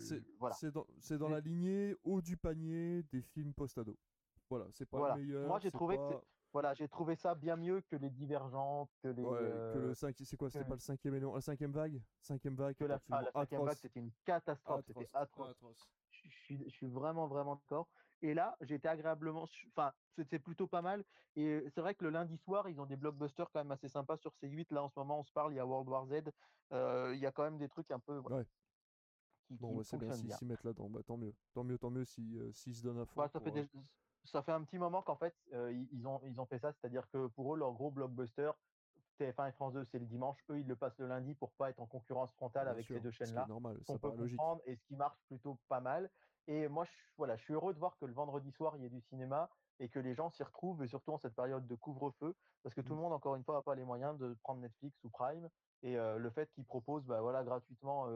c'est 0.00 1.18
dans, 1.18 1.28
la 1.28 1.40
lignée 1.40 1.96
haut 2.02 2.20
du 2.20 2.36
panier 2.36 3.02
des 3.04 3.22
films 3.22 3.54
post-ado. 3.54 3.96
Voilà, 4.50 4.66
c'est 4.72 4.88
pas 4.88 5.14
le 5.14 5.22
meilleur. 5.22 5.48
Moi, 5.48 5.58
j'ai 5.60 5.70
trouvé 5.70 5.98
voilà, 6.54 6.72
j'ai 6.72 6.88
trouvé 6.88 7.16
ça 7.16 7.34
bien 7.34 7.56
mieux 7.56 7.80
que 7.82 7.96
les 7.96 8.10
divergentes, 8.10 8.88
que 9.02 9.08
les. 9.08 9.24
que 9.24 9.28
le 9.28 9.90
euh, 9.90 9.94
c'est 9.94 10.36
quoi 10.36 10.48
C'était 10.48 10.64
pas 10.64 10.74
le 10.74 10.80
cinquième 10.80 11.16
élément, 11.16 11.34
la 11.34 11.40
cinquième 11.40 11.72
vague? 11.72 12.00
Cinquième 12.20 12.54
vague. 12.54 12.76
Que 12.76 12.84
la, 12.84 13.00
la 13.08 13.32
cinquième 13.32 13.64
vague, 13.64 13.76
c'était 13.76 14.00
une 14.00 14.12
catastrophe, 14.24 14.84
c'était 14.86 15.10
atroce 15.12 15.56
je 16.48 16.68
suis, 16.68 16.86
vraiment, 16.86 17.26
vraiment 17.26 17.56
d'accord. 17.56 17.88
Et 18.22 18.34
là, 18.34 18.56
j'étais 18.60 18.88
agréablement. 18.88 19.46
Enfin, 19.68 19.92
c'était 20.16 20.38
plutôt 20.38 20.66
pas 20.66 20.80
mal. 20.80 21.04
Et 21.36 21.64
c'est 21.74 21.80
vrai 21.80 21.94
que 21.94 22.04
le 22.04 22.10
lundi 22.10 22.38
soir, 22.38 22.68
ils 22.68 22.80
ont 22.80 22.86
des 22.86 22.96
blockbusters 22.96 23.50
quand 23.50 23.60
même 23.60 23.72
assez 23.72 23.88
sympas 23.88 24.16
sur 24.16 24.32
C8. 24.42 24.72
Là, 24.72 24.84
en 24.84 24.88
ce 24.88 24.98
moment, 24.98 25.20
on 25.20 25.24
se 25.24 25.32
parle, 25.32 25.52
il 25.52 25.56
y 25.56 25.60
a 25.60 25.66
World 25.66 25.88
War 25.88 26.06
Z. 26.06 26.22
Euh, 26.72 27.12
il 27.14 27.20
y 27.20 27.26
a 27.26 27.32
quand 27.32 27.42
même 27.42 27.58
des 27.58 27.68
trucs 27.68 27.90
un 27.90 27.98
peu. 27.98 28.20
Ouais. 28.20 28.46
bon, 29.50 29.82
c'est 29.82 29.98
bien 29.98 30.12
s'ils 30.12 30.32
s'y 30.32 30.46
mettent 30.46 30.64
là-dedans. 30.64 30.88
Bah, 30.88 31.02
tant 31.04 31.16
mieux. 31.16 31.34
Tant 31.52 31.64
mieux, 31.64 31.78
tant 31.78 31.90
mieux 31.90 32.04
s'ils 32.04 32.38
euh, 32.38 32.52
se 32.52 32.82
donnent 32.82 33.00
à 33.00 33.04
fond. 33.04 33.28
ça, 33.28 33.40
fait 33.40 33.54
euh, 33.58 33.66
ça 34.24 34.42
fait 34.42 34.52
un 34.52 34.62
petit 34.62 34.78
moment 34.78 35.02
qu'en 35.02 35.16
fait, 35.16 35.34
ils, 35.92 36.06
ont, 36.06 36.20
ils 36.24 36.40
ont 36.40 36.46
fait 36.46 36.58
ça. 36.58 36.72
C'est-à-dire 36.72 37.08
que 37.10 37.26
pour 37.28 37.54
eux, 37.54 37.58
leur 37.58 37.72
gros 37.72 37.90
blockbuster, 37.90 38.50
TF1 39.20 39.48
et 39.48 39.52
France 39.52 39.74
2, 39.74 39.84
c'est 39.84 39.98
le 39.98 40.06
dimanche. 40.06 40.38
Eux, 40.50 40.60
ils 40.60 40.66
le 40.66 40.76
passent 40.76 40.98
le 40.98 41.06
lundi 41.06 41.34
pour 41.34 41.52
pas 41.52 41.70
être 41.70 41.80
en 41.80 41.86
concurrence 41.86 42.32
frontale 42.32 42.68
avec 42.68 42.86
ces 42.86 43.00
deux 43.00 43.10
chaînes-là. 43.10 43.44
C'est 43.46 43.52
normal, 43.52 43.78
on 43.88 43.98
peut 43.98 44.10
comprendre 44.10 44.60
et 44.66 44.76
ce 44.76 44.84
qui 44.84 44.96
marche 44.96 45.18
plutôt 45.28 45.58
pas 45.68 45.80
mal. 45.80 46.10
Et 46.46 46.68
moi, 46.68 46.84
je, 46.84 46.90
voilà, 47.16 47.36
je 47.36 47.42
suis 47.42 47.54
heureux 47.54 47.72
de 47.72 47.78
voir 47.78 47.96
que 47.98 48.04
le 48.04 48.12
vendredi 48.12 48.50
soir, 48.52 48.76
il 48.76 48.82
y 48.82 48.86
ait 48.86 48.90
du 48.90 49.00
cinéma 49.02 49.48
et 49.80 49.88
que 49.88 49.98
les 49.98 50.14
gens 50.14 50.30
s'y 50.30 50.42
retrouvent, 50.42 50.84
et 50.84 50.88
surtout 50.88 51.12
en 51.12 51.18
cette 51.18 51.34
période 51.34 51.66
de 51.66 51.74
couvre-feu, 51.74 52.36
parce 52.62 52.74
que 52.74 52.80
tout 52.80 52.90
le 52.90 52.98
mmh. 52.98 53.02
monde, 53.02 53.12
encore 53.12 53.34
une 53.34 53.42
fois, 53.42 53.56
n'a 53.56 53.62
pas 53.62 53.74
les 53.74 53.82
moyens 53.82 54.16
de 54.18 54.36
prendre 54.42 54.60
Netflix 54.60 54.96
ou 55.04 55.08
Prime. 55.08 55.48
Et 55.82 55.96
le 55.96 56.30
fait 56.30 56.50
qu'ils 56.54 56.64
proposent 56.64 57.04
bah, 57.04 57.20
voilà, 57.20 57.44
gratuitement 57.44 58.06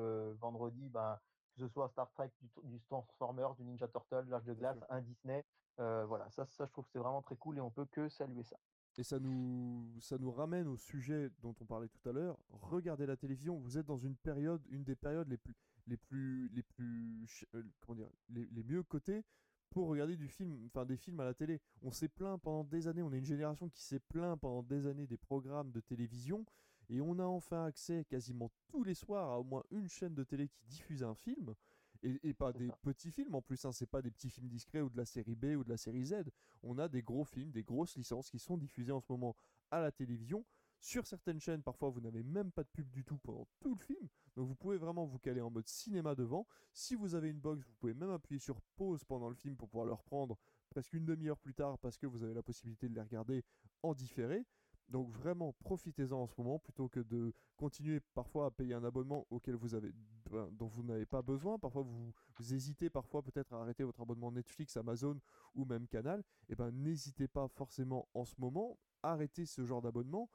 vendredi, 0.40 0.88
bah, 0.88 1.20
que 1.54 1.66
ce 1.66 1.68
soit 1.68 1.88
Star 1.88 2.10
Trek, 2.12 2.30
du, 2.40 2.48
du 2.64 2.80
Transformers, 2.82 3.54
du 3.56 3.64
Ninja 3.64 3.88
Turtle, 3.88 4.26
l'Arche 4.28 4.44
de 4.44 4.54
Glace, 4.54 4.78
un 4.88 5.00
Disney, 5.00 5.44
voilà, 5.78 6.28
ça, 6.30 6.46
ça, 6.46 6.66
je 6.66 6.72
trouve 6.72 6.84
que 6.84 6.90
c'est 6.90 6.98
vraiment 6.98 7.22
très 7.22 7.36
cool 7.36 7.58
et 7.58 7.60
on 7.60 7.70
peut 7.70 7.86
que 7.86 8.08
saluer 8.08 8.44
ça. 8.44 8.58
Et 8.98 9.04
ça 9.04 9.20
nous, 9.20 9.88
ça 10.00 10.18
nous 10.18 10.32
ramène 10.32 10.66
au 10.66 10.76
sujet 10.76 11.30
dont 11.40 11.54
on 11.60 11.64
parlait 11.64 11.88
tout 11.88 12.08
à 12.08 12.12
l'heure. 12.12 12.36
Regardez 12.50 13.06
la 13.06 13.16
télévision, 13.16 13.56
vous 13.56 13.78
êtes 13.78 13.86
dans 13.86 13.96
une 13.96 14.16
période, 14.16 14.60
une 14.70 14.82
des 14.82 14.96
périodes 14.96 15.28
les 15.28 15.36
plus, 15.36 15.54
les 15.86 15.96
plus, 15.96 16.48
les 16.48 16.64
plus, 16.64 17.46
euh, 17.54 17.62
comment 17.80 17.96
dire, 17.96 18.10
les, 18.28 18.46
les, 18.46 18.64
mieux 18.64 18.82
cotés 18.82 19.24
pour 19.70 19.86
regarder 19.86 20.16
du 20.16 20.26
film, 20.26 20.66
enfin 20.66 20.84
des 20.84 20.96
films 20.96 21.20
à 21.20 21.24
la 21.24 21.32
télé. 21.32 21.60
On 21.82 21.92
s'est 21.92 22.08
plaint 22.08 22.40
pendant 22.40 22.64
des 22.64 22.88
années, 22.88 23.02
on 23.02 23.12
est 23.12 23.18
une 23.18 23.24
génération 23.24 23.68
qui 23.68 23.82
s'est 23.82 24.00
plaint 24.00 24.38
pendant 24.40 24.64
des 24.64 24.86
années 24.86 25.06
des 25.06 25.16
programmes 25.16 25.70
de 25.70 25.80
télévision 25.80 26.44
et 26.90 27.00
on 27.00 27.18
a 27.20 27.24
enfin 27.24 27.66
accès 27.66 28.04
quasiment 28.04 28.50
tous 28.66 28.82
les 28.82 28.94
soirs 28.94 29.30
à 29.30 29.38
au 29.38 29.44
moins 29.44 29.62
une 29.70 29.88
chaîne 29.88 30.14
de 30.14 30.24
télé 30.24 30.48
qui 30.48 30.64
diffuse 30.66 31.04
un 31.04 31.14
film. 31.14 31.54
Et, 32.02 32.32
pas 32.32 32.52
des 32.52 32.70
petits 32.82 33.10
films 33.10 33.34
en 33.34 33.42
plus, 33.42 33.64
hein, 33.64 33.72
c'est 33.72 33.86
pas 33.86 34.02
des 34.02 34.10
petits 34.10 34.30
films 34.30 34.48
discrets 34.48 34.80
ou 34.80 34.88
de 34.88 34.96
la 34.96 35.04
série 35.04 35.34
B 35.34 35.56
ou 35.56 35.64
de 35.64 35.68
la 35.68 35.76
série 35.76 36.04
Z. 36.04 36.24
On 36.62 36.78
a 36.78 36.88
des 36.88 37.02
gros 37.02 37.24
films, 37.24 37.50
des 37.50 37.64
grosses 37.64 37.96
licences 37.96 38.30
qui 38.30 38.38
sont 38.38 38.56
diffusées 38.56 38.92
en 38.92 39.00
ce 39.00 39.10
moment 39.10 39.34
à 39.70 39.80
la 39.80 39.90
télévision 39.90 40.44
Sur 40.80 41.06
certaines 41.06 41.40
chaînes, 41.40 41.62
parfois, 41.62 41.90
vous 41.90 42.00
n'avez 42.00 42.22
même 42.22 42.52
pas 42.52 42.62
de 42.62 42.68
pub 42.68 42.88
du 42.90 43.04
tout 43.04 43.18
pendant 43.18 43.48
tout 43.58 43.74
le 43.74 43.80
film. 43.80 44.08
Donc 44.36 44.46
vous 44.46 44.54
pouvez 44.54 44.76
vraiment 44.76 45.04
vous 45.04 45.18
caler 45.18 45.40
en 45.40 45.50
mode 45.50 45.66
cinéma 45.66 46.14
devant. 46.14 46.46
Si 46.72 46.94
vous 46.94 47.16
avez 47.16 47.30
une 47.30 47.40
box, 47.40 47.66
vous 47.66 47.74
pouvez 47.74 47.94
même 47.94 48.10
appuyer 48.10 48.38
sur 48.38 48.60
pause 48.76 49.02
pendant 49.02 49.28
le 49.28 49.34
film 49.34 49.56
pour 49.56 49.68
pouvoir 49.68 49.86
le 49.86 49.94
reprendre 49.94 50.38
presque 50.68 50.92
une 50.92 51.04
demi-heure 51.04 51.38
plus 51.38 51.54
tard 51.54 51.78
parce 51.78 51.96
que 51.96 52.06
vous 52.06 52.22
avez 52.22 52.34
la 52.34 52.42
possibilité 52.42 52.88
de 52.88 52.94
les 52.94 53.00
regarder 53.00 53.44
en 53.82 53.94
différé. 53.94 54.46
Donc 54.88 55.10
vraiment, 55.10 55.52
profitez-en 55.52 56.16
en 56.16 56.26
ce 56.26 56.34
moment 56.38 56.58
plutôt 56.58 56.88
que 56.88 57.00
de 57.00 57.34
continuer 57.56 58.00
parfois 58.14 58.46
à 58.46 58.50
payer 58.50 58.72
un 58.72 58.84
abonnement 58.84 59.26
auquel 59.28 59.54
vous 59.54 59.74
avez, 59.74 59.92
ben, 60.30 60.48
dont 60.52 60.66
vous 60.66 60.82
n'avez 60.82 61.04
pas 61.04 61.20
besoin. 61.20 61.58
Parfois, 61.58 61.82
vous, 61.82 62.14
hésitez 62.54 62.88
parfois 62.88 63.22
peut-être 63.22 63.52
à 63.52 63.60
arrêter 63.60 63.84
votre 63.84 64.00
abonnement 64.00 64.32
Netflix, 64.32 64.76
Amazon 64.78 65.20
ou 65.54 65.66
même 65.66 65.86
Canal. 65.88 66.24
Eh 66.48 66.54
ben 66.54 66.70
n'hésitez 66.70 67.28
pas 67.28 67.48
forcément 67.48 68.08
en 68.14 68.24
ce 68.24 68.34
moment, 68.38 68.78
arrêtez 69.02 69.44
ce 69.44 69.64
genre 69.64 69.82
d'abonnement 69.82 70.30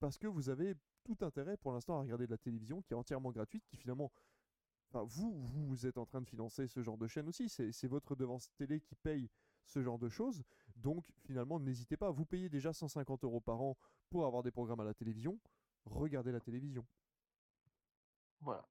parce 0.00 0.18
que 0.18 0.26
vous 0.26 0.48
avez 0.48 0.74
tout 1.04 1.18
intérêt 1.20 1.56
pour 1.56 1.72
l'instant 1.72 1.96
à 1.96 2.00
regarder 2.00 2.26
de 2.26 2.32
la 2.32 2.38
télévision 2.38 2.82
qui 2.82 2.92
est 2.92 2.96
entièrement 2.96 3.30
gratuite, 3.30 3.64
qui 3.66 3.76
finalement 3.76 4.10
vous, 4.92 5.32
vous 5.32 5.86
êtes 5.86 5.98
en 5.98 6.06
train 6.06 6.20
de 6.20 6.26
financer 6.26 6.66
ce 6.66 6.82
genre 6.82 6.98
de 6.98 7.06
chaîne 7.06 7.28
aussi. 7.28 7.48
C'est 7.48 7.86
votre 7.86 8.16
devance 8.16 8.50
télé 8.56 8.80
qui 8.80 8.94
paye 8.96 9.30
ce 9.64 9.82
genre 9.82 9.98
de 9.98 10.08
choses. 10.08 10.42
Donc 10.76 11.06
finalement, 11.26 11.60
n'hésitez 11.60 11.96
pas. 11.96 12.10
Vous 12.10 12.24
payez 12.24 12.48
déjà 12.48 12.72
150 12.72 13.24
euros 13.24 13.40
par 13.40 13.60
an 13.60 13.76
pour 14.08 14.26
avoir 14.26 14.42
des 14.42 14.50
programmes 14.50 14.80
à 14.80 14.84
la 14.84 14.94
télévision. 14.94 15.38
Regardez 15.84 16.32
la 16.32 16.40
télévision. 16.40 16.86
Voilà. 18.40 18.66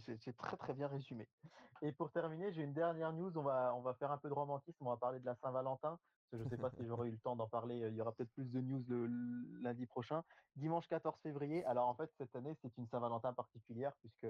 C'est 0.00 0.36
très 0.36 0.56
très 0.56 0.74
bien 0.74 0.88
résumé. 0.88 1.28
Et 1.80 1.92
pour 1.92 2.10
terminer, 2.10 2.52
j'ai 2.52 2.62
une 2.62 2.72
dernière 2.72 3.12
news. 3.12 3.30
On 3.36 3.42
va, 3.42 3.72
on 3.76 3.82
va 3.82 3.94
faire 3.94 4.10
un 4.10 4.18
peu 4.18 4.28
de 4.28 4.34
romantisme. 4.34 4.84
On 4.84 4.90
va 4.90 4.96
parler 4.96 5.20
de 5.20 5.24
la 5.24 5.36
Saint-Valentin. 5.36 5.98
Je 6.32 6.38
ne 6.38 6.48
sais 6.48 6.56
pas 6.56 6.70
si 6.70 6.84
j'aurai 6.84 7.08
eu 7.08 7.12
le 7.12 7.18
temps 7.18 7.36
d'en 7.36 7.46
parler. 7.46 7.78
Il 7.78 7.94
y 7.94 8.00
aura 8.00 8.12
peut-être 8.12 8.32
plus 8.32 8.50
de 8.50 8.60
news 8.60 8.84
le, 8.88 9.06
lundi 9.62 9.86
prochain. 9.86 10.24
Dimanche 10.56 10.88
14 10.88 11.16
février. 11.22 11.64
Alors 11.66 11.88
en 11.88 11.94
fait, 11.94 12.10
cette 12.18 12.34
année, 12.34 12.54
c'est 12.62 12.76
une 12.76 12.88
Saint-Valentin 12.88 13.32
particulière 13.32 13.92
puisque 14.00 14.26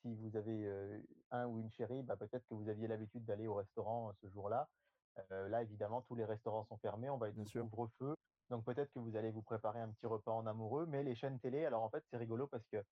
si 0.00 0.14
vous 0.14 0.36
avez 0.36 1.02
un 1.30 1.46
ou 1.46 1.58
une 1.58 1.70
chérie, 1.70 2.02
bah, 2.02 2.16
peut-être 2.16 2.46
que 2.48 2.54
vous 2.54 2.68
aviez 2.68 2.88
l'habitude 2.88 3.24
d'aller 3.24 3.46
au 3.46 3.54
restaurant 3.54 4.12
ce 4.22 4.28
jour-là. 4.28 4.68
Là, 5.30 5.62
évidemment, 5.62 6.02
tous 6.02 6.14
les 6.14 6.24
restaurants 6.24 6.64
sont 6.64 6.76
fermés, 6.78 7.10
on 7.10 7.18
va 7.18 7.28
être 7.28 7.44
sous 7.46 7.66
couvre-feu. 7.68 8.14
Donc 8.50 8.64
peut-être 8.64 8.92
que 8.92 8.98
vous 8.98 9.16
allez 9.16 9.30
vous 9.30 9.42
préparer 9.42 9.80
un 9.80 9.88
petit 9.88 10.06
repas 10.06 10.32
en 10.32 10.46
amoureux, 10.46 10.86
mais 10.86 11.02
les 11.02 11.14
chaînes 11.14 11.38
télé, 11.40 11.64
alors 11.64 11.82
en 11.82 11.88
fait, 11.88 12.04
c'est 12.10 12.16
rigolo 12.16 12.46
parce 12.46 12.66
que 12.66 12.82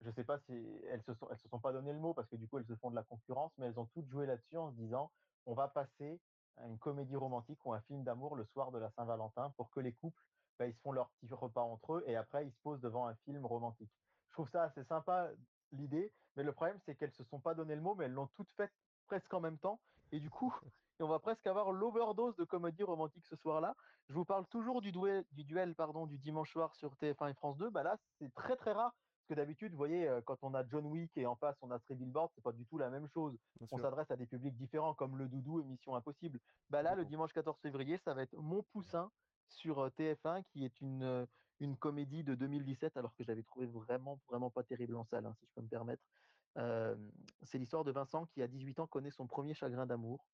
je 0.00 0.06
ne 0.08 0.12
sais 0.12 0.24
pas 0.24 0.38
si 0.40 0.52
elles 0.88 1.02
se 1.02 1.14
sont, 1.14 1.28
elles 1.30 1.38
se 1.38 1.48
sont 1.48 1.58
pas 1.58 1.72
donné 1.72 1.92
le 1.92 1.98
mot 1.98 2.14
parce 2.14 2.28
que 2.28 2.36
du 2.36 2.46
coup, 2.46 2.58
elles 2.58 2.66
se 2.66 2.76
font 2.76 2.90
de 2.90 2.94
la 2.94 3.02
concurrence, 3.02 3.52
mais 3.58 3.66
elles 3.66 3.80
ont 3.80 3.86
toutes 3.86 4.08
joué 4.08 4.26
là-dessus 4.26 4.56
en 4.56 4.70
se 4.70 4.76
disant, 4.76 5.10
on 5.46 5.54
va 5.54 5.68
passer 5.68 6.20
à 6.58 6.66
une 6.66 6.78
comédie 6.78 7.16
romantique 7.16 7.64
ou 7.64 7.72
un 7.72 7.80
film 7.82 8.04
d'amour 8.04 8.36
le 8.36 8.44
soir 8.46 8.70
de 8.70 8.78
la 8.78 8.90
Saint-Valentin 8.90 9.50
pour 9.56 9.70
que 9.70 9.80
les 9.80 9.92
couples, 9.92 10.22
bah, 10.58 10.66
ils 10.66 10.74
se 10.74 10.80
font 10.80 10.92
leur 10.92 11.10
petit 11.10 11.32
repas 11.32 11.62
entre 11.62 11.94
eux 11.94 12.04
et 12.06 12.16
après, 12.16 12.46
ils 12.46 12.52
se 12.52 12.58
posent 12.62 12.80
devant 12.80 13.06
un 13.06 13.14
film 13.24 13.44
romantique. 13.44 13.90
Je 14.28 14.32
trouve 14.34 14.50
ça 14.50 14.64
assez 14.64 14.84
sympa 14.84 15.30
l'idée, 15.72 16.12
mais 16.36 16.44
le 16.44 16.52
problème, 16.52 16.78
c'est 16.86 16.94
qu'elles 16.94 17.12
se 17.12 17.24
sont 17.24 17.40
pas 17.40 17.54
donné 17.54 17.74
le 17.74 17.80
mot, 17.80 17.94
mais 17.96 18.04
elles 18.04 18.12
l'ont 18.12 18.28
toutes 18.36 18.50
faites 18.56 18.72
presque 19.06 19.32
en 19.34 19.40
même 19.40 19.58
temps. 19.58 19.80
Et 20.12 20.20
du 20.20 20.30
coup, 20.30 20.54
on 21.00 21.08
va 21.08 21.18
presque 21.18 21.46
avoir 21.46 21.72
l'overdose 21.72 22.36
de 22.36 22.44
comédie 22.44 22.82
romantique 22.82 23.26
ce 23.26 23.36
soir-là. 23.36 23.76
Je 24.08 24.14
vous 24.14 24.24
parle 24.24 24.46
toujours 24.46 24.80
du 24.80 24.92
duel, 24.92 25.24
du 25.32 25.44
duel 25.44 25.74
pardon, 25.74 26.06
du 26.06 26.18
dimanche 26.18 26.52
soir 26.52 26.74
sur 26.74 26.94
TF1 26.94 27.30
et 27.30 27.34
France 27.34 27.56
2. 27.58 27.70
Bah 27.70 27.82
là, 27.82 27.96
c'est 28.18 28.32
très 28.34 28.56
très 28.56 28.72
rare. 28.72 28.94
Parce 29.28 29.28
que 29.28 29.34
d'habitude, 29.34 29.72
vous 29.72 29.78
voyez, 29.78 30.08
euh, 30.08 30.20
quand 30.22 30.38
on 30.42 30.54
a 30.54 30.66
John 30.66 30.86
Wick 30.86 31.16
et 31.16 31.26
en 31.26 31.36
face 31.36 31.56
on 31.60 31.70
a 31.70 31.78
Three 31.78 31.94
Billboards, 31.94 32.30
c'est 32.34 32.42
pas 32.42 32.52
du 32.52 32.64
tout 32.66 32.78
la 32.78 32.88
même 32.90 33.06
chose. 33.08 33.36
on 33.70 33.78
s'adresse 33.78 34.10
à 34.10 34.16
des 34.16 34.26
publics 34.26 34.56
différents, 34.56 34.94
comme 34.94 35.18
Le 35.18 35.28
Doudou 35.28 35.60
et 35.60 35.64
Mission 35.64 35.94
Impossible. 35.94 36.40
Bah 36.70 36.82
là, 36.82 36.94
le 36.94 37.04
dimanche 37.04 37.32
14 37.32 37.58
février, 37.60 37.98
ça 37.98 38.14
va 38.14 38.22
être 38.22 38.36
Mon 38.36 38.62
Poussin 38.62 39.10
sur 39.48 39.80
euh, 39.80 39.90
TF1, 39.90 40.44
qui 40.44 40.64
est 40.64 40.80
une, 40.80 41.02
euh, 41.02 41.26
une 41.60 41.76
comédie 41.76 42.24
de 42.24 42.34
2017, 42.34 42.96
alors 42.96 43.14
que 43.14 43.22
je 43.22 43.28
l'avais 43.28 43.42
trouvé 43.42 43.66
vraiment, 43.66 44.18
vraiment 44.28 44.50
pas 44.50 44.62
terrible 44.62 44.96
en 44.96 45.04
salle, 45.04 45.26
hein, 45.26 45.34
si 45.38 45.46
je 45.46 45.52
peux 45.54 45.62
me 45.62 45.68
permettre. 45.68 46.02
c'est 47.42 47.58
l'histoire 47.58 47.84
de 47.84 47.92
Vincent 47.92 48.26
qui, 48.26 48.42
à 48.42 48.48
18 48.48 48.80
ans, 48.80 48.86
connaît 48.86 49.10
son 49.10 49.26
premier 49.26 49.54
chagrin 49.54 49.86
d'amour. 49.86 50.24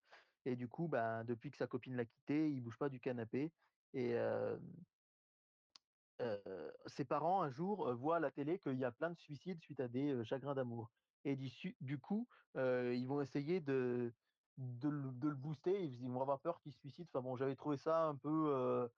Et 0.46 0.56
du 0.56 0.68
coup, 0.68 0.88
bah, 0.88 1.24
depuis 1.24 1.50
que 1.50 1.56
sa 1.56 1.66
copine 1.66 1.96
l'a 1.96 2.04
quitté, 2.04 2.50
il 2.50 2.60
bouge 2.60 2.78
pas 2.78 2.88
du 2.88 3.00
canapé. 3.00 3.52
Et 3.94 4.16
ses 6.86 7.04
parents, 7.04 7.42
un 7.42 7.50
jour, 7.50 7.92
voient 7.94 8.16
à 8.16 8.20
la 8.20 8.30
télé 8.30 8.58
qu'il 8.58 8.78
y 8.78 8.84
a 8.84 8.92
plein 8.92 9.10
de 9.10 9.18
suicides 9.18 9.60
suite 9.60 9.80
à 9.80 9.88
des 9.88 10.24
chagrins 10.24 10.54
d'amour. 10.54 10.90
Et 11.24 11.36
du, 11.36 11.98
coup, 11.98 12.28
ils 12.56 13.06
vont 13.06 13.22
essayer 13.22 13.60
de, 13.60 14.12
de, 14.58 14.88
le 14.88 15.34
booster. 15.34 15.84
Ils 15.84 16.10
vont 16.10 16.20
avoir 16.20 16.40
peur 16.40 16.60
qu'il 16.60 16.72
se 16.72 16.80
suicide. 16.80 17.06
Enfin 17.12 17.22
bon, 17.22 17.36
j'avais 17.36 17.56
trouvé 17.56 17.76
ça 17.76 18.06
un 18.06 18.16
peu 18.16 18.88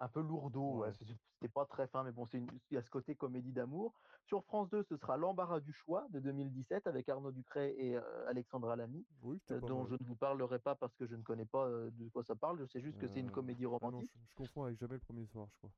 un 0.00 0.08
peu 0.08 0.20
lourdeau. 0.20 0.78
Ouais. 0.78 0.92
C'était 0.92 1.52
pas 1.52 1.66
très 1.66 1.86
fin, 1.86 2.02
mais 2.02 2.12
bon, 2.12 2.26
c'est 2.26 2.38
il 2.38 2.74
y 2.74 2.76
a 2.76 2.82
ce 2.82 2.90
côté 2.90 3.14
comédie 3.14 3.52
d'amour. 3.52 3.94
Sur 4.26 4.42
France 4.44 4.70
2, 4.70 4.82
ce 4.82 4.96
sera 4.96 5.16
L'embarras 5.16 5.60
du 5.60 5.72
choix 5.72 6.06
de 6.10 6.20
2017 6.20 6.86
avec 6.86 7.08
Arnaud 7.08 7.32
Ducret 7.32 7.74
et 7.78 7.96
Alexandra 8.26 8.76
Lamy, 8.76 9.06
dont 9.22 9.86
je 9.86 9.94
ne 9.94 10.04
vous 10.06 10.16
parlerai 10.16 10.58
pas 10.58 10.74
parce 10.74 10.94
que 10.96 11.06
je 11.06 11.14
ne 11.14 11.22
connais 11.22 11.44
pas 11.44 11.68
de 11.68 12.08
quoi 12.08 12.24
ça 12.24 12.34
parle. 12.34 12.58
Je 12.58 12.66
sais 12.66 12.80
juste 12.80 12.98
que 12.98 13.06
c'est 13.06 13.20
une 13.20 13.30
comédie 13.30 13.66
romantique. 13.66 14.10
je, 14.26 14.34
confonds 14.34 14.64
avec 14.64 14.78
jamais 14.78 14.94
le 14.94 15.00
premier 15.00 15.26
soir, 15.26 15.48
je 15.50 15.56
crois. 15.58 15.70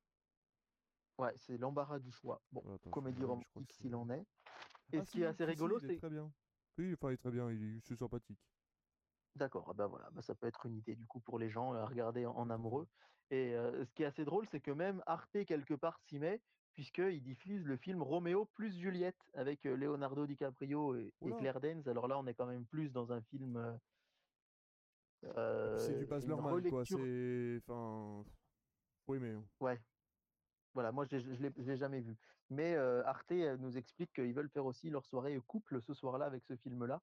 Ouais, 1.18 1.32
c'est 1.36 1.56
L'embarras 1.56 1.98
du 1.98 2.12
choix. 2.12 2.40
Bon, 2.52 2.62
comédie 2.90 3.24
romantique 3.24 3.72
s'il 3.72 3.94
en 3.94 4.08
est. 4.10 4.26
Et 4.92 4.98
ah, 4.98 5.04
ce 5.04 5.10
qui 5.10 5.22
est 5.22 5.26
assez 5.26 5.44
rigolo, 5.44 5.78
c'est. 5.80 5.96
très 5.96 6.10
bien. 6.10 6.30
Oui, 6.78 6.92
enfin, 6.92 7.10
il 7.10 7.14
est 7.14 7.16
très 7.16 7.30
bien, 7.30 7.50
il 7.50 7.78
est 7.78 7.96
sympathique. 7.96 8.38
D'accord, 9.34 9.74
ben 9.74 9.86
voilà, 9.86 10.08
bah 10.12 10.22
ça 10.22 10.34
peut 10.34 10.46
être 10.46 10.64
une 10.64 10.76
idée 10.76 10.96
du 10.96 11.06
coup 11.06 11.20
pour 11.20 11.38
les 11.38 11.50
gens 11.50 11.74
à 11.74 11.84
regarder 11.84 12.24
en 12.24 12.48
amoureux. 12.48 12.88
Et 13.30 13.54
ce 13.54 13.92
qui 13.94 14.02
est 14.02 14.06
assez 14.06 14.24
drôle, 14.24 14.46
c'est 14.50 14.60
que 14.60 14.70
même 14.70 15.02
Arte, 15.06 15.44
quelque 15.46 15.74
part, 15.74 15.98
s'y 16.00 16.18
met, 16.18 16.40
puisqu'il 16.72 17.22
diffuse 17.22 17.64
le 17.64 17.76
film 17.76 18.02
Roméo 18.02 18.44
plus 18.54 18.72
Juliette 18.78 19.20
avec 19.34 19.64
Leonardo 19.64 20.26
DiCaprio 20.26 20.94
et, 20.96 21.12
Claire 21.38 21.60
Danes. 21.60 21.82
Alors 21.86 22.06
là, 22.06 22.18
on 22.18 22.26
est 22.26 22.34
quand 22.34 22.46
même 22.46 22.66
plus 22.66 22.90
dans 22.90 23.12
un 23.12 23.20
film. 23.22 23.78
c'est 25.22 25.98
du 25.98 26.06
Baz 26.06 26.26
Luhrmann, 26.26 26.68
quoi. 26.68 26.84
C'est. 26.84 27.60
Enfin. 27.66 28.24
Oui, 29.08 29.18
mais. 29.18 29.34
Ouais. 29.60 29.80
Voilà, 30.74 30.92
moi, 30.92 31.06
je 31.10 31.16
ne 31.16 31.48
l'ai 31.64 31.76
jamais 31.76 32.00
vu. 32.00 32.16
Mais 32.50 32.76
Arte 32.76 33.32
nous 33.58 33.76
explique 33.76 34.12
qu'ils 34.12 34.34
veulent 34.34 34.50
faire 34.50 34.66
aussi 34.66 34.88
leur 34.88 35.04
soirée 35.04 35.40
couple 35.46 35.80
ce 35.82 35.94
soir-là 35.94 36.26
avec 36.26 36.44
ce 36.44 36.54
film-là. 36.56 37.02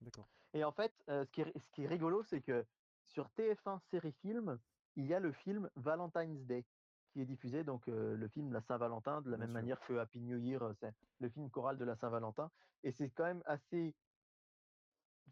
D'accord. 0.00 0.28
Et 0.52 0.62
en 0.62 0.72
fait, 0.72 0.92
ce, 1.08 1.24
qui 1.32 1.40
est, 1.40 1.58
ce 1.58 1.70
qui 1.72 1.84
est 1.84 1.88
rigolo, 1.88 2.22
c'est 2.22 2.40
que 2.40 2.64
sur 3.04 3.28
TF1 3.36 3.80
Série 3.90 4.12
Film, 4.20 4.58
il 4.96 5.06
y 5.06 5.14
a 5.14 5.20
le 5.20 5.32
film 5.32 5.70
Valentine's 5.76 6.44
Day 6.46 6.64
qui 7.12 7.20
est 7.20 7.26
diffusé, 7.26 7.64
donc 7.64 7.86
le 7.86 8.28
film 8.28 8.52
La 8.52 8.60
Saint-Valentin, 8.60 9.22
de 9.22 9.30
la 9.30 9.36
même 9.36 9.52
manière 9.52 9.80
que 9.86 9.94
Happy 9.94 10.20
New 10.20 10.38
Year, 10.38 10.60
c'est 10.80 10.92
le 11.20 11.28
film 11.28 11.48
choral 11.50 11.78
de 11.78 11.84
la 11.84 11.96
Saint-Valentin. 11.96 12.50
Et 12.82 12.92
c'est 12.92 13.10
quand 13.10 13.24
même 13.24 13.42
assez. 13.46 13.94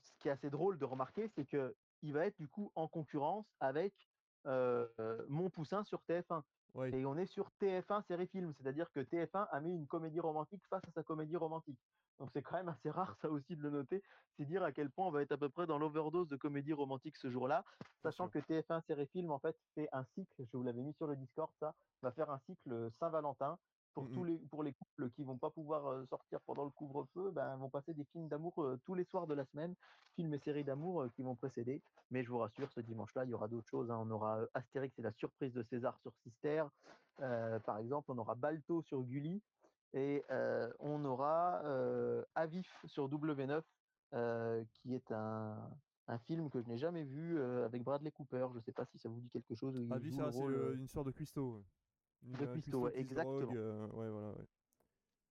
Ce 0.03 0.17
qui 0.19 0.29
est 0.29 0.31
assez 0.33 0.51
drôle 0.51 0.79
de 0.79 0.85
remarquer, 0.85 1.29
c'est 1.29 1.45
que 1.45 1.75
il 2.03 2.13
va 2.13 2.27
être 2.27 2.39
du 2.39 2.49
coup 2.49 2.71
en 2.75 2.89
concurrence 2.89 3.47
avec 3.61 3.93
Mon 4.47 5.51
Poussin 5.51 5.85
sur 5.85 6.03
TF1. 6.09 6.43
Et 6.93 7.07
on 7.07 7.17
est 7.17 7.27
sur 7.27 7.51
TF1 7.61 8.03
série 8.03 8.27
film, 8.27 8.53
c'est-à-dire 8.55 8.91
que 8.91 9.01
TF1 9.01 9.47
a 9.51 9.61
mis 9.61 9.75
une 9.75 9.87
comédie 9.87 10.21
romantique 10.21 10.65
face 10.69 10.83
à 10.89 10.91
sa 10.91 11.03
comédie 11.03 11.37
romantique. 11.37 11.79
Donc 12.19 12.31
c'est 12.33 12.43
quand 12.43 12.57
même 12.57 12.69
assez 12.69 12.91
rare 12.91 13.17
ça 13.21 13.29
aussi 13.29 13.57
de 13.57 13.63
le 13.63 13.71
noter, 13.71 14.03
c'est 14.37 14.45
dire 14.45 14.63
à 14.63 14.73
quel 14.73 14.91
point 14.91 15.07
on 15.07 15.11
va 15.11 15.23
être 15.23 15.33
à 15.33 15.37
peu 15.37 15.49
près 15.49 15.67
dans 15.67 15.79
l'overdose 15.79 16.29
de 16.29 16.37
comédie 16.37 16.73
romantique 16.73 17.17
ce 17.17 17.31
jour-là, 17.31 17.65
sachant 18.03 18.29
que 18.29 18.39
TF1 18.39 18.83
série 18.87 19.07
film 19.09 19.31
en 19.31 19.39
fait 19.39 19.57
fait 19.75 19.89
un 19.93 20.05
cycle, 20.15 20.35
je 20.39 20.57
vous 20.57 20.63
l'avais 20.63 20.83
mis 20.83 20.95
sur 20.95 21.07
le 21.07 21.17
Discord 21.17 21.51
ça, 21.59 21.75
va 22.03 22.13
faire 22.13 22.31
un 22.31 22.39
cycle 22.47 22.91
Saint-Valentin 23.01 23.59
pour 23.95 24.11
tous 24.11 24.25
les 24.25 24.39
pour 24.51 24.63
les 24.65 24.73
couples 24.73 25.11
qui 25.11 25.23
vont 25.23 25.39
pas 25.39 25.51
pouvoir 25.51 26.07
sortir 26.09 26.41
pendant 26.47 26.65
le 26.65 26.71
couvre-feu, 26.71 27.31
ben 27.31 27.57
vont 27.57 27.71
passer 27.71 27.95
des 27.95 28.05
films 28.07 28.29
d'amour 28.29 28.55
tous 28.85 28.95
les 28.95 29.05
soirs 29.05 29.27
de 29.27 29.35
la 29.35 29.45
semaine, 29.47 29.75
films 30.17 30.35
et 30.35 30.41
séries 30.41 30.65
d'amour 30.65 31.07
qui 31.15 31.23
vont 31.23 31.37
précéder. 31.37 31.81
Mais 32.11 32.25
je 32.25 32.31
vous 32.31 32.39
rassure, 32.39 32.71
ce 32.73 32.81
dimanche-là, 32.81 33.25
il 33.25 33.31
y 33.31 33.35
aura 33.35 33.47
d'autres 33.47 33.69
choses. 33.69 33.91
Hein. 33.91 33.99
On 34.01 34.11
aura 34.11 34.41
Astérix 34.55 34.99
et 34.99 35.03
la 35.03 35.13
surprise 35.13 35.53
de 35.53 35.63
César 35.63 35.97
sur 36.01 36.13
Sister, 36.25 36.65
par 37.19 37.79
exemple. 37.79 38.11
On 38.11 38.19
aura 38.19 38.35
Balto 38.35 38.83
sur 38.83 39.01
Gulli 39.03 39.41
et 39.95 40.23
on 40.81 41.05
aura 41.05 41.63
Avif 42.35 42.85
sur 42.85 43.09
W9, 43.09 43.63
qui 44.75 44.95
est 44.95 45.11
un, 45.11 45.71
un 46.09 46.19
film 46.19 46.51
que 46.51 46.61
je 46.61 46.69
n'ai 46.69 46.77
jamais 46.77 47.05
vu 47.05 47.41
avec 47.41 47.83
Bradley 47.83 48.11
Cooper. 48.11 48.49
Je 48.53 48.59
ne 48.59 48.63
sais 48.63 48.73
pas 48.73 48.85
si 48.85 48.99
ça 48.99 49.09
vous 49.09 49.21
dit 49.21 49.31
quelque 49.31 49.55
chose. 49.55 49.75
Avif, 49.91 50.15
c'est 50.15 50.75
une 50.75 50.89
sorte 50.89 51.07
de 51.07 51.13
cuistot 51.13 51.65
de 52.25 52.47
Pisto, 52.47 52.89
exactement. 52.91 53.53
Euh, 53.55 53.87
ouais, 53.89 54.11
voilà, 54.11 54.29
ouais. 54.33 54.45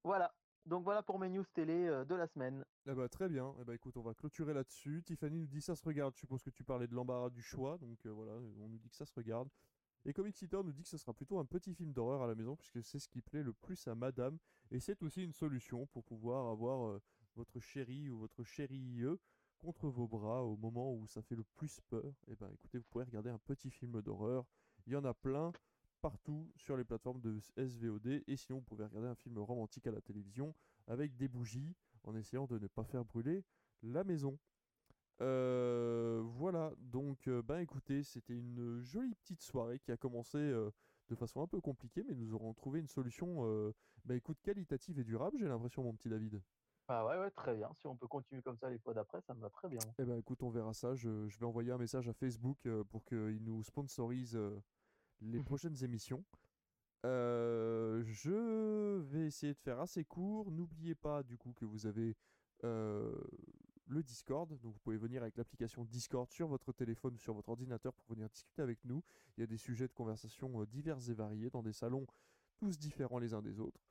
voilà. 0.04 0.36
Donc 0.66 0.84
voilà 0.84 1.04
pour 1.04 1.20
mes 1.20 1.28
news 1.28 1.44
télé 1.54 1.88
de 2.08 2.16
la 2.16 2.26
semaine. 2.28 2.64
Eh 2.86 2.94
bah, 2.94 3.10
très 3.10 3.28
bien. 3.28 3.54
Eh 3.60 3.66
bah, 3.66 3.76
écoute, 3.76 3.98
on 3.98 4.02
va 4.02 4.14
clôturer 4.14 4.54
là-dessus. 4.54 5.04
Tiffany 5.06 5.40
nous 5.40 5.48
dit 5.48 5.62
ça 5.62 5.76
se 5.76 5.84
regarde. 5.84 6.14
Je 6.14 6.20
suppose 6.20 6.42
que 6.42 6.52
tu 6.52 6.64
parlais 6.64 6.88
de 6.88 6.96
l'embarras 6.96 7.30
du 7.30 7.42
choix. 7.42 7.78
Donc 7.80 8.06
voilà, 8.06 8.32
on 8.34 8.70
nous 8.70 8.78
dit 8.78 8.90
que 8.90 8.96
ça 8.96 9.06
se 9.06 9.14
regarde. 9.14 9.50
Et 10.06 10.14
Comic 10.14 10.36
nous 10.52 10.72
dit 10.74 10.84
que 10.84 10.90
ce 10.90 10.98
sera 10.98 11.14
plutôt 11.14 11.40
un 11.40 11.46
petit 11.46 11.74
film 11.74 11.94
d'horreur 11.94 12.22
à 12.22 12.28
la 12.28 12.36
maison 12.36 12.56
puisque 12.56 12.84
c'est 12.84 13.00
ce 13.00 13.08
qui 13.08 13.22
plaît 13.22 13.44
le 13.44 13.54
plus 13.54 13.88
à 13.88 13.96
madame. 13.96 14.38
Et 14.72 14.80
c'est 14.80 15.02
aussi 15.02 15.24
une 15.24 15.34
solution 15.34 15.86
pour 15.88 16.04
pouvoir 16.04 16.48
avoir 16.48 17.00
votre 17.36 17.60
chéri 17.60 18.10
ou 18.10 18.20
votre 18.20 18.44
chérie 18.44 19.04
contre 19.60 19.88
vos 19.88 20.08
bras 20.08 20.44
au 20.44 20.58
moment 20.58 20.94
où 20.94 21.08
ça 21.08 21.22
fait 21.22 21.36
le 21.36 21.44
plus 21.56 21.80
peur. 21.90 22.14
Et 22.28 22.34
eh 22.34 22.36
ben 22.36 22.50
écoutez, 22.52 22.80
vous 22.80 22.86
pouvez 22.90 23.06
regarder 23.06 23.30
un 23.30 23.40
petit 23.40 23.72
film 23.72 24.02
d'horreur. 24.02 24.46
Il 24.86 24.94
y 24.94 24.96
en 24.96 25.06
a 25.06 25.14
plein. 25.14 25.54
partout 26.02 26.52
sur 26.58 26.76
les 26.76 26.84
plateformes 26.84 27.22
de 27.22 27.40
SVOD. 27.56 28.24
Et 28.28 28.36
sinon, 28.36 28.60
vous 28.60 28.66
pouvez 28.66 28.84
regarder 28.84 29.08
un 29.08 29.16
film 29.16 29.38
romantique 29.38 29.88
à 29.88 29.92
la 29.92 30.02
télévision 30.02 30.54
avec 30.86 31.16
des 31.16 31.30
bougies 31.30 31.78
en 32.04 32.14
essayant 32.14 32.46
de 32.46 32.60
ne 32.60 32.68
pas 32.68 32.84
faire 32.84 33.06
brûler 33.06 33.46
la 33.82 34.04
maison. 34.04 34.38
Euh, 35.22 36.22
voilà, 36.24 36.74
donc 36.80 37.28
euh, 37.28 37.42
ben 37.42 37.60
écoutez, 37.60 38.04
c'était 38.04 38.34
une 38.34 38.82
jolie 38.82 39.16
petite 39.16 39.42
soirée 39.42 39.80
qui 39.80 39.92
a 39.92 39.98
commencé 39.98 40.38
euh, 40.38 40.72
de 41.10 41.16
façon 41.16 41.42
un 41.42 41.48
peu 41.48 41.62
compliquée, 41.62 42.04
mais 42.08 42.16
nous 42.16 42.34
aurons 42.34 42.54
trouvé 42.54 42.80
une 42.80 42.88
solution, 42.88 43.44
ben 44.06 44.16
écoute, 44.16 44.38
qualitative 44.42 45.00
et 45.00 45.04
durable, 45.04 45.38
j'ai 45.40 45.48
l'impression, 45.48 45.84
mon 45.84 45.94
petit 45.94 46.10
David. 46.10 46.42
Ah 46.88 47.06
ouais, 47.06 47.18
ouais, 47.18 47.32
très 47.32 47.56
bien. 47.56 47.70
Si 47.80 47.88
on 47.88 47.96
peut 47.96 48.08
continuer 48.08 48.42
comme 48.42 48.58
ça 48.58 48.70
les 48.70 48.78
fois 48.78 48.94
d'après, 48.94 49.22
ça 49.22 49.34
me 49.34 49.40
va 49.40 49.50
très 49.50 49.70
bien. 49.70 49.80
Eh 50.00 50.04
ben 50.04 50.18
écoute, 50.18 50.44
on 50.44 50.50
verra 50.50 50.74
ça. 50.74 50.96
Je, 50.96 51.28
je 51.28 51.40
vais 51.40 51.46
envoyer 51.46 51.72
un 51.72 51.78
message 51.78 52.10
à 52.10 52.14
Facebook 52.14 52.58
pour 52.90 53.06
qu'il 53.06 53.44
nous 53.44 53.64
sponsorise 53.64 54.38
les 55.22 55.40
prochaines 55.42 55.82
émissions. 55.84 56.24
je 57.04 58.98
vais 59.00 59.28
essayer 59.28 59.54
de 59.54 59.60
faire 59.60 59.80
assez 59.80 60.04
court. 60.04 60.52
N'oubliez 60.52 60.96
pas 60.96 61.24
du 61.24 61.38
coup 61.38 61.54
que 61.54 61.66
vous 61.66 61.86
avez 61.86 62.16
le 63.88 64.04
Discord. 64.04 64.50
Donc 64.50 64.74
vous 64.74 64.80
pouvez 64.80 64.98
venir 64.98 65.22
avec 65.22 65.38
l'application 65.38 65.86
Discord 65.86 66.30
sur 66.30 66.48
votre 66.48 66.72
téléphone, 66.74 67.18
sur 67.18 67.34
votre 67.34 67.50
ordinateur 67.50 67.94
pour 67.94 68.16
venir 68.16 68.30
discuter 68.30 68.62
avec 68.62 68.84
nous. 68.86 69.04
Il 69.38 69.42
y 69.42 69.44
a 69.44 69.48
des 69.48 69.58
sujets 69.58 69.88
de 69.88 69.94
conversation 69.94 70.62
euh, 70.62 70.66
divers 70.66 70.98
et 71.10 71.14
variés 71.14 71.50
dans 71.50 71.64
des 71.64 71.74
salons 71.74 72.06
tous 72.58 72.78
différents 72.78 73.20
les 73.20 73.34
uns 73.34 73.42
des 73.42 73.60
autres. 73.60 73.82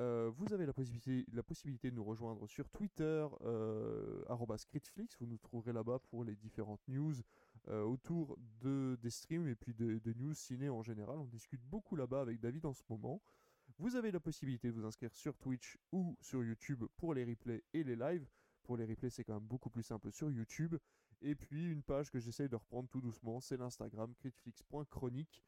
Euh, 0.00 0.30
vous 0.36 0.52
avez 0.52 0.64
la 0.64 0.72
possibilité, 0.72 1.26
la 1.32 1.42
possibilité 1.42 1.90
de 1.90 1.96
nous 1.96 2.04
rejoindre 2.04 2.46
sur 2.46 2.68
Twitter, 2.68 3.26
euh, 3.42 4.24
Vous 4.28 5.26
nous 5.26 5.38
trouverez 5.38 5.72
là-bas 5.72 5.98
pour 6.10 6.24
les 6.24 6.36
différentes 6.36 6.86
news 6.86 7.14
euh, 7.68 7.82
autour 7.82 8.38
de, 8.60 8.96
des 9.02 9.10
streams 9.10 9.48
et 9.48 9.56
puis 9.56 9.74
de, 9.74 9.98
de, 9.98 10.12
news 10.12 10.34
ciné 10.34 10.68
en 10.68 10.82
général. 10.82 11.18
On 11.18 11.26
discute 11.26 11.62
beaucoup 11.62 11.96
là-bas 11.96 12.20
avec 12.20 12.38
David 12.38 12.64
en 12.66 12.72
ce 12.72 12.82
moment. 12.88 13.20
Vous 13.78 13.96
avez 13.96 14.12
la 14.12 14.20
possibilité 14.20 14.68
de 14.68 14.72
vous 14.72 14.84
inscrire 14.84 15.12
sur 15.12 15.36
Twitch 15.36 15.76
ou 15.90 16.16
sur 16.20 16.44
YouTube 16.44 16.84
pour 16.96 17.12
les 17.12 17.24
replays 17.24 17.64
et 17.72 17.82
les 17.82 17.96
lives. 17.96 18.26
Pour 18.68 18.76
les 18.76 18.84
replays, 18.84 19.08
c'est 19.08 19.24
quand 19.24 19.32
même 19.32 19.48
beaucoup 19.48 19.70
plus 19.70 19.82
simple 19.82 20.12
sur 20.12 20.30
YouTube. 20.30 20.76
Et 21.22 21.34
puis 21.34 21.64
une 21.72 21.82
page 21.82 22.10
que 22.10 22.18
j'essaye 22.18 22.50
de 22.50 22.56
reprendre 22.56 22.86
tout 22.90 23.00
doucement, 23.00 23.40
c'est 23.40 23.56
l'Instagram 23.56 24.14
critflix.chronique. 24.16 25.42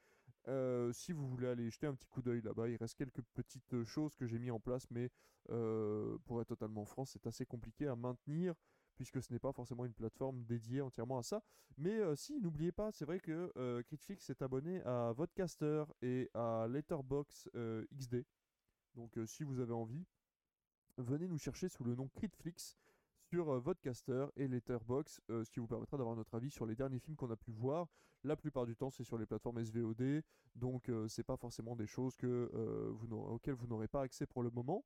Euh, 0.48 0.90
si 0.94 1.12
vous 1.12 1.28
voulez 1.28 1.48
aller 1.48 1.68
jeter 1.68 1.86
un 1.86 1.92
petit 1.94 2.06
coup 2.06 2.22
d'œil 2.22 2.40
là-bas, 2.40 2.70
il 2.70 2.76
reste 2.76 2.94
quelques 2.94 3.20
petites 3.34 3.84
choses 3.84 4.16
que 4.16 4.24
j'ai 4.24 4.38
mis 4.38 4.50
en 4.50 4.58
place, 4.58 4.90
mais 4.90 5.10
euh, 5.50 6.16
pour 6.24 6.40
être 6.40 6.48
totalement 6.48 6.86
franc, 6.86 7.04
c'est 7.04 7.26
assez 7.26 7.44
compliqué 7.44 7.88
à 7.88 7.94
maintenir 7.94 8.54
puisque 8.96 9.22
ce 9.22 9.30
n'est 9.34 9.38
pas 9.38 9.52
forcément 9.52 9.84
une 9.84 9.92
plateforme 9.92 10.42
dédiée 10.44 10.80
entièrement 10.80 11.18
à 11.18 11.22
ça. 11.22 11.42
Mais 11.76 11.98
euh, 11.98 12.16
si, 12.16 12.40
n'oubliez 12.40 12.72
pas, 12.72 12.90
c'est 12.90 13.04
vrai 13.04 13.20
que 13.20 13.82
Critflix 13.82 14.30
est 14.30 14.40
abonné 14.40 14.80
à 14.84 15.12
Vodcaster 15.12 15.84
et 16.00 16.30
à 16.32 16.66
Letterbox 16.70 17.50
XD. 17.94 18.24
Donc 18.94 19.18
si 19.26 19.44
vous 19.44 19.60
avez 19.60 19.74
envie, 19.74 20.06
venez 20.96 21.28
nous 21.28 21.38
chercher 21.38 21.68
sous 21.68 21.84
le 21.84 21.94
nom 21.94 22.08
Critflix 22.08 22.78
sur 23.30 23.48
euh, 23.48 23.60
Vodcaster 23.60 24.26
et 24.36 24.48
Letterbox, 24.48 25.20
euh, 25.30 25.44
ce 25.44 25.50
qui 25.50 25.60
vous 25.60 25.68
permettra 25.68 25.96
d'avoir 25.96 26.16
notre 26.16 26.34
avis 26.34 26.50
sur 26.50 26.66
les 26.66 26.74
derniers 26.74 26.98
films 26.98 27.16
qu'on 27.16 27.30
a 27.30 27.36
pu 27.36 27.52
voir. 27.52 27.86
La 28.24 28.36
plupart 28.36 28.66
du 28.66 28.76
temps, 28.76 28.90
c'est 28.90 29.04
sur 29.04 29.16
les 29.18 29.24
plateformes 29.24 29.64
SVOD, 29.64 30.22
donc 30.56 30.88
euh, 30.88 31.06
c'est 31.08 31.22
pas 31.22 31.36
forcément 31.36 31.76
des 31.76 31.86
choses 31.86 32.16
que, 32.16 32.50
vous 32.92 33.14
auxquelles 33.14 33.54
vous 33.54 33.68
n'aurez 33.68 33.88
pas 33.88 34.02
accès 34.02 34.26
pour 34.26 34.42
le 34.42 34.50
moment. 34.50 34.84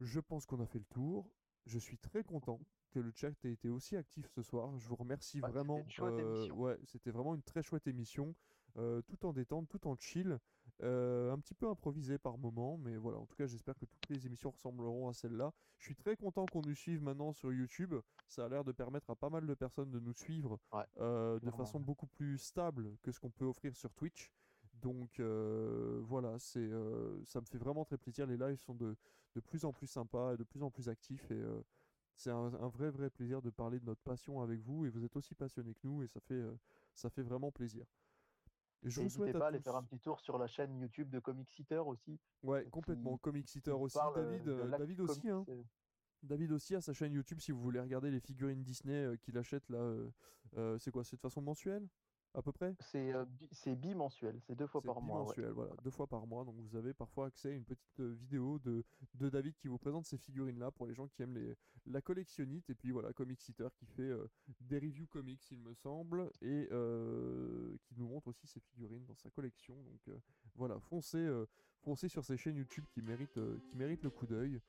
Je 0.00 0.20
pense 0.20 0.44
qu'on 0.46 0.60
a 0.60 0.66
fait 0.66 0.80
le 0.80 0.84
tour. 0.86 1.30
Je 1.64 1.78
suis 1.78 1.96
très 1.96 2.24
content 2.24 2.60
que 2.90 2.98
le 2.98 3.12
chat 3.14 3.32
ait 3.44 3.52
été 3.52 3.70
aussi 3.70 3.96
actif 3.96 4.26
ce 4.34 4.42
soir. 4.42 4.76
Je 4.78 4.88
vous 4.88 4.96
remercie 4.96 5.38
vraiment. 5.38 5.80
ouais, 6.50 6.78
c'était 6.84 7.12
vraiment 7.12 7.34
une 7.34 7.42
très 7.42 7.62
chouette 7.62 7.86
émission. 7.86 8.34
Euh, 8.78 9.02
tout 9.02 9.26
en 9.26 9.32
détente, 9.32 9.68
tout 9.68 9.86
en 9.86 9.96
chill, 9.96 10.38
euh, 10.82 11.32
un 11.32 11.38
petit 11.38 11.54
peu 11.54 11.68
improvisé 11.68 12.18
par 12.18 12.38
moment, 12.38 12.76
mais 12.78 12.96
voilà, 12.96 13.18
en 13.18 13.26
tout 13.26 13.36
cas 13.36 13.46
j'espère 13.46 13.76
que 13.78 13.84
toutes 13.84 14.08
les 14.08 14.26
émissions 14.26 14.50
ressembleront 14.50 15.08
à 15.08 15.12
celle-là. 15.12 15.52
Je 15.78 15.84
suis 15.84 15.94
très 15.94 16.16
content 16.16 16.46
qu'on 16.46 16.62
nous 16.62 16.74
suive 16.74 17.02
maintenant 17.02 17.32
sur 17.32 17.52
YouTube, 17.52 17.94
ça 18.28 18.44
a 18.44 18.48
l'air 18.48 18.64
de 18.64 18.72
permettre 18.72 19.10
à 19.10 19.16
pas 19.16 19.30
mal 19.30 19.46
de 19.46 19.54
personnes 19.54 19.90
de 19.90 20.00
nous 20.00 20.12
suivre 20.12 20.58
euh, 20.98 21.38
de 21.40 21.50
façon 21.50 21.80
beaucoup 21.80 22.06
plus 22.06 22.38
stable 22.38 22.96
que 23.02 23.12
ce 23.12 23.20
qu'on 23.20 23.30
peut 23.30 23.44
offrir 23.44 23.76
sur 23.76 23.92
Twitch. 23.92 24.30
Donc 24.74 25.20
voilà, 25.20 26.38
c'est, 26.38 26.68
ça 27.26 27.40
me 27.40 27.46
fait 27.46 27.58
vraiment 27.58 27.84
très 27.84 27.98
plaisir. 27.98 28.26
Les 28.26 28.36
lives 28.36 28.58
sont 28.58 28.74
de, 28.74 28.96
de 29.34 29.40
plus 29.40 29.64
en 29.64 29.72
plus 29.72 29.86
sympas 29.86 30.34
et 30.34 30.36
de 30.36 30.44
plus 30.44 30.62
en 30.62 30.70
plus 30.70 30.88
actifs 30.88 31.30
et 31.30 31.40
c'est 32.16 32.30
un, 32.30 32.54
un, 32.54 32.68
vrai 32.68 32.90
vrai 32.90 33.08
plaisir 33.08 33.40
de 33.40 33.50
parler 33.50 33.78
de 33.78 33.84
notre 33.86 34.02
passion 34.02 34.42
avec 34.42 34.60
vous 34.60 34.84
et 34.84 34.90
vous 34.90 35.04
êtes 35.04 35.16
aussi 35.16 35.34
passionnés 35.34 35.74
que 35.74 35.86
nous 35.86 36.02
et 36.02 36.08
ça 36.08 36.20
fait, 36.20 36.42
ça 36.94 37.08
fait 37.10 37.22
vraiment 37.22 37.52
plaisir. 37.52 37.86
Je 38.84 39.08
souhaite 39.08 39.38
pas 39.38 39.46
à 39.46 39.48
aller 39.48 39.60
faire 39.60 39.76
un 39.76 39.82
petit 39.82 40.00
tour 40.00 40.20
sur 40.20 40.38
la 40.38 40.46
chaîne 40.46 40.76
YouTube 40.78 41.08
de 41.10 41.18
Comic 41.20 41.50
Seater 41.50 41.86
aussi. 41.86 42.18
Ouais, 42.42 42.64
complètement. 42.70 43.16
Comic 43.18 43.48
Seater 43.48 43.80
aussi. 43.80 43.98
David, 44.14 44.48
euh, 44.48 44.78
David 44.78 45.00
aussi. 45.00 45.28
Hein. 45.28 45.44
David 46.22 46.52
aussi 46.52 46.74
a 46.74 46.80
sa 46.80 46.92
chaîne 46.92 47.12
YouTube 47.12 47.40
si 47.40 47.52
vous 47.52 47.60
voulez 47.60 47.80
regarder 47.80 48.10
les 48.10 48.20
figurines 48.20 48.62
Disney 48.62 49.04
euh, 49.04 49.16
qu'il 49.16 49.36
achète 49.38 49.68
là. 49.68 49.94
Euh, 50.56 50.78
c'est 50.78 50.90
quoi 50.90 51.04
C'est 51.04 51.16
de 51.16 51.20
façon 51.20 51.42
mensuelle? 51.42 51.88
À 52.34 52.42
peu 52.42 52.52
près? 52.52 52.74
C'est 52.80 53.12
euh, 53.14 53.24
bimensuel, 53.76 54.40
c'est 54.46 54.54
deux 54.54 54.66
fois 54.66 54.80
par 54.82 55.00
mois. 55.00 55.28
Ouais. 55.28 55.50
voilà, 55.50 55.72
deux 55.82 55.90
fois 55.90 56.06
par 56.06 56.26
mois. 56.26 56.44
Donc 56.44 56.56
vous 56.56 56.76
avez 56.76 56.94
parfois 56.94 57.26
accès 57.26 57.50
à 57.50 57.52
une 57.52 57.64
petite 57.64 58.00
euh, 58.00 58.14
vidéo 58.14 58.58
de, 58.58 58.84
de 59.14 59.28
David 59.28 59.54
qui 59.56 59.68
vous 59.68 59.78
présente 59.78 60.06
ces 60.06 60.18
figurines-là 60.18 60.70
pour 60.70 60.86
les 60.86 60.94
gens 60.94 61.08
qui 61.08 61.22
aiment 61.22 61.34
les, 61.34 61.54
la 61.86 62.00
collectionnite. 62.00 62.68
Et 62.70 62.74
puis 62.74 62.90
voilà, 62.90 63.12
Comic 63.12 63.40
Seater 63.40 63.68
qui 63.74 63.86
fait 63.86 64.02
euh, 64.02 64.26
des 64.60 64.78
reviews 64.78 65.06
comics, 65.06 65.50
il 65.50 65.58
me 65.58 65.74
semble, 65.74 66.30
et 66.40 66.68
qui 67.84 67.94
nous 67.96 68.08
montre 68.08 68.28
aussi 68.28 68.46
ses 68.46 68.60
figurines 68.60 69.04
dans 69.06 69.16
sa 69.16 69.30
collection. 69.30 69.74
Donc 69.82 70.16
voilà, 70.54 70.78
foncez, 70.80 71.28
foncez 71.80 72.08
sur 72.08 72.24
ces 72.24 72.36
chaînes 72.36 72.56
YouTube 72.56 72.84
qui 72.90 73.02
méritent, 73.02 73.40
qui 73.68 73.76
méritent 73.76 74.04
le 74.04 74.10
coup 74.10 74.26
d'œil. 74.26 74.60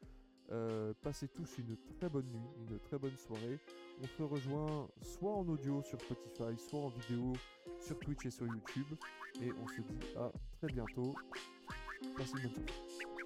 Passez 1.01 1.27
tous 1.27 1.57
une 1.57 1.77
très 1.97 2.09
bonne 2.09 2.25
nuit, 2.25 2.69
une 2.69 2.79
très 2.79 2.97
bonne 2.97 3.15
soirée. 3.17 3.59
On 4.01 4.07
se 4.07 4.23
rejoint 4.23 4.87
soit 5.01 5.33
en 5.33 5.47
audio 5.47 5.81
sur 5.83 5.99
Spotify, 6.01 6.57
soit 6.57 6.79
en 6.79 6.89
vidéo 6.89 7.33
sur 7.79 7.99
Twitch 7.99 8.25
et 8.25 8.31
sur 8.31 8.45
YouTube. 8.45 8.87
Et 9.41 9.51
on 9.51 9.67
se 9.67 9.81
dit 9.81 10.15
à 10.17 10.31
très 10.57 10.67
bientôt. 10.73 11.15
Passez 12.17 12.33
une 12.43 12.49
bonne 12.49 12.67
soirée. 12.67 13.23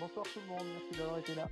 Bonsoir 0.00 0.26
tout 0.26 0.40
le 0.40 0.46
monde, 0.46 0.66
merci 0.74 0.98
d'avoir 0.98 1.18
été 1.18 1.34
là. 1.34 1.48